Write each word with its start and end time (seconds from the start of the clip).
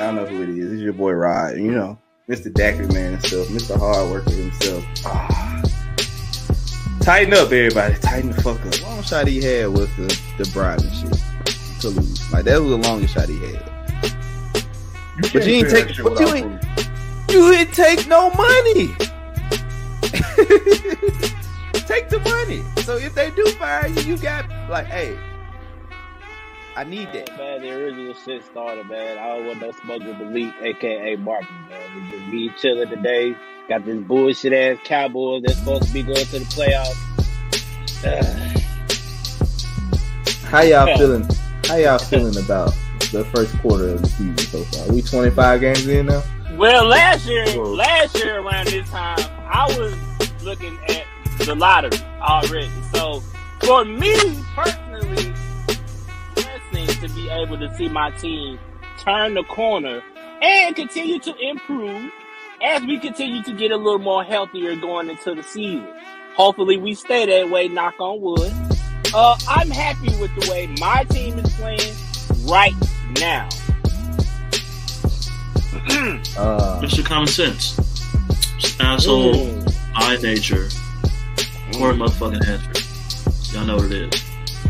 Y'all 0.00 0.14
know 0.14 0.24
who 0.24 0.42
it 0.42 0.48
is. 0.48 0.72
It's 0.72 0.80
your 0.80 0.94
boy 0.94 1.12
Rod. 1.12 1.58
You 1.58 1.72
know, 1.72 1.98
Mr. 2.26 2.50
Daiquiri 2.50 2.86
Man 2.86 3.12
himself, 3.12 3.48
Mr. 3.48 3.78
Hard 3.78 4.10
Worker 4.10 4.30
himself. 4.30 4.82
Ah. 5.04 5.62
Tighten 7.02 7.34
up, 7.34 7.52
everybody. 7.52 7.94
Tighten 7.96 8.30
the 8.30 8.40
fuck 8.40 8.64
up. 8.64 8.82
Long 8.82 9.02
shot 9.02 9.28
he 9.28 9.42
had 9.42 9.68
was 9.68 9.94
the 9.96 10.08
the 10.38 10.50
bribe 10.54 10.80
and 10.80 10.90
shit 10.90 11.12
to 11.82 11.88
lose. 11.90 12.32
Like 12.32 12.46
that 12.46 12.62
was 12.62 12.70
the 12.70 12.78
longest 12.78 13.12
shot 13.12 13.28
he 13.28 13.38
had. 13.40 13.62
But 15.20 15.34
you 15.34 15.40
ain't 15.42 15.68
take 15.68 15.88
but 16.02 16.18
you 16.18 16.28
ain't 16.28 16.64
you 17.28 17.52
didn't 17.52 17.74
take 17.74 18.08
no 18.08 18.30
money. 18.30 18.94
take 21.84 22.08
the 22.08 22.20
money. 22.24 22.64
So 22.84 22.96
if 22.96 23.14
they 23.14 23.30
do 23.32 23.44
fire 23.58 23.88
you, 23.88 24.00
you 24.00 24.16
got 24.16 24.48
like, 24.70 24.86
hey, 24.86 25.18
I 26.80 26.84
need 26.84 27.12
that. 27.12 27.36
Man, 27.36 27.60
the 27.60 27.72
original 27.72 28.14
shit 28.14 28.42
started, 28.42 28.86
man. 28.86 29.18
I 29.18 29.36
don't 29.36 29.46
want 29.46 29.60
no 29.60 29.70
smoke 29.70 30.02
with 30.02 30.18
the 30.18 30.24
leak, 30.24 30.54
aka 30.62 31.14
Martin, 31.16 31.54
man. 31.68 31.94
We 31.94 32.10
just 32.10 32.30
be 32.30 32.48
chilling 32.58 32.88
today. 32.88 33.36
Got 33.68 33.84
this 33.84 34.02
bullshit 34.04 34.54
ass 34.54 34.78
Cowboys 34.82 35.42
that's 35.42 35.58
supposed 35.58 35.88
to 35.88 35.92
be 35.92 36.02
going 36.02 36.24
to 36.24 36.38
the 36.38 36.46
playoffs. 36.46 36.96
How 40.44 40.62
y'all 40.62 40.96
feeling? 40.96 41.28
How 41.66 41.76
y'all 41.76 41.98
feeling 42.08 42.42
about 42.42 42.72
the 43.12 43.26
first 43.34 43.58
quarter 43.58 43.90
of 43.90 44.00
the 44.00 44.08
season 44.08 44.38
so 44.38 44.64
far? 44.64 44.90
We 44.90 45.02
25 45.02 45.60
games 45.60 45.86
in 45.86 46.06
now. 46.06 46.22
Well, 46.56 46.86
last 46.86 47.26
year, 47.26 47.44
last 47.58 48.16
year 48.16 48.40
around 48.40 48.68
this 48.68 48.88
time, 48.88 49.18
I 49.52 49.66
was 49.78 49.94
looking 50.42 50.78
at 50.88 51.04
the 51.40 51.54
lottery 51.54 51.98
already. 52.22 52.70
So 52.94 53.22
for 53.60 53.84
me 53.84 54.16
personally, 54.54 54.80
blessing 55.20 55.49
to 57.00 57.08
be 57.14 57.28
able 57.30 57.58
to 57.58 57.74
see 57.76 57.88
my 57.88 58.10
team 58.12 58.58
turn 58.98 59.34
the 59.34 59.44
corner 59.44 60.02
and 60.42 60.76
continue 60.76 61.18
to 61.18 61.34
improve 61.36 62.10
as 62.62 62.82
we 62.82 62.98
continue 62.98 63.42
to 63.42 63.52
get 63.54 63.70
a 63.70 63.76
little 63.76 63.98
more 63.98 64.22
healthier 64.22 64.76
going 64.76 65.08
into 65.08 65.34
the 65.34 65.42
season. 65.42 65.86
Hopefully, 66.34 66.76
we 66.76 66.94
stay 66.94 67.26
that 67.26 67.50
way. 67.50 67.68
Knock 67.68 67.94
on 67.98 68.20
wood. 68.20 68.52
Uh, 69.12 69.36
I'm 69.48 69.70
happy 69.70 70.16
with 70.20 70.34
the 70.36 70.50
way 70.50 70.66
my 70.78 71.04
team 71.04 71.38
is 71.38 71.52
playing 71.54 71.94
right 72.48 72.74
now. 73.18 73.48
uh, 76.38 76.80
Mr. 76.80 77.04
Common 77.04 77.26
Sense. 77.26 77.78
Asshole, 78.78 79.34
mm. 79.34 79.76
I 79.94 80.16
nature, 80.18 80.68
or 81.80 81.92
motherfucking 81.92 82.44
Hanford. 82.44 83.54
Y'all 83.54 83.66
know 83.66 83.76
what 83.76 83.86
it 83.86 84.14
is. 84.14 84.22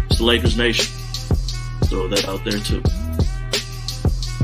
It's 0.07 0.19
the 0.19 0.25
Lakers 0.25 0.57
Nation. 0.57 1.00
Throw 1.91 2.07
that 2.07 2.29
out 2.29 2.45
there 2.45 2.61
too. 2.61 2.81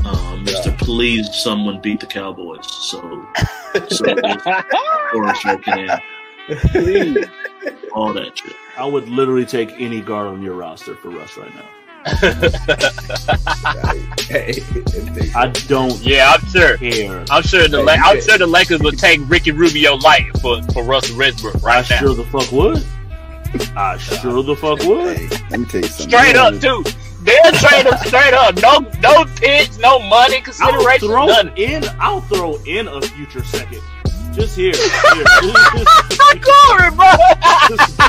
Um, 0.05 0.45
Mr. 0.45 0.77
Please, 0.77 1.33
someone 1.33 1.79
beat 1.79 2.01
the 2.01 2.05
Cowboys. 2.05 2.65
So, 2.69 3.25
so 3.87 4.05
Forrest 5.13 5.63
can 5.63 5.99
Please. 6.71 7.25
All 7.93 8.11
that 8.13 8.37
shit. 8.37 8.53
I 8.77 8.85
would 8.85 9.07
literally 9.07 9.45
take 9.45 9.71
any 9.79 10.01
guard 10.01 10.27
on 10.27 10.41
your 10.41 10.55
roster 10.55 10.95
for 10.95 11.09
Russ 11.09 11.37
right 11.37 11.55
now. 11.55 11.69
I 15.35 15.47
don't. 15.67 15.97
Yeah, 16.01 16.33
I'm 16.33 16.45
sure. 16.47 16.77
Care. 16.77 17.25
I'm 17.29 17.43
sure 17.43 17.67
the 17.69 17.81
La- 17.81 17.93
I'm 17.93 18.21
sure 18.21 18.37
the 18.37 18.45
Lakers 18.45 18.81
would 18.81 18.99
take 18.99 19.21
Ricky 19.23 19.51
Rubio 19.51 19.95
light 19.95 20.37
for 20.41 20.61
for 20.73 20.83
Russell 20.83 21.17
Westbrook 21.17 21.63
right 21.63 21.89
I 21.89 21.95
now. 21.95 21.99
Sure 22.01 22.13
the 22.13 22.25
fuck 22.25 22.51
would. 22.51 22.85
I 23.75 23.97
sure 23.97 24.43
the 24.43 24.55
fuck 24.55 24.79
would. 24.83 25.17
Hey, 25.17 25.27
let 25.49 25.59
me 25.59 25.65
tell 25.65 25.81
you 25.81 25.87
something. 25.87 26.09
Straight 26.09 26.35
up, 26.35 26.59
too. 26.59 26.83
They'll 27.27 27.51
trade 27.51 27.85
him 27.85 27.97
straight 28.05 28.33
up. 28.33 28.55
No, 28.61 28.79
no 29.01 29.25
picks, 29.35 29.77
no 29.79 29.99
money 29.99 30.39
consideration. 30.39 31.11
I'll 31.11 31.25
throw 31.25 31.25
none. 31.25 31.57
in. 31.57 31.83
I'll 31.99 32.21
throw 32.21 32.55
in 32.63 32.87
a 32.87 33.01
future 33.01 33.43
second. 33.43 33.81
Just 34.31 34.55
here. 34.55 34.71
here. 35.41 35.53
Corey, 36.39 36.89
bro. 36.91 37.11
Just 37.67 37.99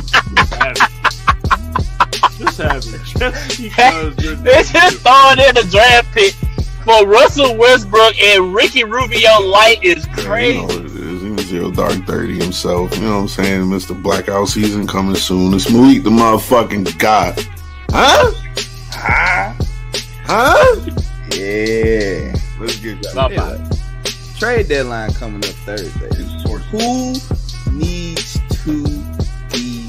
have 2.59 2.77
it. 2.77 3.01
Just 3.19 3.61
because 3.61 4.17
They 4.17 4.63
just 4.63 4.99
throwing 4.99 5.41
in 5.41 5.57
a 5.57 5.65
draft 5.69 6.15
pick 6.15 6.35
for 6.85 7.05
Russell 7.05 7.57
Westbrook 7.57 8.21
and 8.21 8.55
Ricky 8.55 8.85
Rubio 8.85 9.41
Light 9.41 9.83
is 9.83 10.07
crazy. 10.15 10.61
You 10.61 10.69
know 10.69 10.75
it 10.75 10.85
is. 10.85 11.23
He 11.23 11.39
Zero 11.49 11.71
Dark 11.73 12.07
30 12.07 12.39
himself. 12.39 12.95
You 12.97 13.03
know 13.03 13.17
what 13.17 13.23
I'm 13.23 13.29
saying? 13.29 13.63
Mr. 13.63 14.01
Blackout 14.01 14.47
season 14.49 14.87
coming 14.87 15.17
soon. 15.17 15.55
It's 15.55 15.69
Malik 15.73 16.05
the 16.05 16.11
motherfucking 16.11 16.99
god. 16.99 17.37
Huh? 17.91 18.33
Huh? 19.01 19.55
Huh? 20.25 20.75
Yeah. 21.37 22.35
Let's 22.61 22.77
get 22.81 23.01
that. 23.03 23.15
bye. 23.37 23.59
Trade 24.39 24.69
deadline 24.69 25.13
coming 25.15 25.45
up 25.45 25.55
Thursday. 25.65 26.09
Who 26.71 27.15
needs 27.73 28.39
to 28.65 28.83
be 29.53 29.87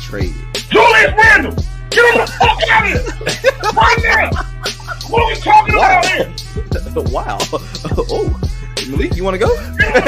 traded? 0.00 0.34
Julius 0.70 1.12
Randle! 1.16 1.52
Get 1.90 2.04
him 2.14 2.20
the 2.20 2.26
fuck 2.38 2.58
out 2.70 2.84
of 2.84 2.88
here! 2.88 3.02
Right 3.74 4.00
now! 4.02 4.30
What 5.08 5.22
are 5.22 5.28
we 5.28 5.34
talking 5.40 5.74
Wow. 5.76 5.98
about 5.98 6.06
here? 6.06 6.32
wow. 7.12 7.38
Oh, 8.08 8.40
Malik, 8.88 9.14
you 9.16 9.24
want 9.24 9.34
to 9.34 9.38
go? 9.38 9.54
Fair 9.56 9.98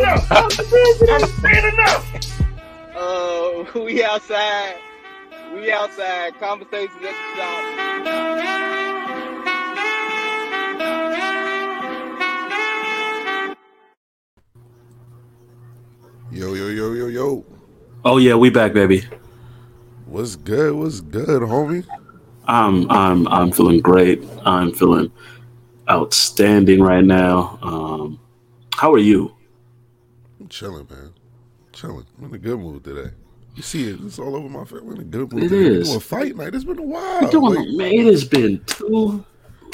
enough! 0.00 0.32
I'm 0.32 0.50
saying 1.40 1.66
enough! 1.74 2.04
Uh, 2.96 3.64
we 3.80 4.02
outside. 4.02 4.76
We 5.54 5.70
outside. 5.70 6.38
Conversations 6.40 6.96
at 6.96 7.02
the 7.02 7.36
shop. 7.36 7.64
Yo, 16.32 16.54
yo, 16.54 16.66
yo, 16.66 16.92
yo, 16.92 17.06
yo. 17.06 17.44
Oh 18.04 18.16
yeah, 18.16 18.34
we 18.34 18.50
back, 18.50 18.72
baby. 18.72 19.04
What's 20.06 20.34
good? 20.34 20.74
What's 20.74 21.00
good, 21.00 21.42
homie? 21.42 21.86
I'm 22.46 22.90
I'm 22.90 23.28
I'm 23.28 23.52
feeling 23.52 23.80
great. 23.80 24.24
I'm 24.44 24.72
feeling 24.72 25.12
outstanding 25.88 26.82
right 26.82 27.04
now. 27.04 27.60
Um, 27.62 28.18
how 28.74 28.92
are 28.92 28.98
you? 28.98 29.32
I'm 30.40 30.48
chilling, 30.48 30.88
man. 30.90 31.14
Chilling. 31.72 32.06
I'm 32.18 32.24
in 32.24 32.34
a 32.34 32.38
good 32.38 32.58
mood 32.58 32.82
today. 32.82 33.10
You 33.54 33.62
see 33.62 33.88
it. 33.88 34.00
It's 34.04 34.18
all 34.18 34.34
over 34.34 34.48
my 34.48 34.64
face. 34.64 34.80
I'm 34.82 34.92
in 34.92 35.00
a 35.00 35.04
good 35.04 35.32
It 35.34 35.52
is. 35.52 35.88
doing 35.88 36.00
fight 36.00 36.36
night. 36.36 36.54
It's 36.54 36.64
been 36.64 36.78
a 36.78 36.82
while. 36.82 37.22
We're 37.22 37.30
doing, 37.30 37.54
Like, 37.54 37.68
man, 37.68 37.92
it 37.92 38.06
has 38.06 38.24
been 38.24 38.62
too 38.66 39.24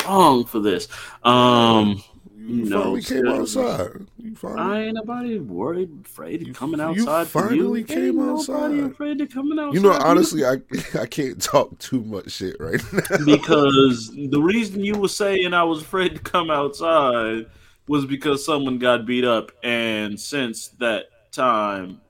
long 0.07 0.45
for 0.45 0.61
this. 0.61 0.87
Um, 1.25 2.03
you 2.37 2.65
no, 2.65 2.83
finally 2.83 3.03
came 3.03 3.27
outside. 3.29 4.07
You 4.19 4.35
finally, 4.35 4.61
I 4.61 4.83
ain't 4.83 4.95
nobody 4.97 5.39
worried, 5.39 5.91
afraid 6.05 6.43
of 6.43 6.49
You- 6.49 6.55
coming 6.55 6.81
outside. 6.81 7.27
for 7.29 7.49
finally 7.49 7.81
you. 7.81 7.87
came 7.87 8.21
Ain't 8.21 8.31
outside. 8.31 8.71
Nobody 8.73 8.81
afraid 8.93 9.21
of 9.21 9.31
coming 9.31 9.59
outside. 9.59 9.75
you 9.75 9.81
know, 9.81 9.93
honestly, 9.93 10.45
I 10.45 10.57
I 11.01 11.07
can't 11.07 11.41
talk 11.41 11.79
too 11.79 12.03
much 12.03 12.33
shit 12.33 12.57
right 12.61 12.83
now. 12.93 13.25
because 13.25 14.11
the 14.15 14.41
reason 14.43 14.85
you 14.85 14.99
were 14.99 15.09
saying 15.09 15.55
I 15.55 15.63
was 15.65 15.81
afraid 15.81 16.15
to 16.17 16.21
come 16.21 16.51
outside 16.51 17.47
was 17.89 18.05
because 18.05 18.45
someone 18.45 18.79
got 18.79 19.07
beat 19.07 19.25
up, 19.25 19.53
and 19.63 20.19
since 20.21 20.69
that 20.81 21.07
time, 21.33 22.01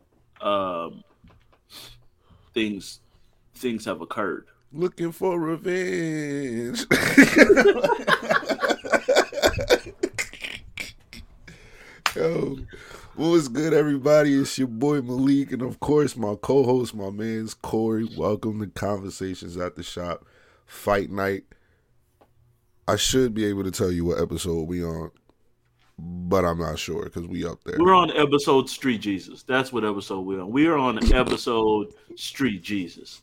um, 0.40 1.04
things 2.52 3.00
things 3.54 3.84
have 3.84 4.00
occurred. 4.00 4.46
Looking 4.72 5.12
for 5.12 5.38
revenge. 5.38 6.86
Yo, 12.16 12.58
what 13.14 13.28
was 13.28 13.48
good, 13.48 13.72
everybody? 13.72 14.34
It's 14.34 14.58
your 14.58 14.68
boy 14.68 15.00
Malik, 15.00 15.52
and 15.52 15.62
of 15.62 15.80
course, 15.80 16.16
my 16.16 16.34
co 16.40 16.64
host, 16.64 16.94
my 16.94 17.10
man's 17.10 17.54
Corey. 17.54 18.08
Welcome 18.16 18.60
to 18.60 18.66
Conversations 18.66 19.56
at 19.56 19.76
the 19.76 19.82
Shop 19.82 20.24
Fight 20.66 21.10
Night. 21.10 21.44
I 22.88 22.96
should 22.96 23.34
be 23.34 23.44
able 23.44 23.64
to 23.64 23.70
tell 23.70 23.92
you 23.92 24.04
what 24.04 24.20
episode 24.20 24.66
we 24.68 24.82
on, 24.84 25.10
but 26.00 26.44
I'm 26.44 26.58
not 26.58 26.78
sure 26.78 27.04
because 27.04 27.26
we 27.26 27.44
up 27.44 27.62
there. 27.64 27.76
We're 27.78 27.94
on 27.94 28.16
episode 28.16 28.68
Street 28.70 29.00
Jesus. 29.00 29.42
That's 29.42 29.72
what 29.72 29.84
episode 29.84 30.20
we're 30.20 30.40
on. 30.40 30.50
We 30.50 30.66
are 30.66 30.78
on 30.78 31.12
episode 31.12 31.92
Street 32.16 32.62
Jesus. 32.62 33.20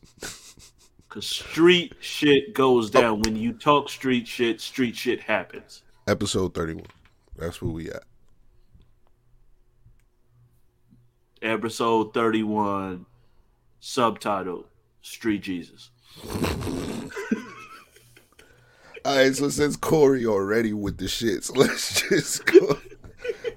Cause 1.08 1.26
street 1.26 1.94
shit 2.00 2.52
goes 2.52 2.94
oh. 2.94 3.00
down 3.00 3.22
when 3.22 3.34
you 3.34 3.54
talk 3.54 3.88
street 3.88 4.28
shit. 4.28 4.60
Street 4.60 4.94
shit 4.94 5.20
happens. 5.20 5.82
Episode 6.06 6.54
31. 6.54 6.84
That's 7.36 7.62
where 7.62 7.70
we 7.70 7.90
at. 7.90 8.02
Episode 11.40 12.12
thirty-one, 12.12 13.06
subtitle 13.78 14.66
Street 15.02 15.42
Jesus. 15.42 15.90
All 19.08 19.16
right, 19.16 19.34
so 19.34 19.48
since 19.48 19.74
Corey 19.74 20.26
already 20.26 20.74
with 20.74 20.98
the 20.98 21.06
shits, 21.06 21.50
let's 21.56 22.02
just 22.10 22.44
go. 22.44 22.76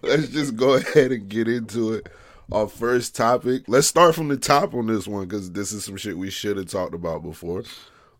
let's 0.01 0.29
just 0.29 0.55
go 0.55 0.75
ahead 0.75 1.11
and 1.11 1.27
get 1.27 1.49
into 1.49 1.91
it. 1.95 2.07
Our 2.53 2.69
first 2.69 3.17
topic. 3.17 3.63
Let's 3.67 3.85
start 3.87 4.15
from 4.15 4.29
the 4.29 4.37
top 4.37 4.73
on 4.73 4.87
this 4.87 5.09
one 5.09 5.27
because 5.27 5.51
this 5.51 5.73
is 5.73 5.83
some 5.83 5.97
shit 5.97 6.17
we 6.17 6.29
should 6.29 6.55
have 6.55 6.67
talked 6.67 6.93
about 6.93 7.21
before. 7.23 7.63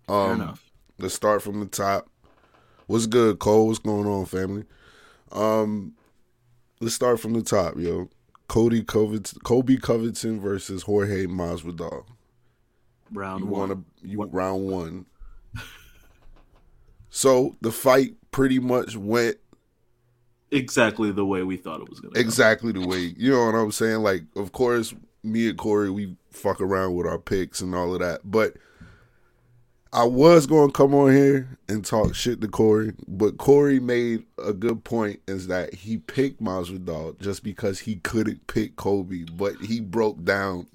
Um, 0.10 0.42
enough. 0.42 0.72
Let's 1.00 1.14
start 1.14 1.42
from 1.42 1.62
the 1.62 1.68
top. 1.68 2.10
What's 2.88 3.06
good, 3.08 3.40
Cole? 3.40 3.68
What's 3.68 3.80
going 3.80 4.08
on, 4.08 4.26
family? 4.26 4.66
Um, 5.32 5.94
let's 6.82 6.96
start 6.96 7.22
from 7.22 7.32
the 7.32 7.42
top, 7.44 7.78
yo. 7.78 8.10
Cody 8.50 8.84
Covington, 8.84 9.40
Kobe 9.46 9.78
Covington 9.78 10.42
versus 10.42 10.84
Jorge 10.84 11.28
Masvidal. 11.28 12.04
Round 13.14 13.40
You 13.40 13.46
one. 13.46 13.70
want 13.70 13.88
to 14.02 14.08
you 14.10 14.22
round 14.22 14.68
one. 14.68 15.06
So 17.12 17.56
the 17.62 17.72
fight 17.72 18.16
pretty 18.32 18.58
much 18.58 18.96
went 18.96 19.38
exactly 20.50 21.12
the 21.12 21.26
way 21.26 21.44
we 21.44 21.58
thought 21.58 21.82
it 21.82 21.90
was 21.90 22.00
gonna. 22.00 22.14
go. 22.14 22.20
exactly 22.20 22.72
the 22.72 22.88
way 22.88 23.14
you 23.18 23.32
know 23.32 23.46
what 23.46 23.56
I'm 23.56 23.72
saying. 23.72 24.02
Like, 24.02 24.24
of 24.36 24.54
course, 24.54 24.96
me 25.22 25.50
and 25.50 25.58
Corey 25.58 25.92
we 25.92 26.16
fuck 26.32 26.62
around 26.62 26.96
with 26.96 27.06
our 27.06 27.20
picks 27.20 27.62
and 27.62 27.76
all 27.76 27.94
of 27.94 28.00
that, 28.00 28.22
but 28.24 28.56
I 29.94 30.06
was 30.06 30.48
going 30.48 30.70
to 30.70 30.74
come 30.74 30.96
on 30.96 31.12
here 31.12 31.58
and 31.68 31.84
talk 31.84 32.16
shit 32.16 32.40
to 32.40 32.48
Corey, 32.48 32.94
but 33.10 33.38
Corey 33.38 33.82
made 33.82 34.24
a 34.42 34.54
good 34.54 34.86
point 34.86 35.20
is 35.28 35.48
that 35.48 35.74
he 35.74 35.98
picked 35.98 36.42
Masvidal 36.42 37.20
just 37.20 37.44
because 37.44 37.80
he 37.80 37.96
couldn't 37.98 38.48
pick 38.48 38.78
Kobe, 38.78 39.26
but 39.36 39.58
he 39.58 39.82
broke 39.82 40.24
down 40.24 40.68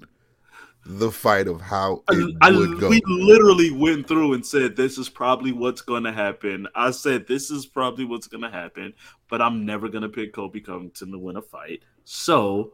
the 0.89 1.11
fight 1.11 1.47
of 1.47 1.59
how 1.59 2.03
it 2.09 2.35
I, 2.41 2.51
would 2.51 2.79
go. 2.79 2.89
we 2.89 3.01
literally 3.05 3.71
went 3.71 4.07
through 4.07 4.33
and 4.33 4.45
said 4.45 4.75
this 4.75 4.97
is 4.97 5.09
probably 5.09 5.51
what's 5.51 5.81
going 5.81 6.03
to 6.03 6.11
happen. 6.13 6.67
I 6.75 6.91
said 6.91 7.27
this 7.27 7.51
is 7.51 7.65
probably 7.65 8.05
what's 8.05 8.27
going 8.27 8.43
to 8.43 8.49
happen, 8.49 8.93
but 9.29 9.41
I'm 9.41 9.65
never 9.65 9.89
going 9.89 10.03
to 10.03 10.09
pick 10.09 10.33
Kobe 10.33 10.61
Covington 10.61 11.11
to 11.11 11.17
win 11.19 11.35
a 11.35 11.41
fight. 11.41 11.81
So 12.05 12.71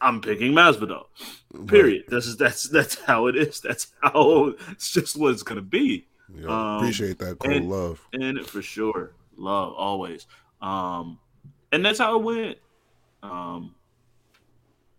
I'm 0.00 0.20
picking 0.22 0.52
Masvidal. 0.52 1.04
Period. 1.66 2.04
This 2.08 2.26
is 2.26 2.36
that's 2.38 2.64
that's 2.70 2.94
how 3.00 3.26
it 3.26 3.36
is. 3.36 3.60
That's 3.60 3.88
how 4.02 4.54
it's 4.70 4.90
just 4.90 5.16
what 5.16 5.32
it's 5.32 5.42
going 5.42 5.56
to 5.56 5.62
be. 5.62 6.06
Yeah, 6.34 6.46
Um, 6.46 6.76
appreciate 6.78 7.18
that, 7.18 7.38
Cole. 7.38 7.52
and- 7.52 7.68
Love. 7.68 8.00
And 8.14 8.46
for 8.46 8.62
sure, 8.62 9.12
love 9.36 9.74
always. 9.76 10.26
Um, 10.62 11.18
and 11.72 11.84
that's 11.84 11.98
how 11.98 12.18
it 12.18 12.22
went. 12.22 12.58
Um, 13.22 13.74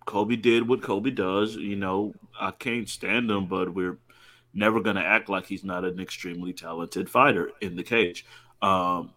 Kobe 0.06 0.36
did 0.36 0.68
what 0.68 0.82
Kobe 0.82 1.12
does. 1.12 1.56
You 1.56 1.76
know, 1.76 2.14
I 2.40 2.52
can't 2.52 2.90
stand 2.90 3.30
him, 3.30 3.48
but 3.48 3.74
we're 3.74 3.98
never 4.54 4.80
going 4.82 4.96
to 4.96 5.06
act 5.06 5.30
like 5.30 5.46
he's 5.46 5.64
not 5.64 5.86
an 5.86 6.00
extremely 6.00 6.54
talented 6.54 7.10
fighter 7.10 7.52
in 7.62 7.76
the 7.76 7.84
cage. 7.84 8.26
Um, 8.62 9.12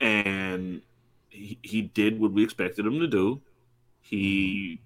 and 0.00 0.82
he, 1.28 1.58
he 1.62 1.82
did 1.82 2.20
what 2.20 2.32
we 2.32 2.44
expected 2.44 2.86
him 2.86 3.00
to 3.00 3.06
do. 3.06 3.40
He 4.00 4.80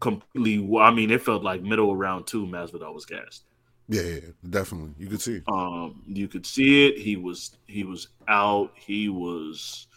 completely, 0.00 0.78
I 0.78 0.90
mean, 0.90 1.10
it 1.10 1.22
felt 1.22 1.42
like 1.42 1.62
middle 1.62 1.90
of 1.90 1.98
round 1.98 2.26
two, 2.26 2.46
Masvidal 2.46 2.94
was 2.94 3.06
gassed. 3.06 3.44
Yeah, 3.88 4.02
yeah, 4.02 4.20
definitely. 4.48 4.94
You 4.98 5.08
could 5.08 5.20
see. 5.20 5.42
Um, 5.48 6.02
you 6.06 6.28
could 6.28 6.46
see 6.46 6.88
it. 6.88 6.98
He 6.98 7.16
was 7.16 7.56
he 7.66 7.84
was 7.84 8.08
out. 8.28 8.72
He 8.76 9.08
was 9.08 9.88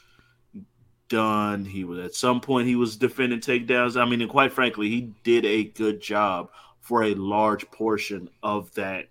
done. 1.09 1.65
He 1.65 1.83
was 1.83 1.99
at 1.99 2.15
some 2.15 2.41
point 2.41 2.67
he 2.67 2.75
was 2.75 2.97
defending 2.97 3.39
takedowns. 3.39 3.99
I 3.99 4.05
mean, 4.05 4.21
and 4.21 4.29
quite 4.29 4.51
frankly, 4.51 4.89
he 4.89 5.11
did 5.23 5.45
a 5.45 5.63
good 5.63 6.01
job 6.01 6.49
for 6.81 7.03
a 7.03 7.15
large 7.15 7.69
portion 7.71 8.29
of 8.43 8.73
that 8.75 9.07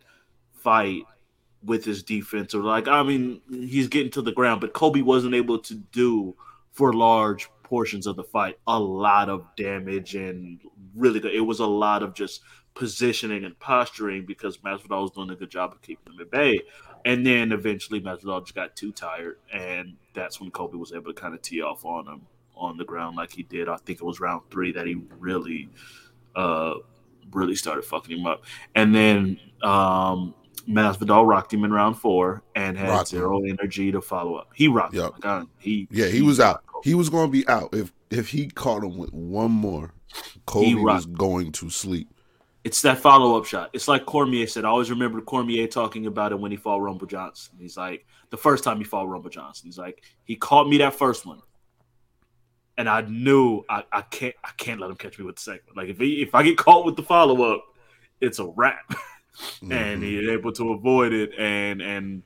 fight 0.55 1.02
with 1.64 1.85
his 1.85 2.02
defense. 2.02 2.55
Or 2.55 2.62
like, 2.62 2.88
I 2.88 3.02
mean, 3.02 3.41
he's 3.50 3.88
getting 3.88 4.12
to 4.12 4.23
the 4.23 4.32
ground, 4.32 4.61
but 4.61 4.73
Kobe 4.73 5.02
wasn't 5.02 5.35
able 5.35 5.58
to 5.61 5.75
do 5.75 6.37
for 6.73 6.93
large 6.93 7.49
portions 7.62 8.06
of 8.06 8.17
the 8.17 8.25
fight 8.25 8.58
a 8.67 8.79
lot 8.79 9.29
of 9.29 9.44
damage 9.56 10.14
and 10.14 10.61
really 10.94 11.20
good. 11.20 11.35
It 11.35 11.41
was 11.41 11.61
a 11.61 11.67
lot 11.67 12.02
of 12.02 12.14
just 12.14 12.43
positioning 12.75 13.44
and 13.44 13.58
posturing 13.58 14.26
because 14.26 14.58
Masvidal 14.58 15.02
was 15.02 15.11
doing 15.12 15.31
a 15.31 15.37
good 15.37 15.50
job 15.50 15.73
of 15.73 15.82
keeping 15.82 16.12
him 16.12 16.20
at 16.20 16.31
bay. 16.31 16.61
And 17.05 17.27
then 17.27 17.53
eventually 17.53 18.01
Masvidal 18.01 18.43
just 18.43 18.55
got 18.55 18.75
too 18.77 18.91
tired, 18.93 19.37
and 19.53 19.95
that's 20.15 20.41
when 20.41 20.51
Kobe 20.51 20.77
was 20.79 20.93
able 20.93 21.12
to 21.12 21.21
kind 21.21 21.35
of 21.35 21.43
tee 21.43 21.61
off 21.61 21.85
on 21.85 22.06
him 22.06 22.23
on 22.56 22.79
the 22.79 22.85
ground 22.85 23.17
like 23.17 23.33
he 23.33 23.43
did. 23.43 23.69
I 23.69 23.77
think 23.77 24.01
it 24.01 24.05
was 24.05 24.21
round 24.21 24.43
three 24.51 24.73
that 24.73 24.87
he 24.87 24.97
really, 25.19 25.69
uh, 26.35 26.75
really 27.33 27.56
started 27.56 27.85
fucking 27.85 28.19
him 28.19 28.27
up. 28.27 28.45
And 28.75 28.95
then 28.95 29.39
um, 29.62 30.35
Masvidal 30.69 31.27
rocked 31.27 31.53
him 31.53 31.65
in 31.65 31.73
round 31.73 31.99
four 31.99 32.43
and 32.55 32.79
had 32.79 32.89
Rocked 32.89 33.12
him. 33.12 33.45
energy 33.47 33.93
to 33.93 34.01
follow 34.01 34.37
up. 34.37 34.51
He 34.55 34.69
rocked 34.69 34.95
Yep. 34.95 35.23
him. 35.23 35.49
He 35.59 35.89
Yeah, 35.91 36.06
he 36.06 36.23
was 36.23 36.41
out. 36.41 36.62
He 36.85 36.95
was 36.95 37.11
going 37.11 37.27
to 37.27 37.33
be 37.33 37.47
out 37.49 37.75
if 37.75 37.93
if 38.11 38.29
he 38.29 38.47
caught 38.49 38.83
him 38.85 38.97
with 38.97 39.12
one 39.12 39.51
more. 39.51 39.93
Kobe 40.47 40.75
was 40.75 41.06
going 41.06 41.53
to 41.53 41.71
sleep. 41.71 42.09
It's 42.65 42.81
that 42.81 42.99
follow 42.99 43.39
up 43.39 43.45
shot. 43.45 43.71
It's 43.75 43.89
like 43.89 44.07
Cormier 44.07 44.47
said. 44.47 44.65
I 44.65 44.69
always 44.69 44.89
remember 44.89 45.21
Cormier 45.21 45.67
talking 45.67 46.07
about 46.07 46.33
it 46.33 46.41
when 46.41 46.51
he 46.51 46.57
fought 46.57 46.81
Rumble 46.81 47.07
Johnson. 47.07 47.55
He's 47.59 47.77
like, 47.77 48.07
the 48.31 48.39
first 48.39 48.65
time 48.65 48.79
he 48.79 48.85
fought 48.85 49.07
Rumble 49.07 49.29
Johnson, 49.29 49.67
he's 49.67 49.79
like, 49.79 50.03
he 50.25 50.35
caught 50.35 50.67
me 50.67 50.79
that 50.79 50.95
first 50.95 51.27
one. 51.27 51.41
And 52.79 52.89
I 52.89 53.03
knew 53.03 53.63
I, 53.69 53.85
I 53.93 54.01
can't 54.03 54.35
I 54.43 54.51
can't 54.57 54.81
let 54.81 54.91
him 54.91 54.97
catch 54.97 55.19
me 55.19 55.25
with 55.25 55.37
the 55.37 55.43
second 55.43 55.67
one. 55.67 55.85
Like 55.85 55.95
if 55.95 56.01
he, 56.01 56.23
if 56.23 56.35
I 56.35 56.43
get 56.43 56.57
caught 56.59 56.85
with 56.85 56.97
the 56.97 57.03
follow 57.03 57.55
up, 57.55 57.65
it's 58.21 58.39
a 58.39 58.47
wrap. 58.47 58.93
and 59.71 60.03
he 60.03 60.17
was 60.17 60.29
able 60.29 60.53
to 60.53 60.73
avoid 60.73 61.13
it 61.13 61.33
and 61.39 61.83
and 61.83 62.23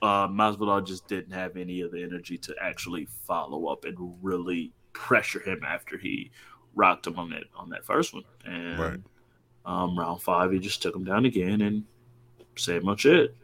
uh 0.00 0.26
Masvidal 0.28 0.86
just 0.86 1.06
didn't 1.06 1.32
have 1.32 1.56
any 1.56 1.82
of 1.82 1.92
the 1.92 2.02
energy 2.02 2.38
to 2.38 2.54
actually 2.60 3.06
follow 3.26 3.66
up 3.66 3.84
and 3.84 3.96
really 4.22 4.72
pressure 4.94 5.40
him 5.40 5.60
after 5.66 5.98
he 5.98 6.30
rocked 6.74 7.06
him 7.06 7.18
on 7.18 7.30
that 7.30 7.44
on 7.56 7.70
that 7.70 7.84
first 7.84 8.14
one. 8.14 8.24
And 8.44 8.78
Right. 8.78 9.00
Um, 9.64 9.98
round 9.98 10.22
five, 10.22 10.52
he 10.52 10.58
just 10.58 10.82
took 10.82 10.94
him 10.94 11.04
down 11.04 11.24
again 11.24 11.60
and 11.62 11.84
said 12.56 12.84
much 12.84 13.06
it. 13.06 13.34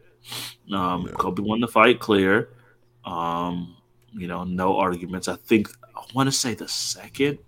Um, 0.71 1.07
Yeah. 1.07 1.13
Kobe 1.13 1.41
won 1.41 1.59
the 1.59 1.67
fight 1.67 1.99
clear. 1.99 2.49
Um, 3.05 3.75
you 4.13 4.27
know, 4.27 4.43
no 4.43 4.77
arguments. 4.77 5.27
I 5.27 5.35
think 5.35 5.69
I 5.95 6.03
want 6.13 6.27
to 6.27 6.31
say 6.31 6.53
the 6.53 6.67
second 6.67 7.39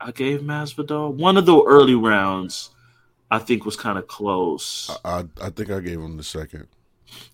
I 0.00 0.10
gave 0.10 0.40
Masvidal 0.40 1.14
one 1.14 1.36
of 1.36 1.46
the 1.46 1.62
early 1.62 1.94
rounds. 1.94 2.70
I 3.30 3.38
think 3.38 3.64
was 3.64 3.76
kind 3.76 3.98
of 3.98 4.06
close. 4.06 4.90
I, 5.04 5.20
I 5.20 5.24
I 5.46 5.50
think 5.50 5.70
I 5.70 5.80
gave 5.80 6.00
him 6.00 6.16
the 6.16 6.22
second. 6.24 6.68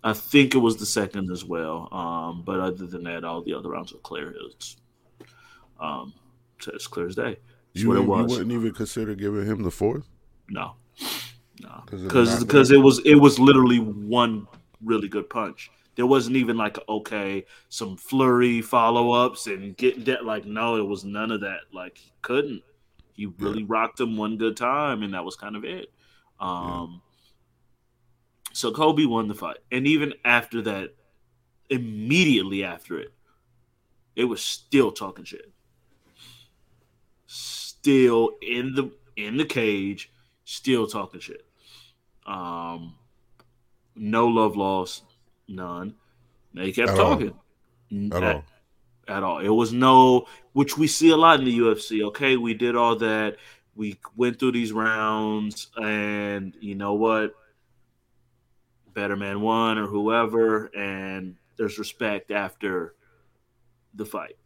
I 0.05 0.13
think 0.13 0.55
it 0.55 0.59
was 0.59 0.77
the 0.77 0.87
second 0.87 1.31
as 1.31 1.45
well. 1.45 1.89
Um, 1.93 2.43
but 2.45 2.61
other 2.61 2.87
than 2.87 3.05
that, 3.05 3.25
all 3.25 3.43
the 3.43 3.55
other 3.55 3.71
rounds 3.71 3.93
were 3.93 3.99
clear. 4.01 4.35
It's 4.47 4.77
um, 5.81 6.13
so 6.61 6.73
it's 6.75 6.87
clear 6.87 7.07
as 7.07 7.17
day. 7.17 7.37
That's 7.75 7.83
You, 7.83 7.89
what 7.89 7.99
it 7.99 8.03
you 8.03 8.07
wouldn't 8.09 8.53
even 8.53 8.73
consider 8.73 9.15
giving 9.15 9.47
him 9.47 9.63
the 9.63 9.71
fourth? 9.71 10.07
No, 10.51 10.75
no, 11.63 11.69
'Cause 11.87 11.93
of 11.93 12.01
the 12.03 12.09
because 12.09 12.45
because 12.45 12.71
it 12.71 12.79
was 12.79 12.99
it 13.05 13.15
was 13.15 13.39
literally 13.39 13.79
one 13.79 14.47
really 14.83 15.09
good 15.09 15.31
punch. 15.31 15.71
There 15.97 16.07
wasn't 16.07 16.37
even 16.37 16.57
like 16.57 16.79
okay, 16.89 17.45
some 17.69 17.97
flurry 17.97 18.61
follow 18.63 19.13
ups 19.13 19.47
and 19.47 19.77
getting 19.77 20.05
that. 20.05 20.25
Like 20.25 20.45
no, 20.45 20.77
it 20.77 20.87
was 20.87 21.05
none 21.05 21.31
of 21.31 21.41
that. 21.43 21.61
Like 21.73 21.99
he 21.99 22.13
couldn't. 22.23 22.63
He 23.13 23.27
really 23.27 23.65
rocked 23.65 24.01
him 24.01 24.17
one 24.17 24.37
good 24.39 24.57
time, 24.57 25.03
and 25.03 25.13
that 25.15 25.25
was 25.25 25.37
kind 25.37 25.55
of 25.55 25.65
it. 25.65 25.93
Um, 26.39 27.03
so 28.53 28.73
Kobe 28.73 29.05
won 29.05 29.29
the 29.29 29.35
fight, 29.35 29.59
and 29.71 29.87
even 29.87 30.15
after 30.25 30.63
that, 30.63 30.95
immediately 31.69 32.65
after 32.65 32.99
it, 32.99 33.13
it 34.17 34.25
was 34.25 34.43
still 34.43 34.91
talking 34.91 35.25
shit. 35.25 35.53
Still 37.27 38.31
in 38.43 38.75
the 38.75 38.91
in 39.17 39.37
the 39.37 39.45
cage, 39.45 40.11
still 40.51 40.87
talking 40.87 41.21
shit. 41.21 41.47
Um, 42.27 42.97
no 43.95 44.27
love 44.27 44.57
lost, 44.57 45.05
none. 45.49 45.95
They 46.55 46.73
kept 46.73 46.91
At 46.91 46.99
all. 46.99 47.11
talking 47.13 47.35
At 48.13 48.23
all. 48.23 48.45
at 49.07 49.23
all. 49.23 49.39
It 49.39 49.49
was 49.49 49.73
no, 49.73 50.27
which 50.53 50.77
we 50.77 50.89
see 50.89 51.11
a 51.11 51.17
lot 51.17 51.39
in 51.39 51.45
the 51.47 51.59
UFC. 51.59 52.03
Okay, 52.09 52.37
we 52.37 52.55
did 52.55 52.75
all 52.75 52.97
that. 52.97 53.37
We 53.77 53.99
went 54.17 54.39
through 54.41 54.53
these 54.53 54.73
rounds, 54.73 55.69
and 55.77 56.55
you 56.61 56.75
know 56.75 56.95
what? 56.95 57.33
Better 58.93 59.17
man 59.17 59.41
won, 59.41 59.79
or 59.79 59.87
whoever, 59.87 60.67
and 60.77 61.37
there's 61.57 61.79
respect 61.79 62.33
after 62.33 62.95
the 63.95 64.05
fight. 64.05 64.37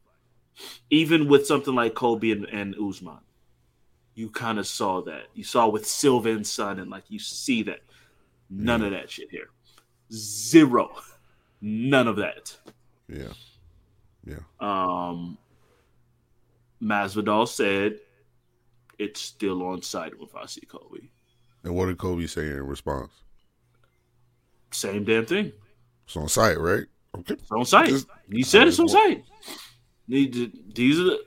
Even 0.90 1.28
with 1.28 1.46
something 1.46 1.74
like 1.74 1.94
Kobe 1.94 2.30
and, 2.30 2.44
and 2.44 2.74
Usman, 2.76 3.18
you 4.14 4.30
kind 4.30 4.58
of 4.58 4.66
saw 4.66 5.02
that. 5.02 5.24
You 5.34 5.44
saw 5.44 5.68
with 5.68 5.86
Silva 5.86 6.30
and 6.30 6.46
Son, 6.46 6.78
and 6.78 6.90
like 6.90 7.04
you 7.08 7.18
see 7.18 7.62
that. 7.64 7.80
None 8.50 8.82
of 8.82 8.92
that 8.92 9.10
shit 9.10 9.30
here. 9.30 9.48
Zero. 10.12 10.94
None 11.60 12.06
of 12.06 12.16
that. 12.16 12.56
Yeah. 13.08 13.32
Yeah. 14.24 14.38
Um, 14.60 15.38
Masvidal 16.82 17.48
said 17.48 17.98
it's 18.98 19.20
still 19.20 19.62
on 19.64 19.82
site 19.82 20.12
if 20.20 20.36
I 20.36 20.46
see 20.46 20.60
Kobe. 20.62 21.08
And 21.64 21.74
what 21.74 21.86
did 21.86 21.98
Kobe 21.98 22.26
say 22.26 22.42
in 22.50 22.66
response? 22.66 23.10
Same 24.70 25.04
damn 25.04 25.24
thing. 25.26 25.52
It's 26.06 26.16
on 26.16 26.28
site, 26.28 26.60
right? 26.60 26.84
Okay. 27.18 27.34
It's 27.34 27.50
on 27.50 27.64
site. 27.64 27.88
Just- 27.88 28.06
he 28.30 28.42
said 28.42 28.68
it's 28.68 28.78
on 28.78 28.88
site. 28.88 29.24
These 30.06 31.00
are 31.00 31.04
the 31.04 31.24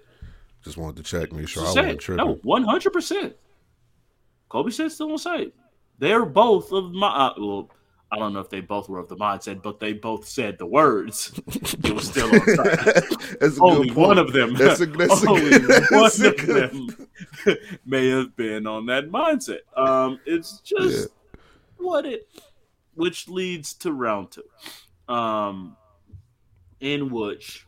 Just 0.68 0.78
wanted 0.78 0.98
to 0.98 1.04
check, 1.04 1.32
make 1.32 1.48
sure 1.48 1.64
I 1.64 1.68
wasn't 1.68 2.02
tripping. 2.02 2.26
No, 2.26 2.34
one 2.44 2.66
hundred 2.66 2.92
percent. 2.92 3.38
Kobe 4.50 4.70
said 4.70 4.92
still 4.92 5.14
on 5.14 5.18
site. 5.18 5.54
They're 5.98 6.26
both 6.26 6.74
of 6.74 6.92
my. 6.92 7.08
Uh, 7.08 7.34
well, 7.38 7.72
I 8.12 8.18
don't 8.18 8.34
know 8.34 8.42
if 8.42 8.50
they 8.50 8.60
both 8.60 8.90
were 8.90 9.00
of 9.00 9.08
the 9.08 9.16
mindset, 9.16 9.62
but 9.62 9.80
they 9.80 9.94
both 9.94 10.28
said 10.28 10.58
the 10.58 10.66
words. 10.66 11.40
it 11.48 11.96
was 11.96 12.10
still 12.10 12.34
on 12.34 12.42
site. 12.56 13.60
only 13.62 13.92
one 13.92 14.18
of 14.18 14.34
them. 14.34 14.56
That's 14.56 14.82
a, 14.82 14.88
that's 14.88 15.26
only 15.26 15.56
a, 15.56 15.86
one 15.90 16.06
of 16.06 16.38
them 16.38 17.08
may 17.86 18.10
have 18.10 18.36
been 18.36 18.68
on 18.68 18.88
that 18.88 19.10
mindset. 19.10 19.60
Um, 19.78 20.20
it's 20.26 20.60
just 20.60 21.10
yeah. 21.10 21.40
what 21.78 22.06
it, 22.06 22.28
which 22.96 23.30
leads 23.30 23.74
to 23.76 23.94
round 23.94 24.32
two, 24.32 25.14
um, 25.14 25.78
in 26.82 27.10
which 27.10 27.66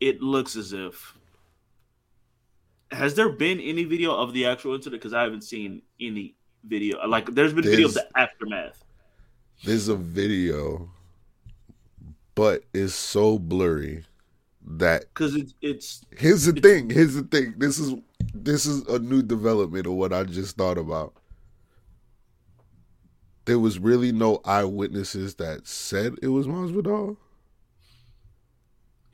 it 0.00 0.22
looks 0.22 0.56
as 0.56 0.72
if. 0.72 1.17
Has 2.90 3.14
there 3.14 3.28
been 3.28 3.60
any 3.60 3.84
video 3.84 4.14
of 4.14 4.32
the 4.32 4.46
actual 4.46 4.74
incident? 4.74 5.02
Because 5.02 5.14
I 5.14 5.22
haven't 5.22 5.44
seen 5.44 5.82
any 6.00 6.36
video. 6.64 7.06
Like, 7.06 7.26
there's 7.26 7.52
been 7.52 7.64
there's, 7.64 7.76
video 7.76 7.88
of 7.88 7.94
the 7.94 8.06
aftermath 8.18 8.82
there's 9.64 9.88
a 9.88 9.96
video, 9.96 10.90
but 12.34 12.62
it's 12.72 12.94
so 12.94 13.38
blurry 13.38 14.04
that 14.64 15.02
because 15.12 15.34
it's 15.34 15.54
it's. 15.60 16.04
Here's 16.16 16.44
the 16.44 16.52
it's, 16.52 16.60
thing. 16.60 16.90
Here's 16.90 17.14
the 17.14 17.22
thing. 17.22 17.54
This 17.56 17.78
is 17.78 17.94
this 18.34 18.66
is 18.66 18.82
a 18.86 18.98
new 18.98 19.22
development 19.22 19.86
of 19.86 19.94
what 19.94 20.12
I 20.12 20.24
just 20.24 20.56
thought 20.56 20.78
about. 20.78 21.14
There 23.46 23.58
was 23.58 23.78
really 23.78 24.12
no 24.12 24.40
eyewitnesses 24.44 25.36
that 25.36 25.66
said 25.66 26.16
it 26.22 26.28
was 26.28 26.46
Masvidal. 26.46 27.16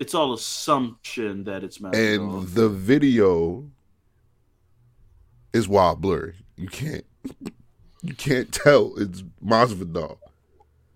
It's 0.05 0.13
all 0.13 0.35
assumption 0.35 1.45
that 1.45 1.65
it's 1.65 1.79
Masvidal. 1.79 2.43
And 2.43 2.49
the 2.49 2.69
video 2.69 3.65
is 5.55 5.67
wild 5.67 6.03
blurry. 6.03 6.35
You 6.57 6.69
can't 6.69 7.07
you 8.03 8.13
can't 8.13 8.53
tell 8.53 8.93
it's 8.99 9.23
Masvidal. 9.43 10.19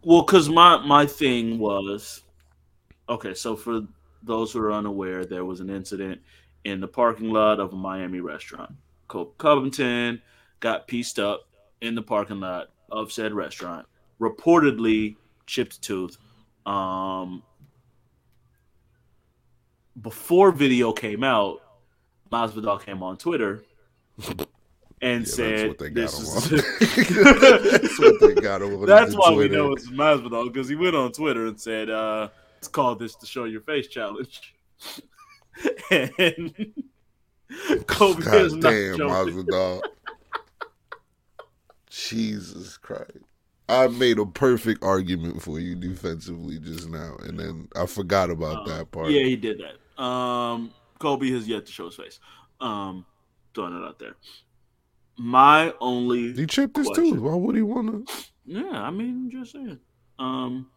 Well, 0.04 0.20
because 0.20 0.50
my 0.50 0.84
my 0.84 1.06
thing 1.06 1.58
was 1.58 2.22
okay. 3.08 3.32
So 3.32 3.56
for 3.56 3.86
those 4.22 4.52
who 4.52 4.60
are 4.60 4.74
unaware, 4.74 5.24
there 5.24 5.46
was 5.46 5.60
an 5.60 5.70
incident 5.70 6.20
in 6.64 6.78
the 6.78 6.86
parking 6.86 7.30
lot 7.30 7.60
of 7.60 7.72
a 7.72 7.76
Miami 7.76 8.20
restaurant. 8.20 8.72
Colby 9.06 9.32
Covington 9.38 10.20
got 10.60 10.86
pieced 10.86 11.18
up 11.18 11.48
in 11.80 11.94
the 11.94 12.02
parking 12.02 12.40
lot 12.40 12.68
of 12.92 13.10
said 13.10 13.32
restaurant. 13.32 13.86
Reportedly 14.20 15.16
chipped 15.46 15.80
tooth. 15.80 16.18
Um, 16.66 17.42
before 20.02 20.52
video 20.52 20.92
came 20.92 21.24
out, 21.24 21.60
Masvidal 22.30 22.84
came 22.84 23.02
on 23.02 23.16
Twitter 23.16 23.64
and 25.00 25.26
yeah, 25.26 25.32
said, 25.32 25.78
"This 25.78 26.18
is." 26.18 26.50
that's 26.80 27.98
what 27.98 28.20
they 28.20 28.34
got 28.34 28.60
that's 28.86 29.14
why 29.14 29.32
Twitter. 29.32 29.50
we 29.50 29.56
know 29.56 29.72
it's 29.72 29.88
Masvidal 29.88 30.52
because 30.52 30.68
he 30.68 30.74
went 30.74 30.94
on 30.94 31.12
Twitter 31.12 31.46
and 31.46 31.60
said, 31.60 31.90
uh, 31.90 32.28
"Let's 32.56 32.68
call 32.68 32.94
this 32.94 33.16
the 33.16 33.26
show 33.26 33.44
your 33.44 33.62
face 33.62 33.88
challenge." 33.88 34.54
and 35.90 36.72
Colby 37.86 38.22
God 38.22 38.34
is 38.34 38.54
not 38.54 38.70
damn, 38.70 38.98
Masvidal. 38.98 39.82
Jesus 41.88 42.76
Christ. 42.76 43.18
I 43.70 43.86
made 43.88 44.18
a 44.18 44.24
perfect 44.24 44.82
argument 44.82 45.42
for 45.42 45.60
you 45.60 45.74
defensively 45.74 46.58
just 46.58 46.88
now, 46.88 47.16
and 47.24 47.38
then 47.38 47.68
I 47.76 47.84
forgot 47.86 48.30
about 48.30 48.66
uh, 48.68 48.76
that 48.76 48.90
part. 48.92 49.10
Yeah, 49.10 49.24
he 49.24 49.36
did 49.36 49.58
that. 49.58 49.76
Um, 49.98 50.72
Kobe 50.98 51.30
has 51.30 51.46
yet 51.48 51.66
to 51.66 51.72
show 51.72 51.86
his 51.86 51.96
face. 51.96 52.20
Um, 52.60 53.04
throwing 53.54 53.76
it 53.76 53.84
out 53.84 53.98
there 53.98 54.14
my 55.18 55.74
only 55.80 56.32
he 56.32 56.46
chipped 56.46 56.76
his 56.76 56.88
tooth. 56.94 57.18
Why 57.18 57.34
would 57.34 57.56
he 57.56 57.62
want 57.62 58.06
to? 58.06 58.14
Yeah, 58.46 58.82
I 58.82 58.90
mean, 58.90 59.30
just 59.30 59.52
saying. 59.52 59.80
Um, 60.18 60.70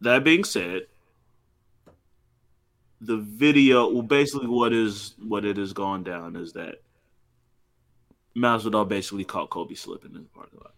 that 0.00 0.24
being 0.24 0.44
said, 0.44 0.82
the 3.00 3.18
video, 3.18 3.92
well, 3.92 4.02
basically, 4.02 4.46
what 4.46 4.72
is 4.72 5.14
what 5.18 5.44
it 5.44 5.56
has 5.56 5.72
gone 5.72 6.04
down 6.04 6.36
is 6.36 6.52
that 6.52 6.76
Masvidal 8.36 8.88
basically 8.88 9.24
caught 9.24 9.50
Kobe 9.50 9.74
slipping 9.74 10.14
in 10.14 10.22
the 10.22 10.28
parking 10.28 10.60
lot. 10.62 10.72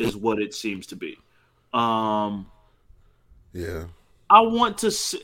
Is 0.00 0.16
what 0.16 0.40
it 0.40 0.54
seems 0.54 0.86
to 0.86 0.96
be. 0.96 1.18
Um, 1.74 2.46
yeah, 3.52 3.84
I 4.30 4.40
want 4.40 4.78
to 4.78 4.90
see. 4.90 5.22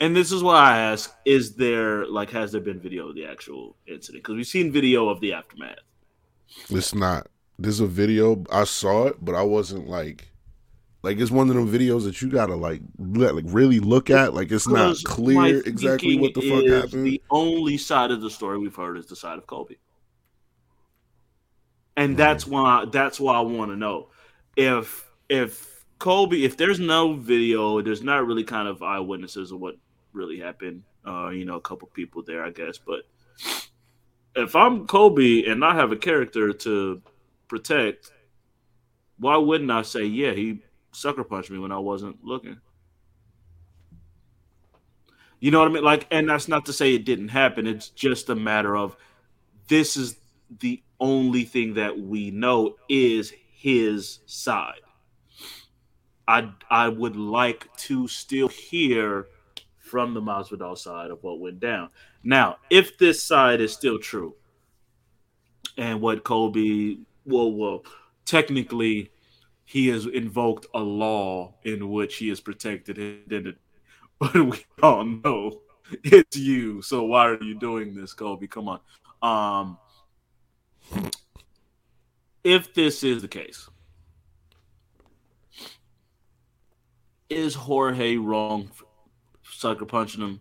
And 0.00 0.16
this 0.16 0.32
is 0.32 0.42
why 0.42 0.54
I 0.54 0.78
ask: 0.78 1.14
Is 1.26 1.54
there 1.54 2.06
like 2.06 2.30
has 2.30 2.52
there 2.52 2.60
been 2.60 2.80
video 2.80 3.08
of 3.08 3.14
the 3.14 3.26
actual 3.26 3.76
incident? 3.86 4.24
Because 4.24 4.36
we've 4.36 4.46
seen 4.46 4.72
video 4.72 5.08
of 5.08 5.20
the 5.20 5.34
aftermath. 5.34 5.78
It's 6.70 6.94
not. 6.94 7.28
There's 7.58 7.80
a 7.80 7.86
video. 7.86 8.42
I 8.50 8.64
saw 8.64 9.08
it, 9.08 9.22
but 9.22 9.34
I 9.34 9.42
wasn't 9.42 9.88
like, 9.88 10.30
like 11.02 11.18
it's 11.18 11.30
one 11.30 11.50
of 11.50 11.54
them 11.54 11.70
videos 11.70 12.04
that 12.04 12.22
you 12.22 12.30
gotta 12.30 12.56
like, 12.56 12.80
like 12.98 13.44
really 13.48 13.78
look 13.78 14.08
at. 14.08 14.32
Like 14.32 14.50
it's 14.50 14.66
not 14.66 14.96
clear 15.04 15.60
exactly 15.66 16.18
what 16.18 16.32
the 16.32 16.48
fuck 16.48 16.64
happened. 16.64 17.06
The 17.06 17.22
only 17.30 17.76
side 17.76 18.10
of 18.10 18.22
the 18.22 18.30
story 18.30 18.56
we've 18.56 18.74
heard 18.74 18.96
is 18.96 19.04
the 19.06 19.16
side 19.16 19.36
of 19.36 19.46
Kobe, 19.46 19.74
and 21.98 22.14
mm. 22.14 22.16
that's 22.16 22.46
why 22.46 22.86
that's 22.90 23.20
why 23.20 23.34
I 23.34 23.40
want 23.40 23.70
to 23.70 23.76
know 23.76 24.08
if 24.56 25.10
if 25.28 25.84
Kobe, 25.98 26.42
if 26.42 26.56
there's 26.56 26.80
no 26.80 27.12
video, 27.12 27.82
there's 27.82 28.02
not 28.02 28.26
really 28.26 28.44
kind 28.44 28.66
of 28.66 28.82
eyewitnesses 28.82 29.52
of 29.52 29.60
what 29.60 29.76
really 30.12 30.38
happened. 30.38 30.82
Uh, 31.06 31.28
you 31.28 31.44
know, 31.44 31.56
a 31.56 31.60
couple 31.60 31.88
people 31.88 32.22
there, 32.22 32.44
I 32.44 32.50
guess. 32.50 32.78
But 32.78 33.00
if 34.36 34.54
I'm 34.54 34.86
Kobe 34.86 35.44
and 35.44 35.64
I 35.64 35.74
have 35.74 35.92
a 35.92 35.96
character 35.96 36.52
to 36.52 37.02
protect, 37.48 38.12
why 39.18 39.36
wouldn't 39.36 39.70
I 39.70 39.82
say, 39.82 40.04
yeah, 40.04 40.32
he 40.32 40.62
sucker 40.92 41.24
punched 41.24 41.50
me 41.50 41.58
when 41.58 41.72
I 41.72 41.78
wasn't 41.78 42.24
looking? 42.24 42.60
You 45.40 45.50
know 45.50 45.60
what 45.60 45.68
I 45.68 45.72
mean? 45.72 45.84
Like, 45.84 46.06
and 46.10 46.28
that's 46.28 46.48
not 46.48 46.66
to 46.66 46.72
say 46.72 46.94
it 46.94 47.04
didn't 47.04 47.28
happen. 47.28 47.66
It's 47.66 47.88
just 47.88 48.28
a 48.28 48.34
matter 48.34 48.76
of 48.76 48.96
this 49.68 49.96
is 49.96 50.16
the 50.60 50.82
only 50.98 51.44
thing 51.44 51.74
that 51.74 51.98
we 51.98 52.30
know 52.30 52.76
is 52.88 53.32
his 53.52 54.20
side. 54.26 54.80
I 56.28 56.52
I 56.70 56.88
would 56.88 57.16
like 57.16 57.74
to 57.78 58.06
still 58.06 58.48
hear 58.48 59.26
from 59.90 60.14
the 60.14 60.22
Masvidal 60.22 60.78
side 60.78 61.10
of 61.10 61.20
what 61.24 61.40
went 61.40 61.58
down. 61.58 61.88
Now, 62.22 62.58
if 62.70 62.96
this 62.96 63.20
side 63.20 63.60
is 63.60 63.72
still 63.72 63.98
true, 63.98 64.36
and 65.76 66.00
what 66.00 66.22
Colby, 66.22 67.00
well, 67.24 67.52
well, 67.52 67.84
technically, 68.24 69.10
he 69.64 69.88
has 69.88 70.06
invoked 70.06 70.66
a 70.74 70.78
law 70.78 71.54
in 71.64 71.90
which 71.90 72.16
he 72.16 72.28
has 72.28 72.40
protected 72.40 72.98
identity, 72.98 73.58
but 74.20 74.34
we 74.34 74.64
all 74.80 75.04
know 75.04 75.60
it's 76.04 76.36
you. 76.36 76.82
So 76.82 77.02
why 77.02 77.26
are 77.26 77.42
you 77.42 77.58
doing 77.58 77.94
this, 77.94 78.12
Colby? 78.12 78.46
Come 78.46 78.68
on. 78.68 78.80
Um, 79.22 79.78
if 82.44 82.72
this 82.74 83.02
is 83.02 83.22
the 83.22 83.28
case, 83.28 83.68
is 87.28 87.54
Jorge 87.54 88.16
wrong 88.16 88.70
sucker 89.60 89.84
punching 89.84 90.22
him? 90.22 90.40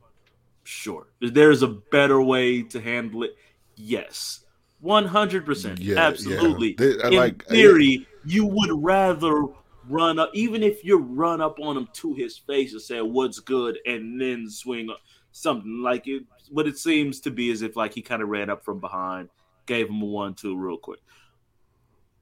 Sure. 0.63 1.07
There's 1.19 1.61
a 1.61 1.67
better 1.67 2.21
way 2.21 2.61
to 2.63 2.79
handle 2.79 3.23
it. 3.23 3.35
Yes. 3.75 4.45
100%. 4.83 5.77
Yeah, 5.79 5.97
absolutely. 5.97 6.75
Yeah. 6.79 6.93
They, 7.01 7.07
In 7.07 7.13
like, 7.15 7.45
theory, 7.45 8.07
you 8.25 8.45
would 8.45 8.71
rather 8.73 9.45
run 9.89 10.19
up, 10.19 10.31
even 10.33 10.63
if 10.63 10.83
you 10.85 10.97
run 10.99 11.41
up 11.41 11.59
on 11.59 11.75
him 11.75 11.89
to 11.93 12.13
his 12.13 12.37
face 12.37 12.71
and 12.73 12.81
say, 12.81 13.01
What's 13.01 13.39
good? 13.39 13.79
and 13.85 14.19
then 14.21 14.49
swing 14.49 14.89
something 15.31 15.81
like 15.83 16.07
it. 16.07 16.23
What 16.49 16.67
it 16.67 16.77
seems 16.77 17.19
to 17.21 17.31
be 17.31 17.49
is 17.49 17.61
if 17.61 17.75
like 17.75 17.93
he 17.93 18.01
kind 18.01 18.21
of 18.21 18.29
ran 18.29 18.49
up 18.49 18.63
from 18.63 18.79
behind, 18.79 19.29
gave 19.65 19.89
him 19.89 20.01
a 20.01 20.05
one 20.05 20.33
two 20.33 20.57
real 20.57 20.77
quick. 20.77 20.99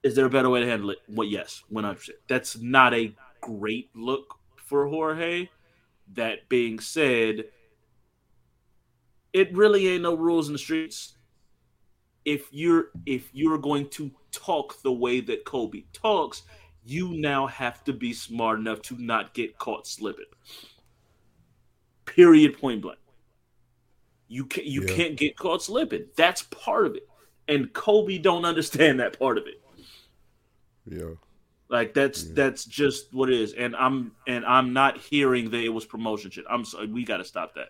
Is 0.04 0.16
there 0.16 0.26
a 0.26 0.30
better 0.30 0.50
way 0.50 0.62
to 0.62 0.66
handle 0.66 0.90
it? 0.90 1.00
Well, 1.08 1.28
yes, 1.28 1.64
100%. 1.72 2.10
That's 2.28 2.58
not 2.60 2.94
a 2.94 3.14
great 3.42 3.90
look 3.94 4.36
for 4.56 4.88
Jorge. 4.88 5.50
That 6.14 6.50
being 6.50 6.80
said, 6.80 7.46
it 9.34 9.56
really 9.56 9.88
ain't 9.88 10.04
no 10.04 10.16
rules 10.16 10.48
in 10.48 10.54
the 10.54 10.60
streets. 10.60 11.16
If 12.26 12.48
you're 12.52 12.90
if 13.06 13.30
you're 13.34 13.58
going 13.58 13.90
to 13.92 14.12
talk 14.32 14.82
the 14.82 14.92
way 14.92 15.22
that 15.22 15.46
Kobe 15.46 15.84
talks, 15.94 16.44
you 16.84 17.14
now 17.14 17.48
have 17.48 17.84
to 17.86 17.94
be 17.94 18.14
smart 18.14 18.60
enough 18.60 18.82
to 18.84 19.02
not 19.02 19.34
get 19.34 19.58
caught 19.58 19.88
slipping. 19.88 20.26
Period. 22.06 22.58
Point 22.60 22.82
blank. 22.82 23.00
You 24.28 24.46
can 24.46 24.66
you 24.66 24.82
yeah. 24.82 24.96
can't 24.96 25.16
get 25.16 25.38
caught 25.38 25.64
slipping. 25.64 26.06
That's 26.16 26.44
part 26.44 26.86
of 26.86 26.96
it, 26.96 27.08
and 27.48 27.72
Kobe 27.74 28.18
don't 28.18 28.46
understand 28.46 29.00
that 29.00 29.18
part 29.18 29.38
of 29.38 29.46
it. 29.48 29.62
Yeah. 30.86 31.16
Like 31.70 31.94
that's 31.94 32.26
yeah. 32.26 32.32
that's 32.34 32.66
just 32.66 33.14
what 33.14 33.30
it 33.30 33.40
is, 33.40 33.54
and 33.54 33.76
I'm 33.76 34.14
and 34.26 34.46
I'm 34.46 34.72
not 34.72 34.98
hearing 34.98 35.50
that 35.50 35.62
it 35.62 35.70
was 35.70 35.86
promotion 35.86 36.32
shit. 36.32 36.46
I'm 36.50 36.64
sorry, 36.64 36.88
we 36.88 37.04
got 37.04 37.18
to 37.18 37.26
stop 37.26 37.56
that. 37.56 37.70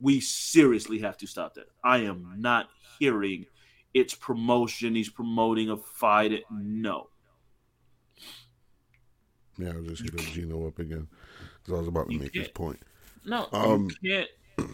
We 0.00 0.20
seriously 0.20 1.00
have 1.00 1.16
to 1.18 1.26
stop 1.26 1.54
that. 1.54 1.66
I 1.82 1.98
am 1.98 2.34
not 2.38 2.68
hearing 2.98 3.46
it's 3.94 4.14
promotion. 4.14 4.94
He's 4.94 5.08
promoting 5.08 5.70
a 5.70 5.76
fight. 5.76 6.42
No. 6.50 7.08
Yeah, 9.56 9.70
I 9.70 9.76
was 9.76 10.00
just 10.00 10.02
hit 10.02 10.32
Gino 10.32 10.66
up 10.66 10.80
again 10.80 11.06
because 11.62 11.74
I 11.74 11.78
was 11.78 11.88
about 11.88 12.08
to 12.08 12.12
You 12.14 12.20
make 12.20 12.32
this 12.32 12.48
point. 12.48 12.80
No, 13.24 13.48
Um, 13.52 13.88
you 14.02 14.10
can't. 14.58 14.70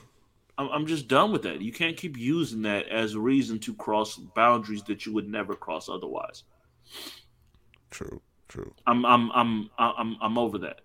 I'm, 0.59 0.69
I'm 0.69 0.87
just 0.87 1.07
done 1.07 1.33
with 1.33 1.43
that. 1.43 1.61
You 1.61 1.73
can't 1.73 1.97
keep 1.97 2.19
using 2.19 2.63
that 2.63 2.89
as 2.89 3.15
a 3.15 3.21
reason 3.21 3.59
to 3.61 3.75
cross 3.75 4.17
boundaries 4.17 4.83
that 4.85 5.07
you 5.07 5.13
would 5.15 5.29
never 5.29 5.55
cross 5.55 5.89
otherwise. 5.89 6.45
True, 7.91 8.21
true. 8.49 8.75
I'm 8.87 9.05
I'm 9.05 9.31
I'm 9.33 9.71
I'm 9.79 10.17
I'm 10.21 10.39
over 10.39 10.59
that. 10.59 10.81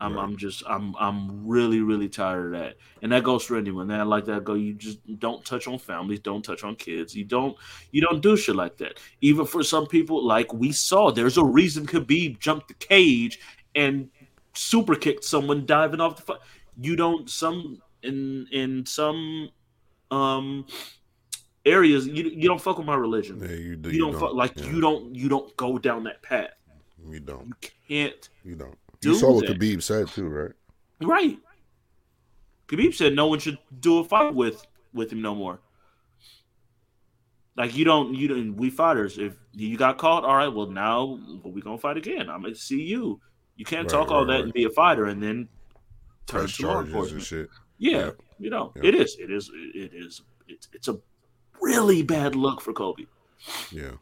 I'm 0.00 0.14
Right. 0.14 0.22
I'm 0.22 0.36
just 0.36 0.62
I'm 0.68 0.94
I'm 0.96 1.46
really 1.46 1.80
really 1.80 2.08
tired 2.08 2.54
of 2.54 2.60
that, 2.60 2.76
and 3.02 3.10
that 3.10 3.24
goes 3.24 3.44
for 3.44 3.56
anyone. 3.56 3.88
That 3.88 4.06
like 4.06 4.26
that 4.26 4.44
go. 4.44 4.54
You 4.54 4.74
just 4.74 5.00
don't 5.18 5.44
touch 5.44 5.66
on 5.66 5.78
families, 5.78 6.20
don't 6.20 6.44
touch 6.44 6.62
on 6.62 6.76
kids. 6.76 7.16
You 7.16 7.24
don't 7.24 7.56
you 7.90 8.00
don't 8.00 8.22
do 8.22 8.36
shit 8.36 8.54
like 8.54 8.76
that. 8.76 9.00
Even 9.20 9.44
for 9.44 9.64
some 9.64 9.86
people, 9.86 10.24
like 10.24 10.52
we 10.54 10.70
saw, 10.70 11.10
there's 11.10 11.36
a 11.36 11.44
reason 11.44 11.84
Khabib 11.84 12.38
jumped 12.38 12.68
the 12.68 12.74
cage 12.74 13.40
and 13.74 14.08
super 14.54 14.94
kicked 14.94 15.24
someone 15.24 15.66
diving 15.66 16.00
off 16.00 16.16
the. 16.16 16.22
Fu- 16.22 16.38
you 16.80 16.94
don't 16.94 17.28
some 17.28 17.82
in 18.04 18.46
in 18.52 18.86
some 18.86 19.50
um 20.12 20.64
areas 21.70 22.06
you 22.06 22.24
you 22.24 22.48
don't 22.48 22.60
fuck 22.60 22.78
with 22.78 22.86
my 22.86 22.96
religion. 22.96 23.38
Yeah, 23.40 23.56
you 23.56 23.76
do. 23.76 23.90
You 23.90 24.00
don't 24.00 24.18
fuck 24.18 24.32
like 24.34 24.52
yeah, 24.56 24.66
you 24.70 24.80
don't 24.80 25.14
you 25.14 25.28
don't 25.28 25.56
go 25.56 25.78
down 25.78 26.04
that 26.04 26.22
path. 26.22 26.50
You 27.08 27.20
don't. 27.20 27.46
You 27.48 27.54
can't. 27.88 28.28
You 28.44 28.54
don't. 28.56 28.76
do 29.00 29.10
You 29.10 29.14
saw 29.16 29.32
what 29.32 29.46
that. 29.46 29.58
Khabib 29.58 29.82
said 29.82 30.08
too, 30.08 30.28
right? 30.28 30.52
Right. 31.00 31.38
Khabib 32.68 32.94
said 32.94 33.14
no 33.14 33.26
one 33.28 33.38
should 33.38 33.58
do 33.80 33.98
a 34.00 34.04
fight 34.04 34.34
with 34.34 34.66
with 34.92 35.10
him 35.12 35.22
no 35.22 35.34
more. 35.34 35.60
Like 37.56 37.76
you 37.76 37.84
don't 37.84 38.14
you 38.14 38.28
don't 38.28 38.56
we 38.56 38.70
fighters 38.70 39.18
if 39.18 39.34
you 39.52 39.76
got 39.76 39.98
caught, 39.98 40.24
all 40.24 40.36
right, 40.36 40.48
well 40.48 40.66
now 40.70 41.18
we 41.44 41.60
gonna 41.60 41.78
fight 41.78 41.96
again. 41.96 42.28
I'm 42.30 42.42
gonna 42.42 42.54
see 42.54 42.82
you. 42.82 43.20
You 43.56 43.64
can't 43.64 43.90
Right, 43.90 43.98
talk 43.98 44.10
all 44.12 44.24
that 44.26 44.32
right. 44.32 44.44
and 44.44 44.52
be 44.52 44.64
a 44.64 44.70
fighter 44.70 45.06
and 45.06 45.20
then 45.20 45.48
turn 46.26 46.42
Press 46.42 46.56
to 46.58 46.66
law 46.66 46.80
enforcement. 46.80 47.24
shit. 47.24 47.48
Yeah, 47.78 47.98
Yeah. 47.98 48.10
you 48.38 48.50
know 48.50 48.72
Yeah. 48.76 48.82
it 48.86 48.94
is. 48.94 49.16
It 49.18 49.30
is. 49.32 49.50
It 49.74 49.92
is. 49.94 50.22
It's 50.46 50.68
it's 50.72 50.88
a 50.88 51.00
really 51.60 52.02
bad 52.02 52.34
look 52.34 52.60
for 52.60 52.72
Kobe 52.72 53.04
Yeah. 53.72 53.92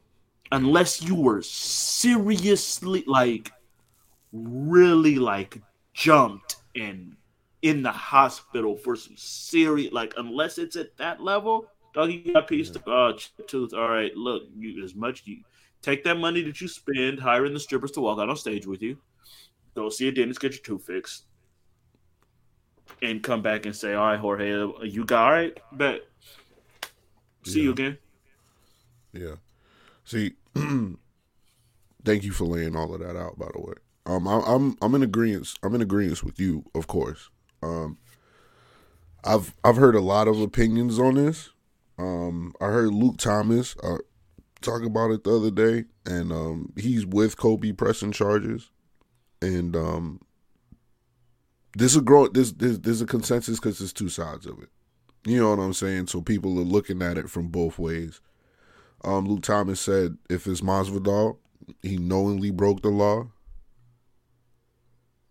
unless 0.52 1.02
you 1.02 1.14
were 1.14 1.42
seriously 1.42 3.04
like 3.06 3.52
really 4.32 5.16
like 5.16 5.60
jumped 5.94 6.56
and 6.74 7.16
in 7.62 7.82
the 7.82 7.90
hospital 7.92 8.76
for 8.76 8.96
some 8.96 9.16
serious 9.16 9.92
like 9.92 10.12
unless 10.18 10.58
it's 10.58 10.76
at 10.76 10.96
that 10.98 11.22
level 11.22 11.66
dog 11.94 12.10
you 12.12 12.32
got 12.34 12.46
pieced 12.46 12.76
uh, 12.86 13.12
chip 13.14 13.48
tooth 13.48 13.72
all 13.72 13.88
right 13.88 14.14
look 14.16 14.42
you 14.56 14.84
as 14.84 14.94
much 14.94 15.22
you 15.26 15.38
take 15.82 16.04
that 16.04 16.18
money 16.18 16.42
that 16.42 16.60
you 16.60 16.68
spend 16.68 17.18
hiring 17.18 17.54
the 17.54 17.60
strippers 17.60 17.90
to 17.90 18.00
walk 18.00 18.18
out 18.18 18.28
on 18.28 18.36
stage 18.36 18.66
with 18.66 18.82
you 18.82 18.96
go 19.74 19.88
see 19.88 20.08
a 20.08 20.12
dentist 20.12 20.40
get 20.40 20.52
your 20.52 20.62
tooth 20.62 20.84
fixed 20.86 21.24
and 23.02 23.22
come 23.22 23.42
back 23.42 23.64
and 23.66 23.74
say 23.74 23.94
all 23.94 24.06
right 24.06 24.20
jorge 24.20 24.50
you 24.86 25.04
got 25.04 25.24
all 25.24 25.32
right 25.32 25.58
bet 25.72 26.02
see 27.52 27.62
you 27.62 27.70
again 27.70 27.98
Yeah. 29.12 29.36
See, 30.04 30.34
thank 32.04 32.22
you 32.24 32.32
for 32.32 32.44
laying 32.44 32.76
all 32.76 32.94
of 32.94 33.00
that 33.00 33.16
out. 33.16 33.38
By 33.38 33.48
the 33.52 33.60
way, 33.60 33.74
um, 34.06 34.28
I, 34.28 34.40
I'm 34.46 34.76
I'm 34.80 34.94
in 34.94 35.02
agreement. 35.02 35.54
I'm 35.62 35.74
in 35.74 35.82
agreement 35.82 36.22
with 36.22 36.38
you, 36.38 36.64
of 36.74 36.86
course. 36.86 37.28
Um, 37.62 37.98
I've 39.24 39.54
I've 39.64 39.76
heard 39.76 39.96
a 39.96 40.00
lot 40.00 40.28
of 40.28 40.40
opinions 40.40 40.98
on 40.98 41.14
this. 41.14 41.50
Um, 41.98 42.54
I 42.60 42.66
heard 42.66 42.94
Luke 42.94 43.16
Thomas 43.18 43.74
uh, 43.82 43.98
talk 44.60 44.84
about 44.84 45.10
it 45.10 45.24
the 45.24 45.36
other 45.36 45.50
day, 45.50 45.86
and 46.04 46.30
um, 46.30 46.72
he's 46.76 47.04
with 47.04 47.36
Kobe 47.36 47.72
pressing 47.72 48.12
charges, 48.12 48.70
and 49.42 49.74
um, 49.74 50.20
this 51.76 51.96
is 51.96 52.02
grow. 52.02 52.28
This 52.28 52.52
this 52.52 52.78
there's 52.78 53.00
a 53.00 53.06
consensus 53.06 53.58
because 53.58 53.78
there's 53.78 53.92
two 53.92 54.08
sides 54.08 54.46
of 54.46 54.62
it. 54.62 54.68
You 55.26 55.40
know 55.40 55.50
what 55.50 55.58
I'm 55.62 55.72
saying? 55.72 56.06
So 56.06 56.20
people 56.22 56.58
are 56.58 56.62
looking 56.62 57.02
at 57.02 57.18
it 57.18 57.28
from 57.28 57.48
both 57.48 57.78
ways. 57.78 58.20
Um, 59.04 59.26
Luke 59.26 59.42
Thomas 59.42 59.80
said 59.80 60.16
if 60.30 60.46
it's 60.46 60.60
Masvidal, 60.60 61.38
he 61.82 61.96
knowingly 61.96 62.50
broke 62.50 62.82
the 62.82 62.88
law. 62.90 63.28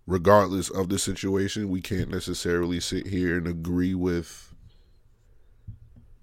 Regardless 0.07 0.69
of 0.69 0.89
the 0.89 0.99
situation, 0.99 1.69
we 1.69 1.81
can't 1.81 2.11
necessarily 2.11 2.79
sit 2.79 3.07
here 3.07 3.37
and 3.37 3.47
agree 3.47 3.95
with 3.95 4.53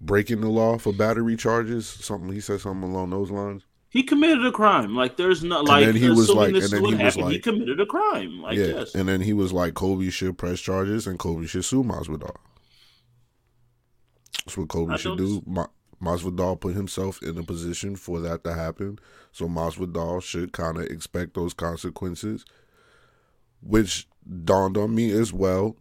breaking 0.01 0.41
the 0.41 0.49
law 0.49 0.79
for 0.79 0.93
battery 0.93 1.37
charges. 1.37 1.87
Something 1.89 2.31
he 2.33 2.41
said 2.41 2.61
something 2.61 2.89
along 2.91 3.11
those 3.11 3.31
lines. 3.31 3.63
He 3.89 4.03
committed 4.05 4.45
a 4.47 4.53
crime. 4.53 4.95
Like 4.95 5.17
there's 5.17 5.43
not 5.43 5.65
like 5.65 5.85
then 5.85 5.97
he 5.97 6.09
was 6.11 6.31
like- 6.31 6.55
and 6.55 6.63
then 6.63 6.85
he 6.85 6.95
was 6.95 7.15
happened. 7.15 7.33
he 7.33 7.39
committed 7.41 7.81
a 7.81 7.87
crime. 7.87 8.41
Like 8.41 8.57
yeah, 8.57 8.67
yes, 8.67 8.95
and 8.95 9.09
then 9.09 9.21
he 9.23 9.33
was 9.33 9.53
like, 9.53 9.75
Kobe 9.75 10.11
should 10.11 10.39
press 10.39 10.61
charges 10.61 11.07
and 11.07 11.19
Kobe 11.19 11.47
should 11.47 11.65
sue 11.65 11.83
Masvidal. 11.83 12.37
That's 14.45 14.57
what 14.57 14.69
Kobe 14.69 14.95
I 14.95 14.97
should 14.97 15.19
do. 15.19 15.43
Ma- 15.47 15.67
Masvidal 16.03 16.59
put 16.61 16.75
himself 16.75 17.23
in 17.23 17.39
a 17.39 17.43
position 17.43 17.95
for 17.95 18.21
that 18.21 18.43
to 18.45 18.55
happen, 18.55 18.99
so 19.31 19.47
Masvidal 19.47 20.23
should 20.23 20.53
kind 20.53 20.77
of 20.77 20.85
expect 20.85 21.35
those 21.35 21.55
consequences, 21.55 22.45
which 23.63 24.09
dawned 24.45 24.77
on 24.77 24.95
me 24.95 25.11
as 25.13 25.33
well. 25.33 25.77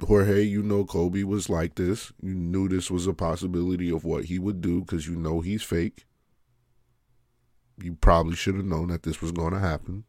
Jorge, 0.00 0.42
you 0.42 0.62
know 0.62 0.84
Kobe 0.84 1.22
was 1.22 1.48
like 1.48 1.76
this. 1.76 2.12
You 2.20 2.34
knew 2.34 2.68
this 2.68 2.90
was 2.90 3.06
a 3.06 3.12
possibility 3.12 3.90
of 3.90 4.04
what 4.04 4.24
he 4.24 4.40
would 4.40 4.60
do 4.60 4.80
because 4.80 5.06
you 5.06 5.14
know 5.14 5.40
he's 5.40 5.62
fake. 5.62 6.06
You 7.80 7.94
probably 7.94 8.34
should 8.34 8.56
have 8.56 8.64
known 8.64 8.88
that 8.88 9.04
this 9.04 9.20
was 9.22 9.30
going 9.30 9.52
to 9.52 9.60
happen. 9.60 10.04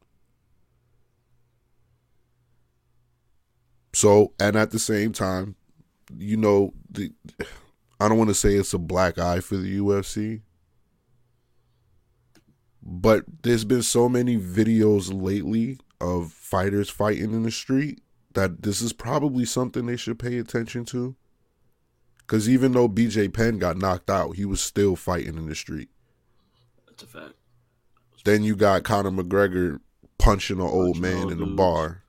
So, 3.93 4.33
and 4.39 4.55
at 4.55 4.71
the 4.71 4.79
same 4.79 5.13
time, 5.13 5.55
you 6.17 6.37
know, 6.37 6.73
the 6.89 7.11
I 7.99 8.09
don't 8.09 8.17
want 8.17 8.29
to 8.29 8.35
say 8.35 8.55
it's 8.55 8.73
a 8.73 8.79
black 8.79 9.17
eye 9.17 9.39
for 9.39 9.55
the 9.55 9.79
UFC, 9.79 10.41
but 12.81 13.23
there's 13.43 13.65
been 13.65 13.83
so 13.83 14.09
many 14.09 14.37
videos 14.37 15.13
lately 15.13 15.79
of 16.01 16.31
fighters 16.31 16.89
fighting 16.89 17.31
in 17.31 17.43
the 17.43 17.51
street 17.51 18.01
that 18.33 18.63
this 18.63 18.81
is 18.81 18.93
probably 18.93 19.45
something 19.45 19.85
they 19.85 19.95
should 19.95 20.19
pay 20.19 20.37
attention 20.37 20.85
to. 20.85 21.15
Because 22.19 22.49
even 22.49 22.71
though 22.71 22.89
BJ 22.89 23.31
Penn 23.33 23.59
got 23.59 23.77
knocked 23.77 24.09
out, 24.09 24.35
he 24.35 24.45
was 24.45 24.61
still 24.61 24.95
fighting 24.95 25.37
in 25.37 25.47
the 25.47 25.55
street. 25.55 25.89
that's 26.87 27.03
a 27.03 27.07
fact. 27.07 27.33
Then 28.23 28.43
you 28.43 28.55
got 28.55 28.83
Conor 28.83 29.11
McGregor 29.11 29.79
punching 30.17 30.59
an 30.59 30.65
old 30.65 31.01
Punching 31.01 31.01
man 31.01 31.29
in 31.29 31.39
the 31.39 31.45
bar. 31.45 32.03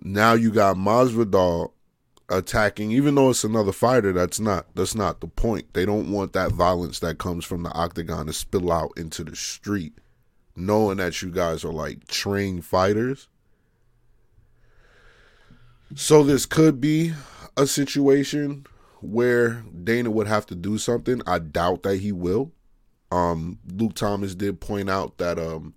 Now 0.00 0.32
you 0.32 0.50
got 0.50 0.76
Masvidal 0.76 1.72
attacking, 2.32 2.90
even 2.90 3.14
though 3.14 3.30
it's 3.30 3.44
another 3.44 3.72
fighter. 3.72 4.12
That's 4.12 4.40
not 4.40 4.66
that's 4.74 4.94
not 4.94 5.20
the 5.20 5.28
point. 5.28 5.72
They 5.74 5.84
don't 5.84 6.10
want 6.10 6.32
that 6.32 6.52
violence 6.52 6.98
that 7.00 7.18
comes 7.18 7.44
from 7.44 7.62
the 7.62 7.72
octagon 7.72 8.26
to 8.26 8.32
spill 8.32 8.72
out 8.72 8.92
into 8.96 9.22
the 9.24 9.36
street, 9.36 9.92
knowing 10.56 10.98
that 10.98 11.20
you 11.22 11.30
guys 11.30 11.64
are 11.64 11.72
like 11.72 12.06
trained 12.08 12.64
fighters. 12.64 13.28
So 15.94 16.22
this 16.22 16.46
could 16.46 16.80
be 16.80 17.12
a 17.56 17.66
situation 17.66 18.66
where 19.02 19.64
Dana 19.84 20.10
would 20.10 20.26
have 20.26 20.46
to 20.46 20.54
do 20.54 20.78
something. 20.78 21.20
I 21.26 21.38
doubt 21.38 21.82
that 21.82 21.96
he 21.96 22.12
will. 22.12 22.52
Um, 23.10 23.58
Luke 23.70 23.94
Thomas 23.94 24.34
did 24.34 24.60
point 24.60 24.88
out 24.88 25.18
that 25.18 25.38
um, 25.38 25.74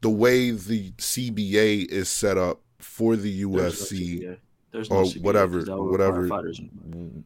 the 0.00 0.10
way 0.10 0.50
the 0.50 0.90
CBA 0.92 1.86
is 1.86 2.08
set 2.08 2.36
up 2.36 2.62
for 2.78 3.14
the 3.14 3.44
UFC. 3.44 4.38
There's 4.72 4.90
no 4.90 4.96
oh, 4.96 5.00
or 5.00 5.04
CBA, 5.04 5.22
whatever, 5.22 5.60
whatever, 5.76 6.28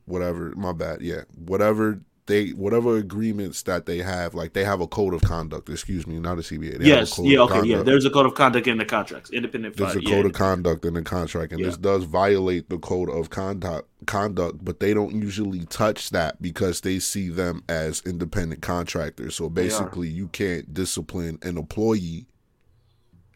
whatever. 0.07 0.55
My 0.57 0.73
bad. 0.73 1.03
Yeah, 1.03 1.23
whatever 1.37 2.01
they, 2.27 2.51
whatever 2.51 2.97
agreements 2.97 3.63
that 3.63 3.87
they 3.87 3.99
have, 3.99 4.35
like 4.35 4.55
they 4.55 4.65
have 4.65 4.81
a 4.81 4.87
code 4.87 5.13
of 5.15 5.23
conduct. 5.23 5.69
Excuse 5.69 6.07
me, 6.07 6.19
not 6.19 6.39
a 6.39 6.41
CBA. 6.41 6.79
They 6.79 6.87
Yes, 6.87 7.19
yeah, 7.19 7.41
okay, 7.41 7.67
yeah. 7.67 7.83
There's 7.83 8.05
a 8.05 8.11
code 8.11 8.27
of 8.27 8.35
conduct 8.35 8.67
in 8.67 8.79
the 8.79 8.85
contracts. 8.85 9.31
Independent 9.31 9.77
There's 9.77 9.97
a 9.97 10.03
yeah, 10.03 10.11
code 10.11 10.27
of 10.27 10.33
conduct 10.33 10.85
in 10.85 10.95
the 10.95 11.03
contract, 11.03 11.53
and 11.53 11.63
this 11.63 11.77
does 11.77 12.05
violate 12.05 12.71
the 12.71 12.79
code 12.79 13.11
of 13.11 13.31
conduct. 13.31 13.89
Conduct, 14.07 14.63
but 14.63 14.81
they 14.81 14.93
don't 14.93 15.15
usually 15.15 15.65
touch 15.67 16.11
that 16.11 16.41
because 16.41 16.83
they 16.83 16.99
see 16.99 17.31
them 17.31 17.63
as 17.69 18.03
independent 18.05 18.61
contractors. 18.61 19.35
So 19.35 19.49
basically, 19.49 20.09
you 20.09 20.29
can't 20.29 20.73
discipline 20.73 21.39
an 21.43 21.57
employee. 21.57 22.27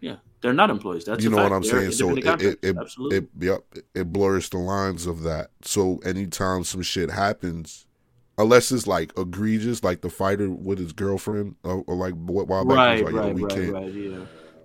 Yeah, 0.00 0.16
they're 0.40 0.52
not 0.52 0.70
employees. 0.70 1.04
That's 1.04 1.22
you 1.22 1.30
know 1.30 1.38
what. 1.38 1.52
I'm 1.52 1.62
They're 1.62 1.90
saying? 1.90 1.92
So 1.92 2.16
it 2.16 2.24
it 2.42 2.58
it, 2.62 2.76
it 3.12 3.28
yep 3.38 3.64
it 3.94 4.12
blurs 4.12 4.48
the 4.48 4.58
lines 4.58 5.06
of 5.06 5.22
that. 5.22 5.50
So 5.62 5.98
anytime 6.04 6.64
some 6.64 6.82
shit 6.82 7.10
happens, 7.10 7.86
unless 8.36 8.70
it's 8.70 8.86
like 8.86 9.12
egregious, 9.18 9.82
like 9.82 10.00
the 10.02 10.10
fighter 10.10 10.48
with 10.50 10.78
his 10.78 10.92
girlfriend, 10.92 11.56
or, 11.64 11.82
or 11.86 11.96
like 11.96 12.14
while 12.14 12.64
back 12.64 12.76
right, 12.76 13.04
was 13.04 13.12
like, 13.12 13.22
right, 13.24 13.34
we 13.34 13.42
right, 13.42 13.52
can't. 13.54 13.72
right. 13.72 13.92
Yeah. 13.92 14.18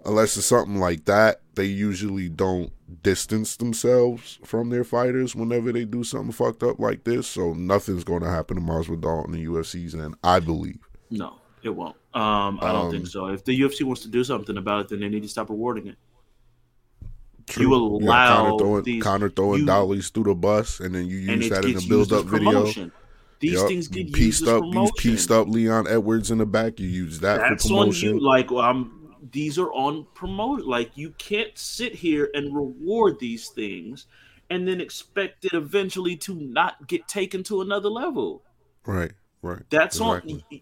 unless 0.06 0.38
it's 0.38 0.46
something 0.46 0.80
like 0.80 1.06
that, 1.06 1.42
they 1.56 1.66
usually 1.66 2.30
don't 2.30 2.72
distance 3.02 3.56
themselves 3.56 4.40
from 4.44 4.70
their 4.70 4.84
fighters 4.84 5.36
whenever 5.36 5.72
they 5.72 5.86
do 5.86 6.04
something 6.04 6.32
fucked 6.32 6.62
up 6.62 6.80
like 6.80 7.04
this. 7.04 7.28
So 7.28 7.54
nothing's 7.54 8.04
going 8.04 8.22
to 8.22 8.30
happen 8.30 8.58
to 8.58 8.62
Masvidal 8.62 9.26
in 9.26 9.32
the 9.32 9.46
UFC's 9.46 9.96
end, 9.96 10.16
I 10.24 10.40
believe. 10.40 10.88
No, 11.10 11.40
it 11.64 11.70
won't. 11.70 11.96
Um, 12.14 12.60
I 12.62 12.72
don't 12.72 12.86
Um, 12.88 12.92
think 12.92 13.08
so. 13.08 13.28
If 13.28 13.44
the 13.44 13.60
UFC 13.60 13.84
wants 13.84 14.02
to 14.04 14.08
do 14.08 14.24
something 14.24 14.58
about 14.58 14.82
it, 14.82 14.90
then 14.90 15.00
they 15.00 15.10
need 15.10 15.24
to 15.24 15.30
stop 15.30 15.50
rewarding 15.50 15.88
it. 15.88 15.96
True. 17.48 17.64
You 17.64 17.74
allow 17.76 18.44
Conor 18.46 18.58
throwing, 18.58 18.84
these- 18.84 19.04
Conor 19.04 19.30
throwing 19.30 19.60
you- 19.62 19.66
dollies 19.66 20.10
through 20.10 20.24
the 20.26 20.36
bus, 20.36 20.80
and 20.80 20.94
then 20.96 21.08
you 21.08 21.18
use 21.18 21.50
that 21.50 21.66
in 21.66 21.74
the 21.74 21.86
build 21.90 22.14
up 22.14 22.26
video. 22.26 22.52
promotion. 22.52 22.92
These 23.40 23.54
Yup. 23.54 23.68
things 23.68 23.88
get 23.90 24.14
pieced 24.14 24.48
up, 24.48 24.64
you 24.64 24.90
pieced 24.98 25.30
up 25.30 25.50
Leon 25.50 25.86
Edwards 25.88 26.32
in 26.32 26.38
the 26.38 26.46
back. 26.46 26.80
You 26.80 26.88
use 26.88 27.20
that 27.20 27.40
That's 27.40 27.68
for 27.68 27.74
on 27.74 27.80
promotion. 27.82 28.14
you. 28.16 28.20
Like 28.22 28.50
um, 28.54 29.14
these 29.34 29.60
are 29.60 29.74
on 29.74 30.06
promote. 30.14 30.62
Like 30.66 30.92
you 30.96 31.10
can't 31.18 31.52
sit 31.58 31.94
here 31.96 32.30
and 32.34 32.56
reward 32.56 33.20
these 33.20 33.50
things, 33.50 34.08
and 34.50 34.66
then 34.66 34.80
expect 34.80 35.44
it 35.44 35.52
eventually 35.52 36.16
to 36.18 36.34
not 36.36 36.88
get 36.88 37.08
taken 37.10 37.44
to 37.44 37.60
another 37.60 37.90
level. 37.90 38.44
Right, 38.86 39.12
right. 39.42 39.64
That's 39.70 39.98
exactly. 39.98 40.46
on. 40.50 40.62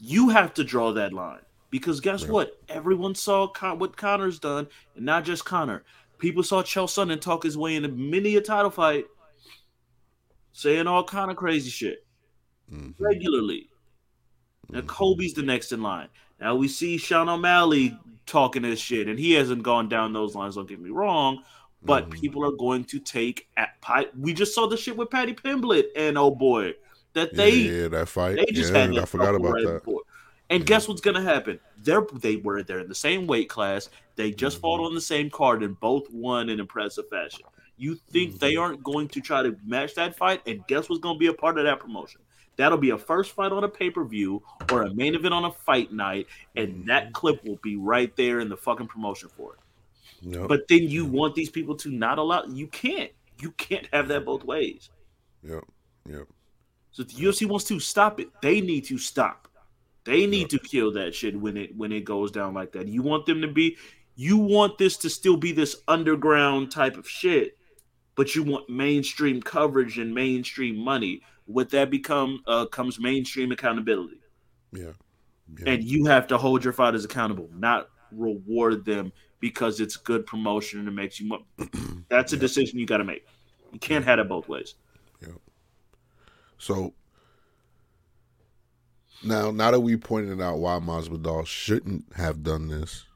You 0.00 0.30
have 0.30 0.54
to 0.54 0.64
draw 0.64 0.92
that 0.92 1.12
line 1.12 1.40
because 1.70 2.00
guess 2.00 2.22
Yeah. 2.22 2.30
what? 2.30 2.60
Everyone 2.68 3.14
saw 3.14 3.46
Con- 3.46 3.78
what 3.78 3.96
Conor's 3.96 4.38
done, 4.38 4.66
and 4.96 5.04
not 5.04 5.24
just 5.24 5.44
Conor. 5.44 5.84
People 6.18 6.42
saw 6.42 6.62
Chael 6.62 6.86
Sonnen 6.86 7.20
talk 7.20 7.42
his 7.44 7.56
way 7.56 7.76
into 7.76 7.88
many 7.88 8.36
a 8.36 8.40
title 8.40 8.70
fight, 8.70 9.06
saying 10.52 10.86
all 10.86 11.04
kind 11.04 11.30
of 11.30 11.36
crazy 11.36 11.70
shit 11.70 12.06
Mhm. 12.72 12.94
regularly. 12.98 13.68
Now 14.70 14.80
Mhm. 14.80 14.86
Kobe's 14.86 15.34
the 15.34 15.42
next 15.42 15.72
in 15.72 15.82
line. 15.82 16.08
Now 16.40 16.54
we 16.56 16.68
see 16.68 16.96
Sean 16.96 17.28
O'Malley 17.28 17.96
talking 18.26 18.62
his 18.62 18.80
shit, 18.80 19.08
and 19.08 19.18
he 19.18 19.32
hasn't 19.32 19.62
gone 19.62 19.88
down 19.88 20.12
those 20.12 20.34
lines. 20.34 20.54
Don't 20.54 20.68
get 20.68 20.80
me 20.80 20.90
wrong, 20.90 21.42
but 21.82 22.08
Mhm. 22.08 22.20
people 22.20 22.44
are 22.44 22.52
going 22.56 22.84
to 22.84 22.98
take 23.00 23.48
at 23.56 23.80
Pi- 23.80 24.08
We 24.16 24.32
just 24.32 24.54
saw 24.54 24.66
the 24.66 24.76
shit 24.76 24.96
with 24.96 25.10
Paddy 25.10 25.34
Pimblett 25.34 25.88
and 25.96 26.16
oh 26.16 26.30
boy, 26.30 26.74
that 27.14 27.36
they 27.36 27.72
yeah, 27.72 27.88
that 27.88 28.08
fight. 28.08 28.40
they 28.40 28.46
just 28.52 28.72
yeah, 28.72 28.74
had 28.74 28.94
that 28.94 29.02
I 29.02 29.04
forgot 29.06 29.34
about 29.34 29.58
right 29.58 29.62
that. 29.62 29.82
before. 29.84 30.02
And 30.50 30.66
guess 30.66 30.88
what's 30.88 31.00
gonna 31.00 31.22
happen? 31.22 31.60
They're 31.76 32.06
they 32.14 32.36
were 32.36 32.62
they're 32.62 32.80
in 32.80 32.88
the 32.88 32.94
same 32.94 33.26
weight 33.26 33.48
class. 33.48 33.88
They 34.16 34.32
just 34.32 34.60
Mm-hmm. 34.60 34.60
fought 34.60 34.80
on 34.84 34.94
the 34.94 35.00
same 35.00 35.30
card 35.30 35.62
and 35.62 35.78
both 35.80 36.10
won 36.10 36.48
in 36.50 36.60
impressive 36.60 37.08
fashion. 37.10 37.46
You 37.76 37.96
think 38.12 38.38
they 38.38 38.54
Mm-hmm. 38.54 38.62
aren't 38.62 38.82
going 38.82 39.08
to 39.10 39.20
try 39.20 39.42
to 39.42 39.56
match 39.64 39.94
that 39.94 40.16
fight? 40.16 40.42
And 40.46 40.66
guess 40.66 40.88
what's 40.88 41.00
gonna 41.00 41.18
be 41.18 41.28
a 41.28 41.34
part 41.34 41.58
of 41.58 41.64
that 41.64 41.80
promotion? 41.80 42.22
That'll 42.56 42.78
be 42.78 42.90
a 42.90 42.98
first 42.98 43.32
fight 43.32 43.52
on 43.52 43.64
a 43.64 43.68
pay 43.68 43.90
per 43.90 44.04
view 44.04 44.42
or 44.68 44.82
a 44.82 44.94
main 44.94 45.14
event 45.14 45.34
on 45.34 45.44
a 45.46 45.52
fight 45.52 45.92
night, 45.92 46.28
and 46.56 46.74
Mm-hmm. 46.74 46.86
that 46.86 47.12
clip 47.12 47.44
will 47.44 47.58
be 47.62 47.76
right 47.76 48.14
there 48.16 48.40
in 48.40 48.48
the 48.48 48.56
fucking 48.56 48.88
promotion 48.88 49.30
for 49.36 49.54
it. 49.54 49.60
Yep, 50.22 50.48
But 50.48 50.68
then 50.68 50.84
you 50.84 51.06
want 51.06 51.34
these 51.34 51.50
people 51.50 51.76
to 51.78 51.90
not 51.90 52.18
allow. 52.18 52.44
You 52.44 52.66
can't. 52.68 53.12
You 53.38 53.52
can't 53.52 53.88
have 53.92 54.08
that 54.08 54.24
both 54.26 54.44
ways. 54.44 54.90
yep, 55.42 55.64
yep. 56.08 56.26
So 56.92 57.02
if 57.02 57.08
the 57.08 57.22
UFC 57.22 57.46
wants 57.46 57.64
to 57.66 57.78
stop 57.80 58.20
it, 58.20 58.28
they 58.42 58.60
need 58.60 58.84
to 58.86 58.98
stop. 58.98 59.48
They 60.04 60.26
need 60.26 60.50
to 60.50 60.58
kill 60.58 60.92
that 60.92 61.14
shit 61.14 61.38
when 61.38 61.56
it 61.56 61.76
when 61.76 61.92
it 61.92 62.04
goes 62.04 62.30
down 62.30 62.54
like 62.54 62.72
that. 62.72 62.88
You 62.88 63.02
want 63.02 63.26
them 63.26 63.40
to 63.42 63.48
be 63.48 63.76
you 64.16 64.36
want 64.36 64.78
this 64.78 64.96
to 64.98 65.10
still 65.10 65.36
be 65.36 65.52
this 65.52 65.76
underground 65.88 66.70
type 66.70 66.96
of 66.96 67.08
shit, 67.08 67.56
but 68.16 68.34
you 68.34 68.42
want 68.42 68.68
mainstream 68.68 69.40
coverage 69.40 69.98
and 69.98 70.14
mainstream 70.14 70.76
money. 70.76 71.22
With 71.46 71.70
that 71.70 71.90
become 71.90 72.42
uh, 72.46 72.66
comes 72.66 73.00
mainstream 73.00 73.50
accountability. 73.50 74.20
Yeah. 74.72 74.92
yeah. 75.58 75.72
And 75.72 75.84
you 75.84 76.06
have 76.06 76.26
to 76.28 76.38
hold 76.38 76.62
your 76.62 76.72
fighters 76.72 77.04
accountable, 77.04 77.48
not 77.54 77.88
reward 78.12 78.84
them 78.84 79.12
because 79.40 79.80
it's 79.80 79.96
good 79.96 80.26
promotion 80.26 80.80
and 80.80 80.88
it 80.88 80.92
makes 80.92 81.18
you 81.18 81.26
money. 81.26 81.44
That's 82.08 82.32
a 82.32 82.36
decision 82.36 82.78
you 82.78 82.86
got 82.86 82.98
to 82.98 83.04
make. 83.04 83.26
You 83.72 83.78
can't 83.78 84.04
have 84.04 84.18
it 84.18 84.28
both 84.28 84.48
ways. 84.48 84.74
So 86.60 86.92
now, 89.24 89.50
now 89.50 89.70
that 89.70 89.80
we 89.80 89.96
pointed 89.96 90.40
out 90.40 90.58
why 90.58 90.78
Masvidal 90.78 91.46
shouldn't 91.46 92.04
have 92.16 92.42
done 92.42 92.68
this, 92.68 93.06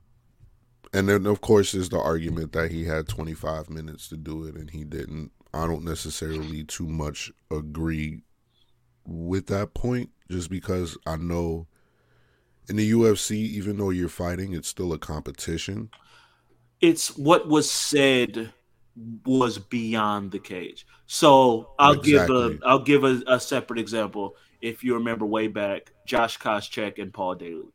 and 0.93 1.09
then 1.09 1.27
of 1.27 1.41
course 1.43 1.73
there's 1.73 1.91
the 1.91 2.01
argument 2.01 2.53
that 2.53 2.71
he 2.71 2.85
had 2.85 3.07
25 3.07 3.69
minutes 3.69 4.09
to 4.09 4.17
do 4.17 4.45
it 4.45 4.55
and 4.57 4.71
he 4.71 4.85
didn't. 4.85 5.31
I 5.53 5.67
don't 5.67 5.85
necessarily 5.85 6.65
too 6.65 6.89
much 6.89 7.31
agree 7.51 8.23
with 9.07 9.47
that 9.49 9.75
point, 9.75 10.11
just 10.31 10.51
because 10.51 10.97
I 11.07 11.17
know 11.17 11.67
in 12.69 12.77
the 12.77 12.93
UFC, 12.93 13.33
even 13.37 13.77
though 13.77 13.91
you're 13.91 14.09
fighting, 14.09 14.55
it's 14.55 14.69
still 14.69 14.93
a 14.95 14.99
competition. 14.99 15.91
it's 16.81 17.17
what 17.17 17.47
was 17.47 17.71
said 17.71 18.53
was 18.97 19.59
beyond 19.59 20.31
the 20.31 20.39
cage. 20.39 20.87
So 21.07 21.71
I'll 21.79 21.97
give 22.01 22.29
a 22.31 22.57
I'll 22.65 22.83
give 22.83 23.05
a, 23.05 23.23
a 23.27 23.41
separate 23.41 23.79
example. 23.81 24.37
If 24.61 24.85
you 24.85 24.95
remember 24.95 25.27
way 25.27 25.49
back, 25.49 25.93
Josh 26.07 26.39
Koscheck 26.39 26.99
and 27.01 27.13
Paul 27.13 27.35
Daley, 27.37 27.73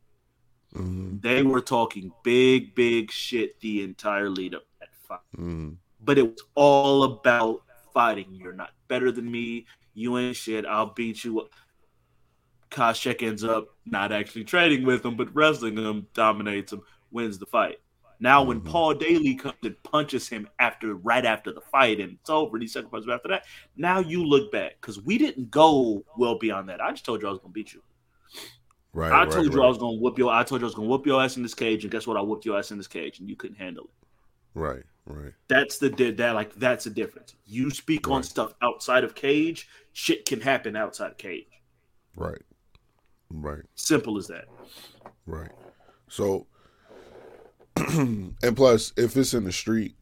hmm 0.73 1.17
they 1.21 1.43
were 1.43 1.61
talking 1.61 2.13
big, 2.23 2.75
big 2.75 3.11
shit 3.11 3.59
the 3.61 3.83
entire 3.83 4.29
lead 4.29 4.55
up 4.55 4.63
that 4.79 4.89
fight. 5.07 5.19
hmm 5.35 5.71
But 5.99 6.17
it 6.17 6.23
was 6.23 6.43
all 6.55 7.03
about 7.03 7.61
fighting. 7.93 8.27
You're 8.31 8.53
not 8.53 8.71
better 8.87 9.11
than 9.11 9.29
me. 9.29 9.65
You 9.93 10.17
ain't 10.17 10.35
shit. 10.35 10.65
I'll 10.65 10.93
beat 10.93 11.23
you. 11.23 11.49
Koscheck 12.71 13.23
ends 13.23 13.43
up 13.43 13.67
not 13.85 14.11
actually 14.11 14.43
trading 14.43 14.85
with 14.85 15.03
him, 15.03 15.15
but 15.17 15.33
wrestling 15.35 15.77
him, 15.77 16.07
dominates 16.13 16.71
him, 16.71 16.81
wins 17.11 17.39
the 17.39 17.45
fight. 17.47 17.79
Now, 18.19 18.43
when 18.43 18.59
Mhm. 18.61 18.65
Paul 18.65 18.93
Daley 18.95 19.35
comes 19.35 19.55
and 19.63 19.81
punches 19.83 20.27
him 20.27 20.49
after, 20.59 20.95
right 20.95 21.25
after 21.25 21.53
the 21.53 21.61
fight, 21.61 21.99
and 22.01 22.17
it's 22.19 22.29
over, 22.29 22.57
and 22.57 22.67
he 22.67 22.81
punches 22.81 23.09
after 23.09 23.29
that. 23.29 23.45
Now 23.77 23.99
you 23.99 24.25
look 24.25 24.51
back 24.51 24.75
because 24.81 25.01
we 25.01 25.17
didn't 25.17 25.51
go 25.51 26.03
well 26.17 26.37
beyond 26.37 26.67
that. 26.69 26.81
I 26.81 26.91
just 26.91 27.05
told 27.05 27.21
you 27.21 27.27
I 27.27 27.31
was 27.31 27.39
gonna 27.39 27.53
beat 27.53 27.73
you. 27.73 27.81
Right. 28.91 29.11
I 29.11 29.23
right, 29.23 29.31
told 29.31 29.45
you 29.45 29.59
right, 29.59 29.65
I 29.65 29.69
was 29.69 29.77
gonna 29.77 29.97
whoop 29.97 30.17
your. 30.17 30.31
I 30.31 30.43
told 30.43 30.61
you 30.61 30.65
I 30.65 30.69
was 30.69 30.75
gonna 30.75 30.87
whoop 30.87 31.05
your 31.05 31.21
ass 31.21 31.37
in 31.37 31.43
this 31.43 31.53
cage, 31.53 31.83
and 31.83 31.91
guess 31.91 32.07
what? 32.07 32.17
I 32.17 32.21
whooped 32.21 32.45
your 32.45 32.57
ass 32.57 32.71
in 32.71 32.77
this 32.77 32.87
cage, 32.87 33.19
and 33.19 33.29
you 33.29 33.35
couldn't 33.35 33.57
handle 33.57 33.85
it. 33.85 34.07
Right. 34.53 34.83
Right. 35.05 35.33
That's 35.47 35.77
the 35.79 35.89
that 35.89 36.35
like 36.35 36.53
that's 36.55 36.83
the 36.83 36.89
difference. 36.91 37.35
You 37.45 37.71
speak 37.71 38.07
on 38.09 38.21
stuff 38.21 38.53
outside 38.61 39.03
of 39.03 39.15
cage, 39.15 39.67
shit 39.93 40.25
can 40.25 40.41
happen 40.41 40.75
outside 40.75 41.11
of 41.11 41.17
cage. 41.17 41.47
Right. 42.15 42.41
Right. 43.31 43.63
Simple 43.75 44.17
as 44.17 44.27
that. 44.27 44.45
Right. 45.25 45.51
So, 46.09 46.47
and 48.43 48.55
plus, 48.55 48.93
if 48.97 49.15
it's 49.15 49.33
in 49.33 49.45
the 49.45 49.51
street, 49.51 49.95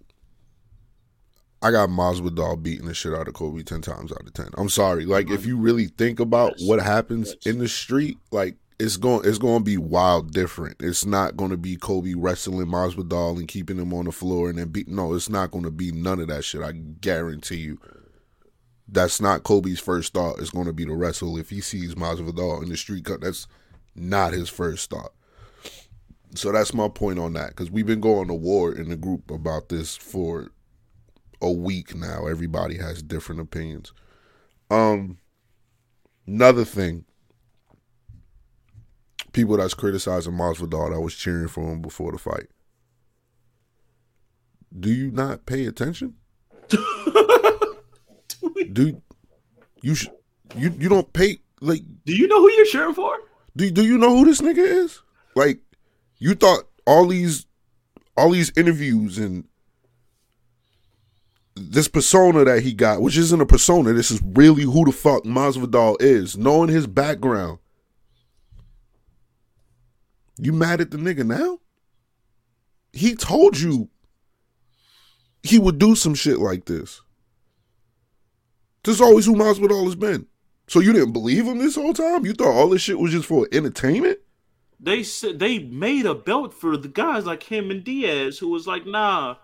I 1.61 1.71
got 1.71 1.89
Masvidal 1.89 2.61
beating 2.61 2.87
the 2.87 2.93
shit 2.93 3.13
out 3.13 3.27
of 3.27 3.33
Kobe 3.33 3.63
ten 3.63 3.81
times 3.81 4.11
out 4.11 4.25
of 4.25 4.33
ten. 4.33 4.49
I'm 4.57 4.69
sorry. 4.69 5.05
Like, 5.05 5.29
if 5.29 5.45
you 5.45 5.57
really 5.57 5.87
think 5.87 6.19
about 6.19 6.53
what 6.61 6.79
happens 6.79 7.35
in 7.45 7.57
the 7.59 7.67
street, 7.67 8.17
like 8.31 8.55
it's 8.79 8.97
going 8.97 9.27
it's 9.27 9.39
going 9.39 9.59
to 9.59 9.63
be 9.63 9.77
wild 9.77 10.31
different. 10.31 10.77
It's 10.79 11.05
not 11.05 11.35
going 11.35 11.51
to 11.51 11.57
be 11.57 11.75
Kobe 11.75 12.13
wrestling 12.15 12.67
Masvidal 12.67 13.37
and 13.37 13.47
keeping 13.47 13.77
him 13.77 13.93
on 13.93 14.05
the 14.05 14.11
floor 14.11 14.49
and 14.49 14.59
then 14.59 14.69
beat. 14.69 14.87
No, 14.87 15.13
it's 15.13 15.29
not 15.29 15.51
going 15.51 15.63
to 15.63 15.71
be 15.71 15.91
none 15.91 16.19
of 16.19 16.27
that 16.27 16.43
shit. 16.43 16.61
I 16.61 16.73
guarantee 16.73 17.57
you. 17.57 17.79
That's 18.87 19.19
not 19.19 19.43
Kobe's 19.43 19.79
first 19.79 20.13
thought. 20.13 20.39
It's 20.39 20.51
going 20.51 20.67
to 20.67 20.73
be 20.73 20.85
to 20.85 20.93
wrestle. 20.93 21.37
If 21.37 21.49
he 21.49 21.59
sees 21.59 21.95
Masvidal 21.95 22.63
in 22.63 22.69
the 22.69 22.77
street 22.77 23.05
that's 23.19 23.47
not 23.95 24.31
his 24.31 24.47
first 24.47 24.89
thought. 24.89 25.11
So 26.35 26.51
that's 26.51 26.73
my 26.73 26.87
point 26.89 27.19
on 27.19 27.33
that 27.33 27.49
because 27.49 27.71
we've 27.71 27.85
been 27.85 28.01
going 28.01 28.27
to 28.27 28.33
war 28.33 28.73
in 28.73 28.89
the 28.89 28.97
group 28.97 29.31
about 29.31 29.69
this 29.69 29.95
for 29.95 30.51
a 31.41 31.51
week 31.51 31.95
now. 31.95 32.27
Everybody 32.27 32.77
has 32.77 33.01
different 33.01 33.41
opinions. 33.41 33.93
Um, 34.69 35.17
another 36.27 36.65
thing, 36.65 37.05
people 39.31 39.57
that's 39.57 39.73
criticizing 39.73 40.33
Masvidal 40.33 40.93
that 40.93 40.99
was 41.01 41.15
cheering 41.15 41.47
for 41.47 41.71
him 41.71 41.81
before 41.81 42.11
the 42.11 42.17
fight. 42.17 42.47
Do 44.77 44.91
you 44.91 45.11
not 45.11 45.45
pay 45.45 45.65
attention? 45.65 46.15
Do 48.73 49.01
you 49.81 49.95
sh- 49.95 50.09
you 50.55 50.73
you 50.77 50.89
don't 50.89 51.11
pay 51.13 51.39
like 51.61 51.81
Do 52.05 52.13
you 52.13 52.27
know 52.27 52.41
who 52.41 52.51
you're 52.51 52.65
cheering 52.65 52.93
for? 52.93 53.17
do 53.55 53.71
do 53.71 53.85
you 53.85 53.97
know 53.97 54.09
who 54.17 54.25
this 54.25 54.41
nigga 54.41 54.57
is? 54.57 55.01
Like, 55.35 55.59
you 56.19 56.35
thought 56.35 56.67
all 56.85 57.07
these 57.07 57.45
all 58.15 58.31
these 58.31 58.51
interviews 58.57 59.17
and 59.17 59.45
this 61.55 61.87
persona 61.87 62.43
that 62.45 62.61
he 62.61 62.73
got, 62.73 63.01
which 63.01 63.17
isn't 63.17 63.41
a 63.41 63.45
persona, 63.45 63.93
this 63.93 64.11
is 64.11 64.21
really 64.23 64.63
who 64.63 64.85
the 64.85 64.91
fuck 64.91 65.23
Masvidal 65.23 65.97
is, 65.99 66.37
knowing 66.37 66.69
his 66.69 66.87
background. 66.87 67.59
You 70.39 70.53
mad 70.53 70.81
at 70.81 70.91
the 70.91 70.97
nigga 70.97 71.25
now? 71.25 71.59
He 72.93 73.15
told 73.15 73.59
you 73.59 73.89
he 75.43 75.59
would 75.59 75.79
do 75.79 75.95
some 75.95 76.15
shit 76.15 76.39
like 76.39 76.65
this. 76.65 77.01
This 78.83 78.95
is 78.95 79.01
always 79.01 79.25
who 79.25 79.35
Masvidal 79.35 79.85
has 79.85 79.95
been. 79.95 80.27
So 80.67 80.79
you 80.79 80.93
didn't 80.93 81.13
believe 81.13 81.45
him 81.45 81.59
this 81.59 81.75
whole 81.75 81.93
time? 81.93 82.25
You 82.25 82.33
thought 82.33 82.53
all 82.53 82.69
this 82.69 82.81
shit 82.81 82.99
was 82.99 83.11
just 83.11 83.25
for 83.25 83.47
entertainment? 83.51 84.19
They 84.79 85.03
said 85.03 85.39
they 85.39 85.59
made 85.59 86.05
a 86.05 86.13
belt 86.13 86.53
for 86.53 86.77
the 86.77 86.87
guys 86.87 87.25
like 87.25 87.43
him 87.43 87.71
and 87.71 87.83
Diaz, 87.83 88.37
who 88.37 88.49
was 88.49 88.67
like, 88.67 88.85
nah, 88.85 89.35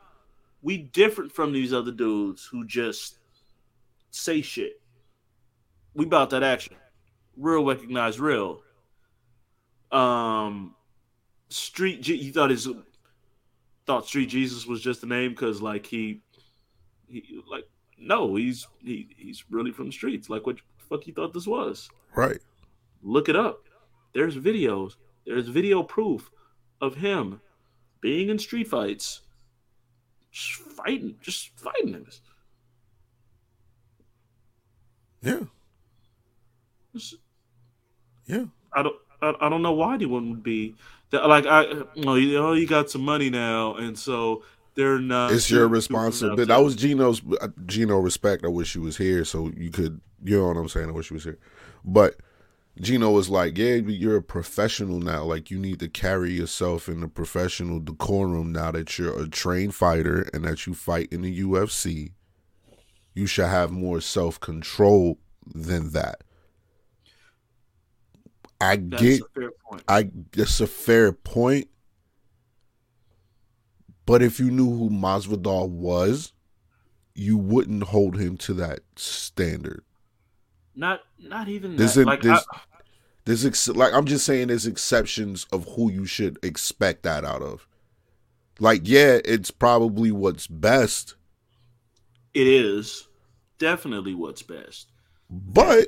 we 0.61 0.77
different 0.77 1.31
from 1.31 1.53
these 1.53 1.73
other 1.73 1.91
dudes 1.91 2.45
who 2.45 2.65
just 2.65 3.17
say 4.11 4.41
shit. 4.41 4.79
We 5.95 6.05
about 6.05 6.29
that 6.31 6.43
action. 6.43 6.75
Real 7.35 7.65
recognize 7.65 8.19
real. 8.19 8.61
Um 9.91 10.75
Street 11.49 12.01
G 12.01 12.17
he 12.17 12.31
thought 12.31 12.49
his 12.49 12.67
thought 13.85 14.07
Street 14.07 14.29
Jesus 14.29 14.65
was 14.65 14.81
just 14.81 15.03
a 15.03 15.05
name 15.05 15.31
because 15.31 15.61
like 15.61 15.85
he 15.85 16.21
he 17.07 17.41
like 17.49 17.67
no, 17.99 18.35
he's 18.35 18.67
he, 18.83 19.07
he's 19.17 19.43
really 19.49 19.71
from 19.71 19.87
the 19.87 19.91
streets. 19.91 20.29
Like 20.29 20.45
what 20.45 20.57
the 20.57 20.61
fuck 20.89 21.07
you 21.07 21.13
thought 21.13 21.33
this 21.33 21.47
was? 21.47 21.89
Right. 22.15 22.39
Look 23.01 23.29
it 23.29 23.35
up. 23.35 23.67
There's 24.13 24.35
videos. 24.35 24.95
There's 25.25 25.47
video 25.47 25.83
proof 25.83 26.29
of 26.81 26.95
him 26.95 27.39
being 28.01 28.29
in 28.29 28.37
street 28.39 28.67
fights, 28.67 29.21
just 30.31 30.51
fighting, 30.53 31.15
just 31.21 31.57
fighting 31.57 31.93
niggas. 31.93 32.19
Yeah. 35.21 35.43
It's- 36.93 37.15
Yeah. 38.25 38.45
I 38.73 38.83
don't. 38.83 38.95
I, 39.21 39.33
I 39.39 39.49
don't 39.49 39.61
know 39.61 39.71
why 39.71 39.93
anyone 39.95 40.29
would 40.31 40.43
be 40.43 40.75
that. 41.11 41.27
Like 41.27 41.45
I, 41.45 41.65
oh, 42.05 42.15
you, 42.15 42.33
know, 42.33 42.53
you 42.53 42.67
got 42.67 42.89
some 42.89 43.01
money 43.03 43.29
now, 43.29 43.75
and 43.75 43.97
so 43.97 44.43
they're 44.75 44.99
not. 44.99 45.31
it's 45.31 45.49
your 45.49 45.67
responsibility. 45.67 46.45
That 46.45 46.57
was 46.61 46.75
Gino's 46.75 47.21
uh, 47.39 47.47
Gino 47.65 47.97
respect. 47.99 48.43
I 48.43 48.49
wish 48.49 48.73
he 48.73 48.79
was 48.79 48.97
here 48.97 49.23
so 49.23 49.49
you 49.55 49.69
could. 49.71 50.01
You 50.25 50.39
know 50.39 50.47
what 50.47 50.57
I'm 50.57 50.67
saying? 50.69 50.89
I 50.89 50.91
wish 50.91 51.07
he 51.09 51.13
was 51.13 51.23
here, 51.23 51.37
but 51.85 52.15
Gino 52.79 53.11
was 53.11 53.29
like, 53.29 53.57
"Yeah, 53.57 53.81
but 53.81 53.93
you're 53.93 54.17
a 54.17 54.23
professional 54.23 54.99
now. 54.99 55.23
Like 55.23 55.51
you 55.51 55.59
need 55.59 55.79
to 55.79 55.89
carry 55.89 56.33
yourself 56.33 56.89
in 56.89 57.01
the 57.01 57.07
professional 57.07 57.79
decorum 57.79 58.51
now 58.51 58.71
that 58.71 58.97
you're 58.97 59.19
a 59.19 59.27
trained 59.27 59.75
fighter 59.75 60.27
and 60.33 60.43
that 60.45 60.65
you 60.65 60.73
fight 60.73 61.09
in 61.11 61.21
the 61.21 61.41
UFC. 61.41 62.13
You 63.13 63.27
should 63.27 63.47
have 63.47 63.71
more 63.71 64.01
self 64.01 64.39
control 64.39 65.19
than 65.45 65.91
that." 65.91 66.23
I 68.59 68.77
That's 68.77 69.01
get 69.01 69.21
a 69.21 69.25
fair 69.35 69.51
point. 69.51 69.83
I 69.87 70.11
it's 70.35 70.61
a 70.61 70.67
fair 70.67 71.11
point. 71.11 71.67
But 74.05 74.21
if 74.21 74.39
you 74.39 74.49
knew 74.51 74.69
who 74.77 74.89
Masvidal 74.89 75.69
was, 75.69 76.33
you 77.13 77.37
wouldn't 77.37 77.83
hold 77.83 78.17
him 78.17 78.37
to 78.37 78.53
that 78.55 78.81
standard. 78.95 79.83
Not 80.75 81.01
not 81.19 81.47
even 81.49 81.75
There's 81.75 81.95
that. 81.95 82.01
an- 82.01 82.07
like 82.07 82.21
there's- 82.21 82.45
I, 82.51 82.59
There's 83.25 83.45
ex- 83.45 83.67
like 83.69 83.93
I'm 83.93 84.05
just 84.05 84.25
saying 84.25 84.47
there's 84.49 84.65
exceptions 84.65 85.45
of 85.51 85.65
who 85.75 85.91
you 85.91 86.05
should 86.05 86.37
expect 86.43 87.03
that 87.03 87.23
out 87.23 87.41
of. 87.41 87.67
Like 88.59 88.81
yeah, 88.83 89.19
it's 89.23 89.49
probably 89.51 90.11
what's 90.11 90.45
best, 90.47 91.15
it 92.33 92.47
is 92.47 93.07
definitely 93.59 94.13
what's 94.13 94.41
best. 94.43 94.89
but 95.29 95.87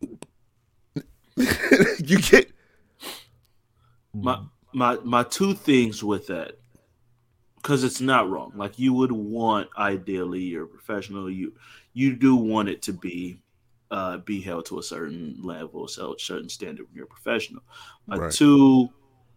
you 1.36 2.18
get 2.20 2.50
my 4.14 4.38
my 4.72 4.96
my 5.02 5.22
two 5.24 5.54
things 5.54 6.04
with 6.04 6.26
that 6.26 6.58
because 7.56 7.82
it's 7.84 8.00
not 8.00 8.28
wrong 8.28 8.52
like 8.54 8.78
you 8.78 8.92
would 8.92 9.12
want 9.12 9.68
ideally 9.78 10.40
you're 10.40 10.66
professional 10.66 11.30
you 11.30 11.52
you 11.94 12.14
do 12.14 12.36
want 12.36 12.68
it 12.68 12.82
to 12.82 12.92
be 12.92 13.40
uh 13.92 14.16
be 14.18 14.40
held 14.40 14.66
to 14.66 14.78
a 14.78 14.82
certain 14.82 15.38
level 15.42 15.86
so 15.86 16.16
certain 16.18 16.48
standard 16.48 16.86
when 16.86 16.96
you're 16.96 17.04
a 17.04 17.08
professional 17.08 17.62
my 18.06 18.16
Right. 18.16 18.32
two 18.32 18.88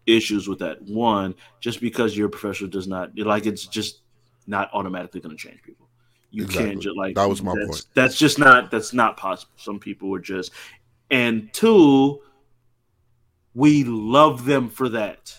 issues 0.06 0.48
with 0.48 0.58
that 0.58 0.82
one 0.82 1.34
just 1.60 1.80
because 1.80 2.16
you're 2.16 2.26
a 2.28 2.30
professional 2.30 2.70
does 2.70 2.88
not 2.88 3.16
like 3.18 3.46
it's 3.46 3.66
just 3.66 4.00
not 4.48 4.68
automatically 4.72 5.20
going 5.20 5.36
to 5.36 5.40
change 5.48 5.62
people 5.62 5.88
you 6.30 6.42
Exactly. 6.44 6.70
can't 6.70 6.82
just 6.82 6.96
like 6.96 7.14
That 7.14 7.28
was 7.28 7.42
my 7.42 7.54
that's, 7.54 7.66
point. 7.66 7.86
that's 7.94 8.18
just 8.18 8.38
not 8.38 8.70
that's 8.70 8.92
not 8.92 9.16
possible 9.16 9.52
some 9.56 9.78
people 9.78 10.12
are 10.14 10.20
just 10.20 10.50
and 11.10 11.52
two 11.52 12.20
we 13.54 13.84
love 13.84 14.44
them 14.44 14.68
for 14.68 14.90
that. 14.90 15.34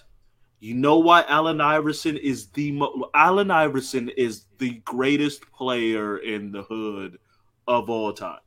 You 0.60 0.74
know 0.74 0.98
why 0.98 1.24
Allen 1.28 1.62
Iverson 1.62 2.18
is 2.18 2.48
the 2.48 2.72
mo- 2.72 3.12
Allen 3.14 3.52
Iverson 3.52 4.10
is 4.10 4.46
the 4.58 4.82
greatest 4.86 5.44
player 5.52 6.18
in 6.18 6.52
the 6.52 6.64
hood 6.64 7.20
of 7.68 7.92
all 7.92 8.12
time. 8.12 8.40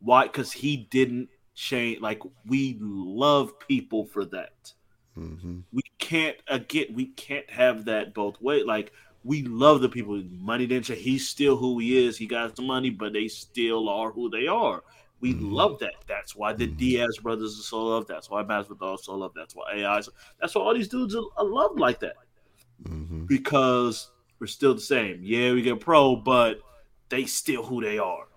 Why? 0.00 0.24
Because 0.24 0.52
he 0.52 0.76
didn't 0.76 1.28
change. 1.54 2.00
Like 2.00 2.22
we 2.46 2.76
love 2.80 3.58
people 3.60 4.06
for 4.06 4.24
that. 4.26 4.72
Mhm. 5.16 5.64
We 5.72 5.82
can't 5.98 6.36
again. 6.46 6.86
We 6.94 7.06
can't 7.06 7.48
have 7.50 7.84
that 7.86 8.14
both 8.14 8.40
ways. 8.40 8.64
Like 8.64 8.92
we 9.24 9.42
love 9.42 9.80
the 9.80 9.88
people. 9.88 10.22
Money 10.30 10.66
didn't 10.66 10.84
change. 10.86 11.00
He's 11.00 11.28
still 11.28 11.56
who 11.56 11.78
he 11.80 12.06
is. 12.06 12.16
He 12.16 12.26
got 12.26 12.54
the 12.54 12.62
money, 12.62 12.90
but 12.90 13.12
they 13.12 13.26
still 13.28 13.88
are 13.88 14.12
who 14.12 14.30
they 14.30 14.46
are. 14.46 14.84
We 15.20 15.34
Mhm. 15.34 15.50
love 15.50 15.80
that. 15.80 15.94
That's 16.06 16.36
why 16.36 16.52
the 16.52 16.68
Mhm. 16.68 16.76
Diaz 16.76 17.18
brothers 17.20 17.58
are 17.58 17.62
so 17.64 17.84
loved. 17.84 18.06
That's 18.06 18.30
why 18.30 18.44
Masvidal 18.44 18.94
is 18.94 19.04
so 19.04 19.16
loved. 19.16 19.34
That's 19.34 19.56
why 19.56 19.64
AI. 19.74 19.98
is- 19.98 20.08
That's 20.40 20.54
why 20.54 20.62
all 20.62 20.74
these 20.74 20.86
dudes 20.86 21.16
are, 21.16 21.24
are 21.36 21.44
loved 21.44 21.80
like 21.80 21.98
that 21.98 22.16
Mhm. 22.84 23.26
because 23.26 24.12
we're 24.38 24.46
still 24.46 24.74
the 24.74 24.80
same. 24.80 25.18
Yeah, 25.24 25.52
we 25.54 25.62
get 25.62 25.80
pro, 25.80 26.14
but 26.14 26.60
they 27.08 27.24
still 27.26 27.64
who 27.64 27.80
they 27.82 27.98
are. 27.98 28.28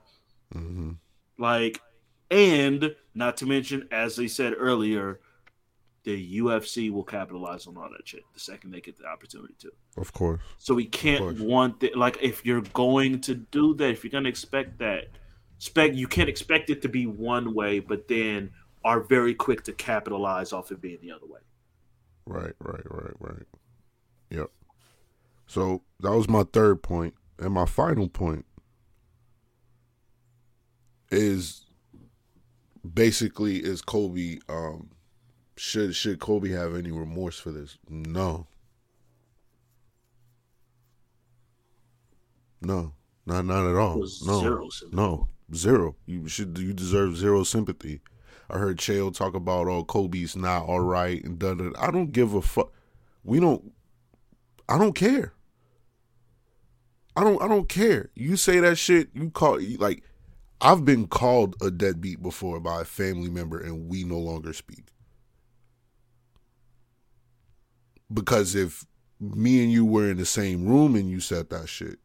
Like, 1.42 1.82
and 2.30 2.96
not 3.16 3.38
to 3.38 3.48
mention, 3.48 3.88
as 3.92 4.16
they 4.16 4.28
said 4.28 4.54
earlier, 4.56 5.20
the 6.04 6.40
UFC 6.40 6.92
will 6.92 7.04
capitalize 7.04 7.66
on 7.66 7.78
all 7.78 7.90
that 7.90 8.08
shit 8.08 8.24
the 8.36 8.40
second 8.40 8.70
they 8.70 8.80
get 8.80 8.98
the 8.98 9.08
opportunity 9.08 9.56
to. 9.60 9.72
Of 9.98 10.14
course. 10.14 10.40
So 10.60 10.76
we 10.76 10.86
can't 10.86 11.40
want 11.40 11.80
that. 11.80 11.98
Like, 11.98 12.20
if 12.22 12.46
you're 12.46 12.62
going 12.62 13.22
to 13.22 13.34
do 13.34 13.74
that, 13.74 13.90
if 13.90 14.04
you're 14.04 14.12
going 14.12 14.26
to 14.26 14.30
expect 14.30 14.78
that, 14.80 15.10
expect 15.58 15.96
you 15.96 16.08
can't 16.08 16.30
expect 16.30 16.70
it 16.70 16.84
to 16.84 16.90
be 16.90 17.08
one 17.08 17.56
way, 17.56 17.80
but 17.80 18.08
then 18.08 18.52
are 18.86 19.00
very 19.00 19.34
quick 19.34 19.64
to 19.64 19.74
capitalize 19.74 20.54
off 20.54 20.72
it 20.72 20.80
being 20.80 21.00
the 21.02 21.12
other 21.12 21.26
way. 21.26 21.40
Right, 22.28 22.54
right, 22.60 22.86
right, 22.86 23.14
right. 23.20 23.48
Yep. 24.30 24.52
So 25.48 25.82
that 26.02 26.12
was 26.12 26.30
my 26.30 26.44
third 26.44 26.84
point. 26.84 27.16
And 27.40 27.52
my 27.56 27.66
final 27.66 28.08
point 28.08 28.46
is 31.12 31.66
basically 32.94 33.58
is 33.58 33.82
Kobe 33.82 34.40
um 34.50 34.90
should 35.58 35.96
should 35.96 36.20
Kobe 36.20 36.50
have 36.50 36.76
any 36.76 36.92
remorse 36.92 37.38
for 37.38 37.52
this? 37.52 37.78
No. 37.90 38.48
No. 42.62 42.94
Not 43.26 43.46
not 43.46 43.70
at 43.70 43.76
all. 43.76 43.98
No. 43.98 44.40
zero. 44.40 44.70
No. 44.92 45.30
Zero. 45.54 45.96
You 46.06 46.28
should 46.28 46.58
you 46.58 46.74
deserve 46.74 47.18
zero 47.18 47.44
sympathy. 47.44 48.02
I 48.50 48.58
heard 48.58 48.78
Chael 48.78 49.16
talk 49.16 49.34
about 49.34 49.68
oh 49.68 49.84
Kobe's 49.84 50.36
not 50.36 50.64
all 50.66 50.82
right 50.82 51.24
and 51.24 51.38
da 51.38 51.54
da. 51.54 51.70
da. 51.70 51.80
I 51.80 51.92
don't 51.92 52.12
give 52.12 52.34
a 52.34 52.42
fuck. 52.42 52.72
We 53.24 53.40
don't. 53.40 53.72
I 54.68 54.78
don't 54.78 54.94
care. 54.94 55.34
I 57.16 57.24
don't. 57.24 57.42
I 57.42 57.48
don't 57.48 57.70
care. 57.70 58.10
You 58.16 58.36
say 58.36 58.60
that 58.62 58.78
shit. 58.78 59.10
You 59.14 59.30
call 59.30 59.60
like. 59.78 60.04
I've 60.62 60.86
been 60.86 61.08
called 61.08 61.56
a 61.62 61.72
deadbeat 61.72 62.22
before 62.22 62.60
by 62.60 62.82
a 62.82 62.86
family 62.86 63.30
member, 63.30 63.60
and 63.60 63.90
we 63.90 64.04
no 64.04 64.18
longer 64.20 64.54
speak. 64.54 64.86
Because 68.14 68.56
if 68.56 68.86
me 69.20 69.64
and 69.64 69.72
you 69.72 69.86
were 69.86 70.10
in 70.12 70.18
the 70.18 70.26
same 70.26 70.66
room 70.68 70.96
and 70.96 71.10
you 71.10 71.20
said 71.20 71.50
that 71.50 71.70
shit, 71.70 72.00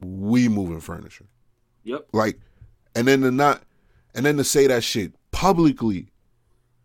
we 0.00 0.48
moving 0.48 0.80
furniture 0.80 1.26
Yep. 1.84 2.08
like 2.12 2.38
and 2.94 3.08
then 3.08 3.22
to 3.22 3.30
not 3.30 3.62
and 4.14 4.26
then 4.26 4.36
to 4.36 4.44
say 4.44 4.66
that 4.66 4.84
shit 4.84 5.12
publicly 5.30 6.08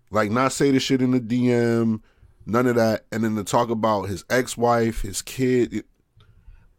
like 0.09 0.31
not 0.31 0.51
say 0.53 0.71
the 0.71 0.79
shit 0.79 1.01
in 1.01 1.11
the 1.11 1.19
dm 1.19 2.01
none 2.45 2.67
of 2.67 2.75
that 2.75 3.05
and 3.11 3.23
then 3.23 3.35
to 3.35 3.43
talk 3.43 3.69
about 3.69 4.03
his 4.03 4.23
ex-wife 4.29 5.01
his 5.01 5.21
kid 5.21 5.83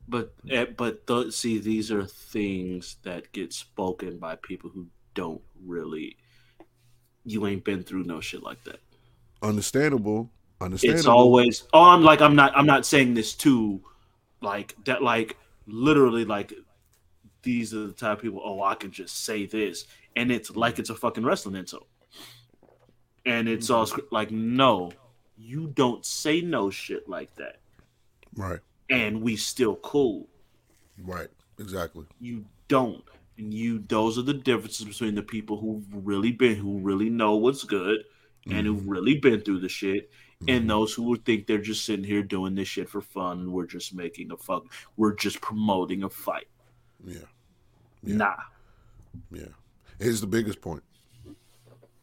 But 0.07 0.35
eh, 0.51 0.67
but 0.77 1.07
th- 1.07 1.33
see, 1.33 1.59
these 1.59 1.90
are 1.90 2.05
things 2.05 2.97
that 3.03 3.33
get 3.33 3.53
spoken 3.53 4.19
by 4.19 4.37
people 4.37 4.71
who 4.71 4.87
don't 5.14 5.40
really. 5.64 6.17
You 7.25 7.47
ain't 7.47 7.64
been 7.64 7.83
through 7.83 8.05
no 8.05 8.21
shit 8.21 8.43
like 8.43 8.62
that. 8.64 8.81
understandable 9.43 10.31
understandable 10.61 10.99
It's 10.99 11.07
always. 11.07 11.67
Oh, 11.73 11.83
I'm 11.83 12.03
like 12.03 12.21
I'm 12.21 12.37
not. 12.37 12.57
I'm 12.57 12.67
not 12.67 12.85
saying 12.85 13.14
this 13.14 13.35
too, 13.35 13.81
like 14.43 14.75
that. 14.85 15.03
Like 15.03 15.38
literally, 15.67 16.27
like 16.27 16.53
these 17.43 17.73
are 17.73 17.87
the 17.87 17.93
type 17.93 18.19
of 18.19 18.23
people. 18.23 18.43
Oh, 18.45 18.62
I 18.62 18.75
can 18.75 18.90
just 18.90 19.25
say 19.25 19.47
this, 19.47 19.87
and 20.17 20.31
it's 20.31 20.55
like 20.55 20.79
it's 20.79 20.90
a 20.90 20.95
fucking 20.95 21.25
wrestling 21.25 21.57
insult. 21.57 21.87
And 23.27 23.49
it's 23.49 23.71
all 23.71 23.88
like, 24.11 24.31
no, 24.31 24.93
you 25.38 25.69
don't 25.69 26.05
say 26.05 26.43
no 26.43 26.69
shit 26.69 27.09
like 27.09 27.35
that, 27.37 27.57
right 28.37 28.61
and 28.90 29.20
we 29.23 29.37
still 29.37 29.77
cool. 29.77 30.29
right 31.03 31.29
exactly 31.59 32.05
you 32.20 32.44
don't 32.68 33.05
and 33.38 33.53
you 33.53 33.79
those 33.88 34.18
are 34.18 34.23
the 34.23 34.35
differences 34.35 34.85
between 34.87 35.14
the 35.14 35.23
people 35.23 35.59
who've 35.59 35.85
really 35.92 36.33
been 36.33 36.57
who 36.57 36.79
really 36.79 37.11
know 37.11 37.37
what's 37.37 37.64
good 37.64 38.05
and 38.51 38.66
who've 38.66 38.81
mm-hmm. 38.81 38.90
really 38.90 39.18
been 39.18 39.40
through 39.40 39.61
the 39.61 39.68
shit, 39.68 40.11
and 40.40 40.49
mm-hmm. 40.49 40.68
those 40.68 40.92
who 40.92 41.05
would 41.05 41.25
think 41.25 41.47
they're 41.47 41.59
just 41.59 41.85
sitting 41.85 42.05
here 42.05 42.23
doing 42.23 42.55
this 42.55 42.68
shit 42.68 42.88
for 42.88 43.01
fun 43.01 43.40
and 43.40 43.53
we're 43.53 43.66
just 43.66 43.94
making 43.94 44.31
a 44.33 44.37
fuck, 44.37 44.64
we're 44.97 45.14
just 45.14 45.40
promoting 45.40 46.03
a 46.03 46.11
fight. 46.11 46.49
Yeah. 47.05 47.18
Nah. 48.03 48.37
Yeah. 49.31 49.47
Here's 49.99 50.20
the 50.20 50.27
biggest 50.27 50.61
point. 50.61 50.83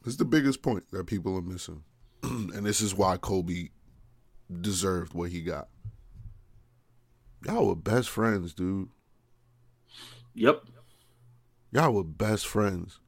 This 0.04 0.14
is 0.14 0.18
the 0.18 0.26
biggest 0.26 0.62
point 0.62 0.90
that 0.92 1.06
people 1.06 1.36
are 1.38 1.42
missing. 1.42 1.84
and 2.24 2.66
this 2.66 2.82
is 2.82 2.96
why 2.96 3.18
Kobe 3.18 3.70
deserved 4.62 5.14
what 5.14 5.30
he 5.30 5.42
got. 5.42 5.68
Y'all 7.46 7.68
were 7.68 7.76
best 7.76 8.10
friends, 8.10 8.54
dude. 8.54 8.90
Yep. 10.36 10.64
Y'all 11.72 11.94
were 11.94 12.04
best 12.04 12.46
friends. 12.48 13.00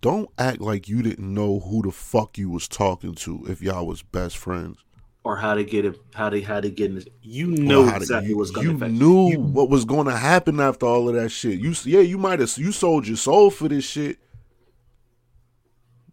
Don't 0.00 0.28
act 0.38 0.60
like 0.60 0.88
you 0.88 1.02
didn't 1.02 1.34
know 1.34 1.58
who 1.58 1.82
the 1.82 1.90
fuck 1.90 2.38
you 2.38 2.50
was 2.50 2.68
talking 2.68 3.14
to 3.16 3.44
if 3.48 3.60
y'all 3.60 3.86
was 3.86 4.02
best 4.02 4.36
friends. 4.36 4.78
Or 5.24 5.36
how 5.36 5.54
to 5.54 5.64
get 5.64 5.84
him, 5.84 5.96
how 6.14 6.30
to 6.30 6.40
how 6.42 6.60
to 6.60 6.70
get 6.70 6.92
in. 6.92 7.02
You 7.20 7.48
know 7.48 7.90
to- 7.90 7.96
exactly 7.96 8.30
you, 8.30 8.36
what's 8.36 8.52
going 8.52 8.68
you 8.68 8.78
to 8.78 8.88
knew 8.88 9.30
You, 9.30 9.40
what 9.40 9.68
was 9.68 9.84
going 9.84 10.06
to 10.06 10.16
happen 10.16 10.60
after 10.60 10.86
all 10.86 11.08
of 11.08 11.16
that 11.16 11.30
shit. 11.30 11.58
You 11.58 11.74
yeah, 11.84 12.00
you 12.00 12.18
might 12.18 12.38
have 12.38 12.56
you 12.56 12.70
sold 12.70 13.08
your 13.08 13.16
soul 13.16 13.50
for 13.50 13.68
this 13.68 13.84
shit. 13.84 14.18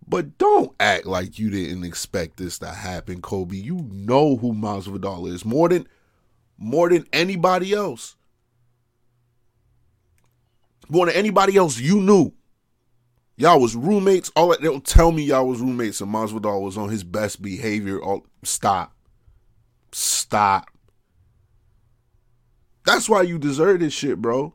But 0.08 0.38
don't 0.38 0.72
act 0.80 1.06
like 1.06 1.38
you 1.38 1.50
didn't 1.52 1.84
expect 1.84 2.38
this 2.38 2.58
to 2.60 2.70
happen, 2.70 3.22
Kobe. 3.22 3.58
You 3.58 3.88
know 3.92 4.36
who 4.38 4.54
Masvidal 4.54 5.28
is 5.32 5.46
more 5.46 5.70
than 5.70 5.88
more 6.64 6.90
than 6.90 7.06
anybody 7.12 7.74
else. 7.74 8.16
More 10.90 11.06
than 11.06 11.16
anybody 11.16 11.58
else 11.58 11.78
you 11.78 12.00
knew. 12.00 12.34
Y'all 13.36 13.60
was 13.60 13.76
roommates. 13.76 14.32
All 14.36 14.50
that 14.50 14.62
they'll 14.62 14.80
tell 14.80 15.12
me 15.12 15.24
y'all 15.24 15.48
was 15.48 15.60
roommates 15.60 16.02
and 16.02 16.14
Masvidal 16.14 16.62
was 16.62 16.78
on 16.78 16.90
his 16.90 17.04
best 17.04 17.42
behavior. 17.42 18.02
All 18.02 18.26
stop. 18.44 18.96
Stop. 19.92 20.70
That's 22.86 23.10
why 23.10 23.24
you 23.24 23.38
deserve 23.38 23.80
this 23.80 23.94
shit, 23.94 24.22
bro. 24.22 24.54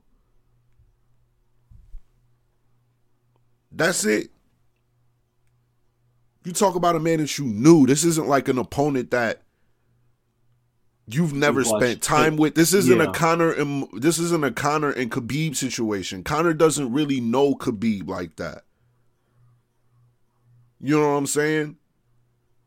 That's 3.70 4.04
it. 4.04 4.30
You 6.44 6.52
talk 6.52 6.74
about 6.74 6.96
a 6.96 7.00
man 7.00 7.18
that 7.18 7.36
you 7.36 7.44
knew. 7.44 7.86
This 7.86 8.04
isn't 8.04 8.28
like 8.28 8.48
an 8.48 8.58
opponent 8.58 9.10
that 9.10 9.42
you've 11.10 11.32
never 11.32 11.60
watched 11.62 11.82
spent 11.84 12.02
time 12.02 12.36
with. 12.36 12.54
This 12.54 12.72
isn't 12.74 12.98
Yeah. 12.98 13.04
a 13.04 13.12
Conor 13.12 13.50
and 13.52 13.88
this 13.92 14.18
isn't 14.18 14.44
a 14.44 14.50
Conor 14.50 14.90
and 14.90 15.10
Khabib 15.10 15.56
situation. 15.56 16.22
Conor 16.22 16.54
doesn't 16.54 16.92
really 16.92 17.20
know 17.20 17.54
Khabib 17.54 18.08
like 18.08 18.36
that. 18.36 18.64
You 20.80 20.98
know 20.98 21.08
what 21.12 21.18
I'm 21.18 21.26
saying? 21.26 21.76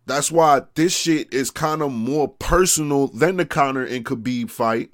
That's 0.06 0.32
why 0.32 0.64
this 0.76 0.94
shit 0.94 1.34
is 1.34 1.52
kind 1.52 1.82
of 1.82 1.92
more 1.92 2.28
personal 2.28 3.08
than 3.08 3.38
the 3.38 3.46
Conor 3.46 3.84
and 3.84 4.06
Khabib 4.06 4.50
fight. 4.50 4.92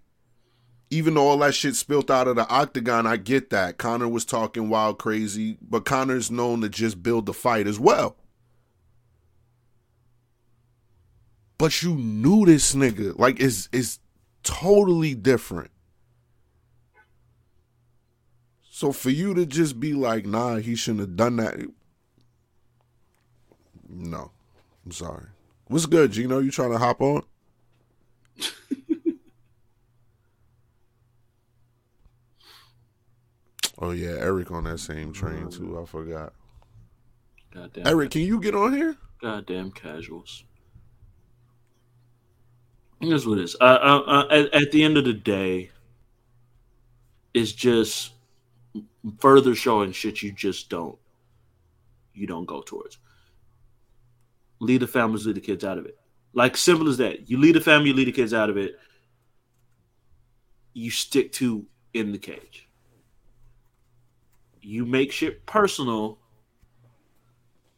Even 0.90 1.16
though 1.16 1.28
all 1.28 1.38
that 1.40 1.54
shit 1.54 1.76
spilt 1.76 2.10
out 2.10 2.28
of 2.28 2.36
the 2.38 2.48
octagon, 2.48 3.06
I 3.06 3.18
get 3.18 3.50
that. 3.50 3.78
Conor 3.78 4.08
was 4.08 4.24
talking 4.24 4.70
wild 4.70 5.00
crazy, 5.00 5.58
but 5.62 5.84
Conor's 5.86 6.32
known 6.32 6.62
to 6.62 6.70
just 6.70 7.04
build 7.04 7.26
the 7.26 7.34
fight 7.34 7.68
as 7.68 7.80
well. 7.80 8.16
But 11.58 11.82
you 11.82 11.96
knew 11.96 12.46
this 12.46 12.76
nigga. 12.76 13.18
Like 13.18 13.40
it's 13.40 13.70
it's 13.72 14.00
totally 14.44 15.16
different. 15.16 15.72
So 18.70 18.92
for 18.92 19.10
you 19.10 19.34
to 19.34 19.46
just 19.46 19.80
be 19.80 19.94
like, 19.94 20.26
nah, 20.28 20.58
he 20.58 20.76
shouldn't 20.76 21.00
have 21.00 21.16
done 21.16 21.38
that. 21.38 21.56
No. 23.90 24.32
I'm 24.86 24.92
sorry. 24.92 25.26
What's 25.66 25.86
good, 25.86 26.12
Gino? 26.12 26.40
You 26.40 26.52
trying 26.52 26.72
to 26.72 26.78
hop 26.78 27.02
on? 27.02 27.24
oh 33.80 33.92
yeah, 33.92 34.12
Eric 34.12 34.52
on 34.52 34.64
that 34.66 34.80
same 34.80 35.12
train 35.12 35.50
too. 35.50 35.78
I 35.82 35.86
forgot. 35.86 36.32
goddamn, 37.52 37.88
Eric, 37.88 38.12
can 38.12 38.22
you 38.22 38.40
get 38.40 38.56
on 38.56 38.72
here? 38.74 38.96
goddamn 39.22 39.72
casuals. 39.72 40.46
Here's 43.00 43.28
what 43.28 43.38
it 43.38 43.44
is. 43.44 43.56
Uh, 43.60 43.64
uh, 43.64 44.04
uh, 44.08 44.28
at, 44.32 44.54
at 44.54 44.72
the 44.72 44.84
end 44.84 44.98
of 44.98 45.06
the 45.06 45.14
day, 45.14 45.70
it's 47.34 47.52
just 47.52 48.14
further 49.20 49.54
showing 49.56 49.92
shit 49.92 50.22
you 50.22 50.32
just 50.32 50.70
don't 50.70 50.98
you 52.14 52.26
don't 52.26 52.46
go 52.46 52.62
towards. 52.62 52.98
Lead 54.60 54.82
the 54.82 54.88
families, 54.88 55.26
lead 55.26 55.36
the 55.36 55.42
kids 55.42 55.64
out 55.64 55.78
of 55.78 55.86
it. 55.86 55.98
Like 56.34 56.58
simple 56.58 56.90
as 56.90 56.98
that. 56.98 57.30
You 57.30 57.38
lead 57.38 57.56
the 57.56 57.62
family, 57.62 57.90
you 57.90 57.96
lead 57.96 58.08
the 58.08 58.12
kids 58.12 58.34
out 58.34 58.50
of 58.50 58.58
it. 58.58 58.80
You 60.74 60.90
stick 60.90 61.32
to 61.34 61.66
in 61.94 62.12
the 62.12 62.18
cage. 62.18 62.68
You 64.62 64.86
make 64.86 65.12
shit 65.12 65.46
personal. 65.46 66.18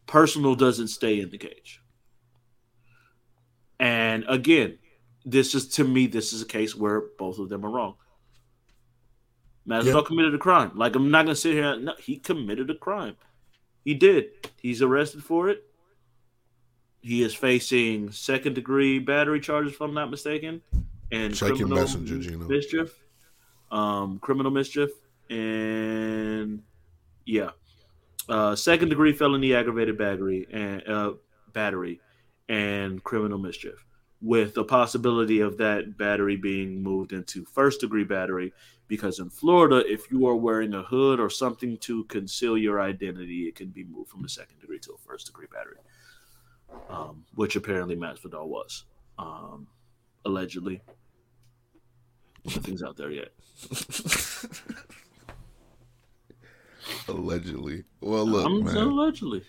Personal 0.08 0.56
doesn't 0.56 0.88
stay 0.88 1.20
in 1.20 1.30
the 1.30 1.38
cage. 1.38 1.82
And 3.80 4.26
again, 4.28 4.78
this 5.32 5.56
is 5.56 5.68
to 5.70 5.84
me, 5.84 6.08
this 6.08 6.34
is 6.34 6.42
a 6.42 6.46
case 6.46 6.76
where 6.76 7.02
both 7.18 7.40
of 7.40 7.50
them 7.50 7.66
are 7.66 7.70
wrong. 7.70 7.96
Masvidal 9.68 9.96
Yeah. 9.96 10.02
committed 10.06 10.34
a 10.34 10.38
crime. 10.40 10.72
Like 10.76 10.96
I'm 10.96 11.12
not 11.12 11.26
gonna 11.26 11.36
sit 11.36 11.54
here. 11.54 11.76
No, 11.78 11.94
he 12.00 12.18
committed 12.18 12.70
a 12.70 12.76
crime. 12.76 13.16
He 13.86 13.94
did. 13.94 14.30
He's 14.62 14.82
arrested 14.82 15.24
for 15.24 15.50
it. 15.50 15.66
He 17.02 17.24
is 17.24 17.34
facing 17.34 18.12
second 18.12 18.56
degree 18.56 19.00
battery 19.00 19.40
charges, 19.40 19.74
if 19.74 19.82
I'm 19.82 19.94
not 19.94 20.10
mistaken, 20.12 20.62
and 21.12 21.34
Check 21.34 21.50
your 21.50 21.58
criminal 21.60 21.78
messenger, 21.78 22.38
mischief, 22.48 23.00
um, 23.72 24.20
criminal 24.20 24.52
mischief, 24.52 24.90
and 25.30 26.62
yeah, 27.26 27.52
uh, 28.28 28.56
second 28.56 28.90
degree 28.90 29.14
felony 29.14 29.54
aggravated 29.54 29.98
battery 29.98 30.46
and 30.52 30.86
uh, 30.88 31.14
battery 31.54 32.02
and 32.50 33.02
criminal 33.04 33.38
mischief, 33.38 33.86
with 34.22 34.54
the 34.54 34.64
possibility 34.64 35.40
of 35.40 35.58
that 35.58 35.98
battery 35.98 36.36
being 36.36 36.82
moved 36.84 37.14
into 37.14 37.46
first 37.46 37.82
degree 37.82 38.04
battery. 38.04 38.54
Because 38.88 39.20
in 39.20 39.30
Florida, 39.30 39.84
if 39.86 40.12
you 40.12 40.28
are 40.28 40.36
wearing 40.36 40.74
a 40.74 40.82
hood 40.82 41.20
or 41.20 41.30
something 41.30 41.78
to 41.78 42.04
conceal 42.06 42.58
your 42.58 42.82
identity, 42.82 43.48
it 43.48 43.56
can 43.56 43.70
be 43.70 43.84
moved 43.84 44.10
from 44.10 44.26
a 44.26 44.30
second 44.30 44.60
degree 44.60 44.80
to 44.80 44.94
a 44.94 44.98
first 44.98 45.28
degree 45.28 45.46
battery, 45.54 45.78
um, 46.90 47.24
which 47.36 47.56
apparently 47.56 47.96
Masvidal 47.96 48.48
was, 48.48 48.86
um, 49.20 49.68
allegedly. 50.26 50.82
Nothing's 52.46 52.82
out 52.82 52.98
there 52.98 53.12
yet. 53.12 53.30
Allegedly. 57.08 57.84
Well, 58.02 58.26
look, 58.26 58.46
I'm 58.46 58.64
man. 58.64 58.76
allegedly. 58.78 59.44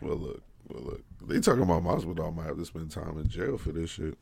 Well, 0.00 0.16
look. 0.16 0.42
Well, 0.68 0.82
look. 0.82 1.04
They 1.26 1.40
talking 1.40 1.62
about 1.62 1.82
Masvidal 1.84 2.34
might 2.34 2.46
have 2.46 2.58
to 2.58 2.64
spend 2.64 2.90
time 2.90 3.18
in 3.18 3.28
jail 3.28 3.56
for 3.58 3.72
this 3.72 3.90
shit. 3.90 4.18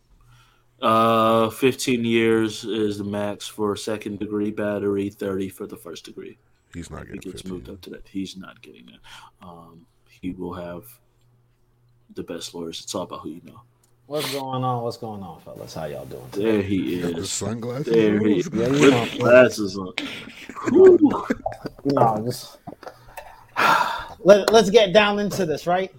Uh, 0.81 1.51
15 1.51 2.05
years 2.05 2.65
is 2.65 2.99
the 2.99 3.05
max 3.05 3.47
for 3.47 3.77
second 3.77 4.19
degree 4.19 4.51
battery, 4.51 5.11
30 5.11 5.49
for 5.51 5.67
the 5.67 5.77
first 5.77 6.05
degree. 6.07 6.39
He's 6.73 6.91
not 6.91 7.01
He 7.01 7.07
getting 7.07 7.21
gets 7.21 7.43
15. 7.43 7.53
moved 7.53 7.69
up 7.69 7.81
to 7.83 7.91
that. 7.91 8.09
He's 8.09 8.37
not 8.37 8.63
getting 8.63 8.87
that. 8.87 9.47
Um, 9.47 9.85
he 10.09 10.31
will 10.31 10.55
have 10.55 10.85
the 12.15 12.23
best 12.23 12.55
lawyers. 12.55 12.81
It's 12.83 12.95
all 12.95 13.03
about 13.03 13.21
who 13.21 13.31
you 13.31 13.41
know. 13.45 13.61
What's 14.07 14.33
going 14.33 14.65
on? 14.65 14.83
What's 14.83 14.97
going 14.97 15.23
on, 15.23 15.41
fellas? 15.43 15.75
How 15.75 15.85
y'all 15.85 16.05
doing? 16.07 16.25
There 16.33 16.63
he 16.63 17.01
Got 17.01 17.13
the 17.13 17.19
is. 17.19 17.31
sunglasses. 17.31 17.93
There 17.93 18.19
he 18.19 18.39
is. 18.41 18.51
Yeah, 18.53 18.67
you 18.69 18.73
With 18.81 18.91
know. 18.91 19.19
glasses 19.19 19.77
on. 19.77 19.93
Whew. 20.71 20.99
You 21.85 22.25
just 22.27 22.59
let, 24.21 24.53
let's 24.53 24.69
get 24.71 24.93
down 24.93 25.19
into 25.19 25.47
this, 25.47 25.67
right? 25.67 25.91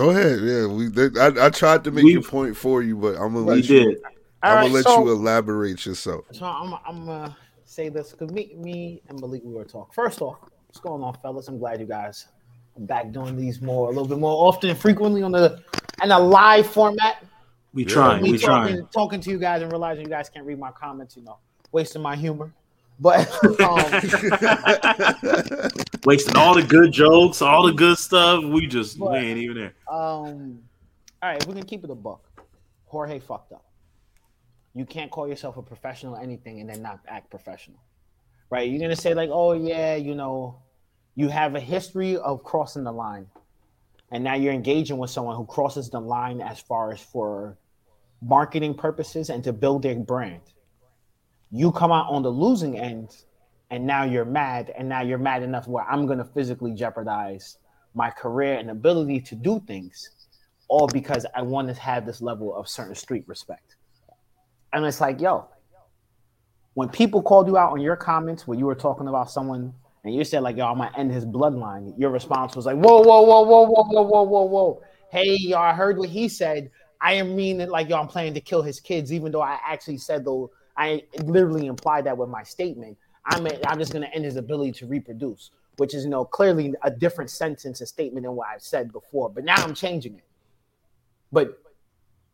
Go 0.00 0.10
ahead. 0.10 0.40
Yeah, 0.40 0.66
we. 0.66 0.88
They, 0.88 1.08
I, 1.20 1.46
I 1.46 1.50
tried 1.50 1.84
to 1.84 1.90
make 1.90 2.04
We- 2.04 2.12
your 2.14 2.22
point 2.22 2.56
for 2.56 2.82
you, 2.82 2.96
but 2.96 3.16
I'm 3.16 3.34
gonna 3.34 3.40
let 3.40 3.68
you. 3.68 3.84
did. 3.84 3.98
I'm 4.42 4.54
right, 4.56 4.62
gonna 4.62 4.74
let 4.74 4.84
so, 4.84 5.04
you 5.04 5.12
elaborate 5.12 5.84
yourself. 5.84 6.24
so 6.32 6.46
I'm, 6.46 6.74
I'm 6.86 7.04
gonna 7.04 7.36
say 7.66 7.90
this 7.90 8.12
because 8.12 8.30
me, 8.32 8.54
me 8.56 9.02
and 9.08 9.20
Malik, 9.20 9.42
we 9.44 9.52
were 9.52 9.64
talking. 9.66 9.92
First 9.92 10.22
off, 10.22 10.38
what's 10.66 10.80
going 10.80 11.02
on, 11.02 11.14
fellas? 11.20 11.48
I'm 11.48 11.58
glad 11.58 11.78
you 11.80 11.84
guys 11.86 12.26
are 12.78 12.80
back 12.86 13.12
doing 13.12 13.36
these 13.36 13.60
more, 13.60 13.88
a 13.88 13.90
little 13.90 14.08
bit 14.08 14.18
more 14.18 14.48
often, 14.48 14.74
frequently 14.74 15.22
on 15.22 15.32
the 15.32 15.62
in 16.02 16.10
a 16.10 16.18
live 16.18 16.66
format. 16.66 17.22
We 17.74 17.82
Yeah. 17.82 17.88
trying. 17.90 18.22
We 18.22 18.38
talking, 18.38 18.74
trying. 18.76 18.86
talking 18.86 19.20
to 19.20 19.30
you 19.30 19.38
guys 19.38 19.60
and 19.60 19.70
realizing 19.70 20.04
you 20.04 20.10
guys 20.10 20.30
can't 20.30 20.46
read 20.46 20.58
my 20.58 20.70
comments, 20.70 21.14
you 21.18 21.22
know, 21.22 21.36
wasting 21.72 22.00
my 22.00 22.16
humor. 22.16 22.50
But 23.00 23.30
um, 23.62 23.78
Wasting 26.04 26.36
all 26.36 26.54
the 26.54 26.66
good 26.68 26.92
jokes, 26.92 27.40
all 27.40 27.64
the 27.66 27.72
good 27.72 27.96
stuff. 27.98 28.44
We 28.44 28.66
just 28.66 28.98
we 28.98 29.16
ain't 29.16 29.38
even 29.38 29.56
there. 29.56 29.74
Um, 29.90 30.60
all 31.22 31.30
right, 31.30 31.40
if 31.40 31.46
we 31.48 31.54
can 31.54 31.64
keep 31.64 31.84
it 31.84 31.90
a 31.90 31.94
buck, 31.94 32.22
Jorge 32.86 33.18
fucked 33.18 33.52
up. 33.52 33.64
You 34.74 34.84
can't 34.84 35.10
call 35.10 35.26
yourself 35.28 35.56
a 35.56 35.62
professional 35.62 36.14
or 36.14 36.20
anything 36.20 36.60
and 36.60 36.68
then 36.68 36.82
not 36.82 37.00
act 37.08 37.30
professional, 37.30 37.78
right? 38.50 38.68
You're 38.70 38.80
gonna 38.80 38.96
say 38.96 39.14
like, 39.14 39.30
oh 39.32 39.52
yeah, 39.52 39.96
you 39.96 40.14
know, 40.14 40.60
you 41.14 41.28
have 41.28 41.54
a 41.54 41.60
history 41.60 42.16
of 42.18 42.44
crossing 42.44 42.84
the 42.84 42.92
line. 42.92 43.26
and 44.12 44.22
now 44.24 44.34
you're 44.34 44.52
engaging 44.52 44.98
with 44.98 45.10
someone 45.10 45.36
who 45.36 45.44
crosses 45.46 45.88
the 45.90 46.00
line 46.00 46.40
as 46.40 46.60
far 46.60 46.92
as 46.92 47.00
for 47.00 47.56
marketing 48.22 48.74
purposes 48.74 49.30
and 49.30 49.42
to 49.44 49.52
build 49.52 49.82
their 49.82 49.94
brand. 49.96 50.42
You 51.50 51.72
come 51.72 51.92
out 51.92 52.06
on 52.10 52.22
the 52.22 52.30
losing 52.30 52.78
end, 52.78 53.16
and 53.70 53.86
now 53.86 54.04
you're 54.04 54.24
mad, 54.24 54.72
and 54.76 54.88
now 54.88 55.02
you're 55.02 55.18
mad 55.18 55.42
enough 55.42 55.66
where 55.66 55.84
I'm 55.84 56.06
going 56.06 56.18
to 56.18 56.24
physically 56.24 56.72
jeopardize 56.72 57.58
my 57.94 58.10
career 58.10 58.54
and 58.54 58.70
ability 58.70 59.20
to 59.20 59.34
do 59.34 59.60
things, 59.66 60.10
all 60.68 60.86
because 60.86 61.26
I 61.34 61.42
want 61.42 61.68
to 61.68 61.74
have 61.74 62.06
this 62.06 62.20
level 62.20 62.54
of 62.54 62.68
certain 62.68 62.94
street 62.94 63.24
respect. 63.26 63.76
And 64.72 64.84
it's 64.84 65.00
like, 65.00 65.20
yo, 65.20 65.48
when 66.74 66.88
people 66.88 67.22
called 67.22 67.48
you 67.48 67.56
out 67.56 67.72
on 67.72 67.80
your 67.80 67.96
comments 67.96 68.46
when 68.46 68.58
you 68.58 68.66
were 68.66 68.74
talking 68.74 69.08
about 69.08 69.30
someone 69.30 69.74
and 70.04 70.14
you 70.14 70.24
said 70.24 70.42
like, 70.42 70.56
yo, 70.56 70.66
I'm 70.66 70.78
gonna 70.78 70.92
end 70.96 71.10
his 71.10 71.26
bloodline, 71.26 71.92
your 71.98 72.10
response 72.10 72.54
was 72.54 72.66
like, 72.66 72.76
whoa, 72.76 73.02
whoa, 73.02 73.22
whoa, 73.22 73.42
whoa, 73.42 73.64
whoa, 73.64 73.82
whoa, 73.82 74.02
whoa, 74.02 74.22
whoa, 74.22 74.44
whoa. 74.44 74.82
Hey, 75.10 75.36
yo, 75.38 75.58
I 75.58 75.72
heard 75.72 75.98
what 75.98 76.08
he 76.08 76.28
said. 76.28 76.70
I 77.00 77.14
am 77.14 77.34
mean 77.34 77.66
like 77.68 77.88
yo, 77.88 77.96
I'm 77.96 78.06
planning 78.06 78.34
to 78.34 78.40
kill 78.40 78.62
his 78.62 78.78
kids, 78.78 79.12
even 79.12 79.32
though 79.32 79.42
I 79.42 79.58
actually 79.66 79.98
said 79.98 80.24
though 80.24 80.50
I 80.80 81.02
literally 81.24 81.66
implied 81.66 82.04
that 82.06 82.16
with 82.16 82.30
my 82.30 82.42
statement. 82.42 82.96
I'm 83.26 83.46
I'm 83.66 83.78
just 83.78 83.92
gonna 83.92 84.08
end 84.14 84.24
his 84.24 84.36
ability 84.36 84.72
to 84.72 84.86
reproduce, 84.86 85.50
which 85.76 85.94
is 85.94 86.04
you 86.04 86.10
know 86.10 86.24
clearly 86.24 86.72
a 86.82 86.90
different 86.90 87.28
sentence 87.28 87.80
and 87.80 87.88
statement 87.88 88.24
than 88.24 88.34
what 88.34 88.48
I've 88.48 88.62
said 88.62 88.90
before. 88.90 89.28
But 89.28 89.44
now 89.44 89.56
I'm 89.56 89.74
changing 89.74 90.14
it. 90.14 90.24
But 91.30 91.60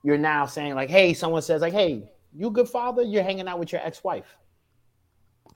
you're 0.05 0.17
now 0.17 0.47
saying 0.47 0.77
like, 0.77 0.91
hey, 0.91 1.13
someone 1.13 1.43
says 1.43 1.61
like, 1.61 1.73
hey, 1.73 2.09
you 2.33 2.51
good 2.51 2.69
father? 2.69 3.03
You're 3.03 3.25
hanging 3.25 3.49
out 3.49 3.59
with 3.59 3.73
your 3.73 3.81
ex-wife. 3.85 4.37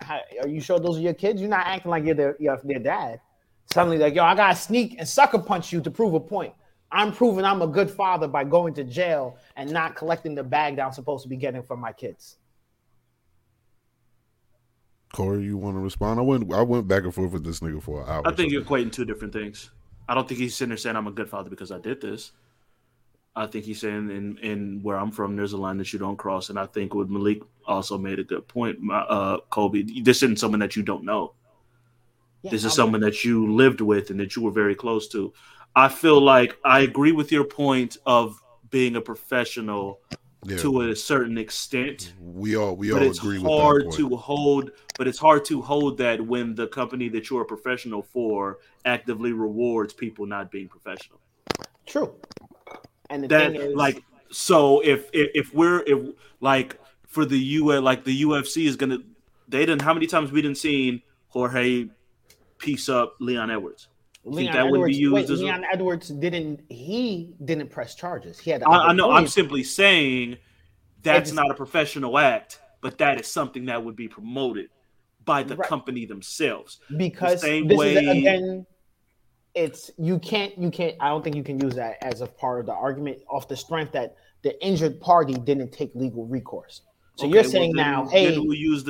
Are 0.09 0.49
you 0.49 0.61
sure 0.61 0.81
those 0.81 0.99
are 0.99 1.03
your 1.03 1.15
kids? 1.15 1.41
You're 1.41 1.51
not 1.51 1.67
acting 1.67 1.91
like 1.91 2.05
you're 2.05 2.17
their, 2.17 2.37
you're 2.41 2.61
their 2.65 2.81
dad. 2.81 3.21
Suddenly, 3.67 3.99
like, 3.99 4.17
yo, 4.17 4.25
I 4.25 4.35
gotta 4.35 4.57
sneak 4.57 4.97
and 4.99 5.07
sucker 5.07 5.39
punch 5.39 5.73
you 5.73 5.81
to 5.83 5.91
prove 5.91 6.15
a 6.15 6.21
point. 6.21 6.53
I'm 6.91 7.13
proving 7.13 7.45
I'm 7.45 7.63
a 7.63 7.69
good 7.69 7.89
father 7.89 8.27
by 8.27 8.43
going 8.43 8.75
to 8.75 8.83
jail 8.83 9.37
and 9.55 9.71
not 9.71 9.95
collecting 9.95 10.35
the 10.35 10.43
bag 10.43 10.77
that 10.77 10.87
I'm 10.87 10.93
supposed 10.93 11.23
to 11.23 11.29
be 11.29 11.37
getting 11.37 11.63
from 11.63 11.79
my 11.79 11.93
kids. 11.93 12.39
Corey, 15.13 15.43
you 15.43 15.57
want 15.57 15.77
to 15.77 15.81
respond? 15.81 16.21
I 16.21 16.23
went 16.23 16.53
I 16.53 16.63
went 16.63 16.87
back 16.87 17.03
and 17.03 17.15
forth 17.15 17.33
with 17.33 17.45
this 17.45 17.61
nigga 17.61 17.83
for 17.83 18.03
an 18.03 18.09
hour. 18.09 18.23
I 18.27 18.33
think 18.33 18.53
you're 18.53 18.63
equating 18.63 18.93
two 18.93 19.05
different 19.05 19.33
things. 19.33 19.71
I 20.09 20.15
don't 20.15 20.27
think 20.27 20.41
he's 20.41 20.57
sitting 20.57 20.71
there 20.71 20.77
saying 20.77 20.97
I'm 20.97 21.07
a 21.07 21.13
good 21.13 21.29
father 21.29 21.51
because 21.51 21.71
I 21.71 21.79
did 21.79 22.01
this. 22.01 22.33
I 23.37 23.47
think 23.47 23.65
he's 23.65 23.81
saying 23.81 24.11
in, 24.11 24.39
in 24.39 24.81
where 24.83 24.97
I'm 24.97 25.13
from, 25.13 25.37
there's 25.37 25.53
a 25.53 25.57
line 25.57 25.79
that 25.79 25.93
you 25.93 25.99
don't 26.01 26.17
cross, 26.17 26.51
and 26.51 26.59
I 26.59 26.67
think 26.67 26.95
what 26.95 27.09
Malik 27.09 27.43
also 27.65 27.97
made 27.97 28.19
a 28.19 28.25
good 28.25 28.47
point. 28.49 28.79
Uh, 28.91 29.39
Kobe, 29.51 29.85
this 30.03 30.23
isn't 30.25 30.41
someone 30.41 30.61
that 30.61 30.75
you 30.75 30.83
don't 30.83 31.05
know. 31.05 31.35
Yeah, 32.43 32.51
this 32.51 32.65
is 32.65 32.75
someone 32.75 33.01
that 33.03 33.25
you 33.25 33.53
lived 33.55 33.81
with 33.81 34.11
and 34.11 34.19
that 34.19 34.35
you 34.35 34.43
were 34.43 34.51
very 34.51 34.75
close 34.75 35.07
to. 35.09 35.33
I 35.77 35.89
feel 35.89 36.21
like 36.21 36.57
I 36.65 36.81
agree 36.81 37.13
with 37.13 37.31
your 37.31 37.45
point 37.45 37.99
of 38.05 38.43
being 38.71 38.97
a 38.97 39.01
professional 39.01 40.01
yeah. 40.45 40.57
to 40.59 40.83
a 40.83 40.97
certain 40.97 41.39
extent. 41.39 42.13
We 42.21 42.57
all 42.57 42.77
we 42.77 42.93
all 42.93 43.03
it's 43.03 43.19
agree 43.19 43.41
hard 43.41 43.87
with 43.87 43.97
that 43.97 44.03
to 44.03 44.17
hold, 44.17 44.71
but 44.97 45.07
it's 45.07 45.19
hard 45.19 45.45
to 45.47 45.61
hold 45.61 45.99
that 45.99 46.21
when 46.21 46.55
the 46.55 46.67
company 46.67 47.09
that 47.11 47.31
you're 47.31 47.43
a 47.43 47.47
professional 47.47 48.03
for 48.03 48.59
actively 48.85 49.33
rewards 49.33 49.93
people 49.93 50.27
not 50.27 50.51
being 50.51 50.69
professional. 50.69 51.21
True. 51.87 52.15
And 53.11 53.25
the 53.25 53.29
that, 53.29 53.53
thing 53.53 53.61
is, 53.61 53.75
like, 53.75 54.03
so 54.31 54.81
if 54.81 55.11
if, 55.13 55.31
if 55.35 55.55
we're 55.55 55.81
if 55.87 56.15
like 56.41 56.79
for 57.07 57.25
the 57.25 57.39
U 57.39 57.79
like 57.81 58.05
the 58.05 58.23
UFC 58.23 58.67
is 58.67 58.77
gonna 58.77 58.99
they 59.49 59.61
didn't 59.61 59.83
how 59.83 59.93
many 59.93 60.07
times 60.07 60.33
we 60.33 60.41
didn't 60.41 60.59
seen 60.59 61.03
Jorge 61.29 61.89
piece 62.59 62.89
up 62.89 63.17
Leon 63.21 63.51
Edwards. 63.51 63.89
Leon 64.25 64.55
Edwards, 64.55 64.99
wait, 65.01 65.29
Leon 65.29 65.65
a... 65.65 65.75
Edwards 65.75 66.09
didn't 66.09 66.61
he 66.69 67.35
didn't 67.45 67.71
press 67.71 67.95
charges. 67.95 68.39
He 68.39 68.51
had 68.51 68.63
I, 68.63 68.89
I 68.89 68.93
know 68.93 69.13
I'm 69.13 69.27
simply 69.27 69.65
saying 69.65 70.37
that's 71.03 71.33
not 71.33 71.51
a 71.51 71.55
professional 71.55 72.19
act, 72.19 72.61
but 72.83 72.99
that 72.99 73.21
is 73.21 73.27
something 73.27 73.67
that 73.67 73.83
would 73.83 73.97
be 73.97 74.09
promoted 74.09 74.69
by 75.25 75.43
the 75.43 75.57
right. 75.57 75.69
company 75.69 76.05
themselves. 76.05 76.81
Because 76.97 77.41
the 77.41 77.47
same 77.47 77.69
this 77.69 77.79
way 77.79 77.95
is 77.95 78.09
again 78.09 78.67
it's 79.55 79.91
you 79.99 80.19
can't 80.19 80.57
you 80.59 80.71
can't 80.71 80.97
I 81.01 81.09
don't 81.09 81.25
think 81.25 81.35
you 81.35 81.43
can 81.43 81.59
use 81.59 81.75
that 81.77 81.97
as 82.03 82.21
a 82.21 82.27
part 82.27 82.61
of 82.61 82.67
the 82.67 82.75
argument 82.75 83.21
off 83.29 83.49
the 83.49 83.57
strength 83.57 83.93
that 83.93 84.17
the 84.43 84.63
injured 84.65 85.01
party 85.01 85.35
didn't 85.35 85.73
take 85.73 85.95
legal 85.95 86.27
recourse. 86.27 86.83
So 87.17 87.27
okay, 87.27 87.35
you're 87.35 87.45
saying 87.45 87.75
well, 87.77 88.05
now, 88.05 88.09
hey, 88.09 88.39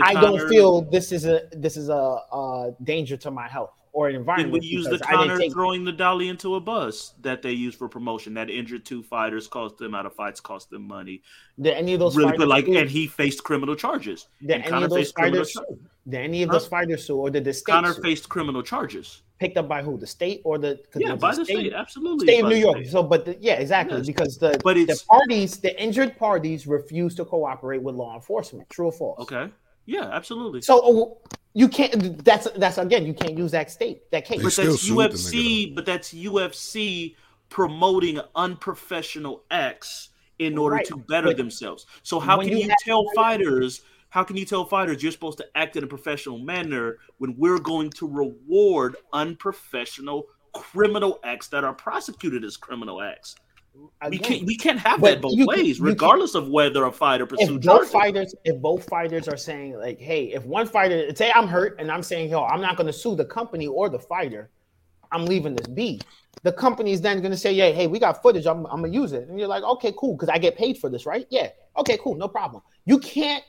I 0.03 0.15
don't 0.15 0.49
feel 0.49 0.83
this 0.83 1.11
is 1.11 1.25
a 1.25 1.49
this 1.53 1.77
is 1.77 1.89
a, 1.89 1.95
a 1.95 2.73
danger 2.85 3.17
to 3.17 3.31
my 3.31 3.49
health 3.49 3.73
or 3.93 4.09
an 4.09 4.17
environment. 4.17 4.53
Did 4.53 4.63
we 4.63 4.67
use 4.67 4.87
the 4.87 4.99
counter 4.99 5.39
take... 5.39 5.53
throwing 5.53 5.85
the 5.85 5.93
dolly 5.93 6.29
into 6.29 6.55
a 6.55 6.61
bus 6.61 7.15
that 7.21 7.43
they 7.43 7.53
use 7.53 7.75
for 7.75 7.89
promotion? 7.89 8.35
That 8.35 8.51
injured 8.51 8.85
two 8.85 9.03
fighters, 9.03 9.49
cost 9.49 9.79
them 9.79 9.95
out 9.95 10.07
of 10.07 10.15
fights, 10.15 10.41
cost 10.41 10.71
them 10.71 10.87
money. 10.87 11.23
Did 11.61 11.75
any 11.75 11.95
of 11.95 12.01
those 12.01 12.17
really 12.17 12.37
put 12.37 12.49
like, 12.49 12.69
and 12.69 12.89
he 12.89 13.07
faced 13.07 13.45
criminal 13.45 13.75
charges. 13.75 14.29
Did 14.41 14.63
any 14.63 14.85
of 14.85 14.91
those 14.91 15.13
fighters? 15.13 15.57
Did 16.09 16.21
any 16.21 16.43
of 16.43 16.51
those 16.51 16.67
fighters 16.67 17.05
sue, 17.07 17.17
or 17.17 17.31
did 17.31 17.45
the 17.45 17.53
state? 17.53 17.73
Conor 17.73 17.95
faced 17.95 18.29
criminal 18.29 18.63
charges. 18.63 19.23
Picked 19.39 19.57
up 19.57 19.69
by 19.69 19.83
who? 19.83 19.97
The 19.97 20.07
state 20.07 20.43
or 20.45 20.59
the? 20.59 20.79
Yeah, 20.95 21.15
by 21.15 21.35
the 21.35 21.45
state, 21.45 21.57
state, 21.57 21.73
absolutely. 21.73 22.27
State 22.27 22.45
of 22.45 22.51
New 22.51 22.57
York. 22.57 22.79
State. 22.79 22.91
So, 22.91 23.03
but 23.03 23.25
the, 23.25 23.39
yeah, 23.41 23.55
exactly, 23.55 23.97
yes. 23.97 24.07
because 24.07 24.37
the 24.37 24.61
but 24.63 24.75
the 24.75 25.03
parties, 25.09 25.59
the 25.59 25.81
injured 25.83 26.19
parties, 26.19 26.67
refuse 26.67 27.15
to 27.15 27.25
cooperate 27.25 27.83
with 27.83 27.95
law 27.95 28.15
enforcement. 28.15 28.69
True 28.71 28.87
or 28.87 28.93
false? 28.93 29.21
Okay. 29.21 29.51
Yeah, 29.87 30.05
absolutely. 30.05 30.63
So 30.63 30.81
oh, 30.83 31.19
you 31.55 31.69
can't. 31.69 32.25
That's 32.25 32.49
that's 32.57 32.79
again. 32.79 33.07
You 33.07 33.15
can't 33.15 33.37
use 33.37 33.51
that 33.53 33.71
state 33.71 34.11
that 34.13 34.25
case. 34.25 34.43
But 34.43 34.55
that's 34.55 34.89
UFC. 34.89 35.75
But 35.75 35.87
that's 35.87 36.15
UFC 36.15 37.17
promoting 37.49 38.21
unprofessional 38.37 39.43
acts 39.51 40.11
in 40.39 40.57
order 40.57 40.77
right. 40.77 40.87
to 40.87 40.97
better 40.97 41.29
but 41.29 41.37
themselves. 41.37 41.87
So 42.03 42.19
how 42.19 42.39
can 42.39 42.49
you, 42.49 42.59
you 42.59 42.75
tell 42.85 43.05
fighters? 43.15 43.83
How 44.09 44.25
can 44.25 44.37
you 44.37 44.45
tell 44.45 44.65
fighters 44.65 45.03
you're 45.03 45.13
supposed 45.13 45.39
to 45.39 45.47
act 45.55 45.77
in 45.77 45.85
a 45.85 45.87
professional 45.87 46.39
manner 46.39 46.99
when 47.19 47.37
we're 47.37 47.61
going 47.61 47.91
to 47.91 48.09
reward 48.09 48.97
unprofessional 49.13 50.27
criminal 50.53 51.21
acts 51.23 51.47
that 51.49 51.63
are 51.63 51.75
prosecuted 51.75 52.45
as 52.45 52.57
criminal 52.57 53.03
acts? 53.03 53.37
Again, 54.03 54.11
we 54.11 54.19
can't 54.19 54.47
we 54.47 54.57
can't 54.57 54.79
have 54.79 55.01
that 55.03 55.21
both 55.21 55.35
ways, 55.47 55.77
can, 55.77 55.87
regardless 55.87 56.35
of 56.35 56.49
whether 56.49 56.85
a 56.85 56.93
fighter 56.93 57.27
pursues. 57.27 57.51
If 57.51 57.63
both 57.63 57.91
fighters, 57.91 58.35
if 58.45 58.61
both 58.61 58.89
fighters 58.89 59.29
are 59.29 59.37
saying 59.37 59.79
like, 59.79 60.01
"Hey, 60.01 60.33
if 60.33 60.45
one 60.45 60.67
fighter 60.67 61.15
say 61.15 61.31
I'm 61.35 61.47
hurt 61.47 61.79
and 61.79 61.91
I'm 61.91 62.03
saying, 62.03 62.31
yo, 62.31 62.45
I'm 62.45 62.61
not 62.61 62.77
going 62.77 62.89
to 62.89 62.93
sue 62.93 63.15
the 63.15 63.25
company 63.25 63.67
or 63.67 63.89
the 63.89 63.99
fighter, 63.99 64.51
I'm 65.13 65.25
leaving 65.25 65.55
this 65.55 65.69
be." 65.69 66.01
The 66.43 66.53
company 66.53 66.93
is 66.93 67.01
then 67.01 67.21
going 67.21 67.31
to 67.31 67.37
say, 67.37 67.53
"Yeah, 67.53 67.71
hey, 67.71 67.87
we 67.87 67.99
got 67.99 68.23
footage. 68.23 68.47
I'm, 68.47 68.67
I'm 68.67 68.81
gonna 68.81 68.89
use 68.89 69.13
it," 69.13 69.29
and 69.29 69.39
you're 69.39 69.49
like, 69.49 69.63
"Okay, 69.63 69.93
cool, 69.97 70.15
because 70.15 70.29
I 70.29 70.39
get 70.39 70.57
paid 70.57 70.79
for 70.79 70.91
this, 70.91 71.07
right? 71.07 71.27
Yeah, 71.31 71.51
okay, 71.77 71.99
cool, 72.03 72.17
no 72.17 72.29
problem." 72.29 72.63
You 72.87 72.99
can't 72.99 73.45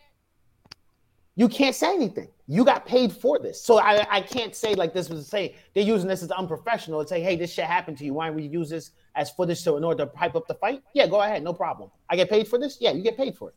you 1.36 1.47
can't 1.47 1.76
say 1.76 1.93
anything. 1.93 2.28
You 2.47 2.65
got 2.65 2.86
paid 2.86 3.13
for 3.13 3.39
this. 3.39 3.61
So 3.63 3.80
I, 3.80 4.05
I 4.09 4.22
can't 4.22 4.55
say 4.55 4.76
like 4.76 4.93
this 4.93 5.09
was 5.09 5.28
say 5.28 5.55
they're 5.74 5.84
using 5.84 6.07
this 6.07 6.22
as 6.22 6.32
unprofessional 6.32 6.99
and 6.99 7.07
say, 7.07 7.22
hey, 7.22 7.36
this 7.36 7.53
shit 7.53 7.65
happened 7.65 7.97
to 7.99 8.05
you. 8.05 8.13
Why 8.13 8.28
don't 8.28 8.36
we 8.36 8.43
use 8.43 8.69
this 8.69 8.91
as 9.16 9.30
footage 9.32 9.59
so 9.59 9.78
in 9.78 9.84
order 9.84 10.05
to 10.05 10.12
hype 10.18 10.36
up 10.36 10.47
the 10.47 10.55
fight? 10.55 10.82
Yeah, 10.93 11.07
go 11.07 11.22
ahead, 11.22 11.43
no 11.43 11.53
problem. 11.53 11.91
I 12.09 12.16
get 12.16 12.30
paid 12.30 12.47
for 12.47 12.57
this? 12.57 12.78
Yeah, 12.80 12.91
you 12.91 13.03
get 13.03 13.18
paid 13.18 13.38
for 13.38 13.49
it. 13.49 13.55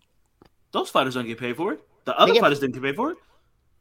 Those 0.73 0.91
fighters 0.91 1.15
don't 1.15 1.27
get 1.27 1.39
paid 1.39 1.57
for 1.57 1.73
it. 1.73 1.81
The 2.05 2.19
other 2.19 2.33
get, 2.33 2.41
fighters 2.41 2.61
didn't 2.61 2.75
get 2.75 2.83
paid 2.83 2.97
for 2.97 3.13
it. 3.13 3.19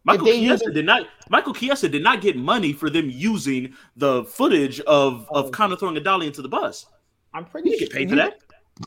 Michael 0.05 0.27
Chiesa 0.27 0.71
did 0.71 0.85
not 0.85 1.07
Michael 1.29 1.53
Chiesa 1.53 1.87
did 1.87 2.03
not 2.03 2.21
get 2.21 2.35
money 2.35 2.73
for 2.73 2.89
them 2.89 3.09
using 3.09 3.73
the 3.95 4.25
footage 4.25 4.79
of, 4.81 5.27
of 5.31 5.45
oh. 5.45 5.49
Conor 5.49 5.77
throwing 5.77 5.97
a 5.97 6.01
dolly 6.01 6.27
into 6.27 6.41
the 6.41 6.49
bus. 6.49 6.85
I'm 7.33 7.45
pretty 7.45 7.71
you 7.71 7.79
sure 7.79 7.87
get 7.87 7.95
paid 7.95 8.09
for 8.09 8.15
that. 8.17 8.39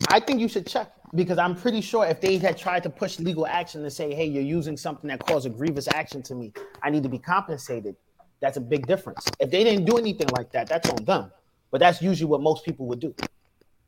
I 0.09 0.21
think 0.21 0.41
you 0.41 0.49
should 0.49 0.67
check 0.67 0.93
because 1.15 1.39
I'm 1.39 1.55
pretty 1.55 1.81
sure 1.81 2.05
if 2.05 2.21
they 2.21 2.37
had 2.39 2.59
tried 2.59 2.83
to 2.83 2.91
push 2.91 3.19
legal 3.19 3.47
action 3.47 3.83
and 3.83 3.93
say, 3.93 4.15
"Hey, 4.15 4.27
you're 4.27 4.43
using 4.43 4.77
something 4.77 5.09
that 5.09 5.25
caused 5.27 5.47
a 5.47 5.51
grievous 5.51 5.89
action 5.89 6.23
to 6.25 6.35
me, 6.35 6.53
I 6.83 6.91
need 6.91 7.03
to 7.05 7.09
be 7.09 7.19
compensated," 7.19 7.97
that's 8.41 8.57
a 8.57 8.61
big 8.61 8.87
difference. 8.87 9.25
If 9.41 9.51
they 9.51 9.65
didn't 9.65 9.85
do 9.85 9.97
anything 9.97 10.29
like 10.37 10.51
that, 10.53 10.69
that's 10.69 10.89
on 10.91 11.05
them. 11.05 11.33
But 11.71 11.81
that's 11.81 12.01
usually 12.01 12.29
what 12.29 12.41
most 12.41 12.65
people 12.65 12.87
would 12.87 13.01
do. 13.01 13.15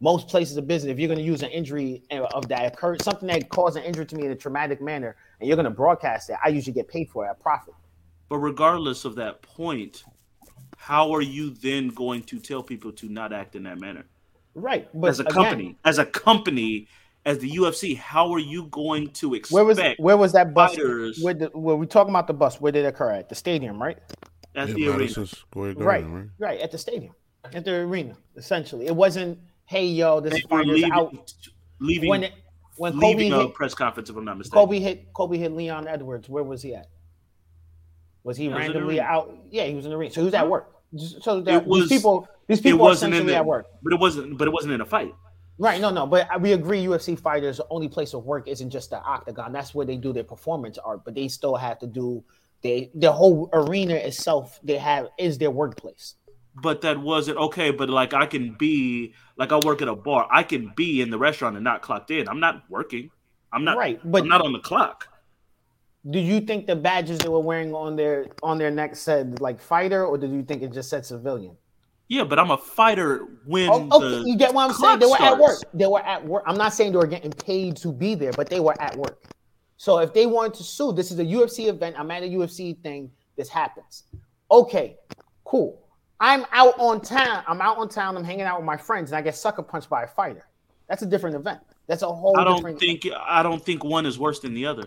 Most 0.00 0.28
places 0.28 0.56
of 0.56 0.66
business, 0.66 0.92
if 0.92 0.98
you're 0.98 1.08
going 1.08 1.18
to 1.18 1.24
use 1.24 1.42
an 1.42 1.50
injury 1.50 2.02
of 2.10 2.48
that 2.48 2.72
occurred, 2.72 3.02
something 3.02 3.26
that 3.28 3.48
caused 3.48 3.76
an 3.76 3.82
injury 3.82 4.06
to 4.06 4.16
me 4.16 4.26
in 4.26 4.30
a 4.30 4.36
traumatic 4.36 4.80
manner, 4.80 5.16
and 5.40 5.48
you're 5.48 5.56
going 5.56 5.64
to 5.64 5.70
broadcast 5.70 6.30
it, 6.30 6.36
I 6.44 6.48
usually 6.48 6.74
get 6.74 6.86
paid 6.86 7.08
for 7.10 7.26
it 7.26 7.30
at 7.30 7.40
profit. 7.40 7.74
But 8.28 8.38
regardless 8.38 9.04
of 9.04 9.16
that 9.16 9.42
point, 9.42 10.04
how 10.76 11.12
are 11.12 11.22
you 11.22 11.50
then 11.50 11.88
going 11.88 12.22
to 12.24 12.38
tell 12.38 12.62
people 12.62 12.92
to 12.92 13.08
not 13.08 13.32
act 13.32 13.56
in 13.56 13.64
that 13.64 13.80
manner? 13.80 14.04
Right. 14.54 14.88
But 14.94 15.10
as 15.10 15.20
a 15.20 15.24
again, 15.24 15.34
company, 15.34 15.76
as 15.84 15.98
a 15.98 16.06
company, 16.06 16.88
as 17.24 17.38
the 17.38 17.50
UFC, 17.50 17.96
how 17.96 18.32
are 18.32 18.38
you 18.38 18.66
going 18.66 19.10
to 19.10 19.34
expect? 19.34 19.52
Where 19.52 19.64
was 19.64 19.80
where 19.98 20.16
was 20.16 20.32
that 20.32 20.54
bus? 20.54 20.74
Fighters, 20.74 21.20
where, 21.20 21.34
the, 21.34 21.46
where 21.46 21.76
we 21.76 21.86
talking 21.86 22.10
about 22.10 22.26
the 22.26 22.32
bus? 22.32 22.60
Where 22.60 22.72
did 22.72 22.84
it 22.84 22.88
occur 22.88 23.10
at? 23.10 23.28
The 23.28 23.34
stadium, 23.34 23.80
right? 23.80 23.98
At 24.54 24.68
yeah, 24.68 24.74
the 24.74 24.88
arena. 24.88 25.26
Right, 25.54 26.06
right, 26.06 26.26
right, 26.38 26.60
at 26.60 26.70
the 26.70 26.78
stadium, 26.78 27.14
at 27.44 27.64
the 27.64 27.74
arena. 27.76 28.16
Essentially, 28.36 28.86
it 28.86 28.94
wasn't. 28.94 29.38
Hey, 29.64 29.86
yo, 29.86 30.20
this 30.20 30.40
fighter's 30.42 30.68
leaving, 30.68 30.92
out. 30.92 31.34
Leaving 31.80 32.08
when 32.08 32.24
it, 32.24 32.32
when 32.76 32.98
Kobe 32.98 33.28
hit, 33.28 33.54
press 33.54 33.74
conference, 33.74 34.08
if 34.08 34.16
I'm 34.16 34.24
not 34.24 34.38
mistaken. 34.38 34.58
Kobe 34.58 34.78
hit 34.78 35.12
Kobe 35.12 35.36
hit 35.36 35.52
Leon 35.52 35.86
Edwards. 35.88 36.28
Where 36.28 36.44
was 36.44 36.62
he 36.62 36.74
at? 36.74 36.88
Was 38.24 38.36
he, 38.36 38.44
he 38.44 38.52
randomly 38.52 38.94
was 38.94 39.02
out? 39.02 39.36
Yeah, 39.50 39.64
he 39.64 39.74
was 39.74 39.84
in 39.84 39.90
the 39.90 39.96
ring. 39.96 40.10
So 40.10 40.20
he 40.20 40.26
was 40.26 40.34
at 40.34 40.48
work. 40.48 40.74
So 41.20 41.40
that, 41.42 41.66
was, 41.66 41.88
these 41.88 41.98
people, 41.98 42.28
these 42.46 42.60
people 42.60 42.86
are 42.86 42.92
essentially 42.92 43.26
the, 43.26 43.36
at 43.36 43.44
work. 43.44 43.66
But 43.82 43.92
it 43.92 44.00
wasn't. 44.00 44.38
But 44.38 44.48
it 44.48 44.52
wasn't 44.52 44.74
in 44.74 44.80
a 44.80 44.86
fight. 44.86 45.14
Right. 45.58 45.80
No. 45.80 45.90
No. 45.90 46.06
But 46.06 46.40
we 46.40 46.52
agree. 46.52 46.84
UFC 46.84 47.18
fighters' 47.18 47.60
only 47.70 47.88
place 47.88 48.14
of 48.14 48.24
work 48.24 48.48
isn't 48.48 48.70
just 48.70 48.90
the 48.90 49.00
octagon. 49.00 49.52
That's 49.52 49.74
where 49.74 49.84
they 49.84 49.96
do 49.96 50.12
their 50.12 50.24
performance 50.24 50.78
art. 50.78 51.04
But 51.04 51.14
they 51.14 51.28
still 51.28 51.56
have 51.56 51.78
to 51.80 51.86
do 51.86 52.24
they 52.62 52.90
the 52.94 53.12
whole 53.12 53.50
arena 53.52 53.94
itself. 53.94 54.58
They 54.62 54.78
have 54.78 55.08
is 55.18 55.38
their 55.38 55.50
workplace. 55.50 56.14
But 56.62 56.80
that 56.82 56.98
wasn't 56.98 57.38
okay. 57.38 57.70
But 57.70 57.90
like 57.90 58.14
I 58.14 58.26
can 58.26 58.54
be 58.54 59.14
like 59.36 59.52
I 59.52 59.60
work 59.64 59.82
at 59.82 59.88
a 59.88 59.94
bar. 59.94 60.28
I 60.30 60.42
can 60.42 60.72
be 60.76 61.00
in 61.00 61.10
the 61.10 61.18
restaurant 61.18 61.56
and 61.56 61.64
not 61.64 61.82
clocked 61.82 62.10
in. 62.10 62.28
I'm 62.28 62.40
not 62.40 62.64
working. 62.68 63.10
I'm 63.52 63.64
not 63.64 63.76
right. 63.76 64.00
But 64.04 64.22
I'm 64.22 64.28
not 64.28 64.42
on 64.42 64.52
the 64.52 64.60
clock. 64.60 65.08
Do 66.08 66.18
you 66.18 66.40
think 66.40 66.66
the 66.66 66.76
badges 66.76 67.18
they 67.18 67.28
were 67.28 67.40
wearing 67.40 67.74
on 67.74 67.96
their 67.96 68.26
on 68.42 68.58
their 68.58 68.70
neck 68.70 68.96
said 68.96 69.40
like 69.40 69.60
fighter, 69.60 70.06
or 70.06 70.16
did 70.16 70.30
you 70.30 70.42
think 70.42 70.62
it 70.62 70.72
just 70.72 70.90
said 70.90 71.04
civilian? 71.04 71.56
Yeah, 72.08 72.24
but 72.24 72.38
I'm 72.38 72.50
a 72.50 72.56
fighter 72.56 73.26
when 73.44 73.68
oh, 73.70 73.88
okay, 73.92 74.28
you 74.28 74.36
get 74.36 74.54
what 74.54 74.70
I'm 74.70 74.74
saying. 74.74 74.98
They 74.98 75.06
were 75.06 75.16
starts. 75.16 75.34
at 75.34 75.38
work. 75.38 75.58
They 75.74 75.86
were 75.86 76.00
at 76.00 76.24
work. 76.24 76.44
I'm 76.46 76.56
not 76.56 76.72
saying 76.72 76.92
they 76.92 76.98
were 76.98 77.06
getting 77.06 77.32
paid 77.32 77.76
to 77.78 77.92
be 77.92 78.14
there, 78.14 78.32
but 78.32 78.48
they 78.48 78.60
were 78.60 78.80
at 78.80 78.96
work. 78.96 79.22
So 79.76 79.98
if 79.98 80.14
they 80.14 80.24
wanted 80.24 80.54
to 80.54 80.64
sue, 80.64 80.92
this 80.92 81.10
is 81.10 81.18
a 81.18 81.24
UFC 81.24 81.68
event. 81.68 81.96
I'm 81.98 82.10
at 82.10 82.22
a 82.22 82.26
UFC 82.26 82.82
thing. 82.82 83.10
This 83.36 83.48
happens. 83.50 84.04
Okay, 84.50 84.96
cool. 85.44 85.87
I'm 86.20 86.44
out 86.52 86.74
on 86.78 87.00
town. 87.00 87.44
I'm 87.46 87.60
out 87.60 87.78
on 87.78 87.88
town. 87.88 88.16
I'm 88.16 88.24
hanging 88.24 88.42
out 88.42 88.58
with 88.58 88.66
my 88.66 88.76
friends, 88.76 89.10
and 89.10 89.16
I 89.16 89.22
get 89.22 89.36
sucker 89.36 89.62
punched 89.62 89.88
by 89.88 90.02
a 90.02 90.08
fighter. 90.08 90.46
That's 90.88 91.02
a 91.02 91.06
different 91.06 91.36
event. 91.36 91.60
That's 91.86 92.02
a 92.02 92.12
whole. 92.12 92.38
I 92.38 92.44
don't 92.44 92.78
think. 92.78 93.04
Event. 93.04 93.22
I 93.26 93.42
don't 93.42 93.64
think 93.64 93.84
one 93.84 94.06
is 94.06 94.18
worse 94.18 94.40
than 94.40 94.54
the 94.54 94.66
other. 94.66 94.84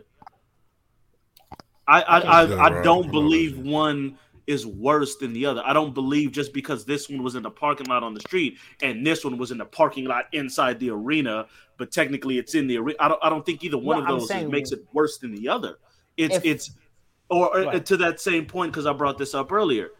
I 1.87 2.01
I 2.01 2.19
I, 2.19 2.65
I 2.65 2.81
don't 2.81 3.11
believe 3.11 3.57
one 3.59 4.17
is 4.47 4.65
worse 4.65 5.15
than 5.17 5.33
the 5.33 5.45
other. 5.45 5.61
I 5.65 5.73
don't 5.73 5.93
believe 5.93 6.31
just 6.31 6.53
because 6.53 6.85
this 6.85 7.09
one 7.09 7.23
was 7.23 7.35
in 7.35 7.43
the 7.43 7.49
parking 7.49 7.87
lot 7.87 8.03
on 8.03 8.13
the 8.13 8.19
street 8.21 8.57
and 8.81 9.05
this 9.05 9.23
one 9.23 9.37
was 9.37 9.51
in 9.51 9.57
the 9.57 9.65
parking 9.65 10.05
lot 10.05 10.25
inside 10.33 10.79
the 10.79 10.89
arena, 10.89 11.47
but 11.77 11.91
technically 11.91 12.37
it's 12.37 12.55
in 12.55 12.67
the 12.67 12.77
arena. 12.77 12.97
I 12.99 13.07
don't 13.07 13.19
I 13.23 13.29
don't 13.29 13.45
think 13.45 13.63
either 13.63 13.77
one 13.77 13.99
no, 13.99 14.03
of 14.03 14.19
those 14.19 14.27
saying, 14.27 14.49
makes 14.49 14.71
it 14.71 14.85
worse 14.93 15.17
than 15.17 15.33
the 15.33 15.47
other. 15.47 15.77
It's 16.17 16.35
if, 16.35 16.45
it's 16.45 16.71
or, 17.29 17.55
uh, 17.55 17.65
right. 17.65 17.85
to 17.85 17.97
that 17.97 18.19
same 18.19 18.45
point 18.45 18.73
because 18.73 18.85
I 18.85 18.93
brought 18.93 19.17
this 19.17 19.33
up 19.33 19.51
earlier. 19.51 19.91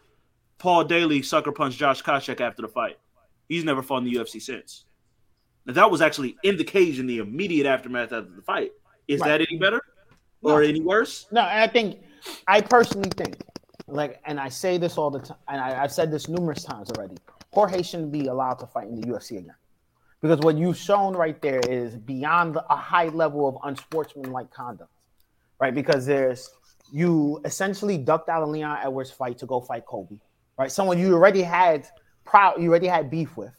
Paul 0.62 0.84
Daley 0.84 1.22
sucker 1.22 1.50
punched 1.50 1.76
Josh 1.76 2.04
Koscheck 2.04 2.40
after 2.40 2.62
the 2.62 2.68
fight. 2.68 2.96
He's 3.48 3.64
never 3.64 3.82
fought 3.82 4.04
in 4.04 4.04
the 4.04 4.14
UFC 4.14 4.40
since. 4.40 4.84
Now, 5.66 5.72
that 5.72 5.90
was 5.90 6.00
actually 6.00 6.36
in 6.44 6.56
the 6.56 6.62
cage 6.62 7.00
in 7.00 7.06
the 7.08 7.18
immediate 7.18 7.66
aftermath 7.66 8.12
of 8.12 8.36
the 8.36 8.42
fight. 8.42 8.70
Is 9.08 9.20
right. 9.20 9.40
that 9.40 9.40
any 9.40 9.58
better 9.58 9.82
or 10.40 10.62
no. 10.62 10.68
any 10.68 10.80
worse? 10.80 11.26
No, 11.32 11.40
I 11.40 11.66
think 11.66 11.98
I 12.46 12.60
personally 12.60 13.10
think 13.16 13.42
like, 13.88 14.20
and 14.24 14.38
I 14.38 14.48
say 14.48 14.78
this 14.78 14.98
all 14.98 15.10
the 15.10 15.18
time, 15.18 15.36
and 15.48 15.60
I, 15.60 15.74
have 15.74 15.90
said 15.90 16.12
this 16.12 16.28
numerous 16.28 16.62
times 16.62 16.92
already. 16.92 17.16
Jorge 17.52 17.82
shouldn't 17.82 18.12
be 18.12 18.26
allowed 18.26 18.60
to 18.60 18.66
fight 18.68 18.86
in 18.86 19.00
the 19.00 19.08
UFC 19.08 19.38
again, 19.38 19.56
because 20.20 20.38
what 20.38 20.56
you've 20.56 20.76
shown 20.76 21.16
right 21.16 21.42
there 21.42 21.60
is 21.68 21.96
beyond 21.96 22.56
a 22.70 22.76
high 22.76 23.08
level 23.08 23.48
of 23.48 23.58
unsportsmanlike 23.64 24.52
conduct, 24.52 24.92
right? 25.58 25.74
Because 25.74 26.06
there's 26.06 26.48
you 26.92 27.40
essentially 27.44 27.98
ducked 27.98 28.28
out 28.28 28.44
of 28.44 28.48
Leon 28.48 28.78
Edwards' 28.80 29.10
fight 29.10 29.38
to 29.38 29.46
go 29.46 29.60
fight 29.60 29.86
Colby, 29.86 30.20
right? 30.62 30.70
Someone 30.70 30.98
you 30.98 31.12
already 31.12 31.42
had 31.42 31.88
proud, 32.24 32.62
you 32.62 32.70
already 32.70 32.86
had 32.86 33.10
beef 33.10 33.36
with. 33.36 33.54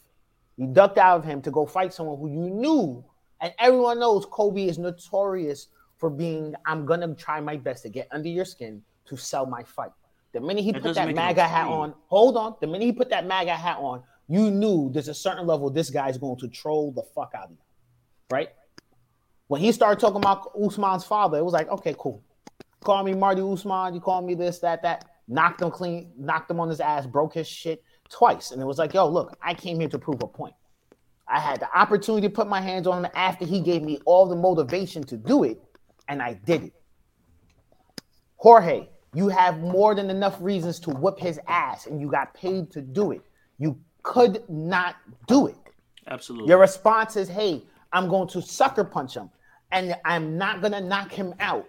You 0.56 0.66
ducked 0.68 0.98
out 0.98 1.18
of 1.18 1.24
him 1.24 1.42
to 1.42 1.50
go 1.50 1.66
fight 1.66 1.92
someone 1.92 2.18
who 2.18 2.30
you 2.30 2.48
knew, 2.50 3.04
and 3.40 3.52
everyone 3.58 3.98
knows 3.98 4.24
Kobe 4.30 4.66
is 4.66 4.78
notorious 4.78 5.68
for 5.98 6.08
being. 6.08 6.54
I'm 6.64 6.86
gonna 6.86 7.14
try 7.14 7.40
my 7.40 7.56
best 7.56 7.82
to 7.82 7.90
get 7.90 8.08
under 8.10 8.28
your 8.28 8.46
skin 8.46 8.82
to 9.06 9.16
sell 9.16 9.44
my 9.44 9.62
fight. 9.64 9.90
The 10.32 10.40
minute 10.40 10.64
he 10.64 10.72
that 10.72 10.82
put 10.82 10.94
that 10.94 11.14
MAGA 11.14 11.46
hat 11.46 11.66
on, 11.66 11.94
hold 12.06 12.36
on. 12.36 12.56
The 12.60 12.66
minute 12.66 12.86
he 12.86 12.92
put 12.92 13.10
that 13.10 13.26
MAGA 13.26 13.54
hat 13.54 13.76
on, 13.78 14.02
you 14.28 14.50
knew 14.50 14.90
there's 14.90 15.08
a 15.08 15.14
certain 15.14 15.46
level 15.46 15.68
this 15.68 15.90
guy's 15.90 16.16
going 16.16 16.38
to 16.38 16.48
troll 16.48 16.90
the 16.92 17.02
fuck 17.02 17.32
out 17.36 17.44
of 17.44 17.50
you, 17.50 17.58
right? 18.30 18.48
When 19.48 19.60
he 19.60 19.72
started 19.72 20.00
talking 20.00 20.16
about 20.16 20.52
Usman's 20.60 21.04
father, 21.04 21.38
it 21.38 21.44
was 21.44 21.52
like, 21.52 21.68
okay, 21.68 21.94
cool. 21.98 22.22
Call 22.82 23.04
me 23.04 23.14
Marty 23.14 23.42
Usman. 23.42 23.94
You 23.94 24.00
call 24.00 24.22
me 24.22 24.34
this, 24.34 24.58
that, 24.60 24.82
that. 24.82 25.04
Knocked 25.26 25.62
him 25.62 25.70
clean, 25.70 26.12
knocked 26.18 26.50
him 26.50 26.60
on 26.60 26.68
his 26.68 26.80
ass, 26.80 27.06
broke 27.06 27.34
his 27.34 27.46
shit 27.46 27.82
twice, 28.10 28.50
and 28.50 28.60
it 28.60 28.64
was 28.66 28.78
like, 28.78 28.92
yo, 28.92 29.08
look, 29.08 29.36
I 29.42 29.54
came 29.54 29.80
here 29.80 29.88
to 29.88 29.98
prove 29.98 30.22
a 30.22 30.26
point. 30.26 30.54
I 31.26 31.40
had 31.40 31.60
the 31.60 31.78
opportunity 31.78 32.28
to 32.28 32.32
put 32.32 32.46
my 32.46 32.60
hands 32.60 32.86
on 32.86 33.02
him 33.02 33.10
after 33.14 33.46
he 33.46 33.60
gave 33.60 33.82
me 33.82 33.98
all 34.04 34.26
the 34.26 34.36
motivation 34.36 35.02
to 35.04 35.16
do 35.16 35.44
it, 35.44 35.62
and 36.08 36.20
I 36.20 36.34
did 36.34 36.64
it. 36.64 36.72
Jorge, 38.36 38.88
you 39.14 39.28
have 39.28 39.60
more 39.60 39.94
than 39.94 40.10
enough 40.10 40.36
reasons 40.40 40.78
to 40.80 40.90
whip 40.90 41.18
his 41.18 41.40
ass, 41.48 41.86
and 41.86 42.00
you 42.00 42.10
got 42.10 42.34
paid 42.34 42.70
to 42.72 42.82
do 42.82 43.12
it. 43.12 43.22
You 43.58 43.78
could 44.02 44.42
not 44.50 44.96
do 45.26 45.46
it. 45.46 45.56
Absolutely. 46.06 46.48
Your 46.48 46.58
response 46.58 47.16
is, 47.16 47.28
hey, 47.28 47.62
I'm 47.92 48.08
going 48.08 48.28
to 48.28 48.42
sucker 48.42 48.84
punch 48.84 49.16
him, 49.16 49.30
and 49.72 49.96
I'm 50.04 50.36
not 50.36 50.60
going 50.60 50.72
to 50.72 50.80
knock 50.82 51.10
him 51.10 51.32
out, 51.40 51.64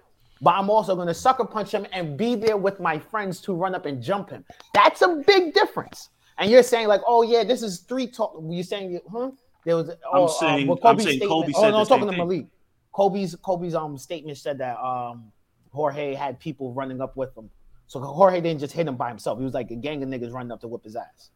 but 0.46 0.54
I'm 0.54 0.70
also 0.70 0.96
going 0.96 1.08
to 1.08 1.14
sucker 1.16 1.44
punch 1.44 1.72
him 1.72 1.88
and 1.92 2.16
be 2.16 2.36
there 2.36 2.56
with 2.56 2.80
my 2.80 3.00
friends 3.00 3.42
to 3.42 3.54
run 3.54 3.74
up 3.74 3.88
and 3.88 4.00
jump 4.00 4.30
him. 4.30 4.46
That's 4.76 5.02
a 5.02 5.24
big 5.26 5.56
difference. 5.56 6.12
And 6.38 6.52
you're 6.52 6.62
saying, 6.62 6.88
like, 6.88 7.02
oh, 7.08 7.24
yeah, 7.24 7.44
this 7.44 7.64
is 7.64 7.80
three 7.80 8.06
talk. 8.06 8.40
You're 8.48 8.64
saying, 8.64 9.00
huh? 9.12 9.32
There 9.66 9.76
was, 9.76 9.90
oh, 10.14 10.28
I'm 10.28 10.30
saying, 10.30 10.70
uh, 10.70 10.76
I'm 10.88 11.00
saying 11.00 11.20
Colby 11.22 11.52
oh, 11.56 11.62
said 11.64 11.72
no, 11.72 11.80
I'm 11.80 11.88
talking 11.88 12.12
to 12.12 12.16
Malik. 12.16 12.46
Kobe's 12.94 13.36
Kobe's 13.42 13.74
um 13.74 13.98
statement 13.98 14.38
said 14.38 14.60
that 14.60 14.78
um 14.78 15.32
Jorge 15.72 16.14
had 16.14 16.40
people 16.40 16.72
running 16.74 17.02
up 17.02 17.18
with 17.18 17.36
him. 17.36 17.50
So 17.88 18.00
Jorge 18.00 18.40
didn't 18.40 18.60
just 18.60 18.74
hit 18.74 18.88
him 18.88 18.98
by 18.98 19.10
himself. 19.10 19.40
He 19.40 19.44
was 19.44 19.56
like 19.56 19.72
a 19.72 19.76
gang 19.76 20.04
of 20.04 20.10
niggas 20.10 20.32
running 20.32 20.52
up 20.52 20.62
to 20.62 20.68
whip 20.68 20.84
his 20.84 20.96
ass. 20.96 21.32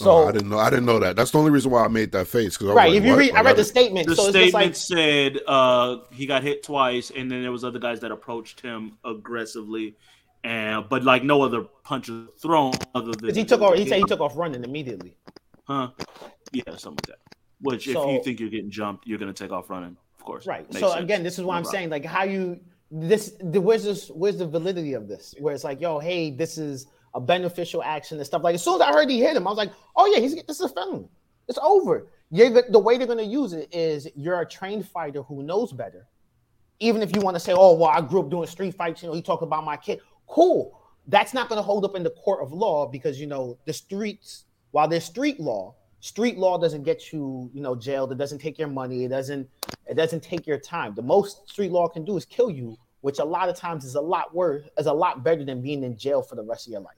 So 0.00 0.10
oh, 0.10 0.28
I 0.28 0.32
didn't 0.32 0.48
know. 0.48 0.58
I 0.58 0.70
didn't 0.70 0.86
know 0.86 0.98
that. 0.98 1.14
That's 1.14 1.30
the 1.30 1.38
only 1.38 1.50
reason 1.50 1.70
why 1.70 1.84
I 1.84 1.88
made 1.88 2.10
that 2.12 2.26
face. 2.26 2.58
right. 2.62 2.74
Like, 2.74 2.94
if 2.94 3.04
you 3.04 3.10
what? 3.10 3.18
read, 3.18 3.34
I 3.34 3.42
read 3.42 3.56
the 3.56 3.64
statement. 3.64 4.08
The 4.08 4.16
so 4.16 4.30
statement 4.30 4.54
like, 4.54 4.74
said 4.74 5.40
uh, 5.46 5.98
he 6.10 6.24
got 6.24 6.42
hit 6.42 6.62
twice, 6.62 7.10
and 7.14 7.30
then 7.30 7.42
there 7.42 7.52
was 7.52 7.64
other 7.64 7.78
guys 7.78 8.00
that 8.00 8.10
approached 8.10 8.62
him 8.62 8.96
aggressively, 9.04 9.96
and 10.42 10.88
but 10.88 11.04
like 11.04 11.22
no 11.22 11.42
other 11.42 11.64
punches 11.84 12.28
thrown 12.40 12.72
other 12.94 13.12
than 13.12 13.34
he 13.34 13.44
took 13.44 13.60
off. 13.60 13.74
He 13.74 13.86
said 13.86 13.98
he 13.98 14.04
took 14.04 14.20
off 14.20 14.36
running 14.38 14.64
immediately. 14.64 15.16
Huh? 15.64 15.90
Yeah, 16.52 16.62
something 16.76 16.92
like 16.92 17.06
that. 17.06 17.18
Which, 17.60 17.84
so, 17.92 18.08
if 18.08 18.14
you 18.14 18.24
think 18.24 18.40
you're 18.40 18.48
getting 18.48 18.70
jumped, 18.70 19.06
you're 19.06 19.18
gonna 19.18 19.34
take 19.34 19.52
off 19.52 19.68
running, 19.68 19.98
of 20.18 20.24
course. 20.24 20.46
Right. 20.46 20.66
Makes 20.72 20.80
so 20.80 20.92
sense. 20.92 21.04
again, 21.04 21.22
this 21.22 21.38
is 21.38 21.44
what 21.44 21.52
no 21.52 21.58
I'm 21.58 21.62
problem. 21.64 21.78
saying. 21.78 21.90
Like 21.90 22.06
how 22.06 22.24
you 22.24 22.58
this 22.90 23.36
the, 23.40 23.60
where's 23.60 23.84
this 23.84 24.08
where's 24.08 24.38
the 24.38 24.46
validity 24.46 24.94
of 24.94 25.06
this 25.08 25.34
where 25.38 25.54
it's 25.54 25.62
like 25.62 25.80
yo 25.80 26.00
hey 26.00 26.30
this 26.30 26.58
is 26.58 26.88
a 27.14 27.20
beneficial 27.20 27.82
action 27.82 28.18
and 28.18 28.26
stuff. 28.26 28.42
Like 28.42 28.54
as 28.54 28.62
soon 28.62 28.76
as 28.76 28.80
i 28.82 28.92
heard 28.92 29.10
he 29.10 29.20
hit 29.20 29.36
him 29.36 29.46
i 29.46 29.50
was 29.50 29.58
like 29.58 29.72
oh 29.96 30.06
yeah 30.06 30.20
he's 30.20 30.34
this 30.44 30.60
is 30.60 30.62
a 30.62 30.68
felony 30.68 31.08
it's 31.50 31.58
over. 31.60 32.06
You're, 32.30 32.62
the 32.62 32.78
way 32.78 32.96
they're 32.96 33.08
going 33.08 33.18
to 33.18 33.24
use 33.24 33.52
it 33.52 33.74
is 33.74 34.08
you're 34.14 34.40
a 34.40 34.46
trained 34.46 34.88
fighter 34.88 35.22
who 35.22 35.42
knows 35.42 35.72
better. 35.72 36.06
Even 36.78 37.02
if 37.02 37.14
you 37.14 37.20
want 37.20 37.34
to 37.34 37.40
say 37.40 37.52
oh 37.52 37.74
well 37.74 37.90
i 37.90 38.00
grew 38.00 38.20
up 38.20 38.30
doing 38.30 38.46
street 38.46 38.74
fights 38.74 39.02
you 39.02 39.08
know 39.08 39.14
he 39.14 39.20
talked 39.20 39.42
about 39.42 39.64
my 39.64 39.76
kid. 39.76 40.00
Cool. 40.28 40.78
That's 41.08 41.34
not 41.34 41.48
going 41.48 41.58
to 41.58 41.62
hold 41.62 41.84
up 41.84 41.96
in 41.96 42.04
the 42.04 42.10
court 42.10 42.40
of 42.42 42.52
law 42.52 42.86
because 42.86 43.20
you 43.20 43.26
know 43.26 43.58
the 43.66 43.72
streets 43.72 44.44
while 44.70 44.86
there's 44.86 45.04
street 45.04 45.40
law 45.40 45.74
street 45.98 46.38
law 46.38 46.56
doesn't 46.56 46.84
get 46.84 47.12
you 47.12 47.50
you 47.52 47.60
know 47.60 47.74
jailed. 47.74 48.12
It 48.12 48.18
doesn't 48.18 48.38
take 48.38 48.56
your 48.56 48.68
money. 48.68 49.04
It 49.04 49.08
doesn't 49.08 49.48
it 49.88 49.94
doesn't 49.94 50.22
take 50.22 50.46
your 50.46 50.58
time. 50.58 50.94
The 50.94 51.02
most 51.02 51.50
street 51.50 51.72
law 51.72 51.88
can 51.88 52.04
do 52.04 52.16
is 52.16 52.24
kill 52.24 52.50
you 52.50 52.78
which 53.00 53.18
a 53.18 53.24
lot 53.24 53.48
of 53.48 53.56
times 53.56 53.84
is 53.84 53.94
a 53.94 54.00
lot 54.00 54.34
worse 54.34 54.62
is 54.78 54.86
a 54.86 54.92
lot 54.92 55.24
better 55.24 55.44
than 55.44 55.60
being 55.60 55.82
in 55.82 55.96
jail 55.96 56.22
for 56.22 56.36
the 56.36 56.42
rest 56.42 56.66
of 56.66 56.72
your 56.72 56.80
life 56.80 56.96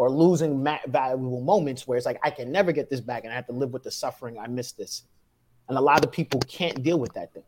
or 0.00 0.08
losing 0.08 0.64
valuable 0.86 1.42
moments 1.42 1.86
where 1.86 1.98
it's 1.98 2.06
like 2.06 2.18
i 2.22 2.30
can 2.30 2.50
never 2.50 2.72
get 2.72 2.88
this 2.88 3.02
back 3.02 3.24
and 3.24 3.32
i 3.34 3.36
have 3.36 3.46
to 3.46 3.52
live 3.52 3.70
with 3.70 3.82
the 3.82 3.90
suffering. 3.90 4.38
I 4.38 4.46
missed 4.46 4.78
this. 4.78 5.02
And 5.68 5.76
a 5.76 5.80
lot 5.80 6.02
of 6.02 6.10
people 6.10 6.40
can't 6.48 6.82
deal 6.82 6.98
with 6.98 7.12
that 7.12 7.34
thing. 7.34 7.42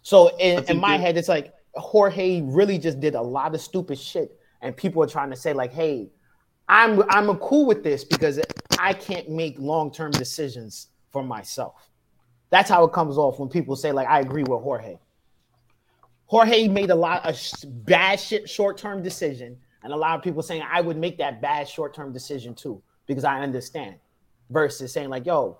So 0.00 0.34
in, 0.38 0.64
in 0.64 0.80
my 0.80 0.96
head 0.96 1.18
it's 1.18 1.28
like 1.28 1.52
jorge 1.74 2.40
really 2.40 2.78
just 2.78 3.00
did 3.00 3.16
a 3.16 3.20
lot 3.20 3.54
of 3.54 3.60
stupid 3.60 3.98
shit. 3.98 4.40
And 4.62 4.74
people 4.74 5.02
are 5.02 5.06
trying 5.06 5.28
to 5.28 5.36
say 5.36 5.52
like 5.52 5.74
hey 5.74 6.08
I'm 6.70 7.02
I'm 7.10 7.36
cool 7.36 7.66
with 7.66 7.84
this 7.84 8.02
because 8.02 8.40
I 8.78 8.94
can't 8.94 9.28
make 9.28 9.58
long 9.58 9.92
term 9.92 10.10
decisions 10.10 10.88
for 11.10 11.22
myself. 11.22 11.90
That's 12.48 12.70
how 12.70 12.82
it 12.84 12.94
comes 12.94 13.18
off 13.18 13.38
when 13.38 13.50
people 13.50 13.76
say 13.76 13.92
like 13.92 14.08
I 14.08 14.20
agree 14.20 14.44
with 14.44 14.62
Jorge. 14.62 14.96
Jorge 16.28 16.66
made 16.66 16.88
a 16.88 16.94
lot 16.94 17.26
of 17.26 17.38
bad 17.84 18.18
shit 18.18 18.48
short 18.48 18.78
term 18.78 19.02
decision, 19.02 19.58
and 19.84 19.92
a 19.92 19.96
lot 19.96 20.16
of 20.16 20.22
people 20.22 20.42
saying 20.42 20.62
I 20.68 20.80
would 20.80 20.96
make 20.96 21.18
that 21.18 21.40
bad 21.40 21.68
short 21.68 21.94
term 21.94 22.12
decision 22.12 22.54
too 22.54 22.82
because 23.06 23.22
I 23.22 23.40
understand. 23.40 23.96
Versus 24.50 24.92
saying 24.92 25.08
like, 25.08 25.24
yo, 25.24 25.58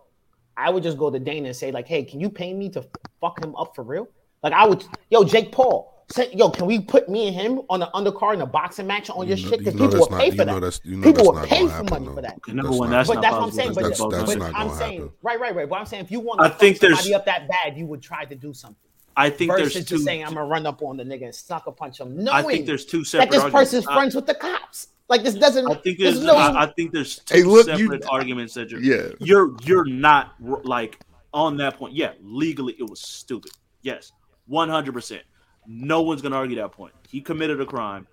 I 0.56 0.70
would 0.70 0.82
just 0.82 0.98
go 0.98 1.10
to 1.10 1.18
Dana 1.18 1.48
and 1.48 1.56
say 1.56 1.70
like, 1.70 1.86
hey, 1.86 2.04
can 2.04 2.20
you 2.20 2.28
pay 2.28 2.52
me 2.52 2.68
to 2.70 2.86
fuck 3.20 3.42
him 3.42 3.54
up 3.56 3.74
for 3.74 3.82
real? 3.84 4.08
Like 4.42 4.52
I 4.52 4.66
would, 4.66 4.84
yo, 5.10 5.24
Jake 5.24 5.52
Paul. 5.52 5.92
Say, 6.12 6.30
yo, 6.34 6.50
can 6.50 6.66
we 6.66 6.80
put 6.80 7.08
me 7.08 7.28
and 7.28 7.34
him 7.34 7.60
on 7.70 7.80
the 7.80 7.88
undercard 7.94 8.34
in 8.34 8.42
a 8.42 8.46
boxing 8.46 8.86
match 8.86 9.08
on 9.08 9.26
your 9.26 9.38
you 9.38 9.44
know, 9.44 9.50
shit? 9.50 9.58
Because 9.60 9.72
people 9.72 10.00
will 10.00 10.18
pay 10.18 10.30
for 10.30 10.44
that. 10.44 10.80
You 10.84 10.98
know 10.98 11.02
people 11.02 11.32
will 11.32 11.46
pay 11.46 11.66
for 11.66 11.82
money 11.84 12.06
for 12.08 12.20
that. 12.20 12.38
Number 12.46 12.72
one, 12.72 12.90
that's 12.90 13.08
but 13.08 13.22
that's 13.22 13.32
what 13.32 13.42
I'm 13.42 13.50
saying. 13.50 13.72
But, 13.72 13.84
that's, 13.84 13.98
that's 13.98 14.34
but 14.34 14.54
I'm 14.54 14.68
saying, 14.68 15.00
happen. 15.00 15.12
right, 15.22 15.40
right, 15.40 15.54
right. 15.54 15.66
But 15.66 15.78
I'm 15.78 15.86
saying, 15.86 16.04
if 16.04 16.10
you 16.10 16.20
want 16.20 16.40
to 16.40 16.46
I 16.46 16.50
think 16.50 16.76
somebody 16.76 17.14
up 17.14 17.24
that 17.24 17.48
bad, 17.48 17.78
you 17.78 17.86
would 17.86 18.02
try 18.02 18.26
to 18.26 18.34
do 18.34 18.52
something. 18.52 18.90
I 19.16 19.30
think 19.30 19.50
versus 19.52 19.72
there's 19.74 19.74
just 19.74 19.88
two, 19.88 19.98
saying 19.98 20.24
I'm 20.24 20.34
gonna 20.34 20.46
run 20.46 20.66
up 20.66 20.82
on 20.82 20.96
the 20.96 21.04
nigga 21.04 21.24
and 21.26 21.34
sucker 21.34 21.70
punch 21.70 22.00
him, 22.00 22.16
knowing 22.16 22.28
I 22.28 22.42
think 22.42 22.66
there's 22.66 22.84
two 22.84 23.04
separate. 23.04 23.30
that 23.30 23.42
this 23.42 23.52
person's 23.52 23.86
arguments. 23.86 24.14
friends 24.14 24.14
with 24.14 24.26
the 24.26 24.34
cops. 24.34 24.88
Like 25.08 25.22
this 25.22 25.34
doesn't. 25.34 25.70
I 25.70 25.74
think 25.74 25.98
there's 25.98 26.14
there's, 26.14 26.26
no. 26.26 26.36
I, 26.36 26.62
I 26.62 26.66
think 26.66 26.92
there's 26.92 27.18
two 27.18 27.34
Hey, 27.34 27.42
look, 27.42 27.66
you- 27.66 27.86
separate 27.86 28.04
arguments 28.10 28.54
that 28.54 28.70
you're 28.70 28.80
Yeah. 28.80 29.12
you're 29.20 29.54
you're 29.62 29.84
not 29.84 30.34
like 30.40 30.98
on 31.32 31.56
that 31.58 31.76
point. 31.76 31.94
Yeah, 31.94 32.12
legally 32.22 32.74
it 32.78 32.88
was 32.88 33.00
stupid. 33.00 33.52
Yes, 33.82 34.12
one 34.46 34.68
hundred 34.68 34.92
percent. 34.92 35.22
No 35.66 36.02
one's 36.02 36.22
gonna 36.22 36.36
argue 36.36 36.56
that 36.56 36.72
point. 36.72 36.94
He 37.08 37.20
committed 37.20 37.60
a 37.60 37.66
crime. 37.66 38.06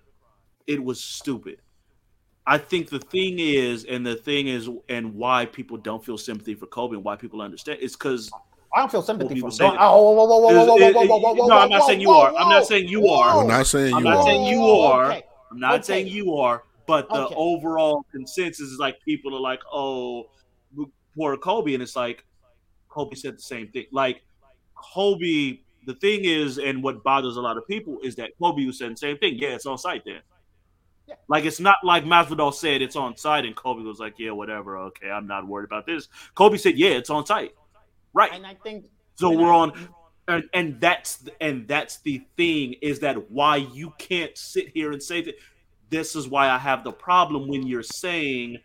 It 0.66 0.82
was 0.82 1.02
stupid. 1.02 1.58
I 2.46 2.58
think 2.58 2.90
the 2.90 2.98
thing 2.98 3.38
is, 3.38 3.84
and 3.84 4.04
the 4.04 4.16
thing 4.16 4.48
is, 4.48 4.68
and 4.88 5.14
why 5.14 5.46
people 5.46 5.76
don't 5.76 6.04
feel 6.04 6.18
sympathy 6.18 6.54
for 6.54 6.66
Kobe 6.66 6.96
and 6.96 7.04
why 7.04 7.16
people 7.16 7.40
understand 7.40 7.78
is 7.80 7.92
because 7.92 8.30
I 8.74 8.80
don't 8.80 8.90
feel 8.90 9.02
sympathy 9.02 9.38
for 9.40 9.46
him. 9.46 9.50
say 9.50 9.64
Don't- 9.64 9.74
that. 9.74 9.82
Oh, 9.82 10.12
whoa, 10.12 10.12
whoa, 10.12 10.26
whoa, 10.26 10.38
whoa, 10.38 10.52
whoa, 10.52 10.64
whoa, 10.64 10.76
Is- 10.76 10.94
whoa, 10.94 11.02
is- 11.02 11.08
whoa, 11.08 11.18
whoa, 11.18 11.34
whoa, 11.34 11.46
no, 11.46 11.58
I'm 11.58 11.68
not 11.68 11.86
saying 11.86 12.00
you 12.00 12.10
are. 12.10 12.34
I'm 12.36 12.48
not 12.48 12.66
saying 12.66 12.88
you 12.88 13.06
are. 13.08 13.36
We're 13.36 13.46
not 13.46 13.66
saying 13.66 13.94
you 13.96 14.02
are. 14.02 14.02
I'm 14.02 14.04
not 14.04 14.24
saying 14.24 14.44
you 14.46 14.62
are. 14.62 15.12
I'm 15.50 15.60
not 15.60 15.84
saying 15.84 16.06
you 16.08 16.34
are, 16.36 16.64
but 16.86 17.08
the 17.08 17.28
overall 17.36 18.04
consensus 18.10 18.68
is 18.68 18.78
like 18.78 18.96
people 19.04 19.36
are 19.36 19.40
like, 19.40 19.60
oh, 19.70 20.30
poor 21.14 21.36
Kobe, 21.36 21.74
and 21.74 21.82
it's 21.82 21.96
like 21.96 22.24
Kobe 22.88 23.14
said 23.14 23.36
the 23.36 23.42
same 23.42 23.68
thing. 23.68 23.86
Like 23.92 24.22
Kobe, 24.74 25.58
the 25.86 25.94
thing 26.00 26.24
is, 26.24 26.58
and 26.58 26.82
what 26.82 27.02
bothers 27.04 27.36
a 27.36 27.40
lot 27.40 27.56
of 27.58 27.66
people 27.66 27.98
is 28.02 28.16
that 28.16 28.30
Kobe 28.40 28.64
was 28.64 28.78
saying 28.78 28.92
the 28.92 28.96
same 28.96 29.18
thing. 29.18 29.36
Yeah, 29.36 29.50
it's 29.50 29.66
on 29.66 29.76
site 29.78 30.04
then. 30.06 30.20
Yeah. 31.06 31.16
Like 31.28 31.44
it's 31.44 31.60
not 31.60 31.76
like 31.84 32.04
Masvidal 32.04 32.54
said 32.54 32.80
it's 32.80 32.96
on 32.96 33.16
site, 33.16 33.44
and 33.44 33.54
Kobe 33.54 33.82
was 33.82 33.98
like, 33.98 34.14
yeah, 34.18 34.30
whatever, 34.30 34.78
okay, 34.78 35.10
I'm 35.10 35.26
not 35.26 35.46
worried 35.46 35.66
about 35.66 35.84
this. 35.84 36.08
Kobe 36.34 36.56
said, 36.56 36.78
yeah, 36.78 36.90
it's 36.90 37.10
on 37.10 37.26
site, 37.26 37.52
right? 38.12 38.32
And 38.32 38.46
I 38.46 38.54
think 38.54 38.86
So 39.16 39.30
we're 39.30 39.52
on, 39.52 39.72
and 40.28 40.44
and 40.54 40.80
that's 40.80 41.24
and 41.40 41.66
that's 41.68 41.98
the 42.00 42.22
thing 42.36 42.74
is 42.82 43.00
that 43.00 43.30
why 43.30 43.56
you 43.56 43.92
can't 43.98 44.36
sit 44.36 44.68
here 44.68 44.92
and 44.92 45.02
say 45.02 45.22
that. 45.22 45.34
This 45.90 46.16
is 46.16 46.26
why 46.26 46.48
I 46.48 46.56
have 46.56 46.84
the 46.84 46.92
problem 46.92 47.48
when 47.48 47.66
you're 47.66 47.82
saying, 47.82 48.58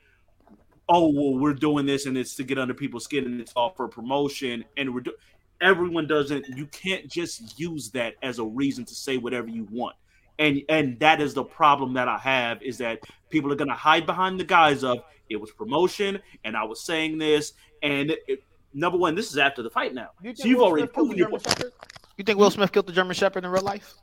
"Oh, 0.89 1.11
well, 1.11 1.37
we're 1.39 1.53
doing 1.53 1.85
this 1.85 2.05
and 2.05 2.17
it's 2.17 2.35
to 2.35 2.43
get 2.43 2.57
under 2.57 2.73
people's 2.73 3.03
skin 3.03 3.25
and 3.25 3.41
it's 3.41 3.53
all 3.55 3.73
for 3.75 3.87
promotion." 3.89 4.63
And 4.77 4.93
we're 4.93 5.01
do- 5.01 5.15
everyone 5.61 6.07
doesn't. 6.07 6.45
You 6.47 6.67
can't 6.67 7.09
just 7.09 7.59
use 7.59 7.91
that 7.91 8.15
as 8.21 8.39
a 8.39 8.45
reason 8.45 8.85
to 8.85 8.95
say 8.95 9.17
whatever 9.17 9.49
you 9.49 9.67
want. 9.71 9.95
And 10.39 10.61
and 10.69 10.99
that 10.99 11.19
is 11.21 11.33
the 11.33 11.43
problem 11.43 11.93
that 11.93 12.07
I 12.07 12.17
have 12.19 12.61
is 12.61 12.77
that 12.77 12.99
people 13.29 13.51
are 13.51 13.55
gonna 13.55 13.75
hide 13.75 14.05
behind 14.05 14.39
the 14.39 14.45
guise 14.45 14.83
of 14.83 14.99
it 15.29 15.35
was 15.37 15.51
promotion 15.51 16.19
and 16.45 16.55
I 16.55 16.63
was 16.63 16.85
saying 16.85 17.17
this 17.17 17.53
and 17.81 18.11
it, 18.27 18.43
number 18.77 18.97
one, 18.97 19.15
this 19.15 19.31
is 19.31 19.37
after 19.37 19.61
the 19.63 19.69
fight 19.69 19.93
now. 19.93 20.09
You 20.21 20.29
think 20.29 20.37
So 20.37 20.47
you've 20.47 20.59
Will 20.59 20.65
already 20.65 20.83
Smith 20.83 20.93
killed 20.93 21.09
the 21.09 21.15
proven 21.15 21.17
your 21.17 21.27
German 21.27 21.39
point. 21.41 21.57
Shepherd? 21.57 21.73
You 22.17 22.23
think 22.23 22.39
Will 22.39 22.51
Smith 22.51 22.71
killed 22.71 22.87
the 22.87 22.93
German 22.93 23.15
Shepherd 23.15 23.43
in 23.43 23.51
real 23.51 23.63
life? 23.63 23.93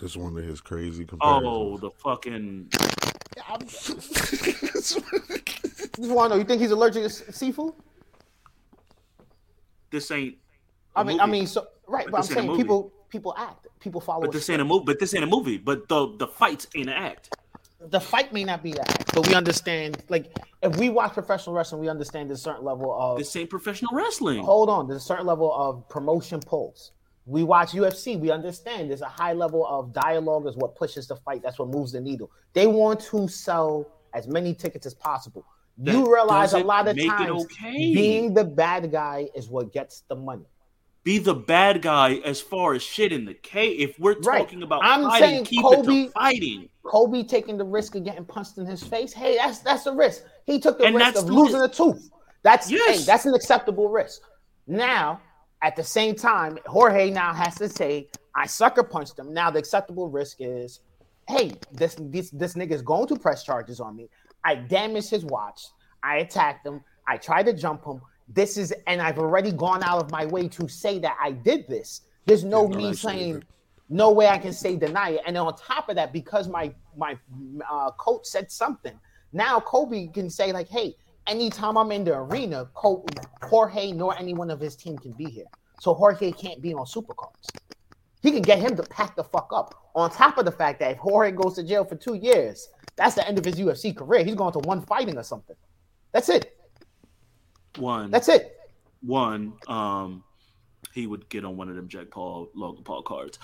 Just 0.00 0.16
one 0.16 0.36
of 0.36 0.44
his 0.44 0.60
crazy 0.60 1.06
Oh, 1.20 1.76
the 1.76 1.90
fucking 1.90 2.68
Yeah, 3.36 3.42
I'm, 3.48 3.60
just 3.66 4.98
want 5.98 6.26
to 6.26 6.28
know. 6.30 6.36
You 6.36 6.44
think 6.44 6.60
he's 6.62 6.70
allergic 6.70 7.02
to 7.02 7.06
s- 7.06 7.22
seafood? 7.36 7.74
this 9.90 10.10
ain't. 10.10 10.36
I 10.96 11.02
a 11.02 11.04
mean, 11.04 11.20
I 11.20 11.26
mean, 11.26 11.46
so 11.46 11.66
right, 11.86 12.06
But 12.06 12.12
but, 12.12 12.16
I'm 12.18 12.22
this 12.22 12.30
ain't 12.30 12.38
a 12.38 12.42
saying 12.44 12.56
people 12.56 12.92
people 13.10 13.34
act, 13.36 13.66
people 13.80 14.00
follow. 14.00 14.22
but 14.22 14.32
this 14.32 14.44
script. 14.44 14.60
ain't 14.60 14.62
a 14.62 14.64
movie. 14.72 14.84
But 14.86 14.98
this 14.98 15.14
ain't 15.14 15.24
a 15.24 15.26
movie. 15.26 15.58
But 15.58 15.88
the 15.88 16.16
the 16.16 16.26
fights 16.26 16.66
ain't 16.74 16.88
an 16.88 16.94
act. 16.94 17.36
The 17.88 18.00
fight 18.00 18.32
may 18.32 18.44
not 18.44 18.62
be 18.62 18.78
act, 18.78 19.14
but 19.14 19.26
we 19.26 19.34
understand. 19.34 20.02
Like, 20.08 20.36
if 20.62 20.76
we 20.76 20.88
watch 20.88 21.14
professional 21.14 21.54
wrestling, 21.54 21.80
we 21.80 21.88
understand 21.88 22.30
there's 22.30 22.40
a 22.40 22.42
certain 22.42 22.64
level 22.64 22.92
of. 22.92 23.18
This 23.18 23.34
ain't 23.36 23.50
professional 23.50 23.94
wrestling. 23.94 24.42
hold 24.42 24.68
on, 24.68 24.88
there's 24.88 25.02
a 25.02 25.04
certain 25.06 25.26
level 25.26 25.52
of 25.52 25.88
promotion 25.88 26.40
pulls. 26.40 26.92
We 27.24 27.44
watch 27.44 27.70
UFC, 27.70 28.18
we 28.18 28.30
understand 28.30 28.90
there's 28.90 29.00
a 29.00 29.06
high 29.06 29.32
level 29.32 29.64
of 29.66 29.92
dialogue 29.92 30.46
is 30.48 30.56
what 30.56 30.74
pushes 30.74 31.06
the 31.06 31.16
fight. 31.16 31.42
That's 31.42 31.58
what 31.58 31.68
moves 31.68 31.92
the 31.92 32.00
needle. 32.00 32.30
They 32.52 32.66
want 32.66 33.00
to 33.00 33.28
sell 33.28 33.86
as 34.12 34.26
many 34.26 34.54
tickets 34.54 34.86
as 34.86 34.94
possible. 34.94 35.44
That 35.78 35.92
you 35.92 36.12
realize 36.12 36.52
a 36.52 36.58
lot 36.58 36.88
of 36.88 36.98
times 36.98 37.44
okay. 37.44 37.94
being 37.94 38.34
the 38.34 38.44
bad 38.44 38.90
guy 38.90 39.28
is 39.34 39.48
what 39.48 39.72
gets 39.72 40.02
the 40.08 40.16
money. 40.16 40.44
Be 41.04 41.18
the 41.18 41.34
bad 41.34 41.82
guy 41.82 42.16
as 42.24 42.40
far 42.40 42.74
as 42.74 42.82
shit 42.82 43.12
in 43.12 43.24
the 43.24 43.34
K. 43.34 43.70
If 43.70 43.98
we're 43.98 44.18
Right. 44.20 44.38
talking 44.38 44.62
about 44.62 44.84
I'm 44.84 45.02
fighting, 45.02 45.28
saying 45.28 45.44
keep 45.46 45.64
it 45.64 45.84
to 45.84 46.10
fighting. 46.10 46.68
Kobe 46.84 47.22
taking 47.22 47.56
the 47.58 47.64
risk 47.64 47.94
of 47.94 48.04
getting 48.04 48.24
punched 48.24 48.58
in 48.58 48.66
his 48.66 48.82
face. 48.82 49.12
Hey, 49.12 49.36
that's 49.36 49.58
that's 49.60 49.86
a 49.86 49.92
risk. 49.92 50.22
He 50.46 50.58
took 50.58 50.78
the 50.78 50.84
And 50.84 50.96
risk 50.96 51.16
of 51.16 51.24
losing 51.30 51.60
a 51.62 51.68
tooth. 51.68 52.10
That's 52.42 52.70
Yes. 52.70 52.98
hey, 53.00 53.04
that's 53.04 53.24
an 53.26 53.34
acceptable 53.34 53.88
risk. 53.88 54.20
Now, 54.66 55.20
at 55.62 55.76
the 55.76 55.84
same 55.84 56.14
time, 56.16 56.58
Jorge 56.66 57.10
now 57.10 57.32
has 57.32 57.54
to 57.56 57.68
say, 57.68 58.08
I 58.34 58.46
sucker 58.46 58.82
punched 58.82 59.18
him. 59.18 59.32
Now 59.32 59.50
the 59.50 59.58
acceptable 59.60 60.08
risk 60.08 60.38
is, 60.40 60.80
hey, 61.28 61.52
this 61.72 61.96
this 61.98 62.30
this 62.30 62.54
nigga's 62.54 62.82
going 62.82 63.06
to 63.08 63.16
press 63.16 63.44
charges 63.44 63.78
on 63.80 63.94
me. 63.96 64.08
I 64.44 64.56
damaged 64.56 65.10
his 65.10 65.24
watch. 65.24 65.60
I 66.02 66.16
attacked 66.18 66.66
him. 66.66 66.82
I 67.06 67.16
tried 67.16 67.46
to 67.46 67.52
jump 67.52 67.84
him. 67.84 68.00
This 68.28 68.56
is 68.56 68.74
and 68.88 69.00
I've 69.00 69.18
already 69.18 69.52
gone 69.52 69.82
out 69.84 70.02
of 70.02 70.10
my 70.10 70.26
way 70.26 70.48
to 70.48 70.68
say 70.68 70.98
that 71.00 71.16
I 71.22 71.30
did 71.32 71.68
this. 71.68 72.00
There's 72.26 72.42
no 72.44 72.68
Yeah, 72.68 72.76
me 72.76 72.92
saying 72.94 73.34
that- 73.34 73.46
no 73.92 74.10
way 74.10 74.26
I 74.26 74.38
can 74.38 74.54
say 74.54 74.76
deny 74.76 75.10
it. 75.10 75.20
And 75.26 75.36
on 75.36 75.54
top 75.54 75.90
of 75.90 75.96
that, 75.96 76.12
because 76.12 76.48
my 76.48 76.72
my 76.96 77.16
uh, 77.70 77.90
coach 77.92 78.24
said 78.24 78.50
something, 78.50 78.98
now 79.32 79.60
Kobe 79.60 80.08
can 80.08 80.30
say 80.30 80.50
like, 80.52 80.68
"Hey, 80.68 80.96
anytime 81.26 81.76
I'm 81.76 81.92
in 81.92 82.02
the 82.04 82.16
arena, 82.16 82.68
Col- 82.74 83.06
Jorge 83.42 83.92
nor 83.92 84.18
any 84.18 84.32
one 84.32 84.50
of 84.50 84.60
his 84.60 84.76
team 84.76 84.96
can 84.96 85.12
be 85.12 85.26
here, 85.26 85.44
so 85.78 85.92
Jorge 85.92 86.32
can't 86.32 86.62
be 86.62 86.72
on 86.72 86.86
supercards. 86.86 87.48
He 88.22 88.30
can 88.30 88.42
get 88.42 88.60
him 88.60 88.76
to 88.76 88.82
pack 88.84 89.14
the 89.14 89.24
fuck 89.24 89.50
up. 89.54 89.90
On 89.94 90.08
top 90.10 90.38
of 90.38 90.46
the 90.46 90.52
fact 90.52 90.80
that 90.80 90.92
if 90.92 90.98
Jorge 90.98 91.32
goes 91.32 91.54
to 91.56 91.62
jail 91.62 91.84
for 91.84 91.96
two 91.96 92.14
years, 92.14 92.68
that's 92.96 93.14
the 93.14 93.26
end 93.28 93.36
of 93.36 93.44
his 93.44 93.56
UFC 93.56 93.94
career. 93.94 94.24
He's 94.24 94.36
going 94.36 94.52
to 94.54 94.60
one 94.60 94.80
fighting 94.80 95.18
or 95.18 95.22
something. 95.22 95.56
That's 96.12 96.28
it. 96.28 96.56
One. 97.76 98.10
That's 98.10 98.28
it. 98.28 98.56
one. 99.02 99.54
Um, 99.66 100.24
he 100.94 101.06
would 101.06 101.28
get 101.28 101.44
on 101.44 101.56
one 101.56 101.68
of 101.68 101.76
them 101.76 101.88
Jake 101.88 102.10
Paul, 102.10 102.48
Logan 102.54 102.84
Paul 102.84 103.02
cards. 103.02 103.38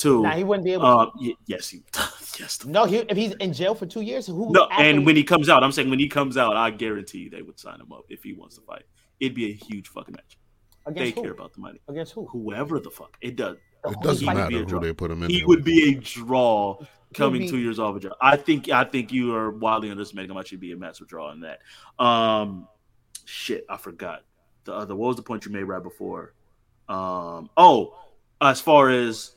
Two. 0.00 0.22
Now 0.22 0.30
he 0.30 0.44
wouldn't 0.44 0.64
be 0.64 0.72
able. 0.72 0.86
uh, 0.86 1.06
to. 1.06 1.12
y- 1.16 1.34
yes, 1.46 1.68
he. 1.68 1.82
yes. 2.40 2.64
No, 2.64 2.86
he, 2.86 2.98
if 2.98 3.16
he's 3.16 3.32
in 3.34 3.52
jail 3.52 3.74
for 3.74 3.84
two 3.84 4.00
years, 4.00 4.26
who? 4.26 4.50
No, 4.50 4.66
after- 4.70 4.82
and 4.84 5.04
when 5.04 5.14
he 5.14 5.22
comes 5.22 5.48
out, 5.48 5.62
I'm 5.62 5.72
saying 5.72 5.90
when 5.90 5.98
he 5.98 6.08
comes 6.08 6.36
out, 6.38 6.56
I 6.56 6.70
guarantee 6.70 7.28
they 7.28 7.42
would 7.42 7.58
sign 7.58 7.80
him 7.80 7.92
up 7.92 8.04
if 8.08 8.22
he 8.22 8.32
wants 8.32 8.54
to 8.56 8.62
fight. 8.62 8.84
It'd 9.20 9.34
be 9.34 9.50
a 9.50 9.52
huge 9.52 9.88
fucking 9.88 10.14
match. 10.14 10.38
They 10.94 11.10
who? 11.10 11.22
care 11.22 11.32
about 11.32 11.52
the 11.52 11.60
money. 11.60 11.80
Against 11.88 12.12
who? 12.12 12.26
Whoever 12.26 12.80
the 12.80 12.90
fuck 12.90 13.16
it 13.20 13.36
does. 13.36 13.58
It 13.84 14.00
doesn't 14.02 14.26
would 14.26 14.36
matter 14.36 14.64
who 14.64 14.80
they 14.80 14.92
put 14.92 15.10
him 15.10 15.22
in. 15.22 15.30
He 15.30 15.44
would 15.44 15.64
be 15.64 15.90
a 15.90 15.94
draw 15.94 16.78
coming 17.14 17.42
be- 17.42 17.48
two 17.48 17.58
years 17.58 17.78
off 17.78 17.96
a 17.96 18.00
draw. 18.00 18.12
I 18.20 18.36
think 18.36 18.70
I 18.70 18.84
think 18.84 19.12
you 19.12 19.34
are 19.34 19.50
wildly 19.50 19.90
underestimating 19.90 20.30
him. 20.30 20.36
I 20.36 20.44
should 20.44 20.60
be 20.60 20.72
a 20.72 20.76
massive 20.76 21.08
draw 21.08 21.30
in 21.32 21.40
that. 21.40 21.60
Um, 22.02 22.66
shit, 23.24 23.64
I 23.68 23.76
forgot 23.76 24.22
the 24.64 24.74
other. 24.74 24.96
What 24.96 25.08
was 25.08 25.16
the 25.16 25.22
point 25.22 25.44
you 25.44 25.52
made 25.52 25.64
right 25.64 25.82
before? 25.82 26.34
Um, 26.88 27.50
oh, 27.56 27.94
as 28.40 28.60
far 28.60 28.90
as 28.90 29.32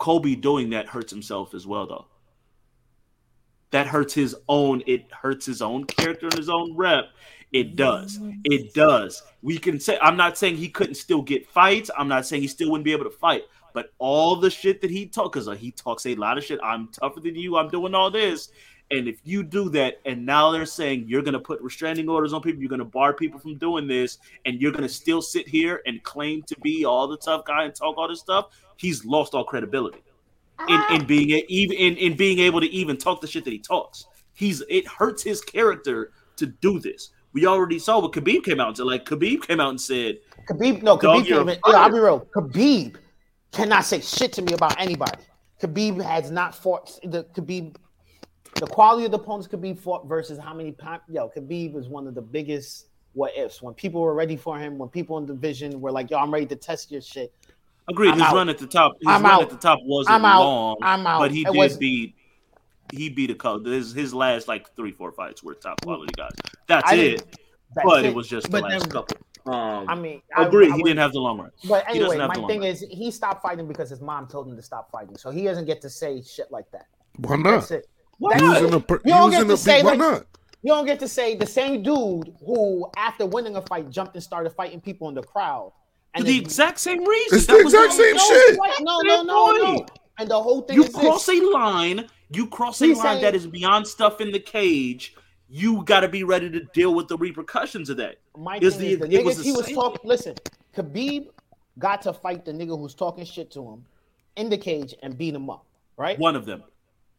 Kobe 0.00 0.34
doing 0.34 0.70
that 0.70 0.88
hurts 0.88 1.12
himself 1.12 1.54
as 1.54 1.66
well, 1.66 1.86
though. 1.86 2.06
That 3.70 3.86
hurts 3.86 4.14
his 4.14 4.34
own. 4.48 4.82
It 4.86 5.06
hurts 5.12 5.46
his 5.46 5.62
own 5.62 5.84
character 5.84 6.26
and 6.26 6.36
his 6.36 6.48
own 6.48 6.74
rep. 6.74 7.04
It 7.52 7.76
does. 7.76 8.18
It 8.44 8.74
does. 8.74 9.22
We 9.42 9.58
can 9.58 9.78
say. 9.78 9.98
I'm 10.00 10.16
not 10.16 10.38
saying 10.38 10.56
he 10.56 10.68
couldn't 10.68 10.94
still 10.94 11.22
get 11.22 11.48
fights. 11.48 11.90
I'm 11.96 12.08
not 12.08 12.26
saying 12.26 12.42
he 12.42 12.48
still 12.48 12.70
wouldn't 12.70 12.84
be 12.84 12.92
able 12.92 13.04
to 13.04 13.10
fight. 13.10 13.44
But 13.72 13.92
all 13.98 14.34
the 14.36 14.50
shit 14.50 14.80
that 14.80 14.90
he 14.90 15.06
talks, 15.06 15.34
because 15.34 15.48
uh, 15.48 15.52
he 15.52 15.70
talks 15.70 16.06
a 16.06 16.16
lot 16.16 16.38
of 16.38 16.44
shit. 16.44 16.58
I'm 16.62 16.88
tougher 16.88 17.20
than 17.20 17.36
you. 17.36 17.56
I'm 17.56 17.68
doing 17.68 17.94
all 17.94 18.10
this. 18.10 18.50
And 18.90 19.06
if 19.06 19.20
you 19.22 19.44
do 19.44 19.68
that, 19.70 20.00
and 20.04 20.26
now 20.26 20.50
they're 20.50 20.66
saying 20.66 21.04
you're 21.06 21.22
going 21.22 21.34
to 21.34 21.40
put 21.40 21.60
restraining 21.60 22.08
orders 22.08 22.32
on 22.32 22.42
people, 22.42 22.60
you're 22.60 22.68
going 22.68 22.80
to 22.80 22.84
bar 22.84 23.12
people 23.12 23.38
from 23.38 23.56
doing 23.56 23.86
this, 23.86 24.18
and 24.44 24.60
you're 24.60 24.72
going 24.72 24.82
to 24.82 24.88
still 24.88 25.22
sit 25.22 25.46
here 25.46 25.80
and 25.86 26.02
claim 26.02 26.42
to 26.44 26.58
be 26.60 26.84
all 26.84 27.06
the 27.06 27.16
tough 27.16 27.44
guy 27.44 27.64
and 27.64 27.74
talk 27.74 27.96
all 27.96 28.08
this 28.08 28.18
stuff, 28.18 28.46
he's 28.80 29.04
lost 29.04 29.34
all 29.34 29.44
credibility 29.44 30.02
uh-huh. 30.58 30.86
in, 30.90 31.00
in 31.00 31.06
being 31.06 31.30
a, 31.30 31.44
even 31.48 31.76
in, 31.76 31.96
in 31.96 32.16
being 32.16 32.38
able 32.38 32.60
to 32.60 32.68
even 32.68 32.96
talk 32.96 33.20
the 33.20 33.26
shit 33.26 33.44
that 33.44 33.52
he 33.52 33.58
talks. 33.58 34.06
He's 34.32 34.62
it 34.70 34.86
hurts 34.88 35.22
his 35.22 35.42
character 35.42 36.12
to 36.36 36.46
do 36.46 36.80
this. 36.80 37.10
We 37.32 37.46
already 37.46 37.78
saw 37.78 38.00
what 38.00 38.12
Khabib 38.12 38.42
came 38.42 38.58
out 38.58 38.68
and 38.68 38.76
said. 38.78 38.86
Like 38.86 39.04
Khabib 39.04 39.46
came 39.46 39.60
out 39.60 39.70
and 39.70 39.80
said, 39.80 40.18
Khabib, 40.48 40.82
no, 40.82 40.96
Khabib 40.96 41.26
you're 41.26 41.38
can't 41.38 41.48
a 41.48 41.52
even. 41.52 41.60
yeah, 41.66 41.76
I'll 41.76 41.92
be 41.92 41.98
real. 41.98 42.26
Khabib 42.34 42.96
cannot 43.52 43.84
say 43.84 44.00
shit 44.00 44.32
to 44.34 44.42
me 44.42 44.54
about 44.54 44.80
anybody. 44.80 45.22
Khabib 45.60 46.02
has 46.02 46.30
not 46.30 46.54
fought 46.54 46.98
the 47.04 47.24
Khabib. 47.34 47.76
The 48.54 48.66
quality 48.66 49.04
of 49.04 49.12
the 49.12 49.18
opponents 49.18 49.46
Khabib 49.46 49.78
fought 49.78 50.08
versus 50.08 50.38
how 50.38 50.54
many 50.54 50.72
pounds. 50.72 51.02
Yo, 51.08 51.28
Khabib 51.28 51.76
is 51.76 51.88
one 51.88 52.06
of 52.06 52.14
the 52.14 52.22
biggest 52.22 52.86
what 53.12 53.36
ifs. 53.36 53.60
When 53.60 53.74
people 53.74 54.00
were 54.00 54.14
ready 54.14 54.36
for 54.36 54.58
him, 54.58 54.78
when 54.78 54.88
people 54.88 55.18
in 55.18 55.26
the 55.26 55.34
division 55.34 55.80
were 55.80 55.92
like, 55.92 56.10
"Yo, 56.10 56.18
I'm 56.18 56.32
ready 56.32 56.46
to 56.46 56.56
test 56.56 56.90
your 56.90 57.02
shit." 57.02 57.32
"Agreed." 57.90 58.08
I'm 58.10 58.14
his 58.18 58.22
out. 58.22 58.34
run 58.34 58.48
at 58.48 58.58
the 58.58 58.66
top, 58.66 58.92
his 59.00 59.06
I'm 59.08 59.22
run 59.22 59.32
out. 59.32 59.42
at 59.42 59.50
the 59.50 59.56
top 59.56 59.78
wasn't 59.84 60.14
I'm 60.16 60.24
out. 60.24 60.40
long, 60.40 60.76
I'm 60.82 61.06
out. 61.06 61.18
but 61.20 61.30
he 61.30 61.42
It 61.42 61.52
did 61.52 61.56
was- 61.58 61.76
beat. 61.76 62.14
He 62.92 63.08
beat 63.08 63.30
a 63.30 63.34
couple. 63.36 63.70
His, 63.70 63.92
his 63.92 64.12
last 64.12 64.48
like 64.48 64.74
three, 64.74 64.90
four 64.90 65.12
fights 65.12 65.44
were 65.44 65.54
top 65.54 65.80
quality 65.82 66.12
guys. 66.16 66.32
That's 66.66 66.90
I 66.90 66.94
it. 66.96 67.36
That's 67.74 67.86
but 67.86 68.04
it 68.04 68.12
was 68.14 68.26
just 68.26 68.50
the 68.50 68.60
last 68.60 68.80
then- 68.82 68.90
couple. 68.90 69.16
Um, 69.46 69.88
I 69.88 69.94
mean, 69.94 70.20
I- 70.36 70.44
agree. 70.44 70.66
I 70.66 70.74
he 70.74 70.82
would- 70.82 70.88
didn't 70.88 70.98
have 70.98 71.12
the 71.12 71.20
long 71.20 71.38
run. 71.38 71.50
But 71.68 71.88
anyway, 71.88 72.18
my 72.18 72.34
thing 72.34 72.60
run. 72.60 72.62
is, 72.64 72.84
he 72.90 73.10
stopped 73.10 73.42
fighting 73.42 73.66
because 73.68 73.88
his 73.88 74.00
mom 74.00 74.26
told 74.26 74.48
him 74.48 74.56
to 74.56 74.62
stop 74.62 74.90
fighting. 74.90 75.16
So 75.16 75.30
he 75.30 75.44
doesn't 75.44 75.64
get 75.66 75.80
to 75.82 75.88
say 75.90 76.20
shit 76.22 76.50
like 76.50 76.70
that. 76.72 76.86
Why 77.16 77.36
That's 77.42 77.70
not? 77.70 77.78
it. 77.78 77.86
Why 78.18 78.32
That's 78.32 78.42
not? 78.42 78.52
Using 78.60 78.68
it. 78.68 78.74
a 78.74 78.80
per- 78.80 79.00
You 79.04 79.12
don't 79.12 79.30
using 79.32 79.46
get 79.46 79.52
a 79.52 79.54
to 79.54 79.56
say 79.56 79.76
big- 79.78 79.84
why 79.84 79.90
like, 79.92 79.98
not? 80.00 80.26
You 80.62 80.72
don't 80.74 80.84
get 80.86 80.98
to 81.00 81.08
say 81.08 81.36
the 81.36 81.46
same 81.46 81.82
dude 81.82 82.34
who, 82.44 82.86
after 82.96 83.24
winning 83.24 83.56
a 83.56 83.62
fight, 83.62 83.88
jumped 83.88 84.14
and 84.14 84.22
started 84.22 84.50
fighting 84.50 84.80
people 84.80 85.08
in 85.08 85.14
the 85.14 85.22
crowd. 85.22 85.72
For 86.14 86.18
And 86.18 86.26
the 86.26 86.38
exact 86.38 86.80
same 86.80 87.04
reason. 87.04 87.38
It's 87.38 87.46
That 87.46 87.58
the 87.58 87.64
was 87.64 87.74
exact 87.74 87.92
same 87.94 88.16
no, 88.16 88.24
shit. 88.24 88.58
what? 88.58 88.80
No, 88.82 89.00
no, 89.02 89.22
no, 89.22 89.52
no. 89.56 89.86
And 90.18 90.28
the 90.30 90.40
whole 90.42 90.62
thing 90.62 90.76
You 90.76 90.84
is 90.84 90.94
cross 90.94 91.26
this. 91.26 91.40
a 91.40 91.44
line. 91.50 92.08
You 92.32 92.46
cross 92.48 92.80
a 92.82 92.86
line 92.86 92.96
saying- 92.96 93.22
that 93.22 93.34
is 93.34 93.46
beyond 93.46 93.86
stuff 93.86 94.20
in 94.20 94.32
the 94.32 94.40
cage. 94.40 95.14
You 95.48 95.82
got 95.84 96.00
to 96.00 96.08
be 96.08 96.22
ready 96.24 96.50
to 96.50 96.60
deal 96.74 96.94
with 96.94 97.08
the 97.08 97.16
repercussions 97.16 97.90
of 97.90 97.96
that. 97.98 98.16
My 98.36 98.58
Is 98.60 98.74
thing 98.76 98.82
the- 98.86 98.92
is 98.92 98.98
the 99.00 99.12
it 99.12 99.24
was 99.24 99.42
he 99.44 99.52
was 99.52 99.68
talking. 99.70 100.00
Listen, 100.04 100.34
Khabib 100.76 101.28
got 101.78 102.02
to 102.02 102.12
fight 102.12 102.44
the 102.44 102.52
nigga 102.52 102.78
who's 102.78 102.94
talking 102.94 103.24
shit 103.24 103.50
to 103.52 103.62
him 103.68 103.84
in 104.36 104.48
the 104.48 104.58
cage 104.58 104.94
and 105.02 105.16
beat 105.16 105.34
him 105.34 105.48
up. 105.48 105.64
Right. 105.96 106.18
One 106.18 106.34
of 106.36 106.44
them. 106.46 106.62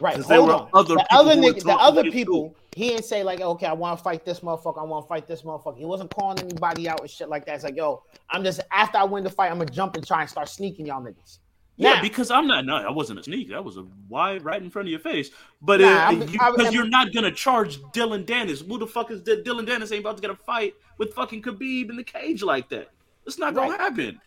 Right. 0.02 0.18
Hold 0.20 0.48
were 0.50 0.54
on. 0.56 0.70
other 0.74 0.96
the 0.96 1.06
people 1.10 1.18
other 1.20 1.36
nigga, 1.36 1.64
the 1.64 1.74
other 1.74 2.04
people, 2.12 2.56
he 2.76 2.90
didn't 2.90 3.06
say 3.06 3.24
like, 3.24 3.40
okay, 3.42 3.68
I 3.68 3.74
want 3.74 3.98
to 3.98 4.04
fight 4.04 4.26
this 4.26 4.40
motherfucker. 4.40 4.80
I 4.82 4.84
want 4.84 5.06
to 5.06 5.08
fight 5.08 5.28
this 5.28 5.44
motherfucker. 5.44 5.78
He 5.78 5.86
wasn't 5.86 6.10
calling 6.14 6.40
anybody 6.40 6.90
out 6.90 7.02
and 7.02 7.10
shit 7.10 7.30
like 7.30 7.46
that. 7.46 7.56
It's 7.56 7.64
like, 7.64 7.76
yo, 7.78 8.04
I'm 8.30 8.44
just 8.44 8.62
after 8.72 8.98
I 8.98 9.04
win 9.04 9.24
the 9.24 9.30
fight, 9.30 9.52
I'm 9.52 9.60
gonna 9.60 9.70
jump 9.70 9.96
and 9.96 10.06
try 10.06 10.22
and 10.22 10.30
start 10.30 10.50
sneaking 10.50 10.88
y'all 10.88 11.02
niggas. 11.02 11.38
Yeah, 11.78 11.94
Now- 11.96 12.02
because 12.02 12.32
I'm 12.32 12.48
not. 12.48 12.66
No, 12.66 12.80
that 12.82 12.94
wasn't 12.94 13.20
a 13.20 13.24
sneak. 13.24 13.50
That 13.50 13.64
was 13.64 13.78
a 13.78 13.86
wide 14.10 14.44
right 14.44 14.62
in 14.62 14.70
front 14.70 14.88
of 14.88 14.92
your 14.92 15.00
face. 15.00 15.30
But 15.62 15.80
Nah, 15.82 16.08
uh, 16.08 16.12
you, 16.12 16.20
I- 16.42 16.52
because 16.52 16.66
I'm- 16.66 16.74
you're 16.74 16.88
not 16.88 17.14
gonna 17.14 17.32
charge 17.32 17.80
Dillon 17.94 18.26
Danis. 18.26 18.68
Who 18.68 18.78
the 18.78 18.88
fuck 18.88 19.12
is 19.12 19.22
D- 19.22 19.42
Dillon 19.44 19.66
Danis? 19.66 19.92
Ain't 19.92 20.02
about 20.02 20.18
to 20.18 20.22
get 20.22 20.32
a 20.32 20.36
fight 20.36 20.74
with 20.98 21.14
fucking 21.14 21.42
Khabib 21.42 21.90
in 21.90 21.96
the 21.96 22.04
cage 22.04 22.44
like 22.44 22.70
that. 22.70 22.90
It's 23.26 23.38
not 23.40 23.54
gonna 23.54 23.72
Right. 23.72 23.80
happen. 23.80 24.20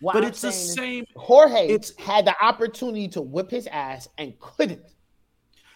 What 0.00 0.14
but 0.14 0.24
I'm 0.24 0.30
it's 0.30 0.40
the 0.40 0.50
same. 0.52 1.04
Jorge 1.16 1.66
It's- 1.68 1.92
had 1.96 2.24
the 2.24 2.34
opportunity 2.44 3.08
to 3.08 3.20
whip 3.20 3.50
his 3.50 3.66
ass 3.68 4.08
and 4.18 4.38
couldn't. 4.40 4.82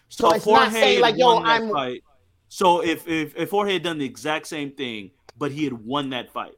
So, 0.09 0.29
So 0.31 0.35
it's 0.37 0.47
not 0.47 0.73
saying 0.73 1.01
like, 1.01 1.17
yo, 1.17 1.39
I'm- 1.39 1.71
fight. 1.71 2.03
So 2.49 2.83
if 2.83 3.07
if 3.09 3.37
if 3.37 3.51
Jorge 3.51 3.75
had 3.75 3.83
done 3.83 3.99
the 3.99 4.05
exact 4.05 4.47
same 4.47 4.71
thing, 4.71 5.11
but 5.37 5.51
he 5.51 5.65
had 5.65 5.73
won 5.73 6.11
that 6.11 6.33
fight, 6.33 6.55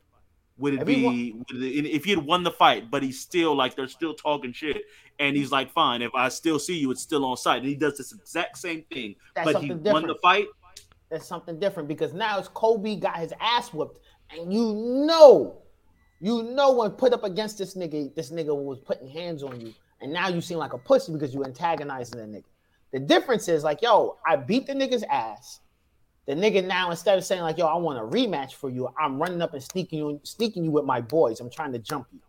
would 0.59 0.74
it 0.74 0.82
If 0.82 0.88
he 0.88 0.94
be 0.94 1.32
would 1.32 1.62
it, 1.62 1.86
if 1.86 2.05
he 2.05 2.11
had 2.11 2.24
won 2.24 2.42
the 2.42 2.51
fight, 2.51 2.90
but 2.90 3.03
he's 3.03 3.18
still 3.20 3.55
like 3.57 3.74
they're 3.74 3.88
still 3.88 4.12
talking 4.14 4.53
shit, 4.53 4.82
and 5.18 5.34
he's 5.34 5.51
like, 5.51 5.72
fine, 5.72 6.03
if 6.03 6.14
I 6.14 6.28
still 6.28 6.59
see 6.59 6.76
you, 6.78 6.90
it's 6.90 7.01
still 7.01 7.24
on 7.24 7.36
site, 7.38 7.59
and 7.61 7.66
he 7.66 7.74
does 7.74 7.96
this 7.96 8.12
exact 8.12 8.59
same 8.59 8.84
thing, 8.92 9.16
That's 9.34 9.51
but 9.53 9.62
he 9.62 9.68
something 9.68 9.92
won 9.92 10.03
the 10.03 10.09
different. 10.14 10.20
fight. 10.20 10.46
That's 11.11 11.26
something 11.26 11.59
different 11.59 11.88
because 11.88 12.12
now 12.12 12.38
it's 12.38 12.49
Kobe 12.49 12.96
got 12.96 13.16
his 13.16 13.32
ass 13.40 13.72
whooped, 13.72 13.99
and 14.30 14.53
you 14.53 14.74
know, 15.07 15.62
you 16.20 16.42
know 16.42 16.72
when 16.72 16.90
put 16.92 17.14
up 17.14 17.24
against 17.24 17.57
this 17.57 17.74
nigga, 17.74 18.14
this 18.14 18.30
nigga 18.30 18.55
was 18.55 18.78
putting 18.78 19.09
hands 19.09 19.42
on 19.42 19.59
you, 19.59 19.72
and 20.03 20.12
now 20.12 20.28
you 20.28 20.42
seem 20.42 20.59
like 20.59 20.74
a 20.74 20.78
pussy 20.78 21.12
because 21.12 21.32
you 21.32 21.44
antagonizing 21.44 22.18
that 22.18 22.28
nigga. 22.30 22.44
The 22.93 22.99
difference 22.99 23.49
is 23.49 23.64
like, 23.64 23.82
yo, 23.82 24.16
I 24.26 24.36
beat 24.36 24.66
the 24.66 24.72
nigga's 24.72 25.05
ass. 25.05 25.61
The 26.26 26.34
nigga 26.34 26.64
now 26.66 26.91
instead 26.91 27.16
of 27.16 27.24
saying 27.24 27.43
like, 27.43 27.59
yo, 27.59 27.66
I 27.66 27.76
want 27.76 27.99
a 27.99 28.03
rematch 28.03 28.55
for 28.55 28.68
you, 28.68 28.89
I'm 28.99 29.18
running 29.18 29.41
up 29.41 29.55
and 29.55 29.62
sneaking 29.62 29.99
you, 29.99 30.20
sneaking 30.24 30.64
you 30.64 30.70
with 30.70 30.84
my 30.84 31.01
boys. 31.01 31.41
I'm 31.41 31.51
trying 31.51 31.72
to 31.72 31.78
jump 31.78 32.07
you. 32.12 32.20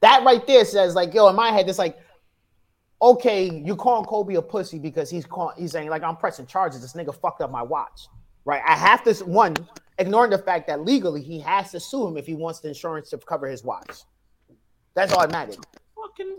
That 0.00 0.24
right 0.24 0.44
there 0.46 0.64
says 0.64 0.94
like, 0.94 1.14
yo, 1.14 1.28
in 1.28 1.36
my 1.36 1.50
head, 1.50 1.68
it's 1.68 1.78
like, 1.78 1.98
okay, 3.00 3.50
you 3.64 3.76
calling 3.76 4.04
Kobe 4.04 4.34
a 4.34 4.42
pussy 4.42 4.78
because 4.78 5.10
he's 5.10 5.26
calling, 5.26 5.54
he's 5.58 5.72
saying 5.72 5.90
like 5.90 6.02
I'm 6.02 6.16
pressing 6.16 6.46
charges. 6.46 6.80
This 6.80 6.94
nigga 6.94 7.14
fucked 7.14 7.40
up 7.40 7.50
my 7.50 7.62
watch, 7.62 8.08
right? 8.44 8.62
I 8.66 8.74
have 8.74 9.04
to 9.04 9.14
one 9.24 9.54
ignoring 9.98 10.30
the 10.30 10.38
fact 10.38 10.66
that 10.66 10.84
legally 10.84 11.22
he 11.22 11.40
has 11.40 11.70
to 11.72 11.80
sue 11.80 12.06
him 12.06 12.16
if 12.16 12.26
he 12.26 12.34
wants 12.34 12.60
the 12.60 12.68
insurance 12.68 13.10
to 13.10 13.18
cover 13.18 13.46
his 13.46 13.64
watch. 13.64 14.02
That's 14.94 15.12
automatic. 15.12 15.58
Fucking 15.94 16.36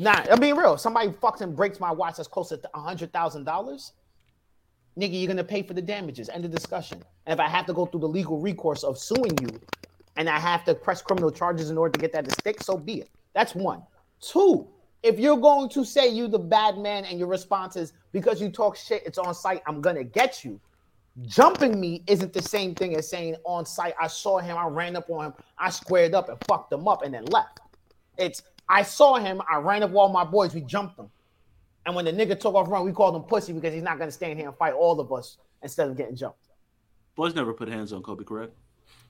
Nah, 0.00 0.24
I'm 0.30 0.38
being 0.38 0.54
real. 0.54 0.74
If 0.74 0.80
somebody 0.80 1.08
fucks 1.08 1.40
and 1.40 1.56
breaks 1.56 1.80
my 1.80 1.90
watch 1.90 2.18
that's 2.18 2.28
close 2.28 2.50
to 2.50 2.60
hundred 2.72 3.12
thousand 3.12 3.42
dollars, 3.42 3.94
nigga, 4.96 5.18
you're 5.18 5.26
gonna 5.26 5.42
pay 5.42 5.60
for 5.60 5.74
the 5.74 5.82
damages. 5.82 6.28
End 6.28 6.44
of 6.44 6.52
discussion. 6.52 7.02
And 7.26 7.38
if 7.38 7.44
I 7.44 7.48
have 7.48 7.66
to 7.66 7.72
go 7.72 7.84
through 7.84 8.00
the 8.00 8.08
legal 8.08 8.38
recourse 8.38 8.84
of 8.84 8.96
suing 8.96 9.36
you, 9.42 9.60
and 10.16 10.28
I 10.28 10.38
have 10.38 10.64
to 10.66 10.74
press 10.74 11.02
criminal 11.02 11.32
charges 11.32 11.70
in 11.70 11.76
order 11.76 11.90
to 11.92 11.98
get 11.98 12.12
that 12.12 12.24
to 12.26 12.30
stick, 12.30 12.62
so 12.62 12.76
be 12.76 13.00
it. 13.00 13.10
That's 13.34 13.56
one. 13.56 13.82
Two, 14.20 14.68
if 15.02 15.18
you're 15.18 15.36
going 15.36 15.68
to 15.70 15.84
say 15.84 16.08
you 16.08 16.28
the 16.28 16.38
bad 16.38 16.78
man 16.78 17.04
and 17.04 17.18
your 17.18 17.28
response 17.28 17.74
is 17.74 17.92
because 18.12 18.40
you 18.40 18.50
talk 18.50 18.76
shit, 18.76 19.02
it's 19.04 19.18
on 19.18 19.34
site, 19.34 19.62
I'm 19.66 19.80
gonna 19.80 20.04
get 20.04 20.44
you. 20.44 20.60
Jumping 21.22 21.80
me 21.80 22.04
isn't 22.06 22.32
the 22.32 22.42
same 22.42 22.72
thing 22.76 22.94
as 22.94 23.10
saying 23.10 23.34
on 23.44 23.66
site, 23.66 23.94
I 24.00 24.06
saw 24.06 24.38
him, 24.38 24.56
I 24.56 24.68
ran 24.68 24.94
up 24.94 25.10
on 25.10 25.26
him, 25.26 25.34
I 25.58 25.70
squared 25.70 26.14
up 26.14 26.28
and 26.28 26.38
fucked 26.46 26.72
him 26.72 26.86
up 26.86 27.02
and 27.02 27.12
then 27.12 27.24
left. 27.24 27.58
It's 28.16 28.42
I 28.68 28.82
saw 28.82 29.14
him, 29.16 29.40
I 29.50 29.56
ran 29.56 29.82
up 29.82 29.90
with 29.90 29.96
all 29.98 30.08
my 30.10 30.24
boys, 30.24 30.54
we 30.54 30.60
jumped 30.60 30.98
him. 30.98 31.08
And 31.86 31.94
when 31.94 32.04
the 32.04 32.12
nigga 32.12 32.38
took 32.38 32.54
off 32.54 32.68
run, 32.68 32.84
we 32.84 32.92
called 32.92 33.16
him 33.16 33.22
pussy 33.22 33.52
because 33.52 33.72
he's 33.72 33.82
not 33.82 33.98
gonna 33.98 34.10
stand 34.10 34.38
here 34.38 34.48
and 34.48 34.56
fight 34.56 34.74
all 34.74 35.00
of 35.00 35.10
us 35.12 35.38
instead 35.62 35.88
of 35.88 35.96
getting 35.96 36.16
jumped. 36.16 36.48
boys 37.16 37.34
never 37.34 37.52
put 37.54 37.68
hands 37.68 37.92
on 37.92 38.02
Kobe, 38.02 38.24
correct? 38.24 38.52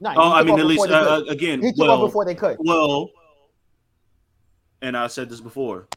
No, 0.00 0.12
Oh, 0.16 0.32
I 0.32 0.42
mean, 0.44 0.58
at 0.58 0.66
least 0.66 0.88
uh, 0.88 1.22
again, 1.28 1.60
he 1.60 1.72
took 1.72 1.80
well, 1.88 1.90
off 2.02 2.08
before 2.08 2.24
they 2.24 2.34
could. 2.36 2.56
well, 2.60 3.10
and 4.80 4.96
I 4.96 5.08
said 5.08 5.28
this 5.28 5.40
before. 5.40 5.88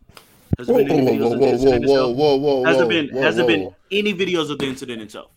Has 0.57 0.67
Whoa, 0.67 0.77
there 0.77 0.85
been 0.87 0.99
any 0.99 1.05
whoa, 1.05 1.13
videos 1.13 1.19
whoa, 1.19 1.33
of 1.33 1.39
the 1.39 1.45
whoa, 1.45 1.51
incident 1.53 1.85
whoa, 1.85 1.93
itself? 1.93 2.17
whoa, 2.17 2.35
whoa, 2.37 2.63
Has 2.65 2.77
there 2.77 2.85
whoa, 2.85 2.89
been 2.89 3.09
whoa, 3.15 3.21
has 3.21 3.35
there 3.35 3.45
been 3.47 3.75
any 3.91 4.13
videos 4.13 4.49
of 4.51 4.57
the 4.59 4.65
incident 4.65 5.01
itself? 5.01 5.31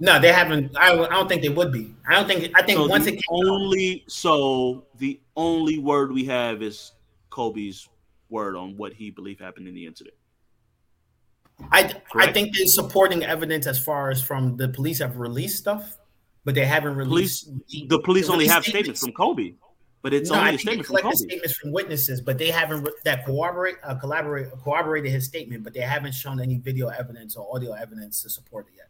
No, 0.00 0.18
they 0.20 0.32
haven't. 0.32 0.76
I, 0.76 0.92
I 0.92 1.08
don't 1.08 1.28
think 1.28 1.42
they 1.42 1.48
would 1.48 1.72
be. 1.72 1.94
I 2.08 2.14
don't 2.14 2.26
think. 2.26 2.52
I 2.56 2.62
think 2.62 2.76
So 2.78 2.86
once 2.88 3.04
the 3.04 3.12
it 3.12 3.22
came 3.22 3.46
out, 3.46 3.46
only 3.48 4.04
so 4.08 4.84
the 4.98 5.20
only 5.36 5.78
word 5.78 6.12
we 6.12 6.24
have 6.26 6.60
is 6.62 6.92
Kobe's 7.32 7.88
word 8.28 8.56
on 8.56 8.76
what 8.76 8.92
he 8.92 9.10
believed 9.10 9.40
happened 9.40 9.66
in 9.66 9.74
the 9.74 9.86
incident. 9.86 10.14
I 11.70 11.94
I 12.14 12.32
think 12.32 12.54
there's 12.56 12.74
supporting 12.74 13.24
evidence 13.24 13.66
as 13.66 13.82
far 13.82 14.10
as 14.10 14.22
from 14.22 14.56
the 14.56 14.68
police 14.68 14.98
have 14.98 15.16
released 15.18 15.58
stuff, 15.58 15.96
but 16.44 16.54
they 16.54 16.64
haven't 16.66 16.94
Police, 16.94 17.46
released. 17.46 17.88
the 17.88 18.00
police 18.00 18.28
only 18.28 18.46
have 18.48 18.64
statements 18.64 19.00
from 19.00 19.12
Kobe, 19.12 19.54
but 20.02 20.12
it's 20.12 20.30
no, 20.30 20.36
only 20.38 20.50
I 20.50 20.54
a 20.54 20.58
statement 20.58 20.86
from 20.86 20.96
Kobe. 20.98 21.14
statements 21.14 21.54
from 21.56 21.72
witnesses, 21.72 22.20
but 22.20 22.36
they 22.38 22.50
haven't 22.50 22.82
re- 22.84 22.92
that 23.04 23.24
corroborate 23.24 23.76
uh, 23.84 23.94
collaborate 23.94 24.50
corroborated 24.64 25.12
his 25.12 25.24
statement, 25.24 25.62
but 25.62 25.72
they 25.72 25.80
haven't 25.80 26.12
shown 26.12 26.40
any 26.40 26.58
video 26.58 26.88
evidence 26.88 27.36
or 27.36 27.54
audio 27.54 27.72
evidence 27.72 28.22
to 28.22 28.28
support 28.30 28.66
it 28.68 28.74
yet. 28.76 28.88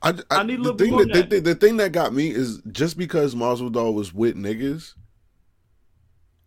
I, 0.00 0.10
I, 0.10 0.14
I 0.30 0.42
need 0.44 0.60
a 0.60 0.62
the 0.64 0.74
thing 0.74 0.90
more 0.92 1.04
that, 1.06 1.30
the, 1.30 1.40
the 1.40 1.54
thing 1.54 1.76
that 1.78 1.92
got 1.92 2.12
me 2.14 2.30
is 2.30 2.60
just 2.70 2.96
because 2.96 3.34
Masvidal 3.34 3.92
was 3.94 4.14
with 4.14 4.36
niggas, 4.36 4.94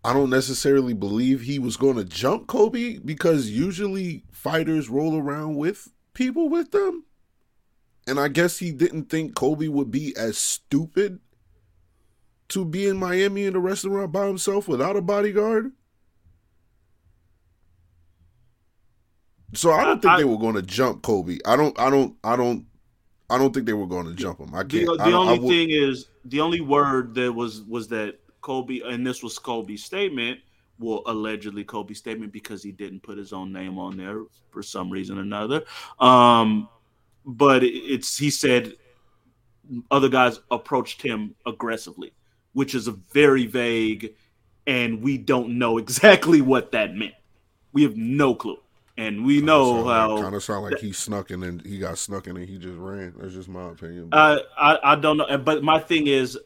I 0.04 0.14
don't 0.14 0.30
necessarily 0.30 0.94
believe 0.94 1.42
he 1.42 1.60
was 1.60 1.78
going 1.78 1.98
to 1.98 2.06
jump 2.06 2.48
Kobe 2.48 2.98
because 3.00 3.50
usually 3.50 4.24
fighters 4.32 4.90
roll 4.90 5.18
around 5.20 5.58
with 5.58 5.90
people 6.14 6.50
with 6.50 6.72
them, 6.72 7.04
and 8.08 8.20
I 8.20 8.30
guess 8.30 8.58
he 8.60 8.72
didn't 8.72 9.10
think 9.10 9.36
Kobe 9.36 9.68
would 9.68 9.92
be 9.92 10.16
as 10.18 10.38
stupid 10.38 11.20
to 12.50 12.66
be 12.66 12.88
in 12.88 12.98
Miami 12.98 13.46
in 13.46 13.56
a 13.56 13.60
restaurant 13.60 14.12
by 14.12 14.28
himself 14.28 14.68
without 14.68 14.96
a 14.96 15.02
bodyguard. 15.02 15.72
So 19.54 19.72
I 19.72 19.84
don't 19.84 20.02
think 20.02 20.14
I- 20.14 20.18
they 20.18 20.24
were 20.24 20.38
going 20.38 20.56
to 20.56 20.62
jump 20.62 21.02
Kobe. 21.02 21.38
I 21.46 21.56
don't. 21.56 21.78
I 21.80 21.90
don't. 21.90 22.16
I 22.24 22.36
don't. 22.36 22.66
I 23.32 23.38
don't 23.38 23.54
think 23.54 23.66
they 23.66 23.74
were 23.74 23.88
going 23.88 24.06
to 24.08 24.14
jump 24.14 24.40
him. 24.40 24.54
I 24.54 24.64
The, 24.64 24.86
can't. 24.86 24.98
the 24.98 25.04
I 25.04 25.10
don't- 25.10 25.28
I 25.28 25.32
only 25.32 25.40
would- 25.40 25.50
thing 25.50 25.70
is 25.72 26.08
the 26.26 26.42
only 26.42 26.62
word 26.62 27.16
that 27.16 27.34
was 27.34 27.62
was 27.64 27.88
that 27.90 28.20
Kobe, 28.42 28.80
and 28.82 29.06
this 29.06 29.24
was 29.24 29.40
Kobe's 29.40 29.84
statement. 29.84 30.40
Well, 30.80 31.04
allegedly 31.06 31.64
Kobe's 31.64 32.00
statement 32.00 32.32
because 32.34 32.64
he 32.64 32.72
didn't 32.72 33.04
put 33.04 33.18
his 33.18 33.34
own 33.34 33.54
name 33.54 33.78
on 33.78 33.98
there 33.98 34.24
for 34.50 34.64
some 34.64 34.90
reason 34.90 35.18
or 35.18 35.22
another. 35.22 35.64
Um, 36.00 36.68
but 37.26 37.64
it's 37.64 38.18
he 38.18 38.32
said 38.32 38.74
other 39.92 40.10
guys 40.10 40.40
approached 40.50 41.02
him 41.02 41.36
aggressively, 41.46 42.14
which 42.54 42.74
is 42.76 42.88
a 42.88 42.94
very 43.14 43.46
vague, 43.46 44.16
and 44.66 45.02
we 45.04 45.18
don't 45.20 45.58
know 45.60 45.78
exactly 45.86 46.42
what 46.42 46.72
that 46.72 46.96
meant. 46.96 47.14
We 47.74 47.84
have 47.84 47.96
no 47.96 48.34
clue, 48.36 48.58
and 48.98 49.26
we 49.26 49.42
know 49.42 49.86
how 49.86 50.22
kind 50.22 50.36
of 50.36 50.44
sound 50.44 50.64
like 50.64 50.80
he 50.80 50.92
snuck 50.92 51.32
in 51.32 51.44
and 51.44 51.66
he 51.66 51.80
got 51.80 51.98
snuck 51.98 52.28
in 52.28 52.38
and 52.38 52.48
he 52.48 52.58
just 52.58 52.78
ran. 52.78 53.14
That's 53.18 53.34
just 53.34 53.50
my 53.50 53.70
opinion. 53.70 54.10
Uh, 54.12 54.40
I 54.58 54.80
I 54.84 54.96
don't 54.96 55.18
know, 55.18 55.38
but 55.38 55.64
my 55.64 55.80
thing 55.80 56.08
is, 56.08 56.38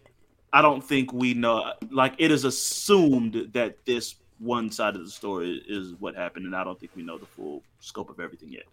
I 0.54 0.62
don't 0.62 0.84
think 0.84 1.12
we 1.14 1.34
know. 1.34 1.74
Like 1.92 2.14
it 2.18 2.32
is 2.32 2.46
assumed 2.46 3.50
that 3.54 3.86
this 3.86 4.16
one 4.40 4.70
side 4.70 4.96
of 4.96 5.04
the 5.04 5.12
story 5.12 5.64
is 5.68 5.94
what 6.00 6.16
happened, 6.16 6.46
and 6.46 6.56
I 6.56 6.64
don't 6.64 6.80
think 6.80 6.92
we 6.96 7.04
know 7.04 7.18
the 7.18 7.26
full 7.26 7.64
scope 7.80 8.10
of 8.10 8.20
everything 8.20 8.52
yet. 8.52 8.64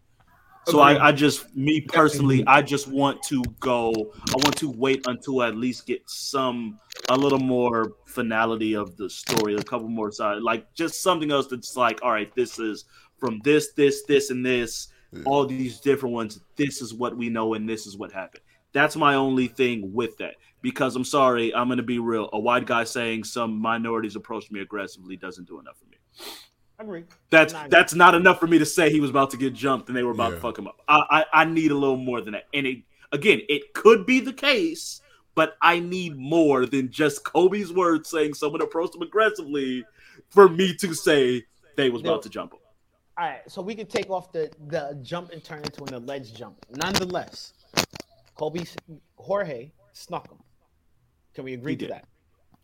So 0.66 0.80
Agreed. 0.80 0.98
I, 0.98 1.08
I 1.08 1.12
just, 1.12 1.56
me 1.56 1.80
personally, 1.80 2.44
I 2.46 2.62
just 2.62 2.86
want 2.86 3.20
to 3.24 3.42
go. 3.58 3.90
I 4.28 4.36
want 4.36 4.56
to 4.58 4.70
wait 4.70 5.04
until 5.08 5.40
I 5.40 5.48
at 5.48 5.56
least 5.56 5.86
get 5.86 6.08
some, 6.08 6.78
a 7.08 7.16
little 7.16 7.40
more 7.40 7.94
finality 8.06 8.74
of 8.74 8.96
the 8.96 9.10
story, 9.10 9.56
a 9.56 9.62
couple 9.62 9.88
more 9.88 10.12
sides, 10.12 10.40
like 10.40 10.72
just 10.72 11.02
something 11.02 11.32
else 11.32 11.48
that's 11.48 11.76
like, 11.76 12.00
all 12.02 12.12
right, 12.12 12.32
this 12.36 12.60
is 12.60 12.84
from 13.22 13.40
this, 13.44 13.72
this, 13.74 14.02
this, 14.02 14.30
and 14.30 14.44
this, 14.44 14.88
Yeah. 15.12 15.22
all 15.26 15.46
these 15.46 15.78
different 15.78 16.12
ones. 16.12 16.40
This 16.56 16.82
is 16.82 16.92
what 16.92 17.16
we 17.16 17.28
know, 17.28 17.54
and 17.54 17.68
this 17.68 17.86
is 17.86 17.96
what 17.96 18.10
happened. 18.10 18.42
That's 18.72 18.96
my 18.96 19.14
only 19.14 19.46
thing 19.46 19.92
with 19.92 20.16
that. 20.18 20.34
Because 20.60 20.96
I'm 20.96 21.04
sorry, 21.04 21.54
I'm 21.54 21.68
going 21.68 21.76
to 21.76 21.84
be 21.84 22.00
real. 22.00 22.28
A 22.32 22.38
white 22.38 22.66
guy 22.66 22.82
saying 22.84 23.22
some 23.24 23.60
minorities 23.60 24.16
approached 24.16 24.50
me 24.50 24.60
aggressively 24.60 25.16
doesn't 25.16 25.46
do 25.46 25.60
enough 25.60 25.76
for 25.78 25.86
me. 25.86 25.98
agree. 26.80 27.04
That's 27.30 27.52
Not- 27.52 27.70
that's 27.70 27.94
not 27.94 28.14
enough 28.16 28.40
for 28.40 28.48
me 28.48 28.58
to 28.58 28.66
say 28.66 28.90
he 28.90 29.00
was 29.00 29.10
about 29.10 29.30
to 29.30 29.36
get 29.36 29.52
jumped 29.54 29.86
and 29.88 29.96
they 29.96 30.02
were 30.02 30.10
about 30.10 30.30
to 30.30 30.40
fuck 30.40 30.58
him 30.58 30.66
up. 30.66 30.80
I, 30.88 31.04
I 31.32 31.42
I 31.42 31.44
need 31.44 31.70
a 31.70 31.76
little 31.76 31.96
more 31.96 32.20
than 32.20 32.32
that. 32.32 32.48
And 32.54 32.66
it 32.66 32.78
again, 33.12 33.40
it 33.48 33.72
could 33.72 34.04
be 34.04 34.18
the 34.18 34.32
case, 34.32 35.00
but 35.36 35.54
I 35.62 35.78
need 35.78 36.16
more 36.16 36.66
than 36.66 36.90
just 36.90 37.22
Kobe's 37.24 37.72
words 37.72 38.08
saying 38.10 38.34
someone 38.34 38.62
approached 38.62 38.96
him 38.96 39.02
aggressively 39.02 39.84
for 40.30 40.48
me 40.48 40.74
to 40.80 40.92
say 40.94 41.44
they 41.76 41.88
was 41.90 42.00
about 42.02 42.22
to 42.24 42.28
jump 42.28 42.52
him. 42.54 42.58
All 43.18 43.26
right, 43.26 43.40
so 43.46 43.60
we 43.60 43.74
can 43.74 43.86
take 43.86 44.08
off 44.08 44.32
the 44.32 44.50
the 44.68 44.98
jump 45.02 45.32
and 45.32 45.44
turn 45.44 45.58
into 45.58 45.84
an 45.84 45.94
alleged 45.94 46.36
jump. 46.36 46.64
Nonetheless, 46.70 47.52
Kobe 48.34 48.64
Jorge 49.16 49.70
snuck 49.92 50.30
him. 50.30 50.38
Can 51.34 51.44
we 51.44 51.54
agree 51.54 51.76
to 51.76 51.86
that? 51.88 52.06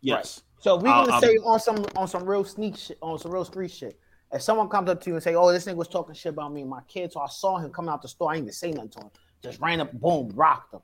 Yes. 0.01 0.41
So 0.59 0.75
we're 0.75 0.83
gonna 0.83 1.19
say 1.21 1.35
on 1.37 1.59
some 1.59 1.85
on 1.95 2.07
some 2.07 2.25
real 2.25 2.43
sneak 2.43 2.77
shit, 2.77 2.97
on 3.01 3.19
some 3.19 3.31
real 3.31 3.45
street 3.45 3.71
shit. 3.71 3.99
If 4.31 4.41
someone 4.41 4.69
comes 4.69 4.89
up 4.89 5.01
to 5.01 5.09
you 5.09 5.15
and 5.15 5.23
say, 5.23 5.35
"Oh, 5.35 5.51
this 5.51 5.65
nigga 5.65 5.75
was 5.75 5.87
talking 5.87 6.13
shit 6.15 6.33
about 6.33 6.51
me 6.51 6.61
and 6.61 6.69
my 6.69 6.81
kids," 6.87 7.13
so 7.13 7.21
I 7.21 7.27
saw 7.27 7.57
him 7.57 7.71
coming 7.71 7.89
out 7.89 8.01
the 8.01 8.07
store, 8.07 8.31
I 8.31 8.35
didn't 8.35 8.45
even 8.45 8.53
say 8.53 8.71
nothing 8.71 8.89
to 8.91 8.99
him. 9.01 9.11
Just 9.41 9.59
ran 9.59 9.79
up, 9.81 9.91
boom, 9.93 10.31
rocked 10.35 10.73
him. 10.73 10.81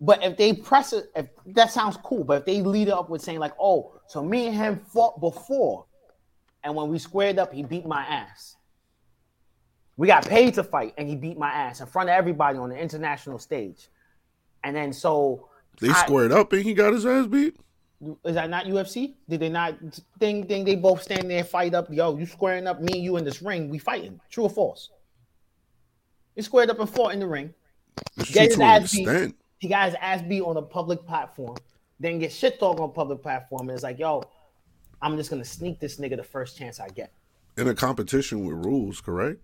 But 0.00 0.22
if 0.22 0.36
they 0.36 0.52
press 0.52 0.92
it, 0.92 1.10
if 1.16 1.28
that 1.46 1.70
sounds 1.70 1.96
cool, 1.98 2.22
but 2.22 2.40
if 2.40 2.44
they 2.44 2.62
lead 2.62 2.88
it 2.88 2.94
up 2.94 3.08
with 3.08 3.22
saying 3.22 3.38
like, 3.38 3.54
"Oh, 3.58 3.94
so 4.08 4.22
me 4.22 4.48
and 4.48 4.56
him 4.56 4.84
fought 4.84 5.20
before, 5.20 5.86
and 6.66 6.74
when 6.74 6.88
we 6.90 6.98
squared 6.98 7.38
up, 7.38 7.52
he 7.54 7.62
beat 7.62 7.86
my 7.86 8.02
ass." 8.04 8.56
We 9.96 10.06
got 10.06 10.26
paid 10.26 10.52
to 10.54 10.62
fight, 10.64 10.92
and 10.98 11.08
he 11.08 11.16
beat 11.16 11.38
my 11.38 11.50
ass 11.50 11.80
in 11.80 11.86
front 11.86 12.10
of 12.10 12.14
everybody 12.14 12.58
on 12.58 12.68
the 12.68 12.76
international 12.76 13.38
stage. 13.38 13.88
And 14.62 14.76
then 14.76 14.92
so 14.92 15.48
They 15.80 15.88
I- 15.88 16.04
squared 16.04 16.32
up 16.32 16.52
and 16.52 16.62
he 16.62 16.74
got 16.74 16.92
his 16.92 17.06
ass 17.06 17.26
beat. 17.26 17.56
is 18.24 18.34
that 18.34 18.50
not 18.50 18.66
UFC? 18.66 19.14
Did 19.26 19.40
they 19.40 19.48
not 19.48 19.74
thing 20.18 20.46
thing 20.46 20.64
they 20.64 20.74
both 20.74 21.02
stand 21.02 21.30
there 21.30 21.44
fight 21.44 21.72
up? 21.72 21.90
Yo, 21.90 22.16
you 22.18 22.26
squaring 22.26 22.66
up, 22.66 22.80
me 22.80 22.92
and 22.94 23.02
you 23.02 23.16
in 23.16 23.24
this 23.24 23.40
ring, 23.40 23.70
we 23.70 23.78
fighting. 23.78 24.20
True 24.28 24.44
or 24.44 24.50
false? 24.50 24.90
He 26.34 26.42
squared 26.42 26.68
up 26.68 26.78
and 26.80 26.90
fought 26.90 27.14
in 27.14 27.20
the 27.20 27.26
ring. 27.26 27.54
Get 28.32 28.50
his 28.50 28.60
ass 28.60 28.92
beat. 28.94 29.34
He 29.58 29.68
got 29.68 29.86
his 29.86 29.94
ass 30.00 30.20
beat 30.20 30.42
on 30.42 30.58
a 30.58 30.62
public 30.62 31.06
platform. 31.06 31.56
Then 31.98 32.18
get 32.18 32.32
shit 32.32 32.58
talk 32.60 32.78
on 32.78 32.90
a 32.90 32.92
public 32.92 33.22
platform. 33.22 33.62
And 33.62 33.70
it's 33.70 33.82
like, 33.82 33.98
yo, 33.98 34.22
I'm 35.06 35.16
just 35.16 35.30
gonna 35.30 35.44
sneak 35.44 35.78
this 35.78 35.98
nigga 36.00 36.16
the 36.16 36.24
first 36.24 36.58
chance 36.58 36.80
I 36.80 36.88
get. 36.88 37.12
In 37.56 37.68
a 37.68 37.74
competition 37.76 38.44
with 38.44 38.66
rules, 38.66 39.00
correct? 39.00 39.38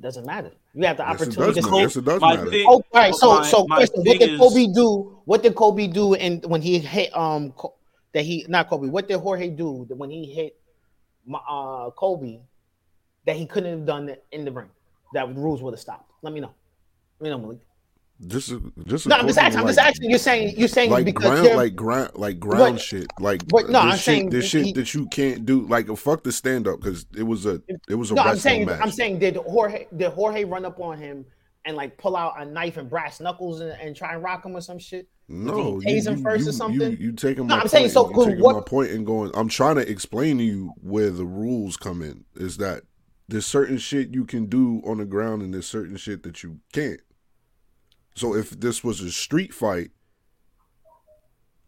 Doesn't 0.00 0.24
matter. 0.24 0.52
You 0.72 0.86
have 0.86 0.96
the 0.98 1.02
Yes, 1.02 1.10
it 1.20 1.22
opportunity 1.24 1.54
does 1.54 1.64
to 1.64 1.70
matter. 1.72 1.82
Yes, 1.82 1.96
it 1.96 2.04
does 2.04 2.20
My 2.20 2.36
matter. 2.36 2.50
thing- 2.50 2.66
Oh, 2.68 2.74
all 2.74 2.82
right. 2.94 3.12
So, 3.14 3.34
my- 3.34 3.42
so 3.42 3.66
my 3.66 3.76
question: 3.78 3.96
What 4.04 4.06
thing 4.06 4.18
did 4.20 4.30
is- 4.34 4.38
Kobe 4.38 4.66
do? 4.72 5.18
What 5.24 5.42
did 5.42 5.54
Kobe 5.56 5.86
do? 5.88 6.14
And 6.14 6.44
when 6.46 6.62
he 6.62 6.78
hit, 6.78 7.14
um, 7.16 7.52
that 8.12 8.22
he 8.24 8.46
not 8.48 8.68
Kobe. 8.70 8.86
What 8.88 9.08
did 9.08 9.18
Jorge 9.18 9.48
do 9.50 9.84
when 9.96 10.10
he 10.10 10.26
hit, 10.26 10.56
my, 11.26 11.40
uh, 11.50 11.90
Kobe, 11.90 12.38
that 13.26 13.34
he 13.34 13.46
couldn't 13.46 13.70
have 13.78 13.84
done 13.86 14.08
it 14.08 14.24
in 14.30 14.44
the 14.44 14.52
ring? 14.52 14.70
That 15.12 15.34
rules 15.34 15.60
would 15.60 15.72
have 15.74 15.80
stopped. 15.80 16.12
Let 16.22 16.32
me 16.32 16.38
know. 16.38 16.54
Let 17.18 17.24
me 17.24 17.30
know, 17.30 17.38
Malik. 17.38 17.58
Just, 18.26 18.52
just 18.84 19.06
No, 19.06 19.16
I'm 19.16 19.26
just 19.28 19.38
asking. 19.38 19.60
I'm 19.60 19.66
just 19.66 19.78
like- 19.78 19.86
asking. 19.86 20.10
You're 20.10 20.18
saying 20.18 20.54
you're 20.58 20.66
saying 20.66 20.90
like 20.90 21.04
because 21.04 21.40
ground, 21.40 21.56
like 21.56 21.76
ground, 21.76 22.10
like 22.14 22.40
ground 22.40 22.74
But- 22.74 22.80
shit, 22.80 23.06
like 23.20 23.46
but 23.46 23.70
no, 23.70 23.78
I'm 23.78 23.92
shit, 23.92 24.00
saying 24.00 24.30
this 24.30 24.44
shit 24.46 24.66
he- 24.66 24.72
that 24.72 24.92
you 24.92 25.06
can't 25.06 25.46
do. 25.46 25.60
Like, 25.68 25.86
fuck 25.96 26.24
the 26.24 26.32
stand 26.32 26.66
up 26.66 26.80
because 26.80 27.06
it 27.16 27.22
was 27.22 27.46
a, 27.46 27.62
it 27.88 27.94
was 27.94 28.10
a 28.10 28.14
no, 28.14 28.22
I'm 28.22 28.36
saying 28.36 28.66
match. 28.66 28.80
I'm 28.82 28.90
saying 28.90 29.20
did 29.20 29.36
Jorge 29.36 29.86
did 29.96 30.10
Jorge 30.10 30.42
run 30.44 30.64
up 30.64 30.80
on 30.80 30.98
him 30.98 31.24
and 31.64 31.76
like 31.76 31.96
pull 31.96 32.16
out 32.16 32.40
a 32.40 32.44
knife 32.44 32.76
and 32.76 32.90
brass 32.90 33.20
knuckles 33.20 33.60
and, 33.60 33.70
and 33.80 33.94
try 33.94 34.14
and 34.14 34.22
rock 34.22 34.44
him 34.44 34.56
or 34.56 34.60
some 34.62 34.80
shit? 34.80 35.06
no, 35.28 35.74
tase 35.76 36.06
him 36.08 36.20
first 36.20 36.48
or 36.48 36.52
something? 36.52 36.92
You, 36.92 36.96
you 36.98 37.12
taking 37.12 37.46
No, 37.46 37.54
my 37.54 37.60
I'm 37.62 37.68
saying, 37.68 37.92
point, 37.92 37.92
so 37.92 38.08
you 38.10 38.26
taking 38.30 38.42
what- 38.42 38.56
my 38.56 38.62
point 38.62 38.90
and 38.90 39.06
going. 39.06 39.30
I'm 39.34 39.48
trying 39.48 39.76
to 39.76 39.88
explain 39.88 40.38
to 40.38 40.44
you 40.44 40.72
where 40.80 41.10
the 41.10 41.24
rules 41.26 41.76
come 41.76 42.02
in. 42.02 42.24
Is 42.34 42.56
that 42.56 42.82
there's 43.28 43.46
certain 43.46 43.78
shit 43.78 44.12
you 44.12 44.24
can 44.24 44.46
do 44.46 44.82
on 44.84 44.98
the 44.98 45.04
ground 45.04 45.42
and 45.42 45.54
there's 45.54 45.66
certain 45.68 45.96
shit 45.96 46.24
that 46.24 46.42
you 46.42 46.58
can't. 46.72 47.00
So 48.18 48.34
if 48.34 48.50
this 48.50 48.82
was 48.82 49.00
a 49.00 49.10
street 49.10 49.54
fight, 49.54 49.90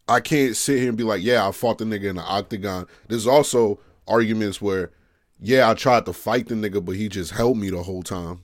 I 0.07 0.19
can't 0.19 0.55
sit 0.55 0.79
here 0.79 0.89
and 0.89 0.97
be 0.97 1.03
like, 1.03 1.23
yeah, 1.23 1.47
I 1.47 1.51
fought 1.51 1.77
the 1.77 1.85
nigga 1.85 2.09
in 2.09 2.17
the 2.17 2.23
octagon. 2.23 2.87
There's 3.07 3.27
also 3.27 3.79
arguments 4.07 4.61
where, 4.61 4.91
yeah, 5.39 5.69
I 5.69 5.73
tried 5.73 6.05
to 6.05 6.13
fight 6.13 6.47
the 6.47 6.55
nigga, 6.55 6.83
but 6.83 6.97
he 6.97 7.07
just 7.07 7.31
held 7.31 7.57
me 7.57 7.69
the 7.69 7.83
whole 7.83 8.03
time. 8.03 8.41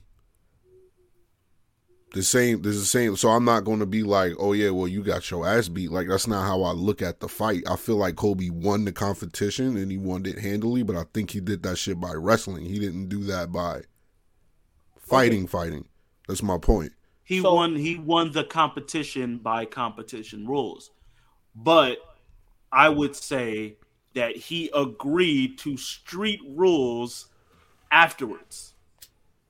The 2.14 2.22
same, 2.22 2.62
there's 2.62 2.78
the 2.78 2.86
same. 2.86 3.16
So 3.16 3.28
I'm 3.28 3.44
not 3.44 3.64
going 3.64 3.80
to 3.80 3.86
be 3.86 4.02
like, 4.02 4.32
oh 4.38 4.54
yeah, 4.54 4.70
well 4.70 4.88
you 4.88 5.02
got 5.02 5.30
your 5.30 5.46
ass 5.46 5.68
beat. 5.68 5.92
Like 5.92 6.08
that's 6.08 6.26
not 6.26 6.46
how 6.46 6.62
I 6.62 6.72
look 6.72 7.02
at 7.02 7.20
the 7.20 7.28
fight. 7.28 7.64
I 7.68 7.76
feel 7.76 7.96
like 7.96 8.16
Kobe 8.16 8.48
won 8.48 8.86
the 8.86 8.92
competition 8.92 9.76
and 9.76 9.90
he 9.92 9.98
won 9.98 10.24
it 10.24 10.38
handily, 10.38 10.82
but 10.82 10.96
I 10.96 11.04
think 11.12 11.32
he 11.32 11.40
did 11.40 11.62
that 11.64 11.76
shit 11.76 12.00
by 12.00 12.14
wrestling. 12.14 12.64
He 12.64 12.78
didn't 12.78 13.10
do 13.10 13.24
that 13.24 13.52
by 13.52 13.82
fighting. 14.98 15.46
Fighting. 15.46 15.86
That's 16.26 16.42
my 16.42 16.56
point. 16.56 16.92
He 17.28 17.42
So- 17.42 17.54
won. 17.54 17.76
He 17.76 17.96
won 17.96 18.32
the 18.32 18.42
competition 18.42 19.36
by 19.36 19.66
competition 19.66 20.46
rules, 20.46 20.90
but 21.54 21.98
I 22.72 22.88
would 22.88 23.14
say 23.14 23.76
that 24.14 24.34
he 24.34 24.70
agreed 24.74 25.58
to 25.58 25.76
street 25.76 26.40
rules 26.48 27.26
afterwards 27.92 28.72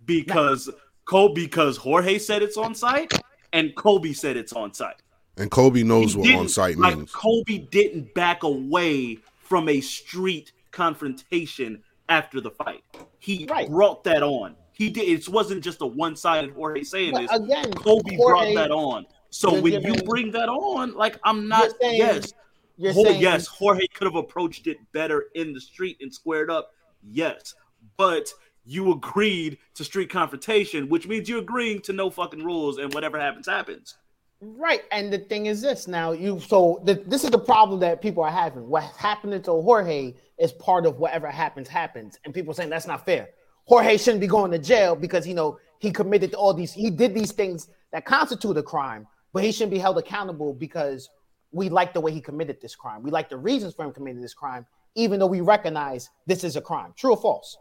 because 0.05 0.69
Kobe 1.05 1.35
because 1.43 1.77
Jorge 1.77 2.19
said 2.19 2.43
it's 2.43 2.57
on 2.57 2.75
site 2.75 3.13
and 3.53 3.75
Kobe 3.77 4.13
said 4.13 4.37
it's 4.37 4.53
on 4.53 4.75
site. 4.75 5.01
And 5.37 5.49
Kobe 5.49 5.85
knows 5.85 6.15
He 6.15 6.19
what 6.19 6.35
on 6.35 6.49
site 6.49 6.79
like, 6.79 6.97
means. 6.97 7.13
Kobe 7.13 7.59
didn't 7.71 8.13
back 8.13 8.43
away 8.43 9.19
from 9.39 9.69
a 9.69 9.81
street 9.81 10.51
confrontation 10.73 11.85
after 12.09 12.41
the 12.41 12.51
fight. 12.51 12.83
He 13.21 13.47
Right. 13.49 13.69
brought 13.71 14.03
that 14.03 14.25
on. 14.25 14.57
He 14.79 14.89
did. 14.89 15.09
It 15.09 15.29
wasn't 15.29 15.65
just 15.65 15.81
a 15.81 15.87
one-sided 15.87 16.53
Jorge 16.53 16.85
saying 16.85 17.11
But 17.11 17.23
this. 17.23 17.33
again, 17.33 17.73
Kobe 17.73 18.15
Jorge- 18.17 18.55
brought 18.55 18.55
that 18.55 18.71
on. 18.71 19.07
So 19.31 19.61
when 19.61 19.83
you 19.83 19.95
bring 20.05 20.31
that 20.31 20.49
on, 20.49 20.95
like 20.95 21.19
I'm 21.25 21.49
not. 21.49 21.73
Saying- 21.81 21.99
yes, 21.99 22.33
You're 22.77 22.93
Jor- 22.93 23.07
saying 23.07 23.21
yes, 23.21 23.49
Jorge 23.49 23.89
could 23.89 24.05
have 24.07 24.15
approached 24.15 24.69
it 24.69 24.79
better 24.93 25.27
in 25.35 25.53
the 25.53 25.61
street 25.61 25.97
and 26.01 26.15
squared 26.15 26.49
up. 26.49 26.71
Yes, 27.03 27.55
but 27.97 28.33
you 28.65 28.93
agreed 28.93 29.59
to 29.75 29.83
street 29.83 30.11
confrontation, 30.11 30.89
which 30.89 31.09
means 31.09 31.29
you're 31.29 31.41
agreeing 31.41 31.81
to 31.81 31.93
no 31.93 32.09
fucking 32.09 32.45
rules, 32.45 32.79
and 32.79 32.95
whatever 32.95 33.19
happens, 33.19 33.49
happens. 33.49 33.97
Right, 34.41 34.83
and 34.93 35.13
the 35.13 35.19
thing 35.19 35.47
is 35.47 35.61
this 35.61 35.89
now 35.89 36.13
you 36.13 36.39
so 36.39 36.81
the, 36.85 36.95
this 37.05 37.25
is 37.25 37.31
the 37.31 37.39
problem 37.41 37.81
that 37.81 38.01
people 38.01 38.23
are 38.23 38.31
having. 38.31 38.69
What 38.69 38.85
happened 38.97 39.43
to 39.43 39.51
Jorge 39.51 40.15
is 40.39 40.53
part 40.53 40.87
of 40.87 41.01
whatever 41.01 41.27
happens 41.29 41.67
happens, 41.67 42.17
and 42.25 42.33
people 42.33 42.53
are 42.53 42.55
saying 42.55 42.71
that's 42.71 42.87
not 42.87 43.05
fair. 43.05 43.31
Jorge 43.69 43.97
shouldn't 43.99 44.21
be 44.21 44.27
going 44.27 44.51
to 44.51 44.59
jail 44.59 44.97
because 44.97 45.27
you 45.27 45.35
know 45.35 45.59
he 45.79 45.91
committed 45.93 46.35
all 46.35 46.53
these, 46.55 46.73
he 46.73 46.91
did 46.91 47.15
these 47.15 47.33
things 47.33 47.69
that 47.93 48.05
constitute 48.05 48.57
a 48.57 48.63
crime, 48.63 49.07
but 49.33 49.45
he 49.45 49.53
shouldn't 49.53 49.71
be 49.73 49.79
held 49.79 49.99
accountable 49.99 50.53
because 50.55 51.09
we 51.53 51.69
like 51.69 51.93
the 51.95 52.01
way 52.01 52.11
he 52.13 52.21
committed 52.21 52.61
this 52.61 52.75
crime. 52.75 53.03
We 53.03 53.11
like 53.11 53.29
the 53.29 53.37
reasons 53.37 53.75
for 53.75 53.85
him 53.85 53.93
committing 53.93 54.21
this 54.21 54.35
crime, 54.35 54.67
even 54.95 55.19
though 55.21 55.27
we 55.27 55.41
recognize 55.41 56.11
this 56.27 56.45
is 56.45 56.57
a 56.57 56.61
crime. 56.61 56.93
True 56.97 57.13
or 57.13 57.17
false? 57.17 57.57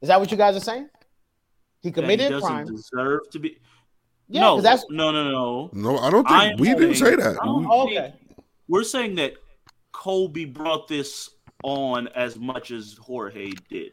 Is 0.00 0.08
that 0.08 0.20
what 0.20 0.30
you 0.30 0.36
guys 0.36 0.56
are 0.56 0.60
saying? 0.60 0.88
He 1.80 1.90
That 1.90 1.96
he 1.96 2.02
committed 2.02 2.26
a 2.26 2.30
doesn't 2.30 2.48
crime. 2.48 2.66
deserve 2.66 3.20
to 3.30 3.38
be. 3.38 3.58
Yeah, 4.28 4.40
no, 4.42 4.54
'cause 4.56 4.62
that's 4.62 4.84
no, 4.90 5.10
no, 5.10 5.30
no. 5.30 5.70
No, 5.72 5.98
I 5.98 6.10
don't 6.10 6.26
think 6.26 6.52
am 6.52 6.56
we 6.58 6.68
didn't 6.74 6.94
say 6.94 7.16
that. 7.16 7.32
We- 7.34 7.38
Oh, 7.42 7.86
think- 7.86 7.98
okay. 7.98 8.14
We're 8.68 8.84
saying 8.84 9.16
that 9.16 9.34
Kobe 9.92 10.44
brought 10.44 10.88
this 10.88 11.28
on 11.64 12.08
as 12.08 12.36
much 12.38 12.70
as 12.70 12.94
Jorge 12.94 13.50
did. 13.68 13.92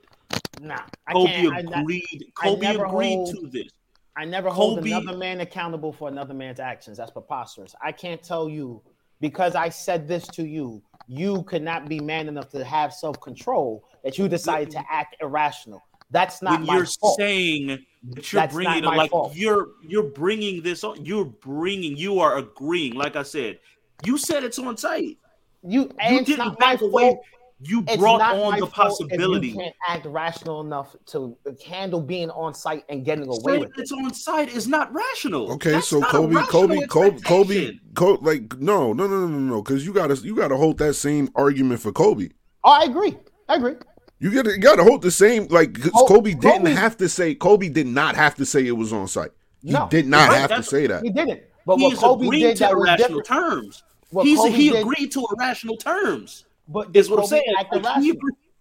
Nah, 0.60 0.80
I 1.08 1.14
Kobe 1.14 1.30
can't. 1.32 1.54
I, 1.54 1.78
I- 1.78 1.82
agreed. 1.82 2.32
I 2.42 2.50
Kobe 2.50 2.62
never 2.62 2.86
agreed 2.86 3.16
hold- 3.16 3.36
to 3.36 3.48
this. 3.48 3.72
I 4.16 4.26
never 4.26 4.50
hold 4.50 4.80
Kobe- 4.80 4.92
another 4.92 5.18
man 5.18 5.40
accountable 5.40 5.94
for 5.94 6.10
another 6.10 6.34
man's 6.34 6.60
actions. 6.60 6.98
That's 6.98 7.12
preposterous. 7.12 7.74
I 7.82 7.92
can't 7.94 8.22
tell 8.22 8.50
you 8.50 8.82
because 9.22 9.56
I 9.56 9.70
said 9.70 10.08
this 10.08 10.28
to 10.30 10.44
you, 10.46 10.82
you 11.08 11.44
could 11.44 11.62
not 11.62 11.88
be 11.88 12.00
man 12.02 12.28
enough 12.28 12.50
to 12.50 12.64
have 12.66 12.94
self 12.94 13.20
control 13.22 13.84
that 14.04 14.18
you 14.18 14.28
decided 14.28 14.72
to 14.72 14.84
act 14.92 15.16
irrational. 15.22 15.82
That's 16.12 16.42
not 16.42 16.60
when 16.60 16.66
my 16.68 16.76
you're 16.78 16.86
fault. 16.88 17.18
saying 17.18 17.68
that 17.68 18.34
you're 18.34 18.42
That's 18.42 18.54
bringing 18.54 18.84
it 18.84 18.88
like 18.88 19.12
fault. 19.12 19.36
you're 19.36 19.70
you're 19.88 20.04
bringing 20.10 20.62
this 20.64 20.84
on 20.84 21.06
you're 21.06 21.26
bringing 21.26 21.96
you 21.96 22.20
are 22.20 22.38
agreeing 22.40 22.96
like 22.96 23.16
i 23.16 23.22
said 23.24 23.60
you 24.06 24.18
said 24.18 24.44
it's 24.44 24.58
on 24.58 24.76
site 24.78 25.18
you 25.62 25.92
you 26.10 26.24
didn't 26.26 26.58
back 26.58 26.82
away 26.82 27.10
fault. 27.10 27.20
You 27.62 27.84
It's 27.88 27.98
brought 27.98 28.20
not 28.20 28.36
on 28.38 28.52
my 28.54 28.60
the 28.60 28.68
possibility 28.68 29.50
You 29.50 29.56
can't 29.56 29.76
act 29.88 30.06
rational 30.06 30.62
enough 30.62 30.96
to 31.08 31.36
handle 31.66 32.00
being 32.02 32.30
on 32.32 32.54
site 32.54 32.86
and 32.90 33.04
getting 33.04 33.28
away 33.28 33.38
saying 33.46 33.60
with 33.60 33.70
it. 33.78 33.82
it's 33.82 33.92
on 33.92 34.14
site 34.14 34.54
is 34.56 34.68
not 34.68 34.94
rational 34.94 35.52
Okay, 35.54 35.72
That's 35.72 35.88
so 35.88 36.00
not 36.00 36.10
Kobe, 36.10 36.36
rational 36.36 36.68
Kobe, 36.68 36.88
Kobe, 36.88 37.20
Kobe. 37.22 37.72
Kobe, 37.96 38.26
like 38.26 38.58
no, 38.60 38.94
no, 38.94 39.08
no, 39.08 39.20
no, 39.20 39.28
no, 39.28 39.40
no, 39.40 39.62
because 39.62 39.86
you 39.86 39.94
gotta, 39.94 40.16
you 40.16 40.36
gotta 40.36 40.56
hold 40.56 40.78
that 40.78 40.94
same 40.94 41.30
argument 41.36 41.82
for 41.82 41.92
Kobe. 41.92 42.30
Oh, 42.64 42.72
I 42.72 42.84
agree. 42.86 43.18
I 43.48 43.56
agree. 43.56 43.76
You 44.20 44.32
gotta, 44.34 44.52
you 44.52 44.58
gotta 44.60 44.84
hold 44.84 45.02
the 45.02 45.12
same, 45.12 45.48
like 45.48 45.74
'cause 45.82 45.92
Kobe- 45.92 46.08
Kobe 46.08 46.34
didn't 46.36 46.60
Kobe- 46.60 46.72
have 46.74 46.98
to 46.98 47.10
say, 47.10 47.36
Kobe 47.36 47.70
did 47.70 47.88
not 47.88 48.16
have 48.16 48.36
to 48.36 48.46
say 48.46 48.66
it 48.68 48.72
was 48.78 48.92
on 48.94 49.08
site. 49.08 49.32
He 49.64 49.72
No. 49.72 49.88
did 49.90 50.08
not 50.08 50.30
Right, 50.30 50.38
have 50.40 50.56
to 50.56 50.64
say 50.64 50.88
that. 50.88 51.04
He 51.04 51.10
didn't. 51.10 51.42
But 51.66 51.78
what 51.80 51.90
He's 51.92 52.00
Kobe 52.00 52.26
agreed 52.26 52.40
did 52.42 52.56
to 52.58 52.60
that 52.64 52.78
was 52.78 52.88
irrational 52.88 53.22
terms. 53.22 53.84
What 54.12 54.26
He's 54.26 54.38
Kobe 54.38 54.52
he 54.52 54.70
did- 54.70 54.82
agreed 54.82 55.12
to 55.12 55.26
irrational 55.38 55.78
terms. 55.78 56.46
But 56.72 56.96
Is 56.96 57.10
what 57.10 57.20
I'm 57.20 57.26
saying. 57.26 57.44
act 57.58 57.76
Like, 57.76 58.02
he 58.04 58.18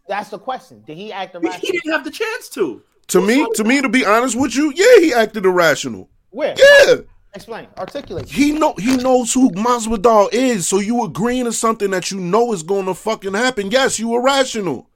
That's 0.09 0.31
the 0.31 0.39
question. 0.39 0.83
Did 0.87 0.97
he 0.97 1.13
act 1.13 1.35
irrational? 1.35 1.61
he 1.61 1.73
didn't 1.73 1.93
have 1.93 2.05
the 2.05 2.11
chance 2.11 2.49
to. 2.51 2.83
To 3.09 3.21
me, 3.21 3.47
to 3.55 3.65
me, 3.65 3.81
to 3.83 3.89
be 3.89 4.05
honest 4.05 4.35
with 4.39 4.55
you, 4.57 4.73
yeah, 4.75 5.01
he 5.01 5.13
acted 5.13 5.45
irrational. 5.45 6.11
Where? 6.31 6.55
Yeah, 6.59 6.97
Explain. 7.35 7.69
Articulate. 7.77 8.29
he 8.29 8.53
know 8.53 8.75
he 8.79 8.97
knows 8.97 9.33
who 9.35 9.51
Masvidal 9.51 10.29
is. 10.33 10.67
So 10.67 10.79
you 10.81 11.05
agreeing 11.05 11.45
to 11.45 11.53
something 11.53 11.91
that 11.91 12.11
you 12.11 12.19
know 12.21 12.53
is 12.55 12.63
going 12.63 12.87
to 12.87 12.95
fucking 12.95 13.35
happen? 13.35 13.71
Yes, 13.71 13.99
you 13.99 14.15
irrational. 14.15 14.89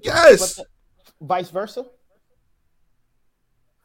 Yes. 0.00 0.56
The- 0.56 0.64
vice 1.20 1.50
versa. 1.50 1.86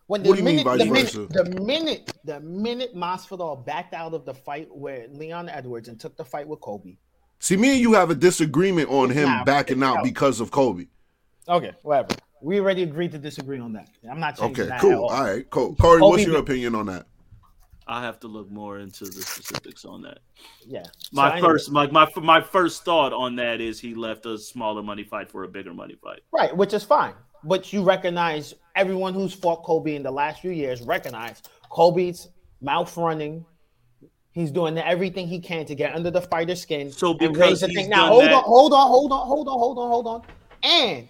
When 0.08 0.24
What 0.24 0.34
do 0.34 0.40
you 0.40 0.44
mean 0.44 0.64
vice 0.64 0.80
the 0.80 0.86
versa? 0.90 1.20
minute, 1.20 1.34
the 1.34 1.62
minute, 1.62 2.14
the 2.26 2.40
minute 2.42 2.96
Masvidal 2.96 3.66
backed 3.66 3.94
out 3.94 4.14
of 4.14 4.26
the 4.26 4.34
fight 4.34 4.68
with 4.70 5.10
Leon 5.12 5.48
Edwards 5.48 5.88
and 5.88 6.00
took 6.00 6.18
the 6.18 6.26
fight 6.26 6.48
with 6.48 6.60
Kobe. 6.60 6.98
See, 7.42 7.58
me 7.58 7.72
and 7.72 7.80
you 7.80 7.94
have 7.94 8.12
a 8.12 8.16
disagreement 8.16 8.90
on 8.90 9.10
him 9.10 9.28
Nah, 9.28 9.44
backing 9.44 9.82
out 9.82 10.04
because 10.04 10.40
of 10.40 10.52
Kobe. 10.52 10.86
Okay, 11.50 11.72
whatever. 11.82 12.10
We 12.40 12.60
already 12.60 12.84
agreed 12.84 13.12
to 13.14 13.18
disagree 13.18 13.60
on 13.60 13.74
that. 13.74 13.90
I'm 14.10 14.20
not 14.20 14.38
changing 14.38 14.62
Okay, 14.66 14.70
that. 14.70 14.80
cool. 14.80 14.92
At 14.92 14.98
all. 14.98 15.10
All 15.10 15.24
right, 15.24 15.50
cool. 15.50 15.76
Corey, 15.76 16.02
what's 16.02 16.24
Kobe- 16.24 16.32
your 16.32 16.40
opinion 16.40 16.76
on 16.76 16.86
that? 16.86 17.08
I 17.88 18.02
have 18.04 18.20
to 18.20 18.28
look 18.28 18.50
more 18.52 18.78
into 18.78 19.06
the 19.06 19.24
specifics 19.24 19.86
on 19.86 20.04
that. 20.04 20.20
Yeah. 20.68 20.84
My 21.12 21.40
So 21.40 21.46
first, 21.48 21.72
my, 21.72 21.88
my 21.88 22.08
my 22.22 22.40
first 22.42 22.86
thought 22.86 23.12
on 23.12 23.36
that 23.38 23.60
is 23.60 23.80
he 23.80 23.96
left 23.96 24.28
a 24.28 24.38
smaller 24.38 24.84
money 24.84 25.04
fight 25.04 25.32
for 25.32 25.44
a 25.44 25.48
bigger 25.48 25.74
money 25.74 25.96
fight. 26.02 26.22
Right, 26.32 26.56
which 26.56 26.74
is 26.74 26.84
fine. 26.84 27.16
But 27.44 27.74
you 27.74 27.82
recognize 27.84 28.54
everyone 28.76 29.16
who's 29.16 29.34
fought 29.34 29.64
Kobe 29.64 29.96
in 29.96 30.04
the 30.04 30.12
last 30.12 30.42
few 30.42 30.52
years 30.52 30.84
recognize 30.84 31.42
Kobe's 31.72 32.30
mouth 32.62 32.96
running. 32.96 33.44
He's 34.34 34.50
doing 34.52 34.78
everything 34.78 35.28
he 35.28 35.40
can 35.40 35.66
to 35.66 35.76
get 35.76 35.94
under 35.94 36.10
the 36.10 36.22
fighter's 36.22 36.62
skin. 36.62 36.92
So 36.92 37.10
and 37.12 37.20
because 37.20 37.38
raise 37.38 37.60
the 37.62 37.68
he's 37.68 37.76
thing. 37.78 37.90
Now 37.90 38.08
hold 38.08 38.24
that- 38.24 38.34
on, 38.34 38.44
hold 38.44 38.74
on, 38.74 38.88
hold 38.88 39.12
on, 39.12 39.28
hold 39.28 39.48
on, 39.50 39.60
hold 39.60 39.78
on, 39.78 39.90
hold 39.90 40.08
on. 40.08 40.22
And 40.64 41.10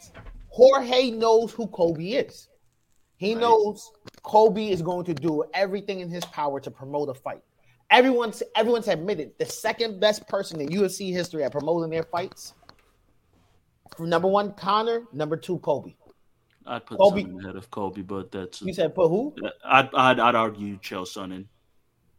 Jorge 0.49 1.11
knows 1.11 1.51
who 1.51 1.67
Kobe 1.67 2.03
is. 2.09 2.47
He 3.17 3.36
knows 3.36 3.91
Kobe 4.24 4.69
is 4.69 4.82
going 4.82 5.05
to 5.05 5.13
do 5.13 5.43
everything 5.53 5.99
in 5.99 6.09
his 6.09 6.26
power 6.26 6.59
to 6.59 6.72
promote 6.72 7.09
a 7.09 7.13
fight. 7.13 7.43
Everyone's 7.91 8.41
everyone's 8.55 8.88
admitted 8.88 9.34
the 9.38 9.45
second 9.45 9.99
best 9.99 10.28
person 10.28 10.59
in 10.59 10.69
UFC 10.69 11.11
history 11.11 11.43
at 11.43 11.51
promoting 11.51 11.91
their 11.91 12.03
fights. 12.03 12.53
Number 13.99 14.28
one, 14.28 14.53
Conor. 14.53 15.03
Number 15.13 15.38
two, 15.38 15.59
Kobe. 15.59 15.93
I'd 16.65 16.86
put 16.86 16.97
Kobe- 16.97 17.24
Sonnen 17.24 17.43
ahead 17.43 17.55
of 17.55 17.69
Kobe, 17.69 18.01
but 18.01 18.32
that's 18.32 18.61
You 18.61 18.74
said 18.74 18.95
put 18.95 19.09
who? 19.09 19.36
I'd 19.65 19.89
I'd, 19.93 20.19
I'd 20.19 20.36
argue 20.36 20.78
Chael 20.80 21.03
Sonnen 21.05 21.45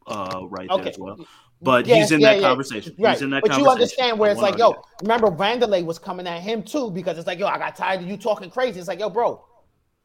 uh, 0.06 0.40
right 0.48 0.68
there 0.68 0.88
as 0.88 0.98
well. 0.98 1.18
But 1.60 1.86
Yeah, 1.86 1.96
he's 1.96 2.10
in 2.10 2.20
yeah, 2.20 2.32
that 2.32 2.40
yeah. 2.40 2.48
conversation. 2.48 2.94
Right. 2.98 3.12
He's 3.12 3.22
in 3.22 3.30
that 3.30 3.42
but 3.42 3.52
conversation. 3.52 3.64
you 3.64 3.70
understand 3.70 4.18
where 4.18 4.32
it's 4.32 4.40
like, 4.40 4.58
yo, 4.58 4.74
remember 5.00 5.28
Vanderlei 5.30 5.84
was 5.84 5.98
coming 5.98 6.26
at 6.26 6.42
him 6.42 6.62
too 6.62 6.90
because 6.90 7.18
it's 7.18 7.26
like, 7.26 7.38
yo, 7.38 7.46
I 7.46 7.58
got 7.58 7.76
tired 7.76 8.02
of 8.02 8.08
you 8.08 8.16
talking 8.16 8.50
crazy. 8.50 8.80
It's 8.80 8.88
like, 8.88 8.98
yo, 8.98 9.08
bro, 9.08 9.44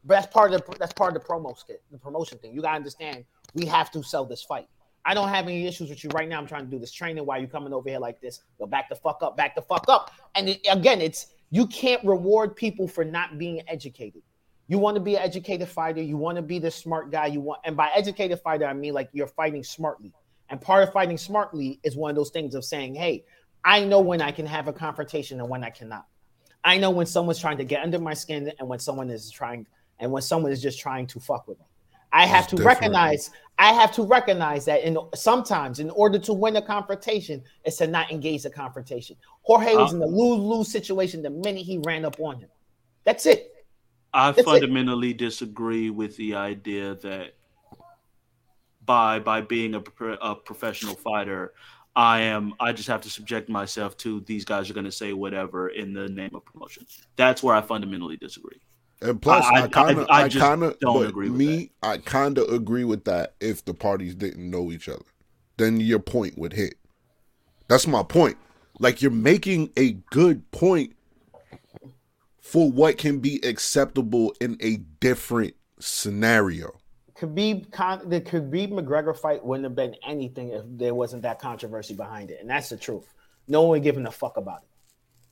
but 0.04 0.14
that's 0.14 0.32
part 0.32 0.52
of 0.52 0.64
the 0.64 0.76
that's 0.78 0.92
part 0.92 1.16
of 1.16 1.22
the 1.22 1.28
promo 1.28 1.58
skit, 1.58 1.82
the 1.90 1.98
promotion 1.98 2.38
thing. 2.38 2.54
You 2.54 2.62
gotta 2.62 2.76
understand, 2.76 3.24
we 3.54 3.66
have 3.66 3.90
to 3.92 4.02
sell 4.02 4.24
this 4.24 4.42
fight. 4.42 4.68
I 5.04 5.14
don't 5.14 5.28
have 5.28 5.46
any 5.46 5.66
issues 5.66 5.88
with 5.88 6.04
you 6.04 6.10
right 6.10 6.28
now. 6.28 6.38
I'm 6.38 6.46
trying 6.46 6.66
to 6.66 6.70
do 6.70 6.78
this 6.78 6.92
training 6.92 7.24
while 7.24 7.40
you 7.40 7.46
coming 7.46 7.72
over 7.72 7.88
here 7.88 7.98
like 7.98 8.20
this. 8.20 8.42
Go 8.58 8.66
back 8.66 8.88
the 8.88 8.94
fuck 8.94 9.22
up, 9.22 9.36
back 9.36 9.54
the 9.54 9.62
fuck 9.62 9.86
up. 9.88 10.12
And 10.34 10.50
it, 10.50 10.60
again, 10.70 11.00
it's 11.00 11.28
you 11.50 11.66
can't 11.66 12.04
reward 12.04 12.54
people 12.54 12.86
for 12.86 13.04
not 13.04 13.38
being 13.38 13.62
educated. 13.68 14.22
You 14.68 14.78
want 14.78 14.96
to 14.96 15.00
be 15.00 15.16
an 15.16 15.22
educated 15.22 15.68
fighter. 15.68 16.02
You 16.02 16.16
want 16.16 16.36
to 16.36 16.42
be 16.42 16.58
the 16.58 16.70
smart 16.70 17.10
guy. 17.10 17.26
You 17.26 17.40
want, 17.40 17.60
and 17.64 17.76
by 17.76 17.90
educated 17.94 18.38
fighter, 18.40 18.66
I 18.66 18.74
mean 18.74 18.92
like 18.94 19.08
you're 19.12 19.26
fighting 19.26 19.64
smartly. 19.64 20.12
And 20.50 20.60
part 20.60 20.82
of 20.82 20.92
fighting 20.92 21.18
smartly 21.18 21.80
is 21.82 21.96
one 21.96 22.10
of 22.10 22.16
those 22.16 22.30
things 22.30 22.54
of 22.54 22.64
saying, 22.64 22.94
"Hey, 22.94 23.24
I 23.64 23.84
know 23.84 24.00
when 24.00 24.20
I 24.22 24.30
can 24.30 24.46
have 24.46 24.68
a 24.68 24.72
confrontation 24.72 25.40
and 25.40 25.48
when 25.48 25.64
I 25.64 25.70
cannot. 25.70 26.06
I 26.64 26.76
know 26.78 26.90
when 26.90 27.06
someone's 27.06 27.38
trying 27.38 27.58
to 27.58 27.64
get 27.64 27.82
under 27.82 27.98
my 27.98 28.14
skin 28.14 28.52
and 28.58 28.68
when 28.68 28.78
someone 28.78 29.10
is 29.10 29.30
trying, 29.30 29.66
and 30.00 30.12
when 30.12 30.22
someone 30.22 30.52
is 30.52 30.60
just 30.62 30.78
trying 30.78 31.06
to 31.08 31.20
fuck 31.20 31.48
with 31.48 31.58
me. 31.58 31.64
I 32.12 32.26
have 32.26 32.42
That's 32.44 32.50
to 32.50 32.56
different. 32.56 32.78
recognize. 32.80 33.30
I 33.58 33.72
have 33.72 33.92
to 33.92 34.02
recognize 34.02 34.64
that 34.66 34.82
in 34.82 34.96
sometimes, 35.14 35.80
in 35.80 35.90
order 35.90 36.18
to 36.20 36.32
win 36.32 36.56
a 36.56 36.62
confrontation, 36.62 37.42
is 37.64 37.76
to 37.76 37.86
not 37.86 38.10
engage 38.10 38.44
the 38.44 38.50
confrontation. 38.50 39.16
Jorge 39.42 39.74
was 39.74 39.92
Uh, 39.92 39.96
in 39.96 40.02
a 40.02 40.06
lose 40.06 40.40
lose 40.40 40.68
situation 40.70 41.22
the 41.22 41.30
minute 41.30 41.62
he 41.64 41.78
ran 41.78 42.04
up 42.04 42.18
on 42.20 42.38
him. 42.38 42.48
That's 43.04 43.26
it. 43.26 43.52
I 44.12 44.30
That's 44.30 44.38
it. 44.38 44.44
fundamentally 44.44 45.12
disagree 45.12 45.90
with 45.90 46.16
the 46.16 46.34
idea 46.34 46.94
that 46.96 47.34
by 48.84 49.18
by 49.18 49.40
being 49.42 49.74
a, 49.74 49.82
a 50.22 50.34
professional 50.34 50.94
fighter, 50.94 51.52
I 51.94 52.20
am 52.20 52.54
I 52.58 52.72
just 52.72 52.88
have 52.88 53.02
to 53.02 53.10
subject 53.10 53.48
myself 53.48 53.96
to 53.98 54.20
these 54.20 54.44
guys 54.44 54.70
are 54.70 54.74
going 54.74 54.86
to 54.86 54.92
say 54.92 55.12
whatever 55.12 55.68
in 55.68 55.92
the 55.92 56.08
name 56.08 56.30
of 56.34 56.44
promotion. 56.44 56.86
That's 57.16 57.42
where 57.42 57.54
I 57.54 57.60
fundamentally 57.60 58.16
disagree. 58.16 58.60
And 59.00 59.20
plus, 59.20 59.44
I- 59.44 59.68
kind 59.68 59.98
of, 59.98 60.06
I 60.10 60.28
kind 60.28 60.62
of, 60.64 60.78
don't 60.80 61.06
agree 61.06 61.28
with 61.28 61.38
me, 61.38 61.70
I 61.82 61.98
kind 61.98 62.38
of 62.38 62.48
agree 62.52 62.84
with 62.84 63.04
that. 63.04 63.34
If 63.40 63.64
the 63.64 63.74
parties 63.74 64.14
didn't 64.14 64.50
know 64.50 64.72
each 64.72 64.88
other, 64.88 65.04
then 65.56 65.80
your 65.80 66.00
point 66.00 66.36
would 66.38 66.52
hit. 66.52 66.74
That's 67.68 67.86
my 67.86 68.02
point. 68.02 68.38
Like 68.80 69.02
you're 69.02 69.10
making 69.10 69.70
a 69.76 69.92
good 70.10 70.50
point 70.50 70.94
for 72.48 72.70
what 72.70 72.96
can 72.96 73.18
be 73.18 73.38
acceptable 73.44 74.34
in 74.40 74.56
a 74.62 74.78
different 75.00 75.54
scenario. 75.78 76.70
Khabib, 77.14 77.70
Con- 77.72 78.08
the 78.08 78.22
Khabib 78.22 78.70
McGregor 78.70 79.14
fight 79.14 79.44
wouldn't 79.44 79.64
have 79.64 79.74
been 79.74 79.94
anything 80.06 80.48
if 80.50 80.62
there 80.66 80.94
wasn't 80.94 81.22
that 81.22 81.38
controversy 81.40 81.92
behind 81.92 82.30
it, 82.30 82.38
and 82.40 82.48
that's 82.48 82.70
the 82.70 82.76
truth. 82.78 83.12
No 83.48 83.60
one 83.62 83.70
would 83.70 83.82
giving 83.82 84.06
a 84.06 84.10
fuck 84.10 84.38
about 84.38 84.62
it. 84.62 84.68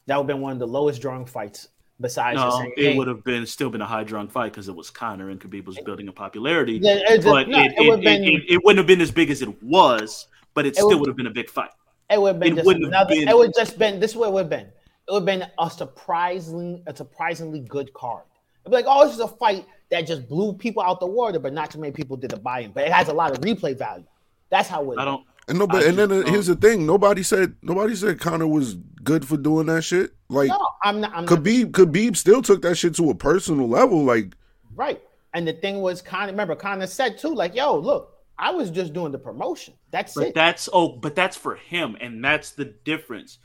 That 0.06 0.16
would 0.16 0.24
have 0.24 0.26
been 0.36 0.42
one 0.42 0.52
of 0.52 0.58
the 0.58 0.66
lowest 0.66 1.00
drawing 1.00 1.24
fights. 1.24 1.68
Besides, 1.98 2.38
just 2.38 2.58
No, 2.58 2.60
saying, 2.60 2.72
it 2.76 2.96
would 2.98 3.08
have 3.08 3.24
been 3.24 3.46
still 3.46 3.70
been 3.70 3.80
a 3.80 3.86
high 3.86 4.04
drunk 4.04 4.30
fight 4.30 4.52
because 4.52 4.68
it 4.68 4.76
was 4.76 4.90
Conor 4.90 5.30
and 5.30 5.40
Khabib 5.40 5.64
was 5.64 5.78
building 5.86 6.08
a 6.08 6.12
popularity. 6.12 6.78
Yeah, 6.82 6.98
it's 7.08 7.24
but 7.24 7.48
no, 7.48 7.58
it, 7.58 7.72
it 7.72 7.78
it, 7.78 7.88
would've 7.88 8.00
it, 8.00 8.04
been- 8.04 8.24
it, 8.24 8.42
it 8.50 8.60
wouldn't 8.64 8.78
have 8.78 8.86
been 8.86 9.00
as 9.00 9.10
big 9.10 9.30
as 9.30 9.40
it 9.40 9.62
was, 9.62 10.28
but 10.52 10.66
it, 10.66 10.74
still 10.74 10.88
would- 10.90 11.00
would 11.00 11.08
have 11.08 11.16
been 11.16 11.26
a 11.28 11.30
big 11.30 11.48
fight. 11.48 11.70
It 12.10 12.20
would 12.20 12.28
have 12.34 12.40
been 12.40 12.52
It 12.52 12.56
just 12.56 12.66
wouldn't 12.66 12.84
have 12.84 13.06
another. 13.08 13.14
been- 13.14 13.28
It 13.28 13.36
would 13.36 13.52
just 13.56 13.78
been 13.78 13.98
this. 14.00 14.10
is 14.10 14.16
What 14.16 14.28
it 14.28 14.32
would 14.34 14.40
have 14.40 14.50
been. 14.50 14.68
It 15.08 15.12
would 15.12 15.20
have 15.20 15.26
been 15.26 15.48
a 15.58 15.70
surprisingly, 15.70 16.82
a 16.86 16.96
surprisingly 16.96 17.60
good 17.60 17.92
card. 17.92 18.24
It'd 18.64 18.72
be 18.72 18.76
like, 18.76 18.86
oh, 18.88 19.04
this 19.04 19.14
is 19.14 19.20
a 19.20 19.28
fight 19.28 19.66
that 19.90 20.06
just 20.06 20.28
blew 20.28 20.52
people 20.52 20.82
out 20.82 20.98
the 20.98 21.06
water, 21.06 21.38
but 21.38 21.52
not 21.52 21.70
too 21.70 21.78
many 21.78 21.92
people 21.92 22.16
did 22.16 22.30
the 22.30 22.38
buy-in. 22.38 22.72
But 22.72 22.86
it 22.86 22.92
has 22.92 23.08
a 23.08 23.12
lot 23.12 23.30
of 23.30 23.38
replay 23.38 23.78
value. 23.78 24.06
That's 24.50 24.68
how 24.68 24.90
it. 24.90 24.98
I 24.98 25.04
don't. 25.04 25.24
And 25.48 25.58
no, 25.60 25.66
but 25.68 25.84
I 25.84 25.88
and 25.88 25.98
then 25.98 26.08
just 26.08 26.26
uh, 26.26 26.30
here's 26.30 26.46
the 26.46 26.56
thing: 26.56 26.86
nobody 26.86 27.22
said 27.22 27.54
nobody 27.62 27.94
said 27.94 28.18
Conor 28.18 28.48
was 28.48 28.74
good 29.04 29.24
for 29.24 29.36
doing 29.36 29.66
that 29.66 29.82
shit. 29.82 30.10
Like 30.28 30.48
No, 30.48 30.68
I'm 30.82 31.00
not. 31.00 31.12
I'm 31.14 31.24
not 31.24 31.38
Khabib, 31.38 31.70
Khabib 31.70 32.16
still 32.16 32.42
took 32.42 32.62
that 32.62 32.74
shit 32.74 32.96
to 32.96 33.10
a 33.10 33.14
personal 33.14 33.68
level. 33.68 34.02
Like 34.02 34.34
Right. 34.74 35.00
And 35.34 35.46
the 35.46 35.52
thing 35.52 35.80
was, 35.80 36.00
Conor, 36.00 36.32
remember, 36.32 36.54
Conor 36.54 36.86
said 36.86 37.18
too, 37.18 37.34
like, 37.34 37.54
yo, 37.54 37.76
look, 37.76 38.14
I 38.38 38.52
was 38.52 38.70
just 38.70 38.92
doing 38.92 39.12
the 39.12 39.18
promotion. 39.18 39.74
That's 39.90 40.14
But 40.14 40.28
it. 40.28 40.34
that's 40.34 40.68
oh, 40.72 40.88
but 40.96 41.14
that's 41.14 41.36
for 41.36 41.56
him, 41.56 41.96
and 42.00 42.24
that's 42.24 42.52
the 42.52 42.64
difference. 42.64 43.38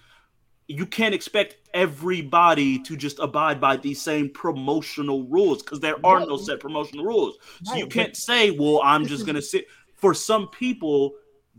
You 0.68 0.86
can't 0.86 1.14
expect 1.14 1.57
everybody 1.74 2.80
to 2.80 2.95
just 2.95 3.20
abide 3.20 3.59
by 3.59 3.78
these 3.78 4.01
same 4.01 4.30
promotional 4.30 5.24
rules 5.24 5.62
because 5.62 5.80
there 5.80 5.95
are 6.05 6.20
no 6.22 6.38
set 6.38 6.59
promotional 6.59 7.05
rules. 7.05 7.38
So 7.64 7.76
you 7.76 7.88
can't 7.88 8.16
say, 8.16 8.51
"Well, 8.51 8.82
I'm 8.84 9.05
just 9.05 9.26
gonna 9.26 9.41
sit." 9.41 9.68
For 9.95 10.14
some 10.14 10.47
people, 10.47 11.14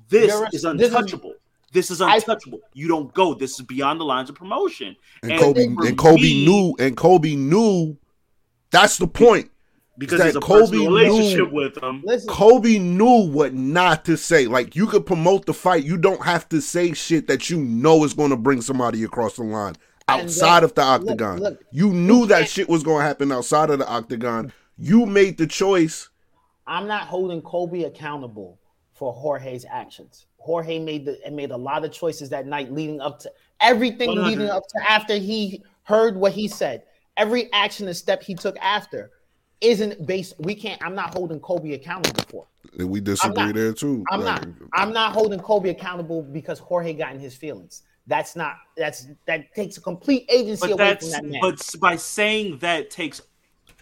this 0.08 0.32
You're- 0.32 0.46
is 0.52 0.62
this 0.62 0.64
is- 0.64 0.64
untouchable. 0.64 1.34
This 1.72 1.90
is 1.90 2.00
I- 2.00 2.16
untouchable. 2.16 2.60
You 2.74 2.88
don't 2.88 3.12
go. 3.14 3.34
This 3.34 3.58
is 3.58 3.66
beyond 3.66 4.00
the 4.00 4.04
lines 4.04 4.28
of 4.28 4.34
promotion. 4.36 4.96
and 5.22 5.38
Kobe 5.38 5.64
and 5.64 5.96
Kobe 5.96 6.20
me, 6.20 6.44
knew 6.44 6.74
and 6.78 6.96
Kobe 6.96 7.34
knew. 7.34 7.96
That's 8.70 8.96
the 8.98 9.06
point. 9.06 9.50
Because 9.98 10.18
that 10.18 10.24
there's 10.24 10.36
a 10.36 10.40
Kobe 10.40 10.76
relationship 10.78 11.48
knew- 11.48 11.54
with 11.54 11.82
him. 11.82 12.02
Listen, 12.04 12.28
Kobe 12.28 12.78
knew 12.78 13.28
what 13.30 13.54
not 13.54 14.04
to 14.06 14.16
say. 14.16 14.46
Like 14.46 14.74
you 14.74 14.86
could 14.86 15.06
promote 15.06 15.46
the 15.46 15.54
fight, 15.54 15.84
you 15.84 15.96
don't 15.96 16.24
have 16.24 16.48
to 16.50 16.60
say 16.60 16.92
shit 16.92 17.26
that 17.28 17.50
you 17.50 17.58
know 17.58 18.04
is 18.04 18.14
going 18.14 18.30
to 18.30 18.36
bring 18.36 18.60
somebody 18.62 19.04
across 19.04 19.36
the 19.36 19.44
line 19.44 19.74
outside 20.08 20.60
then- 20.60 20.64
of 20.64 20.74
the 20.74 20.80
look, 20.82 20.90
octagon. 21.00 21.38
look, 21.40 21.64
you 21.70 21.92
knew 21.92 22.26
that 22.26 22.48
shit 22.48 22.68
was 22.68 22.82
going 22.82 22.98
to 23.00 23.04
happen 23.06 23.30
outside 23.32 23.70
of 23.70 23.78
the 23.78 23.88
octagon. 23.88 24.52
You 24.78 25.06
made 25.06 25.38
the 25.38 25.46
choice. 25.46 26.08
I'm 26.66 26.86
not 26.86 27.02
holding 27.02 27.42
Kobe 27.42 27.82
accountable 27.84 28.58
for 28.94 29.12
Jorge's 29.12 29.66
actions. 29.68 30.26
Jorge 30.38 30.78
made 30.78 31.04
the 31.04 31.18
and 31.24 31.36
made 31.36 31.50
a 31.52 31.56
lot 31.56 31.84
of 31.84 31.92
choices 31.92 32.30
that 32.30 32.46
night 32.46 32.72
leading 32.72 33.00
up 33.00 33.20
to 33.20 33.32
everything 33.60 34.08
100. 34.08 34.28
leading 34.28 34.48
up 34.50 34.64
to 34.68 34.90
after 34.90 35.14
he 35.14 35.62
heard 35.84 36.16
what 36.16 36.32
he 36.32 36.48
said. 36.48 36.82
Every 37.16 37.52
action 37.52 37.86
and 37.86 37.96
step 37.96 38.22
he 38.22 38.34
took 38.34 38.56
after 38.58 39.10
isn't 39.62 40.06
based. 40.06 40.34
We 40.38 40.54
can't. 40.54 40.82
I'm 40.84 40.94
not 40.94 41.14
holding 41.14 41.40
Kobe 41.40 41.72
accountable 41.72 42.22
for. 42.28 42.46
And 42.78 42.88
we 42.90 43.00
disagree 43.00 43.44
not- 43.46 43.54
there 43.54 43.72
too. 43.72 44.04
I'm 44.10 44.22
Like, 44.22 44.44
not. 44.46 44.54
I'm 44.74 44.92
not 44.92 45.12
holding 45.12 45.38
Kobe 45.40 45.70
accountable 45.70 46.22
because 46.22 46.58
Jorge 46.58 46.92
got 46.94 47.12
in 47.14 47.20
his 47.20 47.34
feelings. 47.36 47.82
That's 48.06 48.34
not. 48.34 48.56
That's 48.76 49.06
that 49.26 49.54
takes 49.54 49.76
a 49.76 49.80
complete 49.80 50.26
agency 50.28 50.60
But 50.60 50.70
away 50.72 50.84
that's 50.84 51.04
from 51.14 51.28
that 51.28 51.30
man. 51.30 51.40
but 51.40 51.64
by 51.80 51.96
saying 51.96 52.58
that 52.58 52.90
takes 52.90 53.20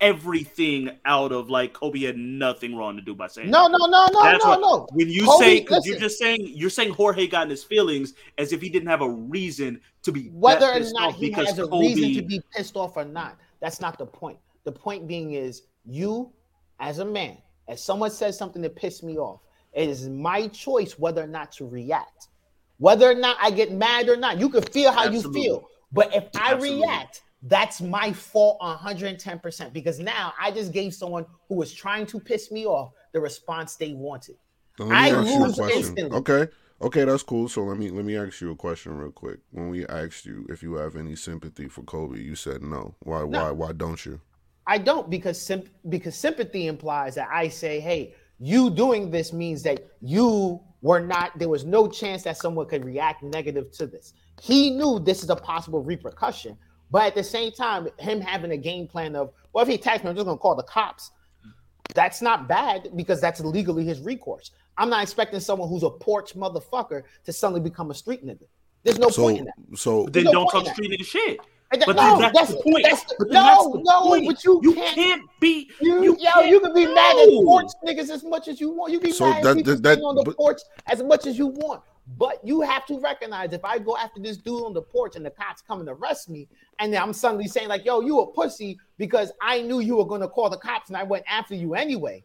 everything 0.01 0.91
out 1.05 1.31
of 1.31 1.51
like 1.51 1.72
Kobe 1.74 2.01
had 2.01 2.16
nothing 2.16 2.74
wrong 2.74 2.97
to 2.97 3.03
do 3.03 3.14
by 3.14 3.26
saying 3.28 3.51
No, 3.51 3.64
that. 3.68 3.78
no, 3.78 3.87
no, 3.87 4.07
no, 4.12 4.22
That's 4.22 4.45
no, 4.45 4.51
what- 4.51 4.61
no. 4.61 4.87
When 4.93 5.09
you 5.09 5.24
Kobe, 5.26 5.45
say, 5.45 5.61
because 5.61 5.87
you're 5.87 5.99
just 5.99 6.18
saying, 6.18 6.39
you're 6.55 6.70
saying 6.70 6.95
Jorge 6.95 7.26
got 7.26 7.45
in 7.45 7.51
his 7.51 7.62
feelings 7.64 8.14
as 8.39 8.53
if 8.53 8.61
he 8.62 8.68
didn't 8.70 8.89
have 8.89 9.03
a 9.03 9.11
reason 9.11 9.81
to 10.03 10.12
be 10.12 10.28
whether 10.33 10.61
that 10.61 10.81
or 10.83 10.91
not 10.93 11.09
off 11.11 11.14
he 11.16 11.28
because 11.28 11.49
has 11.49 11.59
a 11.59 11.66
Kobe. 11.66 11.87
reason 11.95 12.14
to 12.14 12.22
be 12.22 12.41
pissed 12.55 12.76
off 12.76 12.97
or 12.97 13.05
not. 13.05 13.37
That's 13.61 13.81
not 13.81 13.99
the 13.99 14.07
point. 14.07 14.39
The 14.64 14.72
point 14.72 15.07
being 15.07 15.33
is 15.35 15.62
you, 15.91 16.32
as 16.78 16.99
a 16.99 17.05
man, 17.05 17.38
as 17.68 17.82
someone 17.82 18.11
says 18.11 18.38
something 18.38 18.62
that 18.62 18.76
pissed 18.76 19.03
me 19.03 19.18
off, 19.18 19.41
it 19.72 19.88
is 19.88 20.09
my 20.09 20.49
choice 20.49 20.99
whether 20.99 21.22
or 21.22 21.26
not 21.26 21.53
to 21.53 21.66
react. 21.66 22.28
Whether 22.78 23.11
or 23.11 23.14
not 23.14 23.36
I 23.41 23.51
get 23.51 23.72
mad 23.72 24.09
or 24.09 24.16
not, 24.16 24.38
you 24.38 24.49
can 24.49 24.62
feel 24.62 24.91
how 24.91 25.05
Absolutely. 25.05 25.43
you 25.43 25.47
feel. 25.47 25.68
But 25.93 26.14
if 26.14 26.24
I 26.34 26.55
Absolutely. 26.55 26.86
react, 26.86 27.22
that's 27.43 27.80
my 27.80 28.12
fault 28.12 28.61
110% 28.61 29.72
because 29.72 29.99
now 29.99 30.32
I 30.41 30.51
just 30.51 30.72
gave 30.72 30.95
someone 30.95 31.26
who 31.49 31.57
was 31.57 31.72
trying 31.72 32.07
to 32.07 32.20
piss 32.20 32.51
me 32.51 32.66
off 32.66 32.93
the 33.12 33.20
response 33.20 33.76
they 33.76 33.93
wanted. 33.93 34.36
Me 34.78 34.86
I 34.91 35.11
ask 35.11 35.26
you 35.28 35.43
a 35.43 35.47
lose 35.47 35.59
instantly. 35.59 36.18
Okay. 36.18 36.49
Okay, 36.82 37.05
that's 37.05 37.22
cool. 37.22 37.49
So 37.49 37.64
let 37.64 37.76
me 37.76 37.91
let 37.91 38.07
me 38.07 38.16
ask 38.16 38.41
you 38.41 38.51
a 38.53 38.57
question 38.57 38.97
real 38.97 39.11
quick. 39.11 39.41
When 39.51 39.68
we 39.68 39.86
asked 39.86 40.24
you 40.24 40.47
if 40.49 40.62
you 40.62 40.74
have 40.74 40.97
any 40.97 41.14
sympathy 41.14 41.68
for 41.68 41.82
Kobe, 41.82 42.18
you 42.18 42.34
said 42.34 42.62
no. 42.62 42.95
Why 43.01 43.20
No. 43.20 43.26
why 43.26 43.51
why 43.51 43.72
don't 43.72 44.05
you? 44.07 44.20
I 44.71 44.79
don't 44.79 45.11
because 45.11 45.39
symp- 45.41 45.68
because 45.89 46.14
sympathy 46.14 46.68
implies 46.68 47.16
that 47.16 47.29
I 47.33 47.49
say, 47.49 47.81
hey, 47.81 48.14
you 48.39 48.71
doing 48.71 49.11
this 49.11 49.33
means 49.33 49.64
that 49.64 49.81
you 50.01 50.61
were 50.81 51.01
not. 51.01 51.37
There 51.37 51.49
was 51.49 51.64
no 51.64 51.89
chance 51.89 52.23
that 52.23 52.37
someone 52.37 52.66
could 52.66 52.85
react 52.85 53.25
negative 53.25 53.73
to 53.73 53.89
this. 53.89 54.14
He 54.41 54.71
knew 54.71 55.01
this 55.01 55.25
is 55.25 55.31
a 55.31 55.35
possible 55.35 55.83
repercussion, 55.83 56.57
but 56.89 57.03
at 57.03 57.16
the 57.16 57.25
same 57.25 57.51
time, 57.51 57.89
him 57.99 58.21
having 58.21 58.53
a 58.53 58.57
game 58.57 58.87
plan 58.87 59.16
of, 59.16 59.33
well, 59.53 59.62
if 59.62 59.68
he 59.68 59.75
attacks 59.75 60.05
me, 60.05 60.11
I'm 60.11 60.14
just 60.14 60.27
gonna 60.27 60.39
call 60.39 60.55
the 60.55 60.62
cops. 60.62 61.11
That's 61.93 62.23
not 62.23 62.47
bad 62.47 62.91
because 62.95 63.21
that's 63.21 63.41
legally 63.41 63.85
his 63.85 63.99
recourse. 63.99 64.53
I'm 64.79 64.89
not 64.89 65.03
expecting 65.03 65.41
someone 65.41 65.68
who's 65.68 65.83
a 65.83 65.91
porch 65.91 66.37
motherfucker 66.37 67.03
to 67.25 67.33
suddenly 67.33 67.61
become 67.61 67.91
a 67.91 67.95
street 67.95 68.25
nigga. 68.25 68.45
There's 68.85 69.01
no 69.01 69.09
So 69.09 69.23
point 69.23 69.39
in 69.39 69.45
that. 69.47 69.55
so 69.77 70.07
Then 70.07 70.25
no 70.25 70.31
don't 70.31 70.49
point 70.49 70.66
talk 70.66 70.68
in 70.68 70.75
street 70.75 71.01
nigga 71.01 71.07
shit. 71.07 71.41
And 71.73 71.81
that- 71.83 71.87
But 71.87 71.97
no, 71.97 72.18
that's, 72.21 72.37
that's 72.37 72.51
the 72.55 72.62
point. 72.62 72.85
that's 72.89 73.05
But 73.18 73.29
then 73.29 73.35
no, 73.35 73.43
that's 73.45 73.64
the 73.73 73.83
no, 73.85 74.01
point. 74.03 74.27
but 74.27 74.45
you, 74.45 74.61
you 74.62 74.75
can't 74.75 74.95
can't 74.97 75.23
be. 75.41 75.71
you, 75.81 76.03
You 76.03 76.16
yo, 76.18 76.41
you 76.41 76.59
can 76.61 76.75
be 76.75 76.85
mad 76.87 77.16
at 77.16 77.29
No. 77.29 77.45
porch 77.45 77.68
niggas 77.87 78.11
as 78.11 78.25
much 78.25 78.49
as 78.49 78.61
you 78.61 78.71
want. 78.71 78.93
You 78.93 78.99
can 78.99 79.11
be 79.11 79.12
So 79.12 79.31
mad 79.31 79.45
that- 79.45 79.51
at 79.51 79.57
people 79.57 79.73
that- 79.77 79.83
that- 79.83 80.03
on 80.03 80.16
the 80.16 80.23
but- 80.25 80.37
porch 80.37 80.61
as 80.87 81.03
much 81.03 81.27
as 81.27 81.39
you 81.39 81.47
want. 81.49 81.83
But 82.18 82.41
you 82.45 82.61
have 82.62 82.87
to 82.87 82.99
recognize 82.99 83.53
if 83.53 83.64
I 83.64 83.79
go 83.79 83.97
after 83.97 84.21
this 84.21 84.37
dude 84.37 84.64
on 84.64 84.73
the 84.73 84.83
porch 84.83 85.14
and 85.14 85.25
the 85.25 85.31
cops 85.31 85.62
come 85.62 85.79
and 85.79 85.89
arrest 85.89 86.29
me, 86.29 86.49
and 86.81 86.93
then 86.93 87.01
I'm 87.01 87.12
suddenly 87.12 87.47
saying 87.47 87.68
like, 87.68 87.85
"Yo, 87.85 88.01
you 88.01 88.18
a 88.18 88.27
pussy," 88.27 88.77
because 88.99 89.31
I 89.41 89.62
knew 89.62 89.79
you 89.79 89.95
were 89.97 90.05
going 90.07 90.23
to 90.23 90.29
call 90.29 90.51
the 90.51 90.57
cops 90.57 90.89
and 90.89 90.97
I 90.97 91.05
went 91.05 91.25
after 91.29 91.55
you 91.55 91.75
anyway. 91.75 92.25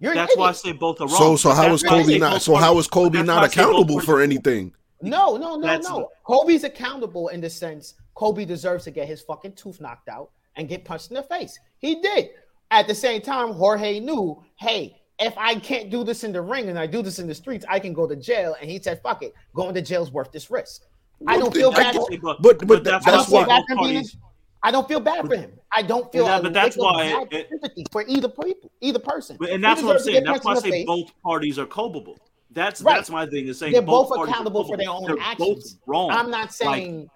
You're 0.00 0.14
That's 0.14 0.34
why 0.38 0.48
I 0.48 0.52
say 0.52 0.72
both 0.72 1.02
are 1.02 1.06
wrong. 1.06 1.16
so 1.16 1.36
so 1.36 1.48
But 1.50 1.54
how 1.56 1.62
that's 1.68 1.82
is 1.82 1.90
why 1.90 1.98
I 1.98 2.02
Kobe 2.02 2.18
not 2.18 2.40
so 2.42 2.54
how 2.54 2.60
parties- 2.68 2.80
is 2.80 2.88
Kobe 2.88 3.22
not 3.22 3.36
why 3.36 3.42
I 3.42 3.48
say 3.48 3.60
both 3.62 3.68
accountable 3.72 4.00
for 4.00 4.22
anything? 4.22 4.72
No, 5.02 5.36
no, 5.36 5.56
no, 5.56 5.60
That's- 5.66 5.84
no. 5.86 6.08
Kobe's 6.24 6.64
accountable 6.64 7.28
in 7.28 7.42
the 7.42 7.50
sense 7.50 7.94
Kobe 8.14 8.44
deserves 8.44 8.84
to 8.84 8.90
get 8.90 9.06
his 9.08 9.20
fucking 9.22 9.52
tooth 9.54 9.80
knocked 9.80 10.08
out 10.08 10.30
and 10.56 10.68
get 10.68 10.84
punched 10.84 11.10
in 11.10 11.14
the 11.16 11.22
face. 11.22 11.58
He 11.78 12.00
did. 12.00 12.30
At 12.70 12.86
the 12.86 12.94
same 12.94 13.20
time, 13.20 13.52
Jorge 13.52 14.00
knew, 14.00 14.42
hey, 14.56 15.00
if 15.18 15.34
I 15.36 15.54
can't 15.56 15.90
do 15.90 16.02
this 16.04 16.24
in 16.24 16.32
the 16.32 16.40
ring 16.40 16.68
and 16.68 16.78
I 16.78 16.86
do 16.86 17.02
this 17.02 17.18
in 17.18 17.26
the 17.26 17.34
streets, 17.34 17.64
I 17.68 17.78
can 17.78 17.92
go 17.92 18.06
to 18.06 18.16
jail. 18.16 18.56
And 18.60 18.70
he 18.70 18.80
said, 18.80 19.00
fuck 19.02 19.22
it, 19.22 19.34
going 19.54 19.74
to 19.74 19.82
jail's 19.82 20.10
worth 20.10 20.32
this 20.32 20.50
risk. 20.50 20.82
I 21.26 21.38
don't 21.38 21.54
feel 21.54 21.70
bad. 21.70 21.94
for- 21.94 22.08
But, 22.22 22.40
But- 22.42 22.66
but 22.66 22.84
that's, 22.84 23.04
that's 23.04 23.28
why- 23.28 23.44
bad 23.44 23.62
both 23.68 23.78
for 23.78 23.84
being. 23.84 23.94
parties. 23.94 24.16
I 24.62 24.70
don't 24.70 24.88
feel 24.88 24.98
bad 25.00 25.26
for 25.26 25.36
him. 25.36 25.52
I 25.72 25.82
don't 25.82 26.10
feel. 26.10 26.24
Yeah, 26.24 26.40
but 26.40 26.54
that's 26.54 26.76
why 26.76 27.26
it- 27.30 27.48
sympathy 27.50 27.84
for 27.92 28.02
either 28.08 28.28
people, 28.28 28.70
either 28.80 28.98
person. 28.98 29.36
But, 29.38 29.50
and 29.50 29.62
that's 29.62 29.82
what 29.82 29.96
I'm 29.96 30.02
saying. 30.02 30.24
That's 30.24 30.42
why 30.42 30.52
I 30.52 30.54
punched 30.54 30.66
in 30.66 30.70
the 30.70 30.76
say 30.76 30.80
face. 30.80 30.86
both 30.86 31.22
parties 31.22 31.58
are 31.58 31.66
culpable. 31.66 32.16
That's 32.50 32.80
Right. 32.80 32.94
that's 32.94 33.10
my 33.10 33.26
thing. 33.26 33.48
Is 33.48 33.58
saying 33.58 33.72
They're 33.72 33.82
both, 33.82 34.08
both 34.08 34.28
accountable 34.28 34.64
for 34.64 34.76
their 34.76 34.88
own 34.88 35.04
They're 35.06 35.16
actions. 35.20 35.74
Both 35.74 35.80
wrong. 35.86 36.10
I'm 36.10 36.30
not 36.30 36.42
Like, 36.46 36.52
saying. 36.52 37.10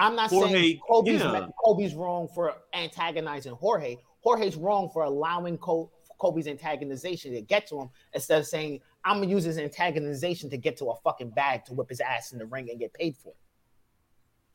I'm 0.00 0.16
not 0.16 0.30
Jorge, 0.30 0.52
saying 0.52 0.80
Kobe's 0.88 1.20
yeah. 1.20 1.46
Kobe's 1.62 1.94
wrong 1.94 2.26
for 2.34 2.54
antagonizing 2.72 3.52
Jorge. 3.52 3.98
Jorge's 4.22 4.56
wrong 4.56 4.88
for 4.92 5.04
allowing 5.04 5.58
Col- 5.58 5.92
Kobe's 6.18 6.46
antagonization 6.46 7.34
to 7.34 7.42
get 7.42 7.66
to 7.68 7.80
him 7.80 7.90
instead 8.14 8.40
of 8.40 8.46
saying 8.46 8.80
I'm 9.04 9.20
gonna 9.20 9.30
use 9.30 9.44
his 9.44 9.58
antagonization 9.58 10.48
to 10.50 10.56
get 10.56 10.78
to 10.78 10.86
a 10.86 10.96
fucking 10.96 11.30
bag 11.30 11.66
to 11.66 11.74
whip 11.74 11.90
his 11.90 12.00
ass 12.00 12.32
in 12.32 12.38
the 12.38 12.46
ring 12.46 12.70
and 12.70 12.78
get 12.78 12.94
paid 12.94 13.16
for 13.16 13.28
it. 13.28 13.36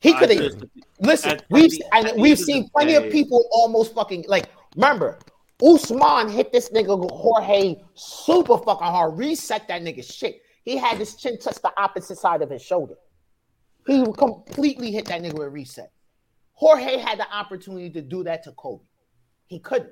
He 0.00 0.14
could 0.14 0.30
have 0.30 0.62
listen. 1.00 1.40
we've 1.48 1.70
the- 1.70 1.84
and 1.92 2.20
we've 2.20 2.38
seen 2.38 2.68
plenty 2.70 2.92
day- 2.92 3.06
of 3.06 3.12
people 3.12 3.44
almost 3.52 3.94
fucking 3.94 4.24
like. 4.28 4.48
Remember, 4.74 5.18
Usman 5.62 6.28
hit 6.28 6.52
this 6.52 6.68
nigga 6.68 7.10
Jorge 7.10 7.76
super 7.94 8.58
fucking 8.58 8.86
hard, 8.86 9.16
reset 9.16 9.66
that 9.68 9.82
nigga 9.82 10.04
shit. 10.04 10.42
He 10.64 10.76
had 10.76 10.98
his 10.98 11.14
chin 11.14 11.38
touch 11.38 11.62
the 11.62 11.72
opposite 11.80 12.18
side 12.18 12.42
of 12.42 12.50
his 12.50 12.60
shoulder. 12.62 12.94
He 13.86 14.04
completely 14.18 14.90
hit 14.90 15.06
that 15.06 15.22
nigga 15.22 15.34
with 15.34 15.46
a 15.46 15.50
reset. 15.50 15.90
Jorge 16.52 16.96
had 16.98 17.18
the 17.18 17.30
opportunity 17.32 17.90
to 17.90 18.02
do 18.02 18.24
that 18.24 18.42
to 18.44 18.52
Kobe. 18.52 18.84
He 19.46 19.58
couldn't. 19.60 19.90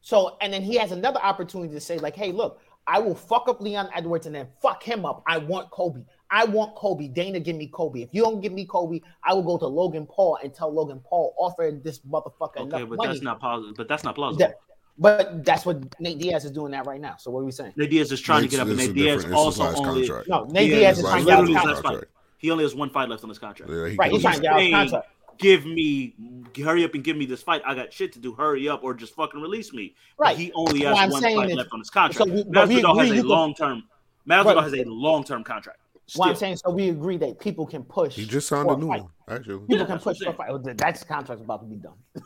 So, 0.00 0.36
and 0.40 0.52
then 0.52 0.62
he 0.62 0.76
has 0.76 0.92
another 0.92 1.20
opportunity 1.20 1.72
to 1.74 1.80
say, 1.80 1.98
like, 1.98 2.14
hey, 2.14 2.30
look, 2.30 2.60
I 2.86 3.00
will 3.00 3.14
fuck 3.14 3.48
up 3.48 3.60
Leon 3.60 3.88
Edwards 3.94 4.26
and 4.26 4.34
then 4.34 4.48
fuck 4.62 4.82
him 4.82 5.04
up. 5.04 5.22
I 5.26 5.38
want 5.38 5.70
Kobe. 5.70 6.02
I 6.30 6.44
want 6.44 6.76
Kobe. 6.76 7.08
Dana, 7.08 7.40
give 7.40 7.56
me 7.56 7.66
Kobe. 7.68 8.02
If 8.02 8.10
you 8.12 8.22
don't 8.22 8.40
give 8.40 8.52
me 8.52 8.64
Kobe, 8.64 9.00
I 9.24 9.34
will 9.34 9.42
go 9.42 9.58
to 9.58 9.66
Logan 9.66 10.06
Paul 10.06 10.38
and 10.42 10.54
tell 10.54 10.72
Logan 10.72 11.00
Paul 11.04 11.34
offer 11.38 11.78
this 11.82 11.98
motherfucker 12.00 12.58
Okay, 12.58 12.62
enough 12.76 12.88
but 12.90 12.96
money. 12.98 13.08
that's 13.12 13.22
not 13.22 13.40
positive. 13.40 13.74
But 13.76 13.88
that's 13.88 14.04
not 14.04 14.14
plausible. 14.14 14.38
That- 14.46 14.56
but 15.00 15.44
that's 15.44 15.64
what 15.64 15.94
Nate 16.00 16.18
Diaz 16.18 16.44
is 16.44 16.50
doing 16.50 16.72
that 16.72 16.84
right 16.84 17.00
now. 17.00 17.14
So 17.20 17.30
what 17.30 17.40
are 17.40 17.44
we 17.44 17.52
saying? 17.52 17.72
Nate 17.76 17.88
Diaz 17.90 18.10
is 18.10 18.20
trying 18.20 18.40
Nate's- 18.42 18.54
to 18.54 18.56
get 18.56 18.62
up, 18.62 18.68
and 18.68 18.76
Nate 18.78 18.94
Diaz 18.94 19.22
different. 19.22 19.36
Also 19.36 19.62
only 19.64 20.08
contract. 20.08 20.28
No, 20.28 20.44
Nate 20.46 20.70
Diaz 20.70 20.78
Diaz 20.80 20.98
is 20.98 21.04
is 21.04 21.10
trying 21.10 21.20
to 21.20 21.24
get 21.30 21.34
out 21.38 21.42
of 21.44 21.48
literally 21.50 21.72
contract. 21.74 22.06
Last 22.38 22.40
fight. 22.40 22.46
He 22.46 22.50
only 22.50 22.64
has 22.64 22.74
one 22.74 22.90
fight 22.90 23.08
left 23.08 23.22
on 23.22 23.28
his 23.28 23.38
contract. 23.38 23.70
Yeah, 23.72 23.88
he 23.88 23.96
Right, 23.96 24.10
he's 24.12 24.22
can- 24.22 24.30
trying 24.32 24.34
to 24.36 24.40
get 24.42 24.52
out 24.52 24.62
of 24.86 24.90
contract. 24.92 25.08
Give 25.38 25.64
me, 25.66 26.14
hurry 26.60 26.84
up 26.84 26.94
and 26.94 27.04
give 27.04 27.16
me 27.16 27.24
this 27.24 27.42
fight. 27.42 27.62
I 27.64 27.72
got 27.76 27.92
shit 27.92 28.12
to 28.14 28.18
do. 28.18 28.32
Hurry 28.34 28.68
up, 28.68 28.82
or 28.82 28.92
just 28.92 29.14
fucking 29.14 29.40
release 29.40 29.72
me. 29.72 29.94
But 30.18 30.24
Right. 30.24 30.36
He 30.36 30.52
only 30.52 30.80
What 30.84 30.94
I'm 30.94 30.96
has 30.96 31.12
one 31.12 31.22
fight 31.22 31.56
left 31.56 31.70
on 31.72 31.78
his 31.78 31.90
contract. 31.90 32.28
so 32.28 32.34
we- 32.34 32.42
but 32.42 32.68
we 32.68 32.76
Masvidal 32.82 32.90
agree 32.90 33.08
has 33.08 33.16
you 33.18 33.22
a 33.22 33.28
long 33.28 33.54
term. 33.54 33.84
Masvidal 34.28 34.44
Right. 34.56 34.64
has 34.64 34.72
a 34.74 34.84
long 34.84 35.22
term 35.22 35.44
contract. 35.44 35.78
What 36.16 36.30
I'm 36.30 36.34
saying, 36.36 36.56
so 36.56 36.70
we 36.70 36.88
agree 36.88 37.18
that 37.18 37.38
people 37.38 37.66
can 37.66 37.84
push. 37.84 38.14
He 38.16 38.24
just 38.24 38.48
signed 38.48 38.66
for 38.66 38.74
a 38.74 38.78
new 38.78 38.88
fight. 38.88 39.02
one, 39.02 39.10
actually. 39.28 39.58
People 39.58 39.66
Yeah, 39.68 39.78
can 39.84 39.88
that's 39.90 40.04
what 40.06 40.16
push 40.16 40.24
for 40.24 40.30
a 40.30 40.60
fight. 40.64 40.76
That's 40.78 41.04
contract's 41.04 41.44
about 41.44 41.60
to 41.60 41.66
be 41.66 41.76
done. 41.76 41.92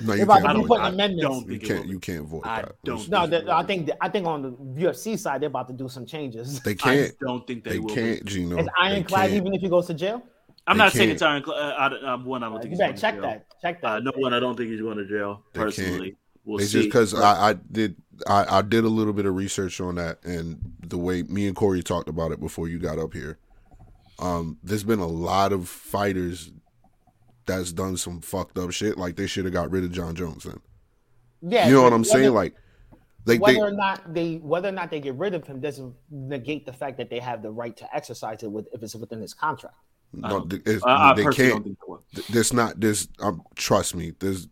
No, 0.00 0.14
They're 0.16 0.16
you 0.16 0.22
about 0.24 0.42
can't 0.42 0.52
to 0.52 0.54
be 0.54 0.62
void 0.62 0.68
putting 0.68 0.82
that. 0.82 0.92
amendments. 0.94 1.22
don't 1.22 1.50
You 1.50 1.58
can't 1.58 1.84
will. 1.84 1.86
you 1.86 1.98
can't 2.00 2.26
void 2.26 2.42
I 2.44 2.62
that. 2.62 2.72
don't 2.84 3.08
No, 3.08 3.26
that, 3.26 3.48
I 3.48 3.62
think 3.62 3.90
I 4.00 4.08
think 4.08 4.26
on 4.26 4.42
the 4.42 4.50
UFC 4.84 5.18
side 5.18 5.40
they're 5.40 5.48
about 5.48 5.68
to 5.68 5.74
do 5.74 5.88
some 5.88 6.04
changes. 6.06 6.60
They 6.60 6.74
can't. 6.74 7.12
I 7.12 7.24
don't 7.24 7.46
think 7.46 7.64
they, 7.64 7.72
They 7.72 7.78
will. 7.78 7.94
can't, 7.94 8.24
Gino. 8.24 8.58
Is 8.58 8.68
Ironclad 8.78 9.30
can't. 9.30 9.32
even 9.34 9.54
if 9.54 9.60
he 9.62 9.68
goes 9.68 9.86
to 9.86 9.94
jail? 9.94 10.22
I'm 10.66 10.76
They 10.76 10.84
not 10.84 10.92
saying 10.92 11.08
can't. 11.10 11.12
it's 11.12 11.22
ironclad. 11.22 11.56
Uh, 11.56 11.76
I, 12.06 12.12
um, 12.12 12.24
one, 12.24 12.42
I 12.42 12.46
don't 12.48 12.56
Uh, 12.56 12.60
think 12.60 12.64
you 12.64 12.70
he's 12.72 12.78
better 12.78 12.98
check 12.98 13.20
that. 13.22 13.46
Check 13.62 13.80
that. 13.82 13.88
Uh, 13.88 14.00
no 14.00 14.12
one, 14.16 14.34
I 14.34 14.40
don't 14.40 14.56
think 14.56 14.70
he's 14.70 14.80
going 14.80 14.98
to 14.98 15.06
jail. 15.06 15.42
Personally, 15.54 16.16
we'll 16.44 16.58
It's 16.60 16.72
see. 16.72 16.78
just 16.80 16.88
because 16.88 17.14
I, 17.14 17.50
I 17.50 17.52
did 17.54 17.96
I, 18.26 18.58
I 18.58 18.62
did 18.62 18.84
a 18.84 18.88
little 18.88 19.12
bit 19.12 19.26
of 19.26 19.34
research 19.36 19.80
on 19.80 19.94
that 19.94 20.22
and 20.24 20.58
the 20.80 20.98
way 20.98 21.22
me 21.22 21.46
and 21.46 21.54
Corey 21.56 21.82
talked 21.82 22.08
about 22.08 22.32
it 22.32 22.40
before 22.40 22.68
you 22.68 22.78
got 22.78 22.98
up 22.98 23.12
here. 23.14 23.38
Um, 24.18 24.58
there's 24.62 24.84
been 24.84 24.98
a 24.98 25.06
lot 25.06 25.52
of 25.52 25.68
fighters 25.68 26.50
that's 27.46 27.72
done 27.72 27.96
some 27.96 28.20
fucked 28.20 28.58
up 28.58 28.70
shit. 28.72 28.98
Like 28.98 29.16
they 29.16 29.26
should 29.26 29.44
have 29.44 29.54
got 29.54 29.70
rid 29.70 29.84
of 29.84 29.92
Jon 29.92 30.14
Jones. 30.14 30.44
Then 30.44 30.60
yeah, 31.42 31.66
you 31.68 31.74
know 31.74 31.82
what 31.82 31.92
I'm 31.92 32.00
whether- 32.00 32.10
saying? 32.10 32.34
Like, 32.34 32.54
like 33.24 33.40
whether 33.40 33.54
they, 33.54 33.60
or 33.62 33.70
not 33.72 34.14
they 34.14 34.34
whether 34.36 34.68
or 34.68 34.72
not 34.72 34.90
they 34.90 35.00
get 35.00 35.14
rid 35.14 35.34
of 35.34 35.46
him 35.46 35.60
doesn't 35.60 35.94
negate 36.10 36.66
the 36.66 36.72
fact 36.72 36.96
that 36.98 37.10
they 37.10 37.18
have 37.18 37.42
the 37.42 37.50
right 37.50 37.76
to 37.76 37.96
exercise 37.96 38.42
it 38.42 38.50
with 38.50 38.66
if 38.72 38.82
it's 38.82 38.94
within 38.94 39.20
his 39.20 39.34
contract. 39.34 39.74
no, 40.12 40.46
it's- 40.50 40.82
I, 40.84 41.10
I 41.10 41.14
they 41.14 41.24
personally 41.24 41.50
don't 41.50 41.62
can't. 41.64 42.04
think. 42.14 42.26
There's 42.30 42.52
not. 42.52 42.80
There's. 42.80 43.08
Um, 43.20 43.42
trust 43.54 43.94
me. 43.94 44.12
There's. 44.18 44.48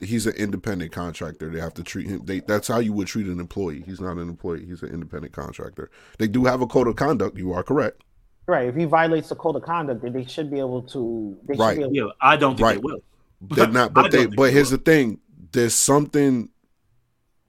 He's 0.00 0.28
an 0.28 0.34
independent 0.36 0.92
contractor. 0.92 1.50
They 1.50 1.58
have 1.58 1.74
to 1.74 1.82
treat 1.82 2.06
him. 2.06 2.24
They, 2.24 2.38
that's 2.38 2.68
how 2.68 2.78
you 2.78 2.92
would 2.92 3.08
treat 3.08 3.26
an 3.26 3.40
employee. 3.40 3.82
He's 3.84 4.00
not 4.00 4.12
an 4.16 4.28
employee. 4.28 4.64
He's 4.64 4.80
an 4.84 4.90
independent 4.90 5.32
contractor. 5.32 5.90
They 6.18 6.28
do 6.28 6.44
have 6.44 6.60
a 6.60 6.68
code 6.68 6.86
of 6.86 6.94
conduct. 6.94 7.36
You 7.36 7.52
are 7.52 7.64
correct. 7.64 8.04
Right. 8.48 8.66
If 8.66 8.76
he 8.76 8.86
violates 8.86 9.28
the 9.28 9.36
code 9.36 9.56
of 9.56 9.62
conduct, 9.62 10.00
then 10.02 10.14
they 10.14 10.24
should 10.24 10.50
be 10.50 10.58
able 10.58 10.82
to. 10.84 11.36
They 11.46 11.54
Right. 11.54 11.74
Should 11.78 11.92
be 11.92 11.98
able, 11.98 12.08
Yeah, 12.08 12.12
I 12.22 12.36
don't 12.36 12.56
think 12.56 12.66
they 12.66 12.74
Right. 12.76 12.82
will. 12.82 13.00
They're 13.42 13.66
not, 13.68 13.92
but 13.92 14.10
they. 14.10 14.24
But 14.24 14.52
here's 14.54 14.70
will. 14.70 14.78
the 14.78 14.84
thing: 14.84 15.20
there's 15.52 15.74
something 15.74 16.48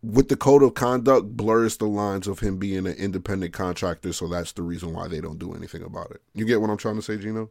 with 0.03 0.27
the 0.27 0.35
code 0.35 0.61
of 0.61 0.73
conduct 0.73 1.38
blurs 1.38 1.77
the 1.77 1.88
lines 1.88 2.27
of 2.27 2.39
him 2.39 2.57
being 2.57 2.85
an 2.85 2.93
independent 2.95 3.53
contractor. 3.53 4.11
So 4.11 4.27
that's 4.27 4.51
the 4.51 4.61
reason 4.61 4.93
why 4.93 5.07
they 5.07 5.21
don't 5.21 5.39
do 5.39 5.53
anything 5.53 5.84
about 5.84 6.11
it. 6.11 6.21
You 6.34 6.45
get 6.45 6.59
what 6.59 6.69
I'm 6.69 6.77
trying 6.77 6.95
to 6.97 7.01
say, 7.01 7.17
Gino? 7.17 7.49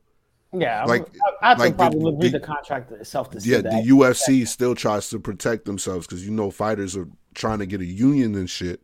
yeah. 0.54 0.82
like- 0.86 1.06
I, 1.42 1.52
I 1.52 1.54
think 1.56 1.78
like 1.78 1.92
the- 1.92 1.98
probably 1.98 2.12
read 2.24 2.32
the- 2.32 2.38
the 2.38 2.46
contract 2.46 2.90
itself 2.92 3.30
to 3.30 3.40
see 3.40 3.50
Yeah, 3.50 3.60
that. 3.62 3.70
the 3.84 3.90
UFC 3.90 4.46
still 4.46 4.74
tries 4.74 5.08
to 5.10 5.18
protect 5.18 5.64
themselves 5.66 6.06
because 6.06 6.24
you 6.24 6.30
know 6.32 6.50
fighters 6.50 6.96
are 6.96 7.08
trying 7.34 7.58
to 7.60 7.66
get 7.66 7.80
a 7.82 7.84
union 7.86 8.34
and 8.34 8.48
shit. 8.48 8.80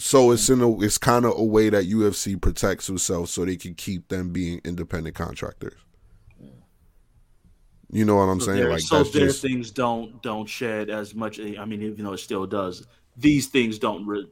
So 0.00 0.30
it's 0.32 0.48
in 0.48 0.62
a 0.62 0.80
it's 0.80 0.98
kind 0.98 1.24
of 1.26 1.34
a 1.38 1.44
way 1.44 1.68
that 1.70 1.84
UFC 1.84 2.40
protects 2.40 2.86
themselves 2.86 3.30
so 3.30 3.44
they 3.44 3.56
can 3.56 3.74
keep 3.74 4.08
them 4.08 4.32
being 4.32 4.60
independent 4.64 5.14
contractors. 5.14 5.78
You 7.92 8.04
know 8.04 8.16
what 8.16 8.24
I'm 8.24 8.40
So 8.40 8.46
saying? 8.46 8.68
Like 8.68 8.80
so 8.80 9.02
their 9.04 9.26
just 9.26 9.42
things 9.42 9.70
don't 9.70 10.22
don't 10.22 10.48
shed 10.48 10.90
as 10.90 11.14
much. 11.14 11.40
I 11.40 11.64
mean, 11.64 11.82
even 11.82 12.04
though 12.04 12.12
it 12.14 12.18
still 12.18 12.46
does, 12.46 12.86
these 13.16 13.48
things 13.48 13.78
don't 13.78 14.06
re, 14.06 14.26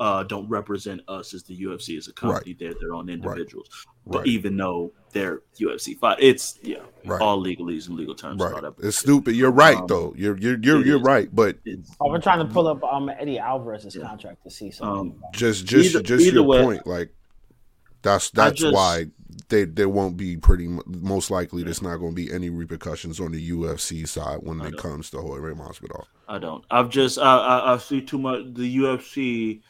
uh, 0.00 0.24
don't 0.24 0.48
represent 0.48 1.02
us 1.08 1.34
as 1.34 1.44
the 1.44 1.56
UFC 1.62 1.96
as 1.98 2.08
a 2.08 2.12
company. 2.12 2.54
They're 2.58 2.74
their 2.80 2.94
own 2.94 3.08
individuals. 3.08 3.68
But 4.06 4.20
Right. 4.20 4.26
even 4.26 4.56
though 4.56 4.94
they're 5.14 5.40
UFC 5.58 5.96
fight, 5.96 6.18
it's 6.20 6.58
yeah, 6.62 6.80
Right. 7.06 7.20
all 7.22 7.42
legalese 7.42 7.88
and 7.88 7.96
legal 7.96 8.14
terms. 8.14 8.42
and 8.42 8.54
all 8.54 8.60
right. 8.60 8.72
It's 8.82 8.98
stupid. 8.98 9.34
You're 9.34 9.50
right 9.50 9.78
Um, 9.78 9.86
though. 9.86 10.12
You're 10.16 10.36
you're 10.36 10.58
you're 10.62 10.84
you're 10.84 10.98
right. 11.00 11.34
But 11.34 11.56
Oh, 12.00 12.10
we're 12.10 12.20
trying 12.20 12.46
to 12.46 12.52
pull 12.52 12.68
up 12.68 12.84
um 12.84 13.08
Eddie 13.08 13.38
Alvarez's 13.38 13.96
contract 13.96 14.42
to 14.44 14.50
see 14.50 14.70
something. 14.70 15.12
Um, 15.12 15.22
just 15.32 15.64
just 15.64 15.94
Either- 15.94 16.02
just 16.02 16.26
either 16.26 16.34
your 16.34 16.42
way- 16.44 16.62
point. 16.62 16.86
Like 16.86 17.14
that's 18.02 18.28
that's 18.30 18.60
just- 18.60 18.74
why 18.74 19.06
they 19.48 19.64
there 19.64 19.88
won't 19.88 20.16
be 20.16 20.36
pretty 20.36 20.68
most 20.86 21.30
likely 21.30 21.62
there's 21.64 21.82
not 21.82 21.96
going 21.96 22.12
to 22.12 22.16
be 22.16 22.32
any 22.32 22.50
repercussions 22.50 23.18
on 23.20 23.32
the 23.32 23.50
UFC 23.50 24.06
side 24.06 24.38
when 24.42 24.60
it 24.60 24.76
comes 24.76 25.10
to 25.10 25.18
Jorge 25.18 25.54
Masvidal. 25.54 26.04
I 26.28 26.38
don't. 26.38 26.64
I've 26.70 26.88
just 26.90 27.18
I, 27.18 27.36
I 27.38 27.74
I 27.74 27.78
see 27.78 28.00
too 28.00 28.18
much 28.18 28.42
the 28.54 28.76
UFC 28.78 29.60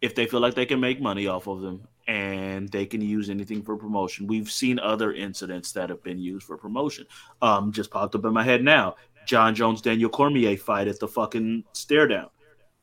if 0.00 0.14
they 0.14 0.26
feel 0.26 0.40
like 0.40 0.54
they 0.54 0.66
can 0.66 0.80
make 0.80 1.00
money 1.00 1.26
off 1.28 1.46
of 1.46 1.60
them 1.60 1.82
and 2.12 2.68
they 2.68 2.84
can 2.84 3.00
use 3.00 3.30
anything 3.30 3.62
for 3.62 3.74
promotion. 3.74 4.26
We've 4.26 4.50
seen 4.50 4.78
other 4.78 5.14
incidents 5.14 5.72
that 5.72 5.88
have 5.88 6.02
been 6.02 6.18
used 6.18 6.46
for 6.46 6.58
promotion. 6.58 7.06
Um 7.40 7.72
just 7.72 7.90
popped 7.90 8.14
up 8.14 8.26
in 8.26 8.34
my 8.34 8.44
head 8.44 8.62
now. 8.62 8.96
Jon 9.26 9.54
Jones 9.54 9.80
Daniel 9.80 10.10
Cormier 10.10 10.58
fight 10.58 10.88
at 10.88 11.00
the 11.00 11.08
fucking 11.08 11.64
stare 11.72 12.06
down. 12.06 12.28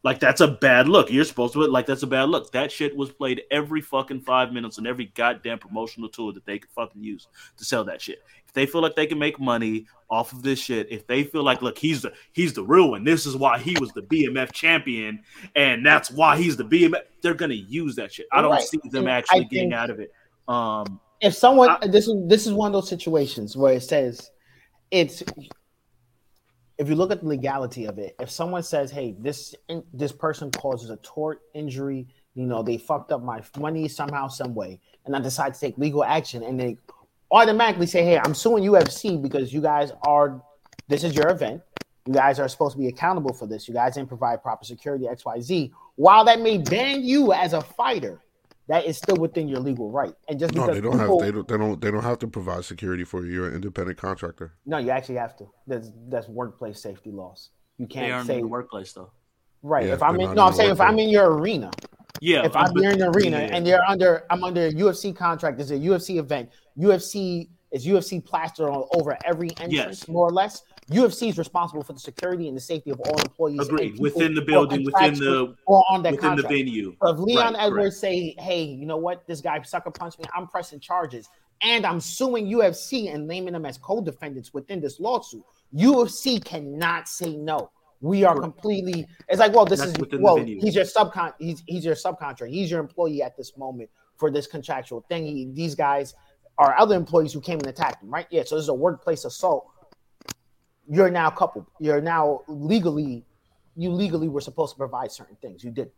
Like 0.02 0.20
that's 0.20 0.40
a 0.40 0.48
bad 0.48 0.88
look. 0.88 1.12
You're 1.12 1.26
supposed 1.26 1.54
to 1.54 1.60
like 1.68 1.86
that's 1.86 2.04
a 2.04 2.08
bad 2.08 2.30
look. 2.30 2.52
That 2.54 2.72
shit 2.72 2.96
was 2.96 3.12
played 3.12 3.42
every 3.52 3.82
fucking 3.82 4.22
five 4.22 4.54
minutes 4.54 4.80
on 4.80 4.88
every 4.88 5.08
goddamn 5.08 5.60
promotional 5.60 6.08
tool 6.08 6.32
that 6.34 6.46
they 6.46 6.58
could 6.58 6.72
fucking 6.72 7.04
use 7.04 7.28
to 7.58 7.66
sell 7.66 7.84
that 7.84 8.02
shit. 8.02 8.20
If 8.48 8.54
they 8.54 8.66
feel 8.66 8.82
like 8.82 8.96
they 8.96 9.06
can 9.08 9.20
make 9.20 9.42
money 9.42 9.88
off 10.10 10.32
of 10.32 10.42
this 10.42 10.58
shit, 10.58 10.88
if 10.90 11.06
they 11.06 11.24
feel 11.26 11.44
like 11.44 11.62
look, 11.62 11.78
he's 11.78 12.02
the 12.02 12.14
he's 12.32 12.54
the 12.54 12.64
real 12.64 12.92
one. 12.92 13.04
This 13.04 13.26
is 13.26 13.36
why 13.36 13.60
he 13.60 13.76
was 13.82 13.92
the 13.92 14.04
BMF 14.04 14.54
champion, 14.54 15.20
and 15.56 15.86
that's 15.86 16.10
why 16.10 16.38
he's 16.38 16.56
the 16.56 16.64
BMF. 16.64 17.02
They're 17.22 17.34
gonna 17.34 17.56
use 17.56 17.96
that 17.98 18.14
shit. 18.14 18.28
I 18.32 18.42
don't 18.42 18.52
Right. 18.52 18.64
see 18.64 18.80
them 18.86 19.02
And 19.02 19.10
I 19.12 19.18
actually 19.18 19.46
getting 19.46 19.74
out 19.74 19.90
of 19.90 20.00
it. 20.00 20.14
Um, 20.48 21.02
if 21.20 21.34
someone 21.34 21.78
this 21.92 22.08
is 22.08 22.16
this 22.28 22.48
is 22.48 22.54
one 22.54 22.68
of 22.68 22.74
those 22.74 22.88
situations 22.88 23.58
where 23.58 23.74
it 23.74 23.84
says 23.84 24.32
it's 24.92 25.22
if 26.80 26.90
you 26.90 26.96
look 26.96 27.12
at 27.12 27.22
the 27.22 27.28
legality 27.28 27.86
of 27.86 28.00
it 28.00 28.16
if 28.20 28.32
someone 28.32 28.64
says 28.64 28.90
hey 28.90 29.16
this 29.20 29.54
this 29.94 30.12
person 30.12 30.50
causes 30.52 30.90
a 30.90 30.98
tort 30.98 31.42
injury 31.54 32.08
you 32.34 32.46
know 32.46 32.64
they 32.64 32.78
fucked 32.78 33.12
up 33.12 33.22
my 33.22 33.42
money 33.60 33.88
somehow 33.88 34.28
some 34.28 34.56
way 34.56 34.80
and 35.06 35.16
i 35.16 35.20
decide 35.20 35.54
to 35.54 35.60
take 35.60 35.78
legal 35.78 36.04
action 36.04 36.42
and 36.42 36.60
they 36.60 36.76
automatically 37.32 37.86
say 37.86 38.04
hey 38.04 38.18
i'm 38.24 38.34
suing 38.34 38.64
ufc 38.64 39.22
because 39.22 39.54
you 39.54 39.62
guys 39.62 39.92
are 40.04 40.42
this 40.90 41.04
is 41.04 41.16
your 41.16 41.30
event. 41.30 41.62
You 42.08 42.14
guys 42.14 42.40
are 42.40 42.48
supposed 42.50 42.74
to 42.74 42.80
be 42.80 42.88
accountable 42.88 43.32
for 43.32 43.46
this. 43.46 43.68
You 43.68 43.76
guys 43.76 43.94
didn't 43.94 44.10
provide 44.10 44.42
proper 44.42 44.66
security 44.66 45.06
xyz 45.06 45.72
while 45.96 46.26
that 46.26 46.42
may 46.42 46.58
ban 46.58 47.04
you 47.04 47.32
as 47.32 47.54
a 47.54 47.62
fighter 47.62 48.20
that 48.70 48.86
is 48.86 48.98
still 48.98 49.18
within 49.18 49.48
your 49.50 49.60
legal 49.60 49.92
right. 49.92 50.14
And 50.30 50.40
just 50.40 50.54
No, 50.54 50.62
because 50.62 50.76
they 50.78 50.82
don't 50.82 50.98
people, 51.00 51.20
have 51.20 51.26
they 51.28 51.32
don't 51.34 51.48
they 51.48 51.58
don't 51.58 51.82
they 51.82 51.92
don't 51.92 52.04
have 52.04 52.20
to 52.20 52.28
provide 52.28 52.64
security 52.64 53.04
for 53.04 53.26
you. 53.26 53.34
You're 53.34 53.48
an 53.50 53.56
independent 53.56 53.98
contractor. 53.98 54.54
no, 54.66 54.78
you 54.78 54.92
actually 54.92 55.16
have 55.16 55.36
to. 55.38 55.46
That's 55.68 55.92
that's 56.08 56.28
workplace 56.30 56.82
safety 56.82 57.12
laws. 57.12 57.50
You 57.78 57.88
can't 57.88 58.12
aren't 58.14 58.28
say 58.28 58.36
in 58.36 58.42
the 58.42 58.48
workplace 58.48 58.94
though. 58.94 59.12
right. 59.64 59.86
Yeah, 59.88 59.94
if 59.94 60.02
I'm 60.04 60.16
in, 60.16 60.22
no, 60.28 60.32
in 60.32 60.40
I'm 60.40 60.52
the 60.52 60.52
saying 60.54 60.72
if 60.72 60.80
I'm 60.82 61.00
in 61.00 61.10
your 61.10 61.34
arena, 61.38 61.72
Yeah, 62.22 62.46
if 62.46 62.56
I'm 62.56 62.72
but- 62.74 62.84
in 62.84 63.00
the 63.00 63.10
arena 63.10 63.40
yeah. 63.40 63.56
and 63.56 63.66
they're 63.66 63.84
under, 63.88 64.24
I'm 64.30 64.44
under 64.44 64.68
a 64.68 64.72
UFC 64.72 65.16
contract. 65.16 65.58
There's 65.58 65.72
a 65.72 65.78
UFC 65.80 66.18
event. 66.20 66.50
UFC 66.78 67.50
is 67.72 67.86
UFC 67.86 68.24
plastered 68.24 68.70
all 68.70 68.88
over 68.94 69.18
every 69.26 69.50
entrance, 69.52 69.74
Yes. 69.74 70.08
more 70.08 70.28
or 70.28 70.32
less. 70.32 70.62
UFC 70.90 71.30
is 71.30 71.38
responsible 71.38 71.84
for 71.84 71.94
the 71.94 72.00
security 72.00 72.48
and 72.48 72.58
the 72.58 72.62
safety 72.62 72.90
of 72.90 73.00
all 73.00 73.20
employees. 73.20 73.68
Agreed. 73.68 74.00
Within 74.00 74.34
the 74.34 74.42
building, 74.42 74.84
within 74.84 75.14
the 75.16 75.56
or 75.66 75.84
on 75.90 76.02
that 76.04 76.14
within 76.14 76.36
the 76.36 76.44
venue. 76.44 76.96
So 77.02 77.10
if 77.10 77.20
Leon 77.20 77.54
Right, 77.54 77.64
Edwards 77.64 78.00
correct. 78.00 78.16
say, 78.16 78.36
"Hey, 78.40 78.64
you 78.64 78.86
know 78.86 78.98
what? 78.98 79.26
This 79.28 79.42
guy 79.42 79.62
sucker 79.62 79.92
punched 79.92 80.20
me. 80.20 80.26
I'm 80.36 80.48
pressing 80.48 80.80
charges, 80.80 81.30
and 81.62 81.86
I'm 81.86 82.00
suing 82.00 82.48
UFC 82.48 83.14
and 83.14 83.28
naming 83.28 83.54
them 83.54 83.66
as 83.66 83.78
co-defendants 83.78 84.54
within 84.54 84.82
this 84.82 85.00
lawsuit," 85.00 85.44
UFC 85.74 86.44
cannot 86.44 87.08
say 87.08 87.36
no. 87.36 87.70
We 88.02 88.24
are 88.24 88.40
completely. 88.40 89.08
It's 89.28 89.40
like, 89.40 89.54
well, 89.54 89.66
this 89.66 89.80
That's 89.80 89.92
is 89.92 90.20
well, 90.20 90.38
he's 90.38 90.74
your 90.74 90.86
subcon. 90.86 91.34
He's 91.38 91.64
he's 91.68 91.84
your 91.84 91.96
subcontractor. 91.96 92.50
He's 92.50 92.72
your 92.72 92.80
employee 92.80 93.22
at 93.22 93.36
this 93.36 93.58
moment 93.58 93.90
for 94.18 94.32
this 94.32 94.48
contractual 94.48 95.06
thing. 95.10 95.26
He, 95.26 95.52
these 95.54 95.76
guys 95.76 96.16
are 96.58 96.78
other 96.78 96.96
employees 96.96 97.34
who 97.34 97.42
came 97.42 97.60
and 97.60 97.68
attacked 97.68 98.02
him, 98.02 98.10
right? 98.10 98.28
Yeah. 98.32 98.44
So 98.46 98.56
this 98.56 98.64
is 98.64 98.70
a 98.70 98.74
workplace 98.74 99.26
assault. 99.26 99.68
You're 100.90 101.12
now 101.12 101.30
coupled. 101.30 101.68
You're 101.80 102.02
now 102.02 102.42
legally, 102.48 103.24
you 103.76 103.92
legally 103.92 104.28
were 104.28 104.42
supposed 104.42 104.74
to 104.74 104.78
provide 104.78 105.12
certain 105.12 105.36
things. 105.36 105.64
You 105.64 105.70
didn't. 105.70 105.94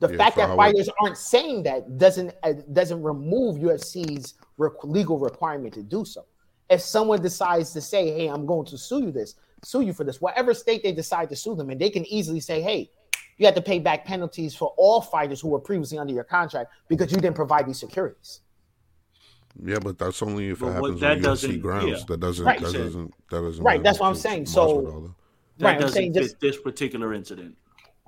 The 0.00 0.10
Yeah, 0.10 0.16
fact 0.16 0.36
that 0.36 0.56
fighters 0.56 0.88
aren't 1.00 1.18
saying 1.18 1.62
that 1.64 1.98
doesn't 1.98 2.34
uh, 2.42 2.54
doesn't 2.72 3.00
remove 3.02 3.58
UFC's 3.58 4.34
requ- 4.58 4.84
legal 4.84 5.18
requirement 5.18 5.74
to 5.74 5.82
do 5.82 6.04
so. 6.04 6.24
If 6.68 6.80
someone 6.80 7.22
decides 7.22 7.72
to 7.74 7.80
say, 7.80 8.10
"Hey, 8.10 8.26
I'm 8.26 8.46
going 8.46 8.66
to 8.66 8.78
sue 8.78 9.02
you 9.02 9.12
this, 9.12 9.36
sue 9.62 9.82
you 9.82 9.92
for 9.92 10.02
this," 10.02 10.20
whatever 10.20 10.54
state 10.54 10.82
they 10.82 10.92
decide 10.92 11.28
to 11.28 11.36
sue 11.36 11.54
them 11.54 11.70
and 11.70 11.80
they 11.80 11.90
can 11.90 12.04
easily 12.06 12.40
say, 12.40 12.60
"Hey, 12.60 12.90
you 13.36 13.46
have 13.46 13.54
to 13.54 13.62
pay 13.62 13.78
back 13.78 14.04
penalties 14.04 14.56
for 14.56 14.72
all 14.76 15.00
fighters 15.02 15.40
who 15.40 15.48
were 15.48 15.60
previously 15.60 15.98
under 15.98 16.14
your 16.14 16.24
contract 16.24 16.72
because 16.88 17.12
you 17.12 17.18
didn't 17.18 17.36
provide 17.36 17.68
these 17.68 17.78
securities." 17.78 18.40
Yeah, 19.64 19.78
but 19.82 19.98
that's 19.98 20.22
only 20.22 20.50
if 20.50 20.60
But 20.60 20.66
it 20.66 20.80
what- 20.80 20.90
happens 20.94 21.00
that 21.00 21.10
on 21.18 21.36
UFC 21.36 21.60
grounds. 21.60 21.88
yeah. 21.90 22.04
That 22.08 22.20
doesn't 22.20 22.44
Right. 22.44 22.60
that 22.60 22.72
doesn't 22.72 23.14
that 23.30 23.40
doesn't 23.42 23.64
Right, 23.64 23.82
that's 23.82 24.00
what 24.00 24.08
I'm 24.08 24.14
saying. 24.14 24.46
So- 24.46 24.66
Masvidal, 24.80 24.84
though. 24.84 25.14
That 25.58 25.64
Right, 25.66 25.74
I'm 25.74 25.80
doesn't 25.82 25.94
saying 25.94 26.14
fit 26.14 26.22
just- 26.22 26.40
this 26.40 26.60
particular 26.60 27.12
incident. 27.12 27.56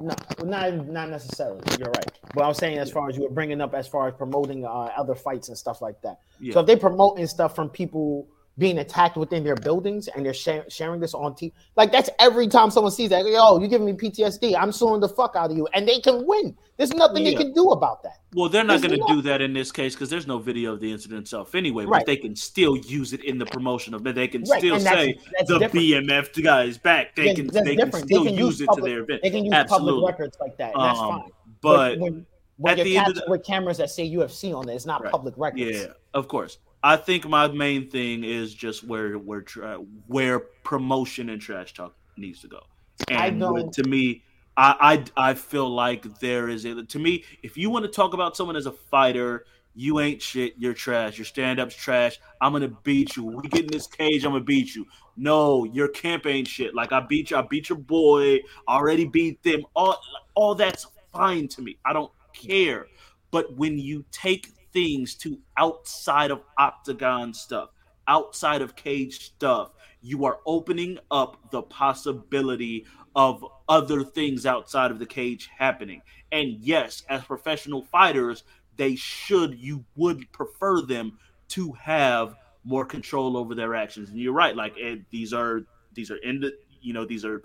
No, 0.00 0.14
not 0.44 0.88
not 0.88 1.10
necessarily. 1.10 1.60
You're 1.78 1.90
right. 1.90 2.18
But 2.34 2.44
I'm 2.44 2.54
saying 2.54 2.78
as 2.78 2.90
far 2.90 3.08
as 3.08 3.16
you 3.16 3.22
were 3.22 3.30
bringing 3.30 3.60
up, 3.60 3.74
as 3.74 3.86
far 3.86 4.08
as 4.08 4.14
promoting 4.14 4.64
uh, 4.64 4.68
other 4.96 5.14
fights 5.14 5.48
and 5.48 5.56
stuff 5.56 5.80
like 5.80 6.00
that. 6.02 6.18
Yeah. 6.40 6.54
So 6.54 6.60
if 6.60 6.66
they 6.66 6.74
promoting 6.76 7.26
stuff 7.28 7.54
from 7.54 7.68
people 7.68 8.26
being 8.56 8.78
attacked 8.78 9.16
within 9.16 9.42
their 9.42 9.56
buildings 9.56 10.06
and 10.08 10.24
they're 10.24 10.32
share, 10.32 10.64
sharing 10.70 11.00
this 11.00 11.12
on 11.12 11.32
TV, 11.34 11.52
like 11.76 11.90
that's 11.90 12.08
every 12.20 12.46
time 12.46 12.70
someone 12.70 12.92
sees 12.92 13.10
that. 13.10 13.26
Yo, 13.26 13.58
you 13.58 13.66
giving 13.68 13.86
me 13.86 13.92
PTSD? 13.92 14.54
I'm 14.56 14.70
suing 14.70 15.00
the 15.00 15.08
fuck 15.08 15.34
out 15.36 15.50
of 15.50 15.56
you, 15.56 15.66
and 15.74 15.88
they 15.88 16.00
can 16.00 16.24
win. 16.26 16.56
There's 16.76 16.92
nothing 16.92 17.24
they 17.24 17.34
can 17.34 17.52
do 17.52 17.70
about 17.70 18.02
that. 18.04 18.18
Well, 18.34 18.48
they're 18.48 18.64
not 18.64 18.82
going 18.82 18.98
to 18.98 19.04
do 19.08 19.22
that 19.22 19.40
in 19.40 19.52
this 19.52 19.70
case 19.70 19.94
because 19.94 20.10
there's 20.10 20.26
no 20.26 20.38
video 20.38 20.72
of 20.72 20.80
the 20.80 20.90
incident 20.90 21.20
itself 21.22 21.54
anyway. 21.54 21.84
Right. 21.84 22.00
But 22.00 22.06
they 22.06 22.16
can 22.16 22.34
still 22.34 22.76
use 22.76 23.12
it 23.12 23.22
in 23.24 23.38
the 23.38 23.46
promotion 23.46 23.94
of 23.94 24.04
it. 24.06 24.14
They 24.14 24.26
can 24.28 24.42
Right, 24.42 24.58
still 24.60 24.78
that's- 24.78 25.04
say 25.04 25.18
that's 25.36 25.48
the 25.48 25.58
different. 25.58 25.86
BMF 26.08 26.42
guy 26.42 26.64
is 26.64 26.78
back. 26.78 27.14
They 27.14 27.26
Yeah, 27.26 27.34
can 27.34 27.46
they 27.48 27.76
can 27.76 27.92
still 27.92 28.26
use, 28.26 28.60
it 28.60 28.66
public, 28.66 28.84
to 28.84 28.90
their 28.90 29.00
event. 29.02 29.22
They 29.22 29.30
can 29.30 29.44
use 29.44 29.54
Absolutely. 29.54 29.92
public 30.00 30.18
records 30.18 30.36
like 30.40 30.56
that. 30.58 30.72
That's 30.76 30.98
Um, 30.98 31.08
fine. 31.08 31.30
But 31.60 31.98
when, 32.00 32.26
when 32.56 32.78
at 32.78 32.84
the 32.84 32.96
end 32.98 33.08
of 33.08 33.14
captured 33.14 33.30
with 33.30 33.44
cameras 33.44 33.78
that 33.78 33.90
say 33.90 34.08
UFC 34.10 34.52
on 34.52 34.68
it, 34.68 34.74
it's 34.74 34.86
not 34.86 35.04
public 35.10 35.34
records. 35.36 35.62
Yeah, 35.82 35.86
of 36.12 36.26
course. 36.28 36.58
I 36.84 36.98
think 36.98 37.26
my 37.26 37.48
main 37.48 37.88
thing 37.88 38.24
is 38.24 38.52
just 38.52 38.84
where 38.84 39.14
where 39.14 39.40
tra- 39.40 39.78
where 40.06 40.38
promotion 40.38 41.30
and 41.30 41.40
trash 41.40 41.72
talk 41.72 41.94
needs 42.18 42.42
to 42.42 42.48
go. 42.48 42.60
And 43.08 43.72
to 43.72 43.82
me, 43.84 44.22
I, 44.54 45.02
I 45.16 45.30
I 45.30 45.34
feel 45.34 45.68
like 45.68 46.20
there 46.20 46.50
is 46.50 46.66
a 46.66 46.84
to 46.84 46.98
me. 46.98 47.24
If 47.42 47.56
you 47.56 47.70
want 47.70 47.86
to 47.86 47.90
talk 47.90 48.12
about 48.12 48.36
someone 48.36 48.54
as 48.54 48.66
a 48.66 48.72
fighter, 48.72 49.46
you 49.74 49.98
ain't 49.98 50.20
shit. 50.20 50.56
You're 50.58 50.74
trash. 50.74 51.16
Your 51.16 51.24
stand 51.24 51.58
up's 51.58 51.74
trash. 51.74 52.20
I'm 52.42 52.52
gonna 52.52 52.68
beat 52.68 53.16
you. 53.16 53.24
We 53.24 53.48
get 53.48 53.62
in 53.62 53.72
this 53.72 53.86
cage. 53.86 54.22
I'm 54.26 54.32
gonna 54.32 54.44
beat 54.44 54.74
you. 54.74 54.84
No, 55.16 55.64
your 55.64 55.88
camp 55.88 56.26
ain't 56.26 56.46
shit. 56.46 56.74
Like 56.74 56.92
I 56.92 57.00
beat 57.00 57.30
you. 57.30 57.38
I 57.38 57.42
beat 57.48 57.70
your 57.70 57.78
boy. 57.78 58.40
I 58.68 58.76
already 58.76 59.06
beat 59.06 59.42
them. 59.42 59.64
All 59.74 59.98
all 60.34 60.54
that's 60.54 60.86
fine 61.14 61.48
to 61.48 61.62
me. 61.62 61.78
I 61.82 61.94
don't 61.94 62.12
care. 62.34 62.88
But 63.30 63.56
when 63.56 63.78
you 63.78 64.04
take 64.12 64.50
things 64.74 65.14
to 65.14 65.38
outside 65.56 66.30
of 66.30 66.42
octagon 66.58 67.32
stuff, 67.32 67.70
outside 68.06 68.60
of 68.60 68.76
cage 68.76 69.24
stuff, 69.24 69.70
you 70.02 70.26
are 70.26 70.40
opening 70.44 70.98
up 71.10 71.50
the 71.50 71.62
possibility 71.62 72.84
of 73.16 73.42
other 73.68 74.04
things 74.04 74.44
outside 74.44 74.90
of 74.90 74.98
the 74.98 75.06
cage 75.06 75.48
happening. 75.56 76.02
And 76.30 76.58
yes, 76.60 77.04
as 77.08 77.24
professional 77.24 77.82
fighters, 77.82 78.42
they 78.76 78.96
should, 78.96 79.58
you 79.58 79.84
would 79.96 80.30
prefer 80.32 80.82
them 80.82 81.18
to 81.48 81.72
have 81.72 82.34
more 82.64 82.84
control 82.84 83.36
over 83.36 83.54
their 83.54 83.74
actions. 83.74 84.10
And 84.10 84.18
you're 84.18 84.32
right, 84.32 84.56
like 84.56 84.74
eh, 84.80 84.96
these 85.10 85.32
are 85.32 85.60
these 85.94 86.10
are 86.10 86.16
in 86.16 86.50
you 86.82 86.92
know 86.92 87.04
these 87.04 87.24
are 87.24 87.44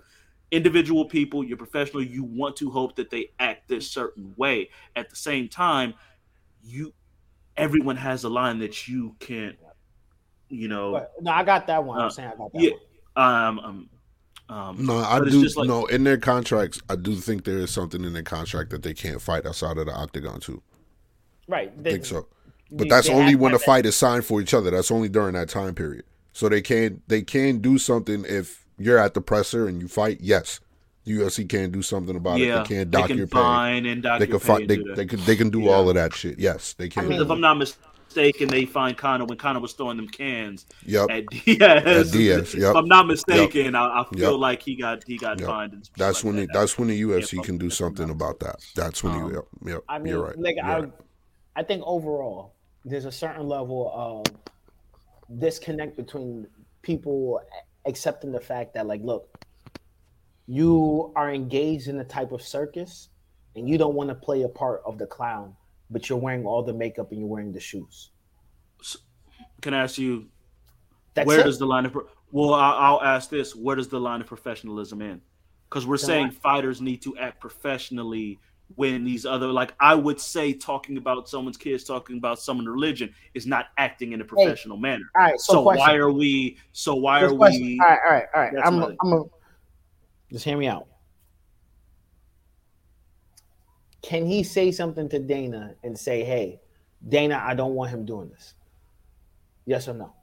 individual 0.50 1.04
people. 1.04 1.44
You're 1.44 1.56
professional. 1.56 2.02
You 2.02 2.24
want 2.24 2.56
to 2.56 2.70
hope 2.70 2.96
that 2.96 3.10
they 3.10 3.30
act 3.38 3.68
this 3.68 3.88
certain 3.88 4.34
way. 4.36 4.70
At 4.96 5.10
the 5.10 5.16
same 5.16 5.48
time, 5.48 5.94
you 6.62 6.92
everyone 7.60 7.96
has 7.96 8.24
a 8.24 8.28
line 8.28 8.58
that 8.60 8.88
you 8.88 9.14
can't, 9.20 9.56
you 10.48 10.68
know. 10.68 10.92
But, 10.92 11.12
no, 11.20 11.30
I 11.30 11.44
got 11.44 11.66
that 11.68 11.84
one. 11.84 12.00
uh, 12.00 12.04
I'm 12.04 12.10
saying 12.10 12.30
I 12.32 12.36
got 12.36 12.52
that 12.52 12.62
yeah, 12.62 12.70
one. 13.14 13.24
um, 13.24 13.58
um, 13.60 13.88
um, 14.48 14.86
No, 14.86 14.98
I 14.98 15.20
do. 15.20 15.42
like- 15.56 15.68
no, 15.68 15.86
in 15.86 16.04
their 16.04 16.18
contracts, 16.18 16.80
I 16.88 16.96
do 16.96 17.14
think 17.16 17.44
there 17.44 17.58
is 17.58 17.70
something 17.70 18.04
in 18.04 18.12
their 18.12 18.22
contract 18.22 18.70
that 18.70 18.82
they 18.82 18.94
can't 18.94 19.20
fight 19.22 19.46
outside 19.46 19.78
of 19.78 19.86
the 19.86 19.92
octagon 19.92 20.40
too. 20.40 20.62
Right. 21.46 21.72
I 21.78 21.82
think 21.82 22.04
so. 22.04 22.26
But 22.70 22.84
they- 22.84 22.88
that's 22.88 23.08
they 23.08 23.14
only 23.14 23.34
when 23.34 23.52
to 23.52 23.58
the 23.58 23.62
have 23.62 23.66
fight 23.66 23.86
is 23.86 23.96
signed 23.96 24.24
for 24.24 24.40
each 24.40 24.54
other. 24.54 24.70
That's 24.70 24.90
only 24.90 25.08
during 25.08 25.34
that 25.34 25.48
time 25.48 25.74
period. 25.74 26.04
So 26.32 26.48
they 26.48 26.62
can 26.62 27.02
they 27.08 27.22
can 27.22 27.58
do 27.58 27.76
something 27.78 28.24
if 28.28 28.64
you're 28.78 28.98
at 28.98 29.14
the 29.14 29.20
presser 29.20 29.66
and 29.66 29.80
you 29.82 29.88
fight. 29.88 30.18
Yes, 30.20 30.60
the 31.18 31.24
UFC 31.24 31.48
can 31.48 31.70
do 31.70 31.82
something 31.82 32.16
about 32.16 32.38
Yeah, 32.38 32.60
it. 32.62 32.68
They 32.68 32.74
can 32.76 32.90
they 32.90 32.98
dock 32.98 33.06
can 33.08 33.18
your 33.18 33.26
pay. 33.26 33.38
fine 33.38 33.86
and 33.86 34.02
dock 34.02 34.20
they 34.20 34.26
your 34.26 34.38
can 34.38 34.40
pay 34.40 34.46
fight. 34.46 34.60
and 34.62 34.70
They, 34.70 34.76
do 34.76 34.94
they 34.94 35.06
can 35.06 35.24
they 35.24 35.36
can 35.36 35.50
do 35.50 35.68
all 35.68 35.88
of 35.88 35.94
that 35.94 36.14
shit. 36.14 36.38
Yes, 36.38 36.74
they 36.74 36.88
can. 36.88 37.08
Because 37.08 37.22
if 37.22 37.30
I'm 37.30 37.40
not 37.40 37.58
mistaken, 37.58 38.48
they 38.48 38.64
find 38.66 38.96
Conor 38.96 39.24
when 39.26 39.38
Conor 39.38 39.60
was 39.60 39.72
throwing 39.72 39.96
them 39.96 40.08
cans 40.08 40.66
Yep. 40.86 41.10
at 41.10 41.26
Diaz. 41.30 42.08
At 42.08 42.12
Diaz, 42.12 42.54
yep. 42.54 42.70
If 42.70 42.76
I'm 42.76 42.88
not 42.88 43.06
mistaken, 43.06 43.64
Yep. 43.66 43.74
I, 43.74 44.00
I 44.00 44.04
feel 44.14 44.32
Yep. 44.32 44.40
like 44.40 44.62
he 44.62 44.76
got 44.76 45.04
he 45.06 45.16
got 45.18 45.38
Yep. 45.40 45.48
fined. 45.48 45.72
And 45.72 45.88
That's 45.96 46.22
when 46.24 46.36
the, 46.36 46.48
that's 46.52 46.78
when 46.78 46.88
the 46.88 47.02
um, 47.04 47.10
UFC 47.10 47.36
fuck 47.36 47.46
can 47.46 47.58
do 47.58 47.70
something 47.70 48.10
about 48.10 48.40
that. 48.40 48.56
That's 48.74 49.02
when 49.02 49.14
you. 49.14 49.34
Yep. 49.34 49.44
Yep. 49.66 49.84
I 49.88 49.98
mean, 49.98 50.08
you're 50.08 50.24
right. 50.26 50.38
like 50.38 50.56
You're 50.56 50.64
I, 50.64 50.78
right. 50.80 50.92
I 51.56 51.62
think 51.62 51.82
overall 51.84 52.54
there's 52.84 53.04
a 53.04 53.12
certain 53.12 53.46
level 53.46 53.90
of 53.94 55.38
disconnect 55.38 55.96
between 55.96 56.46
people 56.82 57.40
accepting 57.86 58.32
the 58.32 58.40
fact 58.40 58.74
that, 58.74 58.86
like, 58.86 59.00
look, 59.02 59.28
you 60.54 61.12
are 61.14 61.32
engaged 61.32 61.86
in 61.86 62.00
a 62.00 62.04
type 62.04 62.32
of 62.32 62.42
circus, 62.42 63.08
and 63.54 63.68
you 63.68 63.78
don't 63.78 63.94
want 63.94 64.08
to 64.08 64.16
play 64.16 64.42
a 64.42 64.48
part 64.48 64.82
of 64.84 64.98
the 64.98 65.06
clown, 65.06 65.54
but 65.90 66.08
you're 66.08 66.18
wearing 66.18 66.44
all 66.44 66.60
the 66.64 66.72
makeup 66.72 67.12
and 67.12 67.20
you're 67.20 67.28
wearing 67.28 67.52
the 67.52 67.60
shoes. 67.60 68.10
Can 69.62 69.74
I 69.74 69.84
ask 69.84 69.96
you, 69.96 70.26
That's 71.14 71.24
where 71.28 71.38
it. 71.38 71.44
does 71.44 71.60
the 71.60 71.66
line 71.66 71.86
of 71.86 71.96
well? 72.32 72.54
I'll 72.54 73.00
ask 73.00 73.30
this: 73.30 73.54
Where 73.54 73.76
does 73.76 73.86
the 73.88 74.00
line 74.00 74.20
of 74.20 74.26
professionalism 74.26 75.00
end? 75.02 75.20
Because 75.68 75.86
we're 75.86 75.98
The 75.98 76.06
saying 76.06 76.22
line- 76.24 76.30
fighters 76.32 76.80
need 76.80 77.00
to 77.02 77.16
act 77.18 77.40
professionally 77.40 78.40
when 78.74 79.04
these 79.04 79.24
other, 79.26 79.48
like 79.52 79.74
I 79.78 79.94
would 79.94 80.18
say, 80.20 80.52
talking 80.52 80.96
about 80.96 81.28
someone's 81.28 81.56
kids, 81.56 81.84
talking 81.84 82.18
about 82.18 82.40
someone's 82.40 82.68
religion 82.68 83.14
is 83.34 83.46
not 83.46 83.66
acting 83.78 84.12
in 84.12 84.20
a 84.20 84.24
professional 84.24 84.76
manner. 84.78 85.04
all 85.16 85.22
right, 85.22 85.38
so 85.40 85.52
So, 85.54 85.60
why 85.62 85.94
are 85.94 86.10
we? 86.10 86.56
So 86.72 86.94
why 86.96 87.22
are 87.22 87.32
question- 87.36 87.62
we? 87.62 87.80
All 87.80 87.86
right, 87.88 87.98
all 88.04 88.12
right, 88.12 88.26
all 88.34 88.40
right. 88.42 88.54
I'm, 88.66 88.78
my- 88.80 88.96
I'm 89.04 89.12
a, 89.12 89.24
just 90.30 90.44
hear 90.44 90.56
me 90.56 90.66
out. 90.66 90.86
Can 94.02 94.24
he 94.26 94.42
say 94.42 94.72
something 94.72 95.08
to 95.10 95.18
Dana 95.18 95.74
and 95.84 95.98
say, 95.98 96.24
"Hey, 96.24 96.60
Dana, 97.06 97.42
I 97.44 97.54
don't 97.54 97.74
want 97.74 97.90
him 97.90 98.04
doing 98.04 98.30
this"? 98.30 98.54
Yes 99.66 99.88
or 99.88 99.94
no? 99.94 100.14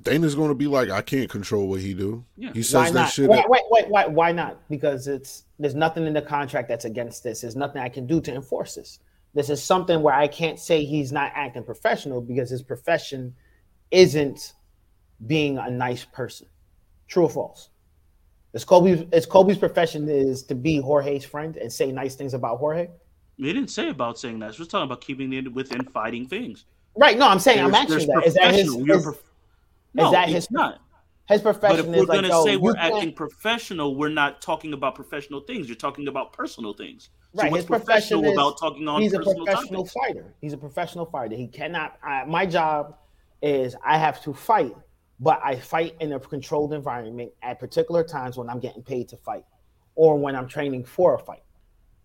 Dana's 0.00 0.34
going 0.34 0.48
to 0.48 0.54
be 0.54 0.66
like, 0.66 0.90
I 0.90 1.02
can't 1.02 1.28
control 1.28 1.68
what 1.68 1.80
he 1.80 1.94
do. 1.94 2.24
Yeah. 2.36 2.52
He 2.52 2.62
says 2.62 2.74
Why 2.74 2.84
that 2.86 2.94
not? 2.94 3.10
shit. 3.10 3.28
Wait, 3.28 3.44
wait, 3.48 3.62
wait, 3.70 3.88
wait, 3.90 4.10
why 4.10 4.32
not? 4.32 4.58
Because 4.68 5.06
it's 5.06 5.44
there's 5.58 5.74
nothing 5.74 6.06
in 6.06 6.12
the 6.12 6.22
contract 6.22 6.68
that's 6.68 6.86
against 6.86 7.22
this. 7.22 7.42
There's 7.42 7.56
nothing 7.56 7.82
I 7.82 7.88
can 7.88 8.06
do 8.06 8.20
to 8.22 8.34
enforce 8.34 8.74
this. 8.74 8.98
This 9.34 9.48
is 9.48 9.62
something 9.62 10.02
where 10.02 10.14
I 10.14 10.28
can't 10.28 10.58
say 10.58 10.84
he's 10.84 11.12
not 11.12 11.32
acting 11.34 11.64
professional 11.64 12.20
because 12.20 12.50
his 12.50 12.62
profession 12.62 13.34
isn't 13.90 14.54
being 15.26 15.58
a 15.58 15.70
nice 15.70 16.04
person. 16.04 16.48
True 17.06 17.24
or 17.24 17.30
false? 17.30 17.68
It's 18.54 18.64
Kobe's 18.64 19.04
it's 19.12 19.26
Kobe's 19.26 19.56
profession 19.58 20.08
is 20.08 20.42
to 20.44 20.54
be 20.54 20.78
Jorge's 20.78 21.24
friend 21.24 21.56
and 21.56 21.72
say 21.72 21.90
nice 21.90 22.14
things 22.14 22.34
about 22.34 22.58
Jorge. 22.58 22.88
He 23.38 23.44
didn't 23.52 23.68
say 23.70 23.88
about 23.88 24.18
saying 24.18 24.40
that. 24.40 24.54
He 24.54 24.58
was 24.60 24.68
talking 24.68 24.84
about 24.84 25.00
keeping 25.00 25.32
it 25.32 25.52
within 25.52 25.84
fighting 25.86 26.26
things. 26.28 26.66
Right. 26.94 27.16
No, 27.18 27.28
I'm 27.28 27.38
saying 27.38 27.60
I'm 27.64 27.70
There's- 27.70 27.84
asking 27.90 27.96
there's 27.96 28.06
that. 28.08 28.26
Is 28.26 28.34
that 28.34 28.54
his, 28.54 28.68
is, 28.68 29.02
prof- 29.02 29.16
is 29.16 29.22
No, 29.94 30.10
that 30.12 30.24
it's 30.28 30.34
his 30.34 30.50
not. 30.50 30.80
his 31.26 31.40
profession 31.40 31.76
But 31.76 31.80
if 31.80 31.86
we're 31.86 32.02
is 32.02 32.08
like, 32.08 32.20
gonna 32.28 32.42
say 32.42 32.56
we're 32.58 32.70
you 32.72 32.76
can't- 32.76 32.94
acting 32.94 33.12
professional, 33.14 33.96
we're 33.96 34.10
not 34.10 34.42
talking 34.42 34.74
about 34.74 34.94
professional 34.94 35.40
things. 35.40 35.66
You're 35.68 35.76
talking 35.76 36.06
about 36.08 36.34
personal 36.34 36.74
things. 36.74 37.08
So 37.34 37.42
Right, 37.42 37.50
what's 37.50 37.60
his 37.62 37.66
profession 37.66 38.20
professional 38.20 38.24
is 38.26 38.32
about 38.34 38.58
talking 38.60 38.86
on 38.86 39.00
he's 39.00 39.14
a 39.14 39.18
personal 39.18 39.46
professional 39.46 39.84
topics? 39.86 39.94
fighter. 39.94 40.34
He's 40.42 40.52
a 40.52 40.58
professional 40.58 41.06
fighter. 41.06 41.34
He 41.34 41.46
cannot. 41.46 41.96
I, 42.04 42.26
my 42.26 42.44
job 42.44 42.96
is 43.40 43.74
I 43.82 43.96
have 43.96 44.22
to 44.24 44.34
fight, 44.34 44.76
but 45.22 45.40
I 45.44 45.54
fight 45.54 45.94
in 46.00 46.12
a 46.12 46.18
controlled 46.18 46.72
environment 46.72 47.30
at 47.44 47.60
particular 47.60 48.02
times 48.02 48.36
when 48.36 48.50
I'm 48.50 48.58
getting 48.58 48.82
paid 48.82 49.08
to 49.10 49.16
fight, 49.16 49.44
or 49.94 50.18
when 50.18 50.34
I'm 50.34 50.48
training 50.48 50.84
for 50.84 51.14
a 51.14 51.18
fight, 51.18 51.44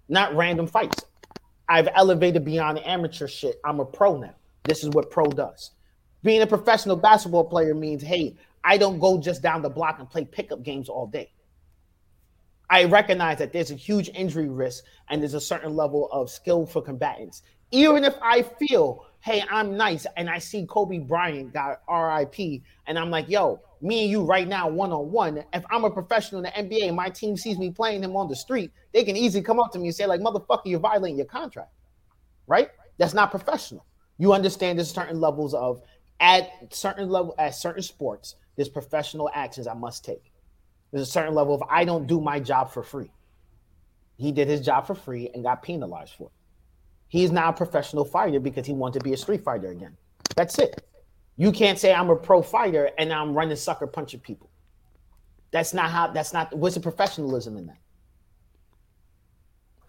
not 0.07 0.35
random 0.35 0.68
fights. 0.68 1.03
I've 1.68 1.89
elevated 1.95 2.45
beyond 2.45 2.85
amateur 2.85 3.27
shit. 3.27 3.56
I'm 3.65 3.80
a 3.80 3.85
pro 3.85 4.18
now. 4.18 4.35
This 4.65 4.84
is 4.84 4.91
what 4.91 5.10
pro 5.10 5.26
does. 5.26 5.72
Being 6.22 6.44
a 6.44 6.48
professional 6.48 6.95
basketball 6.95 7.45
player 7.45 7.73
means, 7.73 8.03
hey, 8.03 8.38
I 8.64 8.77
don't 8.77 8.99
go 8.99 9.19
just 9.19 9.41
down 9.41 9.64
the 9.64 9.69
block 9.69 9.98
and 9.98 10.07
play 10.07 10.23
pickup 10.23 10.61
games 10.61 10.88
all 10.88 11.07
day. 11.07 11.31
I 12.69 12.84
recognize 12.84 13.39
that 13.39 13.52
there's 13.52 13.72
a 13.72 13.76
huge 13.76 14.10
injury 14.10 14.48
risk 14.48 14.84
and 15.10 15.22
there's 15.22 15.34
a 15.34 15.41
certain 15.41 15.76
level 15.76 16.07
of 16.11 16.30
skill 16.30 16.68
for 16.68 16.84
combatants. 16.84 17.41
Even 17.72 18.03
if 18.03 18.14
I 18.22 18.44
feel, 18.44 19.07
hey, 19.22 19.44
I'm 19.49 19.76
nice 19.76 20.06
and 20.15 20.30
I 20.30 20.39
see 20.39 20.65
Kobe 20.65 20.99
Bryant 20.99 21.53
got 21.53 21.81
RIP 21.89 22.61
and 22.85 22.98
I'm 22.98 23.10
like, 23.10 23.30
yo, 23.30 23.60
me 23.81 24.03
and 24.03 24.11
you 24.11 24.23
right 24.23 24.48
now, 24.48 24.68
one 24.68 24.91
on 24.91 25.11
one. 25.11 25.44
If 25.53 25.64
I'm 25.69 25.84
a 25.84 25.89
professional 25.89 26.44
in 26.44 26.52
the 26.52 26.64
NBA 26.77 26.88
and 26.88 26.95
my 26.95 27.10
team 27.10 27.38
sees 27.38 27.57
me 27.57 27.69
playing 27.72 28.03
him 28.03 28.15
on 28.15 28.27
the 28.27 28.35
street, 28.35 28.72
they 28.94 29.03
can 29.03 29.15
easily 29.18 29.44
come 29.44 29.60
up 29.60 29.72
to 29.73 29.80
me 29.80 29.88
and 29.88 29.95
say, 29.95 30.06
like, 30.06 30.22
motherfucker, 30.22 30.65
you're 30.65 30.80
violating 30.80 31.18
your 31.18 31.26
contract. 31.26 31.72
Right? 32.48 32.69
That's 32.98 33.14
not 33.14 33.31
professional. 33.31 33.85
You 34.18 34.34
understand 34.34 34.80
there's 34.80 34.91
certain 34.91 35.19
levels 35.19 35.53
of 35.53 35.81
at 36.19 36.73
certain 36.73 37.10
level 37.10 37.35
at 37.38 37.53
certain 37.53 37.84
sports, 37.84 38.35
there's 38.56 38.69
professional 38.69 39.30
actions 39.34 39.68
I 39.68 39.73
must 39.73 40.03
take. 40.03 40.31
There's 40.91 41.07
a 41.07 41.11
certain 41.11 41.35
level 41.35 41.53
of 41.53 41.64
I 41.69 41.85
don't 41.85 42.07
do 42.07 42.19
my 42.19 42.39
job 42.39 42.72
for 42.72 42.81
free. 42.81 43.11
He 44.18 44.31
did 44.31 44.48
his 44.48 44.61
job 44.61 44.88
for 44.88 44.95
free 44.95 45.30
and 45.34 45.44
got 45.44 45.61
penalized 45.61 46.14
for 46.14 46.27
it. 46.27 46.37
He's 47.10 47.32
now 47.32 47.50
a 47.50 47.54
professional 47.54 48.06
fighter 48.06 48.40
because 48.40 48.66
he 48.66 48.74
wanted 48.74 49.00
to 49.00 49.04
be 49.04 49.14
a 49.14 49.18
street 49.18 49.44
fighter 49.44 49.70
again. 49.70 49.96
That's 50.36 50.60
it. 50.60 50.84
You 51.38 51.52
can't 51.52 51.80
say 51.80 51.94
I'm 51.94 52.10
a 52.10 52.16
pro 52.16 52.42
fighter 52.42 52.90
and 52.98 53.14
I'm 53.14 53.34
running 53.34 53.56
sucker 53.56 53.88
punching 53.88 54.20
people. 54.22 54.50
That's 55.52 55.74
not 55.74 55.90
how. 55.90 56.08
That's 56.08 56.34
not. 56.34 56.54
What's 56.56 56.76
the 56.76 56.82
professionalism 56.82 57.58
in 57.58 57.68
that? 57.68 57.78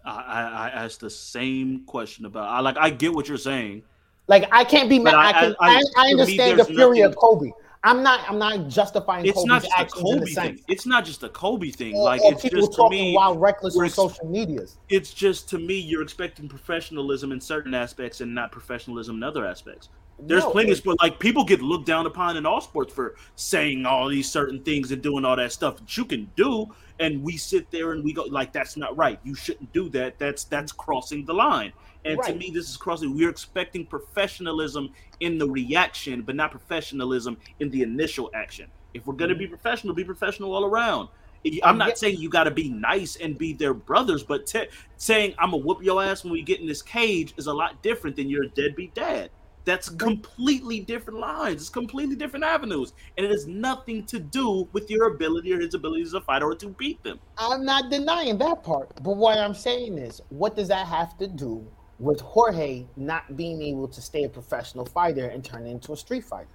I, 0.05 0.70
I, 0.70 0.70
asked 0.70 1.01
the 1.01 1.11
same 1.11 1.85
question 1.85 2.24
about. 2.24 2.49
I 2.49 2.61
like. 2.61 2.77
I 2.78 2.90
get 2.90 3.12
what 3.12 3.28
you're 3.28 3.36
saying. 3.36 3.82
Like 4.28 4.49
I 4.53 4.65
can't 4.65 4.89
be 4.89 4.99
mad. 4.99 5.15
I, 5.15 5.28
I- 5.28 5.32
can. 5.32 5.57
I- 5.61 5.69
I, 5.69 5.74
I- 5.74 5.77
I, 5.77 5.81
for 5.81 5.97
me, 5.97 6.11
understand 6.12 6.59
the 6.61 6.65
fury 6.65 7.01
of 7.01 7.16
Kobe. 7.16 7.51
I'm 7.84 8.02
not. 8.02 8.28
I'm 8.28 8.38
not 8.38 8.68
justifying 8.68 9.24
It's 9.24 9.34
Kobe's 9.34 9.46
not 9.46 9.62
just 9.62 9.78
a 9.78 9.84
Kobe 9.86 10.20
the 10.20 10.26
thing. 10.26 10.60
It's 10.68 10.86
not 10.86 11.05
just 11.05 11.22
a 11.22 11.28
Kobe 11.28 11.70
thing. 11.70 11.94
Or- 11.94 12.05
like 12.05 12.20
or 12.22 12.32
it's 12.32 12.42
people 12.42 12.60
just 12.60 12.72
to 12.72 12.76
talking 12.76 12.98
me. 12.98 13.14
wild 13.14 13.40
reckless 13.40 13.76
on 13.76 13.84
ex- 13.84 13.94
social 13.94 14.26
medias. 14.26 14.78
It's 14.88 15.12
just 15.12 15.48
to 15.50 15.59
me, 15.59 15.78
you're 15.78 16.02
expecting 16.02 16.48
professionalism 16.48 17.30
in 17.32 17.40
certain 17.40 17.74
aspects 17.74 18.20
and 18.20 18.34
not 18.34 18.50
professionalism 18.50 19.16
in 19.16 19.22
other 19.22 19.46
aspects. 19.46 19.90
There's 20.20 20.42
No, 20.42 20.50
plenty 20.50 20.72
of 20.72 20.78
sports 20.78 21.00
like 21.00 21.20
people 21.20 21.44
get 21.44 21.62
looked 21.62 21.86
down 21.86 22.06
upon 22.06 22.36
in 22.36 22.44
all 22.44 22.60
sports 22.60 22.92
for 22.92 23.14
saying 23.36 23.86
all 23.86 24.09
these 24.09 24.28
certain 24.28 24.60
things 24.64 24.90
and 24.90 25.00
doing 25.00 25.24
all 25.24 25.36
that 25.36 25.52
stuff 25.52 25.76
that 25.76 25.96
you 25.96 26.05
can 26.05 26.28
do, 26.34 26.66
and 26.98 27.22
we 27.22 27.36
sit 27.36 27.70
there 27.70 27.92
and 27.92 28.02
we 28.02 28.12
go 28.12 28.24
like 28.24 28.52
that's 28.52 28.76
not 28.76 28.96
right. 28.96 29.20
You 29.22 29.36
shouldn't 29.36 29.72
do 29.72 29.88
that. 29.90 30.18
That's 30.18 30.42
that's 30.42 30.72
crossing 30.72 31.24
the 31.24 31.34
line. 31.34 31.72
And 32.05 32.23
to 32.23 32.35
me, 32.35 32.51
this 32.53 32.69
is 32.69 32.77
crossing. 32.77 33.15
We're 33.15 33.29
expecting 33.31 33.85
professionalism 33.87 34.91
in 35.20 35.39
the 35.39 35.49
reaction, 35.49 36.23
but 36.23 36.37
not 36.37 36.51
professionalism 36.51 37.37
in 37.61 37.70
the 37.70 37.83
initial 37.83 38.31
action. 38.35 38.69
If 38.95 39.07
we're 39.07 39.15
gonna 39.15 39.35
be 39.35 39.47
professional, 39.47 39.95
be 39.95 40.05
professional 40.05 40.55
all 40.55 40.65
around. 40.65 41.09
I'm 41.47 41.53
Mm-hmm. 41.53 41.79
not 41.79 41.89
Yeah. 41.89 41.95
saying 41.95 42.19
you 42.19 42.29
got 42.29 42.45
to 42.45 42.51
be 42.51 42.69
nice 42.69 43.16
and 43.16 43.39
be 43.39 43.53
their 43.53 43.73
brothers, 43.73 44.23
but 44.25 44.45
te- 44.47 44.66
saying 44.97 45.35
I'm 45.39 45.53
gonna 45.53 45.65
whoop 45.65 45.83
your 45.83 46.03
ass 46.03 46.25
when 46.25 46.33
we 46.33 46.43
get 46.43 46.61
in 46.61 46.66
this 46.66 46.83
cage 46.83 47.33
is 47.37 47.47
a 47.47 47.53
lot 47.53 47.81
different 47.83 48.16
than 48.16 48.29
you're 48.29 48.45
a 48.45 48.49
deadbeat 48.49 48.95
dad. 48.95 49.31
That's 49.65 49.89
completely 49.91 50.81
different 50.81 51.20
lines. 51.20 51.61
It's 51.61 51.69
completely 51.70 52.16
different 52.16 52.45
avenues, 52.45 52.93
and 53.16 53.25
it 53.27 53.31
has 53.31 53.47
nothing 53.47 54.05
to 54.07 54.19
do 54.19 54.66
with 54.73 54.91
your 54.91 55.09
ability 55.15 55.53
or 55.53 55.61
his 55.61 55.75
ability 55.75 56.03
as 56.03 56.15
a 56.15 56.20
fighter 56.23 56.47
or 56.47 56.55
to 56.57 56.69
beat 56.70 57.03
them. 57.03 57.20
I'm 57.37 57.65
not 57.65 57.91
denying 57.91 58.39
that 58.39 58.62
part, 58.65 58.91
but 59.03 59.16
what 59.16 59.37
I'm 59.39 59.55
saying 59.55 59.99
is, 59.99 60.20
what 60.31 60.57
does 60.57 60.69
that 60.69 60.87
have 60.87 61.16
to 61.19 61.29
do 61.29 61.66
with 61.99 62.20
Jorge 62.20 62.87
not 62.97 63.37
being 63.37 63.61
able 63.62 63.89
to 63.89 64.01
stay 64.01 64.25
a 64.25 64.29
professional 64.29 64.85
fighter 64.85 65.27
and 65.27 65.45
turn 65.45 65.66
into 65.66 65.93
a 65.93 65.97
street 65.97 66.25
fighter? 66.25 66.49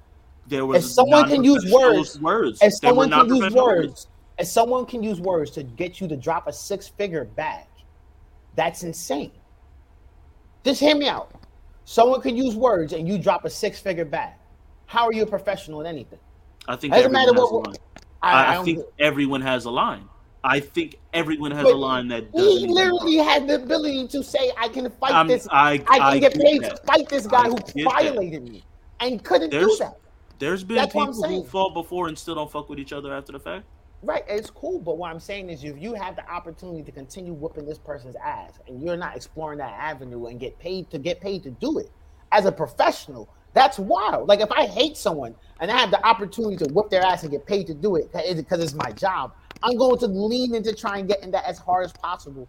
There 0.48 0.76
If 0.76 0.86
someone 0.86 1.28
can 1.30 1.44
use 1.44 1.72
words, 1.72 2.20
words. 2.20 2.60
if 2.62 2.74
someone 2.74 3.10
can 3.10 3.28
use 3.28 3.54
words, 3.54 4.08
if 4.38 4.48
someone 4.48 4.86
can 4.86 5.04
use 5.04 5.22
words 5.22 5.52
to 5.52 5.64
get 5.64 6.02
you 6.02 6.08
to 6.08 6.18
drop 6.18 6.48
a 6.48 6.54
six-figure 6.54 7.26
bag, 7.26 7.66
that's 8.56 8.84
insane. 8.84 9.32
Just 10.66 10.80
hear 10.80 10.96
me 10.96 11.08
out. 11.08 11.32
Someone 11.86 12.22
can 12.22 12.36
use 12.36 12.56
words 12.56 12.94
and 12.94 13.08
you 13.08 13.18
drop 13.18 13.46
a 13.46 13.50
six-figure 13.50 14.06
bag. 14.06 14.34
How 14.86 15.06
are 15.06 15.14
you 15.14 15.24
a 15.24 15.26
professional 15.28 15.82
in 15.82 15.88
anything? 15.88 16.20
I 16.68 16.76
think 16.76 16.94
Doesn't 16.94 17.12
matter 17.12 17.34
what- 17.34 17.78
I, 18.22 18.32
I 18.56 18.60
I 18.60 18.64
think 18.64 18.80
everyone 19.00 19.42
has 19.42 19.66
a 19.66 19.72
line. 19.72 20.08
I 20.44 20.60
think 20.60 21.00
everyone 21.14 21.52
has 21.52 21.64
But 21.64 21.74
a 21.74 21.78
line 21.78 22.08
that. 22.10 22.26
He 22.34 22.68
literally 22.68 23.16
had 23.18 23.48
the 23.48 23.56
ability 23.56 24.08
to 24.10 24.24
say, 24.24 24.52
"I 24.58 24.68
can 24.68 24.90
fight 24.90 25.14
I'm- 25.14 25.28
this. 25.28 25.48
I- 25.50 25.74
I, 25.74 25.78
can 25.78 26.02
I 26.02 26.20
get 26.20 26.34
paid 26.40 26.64
that. 26.64 26.76
to 26.78 26.84
fight 26.84 27.08
this 27.10 27.28
guy 27.28 27.44
I 27.44 27.48
who 27.50 27.56
get 27.56 27.74
that. 27.76 27.84
violated 27.86 28.50
me," 28.50 28.64
and 29.00 29.24
couldn't 29.24 29.52
do 29.52 29.76
that. 29.80 29.98
There's 30.40 30.64
been 30.64 30.76
That's 30.78 30.92
people 30.92 31.14
who 31.14 31.44
fought 31.46 31.74
before 31.74 32.10
and 32.10 32.18
still 32.18 32.36
don't 32.36 32.52
fuck 32.52 32.68
with 32.70 32.80
each 32.80 32.92
other 32.92 33.14
after 33.14 33.32
the 33.32 33.40
fact. 33.40 33.64
Right, 34.02 34.26
it's 34.28 34.50
cool, 34.50 34.80
but 34.80 34.98
what 34.98 35.12
I'm 35.12 35.20
saying 35.22 35.50
is, 35.50 35.64
if 35.64 35.82
you 35.82 35.94
have 35.94 36.18
the 36.18 36.30
opportunity 36.30 36.84
to 36.84 36.92
continue 36.92 37.32
whooping 37.32 37.66
this 37.66 37.78
person's 37.78 38.18
ass, 38.18 38.60
and 38.68 38.82
you're 38.84 38.98
not 38.98 39.16
exploring 39.16 39.60
that 39.60 39.74
avenue 39.80 40.26
and 40.26 40.42
get 40.42 40.60
paid 40.60 40.90
to 40.92 40.98
get 41.00 41.22
paid 41.22 41.44
to 41.44 41.52
do 41.52 41.80
it, 41.80 41.90
as 42.34 42.46
a 42.46 42.52
professional, 42.52 43.30
That's 43.54 43.78
wild. 43.78 44.28
Like 44.28 44.40
if 44.40 44.52
I 44.52 44.66
hate 44.66 44.98
someone 44.98 45.36
and 45.60 45.70
I 45.70 45.78
have 45.78 45.92
the 45.92 46.04
opportunity 46.04 46.58
to 46.66 46.74
whoop 46.74 46.90
their 46.90 47.04
ass 47.04 47.22
and 47.22 47.32
get 47.32 47.46
paid 47.46 47.68
to 47.68 47.76
do 47.76 47.98
it 47.98 48.12
because 48.12 48.60
it's 48.64 48.74
my 48.74 48.92
job, 48.94 49.34
I'm 49.64 49.78
going 49.78 49.98
to 50.00 50.08
lean 50.08 50.54
into 50.54 50.76
trying 50.76 51.08
getting 51.08 51.32
that 51.32 51.46
as 51.46 51.58
hard 51.58 51.86
as 51.86 51.94
possible 51.94 52.48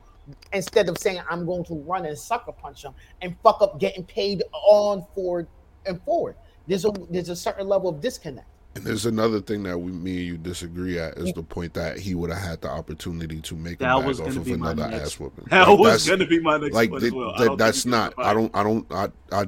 instead 0.53 0.89
of 0.89 0.99
saying 0.99 1.21
I'm 1.31 1.47
going 1.47 1.65
to 1.67 1.75
run 1.87 2.05
and 2.07 2.19
sucker 2.19 2.53
punch 2.53 2.83
them 2.83 2.95
and 3.23 3.37
fuck 3.43 3.63
up 3.63 3.79
getting 3.79 4.05
paid 4.05 4.43
on 4.53 5.07
forward 5.15 5.47
and 5.87 6.03
forward. 6.03 6.35
There's 6.67 6.85
a 6.85 6.93
there's 7.11 7.29
a 7.29 7.37
certain 7.37 7.69
level 7.69 7.89
of 7.91 8.01
disconnect. 8.01 8.49
And 8.77 8.85
there's 8.85 9.07
another 9.07 9.41
thing 9.41 9.63
that 9.63 9.79
we, 9.79 9.93
me 9.93 10.17
and 10.17 10.27
you 10.27 10.37
disagree 10.37 10.99
at 10.99 11.17
is 11.17 11.33
the 11.35 11.45
point 11.45 11.75
that 11.75 11.97
he 11.97 12.17
would 12.17 12.31
have 12.31 12.41
had 12.43 12.61
the 12.61 12.69
opportunity 12.71 13.41
to 13.43 13.55
make 13.55 13.79
That 13.79 13.95
a 13.95 13.99
bag 13.99 14.07
was 14.09 14.21
off 14.21 14.27
gonna 14.27 14.41
of 14.41 14.45
be 14.47 14.57
my 14.57 14.73
another 14.73 14.91
next- 14.91 15.05
ass 15.13 15.21
whooping. 15.21 15.45
That 15.51 15.69
Like, 15.69 15.79
was 15.79 16.05
that's- 16.05 16.09
gonna 16.09 16.27
be 16.29 16.41
my 16.41 16.57
next 16.59 16.75
like 16.75 16.91
one 16.91 17.01
that- 17.01 17.07
as 17.07 17.13
well. 17.13 17.31
I 17.31 17.39
that- 17.39 17.45
don't 17.47 17.59
that's 17.59 17.87
not. 17.87 18.15
I 18.19 18.35
don't. 18.35 18.51
I 18.57 18.63
don't. 18.65 18.93
I. 18.93 19.09
I 19.31 19.45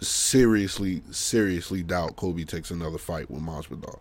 seriously, 0.00 1.02
seriously 1.10 1.82
doubt 1.82 2.16
Kobe 2.16 2.44
takes 2.44 2.70
another 2.70 2.98
fight 2.98 3.30
with 3.30 3.42
Masvidal. 3.42 3.98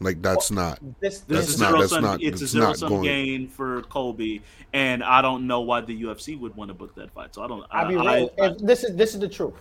Like 0.00 0.20
that's 0.20 0.50
not. 0.50 0.78
This 1.00 1.20
This 1.20 1.46
That's 1.46 1.48
is 1.54 1.60
not. 1.60 1.68
zero 1.68 1.80
That's 1.80 1.92
sum. 1.92 2.02
not. 2.04 2.22
it's 2.22 2.42
a 2.42 2.46
zero 2.46 2.66
not 2.66 2.76
sum 2.76 2.88
going. 2.90 3.02
gain 3.04 3.48
for 3.48 3.80
Colby, 3.84 4.42
and 4.74 5.02
I 5.02 5.22
don't 5.22 5.46
know 5.46 5.62
why 5.62 5.80
the 5.80 6.02
UFC 6.02 6.38
would 6.38 6.54
want 6.54 6.68
to 6.68 6.74
book 6.74 6.94
that 6.96 7.10
fight. 7.12 7.34
So 7.34 7.42
I 7.42 7.48
don't. 7.48 7.64
I, 7.70 7.80
I'll 7.82 7.88
be 7.88 7.96
I- 7.96 8.16
real. 8.18 8.30
if 8.38 8.58
this 8.58 8.84
is 8.84 8.94
this 8.96 9.14
is 9.14 9.20
the 9.20 9.28
truth. 9.28 9.54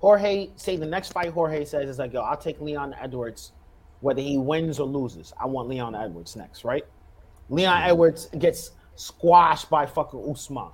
Jorge 0.00 0.50
say 0.56 0.76
the 0.76 0.86
next 0.86 1.12
fight 1.12 1.32
Jorge 1.32 1.64
says 1.64 1.88
is 1.88 1.98
like, 1.98 2.12
yo, 2.12 2.20
I'll 2.22 2.36
take 2.36 2.60
Leon 2.60 2.94
Edwards, 3.00 3.52
whether 4.00 4.20
he 4.20 4.38
wins 4.38 4.78
or 4.80 4.86
loses. 4.88 5.32
I 5.40 5.46
want 5.46 5.68
Leon 5.68 5.94
Edwards 5.94 6.34
next, 6.36 6.64
right? 6.64 6.84
Leon 7.48 7.80
Mm-hmm. 7.80 7.90
Edwards 7.90 8.26
gets 8.38 8.72
squashed 8.96 9.70
by 9.70 9.86
fucking 9.86 10.24
Usman, 10.30 10.68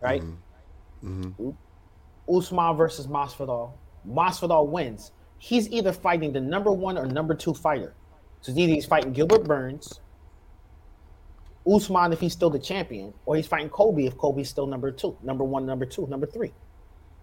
right? 0.00 0.22
Mm-hmm. 1.04 1.50
Usman 2.34 2.76
versus 2.76 3.06
Masvidal. 3.06 3.72
Masvidal 4.08 4.66
wins. 4.68 5.12
He's 5.38 5.68
either 5.70 5.92
fighting 5.92 6.32
the 6.32 6.40
number 6.40 6.72
one 6.72 6.98
or 6.98 7.06
number 7.06 7.34
two 7.34 7.54
fighter. 7.54 7.94
So 8.40 8.52
either 8.52 8.72
he's 8.72 8.86
fighting 8.86 9.12
Gilbert 9.12 9.44
Burns, 9.44 10.00
Usman 11.66 12.12
if 12.12 12.20
he's 12.20 12.32
still 12.32 12.50
the 12.50 12.58
champion, 12.58 13.12
or 13.26 13.36
he's 13.36 13.46
fighting 13.46 13.68
Kobe 13.68 14.04
if 14.06 14.16
Kobe's 14.16 14.48
still 14.48 14.66
number 14.66 14.90
two, 14.90 15.16
number 15.22 15.44
one, 15.44 15.66
number 15.66 15.84
two, 15.84 16.06
number 16.06 16.26
three. 16.26 16.52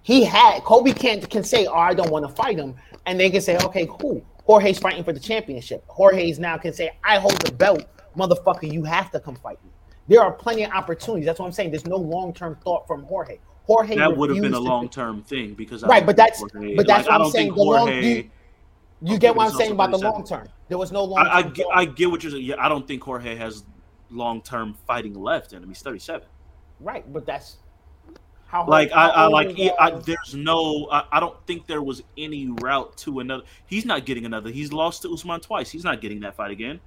He 0.03 0.23
had 0.23 0.63
Kobe 0.63 0.93
can't 0.93 1.27
can 1.29 1.43
say, 1.43 1.65
"Oh, 1.65 1.73
I 1.73 1.95
don't 1.95 2.11
want 2.11 2.27
to 2.27 2.33
fight 2.33 2.59
him," 2.59 2.75
and 3.07 3.19
they 3.19 3.29
can 3.29 3.41
say, 3.41 3.57
"Okay, 3.57 3.87
cool." 3.89 4.21
Jorge's 4.45 4.77
fighting 4.77 5.03
for 5.03 5.13
the 5.13 5.19
championship. 5.19 5.83
Jorge's 5.87 6.37
now 6.37 6.57
can 6.57 6.73
say, 6.73 6.91
"I 7.03 7.17
hold 7.17 7.41
the 7.41 7.51
belt, 7.51 7.83
motherfucker. 8.15 8.71
You 8.71 8.83
have 8.83 9.09
to 9.11 9.19
come 9.19 9.35
fight 9.35 9.57
me." 9.63 9.71
There 10.07 10.21
are 10.21 10.31
plenty 10.31 10.63
of 10.63 10.71
opportunities. 10.71 11.25
That's 11.25 11.39
what 11.39 11.47
I'm 11.47 11.51
saying. 11.51 11.71
There's 11.71 11.87
no 11.87 11.97
long 11.97 12.33
term 12.33 12.55
thought 12.63 12.85
from 12.85 13.03
Jorge. 13.03 13.39
Jorge 13.65 13.95
that 13.95 14.15
would 14.15 14.29
have 14.29 14.41
been 14.41 14.53
a 14.53 14.59
long 14.59 14.89
term 14.89 15.23
thing 15.23 15.55
because 15.55 15.83
I 15.83 15.87
Right, 15.87 16.05
but 16.05 16.15
that's 16.15 16.39
Jorge- 16.39 16.75
but 16.75 16.85
that's 16.85 17.07
like, 17.07 17.19
what 17.19 17.25
I'm 17.25 17.31
saying. 17.31 17.47
think 17.47 17.55
The 17.55 17.63
long, 17.63 18.03
you, 18.03 18.29
you 19.01 19.17
get 19.17 19.35
what 19.35 19.47
I'm 19.47 19.57
saying 19.57 19.71
about 19.71 19.89
the 19.89 19.97
long 19.97 20.23
term. 20.23 20.47
There 20.67 20.77
was 20.77 20.91
no 20.91 21.03
long. 21.03 21.27
I, 21.27 21.37
I, 21.37 21.41
get, 21.43 21.67
I 21.73 21.85
get 21.85 22.09
what 22.09 22.23
you're 22.23 22.31
saying. 22.31 22.43
Yeah, 22.43 22.55
I 22.57 22.69
don't 22.69 22.87
think 22.87 23.03
Jorge 23.03 23.35
has 23.35 23.63
long 24.09 24.41
term 24.41 24.75
fighting 24.87 25.13
left 25.13 25.53
in 25.53 25.61
him. 25.61 25.69
He's 25.69 25.81
37. 25.81 26.27
right, 26.79 27.11
but 27.11 27.25
that's 27.25 27.57
how 28.47 28.65
Like 28.67 28.91
I, 28.91 29.07
how 29.07 29.11
I 29.11 29.25
like 29.27 29.57
I, 29.79 29.91
there's 29.91 30.33
no. 30.33 30.87
I, 30.91 31.03
I 31.11 31.19
don't 31.19 31.35
think 31.45 31.67
there 31.67 31.81
was 31.81 32.03
any 32.17 32.47
route 32.47 32.95
to 32.99 33.19
another. 33.19 33.43
He's 33.65 33.85
not 33.85 34.05
getting 34.05 34.25
another. 34.25 34.49
He's 34.49 34.71
lost 34.71 35.03
to 35.03 35.13
Usman 35.13 35.41
twice. 35.41 35.69
He's 35.69 35.83
not 35.83 36.01
getting 36.01 36.19
that 36.21 36.35
fight 36.35 36.51
again. 36.51 36.79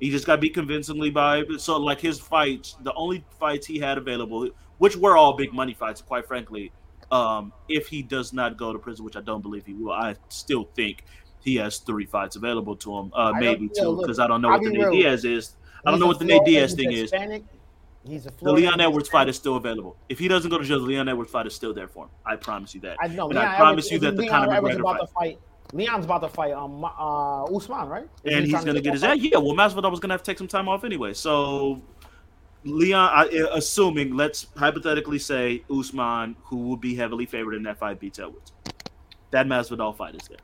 He 0.00 0.10
just 0.10 0.26
got 0.26 0.40
beat 0.40 0.54
convincingly 0.54 1.10
by. 1.10 1.44
So 1.58 1.76
like 1.78 2.00
his 2.00 2.20
fights, 2.20 2.76
the 2.82 2.92
only 2.94 3.24
fights 3.38 3.66
he 3.66 3.78
had 3.78 3.98
available, 3.98 4.48
which 4.78 4.96
were 4.96 5.16
all 5.16 5.34
big 5.34 5.52
money 5.52 5.74
fights, 5.74 6.00
quite 6.00 6.26
frankly. 6.26 6.72
Um, 7.10 7.54
if 7.68 7.86
he 7.88 8.02
does 8.02 8.34
not 8.34 8.58
go 8.58 8.72
to 8.72 8.78
prison, 8.78 9.04
which 9.04 9.16
I 9.16 9.22
don't 9.22 9.40
believe 9.40 9.64
he 9.64 9.72
will, 9.72 9.92
I 9.92 10.14
still 10.28 10.68
think 10.74 11.04
he 11.48 11.56
has 11.56 11.78
three 11.78 12.06
fights 12.06 12.36
available 12.36 12.76
to 12.76 12.96
him. 12.98 13.12
Uh, 13.14 13.32
maybe 13.38 13.68
two, 13.68 13.96
because 14.00 14.18
I 14.18 14.26
don't 14.26 14.40
know 14.42 14.48
I'll 14.50 14.60
what 14.60 14.64
the 14.64 14.70
Nate 14.70 14.80
real. 14.82 14.92
Diaz 14.92 15.24
is. 15.24 15.54
I 15.84 15.90
don't 15.90 15.94
he's 15.94 16.00
know 16.00 16.06
what 16.06 16.18
the 16.18 16.24
Nate 16.24 16.44
Diaz 16.44 16.70
he's 16.72 16.76
thing 16.76 16.92
is. 16.92 17.12
He's 18.06 18.26
a 18.26 18.30
The 18.40 18.52
Leon 18.52 18.80
Edwards 18.80 19.08
fight 19.08 19.28
is 19.28 19.36
still 19.36 19.56
available. 19.56 19.96
If 20.08 20.18
he 20.18 20.28
doesn't 20.28 20.50
go 20.50 20.56
to 20.58 20.64
jail, 20.64 20.78
the 20.80 20.86
Leon 20.86 21.08
Edwards 21.08 21.30
fight 21.30 21.46
is 21.46 21.54
still 21.54 21.74
there 21.74 21.88
for 21.88 22.04
him. 22.04 22.10
I 22.24 22.36
promise 22.36 22.74
you 22.74 22.80
that. 22.82 22.96
I 23.00 23.08
know. 23.08 23.28
and 23.28 23.38
Leon 23.38 23.48
I 23.48 23.56
promise 23.56 23.86
Edwards- 23.86 23.92
you 24.04 24.10
that 24.10 24.16
the 24.16 24.28
Conor 24.28 24.48
McGregor 24.48 24.80
about 24.80 24.98
fight. 24.98 25.00
to 25.00 25.12
fight. 25.12 25.38
Leon's 25.74 26.04
about 26.06 26.20
to 26.20 26.28
fight 26.28 26.52
um 26.52 26.82
uh 26.84 27.44
Usman, 27.44 27.88
right? 27.88 28.08
Is 28.24 28.34
and 28.34 28.44
he 28.46 28.52
he's 28.52 28.64
gonna 28.64 28.80
get 28.80 28.94
his 28.94 29.04
ass. 29.04 29.18
Yeah, 29.18 29.38
well, 29.38 29.54
Masvidal 29.54 29.90
was 29.90 30.00
gonna 30.00 30.14
have 30.14 30.22
to 30.22 30.30
take 30.30 30.38
some 30.38 30.48
time 30.48 30.66
off 30.68 30.84
anyway. 30.84 31.12
So, 31.12 31.82
Leon, 32.64 33.10
I, 33.14 33.24
assuming 33.52 34.16
let's 34.16 34.46
hypothetically 34.56 35.18
say 35.18 35.62
Usman, 35.70 36.36
who 36.44 36.56
will 36.56 36.76
be 36.78 36.94
heavily 36.94 37.26
favored 37.26 37.54
in 37.54 37.62
that 37.64 37.78
fight, 37.78 38.00
beats 38.00 38.18
Edwards. 38.18 38.52
That 39.30 39.46
Masvidal 39.46 39.94
fight 39.94 40.14
is 40.14 40.26
there. 40.28 40.38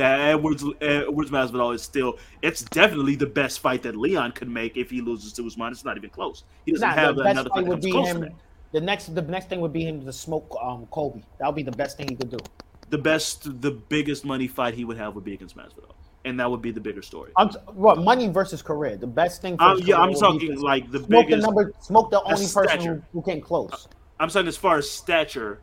That 0.00 0.18
Edwards 0.20 0.64
Edwards 0.80 1.30
Masvidal 1.30 1.74
is 1.74 1.82
still. 1.82 2.18
It's 2.40 2.62
definitely 2.62 3.16
the 3.16 3.26
best 3.26 3.60
fight 3.60 3.82
that 3.82 3.96
Leon 3.96 4.32
could 4.32 4.48
make 4.48 4.78
if 4.78 4.88
he 4.88 5.02
loses 5.02 5.34
to 5.34 5.46
Usman. 5.46 5.72
It's 5.72 5.84
not 5.84 5.98
even 5.98 6.08
close. 6.08 6.44
He 6.64 6.72
doesn't 6.72 6.88
Nah, 6.88 6.94
have 6.94 7.16
the 7.16 7.22
another 7.22 7.50
fight 7.50 7.66
would 7.66 7.82
be 7.82 7.92
him. 7.92 8.30
The 8.72 8.80
next, 8.80 9.14
the 9.14 9.20
next 9.20 9.50
thing 9.50 9.60
would 9.60 9.74
be 9.74 9.84
him 9.84 10.02
to 10.06 10.10
smoke 10.12 10.56
um 10.62 10.86
Kobe. 10.90 11.20
That 11.38 11.48
would 11.48 11.54
be 11.56 11.62
the 11.62 11.72
best 11.72 11.98
thing 11.98 12.08
he 12.08 12.16
could 12.16 12.30
do. 12.30 12.38
The 12.88 12.96
best, 12.96 13.60
the 13.60 13.72
biggest 13.72 14.24
money 14.24 14.48
fight 14.48 14.72
he 14.72 14.86
would 14.86 14.96
have 14.96 15.14
would 15.16 15.24
be 15.24 15.34
against 15.34 15.54
Masvidal, 15.54 15.92
and 16.24 16.40
that 16.40 16.50
would 16.50 16.62
be 16.62 16.70
the 16.70 16.80
bigger 16.80 17.02
story. 17.02 17.32
I'm 17.36 17.50
what 17.74 17.98
money 17.98 18.28
versus 18.28 18.62
career. 18.62 18.96
The 18.96 19.06
best 19.06 19.42
thing. 19.42 19.58
For 19.58 19.64
Um, 19.64 19.80
yeah, 19.84 19.98
I'm 20.00 20.14
talking 20.14 20.58
like 20.62 20.90
the 20.90 21.00
smoke 21.00 21.26
biggest. 21.26 21.42
the 21.42 21.46
number, 21.46 21.72
smoke 21.80 22.10
the 22.10 22.22
only 22.22 22.46
person 22.46 22.80
who, 22.80 23.02
who 23.12 23.20
came 23.22 23.42
close. 23.42 23.86
I'm 24.18 24.30
saying 24.30 24.48
as 24.48 24.56
far 24.56 24.78
as 24.78 24.90
stature, 24.90 25.60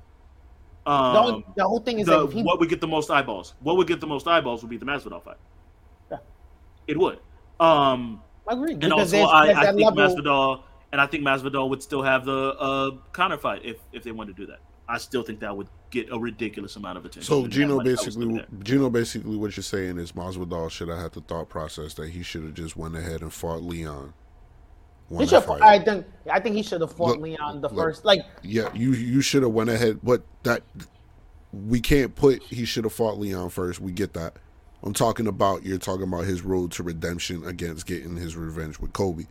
the, 0.87 0.93
um, 0.93 1.15
only, 1.25 1.45
the 1.55 1.63
whole 1.67 1.79
thing 1.79 1.99
is 1.99 2.05
the, 2.05 2.19
that 2.19 2.25
if 2.27 2.33
he, 2.33 2.43
what 2.43 2.59
would 2.59 2.69
get 2.69 2.81
the 2.81 2.87
most 2.87 3.11
eyeballs? 3.11 3.55
What 3.59 3.77
would 3.77 3.87
get 3.87 3.99
the 3.99 4.07
most 4.07 4.27
eyeballs 4.27 4.61
would 4.61 4.69
be 4.69 4.77
the 4.77 4.85
Masvidal 4.85 5.21
fight. 5.23 5.37
Yeah. 6.09 6.17
It 6.87 6.97
would. 6.97 7.19
Um, 7.59 8.21
I 8.47 8.53
agree 8.53 8.71
and 8.71 8.79
because 8.79 9.13
also, 9.13 9.17
there's, 9.17 9.29
I, 9.29 9.45
there's 9.47 9.57
I 9.57 9.65
that 9.65 9.75
think 9.75 9.95
level. 9.95 10.15
Masvidal, 10.15 10.63
and 10.93 11.01
I 11.01 11.05
think 11.07 11.23
Masvidal 11.23 11.69
would 11.69 11.83
still 11.83 12.01
have 12.01 12.23
the 12.25 12.55
uh, 12.57 12.91
counter 13.13 13.37
fight 13.37 13.65
if 13.65 13.77
if 13.91 14.03
they 14.03 14.11
wanted 14.11 14.37
to 14.37 14.41
do 14.43 14.47
that. 14.47 14.59
I 14.89 14.97
still 14.97 15.23
think 15.23 15.41
that 15.41 15.55
would 15.55 15.67
get 15.89 16.09
a 16.11 16.17
ridiculous 16.17 16.77
amount 16.77 16.97
of 16.97 17.03
attention. 17.05 17.23
So 17.23 17.43
and 17.43 17.51
Gino 17.51 17.75
money 17.75 17.89
that 17.89 18.05
was 18.05 18.15
basically. 18.15 18.45
Gino 18.63 18.89
basically, 18.89 19.35
what 19.35 19.57
you're 19.57 19.63
saying 19.63 19.97
is 19.97 20.13
Masvidal 20.13 20.71
should 20.71 20.87
have 20.87 20.99
had 20.99 21.11
the 21.11 21.21
thought 21.21 21.49
process 21.49 21.93
that 21.95 22.11
he 22.11 22.23
should 22.23 22.43
have 22.43 22.53
just 22.53 22.77
went 22.77 22.95
ahead 22.95 23.21
and 23.21 23.33
fought 23.33 23.61
Leon. 23.63 24.13
He 25.09 25.25
should. 25.25 25.43
fight. 25.43 25.61
I 25.61 25.79
think. 25.79 26.05
I 26.29 26.39
think 26.39 26.55
he 26.55 26.63
should 26.63 26.81
have 26.81 26.91
fought 26.91 27.19
Look, 27.19 27.21
Leon 27.21 27.61
the 27.61 27.69
look. 27.69 27.77
first. 27.77 28.03
Like 28.05 28.21
Yeah, 28.43 28.69
you 28.73 28.91
you 28.93 29.21
should 29.21 29.43
have 29.43 29.51
went 29.53 29.69
ahead, 29.69 29.99
but 30.03 30.23
that 30.43 30.63
we 31.53 31.79
can't 31.79 32.13
put 32.15 32.43
he 32.43 32.65
should 32.65 32.83
have 32.83 32.93
fought 32.93 33.17
Leon 33.17 33.49
first. 33.49 33.79
We 33.79 33.91
get 33.91 34.13
that. 34.13 34.33
I'm 34.83 34.93
talking 34.93 35.27
about 35.27 35.63
you're 35.65 35.77
talking 35.77 36.03
about 36.03 36.25
his 36.25 36.41
road 36.41 36.71
to 36.73 36.83
redemption 36.83 37.45
against 37.45 37.85
getting 37.85 38.15
his 38.17 38.35
revenge 38.35 38.79
with 38.79 38.93
Kobe. 38.93 39.25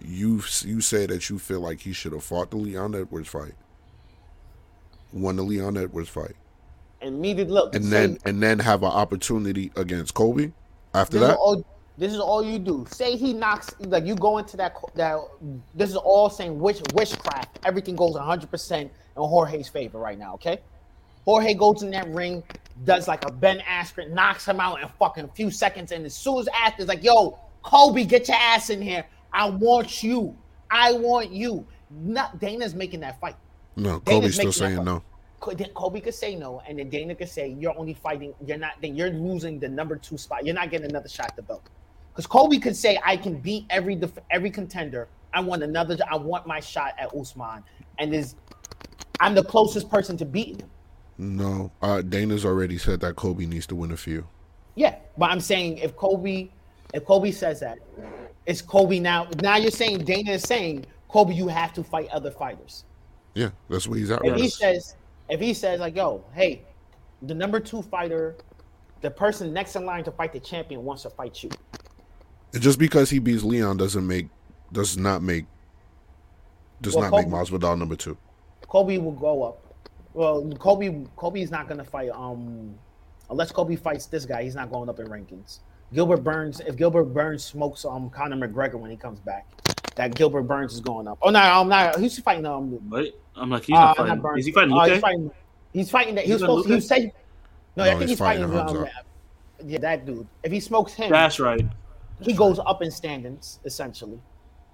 You 0.00 0.42
you 0.62 0.80
say 0.82 1.06
that 1.06 1.30
you 1.30 1.38
feel 1.38 1.60
like 1.60 1.80
he 1.80 1.92
should 1.94 2.12
have 2.12 2.22
fought 2.22 2.50
the 2.50 2.58
Leon 2.58 2.94
Edwards 2.94 3.28
fight, 3.28 3.54
won 5.12 5.36
the 5.36 5.42
Leon 5.42 5.76
Edwards 5.78 6.10
fight, 6.10 6.36
immediate 7.00 7.48
look. 7.48 7.74
and 7.74 7.86
then 7.86 8.18
and 8.26 8.42
then 8.42 8.58
have 8.58 8.82
an 8.82 8.90
opportunity 8.90 9.72
against 9.76 10.12
Kobe 10.14 10.52
after 10.94 11.18
that. 11.20 11.36
all. 11.36 11.64
This 11.98 12.12
is 12.12 12.20
all 12.20 12.44
you 12.44 12.58
do. 12.58 12.86
Say 12.90 13.16
he 13.16 13.32
knocks. 13.32 13.74
Like 13.80 14.04
you 14.04 14.14
go 14.14 14.38
into 14.38 14.56
that. 14.58 14.76
That 14.94 15.18
this 15.74 15.90
is 15.90 15.96
all 15.96 16.28
saying 16.28 16.58
wish 16.58 16.80
witchcraft. 16.94 17.58
Everything 17.64 17.96
goes 17.96 18.14
100 18.14 18.50
percent 18.50 18.92
in 19.16 19.22
Jorge's 19.22 19.68
favor 19.68 19.98
right 19.98 20.18
now. 20.18 20.34
Okay. 20.34 20.60
Jorge 21.26 21.54
goes 21.54 21.82
in 21.82 21.90
that 21.90 22.08
ring, 22.08 22.42
does 22.84 23.08
like 23.08 23.24
a 23.28 23.32
Ben 23.32 23.58
Askren, 23.58 24.10
knocks 24.12 24.46
him 24.46 24.60
out 24.60 24.80
in 24.80 24.88
fucking 24.98 25.28
few 25.34 25.50
seconds, 25.50 25.90
and 25.90 26.06
as 26.06 26.14
soon 26.14 26.38
as 26.38 26.48
after, 26.48 26.84
like, 26.84 27.02
yo, 27.02 27.36
Kobe, 27.62 28.04
get 28.04 28.28
your 28.28 28.36
ass 28.36 28.70
in 28.70 28.80
here. 28.80 29.04
I 29.32 29.50
want 29.50 30.04
you. 30.04 30.36
I 30.70 30.92
want 30.92 31.30
you. 31.32 31.66
Not 31.90 32.38
Dana's 32.38 32.74
making 32.74 33.00
that 33.00 33.20
fight. 33.20 33.34
No, 33.74 33.98
Dana's 34.00 34.22
Kobe's 34.22 34.34
still 34.36 34.52
saying 34.52 34.84
no. 34.84 35.02
Kobe 35.40 36.00
could 36.00 36.14
say 36.14 36.34
no, 36.36 36.62
and 36.66 36.78
then 36.78 36.88
Dana 36.88 37.14
could 37.14 37.28
say 37.28 37.48
you're 37.58 37.76
only 37.76 37.94
fighting. 37.94 38.32
You're 38.44 38.56
not. 38.56 38.74
Then 38.80 38.96
you're 38.96 39.10
losing 39.10 39.58
the 39.58 39.68
number 39.68 39.96
two 39.96 40.16
spot. 40.16 40.46
You're 40.46 40.54
not 40.54 40.70
getting 40.70 40.88
another 40.88 41.08
shot 41.08 41.26
at 41.28 41.36
the 41.36 41.42
belt. 41.42 41.68
Because 42.16 42.26
Kobe 42.26 42.56
could 42.56 42.74
say 42.74 42.98
I 43.04 43.18
can 43.18 43.34
beat 43.38 43.66
every 43.68 43.94
def- 43.94 44.18
every 44.30 44.50
contender. 44.50 45.06
I 45.34 45.40
want 45.40 45.62
another. 45.62 45.98
I 46.10 46.16
want 46.16 46.46
my 46.46 46.60
shot 46.60 46.94
at 46.98 47.14
Usman, 47.14 47.62
and 47.98 48.14
is 48.14 48.36
I'm 49.20 49.34
the 49.34 49.44
closest 49.44 49.90
person 49.90 50.16
to 50.16 50.24
beating 50.24 50.60
him. 50.60 50.70
No, 51.18 51.70
uh, 51.82 52.00
Dana's 52.00 52.46
already 52.46 52.78
said 52.78 53.00
that 53.00 53.16
Kobe 53.16 53.44
needs 53.44 53.66
to 53.66 53.74
win 53.74 53.92
a 53.92 53.98
few. 53.98 54.26
Yeah, 54.76 54.96
but 55.18 55.30
I'm 55.30 55.40
saying 55.40 55.76
if 55.78 55.94
Kobe, 55.94 56.48
if 56.94 57.04
Kobe 57.04 57.30
says 57.32 57.60
that, 57.60 57.78
it's 58.46 58.62
Kobe 58.62 58.98
now. 58.98 59.28
Now 59.42 59.56
you're 59.56 59.70
saying 59.70 60.04
Dana 60.04 60.32
is 60.32 60.42
saying 60.42 60.86
Kobe, 61.08 61.34
you 61.34 61.48
have 61.48 61.74
to 61.74 61.84
fight 61.84 62.08
other 62.08 62.30
fighters. 62.30 62.84
Yeah, 63.34 63.50
that's 63.68 63.86
what 63.86 63.98
he's 63.98 64.10
at. 64.10 64.24
if 64.24 64.32
right 64.32 64.40
he 64.40 64.48
says 64.48 64.96
if 65.28 65.38
he 65.38 65.52
says 65.52 65.80
like 65.80 65.94
yo 65.94 66.24
hey 66.32 66.62
the 67.22 67.34
number 67.34 67.60
two 67.60 67.82
fighter 67.82 68.36
the 69.02 69.10
person 69.10 69.52
next 69.52 69.76
in 69.76 69.84
line 69.84 70.02
to 70.04 70.10
fight 70.10 70.32
the 70.32 70.40
champion 70.40 70.82
wants 70.82 71.02
to 71.02 71.10
fight 71.10 71.42
you 71.42 71.50
And 72.52 72.62
just 72.62 72.78
because 72.78 73.10
he 73.10 73.18
beats 73.18 73.42
Leon 73.42 73.76
doesn't 73.76 74.06
make 74.06 74.28
does 74.72 74.96
not 74.96 75.22
make 75.22 75.46
does 76.80 76.94
Well, 76.94 77.04
not 77.10 77.16
make 77.16 77.26
Kobe- 77.30 77.36
Masvidal 77.36 77.78
number 77.78 77.96
two. 77.96 78.16
kobe 78.68 78.98
will 78.98 79.12
go 79.12 79.44
up 79.44 79.62
well 80.12 80.46
kobe 80.58 81.04
kobe's 81.16 81.50
not 81.50 81.68
gonna 81.68 81.84
fight 81.84 82.10
um 82.10 82.74
unless 83.30 83.50
Kobe 83.52 83.76
fights 83.76 84.06
this 84.06 84.24
guy, 84.24 84.42
he's 84.44 84.54
not 84.54 84.70
going 84.70 84.88
up 84.88 84.98
in 85.00 85.06
rankings. 85.06 85.58
Gilbert 85.92 86.18
Burns, 86.18 86.60
if 86.60 86.76
Gilbert 86.76 87.04
Burns 87.06 87.44
smokes 87.44 87.84
um 87.84 88.10
Conor 88.10 88.36
McGregor 88.48 88.74
when 88.74 88.90
he 88.90 88.96
comes 88.96 89.20
back, 89.20 89.46
that 89.96 90.14
Gilbert 90.14 90.42
Burns 90.42 90.74
is 90.74 90.80
going 90.80 91.06
up. 91.08 91.18
Oh 91.22 91.30
no, 91.30 91.38
I'm 91.38 91.68
not. 91.68 91.96
Who's 91.96 92.18
fighting? 92.18 92.46
Um, 92.46 92.88
Wait, 92.90 93.14
I'm 93.34 93.50
like, 93.50 93.64
he's 93.64 93.74
not 93.74 93.98
uh, 93.98 94.04
fighting. 94.04 94.20
Burns. 94.22 94.40
Is 94.40 94.46
he 94.46 94.52
fighting 94.52 94.72
Uh, 94.76 94.84
he's 94.84 95.00
fighting. 95.00 95.30
He's 95.72 95.90
fighting 95.90 96.14
that. 96.16 96.24
He 96.24 96.32
was 96.32 96.40
He's 96.40 96.46
fighting 96.46 96.62
supposed. 96.62 96.68
He 96.68 96.74
was 96.74 96.86
saying. 96.88 97.12
No, 97.76 97.82
I 97.84 97.88
think 97.90 98.00
he's 98.02 98.10
he's 98.10 98.18
fighting. 98.18 98.50
fighting 98.50 98.76
um, 98.78 98.86
yeah, 99.64 99.78
that 99.78 100.06
dude. 100.06 100.26
If 100.42 100.52
he 100.52 100.60
smokes 100.60 100.92
him, 100.92 101.10
That's 101.10 101.38
right. 101.38 101.64
He 102.20 102.32
goes 102.32 102.58
up 102.58 102.82
in 102.82 102.90
standings 102.90 103.60
essentially. 103.64 104.20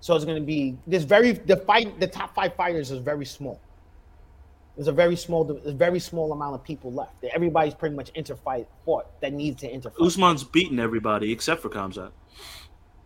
So 0.01 0.17
it's 0.17 0.25
going 0.25 0.41
to 0.41 0.47
be 0.47 0.77
this 0.87 1.05
very 1.05 1.33
the 1.33 1.57
fight. 1.57 2.01
The 2.01 2.09
top 2.09 2.35
five 2.35 2.55
fighters 2.57 2.91
is 2.91 2.99
very 2.99 3.25
small. 3.25 3.61
There's 4.77 4.89
a 4.89 4.93
very 4.93 5.17
small, 5.17 5.49
a 5.65 5.73
very 5.73 6.01
small 6.01 6.33
amount 6.33 6.55
of 6.55 6.65
people 6.65 6.93
left. 6.93 7.23
Everybody's 7.33 7.75
pretty 7.75 7.95
much 7.95 8.13
interfight 8.15 8.67
fought 8.85 9.21
that 9.21 9.33
needs 9.33 9.61
to 9.61 9.71
interfight. 9.71 10.01
Usman's 10.01 10.45
beating 10.45 10.79
everybody 10.79 11.31
except 11.31 11.61
for 11.61 11.69
Khamzat. 11.69 12.11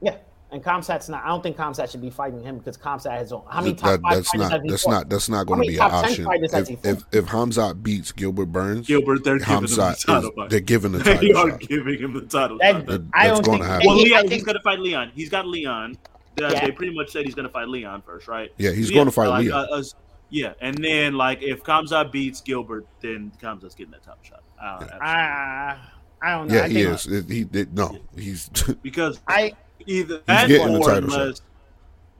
Yeah, 0.01 0.17
and 0.53 0.63
Khamzat's 0.63 1.09
not. 1.09 1.25
I 1.25 1.29
don't 1.29 1.43
think 1.43 1.57
Khamzat 1.57 1.91
should 1.91 2.01
be 2.01 2.11
fighting 2.11 2.43
him 2.43 2.59
because 2.59 2.77
Khamzat 2.77 3.11
has 3.19 3.33
on. 3.33 3.43
How 3.51 3.61
many 3.61 3.73
That- 3.75 3.81
top 3.81 4.01
five 4.03 4.15
that's 4.15 4.29
fighters 4.31 4.41
not 4.41 4.53
has 4.53 4.63
he 4.63 4.69
that's 4.71 4.83
fought? 4.85 4.91
not 4.91 5.09
that's 5.09 5.29
not 5.29 5.47
going 5.47 5.63
to 5.63 5.67
be 5.69 5.75
an 5.77 5.81
option. 5.83 6.27
If, 6.31 6.85
if 6.87 7.05
if 7.13 7.25
Khamzat 7.27 7.83
beats 7.83 8.13
Gilbert 8.13 8.47
Burns, 8.47 8.87
Gilbert, 8.87 9.25
they're 9.25 9.39
giving 9.39 9.55
him 9.55 9.61
the 9.63 9.67
Khamzat 9.69 10.07
title 10.07 10.31
is 10.31 10.35
fight. 10.37 10.51
they're 10.51 10.61
giving 10.61 10.93
the 10.93 10.99
They 11.05 11.15
title 11.15 11.37
are 11.39 11.51
shot. 11.51 11.61
giving 11.61 11.99
him 11.99 12.13
the 12.15 12.21
title. 12.23 12.59
That- 12.59 12.73
shot. 12.77 12.87
That- 12.87 13.03
I 13.13 13.29
that's 13.29 13.41
don't 13.41 13.45
going 13.45 13.59
think- 13.59 13.63
to 13.63 13.69
happen. 13.69 13.87
Well, 13.87 13.97
Leon, 13.97 14.21
think- 14.21 14.33
he's 14.33 14.45
gonna 14.45 14.63
fight 14.63 14.79
Leon. 14.81 15.13
He's 15.15 15.29
got 15.29 15.47
Leon. 15.47 15.99
They, 16.37 16.43
Yeah. 16.51 16.67
they 16.67 16.71
pretty 16.73 16.95
much 16.95 17.11
said 17.11 17.25
he's 17.25 17.35
gonna 17.35 17.49
fight 17.49 17.69
Leon 17.69 18.03
first, 18.03 18.29
right? 18.29 18.53
Yeah, 18.59 18.71
he's 18.71 18.91
going 18.91 19.07
to 19.07 19.11
fight 19.13 19.29
like, 19.29 19.45
Leon. 19.47 19.67
uh, 19.73 19.77
uh, 19.77 19.83
yeah, 20.29 20.53
and 20.61 20.77
then 20.77 21.15
like 21.15 21.43
if 21.43 21.63
Khamzat 21.63 22.13
beats 22.13 22.41
Gilbert, 22.43 22.87
then 23.01 23.33
Khamzat's 23.43 23.75
getting 23.75 23.93
that 23.93 24.03
top 24.05 24.23
shot. 24.25 24.43
Uh, 24.63 24.75
absolutely. 24.83 24.99
I, 25.01 25.77
I 26.23 26.31
don't 26.33 26.49
know. 26.49 26.55
yeah, 26.55 26.63
I 26.65 26.69
he 26.69 26.75
think, 26.85 26.89
is. 26.95 27.07
It- 27.07 27.31
he 27.31 27.45
did 27.45 27.75
no. 27.75 27.99
He's 28.17 28.49
because 28.83 29.21
I 29.29 29.53
either 29.87 30.21
that 30.27 30.49
getting 30.49 30.73
the 30.75 30.79
or 30.81 30.89
title 30.89 31.09
shot. 31.11 31.21
unless 31.21 31.41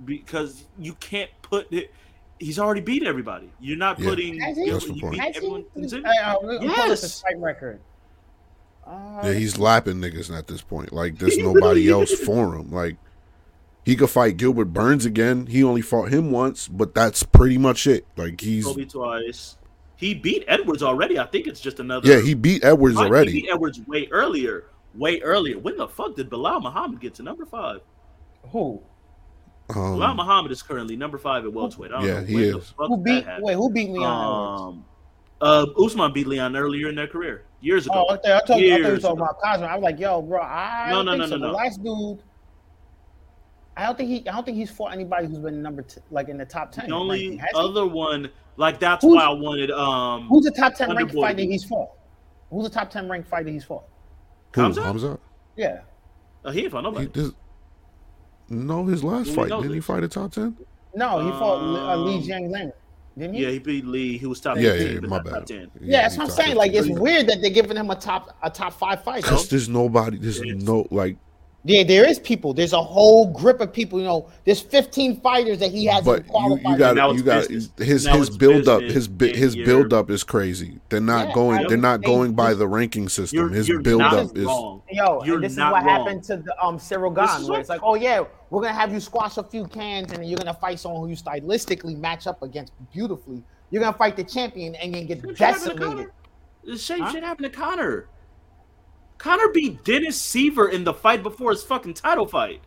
because 0.05 0.65
you 0.79 0.95
can't 0.95 1.31
put 1.43 1.73
it. 1.73 1.93
He's 2.39 2.59
already 2.59 2.83
beat 2.83 3.03
everybody. 3.05 3.51
You're 3.61 3.79
not 3.79 3.99
Yeah. 3.99 4.09
putting. 4.11 4.41
Has 4.41 4.57
he? 4.57 4.71
That's 4.71 4.87
the 4.87 4.95
you 4.95 5.01
point. 5.01 5.19
Has 5.21 5.37
he? 5.37 5.37
everyone. 5.39 5.65
I, 6.05 6.19
uh, 6.19 6.35
we'll 6.43 6.59
pull 6.59 6.71
up 6.71 6.89
his 6.91 7.23
Yes. 7.25 7.25
record. 7.39 7.81
Uh, 8.87 9.21
yeah, 9.25 9.33
he's 9.33 9.59
lapping 9.59 9.97
niggas 9.97 10.37
at 10.37 10.47
this 10.47 10.61
point. 10.63 10.93
Like 10.93 11.19
there's 11.19 11.39
nobody 11.39 11.89
else 11.91 12.13
for 12.13 12.55
him. 12.55 12.71
Like 12.71 12.97
he 13.85 13.97
could 13.97 14.11
fight 14.11 14.37
Gilbert 14.37 14.67
Burns 14.67 15.05
again. 15.07 15.47
He 15.47 15.65
only 15.65 15.81
fought 15.83 16.11
him 16.13 16.31
once, 16.31 16.69
but 16.69 16.95
that's 16.95 17.23
pretty 17.23 17.59
much 17.59 17.87
it. 17.87 18.07
Like 18.17 18.41
he's 18.41 18.65
Kobe 18.65 18.85
twice. 18.85 19.57
He 19.97 20.13
beat 20.15 20.45
Edwards 20.47 20.83
already. 20.83 21.19
I 21.19 21.25
think 21.25 21.47
it's 21.47 21.59
just 21.61 21.81
another. 21.81 22.07
yeah, 22.07 22.21
he 22.21 22.35
beat 22.35 22.63
Edwards 22.65 22.97
fight. 22.97 23.05
He 23.05 23.09
already. 23.09 23.33
beat 23.33 23.49
Edwards 23.51 23.81
way 23.87 24.09
earlier. 24.11 24.65
Way 24.97 25.21
earlier. 25.21 25.59
When 25.59 25.77
the 25.77 25.89
fuck 25.89 26.15
did 26.17 26.31
Belal 26.31 26.63
Muhammad 26.63 27.01
get 27.01 27.15
to 27.15 27.23
number 27.23 27.45
five? 27.47 27.81
who? 28.51 28.81
Bilal 29.69 30.03
Um, 30.03 30.17
Muhammad 30.17 30.53
is 30.53 30.63
currently 30.63 30.97
number 30.97 31.19
five 31.19 31.45
at 31.45 31.53
welterweight. 31.53 31.93
I 31.93 32.01
Yeah, 32.05 32.21
know 32.21 32.25
he 32.27 32.35
when 32.37 32.51
the 32.53 32.59
is. 32.59 32.71
fuck 32.71 32.87
Who 32.89 32.97
beat? 32.97 33.25
happened. 33.25 33.45
Wait, 33.45 33.55
who 33.55 33.71
beat 33.71 33.91
Leon? 33.91 34.05
Edwards? 34.05 34.63
Um, 34.63 34.85
uh, 35.41 35.85
Usman 35.85 36.13
beat 36.13 36.27
Leon 36.29 36.57
earlier 36.57 36.89
in 36.89 36.95
their 36.95 37.09
career, 37.09 37.45
years 37.61 37.87
ago. 37.87 38.07
Oh, 38.09 38.15
I 38.15 38.17
thought, 38.17 38.25
I 38.27 38.29
thought, 38.29 38.43
I 38.43 38.47
thought 38.47 38.61
you 38.61 38.73
were 38.73 38.79
Years 38.79 39.03
talking 39.03 39.19
about 39.19 39.39
Cosmo. 39.41 39.67
I 39.67 39.75
was 39.75 39.83
like, 39.83 39.99
yo, 39.99 40.23
bro, 40.23 40.41
I 40.41 40.87
No, 40.91 40.97
don't 41.03 41.07
no, 41.07 41.13
think 41.13 41.21
no, 41.21 41.27
so. 41.27 41.37
no, 41.37 41.41
The 41.41 41.47
no. 41.53 41.53
last 41.59 41.83
dude, 41.83 42.23
I 43.77 43.87
don't 43.87 43.99
think 43.99 44.09
he, 44.09 44.29
I 44.29 44.33
don't 44.33 44.45
think 44.47 44.57
he's 44.57 44.71
fought 44.71 44.93
anybody 44.93 45.27
who's 45.27 45.39
been 45.41 45.61
number 45.61 45.83
t- 45.83 46.01
like 46.11 46.29
in 46.29 46.39
the 46.39 46.47
top 46.47 46.73
ten. 46.73 46.89
The 46.89 46.95
only 46.95 47.21
ranking. 47.23 47.39
Has 47.41 47.51
he? 47.53 47.59
other 47.59 47.87
one, 47.87 48.31
like 48.57 48.79
that's 48.81 49.05
Who's- 49.05 49.17
why 49.17 49.25
I 49.25 49.31
wanted. 49.31 49.71
Um, 49.73 50.29
who's 50.29 50.45
the 50.45 50.53
top 50.53 50.75
ten 50.75 50.95
ranked 50.97 51.13
fighter 51.15 51.43
he's 51.43 51.65
fought? 51.65 51.91
Who's 52.51 52.65
the 52.65 52.71
top 52.71 52.89
ten 52.91 53.09
ranked 53.11 53.29
fighter 53.29 53.51
he's 53.51 53.65
fought? 53.65 53.85
Who, 54.57 54.63
Hamza? 54.63 54.83
Hamza? 54.83 55.19
Yeah, 55.57 55.81
uh, 56.45 56.51
he 56.51 56.63
ain't 56.65 56.73
fought 56.73 56.79
He 56.85 56.91
nobody. 56.91 57.07
does. 57.07 57.33
No, 58.49 58.85
his 58.87 59.03
last 59.05 59.29
Who 59.29 59.35
fight 59.35 59.49
didn't 59.49 59.73
he 59.75 59.81
fight 59.81 60.05
a 60.05 60.09
top 60.09 60.33
ten? 60.33 60.57
no, 60.95 61.25
he 61.25 61.31
fought 61.39 61.59
uh, 61.63 61.97
Lee 61.97 62.17
Um, 62.17 62.23
Jiang 62.23 62.51
Ling, 62.51 62.73
didn't 63.19 63.35
he? 63.35 63.43
Yeah, 63.43 63.51
he 63.51 63.59
beat 63.59 63.87
Lee. 63.87 64.19
He 64.19 64.27
was 64.27 64.41
top 64.41 64.57
Yeah, 64.57 64.73
15, 64.73 64.93
yeah, 64.95 65.01
but 65.01 65.11
my 65.11 65.19
bad. 65.21 65.31
top 65.33 65.47
10. 65.47 65.71
Yeah, 65.81 66.03
that's 66.03 66.17
what 66.17 66.25
I'm 66.25 66.31
saying. 66.31 66.57
Like, 66.57 66.71
it's 66.73 66.87
15. 66.87 67.01
weird 67.01 67.27
that 67.29 67.41
they're 67.41 67.51
giving 67.51 67.77
him 67.77 67.91
a 67.91 67.97
top 67.97 68.37
a 68.43 68.51
top 68.51 68.73
five 68.75 69.03
fight. 69.03 69.23
Because 69.23 69.49
there's 69.49 69.69
nobody. 69.69 70.19
There's 70.19 70.41
no 70.41 70.87
like. 70.91 71.17
Yeah, 71.69 71.83
there 71.83 72.09
is 72.09 72.21
people. 72.21 72.55
There's 72.55 72.73
a 72.73 72.83
whole 72.83 73.27
grip 73.33 73.61
of 73.61 73.73
people. 73.73 73.99
You 73.99 74.05
know, 74.05 74.29
there's 74.45 74.61
15 74.61 75.21
fighters 75.21 75.59
that 75.59 75.73
he 75.73 75.87
hasn't 75.87 76.07
But 76.07 76.41
you, 76.43 76.59
you 76.65 76.77
got 76.79 77.15
you 77.17 77.23
got 77.25 77.49
his 77.49 77.71
Now 78.07 78.17
his 78.17 78.31
build 78.31 78.69
up 78.69 78.83
his 78.83 79.09
his 79.19 79.57
you're- 79.57 79.65
build 79.67 79.93
up 79.93 80.09
is 80.09 80.23
crazy. 80.23 80.79
They're 80.91 81.01
not 81.01 81.29
Yeah, 81.29 81.35
going. 81.35 81.67
They're 81.69 81.77
not 81.77 82.03
going 82.03 82.35
by 82.35 82.55
the 82.55 82.69
ranking 82.69 83.09
system. 83.09 83.39
You're, 83.39 83.49
his 83.49 83.69
you're 83.69 83.83
build 83.83 84.03
up 84.03 84.37
is 84.37 84.45
wrong. 84.45 84.83
Yo, 84.91 85.25
You're 85.25 85.35
and 85.37 85.45
this 85.45 85.53
is 85.55 85.59
what 85.59 85.73
wrong. 85.73 85.85
happened 85.85 86.23
to 86.25 86.37
the 86.37 86.55
um 86.65 86.79
Cyril 86.79 87.11
This 87.11 87.31
where 87.41 87.49
what- 87.51 87.61
it's 87.61 87.69
like, 87.69 87.81
oh 87.83 87.97
yeah, 87.97 88.23
we're 88.51 88.63
gonna 88.63 88.73
have 88.73 88.93
you 88.93 89.01
squash 89.01 89.37
a 89.37 89.43
few 89.43 89.67
cans, 89.67 90.13
and 90.13 90.23
then 90.23 90.29
you're 90.29 90.39
gonna 90.39 90.55
fight 90.55 90.79
someone 90.79 91.03
who 91.03 91.09
you 91.09 91.17
stylistically 91.17 91.99
match 91.99 92.29
up 92.29 92.43
against 92.43 92.73
beautifully. 92.93 93.43
You're 93.71 93.83
gonna 93.83 93.97
fight 93.97 94.15
the 94.17 94.23
champion, 94.25 94.77
and 94.77 94.95
you 94.95 95.03
get 95.05 95.21
gonna 95.21 95.35
decimated. 95.35 96.11
The 96.65 96.79
same 96.79 97.01
Huh? 97.01 97.11
shit 97.13 97.25
happened 97.25 97.53
to 97.53 97.59
Conor. 97.59 98.07
Conor 99.19 99.49
beat 99.49 99.85
Dennis 99.85 100.21
Siver 100.21 100.71
in 100.73 100.85
the 100.85 100.93
fight 100.95 101.23
before 101.23 101.51
his 101.51 101.63
fucking 101.63 101.95
title 101.95 102.27
fight. 102.27 102.61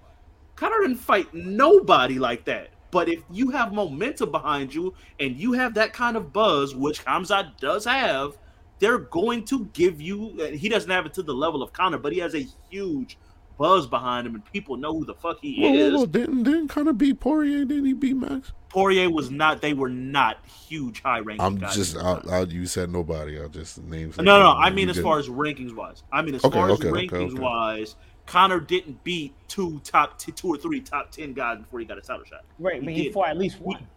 Conor 0.55 0.81
didn't 0.81 0.97
fight 0.97 1.33
nobody 1.33 2.19
like 2.19 2.45
that. 2.45 2.69
But 2.91 3.07
if 3.07 3.23
you 3.29 3.51
have 3.51 3.71
momentum 3.71 4.31
behind 4.31 4.73
you 4.73 4.93
and 5.19 5.37
you 5.37 5.53
have 5.53 5.75
that 5.75 5.93
kind 5.93 6.17
of 6.17 6.33
buzz, 6.33 6.75
which 6.75 7.05
Khamzat 7.05 7.57
does 7.59 7.85
have, 7.85 8.37
they're 8.79 8.97
going 8.97 9.45
to 9.45 9.65
give 9.73 10.01
you. 10.01 10.49
He 10.53 10.69
doesn't 10.69 10.89
have 10.89 11.05
it 11.05 11.13
to 11.13 11.23
the 11.23 11.33
level 11.33 11.61
of 11.61 11.71
Conor, 11.71 11.99
but 11.99 12.13
he 12.13 12.19
has 12.19 12.33
a 12.33 12.47
huge 12.69 13.17
buzz 13.57 13.85
behind 13.85 14.25
him, 14.25 14.35
and 14.35 14.45
people 14.51 14.77
know 14.77 14.93
who 14.93 15.05
the 15.05 15.13
fuck 15.13 15.37
he 15.41 15.61
Whoa, 15.61 15.69
whoa, 15.69 15.75
is. 15.75 15.93
whoa, 15.93 16.05
didn't 16.07 16.43
didn't 16.43 16.69
kind 16.69 16.87
of 16.87 16.97
beat 16.97 17.19
Poirier? 17.19 17.65
Didn't 17.65 17.85
he 17.85 17.93
beat 17.93 18.15
Max? 18.15 18.53
Poirier 18.69 19.09
was 19.09 19.31
not. 19.31 19.61
They 19.61 19.73
were 19.73 19.89
not 19.89 20.45
huge 20.45 21.01
high 21.01 21.19
ranking. 21.19 21.45
I'm 21.45 21.57
guys 21.57 21.75
just. 21.75 21.95
at 21.95 22.01
the 22.01 22.07
I'll. 22.07 22.31
I'll, 22.31 22.51
you 22.51 22.65
said 22.67 22.91
nobody. 22.91 23.39
I'll 23.39 23.49
just 23.49 23.81
name. 23.83 24.13
No, 24.17 24.23
no, 24.23 24.39
no. 24.43 24.51
I 24.51 24.69
mean, 24.69 24.89
as 24.89 24.99
far 24.99 25.17
as 25.19 25.27
rankings 25.27 25.75
wise, 25.75 26.03
I 26.11 26.21
mean, 26.21 26.35
as 26.35 26.43
Okay, 26.43 26.57
far 26.57 26.69
as 26.69 26.79
okay, 26.79 26.89
okay, 26.89 27.07
rankings 27.07 27.33
okay. 27.33 27.41
wise, 27.41 27.95
Conor 28.27 28.59
didn't 28.59 29.03
beat 29.03 29.33
two 29.47 29.79
top, 29.83 30.19
t- 30.19 30.31
two 30.31 30.49
or 30.49 30.57
three 30.57 30.81
top 30.81 31.11
ten 31.11 31.33
guys 31.33 31.57
before 31.57 31.79
he 31.79 31.85
got 31.85 31.97
a 31.97 32.01
title 32.01 32.23
shot. 32.25 32.45
Right, 32.59 32.83
but 32.83 32.93
he 32.93 33.05
did. 33.05 33.13
fought 33.13 33.29
at 33.29 33.37
least 33.37 33.59
one. 33.59 33.87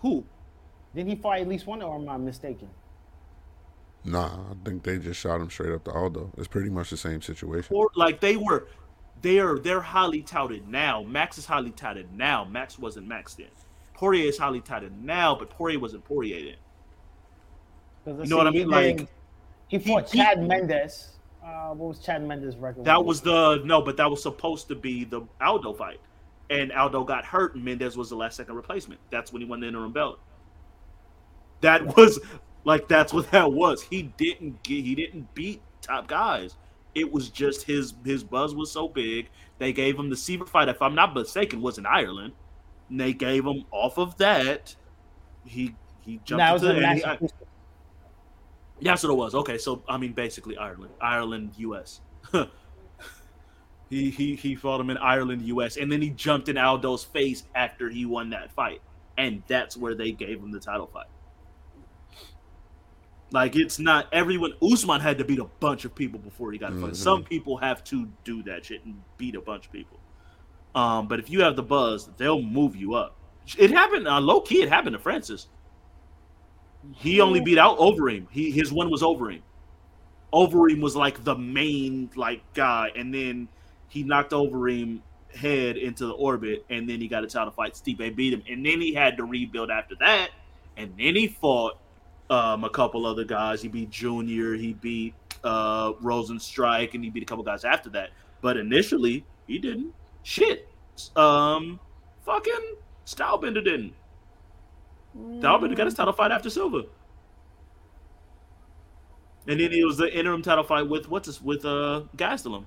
Who? 0.00 0.24
Didn't 0.94 1.08
he 1.10 1.16
fight 1.16 1.42
at 1.42 1.48
least 1.48 1.66
one, 1.66 1.82
or 1.82 1.96
am 1.96 2.08
I 2.08 2.16
mistaken? 2.18 2.68
Nah, 4.04 4.50
I 4.50 4.54
think 4.64 4.82
they 4.84 4.98
just 4.98 5.20
shot 5.20 5.40
him 5.40 5.50
straight 5.50 5.72
up 5.72 5.84
to 5.84 5.92
Aldo. 5.92 6.32
It's 6.38 6.48
pretty 6.48 6.70
much 6.70 6.90
the 6.90 6.96
same 6.96 7.20
situation. 7.20 7.74
Or 7.74 7.90
like 7.94 8.20
they 8.20 8.36
were, 8.36 8.68
they 9.22 9.38
are 9.38 9.58
they're 9.58 9.80
highly 9.80 10.22
touted 10.22 10.68
now. 10.68 11.02
Max 11.02 11.38
is 11.38 11.46
highly 11.46 11.70
touted 11.70 12.12
now. 12.14 12.44
Max 12.44 12.78
wasn't 12.78 13.06
Max 13.06 13.34
then. 13.34 13.48
Poirier 13.94 14.28
is 14.28 14.38
highly 14.38 14.60
touted 14.60 15.02
now, 15.02 15.34
but 15.34 15.50
Poirier 15.50 15.78
wasn't 15.78 16.04
Poirier 16.04 16.54
then. 18.06 18.16
You 18.24 18.30
know 18.30 18.36
what 18.36 18.46
I 18.46 18.50
mean? 18.50 18.68
Like 18.68 19.08
he 19.68 19.78
fought 19.78 20.10
he- 20.10 20.18
Chad 20.18 20.42
Mendes. 20.46 21.10
Uh, 21.44 21.72
what 21.72 21.88
was 21.88 21.98
Chad 22.00 22.26
Mendes' 22.26 22.56
record? 22.56 22.84
that 22.84 23.04
was 23.04 23.20
the 23.20 23.62
no, 23.64 23.80
but 23.80 23.96
that 23.96 24.10
was 24.10 24.22
supposed 24.22 24.68
to 24.68 24.74
be 24.74 25.04
the 25.04 25.22
Aldo 25.40 25.72
fight, 25.72 26.00
and 26.50 26.72
Aldo 26.72 27.04
got 27.04 27.24
hurt, 27.24 27.54
and 27.54 27.64
Mendes 27.64 27.96
was 27.96 28.10
the 28.10 28.16
last 28.16 28.36
second 28.36 28.54
replacement. 28.54 29.00
That's 29.10 29.32
when 29.32 29.42
he 29.42 29.48
won 29.48 29.60
the 29.60 29.68
interim 29.68 29.92
belt. 29.92 30.18
That 31.60 31.96
was 31.96 32.18
like 32.64 32.88
that's 32.88 33.12
what 33.12 33.30
that 33.30 33.52
was. 33.52 33.82
He 33.82 34.02
didn't 34.02 34.62
get 34.62 34.84
he 34.84 34.94
didn't 34.94 35.34
beat 35.34 35.62
top 35.80 36.06
guys. 36.06 36.54
It 36.94 37.12
was 37.12 37.28
just 37.30 37.64
his 37.64 37.94
his 38.04 38.24
buzz 38.24 38.54
was 38.54 38.70
so 38.70 38.88
big. 38.88 39.28
They 39.58 39.72
gave 39.72 39.98
him 39.98 40.10
the 40.10 40.16
Siver 40.16 40.48
fight, 40.48 40.68
if 40.68 40.80
I'm 40.80 40.94
not 40.94 41.14
mistaken, 41.14 41.60
was 41.60 41.78
in 41.78 41.86
Ireland. 41.86 42.32
And 42.88 43.00
they 43.00 43.12
gave 43.12 43.44
him 43.44 43.64
off 43.70 43.98
of 43.98 44.16
that. 44.18 44.74
He 45.44 45.74
he 46.00 46.20
jumped 46.24 46.38
That 46.38 46.52
was 46.52 46.62
into 46.62 46.76
in 46.76 46.84
and 46.84 46.98
he-. 47.20 47.28
That's 48.80 49.02
what 49.02 49.10
it 49.10 49.16
was. 49.16 49.34
Okay, 49.34 49.58
so 49.58 49.82
I 49.88 49.98
mean, 49.98 50.12
basically 50.12 50.56
Ireland, 50.56 50.92
Ireland, 51.00 51.52
U.S. 51.58 52.00
he 53.90 54.10
he 54.10 54.36
he 54.36 54.54
fought 54.54 54.80
him 54.80 54.90
in 54.90 54.98
Ireland, 54.98 55.42
U.S. 55.42 55.76
and 55.76 55.90
then 55.90 56.00
he 56.00 56.10
jumped 56.10 56.48
in 56.48 56.56
Aldo's 56.56 57.04
face 57.04 57.44
after 57.54 57.90
he 57.90 58.06
won 58.06 58.30
that 58.30 58.52
fight, 58.52 58.80
and 59.16 59.42
that's 59.48 59.76
where 59.76 59.94
they 59.94 60.12
gave 60.12 60.38
him 60.40 60.52
the 60.52 60.60
title 60.60 60.86
fight. 60.86 61.06
Like 63.30 63.56
it's 63.56 63.78
not 63.78 64.06
everyone. 64.12 64.54
Usman 64.62 65.00
had 65.00 65.18
to 65.18 65.24
beat 65.24 65.38
a 65.38 65.44
bunch 65.44 65.84
of 65.84 65.94
people 65.94 66.18
before 66.18 66.50
he 66.52 66.58
got 66.58 66.72
a 66.72 66.76
fight. 66.76 66.96
Some 66.96 67.24
people 67.24 67.58
have 67.58 67.84
to 67.84 68.08
do 68.24 68.42
that 68.44 68.64
shit 68.64 68.84
and 68.84 69.02
beat 69.18 69.34
a 69.34 69.40
bunch 69.40 69.66
of 69.66 69.72
people. 69.72 69.98
Um, 70.74 71.08
but 71.08 71.18
if 71.18 71.28
you 71.28 71.42
have 71.42 71.56
the 71.56 71.62
buzz, 71.62 72.08
they'll 72.16 72.40
move 72.40 72.74
you 72.74 72.94
up. 72.94 73.16
It 73.58 73.70
happened 73.70 74.08
uh, 74.08 74.20
low 74.20 74.40
key. 74.40 74.62
It 74.62 74.68
happened 74.68 74.94
to 74.94 74.98
Francis. 74.98 75.48
He 76.94 77.20
only 77.20 77.40
beat 77.40 77.58
out 77.58 77.78
Overeem. 77.78 78.26
He 78.30 78.50
his 78.50 78.72
one 78.72 78.90
was 78.90 79.02
Overeem. 79.02 79.42
Overeem 80.32 80.80
was 80.80 80.96
like 80.96 81.24
the 81.24 81.36
main 81.36 82.10
like 82.16 82.42
guy, 82.54 82.90
and 82.96 83.12
then 83.12 83.48
he 83.88 84.04
knocked 84.04 84.32
Overeem 84.32 85.00
head 85.34 85.76
into 85.76 86.06
the 86.06 86.12
orbit, 86.12 86.64
and 86.70 86.88
then 86.88 87.00
he 87.00 87.08
got 87.08 87.24
a 87.24 87.26
title 87.26 87.50
fight. 87.50 87.74
Stipe 87.74 88.16
beat 88.16 88.32
him, 88.32 88.42
and 88.48 88.64
then 88.64 88.80
he 88.80 88.94
had 88.94 89.16
to 89.18 89.24
rebuild 89.24 89.70
after 89.70 89.96
that, 89.96 90.30
and 90.76 90.94
then 90.96 91.14
he 91.14 91.28
fought 91.28 91.78
um, 92.30 92.64
a 92.64 92.70
couple 92.70 93.06
other 93.06 93.24
guys. 93.24 93.62
He 93.62 93.68
beat 93.68 93.90
Junior. 93.90 94.54
He 94.54 94.74
beat 94.74 95.14
uh, 95.44 95.92
Rozenstruik, 95.94 96.94
and 96.94 97.02
he 97.02 97.10
beat 97.10 97.22
a 97.22 97.26
couple 97.26 97.44
guys 97.44 97.64
after 97.64 97.90
that. 97.90 98.10
But 98.40 98.56
initially, 98.56 99.24
he 99.46 99.58
didn't. 99.58 99.92
Shit. 100.22 100.68
Um, 101.16 101.80
fucking 102.24 102.76
Stylebender 103.06 103.64
didn't. 103.64 103.94
Stylebender 105.16 105.76
got 105.76 105.86
his 105.86 105.94
title 105.94 106.12
fight 106.12 106.30
after 106.30 106.50
Silva. 106.50 106.82
And 109.46 109.58
then 109.58 109.72
it 109.72 109.84
was 109.84 109.96
the 109.96 110.14
interim 110.16 110.42
title 110.42 110.62
fight 110.62 110.88
with 110.88 111.08
what's 111.08 111.26
this 111.26 111.40
with 111.40 111.64
uh 111.64 112.02
Gastelum. 112.16 112.66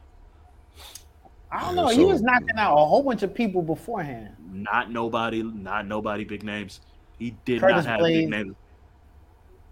I 1.51 1.61
don't 1.61 1.75
know. 1.75 1.87
he 1.87 2.05
was 2.05 2.21
knocking 2.21 2.57
out 2.57 2.73
a 2.73 2.85
whole 2.85 3.03
bunch 3.03 3.23
of 3.23 3.33
people 3.35 3.61
beforehand. 3.61 4.35
Not 4.51 4.89
nobody, 4.89 5.43
not 5.43 5.85
nobody 5.85 6.23
big 6.23 6.43
names. 6.43 6.81
He 7.19 7.35
did 7.45 7.59
Curtis 7.59 7.85
not 7.85 7.85
have 7.85 7.99
Blaydes. 7.99 8.21
big 8.21 8.29
names. 8.29 8.55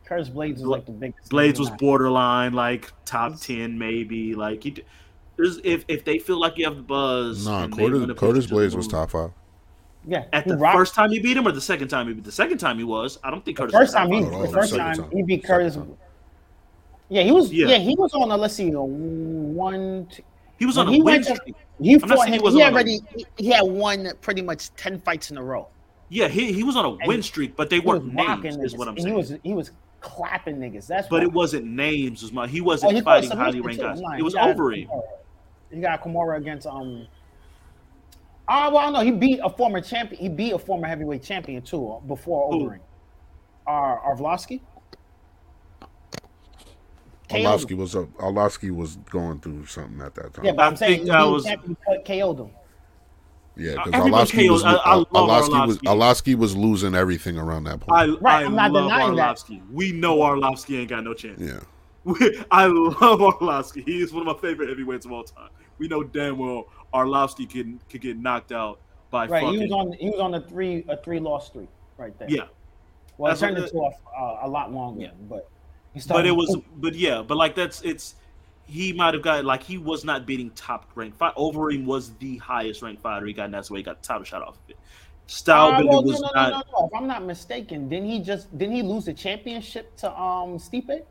Curtis 0.10 0.30
Blaydes 0.30 0.54
was 0.56 0.64
like 0.64 0.86
the 0.88 0.92
biggest. 0.92 1.30
Blaydes 1.30 1.60
was 1.60 1.70
borderline, 1.70 2.54
like 2.54 2.92
top 3.06 3.40
ten, 3.40 3.78
maybe. 3.78 4.34
Like 4.34 4.64
he, 4.64 4.76
there's 5.38 5.60
if 5.64 5.86
if 5.88 6.04
they 6.04 6.18
feel 6.20 6.40
like 6.40 6.58
you 6.58 6.66
have 6.66 6.76
the 6.76 6.82
buzz. 6.82 7.46
Nah, 7.46 7.64
and 7.66 7.78
Curtis, 7.78 8.20
Curtis 8.20 8.48
the 8.48 8.56
Blaydes 8.56 8.76
was 8.76 8.88
top 8.88 9.12
five. 9.12 9.32
Yeah, 10.08 10.24
At 10.34 10.48
the 10.48 10.58
rocked- 10.58 10.78
first 10.78 10.96
time 10.96 11.12
he 11.12 11.20
beat 11.20 11.38
him, 11.38 11.48
or 11.48 11.52
the 11.52 11.62
second 11.62 11.90
time 11.90 12.08
he 12.08 12.14
beat 12.14 12.24
the 12.24 12.32
second 12.32 12.58
time 12.58 12.78
he 12.80 12.84
was. 12.84 13.20
I 13.24 13.30
don't 13.30 13.46
think 13.46 13.58
The 13.58 13.64
Curtis. 13.68 13.76
first 13.78 13.88
was 13.90 13.94
time 13.94 14.12
he, 14.12 14.24
five. 14.24 14.34
Oh, 14.34 14.42
the 14.42 14.48
the 14.48 14.54
first 14.54 14.76
time 14.76 14.96
time. 14.96 15.12
he 15.12 15.24
beat 15.24 15.44
Curtis. 15.44 15.76
time. 15.76 15.98
Yeah, 17.10 17.22
he 17.24 17.32
was. 17.32 17.52
Yeah. 17.54 17.68
Yeah. 17.68 17.78
he 17.78 17.96
was 17.96 18.14
on 18.14 18.32
a. 18.32 18.38
Let's 18.38 18.56
see, 18.56 18.72
a 18.72 18.82
one. 18.82 20.08
Two, 20.12 20.24
He 20.58 20.66
was 20.66 20.78
on 20.78 20.88
a 20.88 20.92
he 20.92 21.02
win 21.02 21.24
to- 21.24 21.36
streak. 21.36 21.56
He 21.82 21.94
I'm 21.94 22.00
fought 22.02 22.20
saying 22.20 22.34
he 22.34 22.36
him. 22.36 22.40
He, 22.40 22.44
wasn't 22.44 22.64
on 22.64 22.70
a- 22.70 22.74
already. 22.74 23.00
He, 23.16 23.26
he 23.38 23.48
had 23.52 23.64
won 23.64 24.12
pretty 24.22 24.42
much 24.42 24.74
ten 24.76 25.00
fights 25.00 25.30
in 25.32 25.38
a 25.38 25.44
row. 25.44 25.68
Yeah, 26.12 26.28
he, 26.28 26.52
he 26.52 26.64
was 26.64 26.76
on 26.76 26.86
a 26.86 27.08
win 27.08 27.22
streak, 27.22 27.56
but 27.56 27.70
they 27.70 27.80
weren't 27.80 28.14
rocking 28.16 28.44
names. 28.44 28.58
Is 28.58 28.74
niggas, 28.74 28.78
what 28.80 28.88
I'm 28.88 28.96
and 28.96 29.04
saying. 29.04 29.14
He 29.14 29.18
was 29.18 29.34
he 29.44 29.54
was 29.54 29.72
clapping 30.02 30.58
niggas. 30.58 30.88
That's 30.88 31.08
but 31.08 31.18
why. 31.20 31.24
it 31.24 31.32
wasn't 31.34 31.66
names. 31.66 32.22
Was 32.22 32.32
my 32.32 32.48
he 32.48 32.62
Oh, 32.62 32.66
wasn't 32.66 32.94
he 32.94 33.02
fighting 33.02 33.30
submission 33.30 33.46
highly 33.54 33.62
ranked 33.62 33.82
guys. 33.82 34.02
Nah, 34.02 34.18
It 34.18 34.24
was 34.24 34.34
got 34.34 34.50
over 34.50 34.72
him. 34.72 34.88
Kimura. 34.88 35.02
He 35.72 35.80
got 35.82 36.02
Kimura 36.04 36.38
against 36.38 36.66
um. 36.68 37.08
Ah, 38.48 38.70
well, 38.74 38.92
no, 38.92 39.02
he 39.02 39.12
beat 39.12 39.40
a 39.44 39.50
former 39.50 39.80
champion. 39.82 40.20
He 40.22 40.28
beat 40.30 40.54
a 40.54 40.60
former 40.60 40.88
heavyweight 40.88 41.22
champion 41.24 41.62
too 41.62 42.02
before 42.08 42.52
Who? 42.52 42.70
Overeem. 42.70 42.80
Uh, 43.68 43.98
Arlovsky. 44.16 44.62
KO'd 47.30 47.42
Arlovsky 47.46 47.78
was 47.78 47.96
up. 47.96 48.10
Arlovsky 48.14 48.72
was 48.76 48.96
going 48.96 49.40
through 49.40 49.68
something 49.68 50.02
at 50.02 50.16
that 50.16 50.34
time. 50.34 50.46
Yeah, 50.46 50.54
but 50.54 50.64
I'm 50.64 50.74
I 50.74 50.76
saying 50.78 51.06
think 51.06 51.16
he 51.16 51.32
was- 51.32 51.46
KO'd 52.08 52.40
him. 52.40 52.50
Yeah, 53.60 53.74
because 53.74 53.94
Everyone 53.94 54.26
Arlovsky 54.26 54.50
was, 54.50 54.64
I- 54.64 54.74
I 54.74 55.04
Arlovsky 55.04 55.68
was 55.68 55.78
Arlovsky. 55.80 55.82
Arlovsky 55.84 56.36
was 56.36 56.56
losing 56.56 56.96
everything 56.96 57.38
around 57.38 57.66
that 57.66 57.80
point. 57.82 57.92
I, 58.00 58.06
Right, 58.22 58.44
I 58.44 58.46
I'm 58.46 58.56
not 58.56 58.72
love 58.72 58.90
denying 58.90 59.16
that. 59.16 59.44
We 59.72 59.92
know 59.92 60.18
Arlovsky 60.20 60.80
ain't 60.80 60.90
got 60.90 61.04
no 61.04 61.14
chance. 61.14 61.40
yeah, 61.42 61.60
I 62.52 62.66
love 62.68 62.96
Arlovsky. 63.20 63.84
He 63.86 64.02
is 64.02 64.14
one 64.14 64.28
of 64.28 64.36
my 64.36 64.42
favorite 64.42 64.70
heavyweights 64.70 65.06
of 65.06 65.12
all 65.12 65.24
time. 65.24 65.50
We 65.78 65.88
know 65.88 66.04
damn 66.04 66.38
well 66.38 66.68
Arlovsky 66.94 67.50
can 67.50 67.80
could 67.90 68.02
get 68.02 68.18
knocked 68.18 68.52
out 68.52 68.80
by 69.12 69.28
Right, 69.28 69.42
fucking 69.44 69.60
he 69.60 69.64
was 69.66 69.72
on 69.72 69.92
he 69.94 70.10
was 70.10 70.20
on 70.20 70.34
a 70.36 70.42
three 70.42 70.86
a 70.88 70.98
three 70.98 71.20
loss 71.20 71.48
streak 71.48 71.70
right 71.98 72.18
there. 72.20 72.30
yeah. 72.30 72.44
well, 73.18 73.32
it 73.34 73.38
turned 73.40 73.58
into 73.58 73.78
a, 73.78 73.90
uh, 74.18 74.40
a 74.44 74.48
lot 74.48 74.72
longer, 74.74 75.02
Yeah. 75.04 75.10
but 75.30 75.50
he 75.94 76.00
started. 76.00 76.24
But 76.24 76.28
it 76.28 76.32
was, 76.36 76.58
but 76.78 76.96
yeah, 76.96 77.22
but 77.22 77.38
like 77.38 77.56
that's 77.56 77.82
it's. 77.82 78.16
He 78.70 78.94
might 78.94 79.16
have 79.16 79.24
got 79.24 79.46
like 79.46 79.64
he 79.64 79.80
was 79.80 80.06
not 80.06 80.28
beating 80.28 80.52
top 80.52 80.92
ranked 80.94 81.18
fight. 81.18 81.34
Overeem 81.36 81.86
was 81.86 82.14
the 82.18 82.38
highest 82.38 82.84
ranked 82.84 83.02
fighter 83.02 83.26
he 83.26 83.34
got, 83.34 83.46
and 83.46 83.54
that's 83.54 83.72
why 83.72 83.78
he 83.78 83.84
got 83.84 84.02
the 84.04 84.08
title 84.08 84.24
shot 84.24 84.44
off 84.44 84.58
of 84.64 84.70
it. 84.70 84.78
Style 85.26 85.74
Uh, 85.74 85.84
well, 85.86 86.04
was 86.04 86.22
no, 86.22 86.28
no, 86.28 86.34
not. 86.36 86.50
no, 86.52 86.80
no. 86.80 86.88
If 86.88 87.02
I'm 87.02 87.08
not 87.08 87.24
mistaken, 87.24 87.90
didn't 87.90 88.10
he 88.10 88.20
just 88.20 88.56
didn't 88.56 88.76
he 88.76 88.84
lose 88.84 89.06
the 89.06 89.14
championship 89.14 89.96
to 89.98 90.12
um 90.12 90.60
Stipe? 90.60 91.02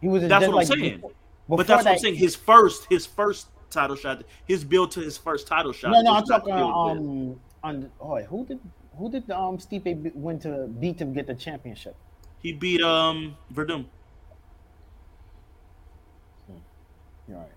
He 0.00 0.08
was 0.08 0.26
That's 0.26 0.48
what 0.48 0.58
I'm 0.58 0.66
saying. 0.66 0.94
before- 0.96 1.12
but 1.48 1.66
that's 1.66 1.84
what 1.84 1.92
I'm 1.92 1.98
saying. 1.98 2.16
His 2.16 2.34
first, 2.34 2.86
his 2.88 3.06
first 3.06 3.48
title 3.70 3.96
shot, 3.96 4.24
his 4.46 4.64
build 4.64 4.90
to 4.92 5.00
his 5.00 5.16
first 5.16 5.46
title 5.46 5.72
shot. 5.72 5.92
No, 5.92 6.00
no, 6.00 6.12
I'm 6.14 6.24
talking 6.24 6.52
um 6.52 7.40
on 7.62 7.90
oh, 8.00 8.14
wait, 8.14 8.26
who 8.26 8.44
did 8.46 8.58
who 8.96 9.10
did 9.10 9.30
um 9.30 9.58
Stipe 9.58 10.12
win 10.14 10.38
to 10.40 10.66
beat 10.80 11.00
him 11.00 11.12
get 11.12 11.26
the 11.28 11.34
championship? 11.34 11.94
He 12.40 12.52
beat 12.52 12.82
um 12.82 13.36
Werdum. 13.54 13.86
You're 16.48 17.21
right. 17.40 17.48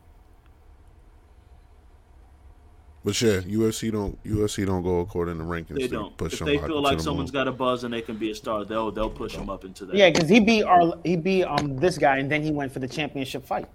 but 3.03 3.21
yeah, 3.21 3.39
UFC 3.41 3.91
don't 3.91 4.21
UFC 4.23 4.65
don't 4.65 4.81
go 4.83 4.99
according 5.01 5.37
to 5.37 5.43
rankings. 5.43 5.75
They 5.77 5.87
don't. 5.87 6.17
push 6.17 6.33
If 6.33 6.39
them 6.39 6.47
they 6.47 6.59
out 6.59 6.67
feel 6.67 6.81
like 6.81 6.97
the 6.97 7.03
someone's 7.03 7.31
moon. 7.31 7.45
got 7.45 7.47
a 7.47 7.51
buzz 7.51 7.83
and 7.83 7.93
they 7.93 8.01
can 8.01 8.17
be 8.17 8.31
a 8.31 8.35
star, 8.35 8.65
they'll 8.65 8.91
they'll 8.91 9.09
push 9.11 9.35
him 9.35 9.49
up 9.49 9.63
into 9.63 9.85
that. 9.85 9.95
Yeah, 9.95 10.09
because 10.09 10.27
he 10.27 10.39
beat 10.39 10.63
our 10.63 10.93
he 11.03 11.15
beat 11.15 11.43
um 11.45 11.77
this 11.77 11.97
guy 11.99 12.17
and 12.17 12.31
then 12.31 12.41
he 12.43 12.51
went 12.51 12.71
for 12.71 12.79
the 12.79 12.87
championship 12.87 13.45
fight. 13.45 13.67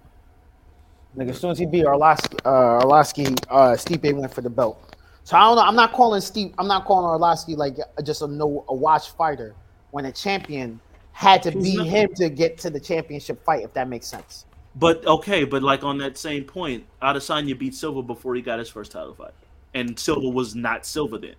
Like 1.15 1.29
as 1.29 1.39
soon 1.39 1.51
as 1.51 1.59
he 1.59 1.65
beat 1.65 1.85
Arlovsky, 1.85 2.39
uh, 2.45 2.83
Arlovsky, 2.85 3.37
uh, 3.49 3.73
Stipe 3.75 4.13
went 4.15 4.33
for 4.33 4.41
the 4.41 4.49
belt. 4.49 4.95
So 5.23 5.37
I 5.37 5.41
don't 5.41 5.55
know. 5.57 5.63
I'm 5.63 5.75
not 5.75 5.93
calling 5.93 6.21
Steve. 6.21 6.53
I'm 6.57 6.67
not 6.67 6.85
calling 6.85 7.19
Arlovsky 7.19 7.55
like 7.57 7.77
just 8.03 8.21
a 8.21 8.27
no 8.27 8.65
a 8.69 8.75
watch 8.75 9.11
fighter 9.11 9.55
when 9.91 10.05
a 10.05 10.11
champion 10.11 10.79
had 11.13 11.43
to 11.43 11.51
He's 11.51 11.63
beat 11.63 11.85
him 11.85 12.13
to 12.15 12.29
get 12.29 12.57
to 12.59 12.69
the 12.69 12.79
championship 12.79 13.43
fight. 13.45 13.63
If 13.63 13.73
that 13.73 13.87
makes 13.89 14.07
sense. 14.07 14.45
But 14.75 15.05
okay, 15.05 15.43
but 15.43 15.61
like 15.63 15.83
on 15.83 15.97
that 15.97 16.17
same 16.17 16.45
point, 16.45 16.85
Adesanya 17.01 17.57
beat 17.57 17.75
Silva 17.75 18.01
before 18.01 18.35
he 18.35 18.41
got 18.41 18.57
his 18.59 18.69
first 18.69 18.91
title 18.93 19.13
fight, 19.13 19.33
and 19.73 19.99
Silva 19.99 20.29
was 20.29 20.55
not 20.55 20.85
Silva 20.85 21.17
then. 21.17 21.35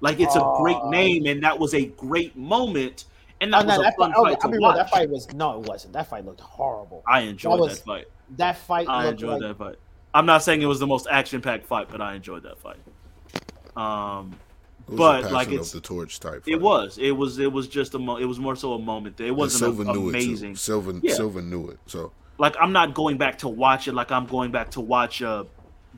Like 0.00 0.20
it's 0.20 0.36
a 0.36 0.54
great 0.58 0.76
Uh, 0.76 0.90
name, 0.90 1.24
and 1.26 1.42
that 1.42 1.58
was 1.58 1.72
a 1.74 1.86
great 1.86 2.36
moment, 2.36 3.04
and 3.40 3.54
Oh, 3.54 3.58
that 3.58 3.66
no, 3.66 3.72
was 3.72 3.78
a 3.78 3.82
that 3.84 3.96
fun 3.96 4.10
fight, 4.12 4.18
oh, 4.18 4.24
fight 4.24 4.30
I'll 4.34 4.40
to 4.40 4.48
be 4.48 4.52
real, 4.58 4.62
watch. 4.62 4.76
that 4.76 4.90
fight 4.90 5.08
was 5.08 5.32
no, 5.32 5.60
it 5.60 5.66
wasn't. 5.66 5.94
That 5.94 6.08
fight 6.08 6.26
looked 6.26 6.40
horrible. 6.40 7.02
I 7.08 7.20
enjoyed 7.20 7.58
that, 7.58 7.62
was- 7.62 7.78
fight. 7.80 8.06
That 8.36 8.58
fight. 8.58 8.86
I 8.88 9.08
enjoyed 9.08 9.40
like, 9.40 9.40
that 9.40 9.56
fight. 9.56 9.76
I'm 10.12 10.26
not 10.26 10.42
saying 10.42 10.60
it 10.62 10.66
was 10.66 10.78
the 10.78 10.86
most 10.86 11.06
action-packed 11.10 11.64
fight, 11.66 11.88
but 11.90 12.00
I 12.02 12.14
enjoyed 12.14 12.42
that 12.42 12.58
fight. 12.58 12.76
Um, 13.76 14.34
It 14.86 14.90
was 14.90 14.98
but 14.98 15.20
passing 15.22 15.34
like 15.34 15.48
of 15.48 15.54
it's 15.54 15.72
the 15.72 15.80
torch 15.80 16.20
type. 16.20 16.42
it 16.46 16.60
was 16.60 16.98
it 16.98 17.10
was 17.12 17.38
it 17.38 17.50
was 17.50 17.66
just 17.66 17.94
a 17.94 17.98
mo- 17.98 18.18
it 18.18 18.26
was 18.26 18.38
more 18.38 18.54
so 18.56 18.74
a 18.74 18.78
moment. 18.78 19.18
It 19.20 19.30
wasn't 19.30 19.60
Silva 19.60 19.90
a, 19.90 19.94
knew 19.94 20.08
amazing. 20.10 20.50
it 20.50 20.52
too. 20.52 20.56
Silva 20.56 21.00
Yeah. 21.02 21.14
Silva 21.14 21.40
knew 21.42 21.68
it. 21.70 21.78
So 21.86 22.12
like 22.38 22.56
I'm 22.60 22.72
not 22.72 22.94
going 22.94 23.18
back 23.18 23.38
to 23.38 23.48
watch 23.48 23.88
it 23.88 23.92
like 23.94 24.10
I'm 24.10 24.26
going 24.26 24.50
back 24.50 24.70
to 24.72 24.80
watch 24.80 25.22
uh 25.22 25.44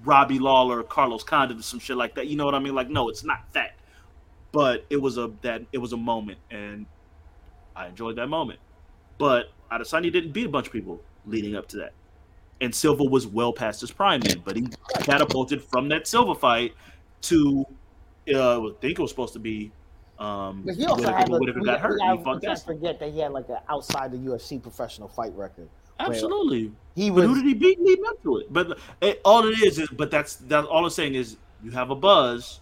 Robbie 0.04 0.38
Lawler, 0.38 0.82
Carlos 0.82 1.24
Condit, 1.24 1.58
or 1.58 1.62
some 1.62 1.80
shit 1.80 1.96
like 1.96 2.14
that. 2.16 2.26
You 2.26 2.36
know 2.36 2.44
what 2.44 2.54
I 2.54 2.58
mean? 2.58 2.74
Like, 2.74 2.90
no, 2.90 3.08
it's 3.08 3.24
not 3.24 3.40
that. 3.54 3.76
But 4.52 4.84
it 4.90 5.00
was 5.00 5.18
a 5.18 5.30
that 5.42 5.62
it 5.72 5.78
was 5.78 5.92
a 5.92 5.96
moment, 5.96 6.38
and 6.50 6.86
I 7.74 7.88
enjoyed 7.88 8.16
that 8.16 8.28
moment. 8.28 8.58
But 9.18 9.50
Adesanya 9.70 10.12
didn't 10.12 10.32
beat 10.32 10.46
a 10.46 10.48
bunch 10.48 10.66
of 10.66 10.72
people 10.72 11.00
leading 11.26 11.56
up 11.56 11.68
to 11.68 11.78
that, 11.78 11.92
and 12.60 12.74
Silva 12.74 13.04
was 13.04 13.26
well 13.26 13.52
past 13.52 13.80
his 13.80 13.90
prime 13.90 14.20
then. 14.20 14.42
But 14.44 14.56
he 14.56 14.68
catapulted 15.00 15.62
from 15.62 15.88
that 15.88 16.06
Silva 16.06 16.34
fight 16.34 16.74
to 17.22 17.66
uh, 18.34 18.66
I 18.66 18.70
think 18.80 18.98
it 18.98 19.02
was 19.02 19.10
supposed 19.10 19.32
to 19.34 19.38
be. 19.38 19.72
Um, 20.18 20.62
But 20.64 20.76
he 20.76 20.86
also 20.86 21.02
Whitaker, 21.02 21.16
had. 21.18 21.28
A, 21.28 21.38
Whitaker 21.38 21.60
we, 21.60 21.66
got 21.66 21.80
hurt. 21.80 22.00
we, 22.00 22.18
He 22.18 22.18
we 22.18 22.24
can't 22.24 22.42
Dustin. 22.42 22.74
forget 22.74 22.98
that 23.00 23.12
he 23.12 23.18
had 23.20 23.32
like 23.32 23.48
an 23.48 23.58
outside 23.68 24.12
the 24.12 24.18
UFC 24.18 24.62
professional 24.62 25.08
fight 25.08 25.32
record. 25.36 25.68
Absolutely. 25.98 26.72
He 26.94 27.10
But 27.10 27.24
who 27.24 27.34
did 27.34 27.44
he 27.44 27.54
beat 27.54 27.80
leading 27.80 28.04
up 28.06 28.22
to 28.22 28.38
it? 28.38 28.52
But 28.52 28.78
it, 29.00 29.20
all 29.24 29.46
it 29.46 29.58
is 29.62 29.78
is, 29.78 29.88
but 29.90 30.10
that's 30.10 30.36
that's 30.36 30.66
all 30.66 30.84
I'm 30.84 30.90
saying 30.90 31.14
is 31.14 31.36
you 31.62 31.70
have 31.72 31.90
a 31.90 31.94
buzz, 31.94 32.60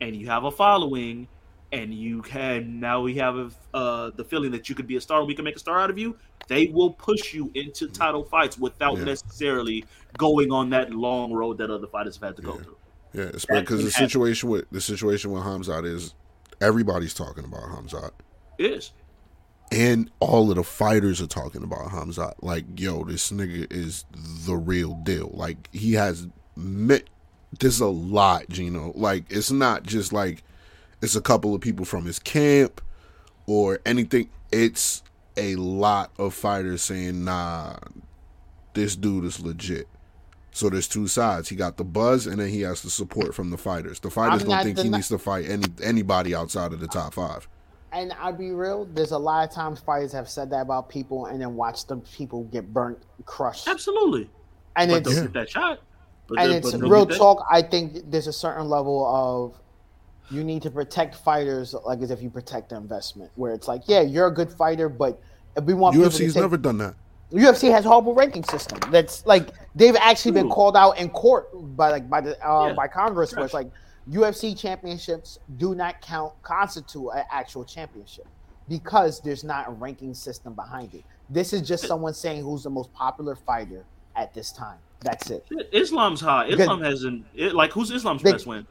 and 0.00 0.14
you 0.14 0.26
have 0.28 0.44
a 0.44 0.50
following, 0.50 1.26
and 1.72 1.92
you 1.92 2.22
can 2.22 2.78
now 2.80 3.00
we 3.02 3.14
have 3.16 3.54
uh, 3.74 4.10
the 4.16 4.24
feeling 4.24 4.50
that 4.52 4.68
you 4.68 4.74
could 4.74 4.86
be 4.86 4.96
a 4.96 5.00
star. 5.00 5.24
We 5.24 5.34
can 5.34 5.44
make 5.44 5.56
a 5.56 5.60
star 5.60 5.80
out 5.80 5.90
of 5.90 5.98
you. 5.98 6.16
They 6.46 6.66
will 6.68 6.90
push 6.90 7.34
you 7.34 7.50
into 7.54 7.88
title 7.88 8.24
fights 8.24 8.56
without 8.58 8.98
Yeah. 8.98 9.04
necessarily 9.04 9.84
going 10.16 10.50
on 10.52 10.70
that 10.70 10.92
long 10.92 11.32
road 11.32 11.58
that 11.58 11.70
other 11.70 11.86
fighters 11.86 12.16
have 12.16 12.22
had 12.28 12.36
to 12.36 12.42
go 12.42 12.54
Yeah. 12.54 12.62
through. 12.62 12.76
yeah, 13.14 13.22
it's 13.24 13.44
because 13.44 13.84
the 13.84 13.90
happen. 13.90 14.08
situation 14.08 14.48
with 14.48 14.66
the 14.70 14.80
situation 14.80 15.30
with 15.32 15.42
Khamzat 15.42 15.84
is 15.84 16.14
everybody's 16.60 17.12
talking 17.14 17.44
about 17.44 17.62
Khamzat. 17.64 18.10
It 18.58 18.70
is. 18.72 18.92
And 19.70 20.10
all 20.20 20.50
of 20.50 20.56
the 20.56 20.64
fighters 20.64 21.20
are 21.20 21.26
talking 21.26 21.62
about 21.62 21.90
Khamzat. 21.90 22.34
Like, 22.40 22.64
yo, 22.80 23.04
this 23.04 23.30
nigga 23.30 23.70
is 23.70 24.04
the 24.46 24.56
real 24.56 24.94
deal. 24.94 25.30
Like, 25.34 25.68
he 25.72 25.92
has 25.94 26.26
met. 26.56 27.04
There's 27.60 27.80
a 27.80 27.86
lot, 27.86 28.48
Gino. 28.48 28.92
Like, 28.94 29.24
it's 29.30 29.50
not 29.50 29.82
just 29.82 30.12
like 30.12 30.42
it's 31.02 31.16
a 31.16 31.20
couple 31.20 31.54
of 31.54 31.60
people 31.60 31.84
from 31.84 32.06
his 32.06 32.18
camp 32.18 32.80
or 33.46 33.80
anything. 33.84 34.30
It's 34.50 35.02
a 35.36 35.56
lot 35.56 36.12
of 36.18 36.34
fighters 36.34 36.82
saying, 36.82 37.24
nah, 37.24 37.76
this 38.74 38.96
dude 38.96 39.24
is 39.24 39.40
legit. 39.40 39.86
So 40.50 40.68
there's 40.68 40.88
two 40.88 41.06
sides. 41.06 41.48
He 41.48 41.56
got 41.56 41.76
the 41.76 41.84
buzz, 41.84 42.26
and 42.26 42.40
then 42.40 42.48
he 42.48 42.62
has 42.62 42.82
the 42.82 42.90
support 42.90 43.34
from 43.34 43.50
the 43.50 43.56
fighters. 43.56 44.00
The 44.00 44.10
fighters 44.10 44.42
I'm 44.42 44.48
don't 44.48 44.64
think 44.64 44.78
he 44.78 44.88
needs 44.88 45.08
to 45.08 45.18
fight 45.18 45.48
any 45.48 45.66
anybody 45.82 46.34
outside 46.34 46.72
of 46.72 46.80
the 46.80 46.88
top 46.88 47.14
five. 47.14 47.46
And 47.98 48.12
I'll 48.20 48.32
be 48.32 48.52
real. 48.52 48.84
There's 48.84 49.10
a 49.10 49.18
lot 49.18 49.48
of 49.48 49.52
times 49.52 49.80
fighters 49.80 50.12
have 50.12 50.28
said 50.28 50.50
that 50.50 50.60
about 50.60 50.88
people, 50.88 51.26
and 51.26 51.40
then 51.40 51.56
watch 51.56 51.84
them 51.86 52.00
people 52.02 52.44
get 52.44 52.72
burnt, 52.72 52.98
crushed. 53.24 53.66
Absolutely. 53.66 54.30
And 54.76 54.90
but 54.90 54.98
it's 54.98 55.14
they'll 55.14 55.24
get 55.24 55.32
that 55.32 55.50
shot. 55.50 55.80
But 56.28 56.38
and 56.38 56.52
it's 56.52 56.72
real 56.74 57.04
get 57.06 57.14
that- 57.14 57.18
talk. 57.18 57.44
I 57.50 57.60
think 57.60 58.08
there's 58.10 58.28
a 58.28 58.32
certain 58.32 58.68
level 58.68 59.04
of 59.06 59.58
you 60.30 60.44
need 60.44 60.62
to 60.62 60.70
protect 60.70 61.16
fighters 61.16 61.74
like 61.86 62.00
as 62.00 62.10
if 62.12 62.22
you 62.22 62.30
protect 62.30 62.68
the 62.68 62.76
investment. 62.76 63.32
Where 63.34 63.52
it's 63.52 63.66
like, 63.66 63.82
yeah, 63.86 64.02
you're 64.02 64.28
a 64.28 64.34
good 64.34 64.52
fighter, 64.52 64.88
but 64.88 65.20
if 65.56 65.64
we 65.64 65.74
want 65.74 65.96
people 65.96 66.08
to 66.10 66.16
UFC's 66.22 66.34
take- 66.34 66.42
never 66.42 66.56
done 66.56 66.78
that. 66.78 66.94
UFC 67.32 67.70
has 67.70 67.84
horrible 67.84 68.14
ranking 68.14 68.44
system. 68.44 68.78
That's 68.92 69.26
like 69.26 69.48
they've 69.74 69.96
actually 69.96 70.32
been 70.32 70.48
called 70.48 70.76
out 70.76 70.98
in 70.98 71.10
court 71.10 71.48
by 71.76 71.90
like 71.90 72.08
by 72.08 72.20
the 72.20 72.32
uh, 72.48 72.68
Yeah. 72.68 72.72
by 72.74 72.86
Congress, 72.88 73.34
where 73.34 73.44
it's 73.44 73.52
like 73.52 73.70
UFC 74.10 74.58
championships 74.58 75.38
do 75.56 75.74
not 75.74 76.00
count 76.00 76.32
constitute 76.42 77.08
an 77.14 77.24
actual 77.30 77.64
championship 77.64 78.26
because 78.68 79.20
there's 79.20 79.44
not 79.44 79.68
a 79.68 79.72
ranking 79.72 80.14
system 80.14 80.54
behind 80.54 80.94
it. 80.94 81.04
This 81.30 81.52
is 81.52 81.66
just 81.66 81.86
someone 81.86 82.14
saying 82.14 82.42
who's 82.42 82.62
the 82.62 82.70
most 82.70 82.92
popular 82.94 83.36
fighter 83.36 83.84
at 84.16 84.32
this 84.34 84.50
time. 84.52 84.78
That's 85.00 85.30
it. 85.30 85.46
Islam's 85.72 86.20
high. 86.20 86.48
Good. 86.48 86.60
Islam 86.60 86.80
hasn't 86.82 87.26
it, 87.34 87.54
like 87.54 87.72
who's 87.72 87.90
Islam's 87.90 88.22
They- 88.22 88.32
best 88.32 88.46
win? 88.46 88.66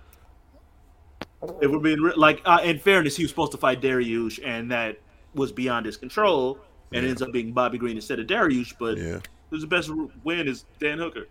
If 1.62 1.70
we're 1.70 1.80
being 1.80 2.00
like, 2.18 2.42
uh, 2.46 2.60
in 2.64 2.80
fairness, 2.80 3.16
he 3.16 3.24
was 3.24 3.30
supposed 3.30 3.52
to 3.52 3.60
fight 3.60 3.80
Dariush, 3.80 4.40
and 4.44 4.72
that 4.72 4.98
was 5.36 5.52
beyond 5.52 5.86
his 5.86 5.96
control, 5.96 6.58
and 6.92 7.06
it 7.06 7.10
ends 7.10 7.22
up 7.22 7.32
being 7.32 7.52
Bobby 7.54 7.78
Green 7.78 7.96
instead 7.96 8.20
of 8.20 8.26
Dariush. 8.26 8.74
But 8.80 8.98
Yeah, 8.98 9.20
who's 9.52 9.62
the 9.62 9.68
best 9.68 9.92
win 10.24 10.48
is 10.48 10.66
Dan 10.80 10.98
Hooker. 10.98 11.28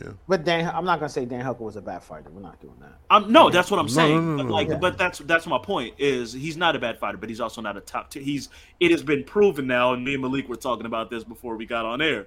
Yeah. 0.00 0.10
But 0.28 0.44
Dan, 0.44 0.70
I'm 0.74 0.84
not 0.84 1.00
gonna 1.00 1.08
say 1.08 1.24
Dan 1.24 1.40
Hooker 1.40 1.64
was 1.64 1.76
a 1.76 1.82
bad 1.82 2.02
fighter. 2.02 2.30
We're 2.30 2.40
not 2.40 2.60
doing 2.60 2.76
that. 2.80 2.92
Um, 3.10 3.30
no, 3.30 3.50
that's 3.50 3.70
what 3.70 3.78
I'm 3.80 3.86
No, 3.86 3.92
saying. 3.92 4.36
no, 4.36 4.42
no, 4.42 4.48
but 4.48 4.52
like, 4.52 4.68
no. 4.68 4.78
but 4.78 4.96
that's 4.96 5.18
that's 5.20 5.46
my 5.46 5.58
point. 5.58 5.94
Is 5.98 6.32
he's 6.32 6.56
not 6.56 6.76
a 6.76 6.78
bad 6.78 6.98
fighter, 6.98 7.18
but 7.18 7.28
he's 7.28 7.40
also 7.40 7.60
not 7.60 7.76
a 7.76 7.80
top. 7.80 8.10
T- 8.10 8.22
he's 8.22 8.48
it 8.80 8.90
has 8.90 9.02
been 9.02 9.24
proven 9.24 9.66
now, 9.66 9.92
and 9.92 10.04
me 10.04 10.14
and 10.14 10.22
Malik 10.22 10.48
were 10.48 10.56
talking 10.56 10.86
about 10.86 11.10
this 11.10 11.24
before 11.24 11.56
we 11.56 11.66
got 11.66 11.84
on 11.84 12.00
air. 12.00 12.26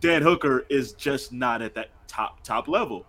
Dan 0.00 0.22
Hooker 0.22 0.64
is 0.68 0.92
just 0.94 1.32
not 1.32 1.62
at 1.62 1.74
that 1.74 1.90
top 2.08 2.42
top 2.42 2.66
level. 2.68 3.06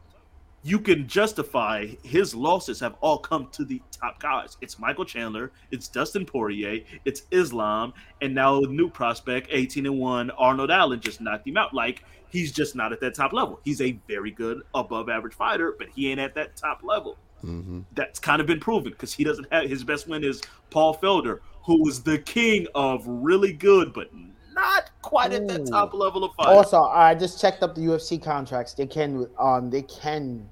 You 0.65 0.79
can 0.79 1.07
justify 1.09 1.87
his 2.03 2.33
losses 2.33 2.79
have 2.79 2.95
all 3.01 3.17
come 3.17 3.49
to 3.51 3.65
the 3.65 3.81
top 3.91 4.19
guys. 4.21 4.55
It's 4.61 4.79
Michael 4.79 5.03
Chandler, 5.03 5.51
it's 5.71 5.89
Dustin 5.89 6.25
Poirier, 6.25 6.79
it's 7.03 7.23
Islam, 7.31 7.93
and 8.21 8.33
now 8.33 8.59
a 8.59 8.67
new 8.67 8.89
prospect, 8.89 9.49
18 9.51 9.85
and 9.87 9.99
1, 9.99 10.31
Arnold 10.31 10.71
Allen 10.71 11.01
just 11.01 11.19
knocked 11.19 11.45
him 11.47 11.57
out. 11.57 11.73
Like 11.73 12.05
he's 12.33 12.51
just 12.51 12.75
not 12.75 12.91
at 12.91 12.99
that 12.99 13.13
top 13.13 13.31
level. 13.31 13.59
He's 13.63 13.79
a 13.79 13.91
very 14.07 14.31
good 14.31 14.61
above 14.73 15.07
average 15.07 15.35
fighter, 15.35 15.75
but 15.77 15.87
he 15.95 16.09
ain't 16.09 16.19
at 16.19 16.33
that 16.33 16.57
top 16.57 16.81
level. 16.83 17.15
hmm 17.41 17.81
That's 17.93 18.19
kind 18.19 18.41
of 18.41 18.47
been 18.47 18.59
proven 18.59 18.91
because 18.91 19.13
he 19.13 19.23
doesn't 19.23 19.47
have 19.53 19.69
his 19.69 19.83
best 19.83 20.07
win 20.07 20.23
is 20.23 20.41
Paul 20.71 20.97
Felder, 20.97 21.39
who 21.63 21.83
was 21.83 22.01
the 22.01 22.17
king 22.17 22.65
of 22.73 23.03
really 23.05 23.53
good, 23.53 23.93
but 23.93 24.09
not 24.51 24.89
quite 25.03 25.31
at 25.31 25.47
that 25.47 25.61
Ooh. 25.61 25.65
top 25.65 25.93
level 25.93 26.23
of 26.23 26.33
fight. 26.33 26.47
Also, 26.47 26.81
I 26.81 27.13
just 27.13 27.39
checked 27.39 27.61
up 27.61 27.75
the 27.75 27.81
UFC 27.81 28.21
contracts. 28.21 28.73
They 28.73 28.87
can 28.87 29.27
um 29.39 29.69
they 29.69 29.83
can 29.83 30.49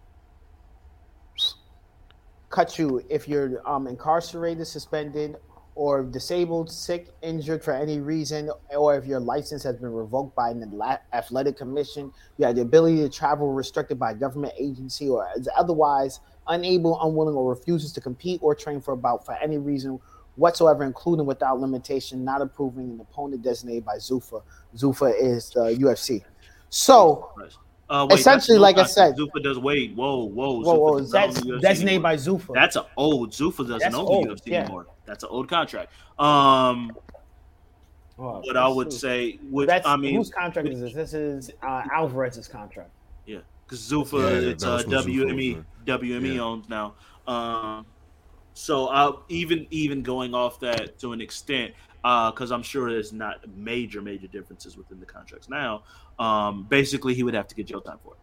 cut 2.49 2.78
you 2.78 3.02
if 3.10 3.28
you're 3.28 3.68
um 3.68 3.88
incarcerated, 3.88 4.68
suspended, 4.68 5.38
or 5.82 6.03
disabled, 6.03 6.70
sick, 6.70 7.08
injured 7.24 7.64
for 7.64 7.74
any 7.74 7.99
reason, 7.99 8.52
or 8.78 8.95
if 8.95 9.03
your 9.08 9.20
license 9.20 9.64
has 9.64 9.76
been 9.78 9.91
revoked 9.91 10.36
by 10.36 10.52
an 10.52 10.80
athletic 11.12 11.58
commission, 11.58 12.12
you 12.38 12.45
have 12.45 12.56
the 12.56 12.62
ability 12.62 12.98
to 12.98 13.10
travel 13.10 13.52
restricted 13.52 13.98
by 13.98 14.12
a 14.12 14.14
government 14.14 14.53
agency, 14.60 15.10
or 15.10 15.28
is 15.36 15.49
otherwise 15.58 16.20
unable, 16.49 17.02
unwilling, 17.02 17.34
or 17.34 17.49
refuses 17.49 17.91
to 17.94 17.99
compete 17.99 18.40
or 18.44 18.53
train 18.53 18.80
for 18.80 18.91
about 18.94 19.26
for 19.26 19.34
any 19.41 19.58
reason 19.58 19.99
whatsoever, 20.36 20.84
including 20.84 21.26
without 21.26 21.60
limitation, 21.60 22.24
not 22.24 22.44
approving 22.44 22.91
an 22.91 22.99
opponent 23.02 23.41
designated 23.41 23.84
by 23.84 23.95
Zuffa. 23.95 24.44
Zuffa 24.78 25.12
is 25.20 25.49
the 25.49 25.62
UFC. 25.80 26.24
So, 26.70 27.32
Uh, 27.90 28.08
wait, 28.10 28.20
Essentially, 28.20 28.58
that's- 28.58 28.62
like 28.62 28.78
I 28.78 28.84
no, 28.84 28.88
said- 28.88 29.18
Zuffa 29.18 29.44
does 29.44 29.60
wait. 29.60 29.94
Whoa, 29.98 30.24
whoa, 30.24 30.62
whoa, 30.62 30.64
Zuffa 30.64 30.80
whoa, 30.80 30.99
does 30.99 31.12
not 31.12 31.34
that's 31.34 31.41
UFC 31.45 31.62
designated 31.62 32.02
by 32.02 32.16
Zuffa. 32.16 32.53
That's 32.53 32.78
an 32.78 32.84
old 32.95 33.32
Zuffa 33.32 33.58
doesn't 33.68 33.80
That's 33.80 33.95
own 33.95 34.06
old, 34.06 34.24
the 34.28 34.30
UFC 34.30 34.52
yeah. 34.52 34.62
anymore. 34.62 34.86
That's 35.11 35.23
an 35.25 35.29
old 35.29 35.49
contract. 35.49 35.91
Um, 36.17 36.93
Oh, 38.17 38.39
what 38.41 38.55
I 38.55 38.67
would 38.67 38.88
that's- 38.88 39.01
say, 39.01 39.39
which 39.49 39.67
that's 39.67 39.85
I 39.88 39.95
mean, 39.97 40.15
whose 40.15 40.29
contract 40.29 40.67
is 40.69 40.79
this? 40.79 40.93
This 40.93 41.13
is 41.13 41.51
uh, 41.63 41.81
Alvarez's 41.91 42.47
contract. 42.47 42.91
Yeah, 43.25 43.39
because 43.65 43.79
Zuffa, 43.79 44.19
Yeah, 44.43 44.49
it's 44.51 44.63
uh, 44.63 44.83
was 44.85 44.85
Zuffa 44.85 45.11
WME, 45.11 45.65
WME 45.85 46.35
Yeah. 46.35 46.41
owns 46.41 46.69
now. 46.69 46.93
Um, 47.27 47.85
so 48.53 48.89
I 48.89 49.11
even 49.27 49.65
even 49.71 50.01
going 50.03 50.33
off 50.35 50.59
that 50.61 50.97
to 50.99 51.11
an 51.13 51.19
extent, 51.21 51.73
because 52.03 52.51
I'm 52.51 52.63
sure 52.63 52.91
there's 52.91 53.11
not 53.11 53.39
major 53.55 54.01
major 54.03 54.27
differences 54.27 54.77
within 54.77 54.99
the 54.99 55.05
contracts 55.05 55.49
now. 55.49 55.83
Um, 56.19 56.63
basically, 56.69 57.15
he 57.15 57.23
would 57.23 57.33
have 57.33 57.47
to 57.47 57.55
get 57.55 57.65
jail 57.67 57.81
time 57.81 57.97
for 58.03 58.13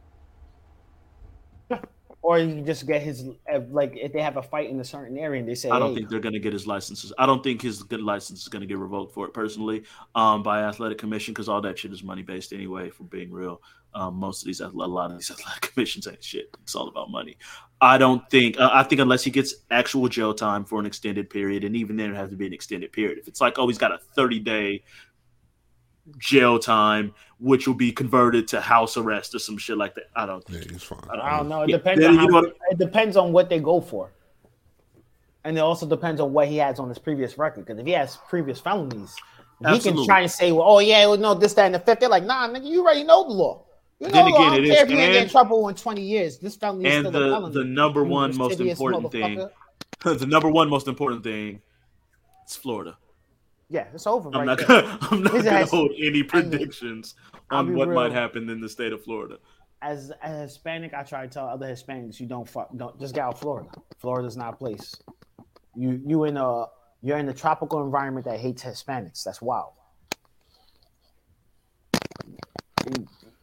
it. 1.70 1.84
Or 2.20 2.38
you 2.38 2.48
can 2.48 2.66
just 2.66 2.86
get 2.86 3.00
his 3.00 3.24
uh, 3.52 3.60
like 3.70 3.96
if 3.96 4.12
they 4.12 4.20
have 4.20 4.36
a 4.36 4.42
fight 4.42 4.68
in 4.70 4.80
a 4.80 4.84
certain 4.84 5.16
area 5.16 5.40
and 5.40 5.48
they 5.48 5.54
say, 5.54 5.70
I 5.70 5.78
don't 5.78 5.90
hey, 5.90 5.96
think 5.96 6.10
they're 6.10 6.20
going 6.20 6.34
to 6.34 6.40
get 6.40 6.52
his 6.52 6.66
licenses. 6.66 7.12
I 7.16 7.26
don't 7.26 7.42
think 7.42 7.62
his 7.62 7.82
good 7.82 8.00
license 8.00 8.42
is 8.42 8.48
going 8.48 8.60
to 8.60 8.66
get 8.66 8.78
revoked 8.78 9.14
for 9.14 9.26
it 9.26 9.32
personally 9.32 9.84
um, 10.14 10.42
by 10.42 10.62
athletic 10.62 10.98
commission 10.98 11.32
because 11.32 11.48
all 11.48 11.60
that 11.60 11.78
shit 11.78 11.92
is 11.92 12.02
money 12.02 12.22
based 12.22 12.52
anyway. 12.52 12.90
For 12.90 13.04
being 13.04 13.30
real, 13.30 13.62
um, 13.94 14.14
most 14.14 14.42
of 14.42 14.46
these 14.46 14.60
a 14.60 14.68
lot 14.68 15.10
of 15.10 15.16
these 15.16 15.30
athletic 15.32 15.72
commissions 15.72 16.06
ain't 16.08 16.22
shit. 16.22 16.54
It's 16.62 16.74
all 16.74 16.88
about 16.88 17.10
money. 17.10 17.36
I 17.80 17.96
don't 17.98 18.28
think. 18.30 18.58
Uh, 18.58 18.70
I 18.72 18.82
think 18.82 19.00
unless 19.00 19.22
he 19.22 19.30
gets 19.30 19.54
actual 19.70 20.08
jail 20.08 20.34
time 20.34 20.64
for 20.64 20.80
an 20.80 20.86
extended 20.86 21.30
period, 21.30 21.62
and 21.62 21.76
even 21.76 21.96
then 21.96 22.10
it 22.10 22.16
has 22.16 22.30
to 22.30 22.36
be 22.36 22.46
an 22.46 22.52
extended 22.52 22.92
period. 22.92 23.18
If 23.18 23.28
it's 23.28 23.40
like, 23.40 23.58
oh, 23.58 23.68
he's 23.68 23.78
got 23.78 23.92
a 23.92 23.98
thirty 23.98 24.40
day 24.40 24.82
jail 26.18 26.58
time, 26.58 27.12
which 27.38 27.66
will 27.66 27.74
be 27.74 27.92
converted 27.92 28.48
to 28.48 28.60
house 28.60 28.96
arrest 28.96 29.34
or 29.34 29.38
some 29.38 29.58
shit 29.58 29.76
like 29.76 29.94
that. 29.96 30.04
I 30.16 30.26
don't. 30.26 30.42
Yeah, 30.48 30.60
he's 30.70 30.82
fine. 30.82 30.98
I 31.10 31.36
don't 31.36 31.48
know. 31.48 31.62
It 31.62 31.70
Yeah, 31.70 31.76
depends 31.76 32.00
then 32.00 32.10
on 32.12 32.16
how, 32.18 32.26
know 32.26 32.40
what- 32.40 32.56
it 32.70 32.78
depends 32.78 33.16
on 33.16 33.32
what 33.32 33.48
they 33.48 33.58
go 33.60 33.80
for. 33.80 34.10
And 35.44 35.56
it 35.56 35.60
also 35.60 35.86
depends 35.86 36.20
on 36.20 36.32
what 36.32 36.48
he 36.48 36.56
has 36.58 36.78
on 36.78 36.88
his 36.88 36.98
previous 36.98 37.38
record. 37.38 37.64
Because 37.66 37.78
if 37.80 37.86
he 37.86 37.92
has 37.92 38.18
previous 38.28 38.60
felonies, 38.60 39.14
he 39.70 39.78
can 39.78 40.04
try 40.04 40.20
and 40.20 40.30
say, 40.30 40.52
well, 40.52 40.64
oh 40.66 40.78
yeah, 40.78 41.06
well, 41.06 41.16
no, 41.16 41.34
this, 41.34 41.54
that, 41.54 41.66
and 41.66 41.74
the 41.74 41.78
fifth. 41.80 42.00
They're 42.00 42.08
like, 42.08 42.24
nah, 42.24 42.48
nigga, 42.48 42.64
you 42.66 42.82
already 42.82 43.04
know 43.04 43.24
the 43.26 43.34
law. 43.34 43.64
You 43.98 44.08
know 44.08 44.12
Then 44.12 44.24
the 44.26 44.30
law. 44.30 44.36
again, 44.36 44.46
I 44.52 44.56
don't 44.56 44.64
it 44.64 44.68
care 44.68 44.76
is- 44.76 44.82
if 44.82 44.90
you 44.90 44.98
ain't 44.98 45.12
get 45.12 45.22
in 45.24 45.28
trouble 45.28 45.68
in 45.68 45.74
20 45.74 46.02
years. 46.02 46.38
This 46.38 46.56
felony 46.56 46.86
is 46.88 46.94
And 46.96 47.06
still 47.08 47.20
the 47.20 47.30
felony. 47.34 47.54
the 47.54 47.64
number 47.64 48.04
one 48.04 48.36
most 48.36 48.60
important 48.60 49.10
thing, 49.12 49.48
the 50.04 50.26
number 50.26 50.48
one 50.50 50.68
most 50.68 50.86
important 50.88 51.22
thing, 51.24 51.60
it's 52.44 52.56
Florida. 52.56 52.96
Yeah, 53.70 53.86
it's 53.92 54.06
over 54.06 54.30
I'm 54.32 54.46
right 54.46 54.58
not 54.58 54.66
gonna, 54.66 54.98
I'm 55.10 55.22
not 55.22 55.32
gonna 55.32 55.66
hold 55.66 55.92
any 55.98 56.22
predictions 56.22 57.14
I'll 57.50 57.58
on 57.58 57.68
be 57.68 57.74
what 57.74 57.88
might 57.88 58.12
happen 58.12 58.48
in 58.48 58.60
the 58.60 58.68
state 58.68 58.92
of 58.92 59.02
Florida. 59.04 59.38
As 59.82 60.10
a 60.22 60.28
Hispanic, 60.42 60.94
I 60.94 61.02
try 61.02 61.22
to 61.22 61.28
tell 61.32 61.46
other 61.46 61.66
Hispanics, 61.66 62.18
you 62.18 62.26
don't 62.26 62.48
fuck, 62.48 62.70
don't 62.76 62.98
just 62.98 63.14
get 63.14 63.24
out 63.24 63.34
of 63.34 63.40
Florida. 63.40 63.68
Florida's 63.98 64.36
not 64.36 64.54
a 64.54 64.56
place. 64.56 64.94
You 65.76 66.00
you 66.04 66.24
in 66.24 66.36
a 66.36 66.66
you're 67.02 67.18
in 67.18 67.28
a 67.28 67.34
tropical 67.34 67.84
environment 67.84 68.24
that 68.26 68.40
hates 68.40 68.62
Hispanics. 68.62 69.22
That's 69.22 69.40
wild. 69.42 69.72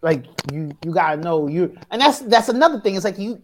Like 0.01 0.25
you 0.51 0.71
you 0.83 0.91
gotta 0.91 1.21
know 1.21 1.47
you, 1.47 1.77
and 1.91 2.01
that's 2.01 2.19
that's 2.19 2.49
another 2.49 2.79
thing. 2.79 2.95
It's 2.95 3.05
like 3.05 3.17
you, 3.17 3.41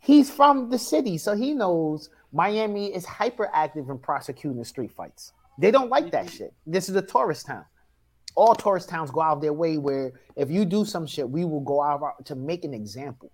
he's 0.00 0.30
from 0.30 0.70
the 0.70 0.78
city, 0.78 1.18
so 1.18 1.36
he 1.36 1.54
knows 1.54 2.10
Miami 2.32 2.92
is 2.94 3.06
hyperactive 3.06 3.88
in 3.88 3.98
prosecuting 3.98 4.64
street 4.64 4.90
fights. 4.90 5.32
They 5.58 5.70
don't 5.70 5.88
like 5.90 6.10
that 6.12 6.30
shit. 6.30 6.52
This 6.66 6.88
is 6.88 6.96
a 6.96 7.02
tourist 7.02 7.46
town 7.46 7.64
all 8.36 8.54
tourist 8.54 8.88
towns 8.88 9.10
go 9.10 9.20
out 9.20 9.36
of 9.36 9.42
their 9.42 9.52
way 9.52 9.78
where 9.78 10.12
if 10.36 10.50
you 10.50 10.64
do 10.64 10.84
some 10.84 11.06
shit, 11.06 11.28
we 11.28 11.44
will 11.44 11.60
go 11.60 11.82
out 11.82 12.02
our, 12.02 12.14
to 12.24 12.34
make 12.34 12.64
an 12.64 12.74
example. 12.74 13.30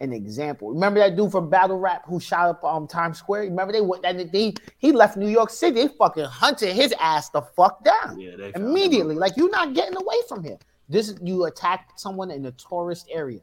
An 0.00 0.12
example. 0.12 0.68
Remember 0.72 1.00
that 1.00 1.16
dude 1.16 1.32
from 1.32 1.48
Battle 1.48 1.78
Rap 1.78 2.04
who 2.06 2.20
shot 2.20 2.50
up 2.50 2.64
um 2.64 2.86
Times 2.86 3.18
Square? 3.18 3.44
Remember 3.44 3.72
they 3.72 3.80
went 3.80 4.02
that 4.02 4.30
they 4.30 4.52
he 4.76 4.92
left 4.92 5.16
New 5.16 5.28
York 5.28 5.48
City. 5.48 5.82
They 5.82 5.88
fucking 5.88 6.24
hunted 6.24 6.74
his 6.74 6.94
ass 7.00 7.30
the 7.30 7.40
fuck 7.40 7.82
down 7.82 8.20
Yeah, 8.20 8.36
they 8.36 8.52
found 8.52 8.56
him. 8.56 8.70
immediately. 8.70 9.14
Like 9.14 9.38
you're 9.38 9.50
not 9.50 9.72
getting 9.72 9.96
away 9.96 10.16
from 10.28 10.44
here. 10.44 10.58
This 10.88 11.08
is 11.08 11.18
you 11.22 11.46
attack 11.46 11.92
someone 11.96 12.30
in 12.30 12.44
a 12.44 12.52
tourist 12.52 13.08
area. 13.10 13.40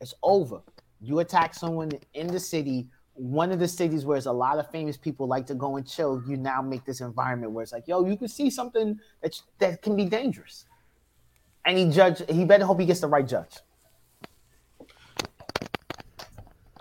It's 0.00 0.12
over. 0.24 0.60
You 1.00 1.20
attack 1.20 1.54
someone 1.54 1.92
in 2.14 2.26
the 2.26 2.40
city, 2.40 2.88
one 3.16 3.50
of 3.50 3.58
the 3.58 3.68
cities 3.68 4.04
where 4.04 4.16
there's 4.16 4.26
a 4.26 4.32
lot 4.32 4.58
of 4.58 4.70
famous 4.70 4.96
people 4.96 5.26
like 5.26 5.46
to 5.46 5.54
go 5.54 5.76
and 5.76 5.86
chill. 5.86 6.22
You 6.26 6.36
now 6.36 6.62
make 6.62 6.84
this 6.84 7.00
environment 7.00 7.52
where 7.52 7.62
it's 7.62 7.72
like, 7.72 7.88
yo, 7.88 8.06
you 8.06 8.16
can 8.16 8.28
see 8.28 8.50
something 8.50 8.98
that 9.22 9.40
that 9.58 9.82
can 9.82 9.96
be 9.96 10.04
dangerous. 10.04 10.66
And 11.64 11.78
he 11.78 11.90
judge. 11.90 12.22
He 12.28 12.44
better 12.44 12.64
hope 12.64 12.80
he 12.80 12.86
gets 12.86 13.00
the 13.00 13.08
right 13.08 13.26
judge. 13.26 13.56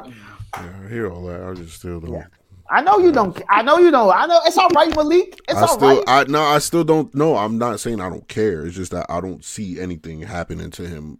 Yeah, 0.05 0.13
I 0.53 0.89
hear 0.89 1.11
all 1.11 1.25
that. 1.25 1.41
I 1.41 1.53
just 1.53 1.77
still 1.77 1.99
don't. 1.99 2.13
Yeah. 2.13 2.27
I 2.69 2.81
know 2.81 2.97
you 2.97 3.11
don't. 3.11 3.39
I 3.49 3.61
know 3.61 3.77
you 3.77 3.91
don't. 3.91 4.11
I 4.11 4.25
know 4.25 4.39
it's 4.45 4.57
all 4.57 4.69
right, 4.69 4.93
Malik. 4.95 5.39
It's 5.47 5.57
I 5.57 5.61
all 5.61 5.67
still, 5.67 5.97
right. 5.97 6.03
I 6.07 6.23
no, 6.25 6.41
I 6.41 6.59
still 6.59 6.83
don't. 6.83 7.13
No, 7.13 7.37
I'm 7.37 7.57
not 7.57 7.79
saying 7.79 8.01
I 8.01 8.09
don't 8.09 8.27
care. 8.27 8.65
It's 8.65 8.75
just 8.75 8.91
that 8.91 9.05
I 9.09 9.21
don't 9.21 9.43
see 9.43 9.79
anything 9.79 10.21
happening 10.21 10.71
to 10.71 10.87
him 10.87 11.19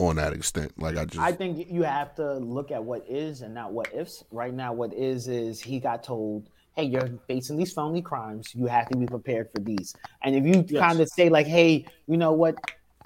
on 0.00 0.16
that 0.16 0.32
extent. 0.32 0.72
Like 0.78 0.96
I 0.96 1.04
just, 1.04 1.18
I 1.18 1.32
think 1.32 1.70
you 1.70 1.82
have 1.82 2.14
to 2.16 2.34
look 2.34 2.70
at 2.70 2.82
what 2.82 3.04
is 3.08 3.42
and 3.42 3.54
not 3.54 3.72
what 3.72 3.92
ifs. 3.94 4.24
Right 4.30 4.52
now, 4.54 4.72
what 4.72 4.92
is 4.94 5.28
is 5.28 5.60
he 5.60 5.78
got 5.78 6.02
told, 6.02 6.48
"Hey, 6.74 6.84
you're 6.84 7.10
facing 7.28 7.56
these 7.56 7.72
felony 7.72 8.02
crimes. 8.02 8.54
You 8.54 8.66
have 8.66 8.88
to 8.88 8.96
be 8.96 9.06
prepared 9.06 9.50
for 9.54 9.60
these." 9.60 9.94
And 10.22 10.34
if 10.34 10.44
you 10.44 10.64
Yes. 10.68 10.80
kind 10.80 11.00
of 11.00 11.08
say 11.08 11.28
like, 11.28 11.46
"Hey, 11.46 11.86
you 12.06 12.16
know 12.16 12.32
what? 12.32 12.56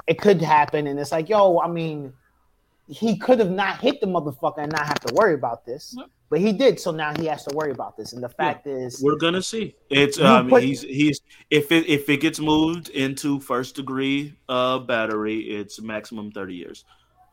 It 0.06 0.20
could 0.20 0.40
happen," 0.40 0.86
and 0.86 0.98
it's 0.98 1.12
like, 1.12 1.28
"Yo, 1.28 1.58
I 1.58 1.68
mean, 1.68 2.12
he 2.86 3.16
could 3.16 3.38
have 3.38 3.50
not 3.50 3.80
hit 3.80 4.00
the 4.00 4.06
motherfucker 4.06 4.58
and 4.58 4.72
not 4.72 4.86
have 4.86 5.00
to 5.00 5.14
worry 5.14 5.34
about 5.34 5.64
this, 5.64 5.96
but 6.28 6.40
he 6.40 6.52
did. 6.52 6.78
So 6.78 6.90
now 6.90 7.14
he 7.18 7.26
has 7.26 7.44
to 7.44 7.56
worry 7.56 7.70
about 7.70 7.96
this. 7.96 8.12
And 8.12 8.22
the 8.22 8.28
fact 8.28 8.66
is, 8.66 9.00
We're 9.02 9.16
gonna 9.16 9.42
see. 9.42 9.74
It's 9.90 10.18
You 10.18 10.26
um, 10.26 10.48
put- 10.48 10.62
he's 10.62 10.82
he's 10.82 11.20
if 11.50 11.72
it 11.72 11.86
if 11.86 12.08
it 12.08 12.18
gets 12.18 12.38
moved 12.40 12.90
into 12.90 13.40
first 13.40 13.76
degree 13.76 14.34
uh 14.48 14.78
battery, 14.80 15.40
it's 15.40 15.80
maximum 15.80 16.30
thirty 16.30 16.54
years. 16.54 16.84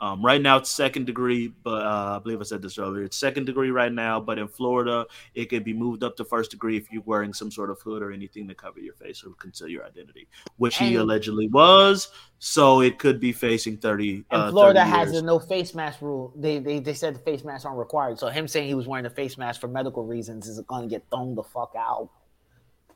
Um, 0.02 0.26
right 0.26 0.41
now 0.41 0.57
it's 0.57 0.72
second 0.72 1.06
degree, 1.06 1.53
but 1.64 1.86
uh, 1.86 2.15
I 2.15 2.19
believe 2.19 2.41
I 2.41 2.44
said 2.44 2.64
this 2.64 2.80
earlier. 2.80 3.03
It's 3.03 3.15
second 3.15 3.45
degree 3.45 3.69
right 3.69 3.94
now, 3.94 4.19
but 4.19 4.40
in 4.40 4.48
Florida 4.48 5.06
it 5.36 5.45
could 5.45 5.64
be 5.64 5.73
moved 5.73 6.03
up 6.03 6.18
to 6.18 6.26
first 6.26 6.49
degree 6.49 6.76
if 6.76 6.91
you're 6.91 7.03
wearing 7.06 7.34
some 7.34 7.52
sort 7.52 7.69
of 7.69 7.80
hood 7.82 8.02
or 8.02 8.11
anything 8.11 8.48
to 8.48 8.56
cover 8.56 8.80
your 8.80 8.95
face 8.95 9.23
or 9.23 9.30
conceal 9.36 9.68
your 9.68 9.86
identity, 9.86 10.28
which 10.57 10.78
he 10.78 10.95
allegedly 10.95 11.48
was. 11.49 12.10
So 12.40 12.82
it 12.82 12.98
could 12.98 13.19
be 13.19 13.32
facing 13.32 13.78
thirty. 13.78 14.26
and 14.32 14.41
uh, 14.41 14.49
Florida 14.49 14.80
30 14.80 14.90
has 14.90 15.11
a 15.14 15.22
no 15.22 15.38
face 15.38 15.76
mask 15.76 16.02
rule. 16.02 16.34
They, 16.36 16.57
they 16.57 16.80
they 16.80 16.95
said 16.95 17.14
the 17.14 17.19
face 17.19 17.44
masks 17.44 17.65
aren't 17.65 17.78
required. 17.78 18.18
So 18.18 18.28
him 18.30 18.48
saying 18.48 18.68
he 18.68 18.73
was 18.73 18.88
wearing 18.88 19.06
a 19.06 19.11
face 19.11 19.38
mask 19.38 19.61
for 19.61 19.68
medical 19.68 20.03
reasons 20.03 20.48
is 20.48 20.60
going 20.61 20.82
to 20.82 20.90
get 20.90 21.06
thrown 21.11 21.36
the 21.36 21.44
fuck 21.44 21.73
out. 21.78 22.10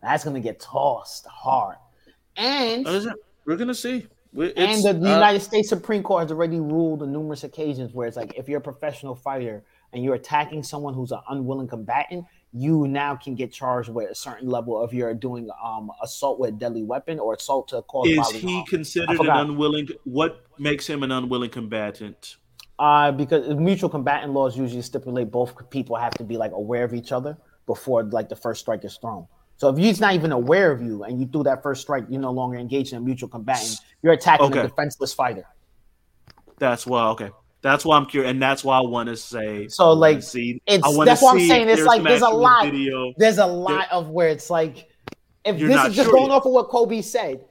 That's 0.01 0.23
going 0.23 0.35
to 0.35 0.39
get 0.41 0.59
tossed 0.59 1.27
hard. 1.27 1.77
And 2.35 2.83
What 2.85 2.95
is 2.95 3.05
it? 3.05 3.13
We're 3.45 3.57
gonna 3.57 3.75
see. 3.75 4.07
And 4.35 4.83
the, 4.83 4.93
the 4.93 5.09
uh, 5.09 5.13
United 5.13 5.39
States 5.39 5.69
Supreme 5.69 6.03
Court 6.03 6.23
has 6.23 6.31
already 6.31 6.59
ruled 6.59 7.01
on 7.01 7.11
numerous 7.11 7.43
occasions 7.43 7.93
where 7.93 8.07
it's 8.07 8.17
like 8.17 8.33
if 8.35 8.49
you're 8.49 8.59
a 8.59 8.61
professional 8.61 9.15
fighter 9.15 9.63
and 9.93 10.03
you're 10.03 10.15
attacking 10.15 10.63
someone 10.63 10.93
who's 10.93 11.11
an 11.11 11.21
unwilling 11.29 11.67
combatant, 11.67 12.25
you 12.51 12.87
now 12.87 13.15
can 13.15 13.35
get 13.35 13.51
charged 13.51 13.89
with 13.89 14.09
a 14.09 14.15
certain 14.15 14.49
level 14.49 14.81
of 14.81 14.93
you're 14.93 15.13
doing 15.13 15.49
um 15.63 15.89
assault 16.01 16.39
with 16.39 16.49
a 16.49 16.53
deadly 16.53 16.83
weapon 16.83 17.19
or 17.19 17.33
assault 17.33 17.69
to 17.69 17.81
cause 17.83 18.07
is 18.07 18.41
he 18.41 18.53
harm. 18.53 18.65
Considered 18.65 19.19
an 19.19 19.29
unwilling? 19.29 19.87
What 20.03 20.45
makes 20.57 20.87
him 20.87 21.03
an 21.03 21.11
unwilling 21.11 21.49
combatant? 21.49 22.37
Uh, 22.77 23.11
because 23.11 23.55
mutual 23.55 23.89
combatant 23.89 24.33
laws 24.33 24.57
usually 24.57 24.81
stipulate 24.81 25.31
both 25.31 25.69
people 25.69 25.95
have 25.95 26.13
to 26.15 26.25
be 26.25 26.35
like 26.35 26.51
aware 26.51 26.83
of 26.83 26.93
each 26.93 27.13
other 27.13 27.37
before 27.65 28.03
like 28.03 28.27
the 28.27 28.35
first 28.35 28.61
strike 28.61 28.83
is 28.83 28.97
thrown. 28.97 29.27
So 29.57 29.69
if 29.69 29.77
he's 29.77 30.01
not 30.01 30.13
even 30.13 30.31
aware 30.31 30.71
of 30.71 30.81
you 30.81 31.03
and 31.03 31.19
you 31.19 31.27
threw 31.27 31.43
that 31.43 31.63
first 31.63 31.81
strike, 31.81 32.05
you're 32.09 32.21
no 32.21 32.31
longer 32.31 32.57
engaged 32.57 32.91
in 32.91 32.97
a 32.97 33.01
mutual 33.01 33.29
combatant. 33.29 33.77
You're 34.01 34.13
attacking 34.13 34.47
Okay. 34.47 34.59
a 34.59 34.63
defenseless 34.63 35.13
fighter. 35.13 35.45
That's 36.57 36.85
why. 36.85 37.07
Okay, 37.09 37.31
that's 37.61 37.85
why 37.85 37.97
I'm 37.97 38.05
curious, 38.05 38.31
and 38.31 38.41
that's 38.41 38.63
why 38.63 38.77
I 38.77 38.81
want 38.81 39.09
to 39.09 39.17
say. 39.17 39.67
So, 39.67 39.91
like, 39.93 40.23
see, 40.23 40.61
It's 40.65 40.83
that's 40.83 41.21
what 41.21 41.35
I'm 41.35 41.47
saying. 41.47 41.69
It's 41.69 41.83
like 41.83 42.03
there's 42.03 42.21
a 42.21 42.29
lot. 42.29 42.65
Video. 42.65 43.13
There's 43.17 43.37
a 43.37 43.45
lot 43.45 43.91
of 43.91 44.09
where 44.09 44.29
it's 44.29 44.49
like 44.49 44.89
if 45.43 45.57
this 45.57 45.87
is 45.87 45.95
just 45.95 46.07
sure 46.07 46.11
going 46.11 46.27
yet. 46.29 46.35
off 46.35 46.45
of 46.45 46.51
what 46.51 46.69
Colby 46.69 47.01
said. 47.01 47.43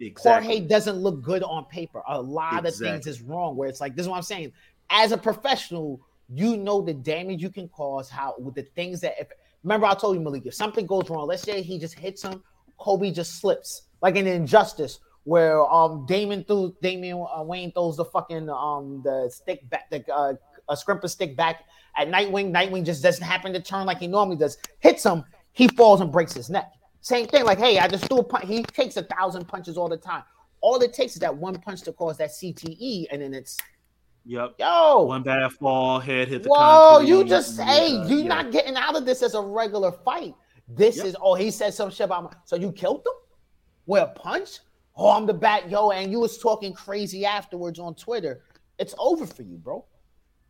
Exactly. 0.00 0.46
Jorge 0.46 0.68
doesn't 0.68 0.96
look 0.96 1.22
good 1.22 1.42
on 1.42 1.64
paper. 1.66 2.02
A 2.08 2.20
lot 2.20 2.64
of 2.66 2.74
things 2.74 3.06
is 3.06 3.20
wrong. 3.20 3.56
Where 3.56 3.68
it's 3.68 3.80
like 3.80 3.94
this 3.94 4.04
is 4.04 4.08
what 4.08 4.16
I'm 4.16 4.22
saying. 4.22 4.52
As 4.90 5.12
a 5.12 5.18
professional, 5.18 6.00
you 6.28 6.56
know 6.56 6.80
the 6.80 6.94
damage 6.94 7.42
you 7.42 7.50
can 7.50 7.68
cause. 7.68 8.08
How 8.08 8.34
with 8.38 8.54
the 8.54 8.62
things 8.62 9.00
that 9.00 9.14
if 9.18 9.28
remember 9.62 9.86
I 9.86 9.94
told 9.94 10.16
you 10.16 10.22
Malik, 10.22 10.46
if 10.46 10.54
something 10.54 10.86
goes 10.86 11.08
wrong, 11.10 11.26
let's 11.26 11.42
say 11.42 11.62
he 11.62 11.78
just 11.78 11.98
hits 11.98 12.22
him, 12.22 12.42
Colby 12.78 13.10
just 13.10 13.40
slips 13.40 13.82
like 14.00 14.16
an 14.16 14.26
injustice 14.26 14.98
where 15.24 15.64
um 15.72 16.04
Damon 16.06 16.44
threw 16.44 16.74
Damian 16.82 17.24
uh, 17.32 17.42
Wayne 17.42 17.72
throws 17.72 17.96
the 17.96 18.04
fucking 18.04 18.48
um 18.48 19.02
the 19.04 19.30
stick 19.32 19.68
back 19.70 19.88
the 19.90 20.04
uh, 20.12 20.34
a 20.68 20.74
scrimper 20.74 21.08
stick 21.08 21.36
back 21.36 21.64
at 21.96 22.08
Nightwing. 22.08 22.52
Nightwing 22.52 22.84
just 22.84 23.02
doesn't 23.02 23.24
happen 23.24 23.52
to 23.52 23.60
turn 23.60 23.86
like 23.86 23.98
he 23.98 24.06
normally 24.06 24.36
does. 24.36 24.58
Hits 24.80 25.04
him, 25.04 25.24
he 25.52 25.68
falls 25.68 26.00
and 26.00 26.10
breaks 26.10 26.32
his 26.32 26.50
neck. 26.50 26.72
Same 27.00 27.26
thing. 27.26 27.44
Like, 27.44 27.58
hey, 27.58 27.78
I 27.78 27.88
just 27.88 28.06
threw 28.06 28.18
a 28.18 28.24
punch. 28.24 28.46
He 28.46 28.62
takes 28.62 28.96
a 28.96 29.02
thousand 29.02 29.46
punches 29.46 29.76
all 29.76 29.88
the 29.88 29.96
time. 29.96 30.22
All 30.60 30.80
it 30.80 30.92
takes 30.92 31.14
is 31.14 31.20
that 31.20 31.36
one 31.36 31.58
punch 31.60 31.82
to 31.82 31.92
cause 31.92 32.16
that 32.18 32.30
CTE, 32.30 33.06
and 33.10 33.20
then 33.20 33.34
it's 33.34 33.58
Yep. 34.24 34.54
yo. 34.58 35.02
One 35.04 35.22
bad 35.22 35.52
fall, 35.52 35.98
head 35.98 36.28
hit 36.28 36.42
the 36.44 36.48
Whoa, 36.48 36.98
concrete. 36.98 37.08
you 37.08 37.24
just 37.24 37.58
yeah, 37.58 38.06
you're 38.06 38.20
yeah. 38.20 38.28
not 38.28 38.52
getting 38.52 38.76
out 38.76 38.96
of 38.96 39.04
this 39.04 39.22
as 39.22 39.34
a 39.34 39.40
regular 39.40 39.90
fight. 39.92 40.34
This 40.68 40.98
Yep. 40.98 41.06
is 41.06 41.16
oh, 41.20 41.34
he 41.34 41.50
said 41.50 41.74
some 41.74 41.90
shit 41.90 42.04
about 42.04 42.24
my, 42.24 42.30
so 42.44 42.56
you 42.56 42.70
killed 42.72 42.98
him 43.06 43.12
with 43.86 44.02
a 44.02 44.06
punch. 44.06 44.60
Oh, 44.96 45.10
I'm 45.10 45.26
the 45.26 45.34
bat, 45.34 45.70
yo, 45.70 45.90
and 45.90 46.12
you 46.12 46.20
was 46.20 46.38
talking 46.38 46.72
crazy 46.72 47.24
afterwards 47.24 47.78
on 47.78 47.94
Twitter. 47.94 48.42
It's 48.78 48.94
over 48.98 49.26
for 49.26 49.42
you, 49.42 49.56
bro. 49.56 49.84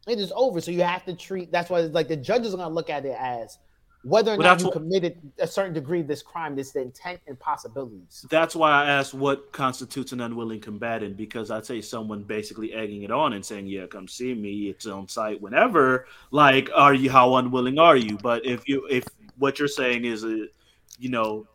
It 0.09 0.19
is 0.19 0.33
over. 0.35 0.61
So 0.61 0.71
you 0.73 0.83
have 0.83 1.05
to 1.05 1.15
treat. 1.15 1.53
That's 1.53 1.71
why, 1.71 1.81
it's 1.81 1.95
like, 1.95 2.09
the 2.09 2.17
judges 2.17 2.53
are 2.53 2.57
gonna 2.57 2.75
look 2.75 2.91
at 2.91 3.05
it 3.07 3.17
as 3.19 3.59
whether 4.05 4.35
or 4.35 4.37
Well, 4.37 4.49
not 4.49 4.61
you 4.61 4.71
committed 4.71 5.19
a 5.39 5.47
certain 5.47 5.73
degree 5.73 6.01
of 6.01 6.09
this 6.09 6.23
crime. 6.23 6.57
This 6.57 6.73
the 6.73 6.83
intent 6.83 7.21
and 7.27 7.39
possibilities. 7.39 8.27
That's 8.31 8.57
why 8.57 8.71
I 8.71 8.91
asked 8.91 9.15
what 9.15 9.53
constitutes 9.53 10.13
an 10.13 10.21
unwilling 10.21 10.61
combatant 10.61 11.17
because 11.17 11.51
I'd 11.51 11.67
say 11.67 11.81
someone 11.81 12.25
basically 12.25 12.73
egging 12.73 13.03
it 13.03 13.11
on 13.11 13.35
and 13.35 13.45
saying, 13.45 13.67
"Yeah, 13.67 13.87
come 13.87 14.09
see 14.09 14.35
me. 14.35 14.69
It's 14.69 14.87
on 14.87 15.09
site 15.09 15.41
whenever." 15.41 16.07
Like, 16.31 16.69
are 16.75 16.95
you? 16.95 17.11
How 17.11 17.37
unwilling 17.37 17.79
are 17.79 17.97
you? 17.97 18.19
But 18.19 18.45
if 18.45 18.69
you, 18.69 18.87
if 18.91 19.05
what 19.39 19.59
you're 19.59 19.69
saying 19.69 20.05
is, 20.05 20.25
a, 20.25 20.47
you 20.99 21.09
know, 21.09 21.47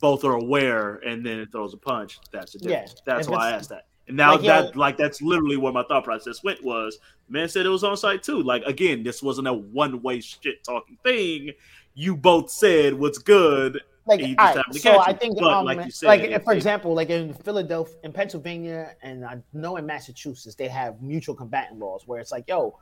both 0.00 0.24
are 0.24 0.34
aware 0.34 0.96
and 0.96 1.24
then 1.24 1.40
it 1.40 1.52
throws 1.52 1.74
a 1.74 1.78
punch, 1.78 2.18
that's 2.32 2.54
a 2.54 2.58
Yeah, 2.58 2.68
difference. 2.68 3.02
That's 3.04 3.26
if 3.26 3.32
why 3.32 3.48
I 3.48 3.52
asked 3.52 3.68
that. 3.70 3.87
And 4.08 4.16
now 4.16 4.32
like, 4.32 4.42
yeah. 4.42 4.62
that, 4.62 4.76
like, 4.76 4.96
that's 4.96 5.22
literally 5.22 5.56
where 5.56 5.72
my 5.72 5.84
thought 5.84 6.04
process 6.04 6.42
went. 6.42 6.64
Was 6.64 6.98
man 7.28 7.48
said 7.48 7.66
it 7.66 7.68
was 7.68 7.84
on 7.84 7.96
site 7.96 8.22
too? 8.22 8.42
Like, 8.42 8.62
again, 8.64 9.02
this 9.02 9.22
wasn't 9.22 9.48
a 9.48 9.52
one 9.52 10.02
way 10.02 10.20
shit 10.20 10.64
talking 10.64 10.98
thing. 11.04 11.52
You 11.94 12.16
both 12.16 12.50
said 12.50 12.94
what's 12.94 13.18
good. 13.18 13.80
like 14.06 14.20
and 14.20 14.30
you 14.30 14.36
just 14.36 14.46
right, 14.46 14.56
happened 14.56 14.74
to 14.74 14.80
so 14.80 14.98
I 15.00 15.12
think 15.12 15.38
But 15.38 15.52
um, 15.52 15.64
like 15.66 15.84
you 15.84 15.90
said, 15.90 16.06
like 16.06 16.20
it- 16.22 16.42
for 16.44 16.52
it- 16.54 16.56
example, 16.56 16.94
like 16.94 17.10
in 17.10 17.34
Philadelphia, 17.34 17.96
in 18.04 18.12
Pennsylvania, 18.12 18.94
and 19.02 19.24
I 19.24 19.38
know 19.52 19.76
in 19.76 19.84
Massachusetts, 19.84 20.54
they 20.54 20.68
have 20.68 21.02
mutual 21.02 21.34
combatant 21.34 21.78
laws 21.78 22.04
where 22.06 22.18
it's 22.18 22.32
like, 22.32 22.44
yo, 22.48 22.78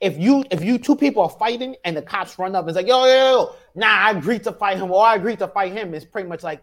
if 0.00 0.16
you 0.16 0.44
if 0.52 0.62
you 0.62 0.78
two 0.78 0.94
people 0.94 1.22
are 1.24 1.30
fighting 1.30 1.74
and 1.84 1.96
the 1.96 2.02
cops 2.02 2.38
run 2.38 2.54
up 2.54 2.62
and 2.62 2.70
it's 2.70 2.76
like, 2.76 2.86
yo, 2.86 3.04
yo, 3.06 3.14
yo, 3.16 3.54
nah, 3.74 3.86
I 3.88 4.10
agreed 4.12 4.44
to 4.44 4.52
fight 4.52 4.76
him 4.76 4.92
or 4.92 5.04
I 5.04 5.16
agreed 5.16 5.40
to 5.40 5.48
fight 5.48 5.72
him, 5.72 5.92
it's 5.94 6.04
pretty 6.04 6.28
much 6.28 6.44
like, 6.44 6.62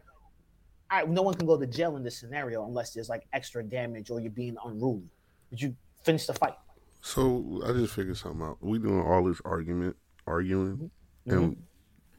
right, 0.92 1.10
no 1.10 1.22
one 1.22 1.34
can 1.34 1.48
go 1.48 1.58
to 1.58 1.66
jail 1.66 1.96
in 1.98 2.04
this 2.04 2.18
scenario 2.18 2.66
unless 2.66 2.94
there's 2.94 3.10
like 3.10 3.28
extra 3.34 3.64
damage 3.64 4.10
or 4.10 4.20
you're 4.20 4.32
being 4.32 4.56
unruly. 4.66 5.10
Did 5.50 5.62
you 5.62 5.76
finish 6.04 6.26
the 6.26 6.34
fight? 6.34 6.54
So 7.02 7.62
I 7.66 7.72
just 7.72 7.94
figured 7.94 8.18
something 8.18 8.42
out. 8.42 8.58
We 8.62 8.80
doing 8.80 9.02
all 9.02 9.24
this 9.24 9.42
argument, 9.46 9.96
arguing, 10.26 10.90
mm-hmm. 11.28 11.32
and 11.32 11.64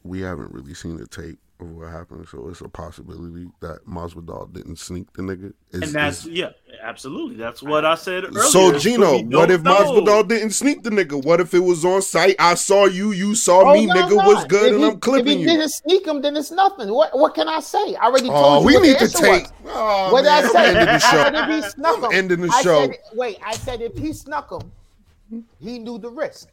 we 0.04 0.20
haven't 0.20 0.52
really 0.52 0.74
seen 0.74 0.96
the 0.96 1.06
tape 1.06 1.38
of 1.60 1.70
what 1.70 1.90
happened. 1.90 2.26
So 2.28 2.48
it's 2.48 2.60
a 2.60 2.68
possibility 2.68 3.48
that 3.60 3.86
Masvidal 3.86 4.52
didn't 4.52 4.76
sneak 4.78 5.12
the 5.14 5.22
nigga. 5.22 5.52
Is- 5.70 5.82
and 5.82 5.92
that's 5.92 6.26
yeah, 6.26 6.50
absolutely. 6.82 7.36
That's 7.36 7.62
what 7.62 7.84
I 7.84 7.94
said 7.94 8.24
earlier. 8.24 8.42
so 8.42 8.78
Gino, 8.78 9.18
We 9.18 9.24
what 9.36 9.50
if 9.50 9.62
know. 9.62 9.74
Masvidal 9.74 10.28
didn't 10.28 10.50
sneak 10.50 10.82
the 10.82 10.90
nigga? 10.90 11.24
What 11.24 11.40
if 11.40 11.54
it 11.54 11.60
was 11.60 11.84
on 11.84 12.02
site? 12.02 12.36
I 12.38 12.54
saw 12.54 12.86
you, 12.86 13.12
you 13.12 13.34
saw 13.34 13.70
Oh, 13.70 13.74
me, 13.74 13.86
no, 13.86 13.94
nigga 13.94 14.10
no. 14.16 14.28
was 14.34 14.44
good, 14.46 14.66
If 14.68 14.72
and 14.74 14.84
he- 14.84 14.90
I'm 14.90 15.00
clipping 15.00 15.26
you. 15.26 15.32
If 15.32 15.38
he 15.38 15.42
you. 15.52 15.58
didn't 15.58 15.70
sneak 15.72 16.06
him, 16.06 16.20
then 16.22 16.36
it's 16.36 16.50
nothing. 16.50 16.92
What 16.92 17.16
what 17.18 17.34
can 17.34 17.48
I 17.48 17.60
say? 17.60 17.94
I 17.96 18.06
already 18.06 18.28
oh, 18.28 18.32
told 18.32 18.44
Oh, 18.44 18.60
you. 18.60 18.66
we 18.66 18.74
what 18.74 18.82
need 18.82 18.98
the 18.98 19.06
the 19.06 19.34
issue 19.34 19.46
Oh, 19.68 20.12
What 20.12 20.22
did 20.22 20.30
I 20.30 20.48
say? 20.48 20.70
I'm 20.70 20.76
ending 20.76 20.86
the 20.94 20.98
said 21.00 21.32
show. 21.34 21.38
if 21.42 21.64
he 21.64 21.70
snuck 21.70 21.96
I'm 21.98 22.04
him. 22.04 22.10
ending 22.12 22.40
the 22.42 22.48
I 22.52 22.62
show. 22.62 22.86
Said, 22.86 22.96
wait, 23.14 23.38
I 23.44 23.52
said 23.52 23.80
if 23.80 23.96
he 23.96 24.12
snuck 24.12 24.50
him, 24.52 25.44
he 25.58 25.78
knew 25.78 25.98
the 25.98 26.10
risk. 26.10 26.48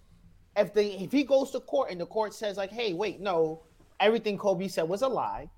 If 0.55 0.73
the 0.73 1.01
if 1.03 1.11
he 1.11 1.23
goes 1.23 1.49
to 1.51 1.59
court 1.59 1.89
and 1.91 1.99
the 1.99 2.05
court 2.05 2.33
says 2.33 2.57
like, 2.57 2.71
hey, 2.71 2.93
wait, 2.93 3.19
no, 3.19 3.61
everything 3.99 4.37
Colby 4.37 4.67
said 4.67 4.83
was 4.83 5.01
a 5.01 5.07
lie. 5.07 5.49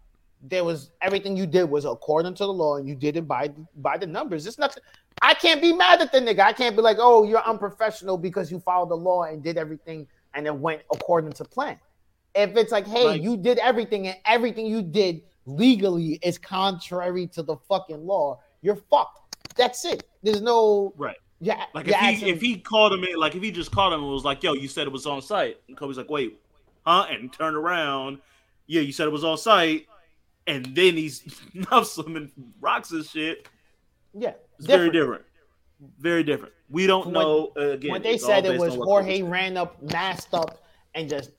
There 0.42 0.64
was 0.64 0.92
everything 1.02 1.36
you 1.36 1.46
did 1.46 1.64
was 1.64 1.86
according 1.86 2.36
to 2.36 2.44
the 2.46 2.54
law, 2.54 2.78
and 2.78 2.88
you 2.88 2.96
did 2.96 3.18
it 3.18 3.28
by 3.28 3.52
by 3.78 3.98
the 3.98 4.06
numbers. 4.08 4.46
It's 4.46 4.58
nothing. 4.58 4.84
I 5.22 5.34
can't 5.34 5.62
be 5.62 5.74
mad 5.74 6.02
at 6.02 6.12
the 6.12 6.20
nigga. 6.20 6.40
I 6.42 6.54
can't 6.54 6.76
be 6.76 6.82
like, 6.82 6.98
oh, 7.00 7.24
you're 7.24 7.42
unprofessional 7.44 8.18
because 8.18 8.52
you 8.52 8.60
followed 8.60 8.90
the 8.90 8.98
law 8.98 9.24
and 9.24 9.42
did 9.42 9.58
everything 9.58 10.08
and 10.34 10.46
it 10.46 10.54
went 10.56 10.82
according 10.92 11.32
to 11.34 11.46
plan. 11.46 11.80
If 12.36 12.56
it's 12.58 12.72
like, 12.72 12.86
hey, 12.86 13.06
Like- 13.06 13.22
you 13.24 13.38
did 13.38 13.58
everything 13.60 14.08
and 14.08 14.18
everything 14.26 14.66
you 14.66 14.82
did 14.82 15.22
legally 15.46 16.20
is 16.22 16.38
contrary 16.38 17.28
to 17.28 17.44
the 17.44 17.56
fucking 17.70 18.06
law, 18.06 18.40
you're 18.62 18.76
fucked. 18.76 19.38
That's 19.56 19.86
it. 19.86 20.04
There's 20.22 20.42
no 20.42 20.94
right. 20.98 21.18
yeah. 21.40 21.64
Like 21.74 21.88
if 21.88 21.96
he 21.96 22.30
if 22.30 22.42
he 22.42 22.58
called 22.58 22.92
him 22.92 23.06
in, 23.06 23.16
like 23.16 23.36
if 23.36 23.42
he 23.42 23.52
just 23.52 23.72
called 23.72 23.94
him 23.94 24.02
and 24.02 24.12
was 24.12 24.26
like, 24.26 24.44
"Yo, 24.44 24.54
you 24.54 24.68
said 24.68 24.86
it 24.86 24.92
was 24.92 25.06
on 25.06 25.22
site," 25.22 25.62
and 25.70 25.78
Colby's 25.78 25.98
like, 25.98 26.10
"Wait, 26.10 26.42
huh?" 26.86 27.08
and 27.10 27.32
turn 27.34 27.56
around, 27.56 28.20
yeah, 28.68 28.82
you 28.82 28.92
said 28.92 29.08
it 29.08 29.12
was 29.12 29.24
on 29.24 29.38
site, 29.38 29.88
and 30.48 30.66
then 30.76 30.96
he's 30.96 31.22
nuffs 31.56 32.04
him 32.04 32.16
and 32.16 32.32
rocks 32.60 32.90
his 32.90 33.10
shit. 33.10 33.48
yeah, 34.14 34.34
It's 34.58 34.68
very 34.68 34.90
different. 34.92 35.24
Very 36.00 36.24
different. 36.24 36.54
We 36.70 36.88
don't 36.88 37.06
When- 37.08 37.14
know. 37.14 37.52
Uh, 37.58 37.72
again, 37.72 37.92
when 37.92 38.02
they 38.02 38.18
said 38.18 38.46
it 38.46 38.60
was 38.60 38.76
Jorge 38.76 39.22
ran 39.22 39.58
up, 39.58 39.82
masked 39.82 40.34
up, 40.34 40.64
and 40.96 41.10
just 41.10 41.32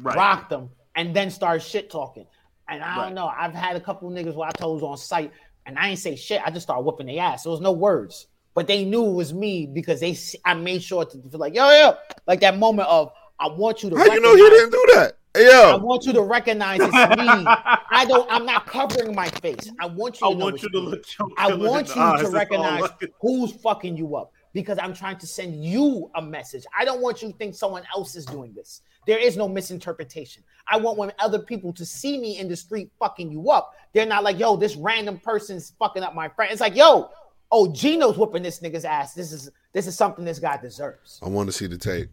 right. 0.00 0.16
rocked 0.16 0.50
them, 0.50 0.70
and 0.96 1.14
then 1.14 1.30
started 1.30 1.60
shit 1.62 1.90
talking. 1.90 2.26
And 2.68 2.82
I 2.82 2.96
Right. 2.96 3.04
don't 3.06 3.14
know. 3.14 3.26
I've 3.28 3.54
had 3.54 3.76
a 3.76 3.80
couple 3.80 4.10
niggas 4.10 4.34
where 4.34 4.48
I 4.48 4.52
told 4.52 4.82
was 4.82 4.90
on 4.90 4.96
site, 4.96 5.32
and 5.66 5.78
I 5.78 5.90
ain't 5.90 5.98
say 5.98 6.16
shit. 6.16 6.40
I 6.44 6.50
just 6.50 6.64
started 6.66 6.82
whooping 6.82 7.06
their 7.06 7.20
ass. 7.22 7.44
There 7.44 7.50
was 7.52 7.60
no 7.60 7.72
words, 7.72 8.26
but 8.54 8.66
they 8.66 8.84
knew 8.84 9.04
it 9.06 9.12
was 9.14 9.32
me 9.32 9.66
because 9.66 10.00
they. 10.00 10.16
I 10.44 10.54
made 10.54 10.82
sure 10.82 11.04
to 11.04 11.22
feel 11.30 11.38
like 11.40 11.54
yo 11.54 11.68
yo, 11.70 11.94
like 12.26 12.40
that 12.40 12.58
moment 12.58 12.88
of 12.88 13.12
I 13.40 13.48
want 13.48 13.82
you 13.82 13.90
to. 13.90 13.96
How 13.96 14.04
you 14.06 14.20
know 14.20 14.34
he 14.34 14.42
recognize- 14.42 14.60
didn't 14.60 14.72
do 14.72 14.84
that? 14.94 15.14
Hey, 15.34 15.52
I 15.52 15.76
want 15.76 16.04
you 16.04 16.12
to 16.14 16.22
recognize 16.22 16.80
it's 16.80 16.92
me. 16.92 16.98
I 16.98 18.04
don't. 18.08 18.26
I'm 18.32 18.44
not 18.44 18.66
covering 18.66 19.14
my 19.14 19.28
face. 19.28 19.70
I 19.78 19.86
want 19.86 20.20
you. 20.20 20.26
I 20.26 20.32
To 20.32 20.36
know 20.38 20.44
want 20.46 20.62
you 20.62 20.68
to 20.70 20.78
look. 20.80 21.04
I 21.36 21.54
want 21.54 21.88
you 21.88 21.94
to 21.94 22.16
That's 22.22 22.30
recognize 22.30 22.90
can- 22.98 23.10
who's 23.20 23.52
fucking 23.52 23.96
you 23.96 24.16
up. 24.16 24.32
because 24.54 24.78
I'm 24.80 24.94
trying 24.94 25.18
to 25.18 25.26
send 25.26 25.62
you 25.64 26.10
a 26.16 26.22
message. 26.22 26.64
I 26.76 26.84
don't 26.84 27.00
want 27.00 27.22
you 27.22 27.30
to 27.30 27.36
think 27.36 27.54
someone 27.54 27.82
else 27.94 28.16
is 28.16 28.24
doing 28.24 28.52
this. 28.54 28.80
There 29.06 29.18
is 29.18 29.36
no 29.36 29.46
misinterpretation. 29.48 30.42
I 30.66 30.78
want 30.78 30.98
when 30.98 31.12
other 31.20 31.38
people 31.38 31.72
to 31.74 31.84
see 31.84 32.18
me 32.18 32.38
in 32.38 32.48
the 32.48 32.56
street 32.56 32.90
fucking 32.98 33.30
you 33.30 33.50
up. 33.50 33.72
They're 33.92 34.06
not 34.06 34.24
like, 34.24 34.38
yo, 34.38 34.56
this 34.56 34.74
random 34.74 35.18
person's 35.18 35.74
fucking 35.78 36.02
up 36.02 36.14
my 36.14 36.28
friend. 36.30 36.50
It's 36.50 36.60
like, 36.62 36.74
yo, 36.74 37.10
oh, 37.52 37.70
Gino's 37.72 38.16
whooping 38.18 38.42
this 38.42 38.60
nigga's 38.60 38.84
ass. 38.86 39.14
This 39.14 39.30
is 39.32 39.50
this 39.72 39.86
is 39.86 39.94
something 39.96 40.24
this 40.24 40.38
guy 40.40 40.56
deserves. 40.56 41.20
I 41.22 41.28
want 41.28 41.48
to 41.48 41.52
see 41.52 41.66
the 41.66 41.78
tape. 41.78 42.08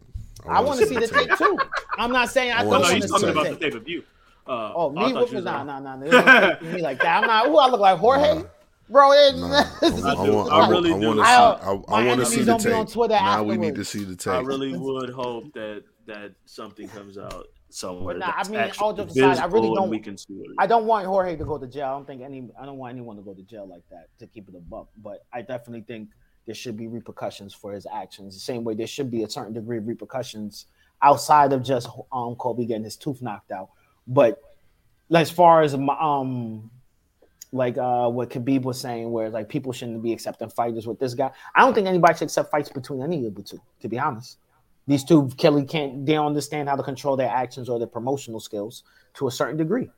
I, 0.48 0.60
want 0.60 0.80
to 0.80 0.86
see 0.86 0.94
the 0.96 1.06
tape 1.08 1.30
too. 1.38 1.58
I'm 1.98 2.12
not 2.12 2.30
saying 2.30 2.52
I, 2.52 2.56
I 2.56 2.58
don't 2.62 2.68
wanna 2.68 2.82
want 2.82 2.92
see 3.02 3.08
the 3.08 3.18
tape. 3.18 3.30
about 3.30 3.44
the 3.44 3.50
tape. 3.50 3.60
tape 3.60 3.74
of 3.74 3.88
you. 3.88 4.02
Uh, 4.46 4.72
Oh, 4.76 4.90
me 4.90 5.12
thought 5.12 5.32
was 5.32 5.44
Nah, 5.44 5.60
on- 5.60 5.66
nah, 5.66 5.78
nah. 5.80 5.96
There's 5.96 6.12
no 6.12 6.22
tape 6.50 6.58
for 6.58 6.64
me 6.66 6.82
like 6.82 6.98
that. 7.00 7.22
I'm 7.22 7.26
not. 7.26 7.46
Who 7.46 7.58
I 7.58 7.68
look 7.68 7.80
like 7.80 7.98
Jorge, 7.98 8.44
bro. 8.88 9.12
It, 9.12 9.36
Nah, 9.36 9.64
I, 9.82 9.82
I, 9.82 10.30
want, 10.30 10.52
I 10.52 10.58
I, 10.60 10.68
really 10.68 10.92
I 10.92 10.98
do. 11.00 11.06
want 11.06 11.18
to 11.18 11.24
see. 11.24 11.30
I- 11.30 11.52
I, 11.96 12.00
I 12.02 12.06
want 12.06 12.20
to 12.20 12.26
see 12.26 12.40
the 12.40 12.44
don't 12.46 12.66
on 12.72 12.86
tape. 12.86 12.92
Twitter 12.92 13.14
Now 13.14 13.42
we 13.42 13.56
need 13.56 13.74
to 13.74 13.84
see 13.84 14.04
the 14.04 14.14
tape. 14.16 14.34
I 14.34 14.40
really 14.40 14.76
would 14.76 15.10
hope 15.10 15.52
that 15.54 15.82
that 16.06 16.32
something 16.44 16.86
comes 16.88 17.18
out 17.18 17.48
somewhere. 17.70 18.14
But 18.14 18.26
nah, 18.26 18.32
I 18.36 18.48
mean, 18.48 18.70
all 18.78 18.92
jokes 18.92 19.16
aside, 19.16 19.38
I 19.38 19.46
really 19.46 19.74
don't- 19.74 19.90
We 19.90 19.98
can 19.98 20.16
see 20.16 20.34
it 20.34 20.50
I 20.58 20.68
don't 20.68 20.86
want 20.86 21.06
Jorge 21.06 21.34
to 21.36 21.44
go 21.44 21.58
to 21.58 21.66
jail. 21.66 21.86
I 21.86 21.90
don't 21.90 22.06
think 22.06 22.22
any. 22.22 22.48
I 22.60 22.64
don't 22.64 22.78
want 22.78 22.92
anyone 22.92 23.16
to 23.16 23.22
go 23.22 23.34
to 23.34 23.42
jail 23.42 23.66
like 23.66 23.82
that 23.90 24.06
to 24.20 24.28
keep 24.28 24.48
it 24.48 24.54
a 24.54 24.60
buck. 24.60 24.86
But 25.02 25.24
I 25.32 25.42
definitely 25.42 25.80
think 25.82 26.10
there 26.46 26.54
should 26.54 26.76
be 26.76 26.86
repercussions 26.86 27.52
for 27.52 27.72
his 27.72 27.86
actions. 27.92 28.34
The 28.34 28.40
same 28.40 28.64
way 28.64 28.74
there 28.74 28.86
should 28.86 29.10
be 29.10 29.24
a 29.24 29.28
certain 29.28 29.52
degree 29.52 29.78
of 29.78 29.86
repercussions 29.86 30.66
outside 31.02 31.52
of 31.52 31.62
just 31.62 31.88
um 32.12 32.36
Colby 32.36 32.66
getting 32.66 32.84
his 32.84 32.96
tooth 32.96 33.20
knocked 33.20 33.50
out. 33.50 33.70
But 34.06 34.40
as 35.14 35.30
far 35.30 35.62
as 35.62 35.74
um 35.74 36.70
like 37.52 37.76
uh 37.78 38.08
what 38.08 38.30
Khabib 38.30 38.62
was 38.62 38.80
saying, 38.80 39.10
where 39.10 39.28
like 39.28 39.48
people 39.48 39.72
shouldn't 39.72 40.02
be 40.02 40.12
accepting 40.12 40.48
fighters 40.48 40.86
with 40.86 40.98
this 40.98 41.14
guy. 41.14 41.30
I 41.54 41.60
don't 41.60 41.74
think 41.74 41.88
anybody 41.88 42.14
should 42.14 42.24
accept 42.24 42.50
fights 42.50 42.70
between 42.70 43.02
any 43.02 43.26
of 43.26 43.34
the 43.34 43.42
two. 43.42 43.60
To 43.80 43.88
be 43.88 43.98
honest, 43.98 44.38
these 44.86 45.04
two 45.04 45.28
Kelly 45.36 45.64
can't. 45.64 46.06
They 46.06 46.14
don't 46.14 46.26
understand 46.26 46.68
how 46.68 46.76
to 46.76 46.82
control 46.82 47.16
their 47.16 47.30
actions 47.30 47.68
or 47.68 47.78
their 47.78 47.88
promotional 47.88 48.40
skills 48.40 48.84
to 49.14 49.26
a 49.26 49.30
certain 49.30 49.56
degree. 49.56 49.90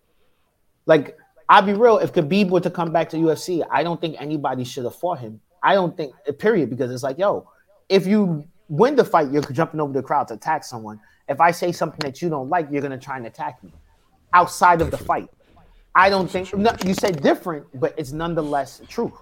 Like 0.87 1.16
I'll 1.49 1.62
be 1.62 1.73
real, 1.73 1.99
if 1.99 2.12
Khabib 2.12 2.51
were 2.51 2.61
to 2.61 2.70
come 2.70 2.93
back 2.93 3.09
to 3.11 3.16
UFC, 3.16 3.66
I 3.70 3.83
don't 3.83 4.01
think 4.01 4.16
anybody 4.19 4.65
should 4.65 4.85
have 4.85 4.97
fought 4.97 5.20
him. 5.20 5.41
I 5.62 5.74
don't 5.74 5.97
think, 5.97 6.14
period, 6.39 6.70
because 6.70 6.90
it's 6.90 7.02
like, 7.02 7.18
yo, 7.18 7.48
if 7.89 8.06
you 8.06 8.47
win 8.68 8.97
the 8.97 9.05
fight, 9.05 9.30
you're 9.30 9.43
jumping 9.43 9.80
over 9.80 9.93
the 9.93 10.02
crowd 10.02 10.28
to 10.28 10.35
attack 10.35 10.64
someone. 10.64 11.01
If 11.28 11.40
I 11.40 11.51
say 11.51 11.72
something 11.72 12.01
that 12.01 12.22
you 12.22 12.28
don't 12.28 12.48
like, 12.48 12.68
you're 12.70 12.82
gonna 12.82 12.98
try 12.98 13.16
and 13.16 13.26
attack 13.26 13.62
me 13.62 13.72
outside 14.32 14.80
of 14.80 14.90
the 14.90 14.98
fight. 14.98 15.30
I 15.94 16.10
don't 16.10 16.30
think 16.30 16.55
no, 16.55 16.72
you 16.85 16.94
said 16.94 17.22
different, 17.22 17.66
but 17.80 17.94
it's 17.97 18.12
nonetheless 18.12 18.80
true. 18.89 19.12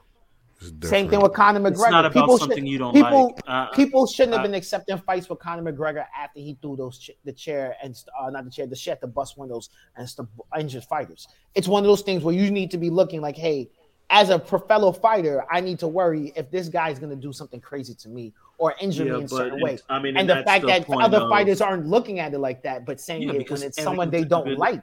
It's 0.61 0.89
Same 0.89 1.09
thing 1.09 1.21
with 1.21 1.33
Conor 1.35 1.61
McGregor. 1.61 1.71
It's 1.73 1.91
not 1.91 2.07
about 2.07 2.13
people 2.15 2.39
something 2.39 2.59
should, 2.59 2.69
you 2.69 2.79
don't 2.79 2.95
people, 2.95 3.27
like. 3.27 3.45
Uh, 3.47 3.67
people 3.73 4.07
shouldn't 4.07 4.35
have 4.35 4.41
uh, 4.41 4.49
been 4.49 4.55
accepting 4.55 4.97
fights 4.99 5.29
with 5.29 5.39
Conor 5.39 5.71
McGregor 5.71 6.05
after 6.17 6.41
he 6.41 6.57
threw 6.63 6.77
those 6.77 6.99
ch- 6.99 7.11
the 7.25 7.33
chair 7.33 7.77
and 7.83 7.95
uh, 8.19 8.31
not 8.31 8.45
the 8.45 8.51
chair, 8.51 8.67
the 8.67 8.77
shit, 8.77 9.01
the 9.01 9.07
bus 9.07 9.37
windows 9.37 9.69
and 9.97 10.09
st- 10.09 10.29
injured 10.59 10.85
fighters. 10.85 11.29
It's 11.55 11.69
one 11.69 11.83
of 11.83 11.89
those 11.89 12.03
things 12.03 12.23
where 12.23 12.35
you 12.35 12.51
need 12.51 12.71
to 12.71 12.79
be 12.79 12.89
looking 12.89 13.21
like, 13.21 13.37
hey, 13.37 13.69
as 14.11 14.31
a 14.31 14.39
pro- 14.39 14.61
fellow 14.61 14.93
fighter, 14.93 15.45
I 15.51 15.61
need 15.61 15.79
to 15.81 15.89
worry 15.89 16.33
if 16.37 16.51
this 16.51 16.69
guy's 16.69 16.99
going 16.99 17.11
to 17.11 17.17
do 17.17 17.33
something 17.33 17.61
crazy 17.61 17.95
to 17.95 18.09
me 18.09 18.33
or 18.59 18.75
injure 18.81 19.05
Yeah, 19.05 19.13
me 19.15 19.21
in 19.23 19.29
certain 19.29 19.61
ways. 19.61 19.83
I 19.89 19.99
mean, 19.99 20.17
and 20.17 20.31
and 20.31 20.41
the 20.41 20.45
fact 20.45 20.63
the 20.63 20.69
that 20.69 20.89
other 20.91 21.19
of- 21.19 21.31
fighters 21.31 21.61
aren't 21.61 21.87
looking 21.87 22.21
at 22.21 22.33
it 22.33 22.39
like 22.39 22.63
that, 22.63 22.85
but 22.87 23.01
saying 23.01 23.23
Yeah, 23.23 23.33
it 23.35 23.51
when 23.51 23.63
it's 23.63 23.83
someone 23.83 24.11
they 24.11 24.25
don't 24.25 24.43
individual- 24.43 24.61
like 24.61 24.83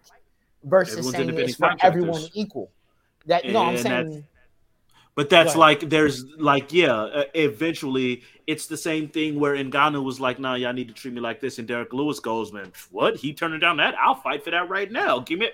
versus 0.64 1.10
saying 1.12 1.30
it's 1.38 1.56
for 1.56 1.74
everyone 1.82 2.22
equal. 2.34 2.70
That 3.26 3.46
no, 3.46 3.60
I'm 3.64 3.78
saying. 3.78 4.06
that's- 4.06 4.24
But 5.16 5.30
that's 5.30 5.56
like 5.56 5.90
there's 5.90 6.26
like 6.38 6.74
yeah, 6.74 6.94
uh, 6.94 7.24
eventually 7.36 8.24
it's 8.48 8.66
the 8.68 8.76
same 8.78 9.08
thing 9.10 9.40
where 9.40 9.56
Ngannou 9.56 10.04
was 10.04 10.20
like, 10.20 10.40
"Nah, 10.40 10.56
y'all 10.56 10.74
need 10.74 10.88
to 10.88 10.94
treat 10.94 11.14
me 11.14 11.22
like 11.22 11.40
this," 11.40 11.60
and 11.60 11.68
Derrick 11.68 11.94
Lewis 11.94 12.20
goes, 12.20 12.52
"Man, 12.52 12.72
what? 12.92 13.16
He 13.18 13.32
turning 13.34 13.60
down 13.60 13.78
that? 13.78 13.94
I'll 14.00 14.16
fight 14.16 14.44
for 14.44 14.50
that 14.52 14.70
right 14.70 14.92
now. 14.92 15.20
Give 15.20 15.40
me." 15.40 15.46
It. 15.48 15.54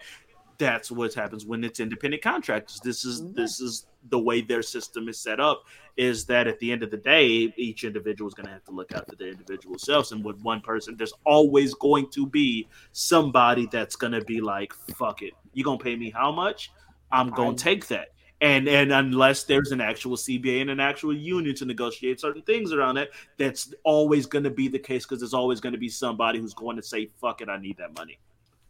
That's 0.59 0.91
what 0.91 1.13
happens 1.13 1.45
when 1.45 1.63
it's 1.63 1.79
independent 1.79 2.21
contractors. 2.21 2.79
This 2.83 3.05
is 3.05 3.23
this 3.33 3.59
is 3.59 3.87
the 4.09 4.19
way 4.19 4.41
their 4.41 4.61
system 4.61 5.09
is 5.09 5.19
set 5.19 5.39
up. 5.39 5.63
Is 5.97 6.25
that 6.25 6.47
at 6.47 6.59
the 6.59 6.71
end 6.71 6.83
of 6.83 6.91
the 6.91 6.97
day, 6.97 7.53
each 7.57 7.83
individual 7.83 8.27
is 8.27 8.33
going 8.33 8.45
to 8.45 8.51
have 8.51 8.65
to 8.65 8.71
look 8.71 8.93
out 8.93 9.09
for 9.09 9.15
their 9.15 9.29
individual 9.29 9.79
selves, 9.79 10.11
and 10.11 10.23
with 10.23 10.39
one 10.41 10.61
person, 10.61 10.95
there's 10.97 11.13
always 11.25 11.73
going 11.73 12.09
to 12.11 12.27
be 12.27 12.67
somebody 12.91 13.67
that's 13.71 13.95
going 13.95 14.13
to 14.13 14.21
be 14.25 14.41
like, 14.41 14.73
"Fuck 14.95 15.21
it, 15.21 15.33
you 15.53 15.63
gonna 15.63 15.79
pay 15.79 15.95
me 15.95 16.11
how 16.11 16.31
much? 16.31 16.71
I'm 17.11 17.29
gonna 17.29 17.55
take 17.55 17.87
that." 17.87 18.09
and 18.41 18.67
and 18.67 18.91
unless 18.91 19.43
there's 19.43 19.71
an 19.71 19.81
actual 19.81 20.15
CBA 20.15 20.61
and 20.61 20.69
an 20.69 20.79
actual 20.79 21.15
union 21.15 21.55
to 21.55 21.65
negotiate 21.65 22.19
certain 22.19 22.41
things 22.43 22.71
around 22.71 22.97
it, 22.97 23.11
that's 23.37 23.73
always 23.83 24.25
going 24.25 24.43
to 24.43 24.49
be 24.49 24.67
the 24.67 24.79
case 24.79 25.05
because 25.05 25.19
there's 25.19 25.33
always 25.33 25.59
going 25.59 25.73
to 25.73 25.79
be 25.79 25.89
somebody 25.89 26.39
who's 26.39 26.53
going 26.53 26.77
to 26.77 26.83
say, 26.83 27.07
"Fuck 27.19 27.41
it, 27.41 27.49
I 27.49 27.57
need 27.57 27.77
that 27.77 27.95
money." 27.97 28.19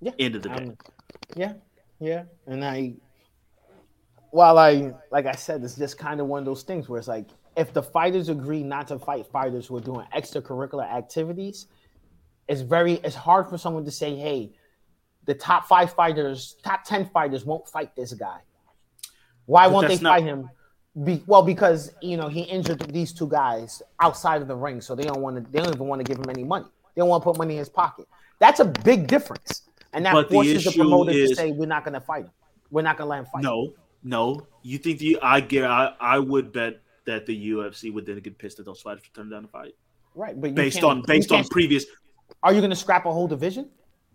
Yeah, 0.02 0.12
End 0.18 0.36
of 0.36 0.42
the 0.42 0.50
day. 0.50 0.64
Um, 0.64 0.78
yeah, 1.36 1.54
yeah, 2.00 2.24
and 2.48 2.64
I, 2.64 2.94
while 4.32 4.58
I, 4.58 4.94
like 5.12 5.26
I 5.26 5.34
said, 5.34 5.64
it's 5.64 5.76
just 5.76 5.98
kind 5.98 6.20
of 6.20 6.28
one 6.28 6.40
of 6.40 6.46
those 6.46 6.64
things 6.64 6.88
where 6.88 7.00
it's 7.00 7.08
like, 7.08 7.28
if 7.58 7.74
the 7.74 7.84
fighters 7.84 8.30
agree 8.30 8.64
not 8.64 8.88
to 8.88 9.00
fight 9.00 9.26
fighters 9.28 9.68
who 9.68 9.78
are 9.78 9.82
doing 9.82 10.06
extracurricular 10.16 10.90
activities, 10.90 11.68
it's 12.48 12.62
very, 12.62 12.94
it's 13.04 13.16
hard 13.16 13.50
for 13.50 13.58
someone 13.58 13.86
to 13.86 13.92
say, 13.92 14.16
hey, 14.16 14.52
the 15.26 15.34
top 15.34 15.68
five 15.68 15.94
fighters, 15.94 16.56
top 16.64 16.84
ten 16.84 17.06
fighters 17.10 17.46
won't 17.46 17.68
fight 17.68 17.96
this 17.96 18.14
guy. 18.14 18.40
Why 19.46 19.66
But 19.66 19.74
won't 19.74 19.88
they 19.88 19.98
not- 20.00 20.20
fight 20.20 20.24
him? 20.24 20.50
Be, 21.04 21.24
well, 21.28 21.44
because 21.44 21.92
you 22.02 22.18
know 22.18 22.28
he 22.28 22.42
injured 22.42 22.82
these 22.92 23.14
two 23.14 23.28
guys 23.28 23.82
outside 24.00 24.42
of 24.42 24.48
the 24.48 24.56
ring, 24.56 24.82
so 24.82 24.96
they 24.96 25.04
don't 25.04 25.22
want 25.22 25.36
to. 25.36 25.52
They 25.52 25.60
don't 25.60 25.74
even 25.74 25.88
want 25.88 26.00
to 26.00 26.04
give 26.04 26.18
him 26.18 26.30
any 26.30 26.44
money. 26.44 26.66
They 26.96 27.02
don't 27.02 27.08
want 27.10 27.22
to 27.22 27.26
put 27.26 27.38
money 27.38 27.54
in 27.54 27.60
his 27.60 27.70
pocket. 27.70 28.08
That's 28.40 28.60
a 28.60 28.66
big 28.66 29.06
difference, 29.06 29.69
and 29.94 30.06
that 30.06 30.14
But 30.14 30.30
the 30.30 30.36
forces 30.36 30.64
the 30.64 30.70
issue 30.70 30.80
promoters 30.80 31.16
to 31.16 31.22
is- 31.22 31.38
say 31.38 31.52
we're 31.52 31.66
not 31.66 31.84
going 31.84 31.94
to 31.94 32.02
fight 32.02 32.26
him. 32.26 32.32
We're 32.72 32.84
not 32.84 32.98
going 32.98 33.08
to 33.08 33.10
let 33.10 33.20
him 33.20 33.26
fight. 33.26 33.44
No, 33.44 33.74
no. 34.04 34.48
You 34.62 34.78
think 34.78 35.00
the 35.00 35.18
I 35.22 35.40
get? 35.42 35.66
I, 35.66 35.94
I 36.00 36.20
would 36.20 36.52
bet 36.52 36.82
that 37.06 37.26
the 37.26 37.50
UFC 37.52 37.92
would 37.92 38.06
then 38.06 38.20
get 38.20 38.38
pissed 38.38 38.60
at 38.60 38.66
those 38.66 38.82
fighters 38.82 39.04
for 39.04 39.16
turning 39.16 39.32
down 39.32 39.42
the 39.44 39.48
fight 39.50 39.74
right? 40.16 40.40
But 40.40 40.52
you 40.52 40.54
based 40.54 40.84
on 40.84 41.02
based 41.06 41.32
on 41.32 41.46
previous. 41.46 41.86
Are 42.44 42.54
you 42.54 42.60
going 42.60 42.70
to 42.70 42.76
scrap 42.76 43.06
a 43.06 43.12
whole 43.12 43.28
division? 43.28 43.70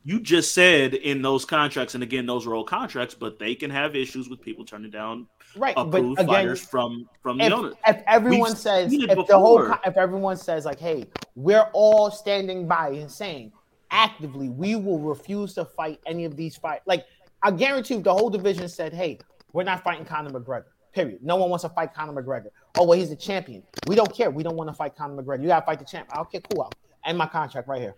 You 0.06 0.20
just 0.20 0.52
said 0.52 0.92
in 0.94 1.22
those 1.22 1.46
contracts, 1.46 1.94
and 1.94 2.02
again, 2.02 2.26
those 2.26 2.46
are 2.46 2.54
old 2.54 2.68
contracts, 2.68 3.14
but 3.14 3.38
they 3.38 3.54
can 3.54 3.70
have 3.70 3.96
issues 3.96 4.28
with 4.28 4.40
people 4.42 4.64
turning 4.64 4.90
down 4.90 5.26
Right, 5.56 5.74
but 5.74 5.86
approved 5.86 6.20
again, 6.20 6.26
fighters 6.28 6.60
from 6.60 7.08
from 7.22 7.38
the 7.38 7.44
if, 7.44 7.52
owner. 7.52 7.72
if 7.86 8.02
everyone 8.06 8.50
We've 8.50 8.58
says 8.58 8.92
if 8.92 9.26
the 9.26 9.38
whole 9.38 9.72
if 9.84 9.96
everyone 9.96 10.36
says 10.36 10.64
like 10.66 10.78
hey 10.78 11.06
we're 11.36 11.68
all 11.72 12.10
standing 12.10 12.66
by 12.68 12.88
and 12.90 13.10
saying 13.10 13.52
actively 13.90 14.48
we 14.48 14.76
will 14.76 14.98
refuse 14.98 15.54
to 15.54 15.64
fight 15.64 16.00
any 16.06 16.24
of 16.24 16.36
these 16.36 16.56
fight 16.56 16.80
like 16.86 17.04
i 17.42 17.50
guarantee 17.50 17.94
you 17.94 18.02
the 18.02 18.12
whole 18.12 18.30
division 18.30 18.68
said 18.68 18.92
hey 18.92 19.18
we're 19.52 19.62
not 19.62 19.82
fighting 19.82 20.04
conor 20.04 20.30
mcgregor 20.30 20.64
period 20.92 21.18
no 21.22 21.36
one 21.36 21.50
wants 21.50 21.62
to 21.62 21.68
fight 21.68 21.92
conor 21.94 22.12
mcgregor 22.12 22.48
oh 22.78 22.84
well 22.84 22.98
he's 22.98 23.10
a 23.10 23.16
champion 23.16 23.62
we 23.86 23.94
don't 23.94 24.12
care 24.14 24.30
we 24.30 24.42
don't 24.42 24.56
want 24.56 24.68
to 24.68 24.74
fight 24.74 24.96
conor 24.96 25.22
mcgregor 25.22 25.42
you 25.42 25.48
gotta 25.48 25.66
fight 25.66 25.78
the 25.78 25.84
champ 25.84 26.08
okay 26.16 26.40
cool 26.52 26.70
end 27.04 27.18
my 27.18 27.26
contract 27.26 27.68
right 27.68 27.80
here 27.80 27.94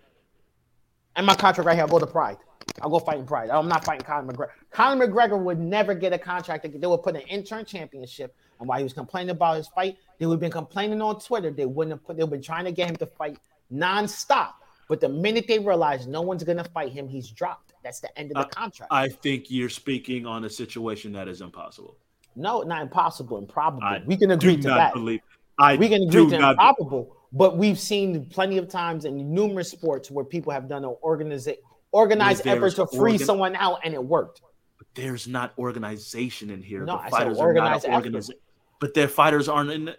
and 1.14 1.26
my 1.26 1.34
contract 1.34 1.66
right 1.66 1.74
here 1.74 1.82
i'll 1.82 1.88
go 1.88 1.98
to 1.98 2.06
pride 2.06 2.38
I'll 2.82 2.90
go 2.90 2.98
fight 2.98 3.18
in 3.18 3.26
Pride. 3.26 3.50
I'm 3.50 3.68
not 3.68 3.84
fighting 3.84 4.04
Conor 4.04 4.32
McGregor. 4.32 4.50
Conor 4.70 5.06
McGregor 5.06 5.38
would 5.42 5.58
never 5.58 5.94
get 5.94 6.12
a 6.12 6.18
contract. 6.18 6.66
They 6.68 6.86
would 6.86 7.02
put 7.02 7.14
an 7.16 7.22
intern 7.22 7.64
championship. 7.64 8.34
And 8.58 8.68
while 8.68 8.78
he 8.78 8.84
was 8.84 8.92
complaining 8.92 9.30
about 9.30 9.56
his 9.56 9.68
fight, 9.68 9.96
they 10.18 10.26
would 10.26 10.34
have 10.34 10.40
been 10.40 10.50
complaining 10.50 11.00
on 11.00 11.20
Twitter. 11.20 11.50
They 11.50 11.66
wouldn't 11.66 11.92
have 11.92 12.04
put. 12.04 12.16
They've 12.16 12.28
been 12.28 12.42
trying 12.42 12.64
to 12.64 12.72
get 12.72 12.88
him 12.90 12.96
to 12.96 13.06
fight 13.06 13.38
nonstop. 13.72 14.52
But 14.88 15.00
the 15.00 15.08
minute 15.08 15.46
they 15.48 15.58
realize 15.58 16.06
no 16.06 16.22
one's 16.22 16.44
gonna 16.44 16.64
fight 16.64 16.92
him, 16.92 17.08
he's 17.08 17.30
dropped. 17.30 17.74
That's 17.82 18.00
the 18.00 18.16
end 18.18 18.32
of 18.34 18.36
the 18.48 18.54
contract. 18.54 18.92
I 18.92 19.08
think 19.08 19.50
you're 19.50 19.68
speaking 19.68 20.26
on 20.26 20.44
a 20.44 20.50
situation 20.50 21.12
that 21.12 21.28
is 21.28 21.40
impossible. 21.40 21.96
no, 22.36 22.62
not 22.62 22.82
impossible, 22.82 23.38
improbable. 23.38 23.82
I 23.84 24.02
we 24.06 24.16
can 24.16 24.30
agree 24.30 24.56
do 24.56 24.62
to 24.62 24.68
not 24.68 24.76
that. 24.76 24.94
believe. 24.94 25.20
I 25.58 25.76
we 25.76 25.88
can 25.88 26.02
agree 26.02 26.28
to 26.30 26.48
improbable. 26.50 27.16
But 27.32 27.56
we've 27.58 27.78
seen 27.78 28.26
plenty 28.26 28.56
of 28.58 28.68
times 28.68 29.04
in 29.04 29.34
numerous 29.34 29.70
sports 29.70 30.10
where 30.10 30.24
people 30.24 30.52
have 30.52 30.68
done 30.68 30.84
an 30.84 30.94
organiza- 31.04 31.56
organized 31.92 32.46
effort 32.46 32.76
to 32.76 32.86
free 32.86 33.12
organ- 33.12 33.26
someone 33.26 33.56
out, 33.56 33.80
and 33.84 33.92
it 33.92 34.02
worked. 34.02 34.40
But 34.78 34.86
there's 34.94 35.26
not 35.26 35.52
organization 35.58 36.50
in 36.50 36.62
here. 36.62 36.84
No, 36.84 36.92
the 36.96 36.98
I 36.98 37.04
said 37.04 37.10
fighters 37.10 37.38
are 37.38 37.52
not 37.52 37.72
organized 37.74 37.86
organized, 37.86 38.34
but 38.80 38.94
their 38.94 39.08
fighters 39.08 39.48
aren't 39.48 39.70
in. 39.70 39.84
The, 39.86 39.96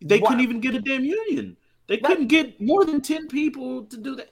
they 0.00 0.18
What? 0.20 0.28
couldn't 0.28 0.42
even 0.42 0.60
get 0.60 0.74
a 0.74 0.80
damn 0.80 1.04
union. 1.04 1.56
They 1.86 1.98
couldn't 1.98 2.28
get 2.28 2.60
more 2.60 2.84
than 2.84 3.00
ten 3.00 3.28
people 3.28 3.84
to 3.86 3.96
do 3.96 4.16
that. 4.16 4.30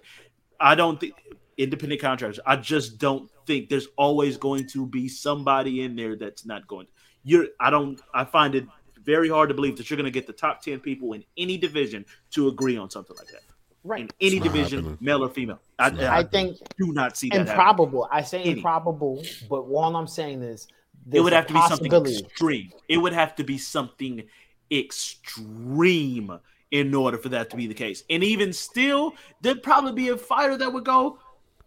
I 0.61 0.75
don't 0.75 0.99
think 1.01 1.15
independent 1.59 2.01
contractors. 2.01 2.41
I 2.47 2.57
just 2.57 2.99
don't 2.99 3.31
think 3.47 3.69
there's 3.69 3.89
always 3.97 4.37
going 4.37 4.67
to 4.69 4.87
be 4.87 5.09
somebody 5.09 5.83
in 5.83 5.97
there 5.97 6.17
that's 6.17 6.47
not 6.47 6.67
going. 6.67 6.87
To, 6.87 6.93
you're. 7.25 7.47
I 7.61 7.71
don't. 7.71 8.01
I 8.15 8.25
find 8.25 8.55
it 8.55 8.67
very 9.05 9.29
hard 9.29 9.49
to 9.49 9.55
believe 9.55 9.77
that 9.77 9.91
you're 9.91 9.97
going 9.97 10.05
to 10.05 10.11
get 10.11 10.27
the 10.27 10.33
top 10.33 10.63
ten 10.63 10.81
people 10.81 11.13
in 11.13 11.25
any 11.37 11.59
division 11.59 12.05
to 12.31 12.49
agree 12.49 12.77
on 12.77 12.89
something 12.91 13.17
like 13.17 13.29
that. 13.29 13.43
Right. 13.85 14.03
In 14.03 14.11
any 14.21 14.39
division, 14.39 14.79
happening. 14.79 14.99
male 15.01 15.25
or 15.25 15.29
female. 15.29 15.61
I, 15.79 15.89
I 15.91 16.19
I 16.19 16.23
think 16.23 16.57
do 16.79 16.93
not 16.93 17.17
see 17.17 17.29
that. 17.31 17.39
happening. 17.39 17.53
improbable. 17.53 18.09
I 18.13 18.23
say 18.23 18.41
Any. 18.43 18.53
improbable, 18.53 19.23
but 19.51 19.63
all 19.63 19.97
I'm 19.97 20.07
saying 20.07 20.43
is 20.43 20.67
it 20.67 20.71
there's 21.11 21.25
would 21.25 21.33
a 21.33 21.37
have 21.37 21.49
to 21.49 21.53
be 21.55 21.61
something 21.63 21.91
possibility. 21.91 22.25
extreme. 22.25 22.71
It 22.89 22.99
would 22.99 23.13
have 23.13 23.35
to 23.37 23.45
be 23.45 23.59
something 23.59 24.23
extreme 24.71 26.39
in 26.73 26.95
order 26.95 27.19
for 27.19 27.29
that 27.29 27.51
to 27.51 27.57
be 27.57 27.67
the 27.67 27.75
case. 27.75 28.03
And 28.11 28.25
even 28.25 28.53
still, 28.53 29.15
there'd 29.43 29.63
probably 29.63 29.93
be 29.93 30.09
a 30.09 30.17
fighter 30.17 30.57
that 30.57 30.73
would 30.73 30.85
go, 30.85 31.19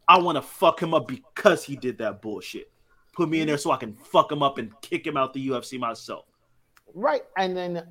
I 0.07 0.19
want 0.19 0.36
to 0.36 0.41
fuck 0.41 0.82
him 0.82 0.94
up 0.94 1.07
because 1.07 1.64
he 1.64 1.76
did 1.76 1.99
that 1.99 2.22
bullshit. 2.22 2.72
Put 3.14 3.30
me 3.30 3.40
in 3.40 3.48
there 3.48 3.57
so 3.57 3.72
I 3.72 3.77
can 3.77 3.94
fuck 3.94 4.32
him 4.32 4.44
up 4.44 4.57
and 4.57 4.73
kick 4.82 5.06
him 5.07 5.15
out 5.15 5.34
the 5.34 5.48
UFC 5.48 5.80
myself. 5.80 6.26
Right. 6.94 7.22
And 7.38 7.56
then 7.56 7.84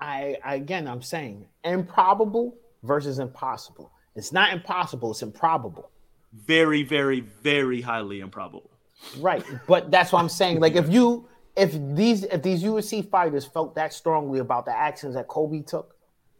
I 0.00 0.36
again 0.44 0.86
I'm 0.86 1.02
saying 1.02 1.46
improbable 1.62 2.56
versus 2.82 3.20
impossible. 3.20 3.90
It's 4.16 4.32
not 4.32 4.52
impossible, 4.52 5.12
it's 5.12 5.22
improbable. 5.22 5.90
Very, 6.32 6.82
very, 6.82 7.20
very 7.20 7.80
highly 7.80 8.20
improbable. 8.20 8.70
Right. 9.18 9.44
But 9.66 9.90
that's 9.90 10.12
what 10.12 10.20
I'm 10.20 10.28
saying. 10.28 10.60
Like 10.60 10.74
if 10.74 10.90
you 10.90 11.28
if 11.56 11.72
these 11.94 12.24
if 12.24 12.42
these 12.42 12.62
UFC 12.62 13.08
fighters 13.08 13.46
felt 13.46 13.74
that 13.76 13.92
strongly 13.92 14.40
about 14.40 14.64
the 14.64 14.76
actions 14.76 15.14
that 15.14 15.28
Colby 15.28 15.62
took, 15.62 15.93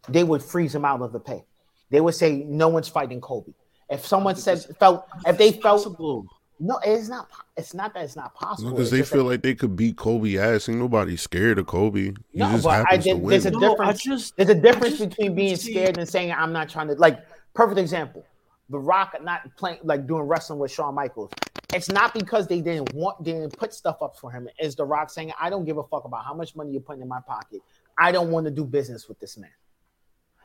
they 0.09 0.25
would 0.25 0.43
freeze 0.43 0.75
him 0.75 0.85
out 0.85 1.01
of 1.03 1.13
the 1.13 1.21
pay. 1.21 1.45
They 1.91 2.01
would 2.01 2.15
say 2.15 2.45
no 2.47 2.69
one's 2.69 2.89
fighting 2.89 3.21
Colby. 3.21 3.55
If 3.91 4.07
someone 4.07 4.37
said 4.37 4.65
felt 4.79 5.07
if 5.27 5.37
they 5.39 5.53
felt 5.53 5.85
Possible. 5.85 6.27
no, 6.59 6.79
it's 6.85 7.09
not. 7.09 7.29
It's 7.57 7.75
not 7.75 7.93
that 7.95 8.05
it's 8.05 8.17
not 8.17 8.35
possible. 8.35 8.71
Because 8.73 8.93
It's 8.93 9.11
they 9.11 9.15
feel 9.17 9.25
that- 9.25 9.31
like 9.31 9.43
they 9.43 9.55
could 9.55 9.77
beat 9.77 9.97
Colby 9.97 10.39
ass. 10.39 10.69
Ain't 10.69 10.79
nobody 10.79 11.17
scared 11.17 11.59
of 11.59 11.67
Colby. 11.67 12.15
He 12.33 12.39
No, 12.39 12.51
just 12.51 12.65
but 12.65 12.71
I 12.71 12.77
happens 12.79 13.05
did. 13.05 13.27
There's 13.27 13.47
a 13.47 13.51
No, 13.51 13.61
difference. 13.61 14.03
just- 14.03 14.37
there's 14.37 14.49
a 14.49 14.55
difference 14.55 14.99
just 14.99 15.11
between 15.11 15.35
being 15.35 15.57
see- 15.57 15.73
scared 15.73 15.99
and 15.99 16.09
saying 16.09 16.33
I'm 16.33 16.53
not 16.53 16.69
trying 16.69 16.89
to. 16.89 16.95
Like 16.95 17.21
perfect 17.53 17.79
example, 17.79 18.25
The 18.71 18.79
Rock 18.79 19.15
not 19.23 19.43
playing 19.57 19.81
like 19.85 20.07
doing 20.07 20.23
wrestling 20.23 20.59
with 20.59 20.71
Shawn 20.73 20.95
Michaels. 20.95 21.31
It's 21.75 21.91
not 21.91 22.15
because 22.15 22.47
they 22.47 22.61
didn't 22.63 22.95
want, 22.95 23.23
they 23.23 23.33
didn't 23.33 23.57
put 23.59 23.75
stuff 23.75 24.01
up 24.01 24.17
for 24.17 24.31
him. 24.31 24.49
It's 24.59 24.75
The 24.75 24.85
Rock 24.87 25.11
saying, 25.11 25.33
"I 25.39 25.51
don't 25.51 25.65
give 25.67 25.77
a 25.77 25.83
fuck 25.85 26.05
about 26.05 26.25
how 26.25 26.33
much 26.33 26.57
money 26.57 26.71
you're 26.73 26.81
putting 26.81 27.03
in 27.03 27.09
my 27.09 27.21
pocket. 27.21 27.61
I 27.99 28.11
don't 28.11 28.31
want 28.31 28.47
to 28.47 28.51
do 28.51 28.65
business 28.65 29.07
with 29.09 29.19
this 29.21 29.37
man." 29.37 29.51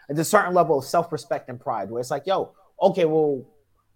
There's 0.09 0.19
a 0.19 0.25
certain 0.25 0.53
level 0.53 0.79
of 0.79 0.83
self-respect 0.83 1.47
and 1.47 1.59
pride 1.59 1.89
where 1.89 2.01
it's 2.01 2.11
like, 2.11 2.27
"Yo, 2.27 2.53
okay, 2.81 3.05
well." 3.05 3.45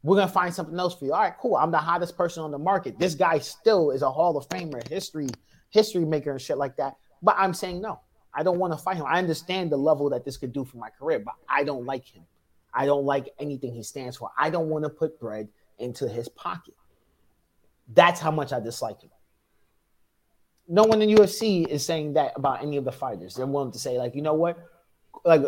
We're 0.05 0.17
gonna 0.17 0.27
find 0.27 0.53
something 0.53 0.77
else 0.77 0.95
for 0.95 1.05
you. 1.05 1.13
All 1.13 1.21
right, 1.21 1.33
cool. 1.39 1.55
I'm 1.55 1.71
the 1.71 1.77
hottest 1.77 2.17
person 2.17 2.43
on 2.43 2.51
the 2.51 2.57
market. 2.57 2.99
This 2.99 3.15
guy 3.15 3.39
still 3.39 3.91
is 3.91 4.01
a 4.01 4.11
Hall 4.11 4.35
of 4.35 4.45
Famer, 4.49 4.85
history, 4.89 5.29
history 5.69 6.03
maker, 6.03 6.31
and 6.31 6.41
shit 6.41 6.57
like 6.57 6.75
that. 6.75 6.97
But 7.21 7.35
I'm 7.37 7.53
saying 7.53 7.81
no. 7.81 8.01
I 8.33 8.43
don't 8.43 8.59
want 8.59 8.73
to 8.73 8.77
fight 8.77 8.97
him. 8.97 9.05
I 9.07 9.17
understand 9.17 9.71
the 9.71 9.77
level 9.77 10.09
that 10.09 10.25
this 10.25 10.37
could 10.37 10.51
do 10.51 10.65
for 10.65 10.77
my 10.77 10.89
career, 10.89 11.19
but 11.19 11.35
I 11.47 11.63
don't 11.63 11.85
like 11.85 12.05
him. 12.05 12.23
I 12.73 12.85
don't 12.85 13.05
like 13.05 13.29
anything 13.39 13.73
he 13.73 13.83
stands 13.83 14.17
for. 14.17 14.29
I 14.37 14.49
don't 14.49 14.67
want 14.67 14.83
to 14.83 14.89
put 14.89 15.19
bread 15.19 15.47
into 15.79 16.09
his 16.09 16.27
pocket. 16.27 16.73
That's 17.93 18.19
how 18.19 18.31
much 18.31 18.51
I 18.51 18.59
dislike 18.59 19.01
him. 19.01 19.11
No 20.67 20.83
one 20.83 21.01
in 21.01 21.09
UFC 21.09 21.67
is 21.67 21.85
saying 21.85 22.13
that 22.13 22.33
about 22.35 22.61
any 22.61 22.77
of 22.77 22.85
the 22.85 22.91
fighters. 22.91 23.35
They're 23.35 23.45
willing 23.45 23.71
to 23.71 23.79
say, 23.79 23.97
like, 23.97 24.15
you 24.15 24.21
know 24.21 24.33
what? 24.33 24.57
Like 25.23 25.43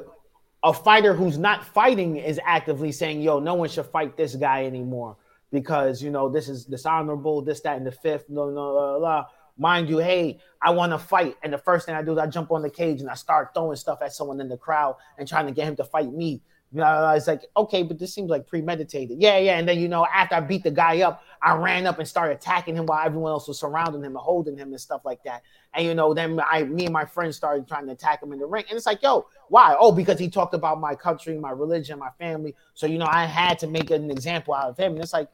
a 0.66 0.74
fighter 0.74 1.14
who's 1.14 1.38
not 1.38 1.64
fighting 1.64 2.18
is 2.18 2.40
actively 2.44 2.92
saying, 2.92 3.22
yo, 3.22 3.40
no 3.40 3.54
one 3.54 3.70
should 3.70 3.86
fight 3.86 4.18
this 4.18 4.36
guy 4.36 4.66
anymore 4.66 5.16
because 5.52 6.02
you 6.02 6.10
know 6.10 6.28
this 6.28 6.50
is 6.50 6.66
dishonorable, 6.66 7.44
this, 7.44 7.62
that, 7.62 7.78
and 7.78 7.86
the 7.86 7.92
fifth. 7.92 8.26
No, 8.30 8.50
no, 8.50 8.74
blah, 8.74 9.00
blah. 9.00 9.26
Mind 9.58 9.88
you, 9.88 10.00
hey, 10.00 10.40
I 10.62 10.72
want 10.72 10.92
to 10.92 10.98
fight. 10.98 11.38
And 11.44 11.54
the 11.54 11.60
first 11.60 11.86
thing 11.86 11.94
I 11.94 12.02
do 12.02 12.14
is 12.14 12.18
I 12.18 12.26
jump 12.26 12.52
on 12.52 12.64
the 12.64 12.70
cage 12.70 13.00
and 13.00 13.10
I 13.10 13.14
start 13.14 13.52
throwing 13.54 13.78
stuff 13.78 14.00
at 14.02 14.12
someone 14.12 14.42
in 14.42 14.50
the 14.50 14.58
crowd 14.58 14.96
and 15.20 15.28
trying 15.28 15.46
to 15.46 15.54
get 15.54 15.68
him 15.68 15.76
to 15.78 15.84
fight 15.84 16.12
me. 16.12 16.42
You 16.74 16.82
know, 16.82 17.10
it's 17.12 17.28
like, 17.28 17.46
okay, 17.56 17.84
but 17.84 18.00
this 18.00 18.14
seems 18.14 18.30
like 18.30 18.48
premeditated. 18.48 19.22
Yeah, 19.22 19.38
yeah. 19.38 19.58
And 19.58 19.70
then, 19.70 19.80
you 19.80 19.88
know, 19.88 20.06
after 20.08 20.36
I 20.36 20.42
beat 20.42 20.64
the 20.64 20.72
guy 20.72 21.04
up, 21.04 21.24
I 21.42 21.56
ran 21.56 21.86
up 21.86 22.00
and 22.00 22.08
started 22.08 22.34
attacking 22.34 22.76
him 22.76 22.88
while 22.88 23.06
everyone 23.06 23.32
else 23.32 23.48
was 23.48 23.60
surrounding 23.60 24.02
him 24.02 24.12
and 24.12 24.18
holding 24.18 24.58
him 24.58 24.70
and 24.72 24.82
stuff 24.82 25.06
like 25.06 25.24
that. 25.24 25.44
And, 25.74 25.86
you 25.86 25.94
know, 25.94 26.14
then 26.14 26.38
I, 26.46 26.64
me 26.64 26.86
and 26.86 26.92
my 26.92 27.06
friends 27.06 27.38
started 27.38 27.66
trying 27.66 27.86
to 27.86 27.94
attack 27.94 28.22
him 28.22 28.34
in 28.34 28.40
the 28.40 28.46
ring. 28.46 28.66
And 28.68 28.76
it's 28.76 28.88
like, 28.88 29.02
yo, 29.02 29.28
why? 29.50 29.76
Oh, 29.80 29.92
because 29.92 30.20
he 30.20 30.30
talked 30.30 30.54
about 30.54 30.80
my 30.80 30.96
country, 30.96 31.38
my 31.38 31.52
religion, 31.52 32.00
my 32.00 32.10
family. 32.20 32.56
So, 32.74 32.88
you 32.88 32.98
know, 32.98 33.08
I 33.10 33.26
had 33.26 33.60
to 33.60 33.68
make 33.68 33.92
an 33.92 34.10
example 34.10 34.54
out 34.54 34.70
of 34.70 34.78
him. 34.78 34.94
And 34.94 35.04
it's 35.04 35.14
like, 35.14 35.30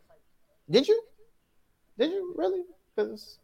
did 0.70 0.88
you? 0.88 1.02
Did 1.98 2.12
you 2.12 2.34
really? 2.38 2.64
Because 2.96 3.40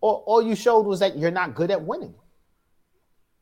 all, 0.00 0.24
all 0.26 0.42
you 0.42 0.54
showed 0.54 0.86
was 0.86 1.00
that 1.00 1.18
you're 1.18 1.30
not 1.30 1.54
good 1.54 1.70
at 1.70 1.82
winning. 1.82 2.14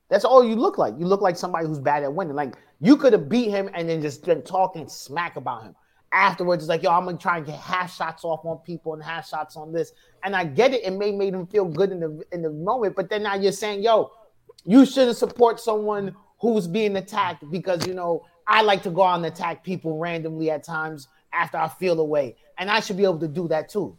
That's 0.09 0.25
all 0.25 0.45
you 0.45 0.57
look 0.57 0.79
like. 0.79 0.95
You 0.99 1.07
look 1.07 1.21
like 1.21 1.37
somebody 1.37 1.67
who's 1.67 1.79
bad 1.79 2.03
at 2.03 2.13
winning. 2.13 2.35
Like 2.35 2.55
you 2.81 2.97
could 2.97 3.13
have 3.13 3.29
beat 3.29 3.51
him 3.51 3.69
and 3.75 3.89
then 3.89 4.01
just 4.01 4.25
been 4.25 4.43
talking 4.43 4.89
smack 4.89 5.37
about 5.37 5.65
him. 5.65 5.75
Afterwards, 6.11 6.65
it's 6.65 6.71
like, 6.71 6.83
yo, 6.83 6.91
I'm 6.91 7.05
gonna 7.05 7.19
try 7.19 7.37
and 7.37 7.45
get 7.45 7.57
half 7.57 7.95
shots 7.95 8.25
off 8.25 8.45
on 8.45 8.59
people 8.59 8.95
and 8.95 9.03
half 9.03 9.29
shots 9.29 9.57
on 9.57 9.73
this. 9.73 9.93
And 10.25 10.35
I 10.35 10.45
get 10.45 10.73
it, 10.73 10.83
it 10.83 10.93
may 10.93 11.13
made 11.13 11.35
him 11.35 11.47
feel 11.47 11.67
good 11.67 11.93
in 11.93 12.01
the 12.01 12.25
in 12.33 12.41
the 12.41 12.51
moment, 12.51 12.97
but 12.97 13.11
then 13.11 13.25
now 13.25 13.35
you're 13.35 13.53
saying, 13.53 13.83
yo, 13.83 14.11
you 14.65 14.87
shouldn't 14.87 15.19
support 15.19 15.61
someone 15.61 16.17
who's 16.41 16.67
being 16.67 16.97
attacked 16.97 17.45
because 17.51 17.87
you 17.87 17.95
know 17.95 18.25
I 18.47 18.63
like 18.63 18.83
to 18.85 18.91
go 18.91 19.03
out 19.03 19.17
and 19.17 19.27
attack 19.27 19.65
people 19.65 19.99
randomly 19.99 20.51
at 20.51 20.65
times 20.65 21.09
after 21.33 21.59
I 21.59 21.69
feel 21.69 22.01
away, 22.01 22.37
and 22.59 22.71
I 22.71 22.81
should 22.81 22.97
be 22.97 23.05
able 23.05 23.19
to 23.21 23.29
do 23.29 23.49
that 23.49 23.69
too. 23.69 23.97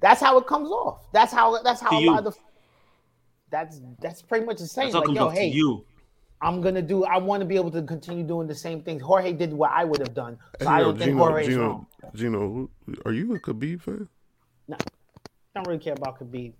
That's 0.00 0.20
how 0.20 0.36
it 0.38 0.46
comes 0.46 0.70
off. 0.70 1.06
That's 1.12 1.32
how 1.32 1.62
that's 1.62 1.80
how 1.80 1.98
a 1.98 2.00
lot 2.00 2.18
of 2.26 2.34
the 2.34 2.40
that's 3.50 3.80
that's 4.00 4.22
pretty 4.22 4.44
much 4.44 4.58
the 4.58 4.66
same. 4.66 4.86
That's 4.86 4.94
how 4.94 5.00
Like, 5.00 5.06
comes 5.06 5.16
yo, 5.16 5.26
off 5.28 5.34
to 5.34 5.40
hey, 5.40 5.48
you. 5.48 5.84
I'm 6.40 6.60
gonna 6.60 6.82
do. 6.82 7.04
I 7.04 7.18
want 7.18 7.40
to 7.40 7.46
be 7.46 7.54
able 7.54 7.70
to 7.70 7.82
continue 7.82 8.24
doing 8.24 8.48
the 8.48 8.54
same 8.54 8.82
things. 8.82 9.00
Jorge 9.00 9.32
did 9.32 9.52
what 9.52 9.70
I 9.70 9.84
would 9.84 10.00
have 10.00 10.12
done, 10.14 10.38
so 10.60 10.68
Hey, 10.68 10.74
I 10.74 10.80
don't 10.80 10.98
think 10.98 11.10
Gino, 11.12 11.18
Jorge's 11.18 11.48
Gino, 11.48 11.60
wrong. 11.62 11.86
Gino, 12.14 12.70
are 13.04 13.12
you 13.12 13.34
a 13.34 13.38
Khabib 13.38 13.80
fan? 13.82 14.08
No, 14.66 14.76
I 14.76 15.28
don't 15.54 15.68
really 15.68 15.78
care 15.78 15.92
about 15.92 16.18
Khabib. 16.18 16.52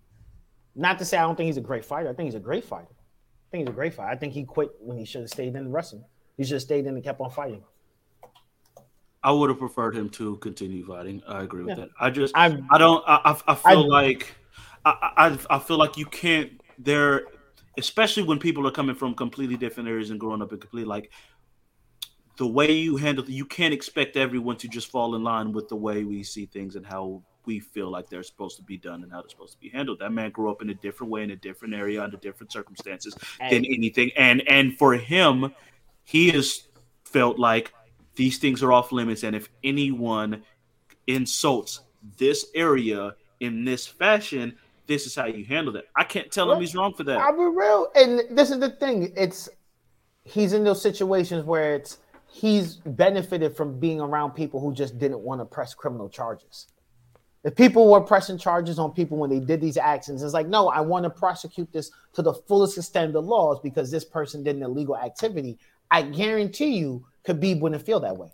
Not 0.77 0.99
to 1.01 1.05
say 1.05 1.19
I 1.19 1.23
don't 1.23 1.35
think 1.35 1.49
he's 1.49 1.57
a 1.57 1.61
great 1.63 1.85
fighter. 1.85 2.09
I 2.09 2.13
think 2.15 2.27
he's 2.29 2.37
a 2.37 2.41
great 2.41 2.65
fighter. 2.65 2.95
I 3.53 3.57
think 3.59 3.69
he's 3.69 3.73
a 3.73 3.77
great 3.77 3.93
fighter. 3.93 4.09
I 4.09 4.17
think 4.17 4.33
he 4.33 4.45
quit 4.45 4.71
when 4.81 4.97
he 4.97 5.05
should 5.05 5.21
have 5.21 5.31
stayed 5.31 5.55
in 5.55 5.71
wrestling. 5.71 6.05
He 6.39 6.45
should 6.45 6.55
have 6.55 6.63
stayed 6.63 6.87
in 6.87 6.95
and 6.95 7.05
kept 7.05 7.21
on 7.21 7.31
fighting. 7.31 7.63
I 9.23 9.31
would 9.31 9.51
have 9.51 9.59
preferred 9.59 9.95
him 9.95 10.09
to 10.11 10.37
continue 10.39 10.87
fighting. 10.87 11.23
I 11.29 11.43
agree 11.43 11.63
with 11.63 11.77
Yeah. 11.77 11.85
that. 11.85 11.91
I 12.01 12.09
just, 12.09 12.35
I'm- 12.35 12.67
I 12.71 12.79
don't, 12.79 13.05
I, 13.07 13.21
I, 13.47 13.53
I 13.53 13.55
feel 13.55 13.83
I- 13.95 14.03
like, 14.03 14.35
I, 14.87 15.13
I, 15.51 15.57
I 15.57 15.59
feel 15.59 15.77
like 15.77 15.99
you 15.99 16.07
can't. 16.07 16.53
There, 16.79 17.27
especially 17.77 18.23
when 18.23 18.39
people 18.39 18.67
are 18.67 18.71
coming 18.73 18.97
from 18.97 19.15
completely 19.15 19.57
different 19.59 19.87
areas 19.89 20.09
and 20.09 20.19
growing 20.19 20.41
up 20.41 20.51
in 20.53 20.59
completely 20.59 20.89
like 20.89 21.13
the 22.39 22.47
way 22.47 22.73
you 22.73 22.97
handle. 22.97 23.25
You 23.27 23.45
can't 23.45 23.75
expect 23.75 24.17
everyone 24.17 24.57
to 24.57 24.67
just 24.69 24.91
fall 24.91 25.15
in 25.15 25.23
line 25.23 25.53
with 25.53 25.69
the 25.69 25.77
way 25.77 26.05
we 26.05 26.23
see 26.23 26.47
things 26.47 26.75
and 26.75 26.87
how 26.87 27.23
we 27.47 27.61
feel 27.61 27.91
like 27.91 28.09
they're 28.09 28.23
supposed 28.23 28.57
to 28.57 28.63
be 28.63 28.77
done 28.77 29.03
and 29.03 29.13
how 29.13 29.21
they're 29.21 29.31
supposed 29.31 29.55
to 29.55 29.61
be 29.61 29.69
handled. 29.69 29.99
That 29.99 30.13
man 30.13 30.31
grew 30.31 30.51
up 30.51 30.63
in 30.63 30.71
a 30.71 30.75
different 30.75 31.11
way 31.11 31.23
in 31.23 31.31
a 31.31 31.37
different 31.37 31.75
area 31.75 32.03
under 32.03 32.17
different 32.17 32.53
circumstances 32.53 33.15
than 33.39 33.65
anything. 33.65 34.11
And 34.17 34.43
and 34.49 34.77
for 34.79 34.95
him, 34.95 35.55
he 36.05 36.31
has 36.31 36.69
felt 37.05 37.39
like 37.39 37.73
these 38.15 38.39
things 38.39 38.63
are 38.63 38.73
off 38.73 38.93
limits, 38.93 39.23
and 39.23 39.35
if 39.35 39.49
anyone 39.65 40.43
insults 41.07 41.81
this 42.19 42.47
area 42.55 43.15
in 43.41 43.65
this 43.65 43.87
fashion, 43.87 44.57
this 44.87 45.07
is 45.07 45.15
how 45.15 45.27
you 45.27 45.45
handle 45.45 45.73
that. 45.73 45.85
I 45.97 46.05
can't 46.05 46.31
tell 46.31 46.51
him 46.53 46.61
he's 46.61 46.75
wrong 46.75 46.95
for 46.95 47.05
that. 47.05 47.19
I'll 47.19 47.37
be 47.37 47.45
real, 47.45 47.89
and 47.95 48.23
this 48.31 48.51
is 48.51 48.59
the 48.59 48.71
thing. 48.71 49.13
It's 49.17 49.49
he's 50.25 50.53
in 50.53 50.65
those 50.65 50.83
situations 50.83 51.45
where 51.45 51.75
it's 51.75 51.99
he's 52.27 52.77
benefited 52.77 53.57
from 53.57 53.79
being 53.79 54.01
around 54.01 54.33
people 54.33 54.61
who 54.61 54.73
just 54.73 54.99
didn't 54.99 55.21
want 55.21 55.41
to 55.41 55.45
press 55.45 55.75
criminal 55.75 56.09
charges. 56.09 56.69
If 57.45 57.57
people 57.57 57.91
were 57.91 58.01
pressing 58.01 58.39
charges 58.39 58.79
on 58.79 58.93
people 58.93 59.19
when 59.19 59.29
they 59.29 59.41
did 59.41 59.61
these 59.61 59.77
actions, 59.77 60.23
it's 60.23 60.33
like, 60.33 60.47
no, 60.47 60.69
I 60.69 60.81
want 60.81 61.05
to 61.05 61.11
prosecute 61.11 61.73
this 61.73 61.91
to 62.13 62.23
the 62.23 62.35
fullest 62.35 62.79
extent 62.79 63.09
of 63.09 63.13
the 63.15 63.23
laws 63.23 63.59
because 63.61 63.91
this 63.91 64.05
person 64.05 64.45
did 64.45 64.57
an 64.57 64.63
illegal 64.63 64.97
activity. 64.97 65.59
I 65.91 66.03
guarantee 66.03 66.77
you, 66.77 67.05
Khabib 67.27 67.61
wouldn't 67.61 67.85
feel 67.85 67.99
that 68.01 68.17
way. 68.17 68.29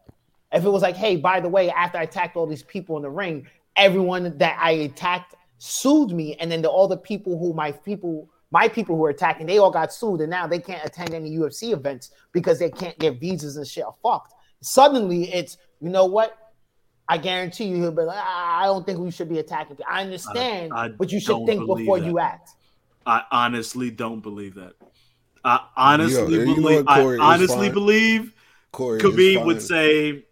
If 0.52 0.64
it 0.64 0.68
was 0.68 0.82
like, 0.82 0.96
hey, 0.96 1.16
by 1.16 1.40
the 1.40 1.48
way, 1.48 1.70
after 1.70 1.98
I 1.98 2.02
attacked 2.02 2.36
all 2.36 2.46
these 2.46 2.62
people 2.62 2.96
in 2.96 3.02
the 3.02 3.10
ring, 3.10 3.46
everyone 3.76 4.36
that 4.38 4.58
I 4.60 4.72
attacked 4.72 5.34
sued 5.58 6.10
me, 6.10 6.34
and 6.36 6.50
then 6.50 6.62
the, 6.62 6.68
all 6.68 6.88
the 6.88 6.96
people 6.96 7.38
who 7.38 7.54
my 7.54 7.72
people, 7.72 8.28
my 8.50 8.68
people 8.68 8.96
who 8.96 9.02
were 9.02 9.10
attacking, 9.10 9.46
they 9.46 9.58
all 9.58 9.70
got 9.70 9.92
sued, 9.92 10.20
and 10.20 10.30
now 10.30 10.46
they 10.46 10.58
can't 10.58 10.84
attend 10.84 11.14
any 11.14 11.30
UFC 11.36 11.72
events 11.72 12.10
because 12.32 12.58
they 12.58 12.70
can't 12.70 12.98
get 12.98 13.20
visas 13.20 13.56
and 13.56 13.66
shit 13.66 13.84
are 13.84 13.94
fucked. 14.02 14.34
Suddenly, 14.60 15.32
it's 15.32 15.56
you 15.80 15.90
know 15.90 16.06
what? 16.06 16.36
I 17.08 17.16
guarantee 17.16 17.64
you, 17.64 17.76
he'll 17.76 17.92
be 17.92 18.02
like, 18.02 18.22
I 18.22 18.64
don't 18.64 18.84
think 18.84 18.98
we 18.98 19.10
should 19.10 19.28
be 19.28 19.38
attacking. 19.38 19.78
I 19.88 20.02
understand, 20.02 20.72
I 20.74 20.88
but 20.88 21.10
you 21.10 21.20
should 21.20 21.46
think 21.46 21.66
before 21.66 21.98
that. 21.98 22.06
you 22.06 22.18
act. 22.18 22.50
I 23.06 23.22
honestly 23.30 23.90
don't 23.90 24.20
believe 24.20 24.56
that. 24.56 24.74
I 25.44 25.60
honestly 25.76 26.20
Yo, 26.20 26.28
you 26.28 26.46
know 26.46 26.54
believe. 26.56 26.86
what, 26.86 26.96
Corey, 27.00 27.18
I 27.18 27.34
honestly 27.34 27.68
fine. 27.68 27.72
believe 27.72 28.34
Corey, 28.72 29.00
Khabib 29.00 29.46
would 29.46 29.62
say 29.62 30.24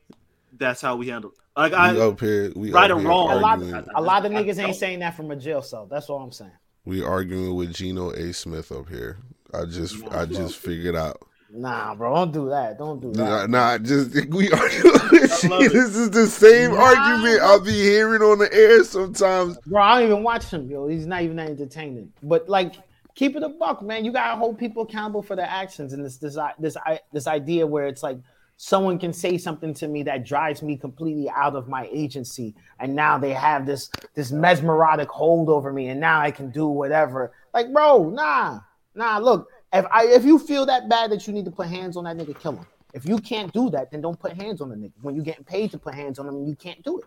that's 0.59 0.83
how 0.83 0.97
we 0.97 1.09
handle. 1.09 1.31
It. 1.31 1.37
Like 1.57 1.73
we 1.73 1.79
I, 1.79 1.97
up 1.97 2.21
here, 2.21 2.53
we 2.55 2.71
right 2.71 2.91
up 2.91 2.99
or 2.99 3.03
wrong. 3.03 3.31
A 3.31 3.37
lot, 3.37 3.63
a 3.95 4.03
lot 4.03 4.27
of 4.27 4.33
niggas 4.33 4.59
ain't 4.63 4.77
saying 4.77 4.99
that 4.99 5.17
from 5.17 5.31
a 5.31 5.37
jail 5.37 5.63
cell. 5.63 5.87
That's 5.87 6.11
all 6.11 6.21
I'm 6.21 6.33
saying. 6.33 6.51
we 6.85 7.03
arguing 7.03 7.55
with 7.55 7.73
Gino 7.73 8.11
A. 8.11 8.35
Smith 8.35 8.71
up 8.71 8.91
here. 8.91 9.17
I 9.55 9.65
just, 9.65 10.05
I 10.11 10.27
just 10.27 10.57
figured 10.57 10.97
out. 10.97 11.23
Nah, 11.51 11.95
bro, 11.95 12.15
don't 12.15 12.33
do 12.33 12.49
that. 12.51 12.77
Don't 12.79 13.01
do 13.01 13.13
Nah, 13.13 13.43
that. 13.43 13.51
nah, 13.51 13.79
just 13.79 14.15
we 14.31 14.51
argue. 14.51 14.93
with 15.13 15.45
love 15.45 15.61
you. 15.61 15.67
it. 15.67 15.73
This 15.73 15.97
is 15.97 16.11
the 16.11 16.27
same 16.27 16.73
Nah, 16.73 16.79
argument 16.83 17.41
I'll 17.43 17.61
be 17.61 17.73
hearing 17.73 18.21
on 18.23 18.39
the 18.39 18.53
air 18.53 18.83
sometimes. 18.85 19.57
Bro, 19.67 19.83
I 19.83 20.01
don't 20.01 20.11
even 20.11 20.23
watch 20.25 20.47
him, 20.51 20.69
yo. 20.69 20.89
He's 20.89 21.07
not 21.07 21.23
even 21.23 21.37
that 21.37 21.49
entertaining. 21.51 22.13
But 22.23 22.49
like, 22.49 22.75
keep 23.15 23.37
it 23.37 23.43
a 23.45 23.49
buck, 23.49 23.81
man. 23.81 24.05
You 24.05 24.13
gotta 24.13 24.37
hold 24.37 24.59
people 24.59 24.83
accountable 24.83 25.23
for 25.23 25.37
their 25.37 25.47
actions, 25.47 25.93
and 25.93 26.05
this 26.05 26.17
this 26.17 26.37
this 26.59 26.77
this 27.13 27.27
idea 27.29 27.67
where 27.67 27.87
it's 27.87 28.03
like 28.03 28.19
someone 28.59 28.99
can 28.99 29.13
say 29.13 29.37
something 29.39 29.73
to 29.75 29.87
me 29.87 30.03
that 30.03 30.25
drives 30.25 30.63
me 30.63 30.77
completely 30.77 31.29
out 31.31 31.55
of 31.55 31.69
my 31.69 31.89
agency, 31.93 32.55
and 32.81 32.95
now 32.95 33.19
they 33.19 33.33
have 33.33 33.67
this 33.67 33.89
this 34.15 34.33
mesmerotic 34.33 35.09
hold 35.09 35.49
over 35.49 35.73
me, 35.73 35.89
and 35.89 36.01
now 36.01 36.21
I 36.21 36.31
can 36.33 36.51
do 36.51 36.67
whatever. 36.67 37.33
Like, 37.55 37.73
bro, 37.73 38.11
nah, 38.11 38.61
nah. 38.97 39.19
Look, 39.19 39.49
if 39.79 39.87
I 39.91 40.07
if 40.07 40.25
you 40.25 40.39
feel 40.39 40.67
that 40.67 40.89
bad 40.89 41.11
that 41.13 41.27
you 41.27 41.33
need 41.33 41.45
to 41.45 41.51
put 41.51 41.69
hands 41.69 41.97
on 41.97 42.05
that 42.05 42.17
nigga, 42.17 42.39
kill 42.39 42.53
him. 42.53 42.67
If 42.95 43.07
you 43.07 43.19
can't 43.19 43.53
do 43.53 43.69
that, 43.71 43.91
then 43.91 44.01
don't 44.01 44.19
put 44.19 44.33
hands 44.33 44.61
on 44.61 44.71
the 44.71 44.77
nigga. 44.77 44.93
When 45.03 45.15
you're 45.15 45.25
getting 45.25 45.45
paid 45.45 45.71
to 45.73 45.79
put 45.79 45.95
hands 45.95 46.19
on 46.19 46.27
them, 46.27 46.47
you 46.47 46.55
can't 46.55 46.83
do 46.83 46.99
it. 46.99 47.05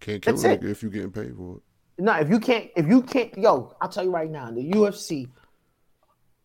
Can't 0.00 0.22
kill 0.22 0.34
That's 0.34 0.44
a 0.44 0.56
nigga 0.56 0.70
if 0.70 0.82
you're 0.82 0.90
getting 0.90 1.12
paid 1.12 1.36
for 1.36 1.56
it. 1.56 1.62
No, 2.00 2.12
if 2.14 2.28
you 2.28 2.38
can't, 2.38 2.70
if 2.76 2.86
you 2.86 3.02
can't, 3.02 3.36
yo, 3.36 3.74
I'll 3.80 3.88
tell 3.88 4.04
you 4.04 4.10
right 4.10 4.30
now, 4.30 4.50
the 4.50 4.70
UFC, 4.70 5.28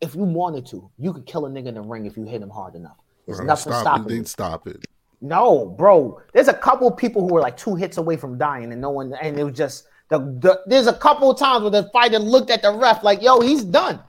if 0.02 0.16
you 0.16 0.24
wanted 0.24 0.66
to, 0.68 0.90
you 0.98 1.14
could 1.14 1.26
kill 1.26 1.46
a 1.46 1.50
nigga 1.50 1.68
in 1.68 1.76
the 1.76 1.82
ring 1.82 2.06
if 2.06 2.18
you 2.18 2.24
hit 2.24 2.42
him 2.42 2.50
hard 2.50 2.76
enough. 2.76 2.98
There's 3.26 3.40
Right, 3.40 3.48
nothing 3.48 3.72
stop 3.72 3.82
stopping. 3.82 4.08
They'd 4.08 4.28
stop 4.28 4.68
it. 4.68 4.86
No, 5.22 5.66
bro. 5.66 6.20
There's 6.34 6.50
a 6.50 6.54
couple 6.54 6.88
of 6.88 6.98
people 6.98 7.22
who 7.28 7.34
were 7.34 7.40
like 7.40 7.56
two 7.56 7.76
hits 7.76 7.98
away 7.98 8.18
from 8.18 8.38
dying, 8.38 8.72
and 8.74 8.82
no 8.82 8.90
one, 8.90 9.14
and 9.22 9.40
it 9.40 9.44
was 9.44 9.56
just 9.56 9.88
the, 10.10 10.20
the 10.20 10.62
there's 10.66 10.88
a 10.88 10.94
couple 10.94 11.32
of 11.32 11.40
times 11.40 11.62
where 11.62 11.72
the 11.72 11.90
fighter 11.94 12.20
looked 12.20 12.52
at 12.52 12.62
the 12.62 12.72
ref 12.74 13.04
like, 13.04 13.22
yo, 13.22 13.40
he's 13.40 13.64
done. 13.64 14.00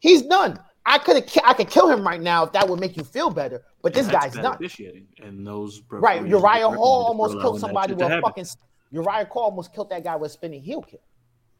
He's 0.00 0.22
done. 0.22 0.58
I 0.88 0.98
could 0.98 1.16
have 1.16 1.42
I 1.44 1.52
could 1.52 1.68
kill 1.68 1.88
him 1.90 2.06
right 2.06 2.20
now 2.20 2.44
if 2.44 2.52
that 2.52 2.68
would 2.68 2.78
make 2.80 2.96
you 2.96 3.02
feel 3.04 3.28
better. 3.30 3.64
But 3.82 3.92
this 3.92 4.06
guy's 4.08 4.34
not. 4.36 4.54
officiating, 4.56 5.08
and 5.22 5.46
those 5.46 5.82
Right. 5.88 6.24
Uriah 6.26 6.68
Hall 6.70 7.06
almost 7.06 7.38
killed 7.40 7.60
somebody 7.60 7.92
with 7.94 8.02
a 8.10 8.20
fucking 8.20 8.46
Uriah 8.92 9.24
Hall 9.26 9.44
almost 9.44 9.74
killed 9.74 9.90
that 9.90 10.04
guy 10.04 10.14
with 10.16 10.30
a 10.30 10.32
spinning 10.34 10.62
heel 10.62 10.80
kick. 10.82 11.00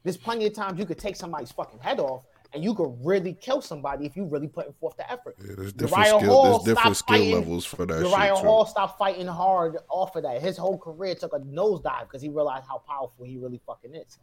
There's 0.04 0.16
plenty 0.16 0.46
of 0.46 0.54
times 0.54 0.78
you 0.78 0.86
could 0.86 0.98
take 0.98 1.16
somebody's 1.16 1.50
fucking 1.50 1.80
head 1.80 1.98
off 1.98 2.24
and 2.54 2.62
you 2.62 2.72
could 2.74 2.94
really 3.04 3.32
kill 3.34 3.60
somebody 3.60 4.06
if 4.06 4.16
you 4.16 4.24
really 4.24 4.46
putting 4.46 4.72
forth 4.74 4.96
the 4.96 5.10
effort. 5.10 5.34
Yeah, 5.40 5.54
there's 5.56 5.72
different 5.72 6.06
Uriah 6.06 6.20
skill. 6.20 6.30
Hall 6.30 6.58
There's 6.60 6.76
different 6.76 6.96
skill 6.96 7.16
fighting- 7.16 7.34
levels 7.34 7.64
for 7.64 7.84
that 7.86 7.98
Uriah 7.98 8.34
shit 8.34 8.42
too. 8.42 8.46
Hall 8.46 8.66
stopped 8.66 8.96
fighting 8.98 9.26
hard 9.26 9.78
off 9.88 10.14
of 10.14 10.22
that. 10.22 10.40
His 10.40 10.56
whole 10.56 10.78
career 10.78 11.16
took 11.16 11.32
a 11.32 11.40
nosedive 11.40 12.02
because 12.02 12.22
he 12.22 12.28
realized 12.28 12.66
how 12.68 12.78
powerful 12.88 13.24
he 13.26 13.36
really 13.36 13.60
fucking 13.66 13.96
is. 13.96 14.18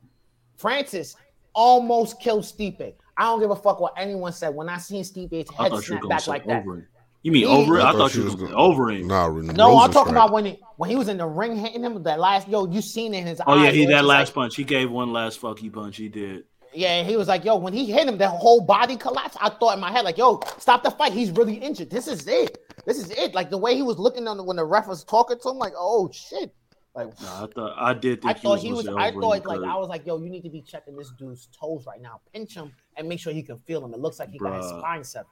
Francis 0.55 1.17
almost 1.53 2.19
killed 2.19 2.43
Stipe. 2.43 2.93
I 3.17 3.23
don't 3.25 3.39
give 3.39 3.51
a 3.51 3.55
fuck 3.55 3.79
what 3.79 3.93
anyone 3.97 4.31
said. 4.33 4.49
When 4.55 4.69
I 4.69 4.77
seen 4.77 5.03
Stipe's 5.03 5.51
head 5.55 5.71
you 5.71 5.81
snap 5.81 6.01
gonna 6.01 6.15
back 6.15 6.27
like 6.27 6.45
that. 6.47 6.63
over. 6.63 6.89
You 7.21 7.31
mean 7.31 7.47
He- 7.47 7.53
over 7.53 7.77
it? 7.77 7.81
I 7.83 7.89
I 7.89 7.91
thought 7.91 7.97
thought 7.97 8.15
you 8.15 8.21
you 8.21 8.25
was 8.25 8.35
was 8.35 8.43
gonna- 8.51 8.61
over 8.61 8.91
it. 8.91 9.05
Nah, 9.05 9.29
No, 9.29 9.77
I'm 9.79 9.91
talking 9.91 10.11
about 10.11 10.31
when 10.33 10.45
he 10.45 10.59
when 10.77 10.89
he 10.89 10.95
was 10.95 11.07
in 11.07 11.17
the 11.17 11.25
ring 11.27 11.55
hitting 11.55 11.83
him 11.83 11.93
with 11.93 12.03
that 12.05 12.19
last 12.19 12.47
yo, 12.49 12.65
you 12.65 12.81
seen 12.81 13.13
it 13.13 13.19
in 13.19 13.27
his 13.27 13.41
Oh 13.47 13.55
yeah, 13.55 13.69
eyes. 13.69 13.73
he 13.75 13.81
where 13.81 13.91
it's 13.91 13.97
that 14.01 14.05
last 14.05 14.27
like- 14.29 14.33
punch. 14.35 14.55
He 14.55 14.63
gave 14.63 14.91
one 14.91 15.13
last 15.13 15.39
fuck 15.39 15.61
you 15.63 15.71
punch. 15.71 15.97
He 15.97 16.09
did. 16.09 16.43
Yeah, 16.75 17.03
he 17.03 17.15
was 17.17 17.27
like, 17.27 17.45
yo, 17.45 17.55
when 17.55 17.71
he 17.71 17.85
hit 17.85 18.07
him, 18.07 18.17
the 18.17 18.27
whole 18.27 18.59
body 18.59 18.95
collapsed. 18.97 19.37
I 19.39 19.49
thought 19.49 19.75
in 19.75 19.79
my 19.79 19.91
head, 19.91 20.03
like, 20.05 20.17
yo, 20.17 20.39
stop 20.57 20.81
the 20.81 20.89
fight. 20.89 21.13
He's 21.13 21.29
really 21.29 21.53
injured. 21.53 21.91
This 21.91 22.07
is 22.07 22.27
it. 22.27 22.57
This 22.85 22.97
is 22.97 23.11
it. 23.11 23.35
Like 23.35 23.51
the 23.51 23.59
way 23.59 23.75
he 23.75 23.83
was 23.83 23.99
looking 23.99 24.27
on 24.27 24.37
the, 24.37 24.43
when 24.43 24.55
the 24.57 24.65
ref 24.65 24.87
was 24.87 25.03
talking 25.03 25.37
to 25.43 25.49
him, 25.49 25.57
like, 25.59 25.73
oh 25.77 26.09
shit. 26.11 26.51
Like 26.95 27.07
I 27.21 27.47
thought 27.47 27.73
I 27.77 27.93
did 27.93 28.21
think 28.21 28.35
I 28.35 28.39
thought 28.39 28.59
he 28.59 28.71
was. 28.71 28.87
I 28.87 29.11
thought 29.11 29.45
like. 29.45 29.61
I 29.61 29.75
was 29.77 29.89
like, 29.89 30.05
yo, 30.05 30.19
you 30.19 30.29
need 30.29 30.43
to 30.43 30.49
be 30.49 30.61
checking 30.61 30.95
this 30.95 31.11
dude's 31.17 31.47
toes 31.59 31.85
right 31.87 32.01
now. 32.01 32.21
Pinch 32.31 32.53
him 32.53 32.71
and 32.95 33.09
make 33.09 33.19
sure 33.19 33.33
he 33.33 33.41
can 33.41 33.57
feel 33.59 33.83
him. 33.83 33.93
It 33.93 33.99
looks 33.99 34.19
like 34.19 34.29
he 34.29 34.37
got 34.37 34.57
his 34.57 34.71
Bruh. 34.71 34.79
spine 34.79 35.03
severed. 35.03 35.27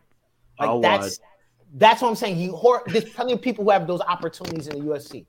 Like 0.60 0.70
I'll 0.70 0.82
that's 0.82 1.20
watch. 1.20 1.30
that's 1.76 2.02
what 2.02 2.10
I'm 2.10 2.16
saying. 2.16 2.38
He 2.38 2.48
hor- 2.48 2.84
there's 2.88 3.06
plenty 3.06 3.34
of 3.34 3.42
people 3.42 3.64
who 3.64 3.70
have 3.70 3.86
those 3.86 4.02
opportunities 4.02 4.68
in 4.68 4.80
the 4.80 4.86
UFC. 4.92 5.26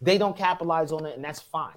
They 0.00 0.16
don't 0.16 0.36
capitalize 0.36 0.92
on 0.92 1.06
it, 1.06 1.16
and 1.16 1.24
that's 1.24 1.40
fine. 1.40 1.76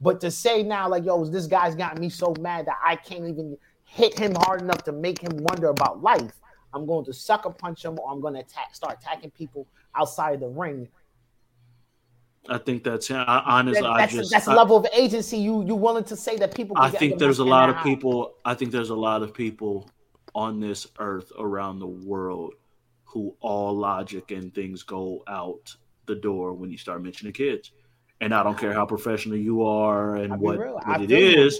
But 0.00 0.20
to 0.22 0.30
say 0.30 0.62
now, 0.62 0.88
like, 0.88 1.04
yo, 1.04 1.24
this 1.24 1.46
guy's 1.46 1.74
got 1.74 1.98
me 1.98 2.08
so 2.08 2.34
mad 2.40 2.66
that 2.66 2.78
I 2.84 2.96
can't 2.96 3.28
even 3.28 3.56
hit 3.84 4.18
him 4.18 4.34
hard 4.34 4.62
enough 4.62 4.82
to 4.84 4.92
make 4.92 5.20
him 5.20 5.36
wonder 5.36 5.68
about 5.68 6.02
life. 6.02 6.32
I'm 6.72 6.86
going 6.86 7.04
to 7.04 7.12
sucker 7.12 7.50
punch 7.50 7.84
him, 7.84 7.98
or 7.98 8.10
I'm 8.10 8.20
going 8.20 8.34
to 8.34 8.40
attack, 8.40 8.74
start 8.74 8.98
attacking 9.00 9.30
people 9.32 9.66
outside 9.94 10.34
of 10.34 10.40
the 10.40 10.48
ring. 10.48 10.88
I 12.48 12.58
think 12.58 12.84
that's 12.84 13.10
honestly. 13.10 13.82
That- 13.82 13.90
I 13.90 13.98
that's 13.98 14.12
just 14.14 14.30
that's 14.30 14.48
I- 14.48 14.54
level 14.54 14.76
of 14.76 14.86
agency 14.92 15.36
you 15.38 15.64
you 15.64 15.74
willing 15.74 16.04
to 16.04 16.16
say 16.16 16.36
that 16.38 16.54
people. 16.54 16.76
Can 16.76 16.84
I 16.84 16.90
think 16.90 17.18
there's 17.18 17.38
a 17.38 17.44
lot 17.44 17.68
of 17.70 17.82
people. 17.82 18.34
I 18.44 18.54
think 18.54 18.72
there's 18.72 18.90
a 18.90 18.94
lot 18.94 19.22
of 19.22 19.34
people 19.34 19.90
on 20.34 20.60
this 20.60 20.86
earth 20.98 21.32
around 21.38 21.80
the 21.80 21.86
world 21.86 22.54
who 23.04 23.34
all 23.40 23.76
logic 23.76 24.30
and 24.30 24.54
things 24.54 24.82
go 24.84 25.22
out 25.26 25.74
the 26.06 26.14
door 26.14 26.52
when 26.52 26.70
you 26.70 26.78
start 26.78 27.02
mentioning 27.02 27.32
kids. 27.32 27.72
And 28.20 28.34
I 28.34 28.42
don't 28.42 28.56
care 28.58 28.72
how 28.72 28.84
professional 28.86 29.36
you 29.36 29.64
are 29.64 30.16
and 30.16 30.38
what, 30.38 30.58
what 30.58 31.00
it 31.00 31.08
feel 31.08 31.44
is. 31.46 31.58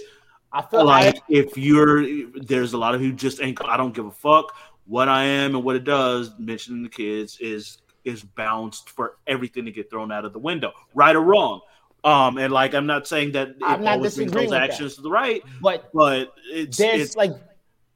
I 0.53 0.61
feel 0.61 0.85
like 0.85 1.17
I- 1.17 1.21
if 1.29 1.57
you're 1.57 2.05
there's 2.35 2.73
a 2.73 2.77
lot 2.77 2.95
of 2.95 3.01
who 3.01 3.11
just 3.13 3.41
ain't 3.41 3.59
I 3.65 3.77
don't 3.77 3.93
give 3.93 4.05
a 4.05 4.11
fuck 4.11 4.53
what 4.85 5.07
I 5.09 5.23
am 5.23 5.55
and 5.55 5.63
what 5.63 5.75
it 5.75 5.83
does. 5.83 6.31
Mentioning 6.39 6.83
the 6.83 6.89
kids 6.89 7.37
is 7.39 7.77
is 8.05 8.23
bounced 8.23 8.89
for 8.89 9.17
everything 9.27 9.65
to 9.65 9.71
get 9.71 9.89
thrown 9.89 10.11
out 10.11 10.25
of 10.25 10.33
the 10.33 10.39
window, 10.39 10.71
right 10.93 11.15
or 11.15 11.21
wrong. 11.21 11.61
Um, 12.03 12.37
and 12.37 12.51
like 12.51 12.73
I'm 12.73 12.87
not 12.87 13.07
saying 13.07 13.33
that 13.33 13.49
it 13.49 13.55
I'm 13.63 13.83
not 13.83 13.93
always 13.97 14.15
brings 14.15 14.31
those 14.31 14.41
with 14.41 14.49
that. 14.51 14.69
actions 14.71 14.95
to 14.95 15.01
the 15.01 15.11
right, 15.11 15.43
but 15.61 15.89
but 15.93 16.33
it's 16.51 16.77
there's 16.77 17.01
it's 17.01 17.15
like 17.15 17.31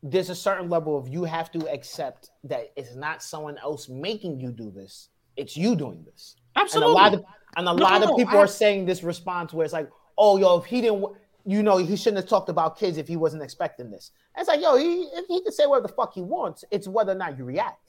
there's 0.03 0.29
a 0.29 0.35
certain 0.35 0.69
level 0.69 0.95
of 0.97 1.07
you 1.07 1.23
have 1.23 1.51
to 1.53 1.67
accept 1.71 2.29
that 2.43 2.71
it's 2.75 2.95
not 2.95 3.23
someone 3.23 3.57
else 3.57 3.89
making 3.89 4.39
you 4.39 4.51
do 4.51 4.69
this; 4.69 5.09
it's 5.37 5.57
you 5.57 5.75
doing 5.75 6.03
this. 6.05 6.35
Absolutely. 6.55 6.91
And 6.91 6.99
a 6.99 7.01
lot 7.03 7.13
of 7.15 7.25
and 7.57 7.67
a 7.69 7.73
No, 7.73 7.83
lot 7.83 8.01
no, 8.01 8.11
of 8.11 8.17
people 8.17 8.37
I- 8.37 8.41
are 8.43 8.47
saying 8.47 8.85
this 8.85 9.01
response 9.01 9.53
where 9.53 9.63
it's 9.63 9.73
like, 9.73 9.89
"Oh, 10.17 10.37
yo, 10.37 10.57
if 10.57 10.65
he 10.65 10.81
didn't." 10.81 11.03
You 11.47 11.61
know, 11.61 11.77
he 11.77 11.95
shouldn't 11.95 12.17
have 12.23 12.27
talked 12.27 12.49
about 12.49 12.75
kids 12.75 12.97
if 12.97 13.07
he 13.07 13.17
wasn't 13.17 13.43
expecting 13.43 13.91
this. 13.91 14.09
And 14.35 14.41
it's 14.41 14.47
like, 14.47 14.61
yo, 14.61 14.77
he 14.77 15.07
he 15.27 15.41
can 15.43 15.51
say 15.51 15.67
whatever 15.67 15.87
the 15.87 15.93
fuck 15.93 16.11
he 16.15 16.21
wants. 16.23 16.63
It's 16.71 16.87
whether 16.87 17.11
or 17.11 17.15
not 17.15 17.37
you 17.37 17.43
react. 17.45 17.84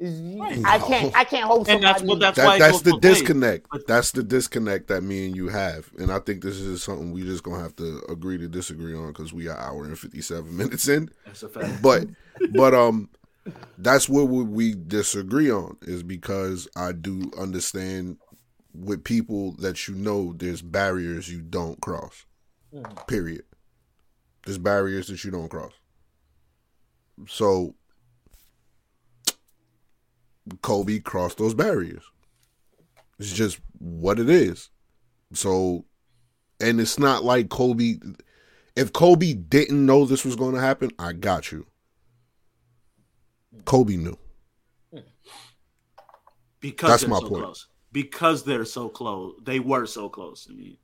Is- 0.00 0.64
I 0.64 0.78
can't 0.78 1.14
I 1.14 1.24
can't 1.24 1.44
hold 1.46 1.68
And 1.68 1.82
that's 1.84 2.02
what- 2.02 2.20
that's 2.20 2.36
That, 2.38 2.46
why 2.46 2.58
that's 2.58 2.80
the 2.80 2.92
both 2.92 3.04
ways. 3.04 3.18
disconnect. 3.18 3.66
That's 3.86 4.10
the 4.12 4.22
disconnect 4.22 4.88
that 4.88 5.02
me 5.02 5.26
and 5.26 5.36
you 5.36 5.48
have, 5.48 5.90
and 5.98 6.10
I 6.10 6.18
think 6.20 6.42
this 6.42 6.56
is 6.58 6.82
something 6.82 7.12
we 7.12 7.22
just 7.22 7.42
gonna 7.42 7.62
have 7.62 7.76
to 7.76 8.02
agree 8.08 8.38
to 8.38 8.48
disagree 8.48 8.94
on 8.96 9.08
because 9.08 9.32
we 9.34 9.46
are 9.48 9.58
hour 9.58 9.84
and 9.84 9.98
fifty 9.98 10.22
seven 10.22 10.56
minutes 10.56 10.88
in. 10.88 11.10
That's 11.26 11.42
a 11.42 11.48
fact. 11.50 11.82
But 11.82 12.06
but 12.54 12.72
um, 12.74 13.10
that's 13.76 14.08
what 14.08 14.28
we, 14.28 14.42
we 14.44 14.74
disagree 14.74 15.50
on 15.50 15.76
is 15.82 16.02
because 16.02 16.66
I 16.76 16.92
do 16.92 17.30
understand 17.38 18.16
with 18.72 19.04
people 19.04 19.52
that 19.56 19.86
you 19.86 19.94
know 19.94 20.32
there's 20.34 20.62
barriers 20.62 21.30
you 21.30 21.42
don't 21.42 21.78
cross. 21.82 22.24
Mhm. 22.74 23.06
Period. 23.06 23.42
There's 24.46 24.56
barriers 24.58 25.08
that 25.08 25.22
you 25.24 25.30
don't 25.30 25.48
cross. 25.50 25.72
So 27.28 27.74
Colby 30.62 31.00
crossed 31.00 31.38
those 31.38 31.54
barriers. 31.54 32.02
It's 33.18 33.32
just 33.32 33.60
what 33.78 34.18
it 34.18 34.28
is. 34.30 34.70
So, 35.32 35.84
and 36.60 36.80
it's 36.80 36.98
not 36.98 37.24
like 37.24 37.48
Colby. 37.48 38.00
If 38.76 38.92
Colby 38.92 39.34
didn't 39.34 39.84
know 39.84 40.04
this 40.04 40.24
was 40.24 40.36
going 40.36 40.54
to 40.54 40.60
happen, 40.60 40.90
I 40.98 41.12
got 41.12 41.52
you. 41.52 41.66
Colby 43.64 43.96
knew. 43.96 44.16
because 46.60 46.90
That's 46.90 47.02
they're 47.02 47.10
my 47.10 47.18
so 47.18 47.28
point. 47.28 47.44
close. 47.44 47.66
Because 47.92 48.44
they're 48.44 48.64
so 48.64 48.88
close. 48.88 49.34
They 49.42 49.58
were 49.60 49.86
so 49.86 50.08
close. 50.08 50.46
I 50.48 50.54
mean, 50.54 50.76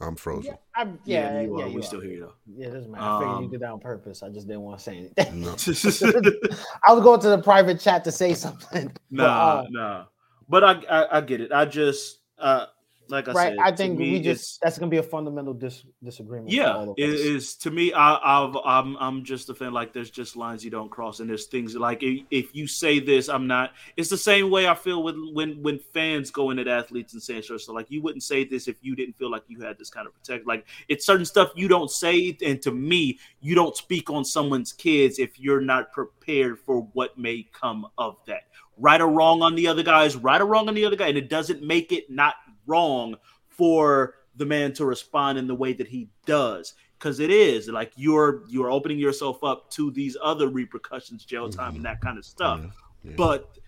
I'm 0.00 0.16
frozen. 0.16 0.56
I'm, 0.74 0.98
yeah, 1.04 1.34
yeah, 1.34 1.40
you 1.42 1.58
yeah, 1.58 1.64
are. 1.64 1.68
you 1.68 1.74
we 1.74 1.80
are. 1.80 1.84
still 1.84 2.00
hear 2.00 2.10
you 2.12 2.20
though. 2.20 2.34
Yeah, 2.56 2.66
it 2.68 2.72
doesn't 2.72 2.90
matter. 2.90 3.04
I 3.04 3.18
figured 3.18 3.36
Um, 3.36 3.42
you 3.44 3.50
did 3.50 3.60
that 3.60 3.70
on 3.70 3.80
purpose. 3.80 4.22
I 4.22 4.28
just 4.28 4.46
didn't 4.46 4.62
want 4.62 4.78
to 4.78 4.84
say 4.84 4.96
anything. 4.98 5.40
No. 5.42 5.50
I 6.86 6.92
was 6.92 7.02
going 7.02 7.20
to 7.20 7.28
the 7.28 7.40
private 7.42 7.80
chat 7.80 8.04
to 8.04 8.12
say 8.12 8.34
something. 8.34 8.88
but, 9.10 9.22
Nah, 9.22 9.50
uh, 9.60 9.66
nah. 9.70 10.04
But 10.48 10.64
I, 10.64 10.72
I, 10.90 11.18
I 11.18 11.20
get 11.20 11.40
it. 11.40 11.52
I 11.52 11.64
just, 11.64 12.18
uh, 12.38 12.66
like 13.08 13.28
I 13.28 13.32
right. 13.32 13.48
said, 13.50 13.58
I 13.58 13.72
think 13.74 13.98
me, 13.98 14.12
we 14.12 14.20
just 14.20 14.60
that's 14.62 14.78
gonna 14.78 14.90
be 14.90 14.96
a 14.96 15.02
fundamental 15.02 15.52
dis- 15.52 15.84
disagreement. 16.02 16.50
Yeah, 16.50 16.74
all 16.74 16.94
it 16.96 17.10
us. 17.10 17.20
is 17.20 17.56
to 17.56 17.70
me. 17.70 17.92
I, 17.92 18.16
I've, 18.16 18.56
I'm, 18.64 18.96
I'm 18.96 19.24
just 19.24 19.50
a 19.50 19.54
fan. 19.54 19.72
Like, 19.72 19.92
there's 19.92 20.10
just 20.10 20.36
lines 20.36 20.64
you 20.64 20.70
don't 20.70 20.90
cross, 20.90 21.20
and 21.20 21.28
there's 21.28 21.46
things 21.46 21.74
like 21.74 22.02
if, 22.02 22.24
if 22.30 22.54
you 22.54 22.66
say 22.66 23.00
this, 23.00 23.28
I'm 23.28 23.46
not. 23.46 23.72
It's 23.96 24.08
the 24.08 24.16
same 24.16 24.50
way 24.50 24.66
I 24.66 24.74
feel 24.74 25.02
with 25.02 25.16
when 25.32 25.62
when 25.62 25.78
fans 25.92 26.30
go 26.30 26.50
in 26.50 26.58
at 26.58 26.68
athletes 26.68 27.12
and 27.12 27.22
saying 27.22 27.42
sure. 27.42 27.58
So 27.58 27.72
like, 27.72 27.90
you 27.90 28.02
wouldn't 28.02 28.22
say 28.22 28.44
this 28.44 28.68
if 28.68 28.76
you 28.80 28.96
didn't 28.96 29.16
feel 29.18 29.30
like 29.30 29.44
you 29.48 29.60
had 29.60 29.78
this 29.78 29.90
kind 29.90 30.06
of 30.06 30.14
protect. 30.14 30.46
Like, 30.46 30.66
it's 30.88 31.04
certain 31.04 31.26
stuff 31.26 31.50
you 31.54 31.68
don't 31.68 31.90
say, 31.90 32.36
and 32.44 32.60
to 32.62 32.70
me, 32.70 33.18
you 33.40 33.54
don't 33.54 33.76
speak 33.76 34.10
on 34.10 34.24
someone's 34.24 34.72
kids 34.72 35.18
if 35.18 35.38
you're 35.38 35.60
not 35.60 35.92
prepared 35.92 36.58
for 36.58 36.88
what 36.92 37.18
may 37.18 37.46
come 37.52 37.86
of 37.98 38.16
that. 38.26 38.42
Right 38.76 39.00
or 39.00 39.08
wrong 39.08 39.40
on 39.42 39.54
the 39.54 39.68
other 39.68 39.84
guys, 39.84 40.16
right 40.16 40.40
or 40.40 40.46
wrong 40.46 40.68
on 40.68 40.74
the 40.74 40.84
other 40.84 40.96
guy, 40.96 41.06
and 41.06 41.16
it 41.16 41.28
doesn't 41.28 41.62
make 41.62 41.92
it 41.92 42.10
not 42.10 42.34
wrong 42.66 43.16
for 43.48 44.14
the 44.36 44.46
man 44.46 44.72
to 44.74 44.84
respond 44.84 45.38
in 45.38 45.46
the 45.46 45.54
way 45.54 45.72
that 45.72 45.88
he 45.88 46.08
does. 46.26 46.74
Because 46.98 47.20
it 47.20 47.30
is 47.30 47.68
like 47.68 47.92
you're 47.96 48.44
you're 48.48 48.70
opening 48.70 48.98
yourself 48.98 49.44
up 49.44 49.70
to 49.72 49.90
these 49.90 50.16
other 50.22 50.48
repercussions 50.48 51.24
jail 51.24 51.50
time 51.50 51.76
and 51.76 51.84
that 51.84 51.96
mm-hmm. 51.96 52.06
kind 52.06 52.18
of 52.18 52.24
stuff. 52.24 52.60
But 53.16 53.58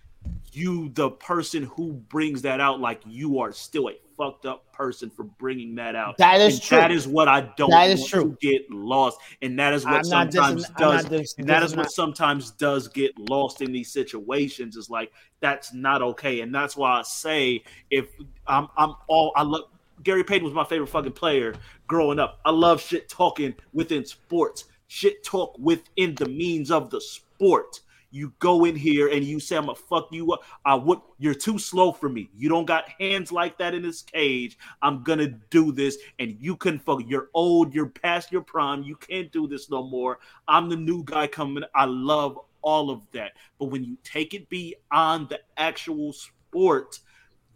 you 0.51 0.89
the 0.89 1.11
person 1.11 1.63
who 1.63 1.93
brings 1.93 2.41
that 2.41 2.59
out 2.59 2.79
like 2.79 3.01
you 3.05 3.39
are 3.39 3.51
still 3.51 3.89
a 3.89 3.93
fucked 4.17 4.45
up 4.45 4.71
person 4.73 5.09
for 5.09 5.23
bringing 5.23 5.75
that 5.75 5.95
out. 5.95 6.17
That 6.17 6.41
is 6.41 6.55
And 6.55 6.63
true. 6.63 6.77
That 6.77 6.91
is 6.91 7.07
what 7.07 7.27
I 7.27 7.41
don't 7.55 7.69
That 7.69 7.89
is 7.89 7.99
want 7.99 8.09
true. 8.09 8.31
to 8.31 8.37
get 8.51 8.69
lost, 8.71 9.19
and 9.41 9.57
that 9.59 9.73
is 9.73 9.85
what 9.85 9.93
I'm 9.95 10.03
sometimes 10.03 10.65
dissing- 10.65 10.77
does. 10.77 11.03
not 11.11 11.11
and 11.37 11.49
that 11.49 11.63
is 11.63 11.75
what 11.75 11.83
that. 11.83 11.91
sometimes 11.91 12.51
does 12.51 12.87
get 12.87 13.17
lost 13.17 13.61
in 13.61 13.71
these 13.71 13.91
situations. 13.91 14.75
Is 14.75 14.89
like 14.89 15.11
that's 15.39 15.73
not 15.73 16.01
okay, 16.01 16.41
and 16.41 16.53
that's 16.53 16.75
why 16.75 16.99
I 16.99 17.03
say 17.03 17.63
if 17.91 18.07
I'm 18.47 18.67
I'm 18.77 18.95
all 19.07 19.31
I 19.35 19.43
love. 19.43 19.65
Gary 20.03 20.23
Payton 20.23 20.43
was 20.45 20.53
my 20.53 20.63
favorite 20.63 20.87
fucking 20.89 21.13
player 21.13 21.55
growing 21.87 22.19
up. 22.19 22.39
I 22.45 22.51
love 22.51 22.79
shit 22.79 23.09
talking 23.09 23.55
within 23.73 24.05
sports, 24.05 24.65
shit 24.87 25.23
talk 25.23 25.57
within 25.57 26.13
the 26.13 26.27
means 26.27 26.69
of 26.69 26.91
the 26.91 27.01
sport. 27.01 27.81
You 28.09 28.33
go 28.39 28.65
in 28.65 28.75
here 28.75 29.09
and 29.09 29.23
you 29.23 29.39
say, 29.39 29.57
I'm 29.57 29.65
gonna 29.65 29.75
fuck 29.75 30.07
you 30.11 30.31
up. 30.31 30.43
I 30.65 30.75
would 30.75 30.99
you're 31.19 31.33
too 31.33 31.59
slow 31.59 31.91
for 31.91 32.07
me. 32.07 32.29
You 32.35 32.47
don't 32.49 32.65
got 32.65 32.89
hands 32.99 33.31
like 33.31 33.57
that 33.57 33.73
in 33.73 33.81
this 33.81 34.01
cage. 34.01 34.57
I'm 34.81 35.03
gonna 35.03 35.27
do 35.27 35.71
this, 35.71 35.97
and 36.19 36.37
you 36.39 36.55
can 36.55 36.79
fuck 36.79 37.01
you're 37.05 37.29
old, 37.33 37.73
you're 37.73 37.89
past 37.89 38.31
your 38.31 38.41
prime, 38.41 38.83
you 38.83 38.95
can't 38.95 39.31
do 39.31 39.47
this 39.47 39.69
no 39.69 39.83
more. 39.83 40.19
I'm 40.47 40.69
the 40.69 40.77
new 40.77 41.03
guy 41.03 41.27
coming. 41.27 41.63
I 41.75 41.85
love 41.85 42.39
all 42.61 42.89
of 42.89 43.01
that. 43.11 43.33
But 43.59 43.65
when 43.65 43.83
you 43.83 43.97
take 44.03 44.33
it 44.33 44.47
beyond 44.49 45.29
the 45.29 45.39
actual 45.57 46.13
sport, 46.13 46.99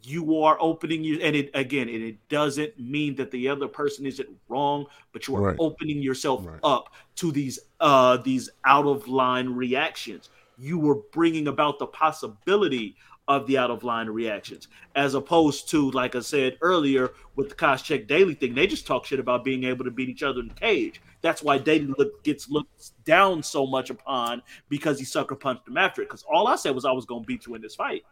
you 0.03 0.41
are 0.41 0.57
opening 0.59 1.03
you 1.03 1.19
and 1.21 1.35
it 1.35 1.49
again 1.53 1.87
and 1.87 2.03
it 2.03 2.17
doesn't 2.27 2.77
mean 2.79 3.15
that 3.15 3.29
the 3.31 3.47
other 3.47 3.67
person 3.67 4.05
isn't 4.05 4.27
wrong 4.49 4.85
but 5.13 5.27
you 5.27 5.35
are 5.35 5.41
Right. 5.41 5.55
opening 5.59 6.01
yourself 6.01 6.43
up 6.63 6.93
to 7.17 7.31
these 7.31 7.59
uh 7.79 8.17
these 8.17 8.49
out 8.65 8.87
of 8.87 9.07
line 9.07 9.49
reactions 9.49 10.29
you 10.61 10.77
were 10.77 10.99
bringing 11.11 11.47
about 11.47 11.79
the 11.79 11.87
possibility 11.87 12.95
of 13.27 13.47
the 13.47 13.57
out 13.57 13.71
of 13.71 13.83
line 13.83 14.07
reactions 14.07 14.67
as 14.95 15.13
opposed 15.13 15.69
to 15.69 15.89
like 15.91 16.15
i 16.15 16.19
said 16.19 16.57
earlier 16.61 17.11
with 17.35 17.49
the 17.49 17.55
Koscheck 17.55 18.07
Daley 18.07 18.33
thing 18.33 18.53
they 18.53 18.67
just 18.67 18.85
talk 18.85 19.05
shit 19.05 19.19
about 19.19 19.43
being 19.43 19.63
able 19.63 19.85
to 19.85 19.91
beat 19.91 20.09
each 20.09 20.23
other 20.23 20.39
in 20.39 20.47
the 20.47 20.53
cage 20.53 21.01
that's 21.21 21.43
why 21.43 21.57
Daley 21.57 21.93
look, 21.97 22.23
gets 22.23 22.49
looked 22.49 22.91
down 23.05 23.41
so 23.41 23.65
much 23.65 23.89
upon 23.89 24.41
because 24.69 24.99
he 24.99 25.05
sucker 25.05 25.35
punched 25.35 25.67
him 25.67 25.77
after 25.77 26.01
it 26.01 26.05
because 26.09 26.23
all 26.23 26.47
i 26.47 26.55
said 26.55 26.75
was 26.75 26.85
i 26.85 26.91
was 26.91 27.05
going 27.05 27.23
to 27.23 27.27
beat 27.27 27.45
you 27.45 27.55
in 27.55 27.61
this 27.61 27.75
fight 27.75 28.03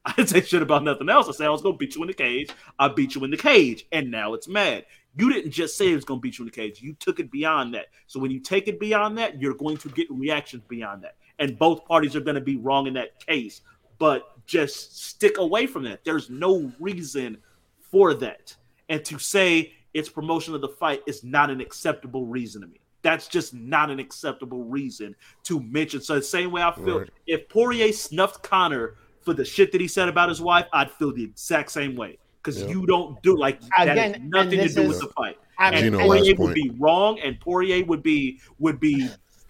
I 0.04 0.12
didn't 0.12 0.28
say 0.28 0.40
shit 0.40 0.62
about 0.62 0.84
nothing 0.84 1.08
else. 1.08 1.28
I 1.28 1.32
said 1.32 1.48
I 1.48 1.50
was 1.50 1.60
gonna 1.60 1.76
beat 1.76 1.94
you 1.94 2.02
in 2.02 2.08
the 2.08 2.14
cage. 2.14 2.50
I 2.78 2.88
beat 2.88 3.14
you 3.14 3.24
in 3.24 3.30
the 3.30 3.36
cage, 3.36 3.84
and 3.92 4.10
now 4.10 4.32
it's 4.32 4.48
mad. 4.48 4.86
You 5.16 5.30
didn't 5.30 5.50
just 5.50 5.76
say 5.76 5.90
it 5.90 5.96
was 5.96 6.04
gonna 6.04 6.20
beat 6.20 6.38
you 6.38 6.44
in 6.44 6.46
the 6.46 6.54
cage. 6.54 6.80
You 6.80 6.94
took 6.94 7.20
it 7.20 7.30
beyond 7.30 7.74
that. 7.74 7.86
So 8.06 8.18
when 8.18 8.30
you 8.30 8.40
take 8.40 8.68
it 8.68 8.80
beyond 8.80 9.18
that, 9.18 9.40
you're 9.40 9.54
going 9.54 9.76
to 9.78 9.88
get 9.90 10.06
reactions 10.10 10.62
beyond 10.68 11.02
that, 11.02 11.16
and 11.38 11.58
both 11.58 11.84
parties 11.86 12.14
are 12.16 12.20
going 12.20 12.34
to 12.34 12.40
be 12.40 12.56
wrong 12.56 12.86
in 12.86 12.94
that 12.94 13.24
case. 13.24 13.60
But 13.98 14.44
just 14.46 15.06
stick 15.06 15.38
away 15.38 15.66
from 15.66 15.82
that. 15.84 16.04
There's 16.04 16.30
no 16.30 16.72
reason 16.78 17.38
for 17.80 18.14
that, 18.14 18.54
and 18.88 19.04
to 19.06 19.18
say 19.18 19.72
it's 19.94 20.08
promotion 20.08 20.54
of 20.54 20.60
the 20.60 20.68
fight 20.68 21.02
is 21.06 21.24
not 21.24 21.50
an 21.50 21.60
acceptable 21.60 22.26
reason 22.26 22.60
to 22.62 22.68
me. 22.68 22.80
That's 23.02 23.26
just 23.28 23.54
not 23.54 23.90
an 23.90 23.98
acceptable 23.98 24.64
reason 24.64 25.16
to 25.44 25.60
mention. 25.60 26.00
So 26.02 26.16
the 26.16 26.22
same 26.22 26.50
way 26.50 26.62
I 26.62 26.74
feel 26.74 27.00
Right. 27.00 27.10
if 27.26 27.48
Poirier 27.48 27.92
snuffed 27.92 28.42
Conor 28.42 28.96
for 29.22 29.32
the 29.32 29.44
shit 29.44 29.72
that 29.72 29.80
he 29.80 29.88
said 29.88 30.08
about 30.08 30.28
his 30.28 30.40
wife, 30.40 30.66
I'd 30.72 30.90
feel 30.90 31.12
the 31.12 31.24
exact 31.24 31.70
same 31.70 31.96
way. 31.96 32.18
Because 32.42 32.62
Yeah. 32.62 32.68
you 32.68 32.86
don't 32.86 33.20
do 33.22 33.36
like 33.36 33.60
that 33.78 33.96
has 33.96 34.16
nothing 34.22 34.58
to 34.60 34.68
do 34.68 34.82
is- 34.82 34.88
with 34.88 35.00
the 35.00 35.08
fight. 35.08 35.38
I'm- 35.58 35.74
And 35.74 35.84
Gino, 35.84 35.98
Poirier 35.98 36.34
would 36.36 36.54
be 36.54 36.70
wrong, 36.78 37.18
and 37.20 37.38
Poirier 37.40 37.84
would 37.84 38.02
be 38.02 38.40
would 38.58 38.78
be 38.78 39.08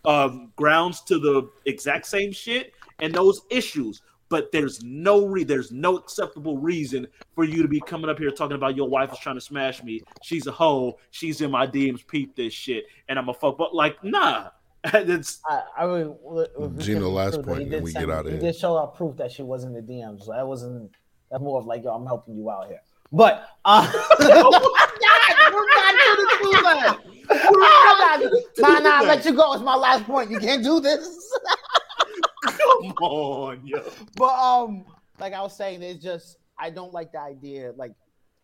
um, 0.08 0.50
grounds 0.56 1.02
to 1.02 1.18
the 1.20 1.48
exact 1.66 2.06
same 2.06 2.32
shit 2.32 2.72
and 3.00 3.14
those 3.14 3.42
issues. 3.50 4.02
But 4.30 4.52
there's 4.52 4.82
no 4.82 5.24
re- 5.24 5.44
there's 5.44 5.72
no 5.72 5.96
acceptable 5.96 6.58
reason 6.58 7.06
for 7.34 7.44
you 7.44 7.62
to 7.62 7.68
be 7.68 7.80
coming 7.80 8.10
up 8.10 8.18
here 8.18 8.30
talking 8.30 8.56
about 8.56 8.76
your 8.76 8.86
wife 8.88 9.10
is 9.12 9.18
trying 9.18 9.36
to 9.36 9.40
smash 9.40 9.82
me. 9.82 10.02
She's 10.22 10.46
a 10.46 10.52
hoe. 10.52 10.98
She's 11.12 11.40
in 11.40 11.50
my 11.50 11.66
DMs. 11.66 12.06
Peep 12.06 12.36
this 12.36 12.52
shit, 12.52 12.84
and 13.08 13.18
I'm 13.18 13.30
a 13.30 13.32
fuck. 13.34 13.56
But 13.56 13.74
like, 13.74 14.02
nah, 14.04 14.48
it's 14.84 15.40
I, 15.48 15.62
I 15.78 15.86
mean, 15.86 16.14
with- 16.20 16.50
with- 16.58 16.78
Gino, 16.78 17.08
last 17.08 17.36
he 17.36 17.42
point, 17.42 17.62
and 17.62 17.70
did 17.70 17.82
we 17.82 17.90
send- 17.92 18.06
get 18.06 18.14
out 18.14 18.26
of 18.26 18.32
here. 18.32 18.40
He 18.40 18.46
did 18.48 18.54
show 18.56 18.76
out 18.76 18.94
proof 18.96 19.16
that 19.16 19.32
she 19.32 19.42
wasn't 19.42 19.74
the 19.74 19.80
DMs. 19.92 20.24
So 20.24 20.32
that 20.32 20.46
wasn't. 20.46 20.90
That's 21.30 21.42
more 21.42 21.58
of 21.58 21.64
like, 21.66 21.84
yo, 21.84 21.90
I'm 21.94 22.04
helping 22.04 22.36
you 22.36 22.50
out 22.50 22.66
here. 22.68 22.80
But 23.10 23.48
uh, 23.64 23.90
we're 24.20 24.28
not 24.28 24.48
gonna 25.30 25.48
do 26.42 26.50
that. 26.62 26.98
We're 27.30 27.60
not. 28.16 28.32
Nah, 28.58 28.78
nah, 28.80 29.00
let 29.02 29.24
you 29.24 29.34
go. 29.34 29.52
It's 29.52 29.62
my 29.62 29.76
last 29.76 30.04
point. 30.04 30.30
You 30.30 30.38
can't 30.38 30.62
do 30.62 30.80
this. 30.80 31.32
come 32.44 32.92
on, 33.00 33.66
yo. 33.66 33.82
But 34.16 34.38
um, 34.38 34.84
like 35.18 35.32
I 35.32 35.42
was 35.42 35.56
saying, 35.56 35.82
it's 35.82 36.02
just 36.02 36.38
I 36.58 36.70
don't 36.70 36.92
like 36.92 37.12
the 37.12 37.20
idea. 37.20 37.72
Like 37.76 37.92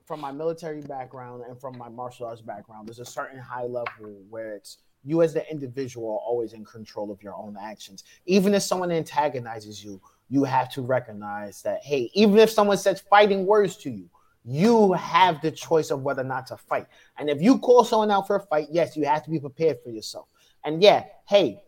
from 0.04 0.20
my 0.20 0.32
military 0.32 0.82
background 0.82 1.44
and 1.48 1.58
from 1.58 1.78
my 1.78 1.88
martial 1.88 2.26
arts 2.26 2.42
background, 2.42 2.88
there's 2.88 3.00
a 3.00 3.04
certain 3.04 3.38
high 3.38 3.64
level 3.64 4.22
where 4.28 4.54
it's 4.54 4.78
you 5.04 5.22
as 5.22 5.34
the 5.34 5.50
individual 5.50 6.08
are 6.08 6.26
always 6.26 6.54
in 6.54 6.64
control 6.64 7.10
of 7.10 7.22
your 7.22 7.34
own 7.34 7.56
actions. 7.60 8.04
Even 8.26 8.54
if 8.54 8.62
someone 8.62 8.90
antagonizes 8.90 9.84
you, 9.84 10.00
you 10.30 10.44
have 10.44 10.70
to 10.72 10.82
recognize 10.82 11.62
that 11.62 11.80
hey, 11.82 12.10
even 12.14 12.38
if 12.38 12.50
someone 12.50 12.78
says 12.78 13.00
fighting 13.00 13.46
words 13.46 13.76
to 13.78 13.90
you, 13.90 14.08
you 14.44 14.92
have 14.92 15.40
the 15.40 15.50
choice 15.50 15.90
of 15.90 16.02
whether 16.02 16.22
or 16.22 16.26
not 16.26 16.46
to 16.48 16.56
fight. 16.56 16.86
And 17.18 17.30
if 17.30 17.40
you 17.40 17.58
call 17.58 17.84
someone 17.84 18.10
out 18.10 18.26
for 18.26 18.36
a 18.36 18.40
fight, 18.40 18.68
yes, 18.70 18.96
you 18.96 19.04
have 19.06 19.22
to 19.24 19.30
be 19.30 19.40
prepared 19.40 19.78
for 19.82 19.90
yourself. 19.90 20.28
And 20.64 20.82
yeah, 20.82 21.04
hey, 21.26 21.62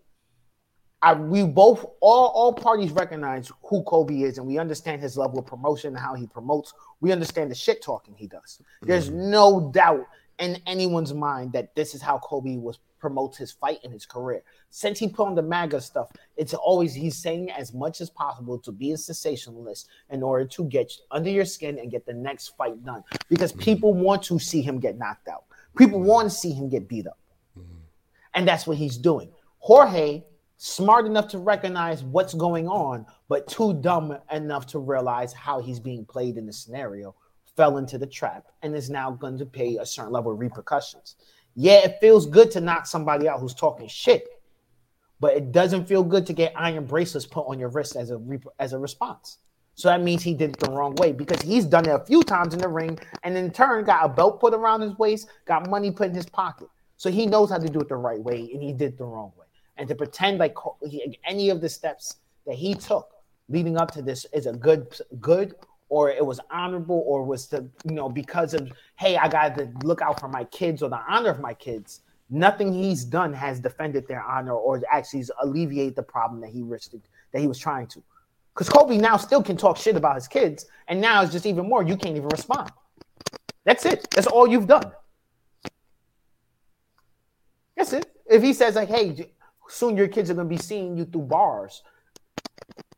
I, 1.03 1.15
we 1.15 1.45
both 1.45 1.85
all 2.01 2.29
all 2.29 2.53
parties 2.53 2.91
recognize 2.91 3.51
who 3.63 3.83
Colby 3.85 4.25
is, 4.25 4.39
and 4.39 4.47
we 4.47 4.59
understand 4.59 5.03
his 5.03 5.17
level 5.17 5.39
of 5.39 5.47
promotion 5.47 5.89
and 5.89 5.99
how 5.99 6.15
he 6.15 6.27
promotes. 6.27 6.73
We 7.01 7.13
understand 7.13 7.51
the 7.51 7.55
shit 7.55 7.83
talking 7.83 8.15
he 8.17 8.27
does. 8.27 8.61
There's 8.83 9.11
mm-hmm. 9.11 9.31
no 9.31 9.71
doubt 9.73 10.07
in 10.39 10.61
anyone's 10.67 11.15
mind 11.15 11.53
that 11.53 11.75
this 11.75 11.95
is 11.95 12.03
how 12.03 12.19
Colby 12.19 12.57
was 12.57 12.79
promotes 12.99 13.37
his 13.37 13.53
fight 13.53 13.79
and 13.85 13.93
his 13.93 14.07
career. 14.07 14.43
Since 14.71 14.99
he 14.99 15.09
put 15.09 15.27
on 15.27 15.35
the 15.35 15.43
MAGA 15.43 15.81
stuff, 15.81 16.11
it's 16.37 16.55
always 16.55 16.95
he's 16.95 17.17
saying 17.17 17.51
as 17.51 17.73
much 17.73 18.01
as 18.01 18.11
possible 18.11 18.59
to 18.59 18.73
be 18.73 18.93
a 18.93 18.97
sensationalist 18.97 19.89
in 20.11 20.23
order 20.23 20.45
to 20.45 20.65
get 20.65 20.93
under 21.11 21.31
your 21.31 21.45
skin 21.45 21.79
and 21.79 21.91
get 21.91 22.07
the 22.07 22.13
next 22.13 22.57
fight 22.57 22.85
done. 22.85 23.05
Because 23.29 23.53
mm-hmm. 23.53 23.63
people 23.63 23.95
want 23.95 24.23
to 24.25 24.39
see 24.39 24.63
him 24.63 24.81
get 24.81 24.99
knocked 24.99 25.29
out. 25.29 25.45
People 25.77 25.99
mm-hmm. 25.99 26.09
want 26.09 26.31
to 26.31 26.37
see 26.37 26.53
him 26.53 26.69
get 26.69 26.89
beat 26.89 27.07
up. 27.07 27.19
Mm-hmm. 27.59 27.77
And 28.35 28.49
that's 28.49 28.67
what 28.67 28.77
he's 28.77 28.97
doing. 28.97 29.31
Jorge, 29.59 30.25
smart 30.57 31.07
enough 31.07 31.29
to 31.29 31.39
recognize 31.39 32.03
what's 32.03 32.35
going 32.35 32.69
on, 32.69 33.07
but 33.29 33.47
too 33.49 33.75
dumb 33.75 34.17
enough 34.33 34.67
to 34.69 34.79
realize 34.79 35.33
how 35.33 35.61
he's 35.61 35.81
being 35.81 36.05
played 36.05 36.37
in 36.37 36.47
the 36.47 36.53
scenario, 36.53 37.15
fell 37.57 37.79
into 37.79 37.99
the 37.99 38.07
trap 38.07 38.47
and 38.63 38.75
is 38.75 38.91
now 38.91 39.11
going 39.11 39.39
to 39.39 39.47
pay 39.47 39.77
a 39.79 39.87
certain 39.87 40.13
level 40.13 40.33
of 40.33 40.39
repercussions. 40.39 41.17
Yeah, 41.57 41.79
it 41.85 41.97
feels 42.01 42.27
good 42.27 42.51
to 42.53 42.61
knock 42.61 42.87
somebody 42.87 43.29
out 43.29 43.41
who's 43.41 43.55
talking 43.55 43.89
shit, 43.89 44.29
but 45.19 45.35
it 45.35 45.53
doesn't 45.53 45.89
feel 45.89 46.05
good 46.05 46.27
to 46.27 46.35
get 46.35 46.53
iron 46.55 46.85
bracelets 46.85 47.27
put 47.27 47.47
on 47.49 47.59
your 47.59 47.71
wrist 47.71 47.97
as 47.97 48.11
a 48.11 48.19
rep- 48.19 48.45
as 48.59 48.75
a 48.75 48.79
response. 48.79 49.39
So 49.75 49.89
that 49.89 50.03
means 50.03 50.23
he 50.23 50.35
did 50.35 50.51
it 50.51 50.59
the 50.59 50.71
wrong 50.71 50.95
way 50.97 51.13
because 51.13 51.41
he's 51.41 51.65
done 51.65 51.87
it 51.87 51.93
a 51.93 52.05
few 52.05 52.23
times 52.23 52.53
in 52.53 52.61
the 52.61 52.69
ring, 52.69 52.99
and 53.23 53.37
in 53.37 53.51
turn 53.51 53.85
got 53.85 54.05
a 54.05 54.09
belt 54.09 54.39
put 54.39 54.53
around 54.53 54.83
his 54.83 54.99
waist, 54.99 55.29
got 55.47 55.69
money 55.69 55.91
put 55.91 56.09
in 56.09 56.15
his 56.15 56.27
pocket. 56.27 56.69
So 56.99 57.11
he 57.11 57.25
knows 57.25 57.51
how 57.51 57.59
to 57.59 57.69
do 57.69 57.81
it 57.81 57.89
the 57.89 57.97
right 57.97 58.21
way, 58.21 58.51
and 58.53 58.63
he 58.63 58.75
did 58.75 58.99
the 58.99 59.05
wrong 59.05 59.33
way. 59.37 59.47
And 59.79 59.89
to 59.89 59.95
pretend 59.95 60.39
like 60.39 60.55
any 61.27 61.49
of 61.49 61.63
the 61.63 61.69
steps 61.71 62.17
that 62.47 62.55
he 62.55 62.75
took 62.75 63.11
leading 63.49 63.79
up 63.79 63.91
to 63.93 64.03
this 64.03 64.27
is 64.35 64.47
a 64.47 64.53
good 64.53 64.95
good 65.21 65.55
or 65.89 66.11
it 66.11 66.25
was 66.25 66.41
honorable 66.51 67.03
or 67.07 67.25
was 67.25 67.47
the 67.47 67.69
you 67.85 67.93
know 67.93 68.09
because 68.09 68.55
of 68.55 68.71
hey 68.97 69.17
I 69.17 69.29
got 69.29 69.57
to 69.57 69.71
look 69.85 70.03
out 70.03 70.21
for 70.21 70.29
my 70.29 70.45
kids 70.45 70.83
or 70.83 70.91
the 70.91 71.01
honor 71.09 71.31
of 71.31 71.41
my 71.41 71.55
kids. 71.55 72.01
Nothing 72.29 72.73
he's 72.73 73.05
done 73.05 73.33
has 73.33 73.61
defended 73.61 74.09
their 74.09 74.23
honor 74.23 74.53
or 74.53 74.83
actually 74.91 75.25
alleviate 75.43 75.95
the 75.95 76.03
problem 76.03 76.41
that 76.41 76.51
he 76.51 76.63
risked 76.63 76.97
that 77.33 77.41
he 77.41 77.47
was 77.47 77.59
trying 77.59 77.87
to. 77.89 78.03
Because 78.53 78.69
Colby 78.69 78.99
now 78.99 79.17
still 79.17 79.43
can 79.43 79.57
talk 79.57 79.77
shit 79.77 79.97
about 79.97 80.15
his 80.15 80.27
kids, 80.27 80.65
and 80.89 81.01
now 81.01 81.23
it's 81.23 81.31
just 81.31 81.45
even 81.45 81.69
more. 81.69 81.83
You 81.83 81.97
can't 81.97 82.17
even 82.17 82.29
respond. 82.31 82.71
That's 83.65 83.85
it. 83.85 84.09
That's 84.13 84.27
all 84.27 84.47
you've 84.47 84.67
done. 84.67 84.93
That's 87.77 87.93
it. 87.93 88.07
If 88.25 88.43
he 88.43 88.55
says 88.55 88.75
like, 88.75 88.89
"Hey, 88.89 89.31
soon 89.69 89.97
your 89.97 90.09
kids 90.09 90.31
are 90.31 90.35
gonna 90.35 90.49
be 90.49 90.57
seeing 90.57 90.97
you 90.97 91.05
through 91.05 91.23
bars," 91.23 91.83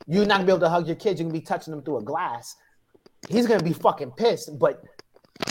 you're 0.06 0.24
not 0.24 0.36
gonna 0.36 0.46
be 0.46 0.52
able 0.52 0.60
to 0.60 0.68
hug 0.68 0.86
your 0.86 0.96
kids. 0.96 1.18
You're 1.18 1.28
gonna 1.28 1.40
be 1.40 1.44
touching 1.44 1.72
them 1.72 1.82
through 1.82 1.98
a 1.98 2.02
glass. 2.02 2.56
He's 3.28 3.46
gonna 3.46 3.62
be 3.62 3.72
fucking 3.72 4.12
pissed, 4.12 4.58
but 4.58 4.82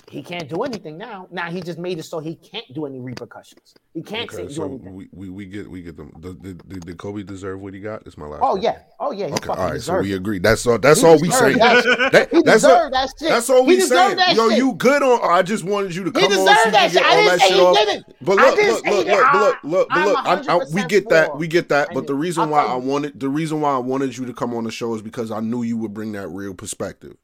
he 0.09 0.21
can't 0.21 0.49
do 0.49 0.63
anything 0.63 0.97
now. 0.97 1.27
Now 1.31 1.49
he 1.49 1.61
just 1.61 1.79
made 1.79 1.97
it 1.97 2.03
so 2.03 2.19
he 2.19 2.35
can't 2.35 2.65
do 2.73 2.85
any 2.85 2.99
repercussions. 2.99 3.73
He 3.93 4.01
can't 4.03 4.29
say 4.29 4.39
Okay, 4.43 4.47
do 4.49 4.53
so 4.53 4.67
we, 4.67 5.07
we, 5.11 5.29
we 5.29 5.45
get 5.45 5.69
we 5.69 5.81
get 5.81 5.95
them. 5.97 6.11
Did, 6.19 6.41
did, 6.67 6.85
did 6.85 6.97
Colby 6.97 7.23
deserve 7.23 7.61
what 7.61 7.73
he 7.73 7.79
got? 7.79 8.05
It's 8.05 8.17
my 8.17 8.25
last. 8.25 8.41
Oh 8.43 8.51
question. 8.57 8.63
yeah, 8.63 8.79
oh 8.99 9.11
yeah. 9.11 9.27
He 9.27 9.33
Okay, 9.33 9.49
all 9.49 9.55
right. 9.55 9.81
So 9.81 9.99
we 9.99 10.13
agree. 10.13 10.39
That's 10.39 10.65
all. 10.67 10.77
That's 10.77 11.01
He 11.01 11.07
all 11.07 11.19
we 11.19 11.29
say. 11.31 11.53
that 11.53 12.09
That- 12.11 12.29
He 12.31 12.41
that's 12.41 12.61
deserved 12.63 12.83
all, 12.83 12.89
that 12.91 13.09
shit. 13.19 13.29
That's 13.29 13.49
all 13.49 13.65
we 13.65 13.79
say. 13.81 14.15
Yo, 14.35 14.49
shit. 14.49 14.57
you 14.57 14.73
good 14.73 15.03
on? 15.03 15.19
I 15.29 15.41
just 15.41 15.63
wanted 15.63 15.95
you 15.95 16.03
to 16.05 16.09
He 16.09 16.13
come 16.13 16.23
on. 16.23 16.29
deserved 16.45 16.59
so 16.63 16.71
that 16.71 16.91
shit. 16.91 17.03
I 17.03 17.15
didn't 17.15 17.39
say 17.39 17.47
shit 17.47 17.55
he 17.55 17.61
off. 17.61 17.75
didn't. 17.77 18.05
But 18.21 18.35
look, 18.37 18.57
look, 18.57 18.85
say 18.85 19.03
he 19.03 19.09
look, 19.09 19.33
look, 19.33 19.63
look, 19.63 19.63
look, 19.63 19.89
look. 20.05 20.17
I, 20.25 20.43
I, 20.47 20.59
we 20.73 20.85
get 20.85 21.09
that. 21.09 21.37
We 21.37 21.47
get 21.47 21.69
that. 21.69 21.93
But 21.93 22.07
the 22.07 22.15
reason 22.15 22.49
why 22.49 22.65
I 22.65 22.75
wanted, 22.75 23.19
the 23.19 23.29
reason 23.29 23.61
why 23.61 23.73
I 23.73 23.79
wanted 23.79 24.17
you 24.17 24.25
to 24.25 24.33
come 24.33 24.53
on 24.53 24.63
the 24.65 24.71
show 24.71 24.93
is 24.95 25.01
because 25.01 25.31
I 25.31 25.39
knew 25.39 25.63
you 25.63 25.77
would 25.77 25.93
bring 25.93 26.11
that 26.13 26.27
real 26.27 26.53
perspective. 26.53 27.15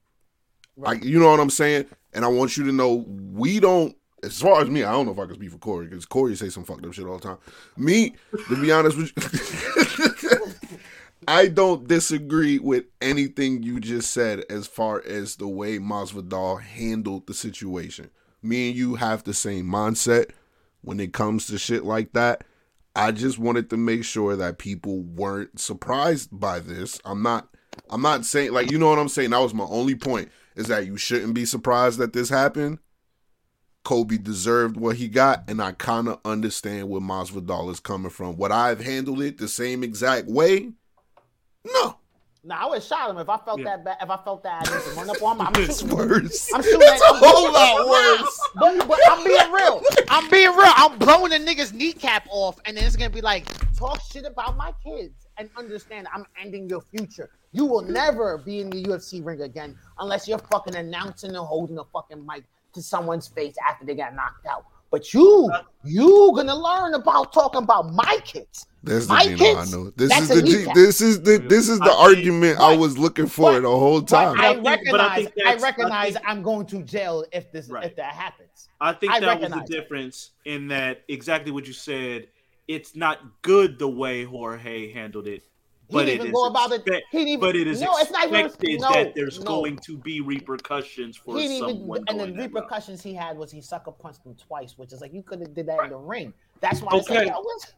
Like, 0.77 1.03
you 1.03 1.19
know 1.19 1.29
what 1.29 1.39
I'm 1.39 1.49
saying? 1.49 1.85
and 2.13 2.23
I 2.23 2.27
want 2.27 2.57
you 2.57 2.63
to 2.65 2.71
know 2.71 3.05
we 3.33 3.59
don't. 3.59 3.95
As 4.21 4.39
far 4.39 4.61
as 4.61 4.69
me, 4.69 4.83
I 4.83 4.91
don't 4.93 5.05
know 5.05 5.11
if 5.11 5.19
I 5.19 5.25
can 5.25 5.35
speak 5.35 5.51
for 5.51 5.57
Corey 5.57 5.87
because 5.87 6.05
Corey 6.05 6.35
say 6.35 6.47
some 6.47 6.63
fucked 6.63 6.85
up 6.85 6.93
shit 6.93 7.05
all 7.05 7.17
the 7.17 7.27
time. 7.27 7.37
Me, 7.75 8.15
to 8.47 8.61
be 8.61 8.71
honest 8.71 8.95
with 8.97 9.11
you, 9.17 10.69
I 11.27 11.49
don't 11.49 11.89
disagree 11.89 12.57
with 12.57 12.85
anything 13.01 13.63
you 13.63 13.81
just 13.81 14.11
said 14.11 14.45
as 14.49 14.65
far 14.65 15.03
as 15.05 15.35
the 15.35 15.47
way 15.47 15.77
Masvidal 15.77 16.61
handled 16.61 17.27
the 17.27 17.33
situation. 17.33 18.11
Me 18.41 18.69
and 18.69 18.77
you 18.77 18.95
have 18.95 19.25
the 19.25 19.33
same 19.33 19.65
mindset 19.65 20.31
when 20.81 21.01
it 21.01 21.11
comes 21.11 21.47
to 21.47 21.57
shit 21.57 21.83
like 21.83 22.13
that. 22.13 22.45
I 22.95 23.11
just 23.11 23.39
wanted 23.39 23.69
to 23.71 23.77
make 23.77 24.05
sure 24.05 24.37
that 24.37 24.57
people 24.57 25.01
weren't 25.01 25.59
surprised 25.59 26.29
by 26.31 26.59
this. 26.59 27.01
I'm 27.03 27.23
not 27.23 27.49
I'm 27.89 28.01
not 28.01 28.23
saying 28.23 28.53
like 28.53 28.71
you 28.71 28.77
know 28.77 28.89
what 28.89 28.99
I'm 28.99 29.09
saying. 29.09 29.31
That 29.31 29.39
was 29.39 29.53
my 29.53 29.65
only 29.65 29.95
point 29.95 30.29
is 30.55 30.67
that 30.67 30.85
you 30.85 30.97
shouldn't 30.97 31.33
be 31.33 31.45
surprised 31.45 31.99
that 31.99 32.13
this 32.13 32.29
happened. 32.29 32.79
Colby 33.83 34.17
deserved 34.17 34.77
what 34.77 34.95
he 34.95 35.09
got, 35.09 35.43
and 35.49 35.61
I 35.61 35.73
kind 35.73 36.07
of 36.07 36.19
understand 36.23 36.87
where 36.89 37.01
Masvidal 37.01 37.69
is 37.69 37.81
coming 37.81 38.11
from. 38.11 38.37
Would 38.37 38.51
I 38.51 38.69
have 38.69 38.79
handled 38.79 39.21
it 39.21 39.37
the 39.37 39.47
same 39.49 39.83
exact 39.83 40.27
way? 40.27 40.71
No. 41.65 41.97
Nah, 42.45 42.55
I 42.63 42.65
would 42.65 42.75
have 42.75 42.83
shot 42.83 43.09
him 43.09 43.17
if 43.17 43.29
I 43.29 43.37
felt 43.37 43.59
Yeah. 43.59 43.65
that 43.77 43.85
bad. 43.85 43.97
If 44.01 44.09
I 44.09 44.17
felt 44.23 44.43
that, 44.43 44.67
I 44.69 44.75
need 44.75 44.83
to 44.83 44.89
run 44.91 45.09
up 45.09 45.21
on 45.21 45.39
him. 45.39 45.47
I'm 45.47 45.53
It's 45.63 45.79
shooting. 45.79 45.95
worse. 45.97 46.53
I'm 46.53 46.61
shooting. 46.61 46.79
It's 46.81 47.01
a 47.01 47.13
whole 47.13 47.51
lot 47.53 47.87
worse. 47.87 48.39
But, 48.55 48.87
but 48.87 48.99
I'm 49.09 49.23
being 49.23 49.51
real. 49.51 49.81
I'm 50.09 50.29
being 50.29 50.49
real. 50.49 50.71
I'm 50.75 50.97
blowing 50.99 51.29
the 51.31 51.37
nigga's 51.39 51.71
kneecap 51.73 52.27
off, 52.29 52.59
and 52.65 52.75
then 52.75 52.83
it's 52.85 52.95
gonna 52.97 53.09
be 53.09 53.21
like, 53.21 53.45
talk 53.77 54.01
shit 54.11 54.25
about 54.25 54.57
my 54.57 54.73
kids 54.85 55.27
and 55.37 55.49
understand 55.57 56.07
I'm 56.13 56.25
ending 56.41 56.67
your 56.69 56.81
future. 56.81 57.29
You 57.53 57.65
will 57.65 57.81
never 57.83 58.37
be 58.39 58.59
in 58.61 58.69
the 58.69 58.83
UFC 58.83 59.23
ring 59.23 59.41
again 59.41 59.77
unless 59.99 60.27
you're 60.27 60.39
fucking 60.39 60.75
announcing 60.75 61.29
and 61.29 61.37
holding 61.39 61.77
a 61.77 61.83
fucking 61.85 62.25
mic 62.25 62.43
to 62.73 62.81
someone's 62.81 63.27
face 63.27 63.55
after 63.67 63.85
they 63.85 63.95
got 63.95 64.15
knocked 64.15 64.45
out. 64.47 64.65
But 64.91 65.11
you, 65.13 65.51
you 65.83 66.31
gonna 66.35 66.55
learn 66.55 66.93
about 66.93 67.33
talking 67.33 67.63
about 67.63 67.91
my 67.93 68.19
kids. 68.25 68.67
That's 68.83 69.07
the 69.07 69.13
My 69.13 69.23
Gino 69.25 69.55
I 69.59 69.65
know. 69.65 69.89
This 69.95 70.09
that's 70.09 70.29
is 70.29 70.41
the 70.41 70.41
G, 70.47 70.57
kneecap. 70.57 70.75
this 70.75 71.01
is 71.01 71.21
the 71.23 71.37
this 71.37 71.69
is 71.69 71.79
the 71.79 71.85
I 71.85 71.87
think- 71.87 72.17
argument 72.17 72.59
I 72.59 72.75
was 72.75 72.97
looking 72.97 73.25
for 73.27 73.53
but- 73.53 73.61
the 73.61 73.69
whole 73.69 74.01
But 74.01 74.07
time. 74.07 74.39
I 74.39 74.53
think- 74.53 74.63
but 74.63 74.69
I 74.69 74.73
recognize, 74.75 75.15
think 75.15 75.29
I, 75.29 75.43
that's- 75.45 75.63
I 75.63 75.65
recognize 75.65 76.13
think- 76.13 76.25
I'm 76.27 76.43
going 76.43 76.65
to 76.67 76.83
jail 76.83 77.25
if 77.31 77.51
this 77.51 77.69
Right. 77.69 77.85
if 77.85 77.95
that 77.95 78.13
happens. 78.13 78.67
I 78.81 78.93
think 78.93 79.13
I 79.13 79.19
that 79.21 79.39
was 79.41 79.51
the 79.51 79.61
difference 79.61 80.31
in 80.45 80.67
that 80.67 81.01
exactly 81.07 81.51
what 81.51 81.65
you 81.65 81.73
said. 81.73 82.27
It's 82.67 82.95
not 82.95 83.19
good 83.41 83.79
the 83.79 83.87
way 83.89 84.23
Jorge 84.25 84.91
handled 84.93 85.27
it, 85.27 85.41
He 85.43 85.49
but 85.93 86.05
didn't 86.05 86.21
even 86.21 86.31
go 86.33 86.45
about 86.47 86.71
it. 86.71 86.81
expect- 86.81 87.05
He 87.11 87.17
didn't 87.19 87.27
even, 87.29 87.39
but 87.41 87.55
it 87.55 87.67
is 87.67 87.81
no, 87.81 87.97
it's 87.97 88.11
not 88.11 88.27
even 88.27 88.45
expected 88.45 88.81
no, 88.81 88.91
that 88.91 89.15
there's 89.15 89.39
no. 89.39 89.45
going 89.45 89.77
to 89.77 89.97
be 89.97 90.21
repercussions 90.21 91.17
for 91.17 91.35
He 91.37 91.47
didn't 91.47 91.57
even, 91.57 91.69
someone 91.79 92.03
and 92.07 92.19
the 92.19 92.25
that 92.25 92.31
route. 92.33 92.53
repercussions 92.53 93.01
he 93.01 93.13
had 93.13 93.37
was 93.37 93.51
he 93.51 93.61
sucker 93.61 93.91
punched 93.91 94.25
him 94.25 94.35
twice, 94.35 94.77
which 94.77 94.91
is 94.93 95.01
like 95.01 95.13
you 95.13 95.23
could 95.23 95.39
have 95.41 95.53
did 95.53 95.65
that 95.67 95.83
in 95.83 95.89
the 95.91 95.97
ring. 95.97 96.33
That's 96.61 96.81
why 96.81 96.93
I 96.93 97.01
said, 97.01 97.17
Okay. 97.17 97.27
yo, 97.27 97.39
what's- 97.41 97.73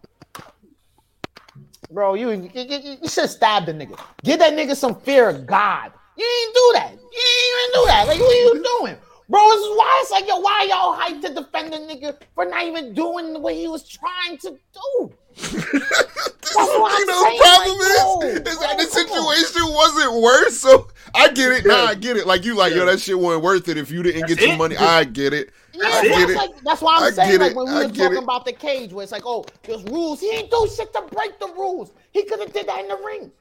bro, 1.91 2.13
you 2.15 2.31
you, 2.31 2.49
you, 2.53 2.97
you 3.01 3.07
should 3.09 3.29
stab 3.29 3.65
the 3.65 3.73
nigga. 3.73 3.99
Give 4.23 4.39
that 4.39 4.53
nigga 4.53 4.75
some 4.75 4.95
fear 5.01 5.29
of 5.29 5.45
God. 5.45 5.91
You 6.17 6.25
ain't 6.25 6.53
do 6.55 6.71
that. 6.75 6.91
You 6.91 6.97
ain't 6.97 7.69
even 7.69 7.81
do 7.81 7.85
that. 7.87 8.07
Like 8.07 8.19
what 8.19 8.31
are 8.31 8.55
you 8.55 8.63
doing? 8.79 8.97
Bro, 9.27 9.41
this 9.49 9.61
is 9.61 9.77
why 9.77 9.99
it's 10.03 10.11
like, 10.11 10.27
yo, 10.27 10.39
why 10.39 10.67
y'all 10.69 10.95
hyped 10.95 11.21
to 11.23 11.33
defend 11.33 11.73
the 11.73 11.77
nigga 11.77 12.15
for 12.35 12.45
not 12.45 12.63
even 12.63 12.93
doing 12.93 13.41
what 13.41 13.55
he 13.55 13.67
was 13.67 13.87
trying 13.87 14.37
to 14.39 14.49
do? 14.51 15.11
That's 15.35 16.55
what 16.55 16.91
I'm 16.91 16.99
you 16.99 17.05
know, 17.07 17.23
saying. 17.23 17.37
the 17.37 17.43
problem 17.43 17.79
like, 17.79 17.89
yo, 17.97 18.21
is, 18.21 18.35
is 18.35 18.59
that 18.59 18.77
the 18.77 19.05
come 19.07 19.25
on. 19.25 19.35
situation 19.35 19.73
wasn't 19.73 20.21
worse. 20.21 20.59
So 20.59 20.87
I 21.13 21.29
get 21.29 21.51
it. 21.51 21.65
Nah, 21.65 21.85
I 21.87 21.95
get 21.95 22.17
it. 22.17 22.27
Like 22.27 22.45
you, 22.45 22.55
like 22.55 22.73
yo, 22.73 22.85
that 22.85 22.99
shit 22.99 23.17
wasn't 23.19 23.43
worth 23.43 23.67
it 23.67 23.77
if 23.77 23.91
you 23.91 24.03
didn't 24.03 24.27
get 24.27 24.39
your 24.39 24.55
money. 24.57 24.77
I 24.77 25.03
get 25.03 25.33
it. 25.33 25.49
Yeah, 25.73 25.87
I 25.87 26.01
get 26.03 26.11
that's, 26.11 26.31
it. 26.31 26.37
like, 26.37 26.61
that's 26.61 26.81
why 26.81 26.97
I'm 26.97 27.03
I 27.03 27.11
saying 27.11 27.31
get 27.31 27.41
like 27.41 27.55
when 27.55 27.65
we 27.65 27.71
I 27.71 27.75
were 27.85 27.89
get 27.89 28.03
talking 28.03 28.17
it. 28.17 28.23
about 28.23 28.45
the 28.45 28.53
cage, 28.53 28.93
where 28.93 29.03
it's 29.03 29.11
like, 29.11 29.25
oh, 29.25 29.43
there's 29.63 29.83
rules. 29.85 30.21
He 30.21 30.29
ain't 30.31 30.51
do 30.51 30.69
shit 30.73 30.93
to 30.93 31.01
break 31.11 31.37
the 31.39 31.47
rules. 31.47 31.91
He 32.11 32.23
could 32.23 32.39
have 32.39 32.53
did 32.53 32.67
that 32.67 32.79
in 32.79 32.87
the 32.87 32.97
ring. 33.05 33.31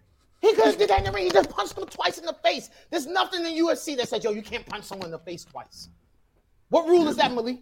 He 0.45 0.53
could 0.55 0.67
have 0.67 0.77
did 0.79 0.91
that 0.91 0.99
in 0.99 1.05
the 1.05 1.13
ring. 1.13 1.25
He 1.25 1.31
just 1.31 1.49
punched 1.49 1.79
him 1.79 1.87
twice 1.87 2.19
in 2.19 2.27
the 2.27 2.35
face. 2.45 2.69
There's 2.91 3.07
nothing 3.07 3.47
in 3.47 3.53
UFC 3.55 3.97
that 3.97 4.09
says, 4.11 4.23
yo, 4.23 4.31
you 4.31 4.43
can't 4.43 4.67
punch 4.67 4.85
someone 4.85 5.07
in 5.07 5.13
the 5.13 5.19
face 5.19 5.43
twice. 5.45 5.89
What 6.69 6.87
rule 6.87 7.09
is 7.09 7.17
that, 7.17 7.33
Malik? 7.33 7.61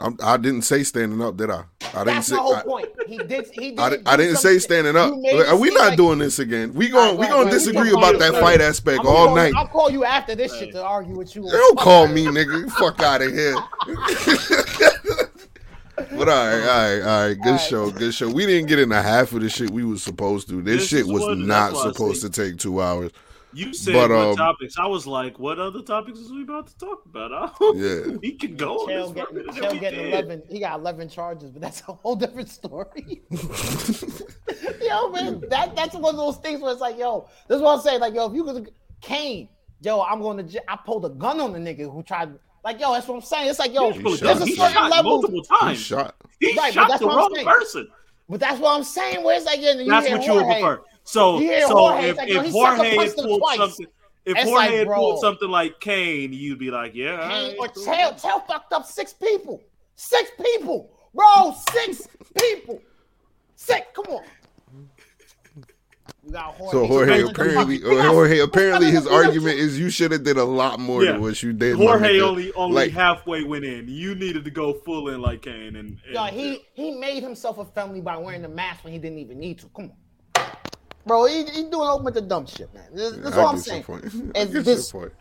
I'm, 0.00 0.16
I 0.22 0.36
didn't 0.36 0.62
say 0.62 0.82
standing 0.84 1.20
up, 1.20 1.36
did 1.36 1.50
I? 1.50 1.64
I 1.92 2.04
didn't 2.04 2.06
That's 2.06 2.26
say. 2.28 2.36
whole 2.36 2.54
I, 2.54 2.62
point. 2.62 2.88
He 3.06 3.18
did. 3.18 3.48
He 3.52 3.70
did. 3.70 3.80
I, 3.80 3.96
I 4.06 4.16
didn't 4.16 4.36
say 4.36 4.58
standing 4.58 4.96
up. 4.96 5.12
Are 5.12 5.56
we 5.56 5.70
not 5.70 5.88
like- 5.88 5.96
doing 5.96 6.18
this 6.18 6.38
again? 6.38 6.72
We 6.74 6.88
going. 6.88 7.16
Right, 7.16 7.18
we 7.18 7.26
going 7.26 7.38
to 7.38 7.44
right. 7.44 7.52
We 7.52 7.58
disagree 7.58 7.90
about 7.90 8.12
call 8.12 8.18
that 8.18 8.32
you- 8.34 8.40
fight 8.40 8.60
aspect 8.60 9.00
I'm 9.00 9.06
gonna 9.06 9.16
all 9.16 9.34
night. 9.36 9.52
I'll 9.56 9.66
call 9.66 9.90
you 9.90 10.04
after 10.04 10.34
this 10.34 10.56
shit 10.56 10.72
to 10.72 10.84
argue 10.84 11.16
with 11.16 11.34
you. 11.36 11.42
They 11.42 11.50
don't 11.50 11.78
call 11.78 12.06
me 12.08 12.26
nigga. 12.26 12.70
Fuck 12.72 13.00
out 13.00 13.22
of 13.22 13.32
here. 13.32 13.56
but 16.16 16.28
all 16.28 16.46
right, 16.46 16.60
all 16.60 16.66
right, 16.66 17.00
all 17.00 17.28
right. 17.28 17.34
Good 17.34 17.46
All 17.46 17.52
right. 17.52 17.60
show, 17.60 17.90
good 17.90 18.14
show. 18.14 18.28
We 18.30 18.46
didn't 18.46 18.68
get 18.68 18.78
into 18.78 19.00
half 19.00 19.32
of 19.32 19.40
the 19.40 19.48
shit 19.48 19.70
we 19.70 19.84
was 19.84 20.02
supposed 20.02 20.48
to. 20.48 20.62
This, 20.62 20.80
This 20.82 20.88
shit 20.88 21.06
was 21.06 21.22
what- 21.22 21.38
not 21.38 21.72
that's 21.72 21.74
why 21.74 21.80
I 21.90 21.92
supposed 21.92 22.22
to 22.22 22.30
take 22.30 22.58
two 22.58 22.80
hours. 22.80 23.10
You 23.54 23.72
said 23.72 23.94
But, 23.94 24.10
what 24.10 24.18
um, 24.28 24.36
topics? 24.36 24.78
I 24.78 24.86
was 24.86 25.06
like, 25.06 25.38
what 25.38 25.58
other 25.58 25.80
topics 25.80 26.18
is 26.18 26.30
we 26.30 26.42
about 26.42 26.66
to 26.66 26.76
talk 26.76 27.02
about? 27.06 27.54
Yeah. 27.74 28.16
we 28.20 28.32
can 28.32 28.56
go. 28.56 28.76
on 28.80 28.88
Chael 28.88 29.14
this 29.14 29.54
getting, 29.56 29.62
Chael 29.62 29.80
getting 29.80 29.98
did. 30.00 30.12
11. 30.12 30.42
He 30.50 30.60
got 30.60 30.78
11 30.78 31.08
charges, 31.08 31.50
but 31.50 31.62
that's 31.62 31.80
a 31.88 31.92
whole 31.94 32.14
different 32.14 32.50
story. 32.50 33.22
yo, 34.82 35.08
man, 35.10 35.42
that, 35.48 35.74
that's 35.74 35.94
one 35.94 36.14
of 36.14 36.16
those 36.18 36.36
things 36.38 36.60
where 36.60 36.72
it's 36.72 36.80
like, 36.80 36.98
yo, 36.98 37.26
this 37.48 37.56
is 37.56 37.62
what 37.62 37.76
I'm 37.76 37.80
saying. 37.80 38.00
Like, 38.00 38.14
yo, 38.14 38.26
if 38.26 38.34
you 38.34 38.44
could, 38.44 38.70
Cain, 39.00 39.48
yo, 39.80 40.02
I'm 40.02 40.20
going 40.20 40.46
to, 40.46 40.70
I 40.70 40.76
pulled 40.76 41.06
a 41.06 41.10
gun 41.10 41.40
on 41.40 41.52
the 41.52 41.58
nigga 41.58 41.90
who 41.90 42.02
tried, 42.02 42.30
like, 42.68 42.80
yo, 42.80 42.92
that's 42.92 43.08
what 43.08 43.14
I'm 43.16 43.20
saying. 43.22 43.48
It's 43.48 43.58
like, 43.58 43.72
yo, 43.72 43.92
He 43.92 44.02
shot- 44.02 44.20
there's 44.20 44.40
a 44.42 44.44
he 44.46 44.56
certain 44.56 44.72
shot 44.74 44.90
level. 44.90 45.10
multiple 45.12 45.42
He 45.42 45.56
times. 45.66 45.78
shot. 45.78 46.14
He 46.38 46.56
Right, 46.56 46.72
shot 46.72 46.88
that's 46.88 47.00
the 47.00 47.06
wrong 47.06 47.32
saying. 47.34 47.46
person. 47.46 47.88
But 48.28 48.40
that's 48.40 48.60
what 48.60 48.76
I'm 48.76 48.84
saying. 48.84 49.24
Where 49.24 49.36
it's 49.36 49.46
like, 49.46 49.60
yeah, 49.60 49.72
you 49.72 49.86
That's 49.86 50.06
hear 50.06 50.18
what 50.18 50.26
you 50.26 50.34
would 50.34 50.44
prefer. 50.44 50.82
So, 51.04 51.40
so 51.40 51.68
Jorge, 51.74 52.04
if, 52.04 52.10
it's 52.10 52.18
like, 52.18 52.28
if 52.28 52.52
Jorge 52.52 52.96
had 52.96 53.14
pulled 53.16 53.40
twice. 53.40 53.56
something, 53.56 53.86
if 54.26 54.36
It's 54.36 54.44
Jorge 54.50 54.66
like, 54.68 54.70
had 54.74 54.86
pulled 54.88 55.20
something 55.20 55.48
like 55.48 55.80
Cain, 55.80 56.32
you'd 56.34 56.58
be 56.58 56.70
like, 56.70 56.94
yeah, 56.94 57.26
Cain 57.26 57.30
right, 57.30 57.56
or 57.58 57.68
cool. 57.68 57.84
Tail, 57.84 58.14
Tail 58.14 58.40
fucked 58.40 58.74
up 58.74 58.84
six 58.84 59.14
people. 59.14 59.62
Six 59.96 60.30
people. 60.42 60.90
Bro, 61.14 61.56
six 61.72 62.06
people. 62.38 62.82
Six, 63.56 63.86
come 63.94 64.14
on. 64.14 64.24
We 66.28 66.32
got 66.34 66.54
Jorge. 66.56 66.72
So 66.72 66.86
Jorge 66.86 67.20
He's 67.22 67.30
apparently, 67.30 67.82
we 67.82 67.96
Jorge 68.02 68.38
apparently 68.40 68.90
his 68.90 69.06
argument 69.06 69.58
is 69.58 69.78
you 69.78 69.88
should 69.88 70.12
have 70.12 70.24
did 70.24 70.36
a 70.36 70.44
lot 70.44 70.78
more 70.78 71.02
Yeah. 71.02 71.12
than 71.12 71.22
what 71.22 71.42
you 71.42 71.54
did. 71.54 71.76
Jorge 71.76 72.18
nigga. 72.18 72.22
only 72.22 72.52
only 72.52 72.74
Like- 72.74 72.90
halfway 72.92 73.44
went 73.44 73.64
in. 73.64 73.88
You 73.88 74.14
needed 74.14 74.44
to 74.44 74.50
go 74.50 74.74
full 74.74 75.08
in 75.08 75.22
like 75.22 75.40
Cain, 75.40 75.76
and, 75.76 75.98
and 76.04 76.14
Yo, 76.14 76.24
he 76.26 76.60
he 76.74 76.90
made 76.90 77.22
himself 77.22 77.56
a 77.56 77.64
family 77.64 78.02
by 78.02 78.18
wearing 78.18 78.42
the 78.42 78.48
mask 78.48 78.84
when 78.84 78.92
he 78.92 78.98
didn't 78.98 79.18
even 79.20 79.38
need 79.38 79.58
to. 79.60 79.68
Come 79.74 79.90
on. 80.36 80.44
Bro, 81.06 81.24
he, 81.28 81.44
he 81.44 81.62
doing 81.62 81.72
a 81.72 81.76
whole 81.86 82.00
bunch 82.00 82.16
of 82.16 82.28
dumb 82.28 82.46
shit, 82.46 82.72
man. 82.74 82.84
That's, 82.92 83.12
this 83.16 83.26
is 83.28 83.32
I 83.32 83.42
what 83.42 83.48
I'm 83.48 83.56
get 83.56 83.66
your 83.66 83.72
saying. 83.72 83.82
point. 83.84 84.04
Is 84.04 84.14
I 84.14 84.44
get 84.44 84.50
your 84.52 84.62
this- 84.64 84.92
point. 84.92 85.12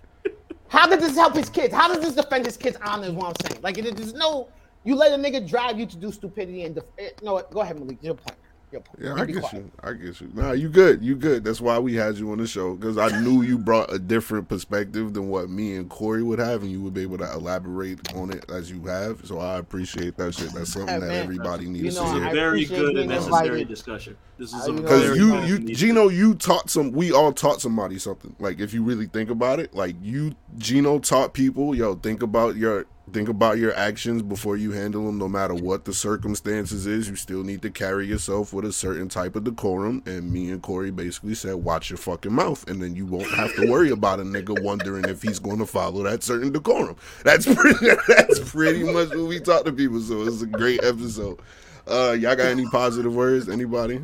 How 0.67 0.85
did 0.85 0.99
this 0.99 1.15
help 1.15 1.33
his 1.33 1.47
kids? 1.49 1.73
How 1.73 1.87
does 1.87 2.03
this 2.03 2.13
defend 2.21 2.45
his 2.45 2.57
kids' 2.57 2.77
honor? 2.83 3.07
Is 3.07 3.13
what 3.13 3.27
I'm 3.27 3.49
saying. 3.49 3.61
Like, 3.63 3.77
it- 3.77 3.95
there's 3.95 4.13
no. 4.13 4.49
You 4.83 4.95
let 4.95 5.13
a 5.17 5.21
nigga 5.21 5.47
drive 5.47 5.79
you 5.79 5.85
to 5.85 5.95
do 5.95 6.11
stupidity 6.11 6.63
and. 6.63 6.75
Def- 6.75 6.83
eh, 6.99 7.09
no, 7.23 7.41
go 7.51 7.61
ahead, 7.61 7.79
Malik. 7.79 7.99
Your 8.03 8.15
point. 8.15 8.37
Your 8.69 8.81
point. 8.81 8.99
Yeah, 9.01 9.13
I 9.13 9.23
be 9.25 9.31
get 9.33 9.43
quiet. 9.43 9.55
you. 9.63 9.71
I 9.81 9.93
get 9.93 10.19
you. 10.19 10.29
Nah, 10.33 10.51
you 10.51 10.67
good. 10.67 11.01
You 11.01 11.15
good. 11.15 11.45
That's 11.45 11.61
why 11.61 11.79
we 11.79 11.93
had 11.95 12.17
you 12.17 12.29
on 12.33 12.37
the 12.37 12.47
show 12.47 12.75
because 12.75 12.97
I 12.97 13.17
knew 13.21 13.41
you 13.41 13.57
brought 13.57 13.93
a 13.93 13.97
different 13.97 14.49
perspective 14.49 15.13
than 15.13 15.29
what 15.29 15.49
me 15.49 15.75
and 15.77 15.89
Corey 15.89 16.21
would 16.21 16.39
have, 16.39 16.63
and 16.63 16.71
you 16.71 16.81
would 16.81 16.93
be 16.93 17.01
able 17.03 17.17
to 17.19 17.31
elaborate 17.31 18.13
on 18.13 18.29
it 18.31 18.43
as 18.51 18.69
you 18.69 18.83
have. 18.85 19.25
So 19.25 19.39
I 19.39 19.57
appreciate 19.57 20.17
that 20.17 20.33
shit. 20.35 20.51
That's 20.51 20.73
something 20.73 20.89
Hey, 20.95 20.99
that 20.99 21.07
man. 21.07 21.23
everybody 21.23 21.63
You 21.63 21.69
needs 21.69 21.95
know, 21.95 22.01
to 22.01 22.07
This 22.07 22.17
is 22.17 22.23
hear. 22.25 22.33
very 22.33 22.65
good 22.65 22.97
and 22.97 23.09
necessary 23.09 23.47
invited. 23.47 23.67
discussion. 23.69 24.17
This 24.37 24.53
is 24.53 24.65
a 24.65 24.67
you 24.67 24.73
know, 24.75 24.81
Because 24.81 25.17
you, 25.17 25.37
you, 25.43 25.59
Gino, 25.75 26.09
you 26.09 26.35
taught 26.35 26.69
some. 26.69 26.91
We 26.91 27.13
all 27.13 27.31
taught 27.31 27.61
somebody 27.61 27.97
something. 27.99 28.35
Like 28.37 28.59
if 28.59 28.73
you 28.73 28.83
really 28.83 29.07
think 29.07 29.29
about 29.29 29.61
it, 29.61 29.73
like 29.73 29.95
you, 30.01 30.35
Gino 30.57 30.99
taught 30.99 31.33
people. 31.33 31.73
Yo, 31.73 31.95
think 31.95 32.21
about 32.21 32.57
your 32.57 32.85
think 33.11 33.29
about 33.29 33.57
your 33.57 33.73
actions 33.75 34.21
before 34.21 34.57
you 34.57 34.71
handle 34.71 35.05
them. 35.05 35.17
No 35.17 35.27
matter 35.27 35.53
what 35.53 35.85
the 35.85 35.93
circumstances 35.93 36.85
is, 36.85 37.09
you 37.09 37.15
still 37.15 37.43
need 37.43 37.61
to 37.61 37.69
carry 37.69 38.07
yourself 38.07 38.53
with 38.53 38.65
a 38.65 38.73
certain 38.73 39.09
type 39.09 39.35
of 39.35 39.43
decorum. 39.43 40.03
And 40.05 40.31
me 40.31 40.51
and 40.51 40.61
Corey 40.61 40.91
basically 40.91 41.35
said, 41.35 41.55
watch 41.55 41.89
your 41.89 41.97
fucking 41.97 42.33
mouth, 42.33 42.67
and 42.69 42.81
then 42.81 42.95
you 42.95 43.05
won't 43.05 43.31
have 43.31 43.53
to 43.55 43.69
worry 43.69 43.91
about 43.91 44.19
a 44.19 44.23
nigga 44.23 44.61
wondering 44.61 45.05
if 45.05 45.21
he's 45.21 45.39
going 45.39 45.59
to 45.59 45.65
follow 45.65 46.03
that 46.03 46.23
certain 46.23 46.51
decorum. 46.51 46.95
That's 47.23 47.45
pretty. 47.45 47.87
That's 48.07 48.51
pretty 48.51 48.83
much 48.83 49.09
what 49.09 49.27
we 49.27 49.39
talk 49.39 49.65
to 49.65 49.71
people. 49.71 49.99
So 50.01 50.23
it's 50.23 50.41
a 50.41 50.47
great 50.47 50.83
episode. 50.83 51.39
Uh, 51.87 52.11
y'all 52.19 52.35
got 52.35 52.47
any 52.47 52.65
positive 52.69 53.15
words? 53.15 53.47
Anybody? 53.47 54.01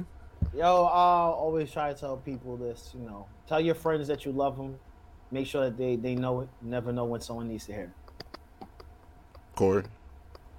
Yo, 0.55 0.85
I 0.85 1.25
always 1.25 1.71
try 1.71 1.91
to 1.93 1.99
tell 1.99 2.17
people 2.17 2.57
this. 2.57 2.91
You 2.93 3.05
know, 3.05 3.25
tell 3.47 3.59
your 3.59 3.75
friends 3.75 4.07
that 4.07 4.25
you 4.25 4.31
love 4.31 4.55
them. 4.57 4.77
Make 5.31 5.47
sure 5.47 5.65
that 5.65 5.77
they 5.77 5.95
they 5.95 6.15
know 6.15 6.41
it. 6.41 6.49
Never 6.61 6.93
know 6.93 7.05
when 7.05 7.21
someone 7.21 7.49
needs 7.49 7.65
to 7.65 7.73
hear. 7.73 7.83
it. 7.83 8.02
Corey. 9.55 9.83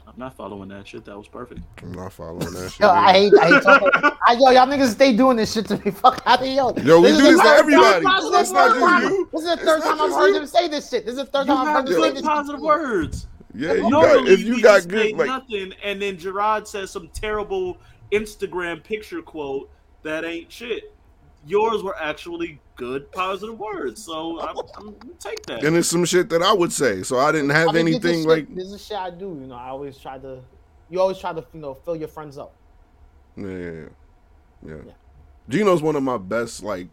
I'm 0.06 0.14
not 0.18 0.36
following 0.36 0.68
that 0.68 0.86
shit. 0.86 1.04
That 1.06 1.16
was 1.18 1.26
perfect. 1.26 1.60
I'm 1.82 1.92
not 1.92 2.12
following 2.12 2.38
that 2.52 2.70
shit. 2.70 2.80
Yo, 2.80 2.88
I 2.90 3.12
hate, 3.12 3.32
I 3.40 3.46
hate 3.48 3.62
talking. 3.62 3.88
I, 4.26 4.34
yo, 4.38 4.50
y'all 4.50 4.66
niggas 4.66 4.92
stay 4.92 5.16
doing 5.16 5.36
this 5.36 5.52
shit 5.52 5.66
to 5.66 5.78
me. 5.84 5.90
Fuck 5.90 6.22
out 6.26 6.40
of 6.40 6.46
here. 6.46 6.54
Yo, 6.56 6.72
Yo, 6.76 7.00
we 7.00 7.08
is 7.08 7.16
do 7.16 7.22
this 7.24 7.40
to 7.40 7.46
everybody. 7.48 8.04
That's 8.30 8.50
not 8.52 8.78
just 8.78 9.02
you. 9.10 9.28
This 9.32 9.40
is 9.42 9.46
the 9.48 9.52
It's 9.54 9.62
third 9.64 9.82
time 9.82 10.00
I've 10.00 10.12
heard 10.12 10.28
you. 10.28 10.40
him 10.40 10.46
say 10.46 10.68
this 10.68 10.88
shit. 10.90 11.04
This 11.06 11.14
is 11.14 11.20
the 11.20 11.26
third 11.26 11.46
You 11.48 11.54
time 11.54 11.66
I've 11.66 11.74
heard 11.74 11.88
him 11.88 11.94
say 11.94 12.00
good 12.10 12.16
this. 12.16 12.22
positive 12.22 12.60
words. 12.60 13.26
Yeah, 13.56 13.72
you 13.74 13.90
got, 13.90 14.28
if 14.28 14.40
you 14.40 14.62
got 14.62 14.86
good, 14.88 15.16
like, 15.16 15.26
nothing, 15.26 15.72
and 15.82 16.00
then 16.02 16.16
Gerard 16.18 16.68
says 16.68 16.90
some 16.90 17.08
terrible 17.08 17.78
Instagram 18.12 18.82
picture 18.84 19.22
quote 19.22 19.70
that 20.02 20.24
ain't 20.24 20.50
shit. 20.52 20.93
Yours 21.46 21.82
were 21.82 21.96
actually 22.00 22.60
good 22.76 23.10
positive 23.12 23.58
words, 23.58 24.02
so 24.02 24.40
I'm, 24.40 24.56
I'm 24.76 24.86
gonna 24.98 25.14
take 25.18 25.44
that. 25.46 25.62
and 25.64 25.76
it's 25.76 25.88
some 25.88 26.04
shit 26.04 26.28
that 26.30 26.42
I 26.42 26.52
would 26.52 26.72
say. 26.72 27.02
So 27.02 27.18
I 27.18 27.32
didn't 27.32 27.50
have 27.50 27.68
I 27.68 27.72
mean, 27.72 27.86
this 27.86 27.96
is 27.96 28.04
anything 28.04 28.20
shit- 28.22 28.28
like, 28.28 28.54
this 28.54 28.68
is 28.72 28.84
shit 28.84 28.96
I 28.96 29.10
do. 29.10 29.26
You 29.40 29.46
know, 29.48 29.54
I 29.54 29.68
always 29.68 29.98
try 29.98 30.18
to. 30.18 30.40
You 30.90 31.00
always 31.00 31.18
try 31.18 31.32
to, 31.32 31.44
you 31.52 31.60
know, 31.60 31.74
fill 31.74 31.96
your 31.96 32.08
friends 32.08 32.38
up. 32.38 32.54
yeah, 33.36 33.46
yeah, 33.46 33.70
yeah. 34.66 34.74
yeah. 34.86 34.92
Gino's 35.48 35.82
one 35.82 35.96
of 35.96 36.02
my 36.02 36.18
best 36.18 36.62
like 36.62 36.88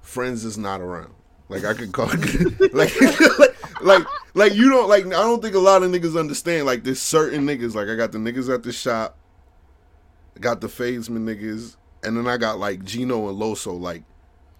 friends 0.00 0.44
is 0.44 0.58
not 0.58 0.80
around. 0.80 1.14
Like 1.48 1.64
I 1.64 1.74
could 1.74 1.92
call, 1.92 2.06
like, 2.72 2.72
like, 3.00 3.00
like, 3.80 4.06
like 4.34 4.54
you 4.54 4.68
don't 4.70 4.88
like. 4.88 5.06
I 5.06 5.10
don't 5.10 5.40
think 5.40 5.54
a 5.54 5.60
lot 5.60 5.82
of 5.82 5.90
niggas 5.90 6.18
understand. 6.18 6.66
Like 6.66 6.84
there's 6.84 7.00
certain 7.00 7.46
niggas. 7.46 7.74
Like 7.74 7.88
I 7.88 7.94
got 7.94 8.12
the 8.12 8.18
niggas 8.18 8.52
at 8.52 8.62
the 8.62 8.72
shop, 8.72 9.16
got 10.40 10.60
the 10.60 10.66
Fadesman 10.66 11.24
niggas, 11.24 11.76
and 12.02 12.16
then 12.16 12.26
I 12.26 12.36
got 12.36 12.58
like 12.58 12.84
Gino 12.84 13.28
and 13.28 13.38
Loso. 13.40 13.78
Like 13.78 14.02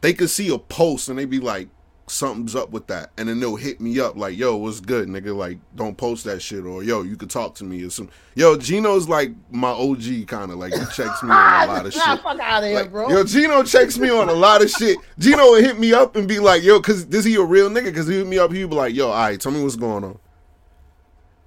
they 0.01 0.13
could 0.13 0.31
see 0.31 0.53
a 0.53 0.59
post 0.59 1.09
and 1.09 1.19
they 1.19 1.25
be 1.25 1.41
like, 1.41 1.69
something's 2.07 2.57
up 2.57 2.71
with 2.71 2.87
that, 2.87 3.11
and 3.19 3.29
then 3.29 3.39
they'll 3.39 3.57
hit 3.57 3.81
me 3.83 4.01
up 4.01 4.17
like, 4.17 4.35
"Yo, 4.39 4.57
what's 4.57 4.81
good, 4.81 5.09
nigga? 5.09 5.37
Like, 5.37 5.59
don't 5.77 5.97
post 5.97 6.25
that 6.25 6.41
shit," 6.41 6.65
or 6.65 6.83
"Yo, 6.83 7.03
you 7.03 7.17
could 7.17 7.29
talk 7.29 7.55
to 7.57 7.65
me," 7.65 7.83
or 7.85 7.91
some. 7.91 8.09
Yo, 8.35 8.57
Gino's 8.57 9.09
like 9.09 9.33
my 9.51 9.69
OG 9.69 10.25
kind 10.27 10.51
of 10.51 10.57
like 10.59 10.73
he 10.73 10.81
checks 10.95 11.23
me 11.23 11.31
on 11.31 11.65
a 11.65 11.73
lot 11.73 11.85
of 11.87 11.95
Nah, 11.97 12.15
shit. 12.15 12.23
fuck 12.23 12.41
out 12.41 12.63
of 12.63 12.69
here, 12.69 12.79
Like, 12.79 12.91
bro. 12.91 13.11
Yo, 13.11 13.25
Gino 13.25 13.63
checks 13.63 13.99
me 13.99 14.09
on 14.09 14.29
a 14.31 14.33
lot 14.33 14.63
of 14.63 14.71
shit. 14.71 14.97
Gino 15.19 15.51
would 15.51 15.65
hit 15.65 15.79
me 15.79 15.93
up 15.93 16.17
and 16.17 16.27
be 16.27 16.39
like, 16.39 16.63
"Yo, 16.63 16.81
cause 16.81 17.05
this 17.07 17.25
he 17.27 17.35
a 17.37 17.43
real 17.43 17.69
nigga?" 17.69 17.95
Cause 17.95 18.07
he 18.09 18.17
hit 18.19 18.27
me 18.27 18.39
up, 18.39 18.53
he'd 18.53 18.71
be 18.71 18.75
like, 18.77 18.95
"Yo, 18.95 19.09
all 19.09 19.13
right, 19.15 19.39
tell 19.41 19.53
me 19.53 19.63
what's 19.63 19.77
going 19.77 20.05
on." 20.05 20.19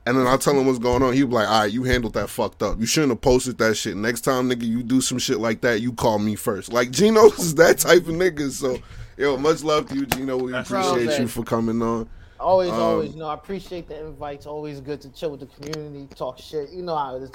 And 0.06 0.18
then 0.18 0.26
I'll 0.26 0.38
tell 0.40 0.58
him 0.60 0.66
what's 0.66 0.80
going 0.80 1.04
on. 1.04 1.14
He'd 1.14 1.24
be 1.30 1.36
like, 1.36 1.48
all 1.48 1.62
right, 1.62 1.72
you 1.72 1.84
handled 1.84 2.14
that 2.14 2.28
fucked 2.30 2.64
up. 2.64 2.80
You 2.80 2.88
shouldn't 2.88 3.12
have 3.12 3.22
posted 3.22 3.58
that 3.60 3.76
shit. 3.76 3.96
Next 3.96 4.22
time, 4.22 4.50
nigga, 4.50 4.64
you 4.64 4.82
do 4.82 5.00
some 5.00 5.20
shit 5.20 5.38
like 5.40 5.62
that, 5.62 5.82
you 5.82 5.94
call 5.94 6.18
me 6.18 6.36
first. 6.36 6.74
Like, 6.74 6.90
Gino 6.90 7.26
is 7.40 7.54
that 7.56 7.78
type 7.78 8.08
of 8.08 8.16
nigga. 8.16 8.50
So, 8.50 8.80
yo, 9.18 9.38
much 9.38 9.64
love 9.64 9.88
to 9.90 9.96
you, 9.96 10.08
Gino. 10.08 10.38
We 10.38 10.52
Bro, 10.54 10.62
appreciate 10.62 11.06
man. 11.06 11.22
you 11.22 11.28
for 11.28 11.44
coming 11.44 11.82
on. 11.84 12.10
Always, 12.40 12.72
Um, 12.72 12.80
always, 12.80 13.14
you 13.14 13.20
know, 13.20 13.28
I 13.28 13.36
appreciate 13.36 13.88
the 13.88 14.04
invites. 14.08 14.48
Always 14.48 14.80
good 14.82 15.00
to 15.02 15.10
chill 15.10 15.30
with 15.30 15.42
the 15.42 15.46
community, 15.46 16.08
talk 16.16 16.40
shit. 16.40 16.72
You 16.72 16.82
know 16.82 16.96
how 16.98 17.18
it 17.18 17.22
is. 17.22 17.30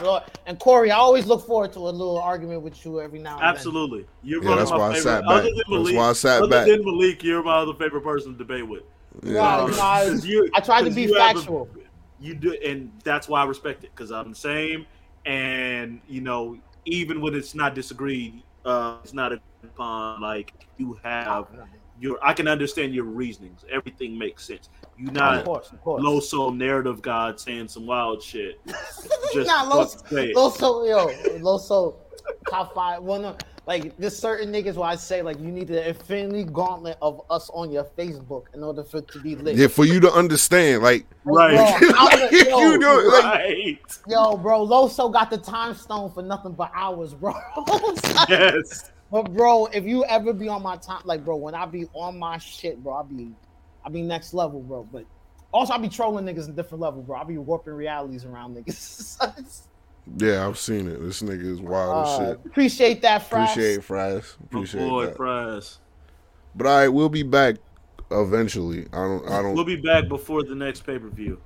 And 0.46 0.58
Corey, 0.58 0.90
I 0.90 0.96
always 0.96 1.26
look 1.26 1.46
forward 1.46 1.72
to 1.74 1.78
a 1.78 1.82
little 1.90 2.18
argument 2.18 2.62
with 2.62 2.84
you 2.84 3.00
every 3.00 3.20
now 3.20 3.34
and 3.34 3.42
then. 3.42 3.48
Absolutely, 3.48 4.04
you're 4.24 4.42
Yeah, 4.42 4.48
one 4.48 4.58
that's 4.58 4.72
of 4.72 4.80
why 4.80 4.86
I 4.86 4.88
my 4.88 4.98
sat 4.98 5.04
favorite. 5.04 5.22
back. 5.22 5.30
Other 5.30 5.42
than 5.68 5.84
That's 5.84 5.94
why 5.96 6.08
I 6.08 6.12
sat 6.14 6.42
other 6.42 6.50
back. 6.50 6.66
than 6.66 6.84
Malik, 6.84 7.22
you're 7.22 7.44
my 7.44 7.58
other 7.58 7.74
favorite 7.74 8.02
person 8.02 8.32
to 8.32 8.38
debate 8.38 8.66
with. 8.66 8.82
then. 9.22 9.34
Nah, 9.34 9.66
nah, 9.68 9.80
I, 9.80 10.04
'Cause 10.08 10.26
you- 10.26 10.50
I 10.54 10.58
tried 10.60 10.82
to 10.86 10.90
be 10.90 11.02
you 11.02 11.14
have 11.14 11.36
a- 11.36 11.38
factual. 11.38 11.68
You 12.20 12.34
do, 12.34 12.56
and 12.64 12.90
that's 13.04 13.28
why 13.28 13.42
I 13.42 13.44
respect 13.44 13.84
it 13.84 13.90
because 13.94 14.10
I'm 14.10 14.30
the 14.30 14.36
same. 14.36 14.86
And 15.24 16.00
you 16.08 16.20
know, 16.20 16.58
even 16.84 17.20
when 17.20 17.34
it's 17.34 17.54
not 17.54 17.74
disagreed, 17.74 18.42
uh, 18.64 18.98
it's 19.02 19.12
not 19.12 19.32
upon. 19.32 20.20
Like 20.20 20.52
you 20.76 20.98
have 21.02 21.48
your, 21.98 22.18
I 22.22 22.32
can 22.32 22.48
understand 22.48 22.94
your 22.94 23.04
reasonings. 23.04 23.64
Everything 23.70 24.18
makes 24.18 24.44
sense. 24.44 24.68
You're 24.98 25.12
not 25.12 25.38
Of 25.38 25.44
course, 25.44 25.72
of 25.72 25.80
course. 25.82 26.02
low 26.02 26.20
soul 26.20 26.50
narrative 26.50 27.02
god 27.02 27.40
saying 27.40 27.68
some 27.68 27.86
wild 27.86 28.22
shit. 28.22 28.60
Just 28.66 29.48
nah, 29.48 29.68
fuck 29.68 30.10
low 30.12 30.22
Loso, 30.24 30.24
it. 30.24 30.36
Loso, 30.36 30.88
yo, 30.88 31.38
Loso, 31.38 31.94
top 32.48 32.74
five. 32.74 33.02
One 33.02 33.24
of 33.24 33.38
like 33.66 33.96
there's 33.96 34.16
certain 34.16 34.52
niggas 34.52 34.74
where 34.74 34.88
I 34.88 34.94
say 34.96 35.22
like 35.22 35.40
you 35.40 35.48
need 35.48 35.66
the 35.68 35.88
infinity 35.88 36.44
gauntlet 36.44 36.96
of 37.02 37.20
us 37.28 37.50
on 37.52 37.70
your 37.72 37.84
Facebook 37.84 38.44
in 38.54 38.62
order 38.62 38.84
for 38.84 38.98
it 38.98 39.08
to 39.08 39.20
be 39.20 39.34
lit. 39.34 39.56
Yeah, 39.56 39.66
for 39.66 39.84
you 39.84 39.98
to 40.00 40.12
understand, 40.12 40.82
like, 40.82 41.04
Right. 41.24 41.78
Bro, 41.80 41.90
I'm 41.96 42.20
Like, 42.20 42.30
yo, 42.32 42.58
you 42.72 42.78
do 42.80 43.00
it, 43.00 43.06
like- 43.12 43.24
right. 43.24 43.98
Yo, 44.06 44.36
bro, 44.36 44.64
Loso 44.66 45.12
got 45.12 45.30
the 45.30 45.38
time 45.38 45.74
stone 45.74 46.12
for 46.12 46.22
nothing 46.22 46.52
but 46.52 46.70
hours, 46.74 47.12
bro. 47.14 47.34
Yes. 48.28 48.90
But 49.10 49.32
bro, 49.34 49.66
if 49.66 49.84
you 49.84 50.04
ever 50.04 50.32
be 50.32 50.48
on 50.48 50.62
my 50.62 50.76
time, 50.76 51.02
like 51.04 51.24
bro, 51.24 51.36
when 51.36 51.54
I 51.54 51.66
be 51.66 51.86
on 51.92 52.18
my 52.18 52.38
shit, 52.38 52.82
bro, 52.82 52.94
I 52.94 53.02
be, 53.04 53.30
I 53.84 53.88
be 53.88 54.02
next 54.02 54.34
level, 54.34 54.60
bro. 54.60 54.86
But 54.92 55.04
also, 55.52 55.72
I 55.74 55.78
be 55.78 55.88
trolling 55.88 56.24
niggas 56.24 56.48
in 56.48 56.54
different 56.54 56.80
level, 56.82 57.02
bro. 57.02 57.18
I 57.18 57.24
be 57.24 57.38
warping 57.38 57.72
realities 57.74 58.24
around 58.24 58.56
niggas. 58.56 59.18
yeah, 60.18 60.46
I've 60.46 60.58
seen 60.58 60.88
it. 60.88 61.00
This 61.00 61.22
nigga 61.22 61.44
is 61.44 61.60
wild 61.60 62.06
Uh, 62.06 62.10
as 62.10 62.18
shit. 62.28 62.46
appreciate 62.46 63.02
that, 63.02 63.28
Fries. 63.28 63.50
Appreciate 63.50 63.84
fries. 63.84 64.36
My 64.40 64.44
Appreciate 64.46 64.88
boy, 64.88 65.06
that. 65.06 65.16
Prize. 65.16 65.78
But 66.54 66.66
all 66.66 66.78
right, 66.78 66.88
we'll 66.88 67.08
be 67.08 67.22
back 67.22 67.56
eventually. 68.10 68.86
I 68.92 68.96
don't. 68.98 69.28
I 69.28 69.42
don't. 69.42 69.54
We'll 69.54 69.64
be 69.64 69.76
back 69.76 70.08
before 70.08 70.42
the 70.42 70.54
next 70.54 70.82
pay 70.86 70.98
per 70.98 71.08
view. 71.08 71.40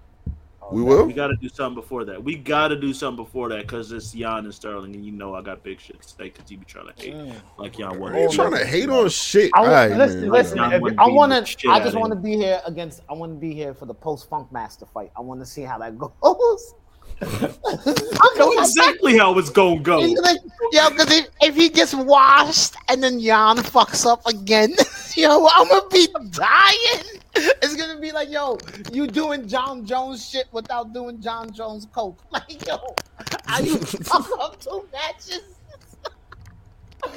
we 0.70 0.82
will. 0.82 1.04
We 1.06 1.12
got 1.14 1.28
to 1.28 1.36
do 1.36 1.48
something 1.48 1.74
before 1.80 2.04
that. 2.04 2.22
We 2.22 2.36
got 2.36 2.68
to 2.68 2.76
do 2.78 2.94
something 2.94 3.24
before 3.24 3.48
that 3.48 3.62
because 3.62 3.90
it's 3.90 4.14
Yan 4.14 4.44
and 4.44 4.54
Sterling, 4.54 4.94
and 4.94 5.04
you 5.04 5.10
know 5.10 5.34
I 5.34 5.42
got 5.42 5.64
big 5.64 5.80
shit 5.80 6.00
to 6.00 6.08
say 6.08 6.24
because 6.30 6.48
you 6.48 6.58
be 6.58 6.64
trying 6.64 6.92
to 6.94 7.02
hate 7.02 7.16
like 7.58 7.76
y'all. 7.78 7.94
You 8.14 8.28
trying 8.30 8.52
to 8.52 8.64
hate 8.64 8.88
on 8.88 9.08
shit? 9.08 9.50
I, 9.54 9.58
All 9.58 9.66
right, 9.66 9.90
listen, 9.90 10.20
man. 10.20 10.30
listen. 10.30 10.58
Wanna 10.58 10.94
I 10.98 11.06
want 11.08 11.46
to. 11.46 11.68
I 11.70 11.80
just 11.80 11.96
want 11.96 12.12
to 12.12 12.16
be 12.16 12.36
here 12.36 12.60
against. 12.66 13.00
I 13.08 13.14
want 13.14 13.32
to 13.32 13.38
be 13.38 13.52
here 13.52 13.74
for 13.74 13.86
the 13.86 13.94
post 13.94 14.28
Funk 14.28 14.52
Master 14.52 14.86
fight. 14.86 15.10
I 15.16 15.22
want 15.22 15.40
to 15.40 15.46
see 15.46 15.62
how 15.62 15.78
that 15.78 15.98
goes. 16.22 16.74
Know 17.20 18.52
exactly 18.58 19.18
how 19.18 19.36
it's 19.38 19.50
gonna 19.50 19.80
go. 19.80 20.00
He's 20.00 20.18
gonna- 20.20 20.38
yo, 20.72 20.90
because 20.90 21.12
if, 21.12 21.26
if 21.42 21.54
he 21.54 21.68
gets 21.68 21.94
washed 21.94 22.74
and 22.88 23.02
then 23.02 23.20
Yan 23.20 23.58
fucks 23.58 24.06
up 24.10 24.24
again, 24.26 24.74
yo, 25.16 25.46
I'm 25.46 25.68
gonna 25.68 25.88
be 25.90 26.06
dying. 26.30 27.20
It's 27.34 27.76
gonna 27.76 28.00
be 28.00 28.12
like, 28.12 28.30
yo, 28.30 28.58
you 28.92 29.06
doing 29.06 29.46
Jon 29.46 29.84
Jones 29.84 30.28
shit 30.28 30.46
without 30.52 30.92
doing 30.94 31.20
Jon 31.20 31.52
Jones 31.52 31.86
coke. 31.92 32.18
Like, 32.32 32.66
yo, 32.66 32.78
how 33.46 33.60
you 33.60 33.76
fuck 33.78 34.28
up 34.40 34.60
two 34.60 34.86
matches? 34.92 35.42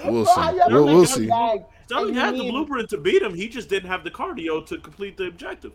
We'll 0.06 0.24
Bro, 0.24 0.34
see. 0.36 0.56
you 0.56 0.62
ever 0.62 0.74
We'll, 0.84 0.86
we'll 0.86 1.06
see. 1.06 1.28
bag 1.28 1.64
Sterling 1.86 2.08
and 2.10 2.16
you 2.16 2.22
had 2.22 2.34
the 2.36 2.38
need- 2.40 2.52
blueprint 2.52 2.90
to 2.90 2.98
beat 2.98 3.22
him. 3.22 3.34
He 3.34 3.48
just 3.50 3.70
didn't 3.70 3.90
have 3.90 4.04
the 4.04 4.12
cardio 4.12 4.66
to 4.68 4.78
complete 4.78 5.18
the 5.18 5.28
objective. 5.28 5.74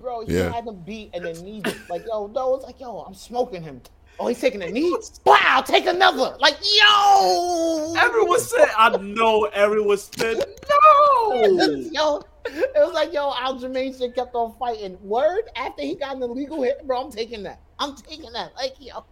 Bro, 0.00 0.26
he 0.26 0.36
Yeah. 0.38 0.50
had 0.52 0.66
him 0.66 0.76
beat 0.84 1.10
and 1.14 1.24
then 1.26 1.44
knee. 1.44 1.62
Like, 1.88 2.04
yo, 2.06 2.26
no, 2.28 2.54
it's 2.54 2.64
like, 2.64 2.80
yo, 2.80 3.00
I'm 3.00 3.14
smoking 3.14 3.62
him. 3.62 3.82
Oh, 4.18 4.26
he's 4.28 4.40
taking 4.40 4.62
a 4.62 4.70
knee. 4.70 4.94
Wow, 5.24 5.62
take 5.64 5.86
another. 5.86 6.36
Like, 6.40 6.56
yo, 6.62 7.94
Everyone 7.98 8.40
said, 8.40 8.68
I 8.76 8.96
know 8.98 9.44
everyone 9.52 9.98
said 9.98 10.36
no. 10.38 11.46
yo, 11.92 12.22
it 12.46 12.72
was 12.76 12.92
like, 12.92 13.12
yo, 13.12 13.30
Aljamain 13.30 13.96
shit 13.96 14.14
kept 14.14 14.34
on 14.34 14.54
fighting. 14.58 14.98
Word 15.02 15.42
after 15.56 15.82
he 15.82 15.94
got 15.96 16.16
an 16.16 16.22
illegal 16.22 16.62
hit, 16.62 16.86
bro. 16.86 17.04
I'm 17.04 17.10
taking 17.10 17.42
that. 17.44 17.60
I'm 17.78 17.94
taking 17.96 18.32
that. 18.32 18.52
Like, 18.56 18.74
yo. 18.78 19.04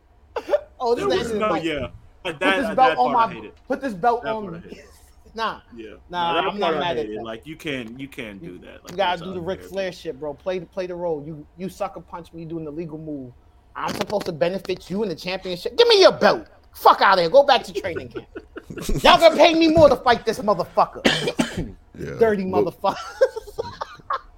Oh, 0.80 0.94
this 0.94 1.06
There 1.06 1.18
is 1.18 1.32
was 1.32 1.40
no, 1.40 1.48
fight. 1.50 1.64
yeah. 1.64 1.88
But 2.22 2.40
Put 2.40 2.56
this 2.56 2.66
belt 2.66 2.76
that 2.76 2.98
on 2.98 3.12
my. 3.12 3.50
Put 3.66 3.80
this 3.80 3.94
belt 3.94 4.22
That 4.24 4.34
on 4.34 4.52
me. 4.52 4.80
Hated. 5.28 5.36
Nah, 5.36 5.60
Yeah. 5.76 5.94
Nah, 6.10 6.34
that 6.34 6.44
I'm 6.48 6.58
not 6.58 6.74
mad 6.74 6.96
at 6.98 7.06
hated. 7.06 7.18
that. 7.18 7.24
Like 7.24 7.46
you 7.46 7.56
can 7.56 7.98
you 7.98 8.08
can't 8.08 8.42
do 8.42 8.58
that. 8.58 8.82
Like, 8.82 8.90
you 8.90 8.96
gotta 8.96 9.18
do 9.18 9.24
the 9.26 9.30
unfair. 9.40 9.42
Ric 9.44 9.62
Flair 9.62 9.92
shit, 9.92 10.18
bro. 10.18 10.34
Play 10.34 10.60
play 10.60 10.86
the 10.86 10.94
role. 10.94 11.22
You 11.26 11.46
you 11.56 11.68
sucker 11.68 12.00
punch 12.00 12.32
me 12.32 12.44
doing 12.44 12.64
the 12.64 12.70
legal 12.72 12.98
move. 12.98 13.32
I'm 13.76 13.94
supposed 13.94 14.26
to 14.26 14.32
benefit 14.32 14.90
you 14.90 15.02
in 15.04 15.08
the 15.08 15.14
championship. 15.14 15.76
Give 15.76 15.86
me 15.88 16.00
your 16.00 16.12
belt. 16.12 16.46
Fuck 16.74 17.00
out 17.00 17.18
of 17.18 17.22
here. 17.22 17.30
Go 17.30 17.44
back 17.44 17.62
to 17.64 17.72
training 17.72 18.08
camp. 18.08 18.26
Y'all 19.02 19.18
gonna 19.18 19.36
pay 19.36 19.54
me 19.54 19.68
more 19.68 19.88
to 19.88 19.96
fight 19.96 20.24
this 20.26 20.38
motherfucker. 20.40 21.74
Yeah. 21.98 22.14
Dirty 22.20 22.44
motherfucker. 22.44 22.94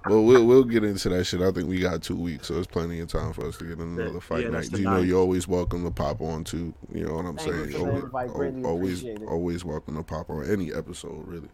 Well, 0.05 0.23
we'll 0.23 0.45
we'll 0.45 0.63
get 0.63 0.83
into 0.83 1.09
that 1.09 1.25
shit. 1.25 1.41
I 1.41 1.51
think 1.51 1.67
we 1.67 1.79
got 1.79 2.01
two 2.01 2.15
weeks, 2.15 2.47
so 2.47 2.55
there's 2.55 2.65
plenty 2.65 2.99
of 3.01 3.07
time 3.07 3.33
for 3.33 3.45
us 3.47 3.57
to 3.57 3.65
get 3.65 3.77
another 3.77 4.19
fight 4.19 4.45
yeah, 4.45 4.49
night. 4.49 4.69
that's 4.69 4.71
You 4.71 4.85
know, 4.85 5.01
you're 5.01 5.19
always 5.19 5.47
welcome 5.47 5.83
to 5.83 5.91
pop 5.91 6.21
on 6.21 6.43
too. 6.43 6.73
You 6.91 7.05
know 7.05 7.13
what 7.13 7.25
I'm 7.25 7.37
Thank 7.37 7.51
saying? 7.51 7.71
for 7.71 7.87
Always, 7.87 8.03
invite. 8.03 8.65
Always, 8.65 9.05
always 9.27 9.65
welcome 9.65 9.95
to 9.97 10.03
pop 10.03 10.31
on 10.31 10.49
any 10.49 10.73
episode, 10.73 11.27
really, 11.27 11.49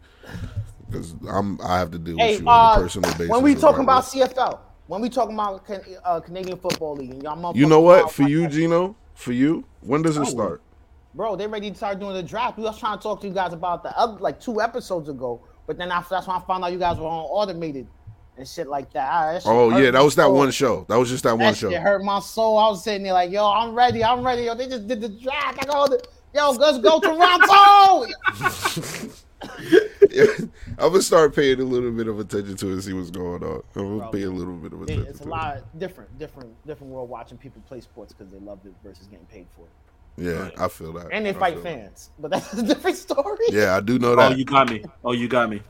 because 0.88 1.14
I'm 1.28 1.60
I 1.60 1.78
have 1.78 1.90
to 1.90 1.98
deal 1.98 2.16
hey, 2.16 2.36
with 2.36 2.42
you 2.42 2.48
on 2.48 2.78
uh, 2.78 2.80
a 2.80 2.82
personal 2.82 3.10
basis. 3.12 3.28
when 3.28 3.42
we 3.42 3.54
talking 3.54 3.82
about 3.82 4.04
CFL, 4.04 4.60
when 4.86 5.02
we 5.02 5.10
talking 5.10 5.34
about 5.34 5.66
Can- 5.66 5.84
uh, 6.02 6.20
Canadian 6.20 6.56
Football 6.56 6.96
League, 6.96 7.10
and 7.10 7.22
y'all 7.22 7.54
you 7.54 7.66
know 7.66 7.82
what? 7.82 8.10
For 8.10 8.22
you, 8.22 8.42
that. 8.42 8.52
Gino, 8.52 8.96
for 9.14 9.32
you, 9.32 9.64
when 9.82 10.00
does 10.00 10.16
it 10.16 10.24
start? 10.24 10.62
Bro, 11.14 11.36
they 11.36 11.46
ready 11.46 11.70
to 11.70 11.76
start 11.76 12.00
doing 12.00 12.14
the 12.14 12.22
draft. 12.22 12.56
We 12.56 12.64
was 12.64 12.78
trying 12.78 12.96
to 12.96 13.02
talk 13.02 13.20
to 13.20 13.28
you 13.28 13.34
guys 13.34 13.52
about 13.52 13.82
the 13.82 13.94
other 13.98 14.18
like 14.20 14.40
two 14.40 14.62
episodes 14.62 15.10
ago, 15.10 15.42
but 15.66 15.76
then 15.76 15.90
after 15.90 16.14
that's 16.14 16.26
when 16.26 16.36
I 16.36 16.40
found 16.40 16.64
out 16.64 16.72
you 16.72 16.78
guys 16.78 16.96
were 16.96 17.06
on 17.06 17.24
automated 17.24 17.86
and 18.38 18.48
shit 18.48 18.66
like 18.68 18.92
that. 18.92 19.08
Ah, 19.10 19.32
that 19.32 19.42
shit 19.42 19.50
Oh 19.50 19.70
yeah, 19.76 19.90
that 19.90 19.94
my 19.94 20.02
was 20.02 20.14
that 20.16 20.30
one 20.30 20.50
show. 20.50 20.86
That 20.88 20.96
was 20.96 21.10
just 21.10 21.24
that, 21.24 21.36
one 21.36 21.54
show. 21.54 21.70
It 21.70 21.80
hurt 21.80 22.02
my 22.02 22.20
soul. 22.20 22.58
I 22.58 22.68
was 22.68 22.82
sitting 22.84 23.02
there 23.02 23.12
like, 23.12 23.30
yo, 23.30 23.44
I'm 23.44 23.74
ready. 23.74 24.02
I'm 24.04 24.24
ready. 24.24 24.42
Yo, 24.44 24.54
they 24.54 24.66
just 24.68 24.86
did 24.86 25.00
the 25.00 25.08
draft. 25.08 25.58
I 25.60 25.66
go, 25.66 25.98
yo, 26.34 26.50
let's 26.52 26.78
go 26.78 27.00
to 27.00 27.06
Toronto. 27.08 28.06
I'm 30.78 30.90
gonna 30.90 31.02
start 31.02 31.34
paying 31.34 31.60
a 31.60 31.64
little 31.64 31.92
bit 31.92 32.08
of 32.08 32.18
attention 32.18 32.56
to 32.56 32.70
it 32.70 32.72
and 32.72 32.82
see 32.82 32.92
what's 32.92 33.10
going 33.10 33.42
on. 33.44 33.62
I'm 33.76 33.82
gonna 33.82 33.98
Bro, 33.98 34.10
pay 34.10 34.22
a 34.22 34.30
little 34.30 34.56
bit 34.56 34.72
of 34.72 34.82
attention. 34.82 35.06
it's 35.06 35.20
a 35.20 35.24
to 35.24 35.28
lot 35.28 35.78
different, 35.78 36.18
different, 36.18 36.66
different 36.66 36.92
world 36.92 37.08
watching 37.08 37.38
people 37.38 37.62
play 37.68 37.80
sports 37.80 38.12
because 38.12 38.32
they 38.32 38.38
love 38.40 38.58
it 38.64 38.72
versus 38.82 39.06
getting 39.06 39.26
paid 39.26 39.46
for 39.54 39.62
it. 39.62 40.22
it. 40.22 40.34
Yeah, 40.34 40.64
I 40.64 40.68
feel 40.68 40.92
that. 40.94 41.08
And 41.12 41.24
they 41.24 41.30
I 41.30 41.34
fight 41.34 41.54
feel 41.54 41.62
that. 41.62 41.78
fans, 41.80 42.10
but 42.18 42.30
that's 42.32 42.52
a 42.52 42.62
different 42.66 42.96
story. 42.96 43.38
Yeah, 43.50 43.76
I 43.76 43.80
do 43.80 43.98
know 44.00 44.16
that. 44.16 44.32
Oh, 44.32 44.34
you 44.34 44.44
got 44.44 44.68
me. 44.70 44.84
Oh, 45.04 45.12
you 45.12 45.28
got 45.28 45.50
me. 45.50 45.62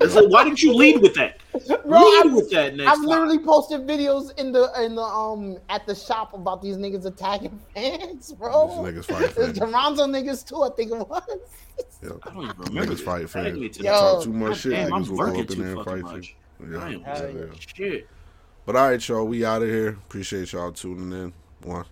It's 0.00 0.14
like, 0.14 0.28
why 0.28 0.44
didn't 0.44 0.62
you 0.62 0.72
lead 0.74 1.02
with 1.02 1.14
that? 1.14 1.38
Bro, 1.66 1.98
lead 2.00 2.20
I've- 2.26 2.34
with 2.34 2.50
that 2.52 2.76
next 2.76 2.88
I've 2.88 2.96
time. 2.98 3.04
literally 3.06 3.38
posted 3.40 3.80
videos 3.80 4.38
in 4.38 4.52
the 4.52 4.70
in 4.82 4.94
the 4.94 5.02
um 5.02 5.58
at 5.68 5.86
the 5.86 5.94
shop 5.94 6.34
about 6.34 6.62
these 6.62 6.76
niggas 6.76 7.04
attacking 7.04 7.58
fans, 7.74 8.32
bro. 8.32 8.68
These 8.84 8.94
niggas 8.94 9.04
fight 9.06 9.22
The 9.34 9.46
fans. 9.46 9.58
Toronto 9.58 10.06
niggas 10.06 10.46
too, 10.46 10.62
I 10.62 10.70
think 10.76 10.92
it 10.92 10.98
was. 11.08 11.22
Yeah. 12.02 12.10
I 12.22 12.30
don't 12.32 12.44
even 12.44 12.56
remember. 12.58 12.94
Niggas 12.94 13.00
fight 13.00 13.28
fans. 13.28 13.76
To 13.76 13.82
Yo. 13.82 13.90
Talk 13.92 14.24
too 14.24 14.32
much 14.32 14.48
God 14.50 14.56
shit. 14.58 14.72
damn, 14.72 14.90
Niggas 14.90 15.08
will 15.08 15.16
go 15.16 15.40
up 15.40 15.50
in 15.50 15.58
there 15.58 15.74
and 15.76 15.84
fight 15.84 16.02
much. 16.02 16.36
you. 16.60 16.72
Yeah. 16.72 16.88
yeah, 16.88 17.28
yeah. 17.28 17.44
shit. 17.58 18.08
But 18.66 18.76
all 18.76 18.88
right, 18.90 19.08
y'all, 19.08 19.24
we 19.26 19.44
out 19.44 19.62
of 19.62 19.68
here. 19.68 19.88
Appreciate 19.90 20.52
y'all 20.52 20.70
tuning 20.72 21.12
in. 21.12 21.32
One. 21.62 21.86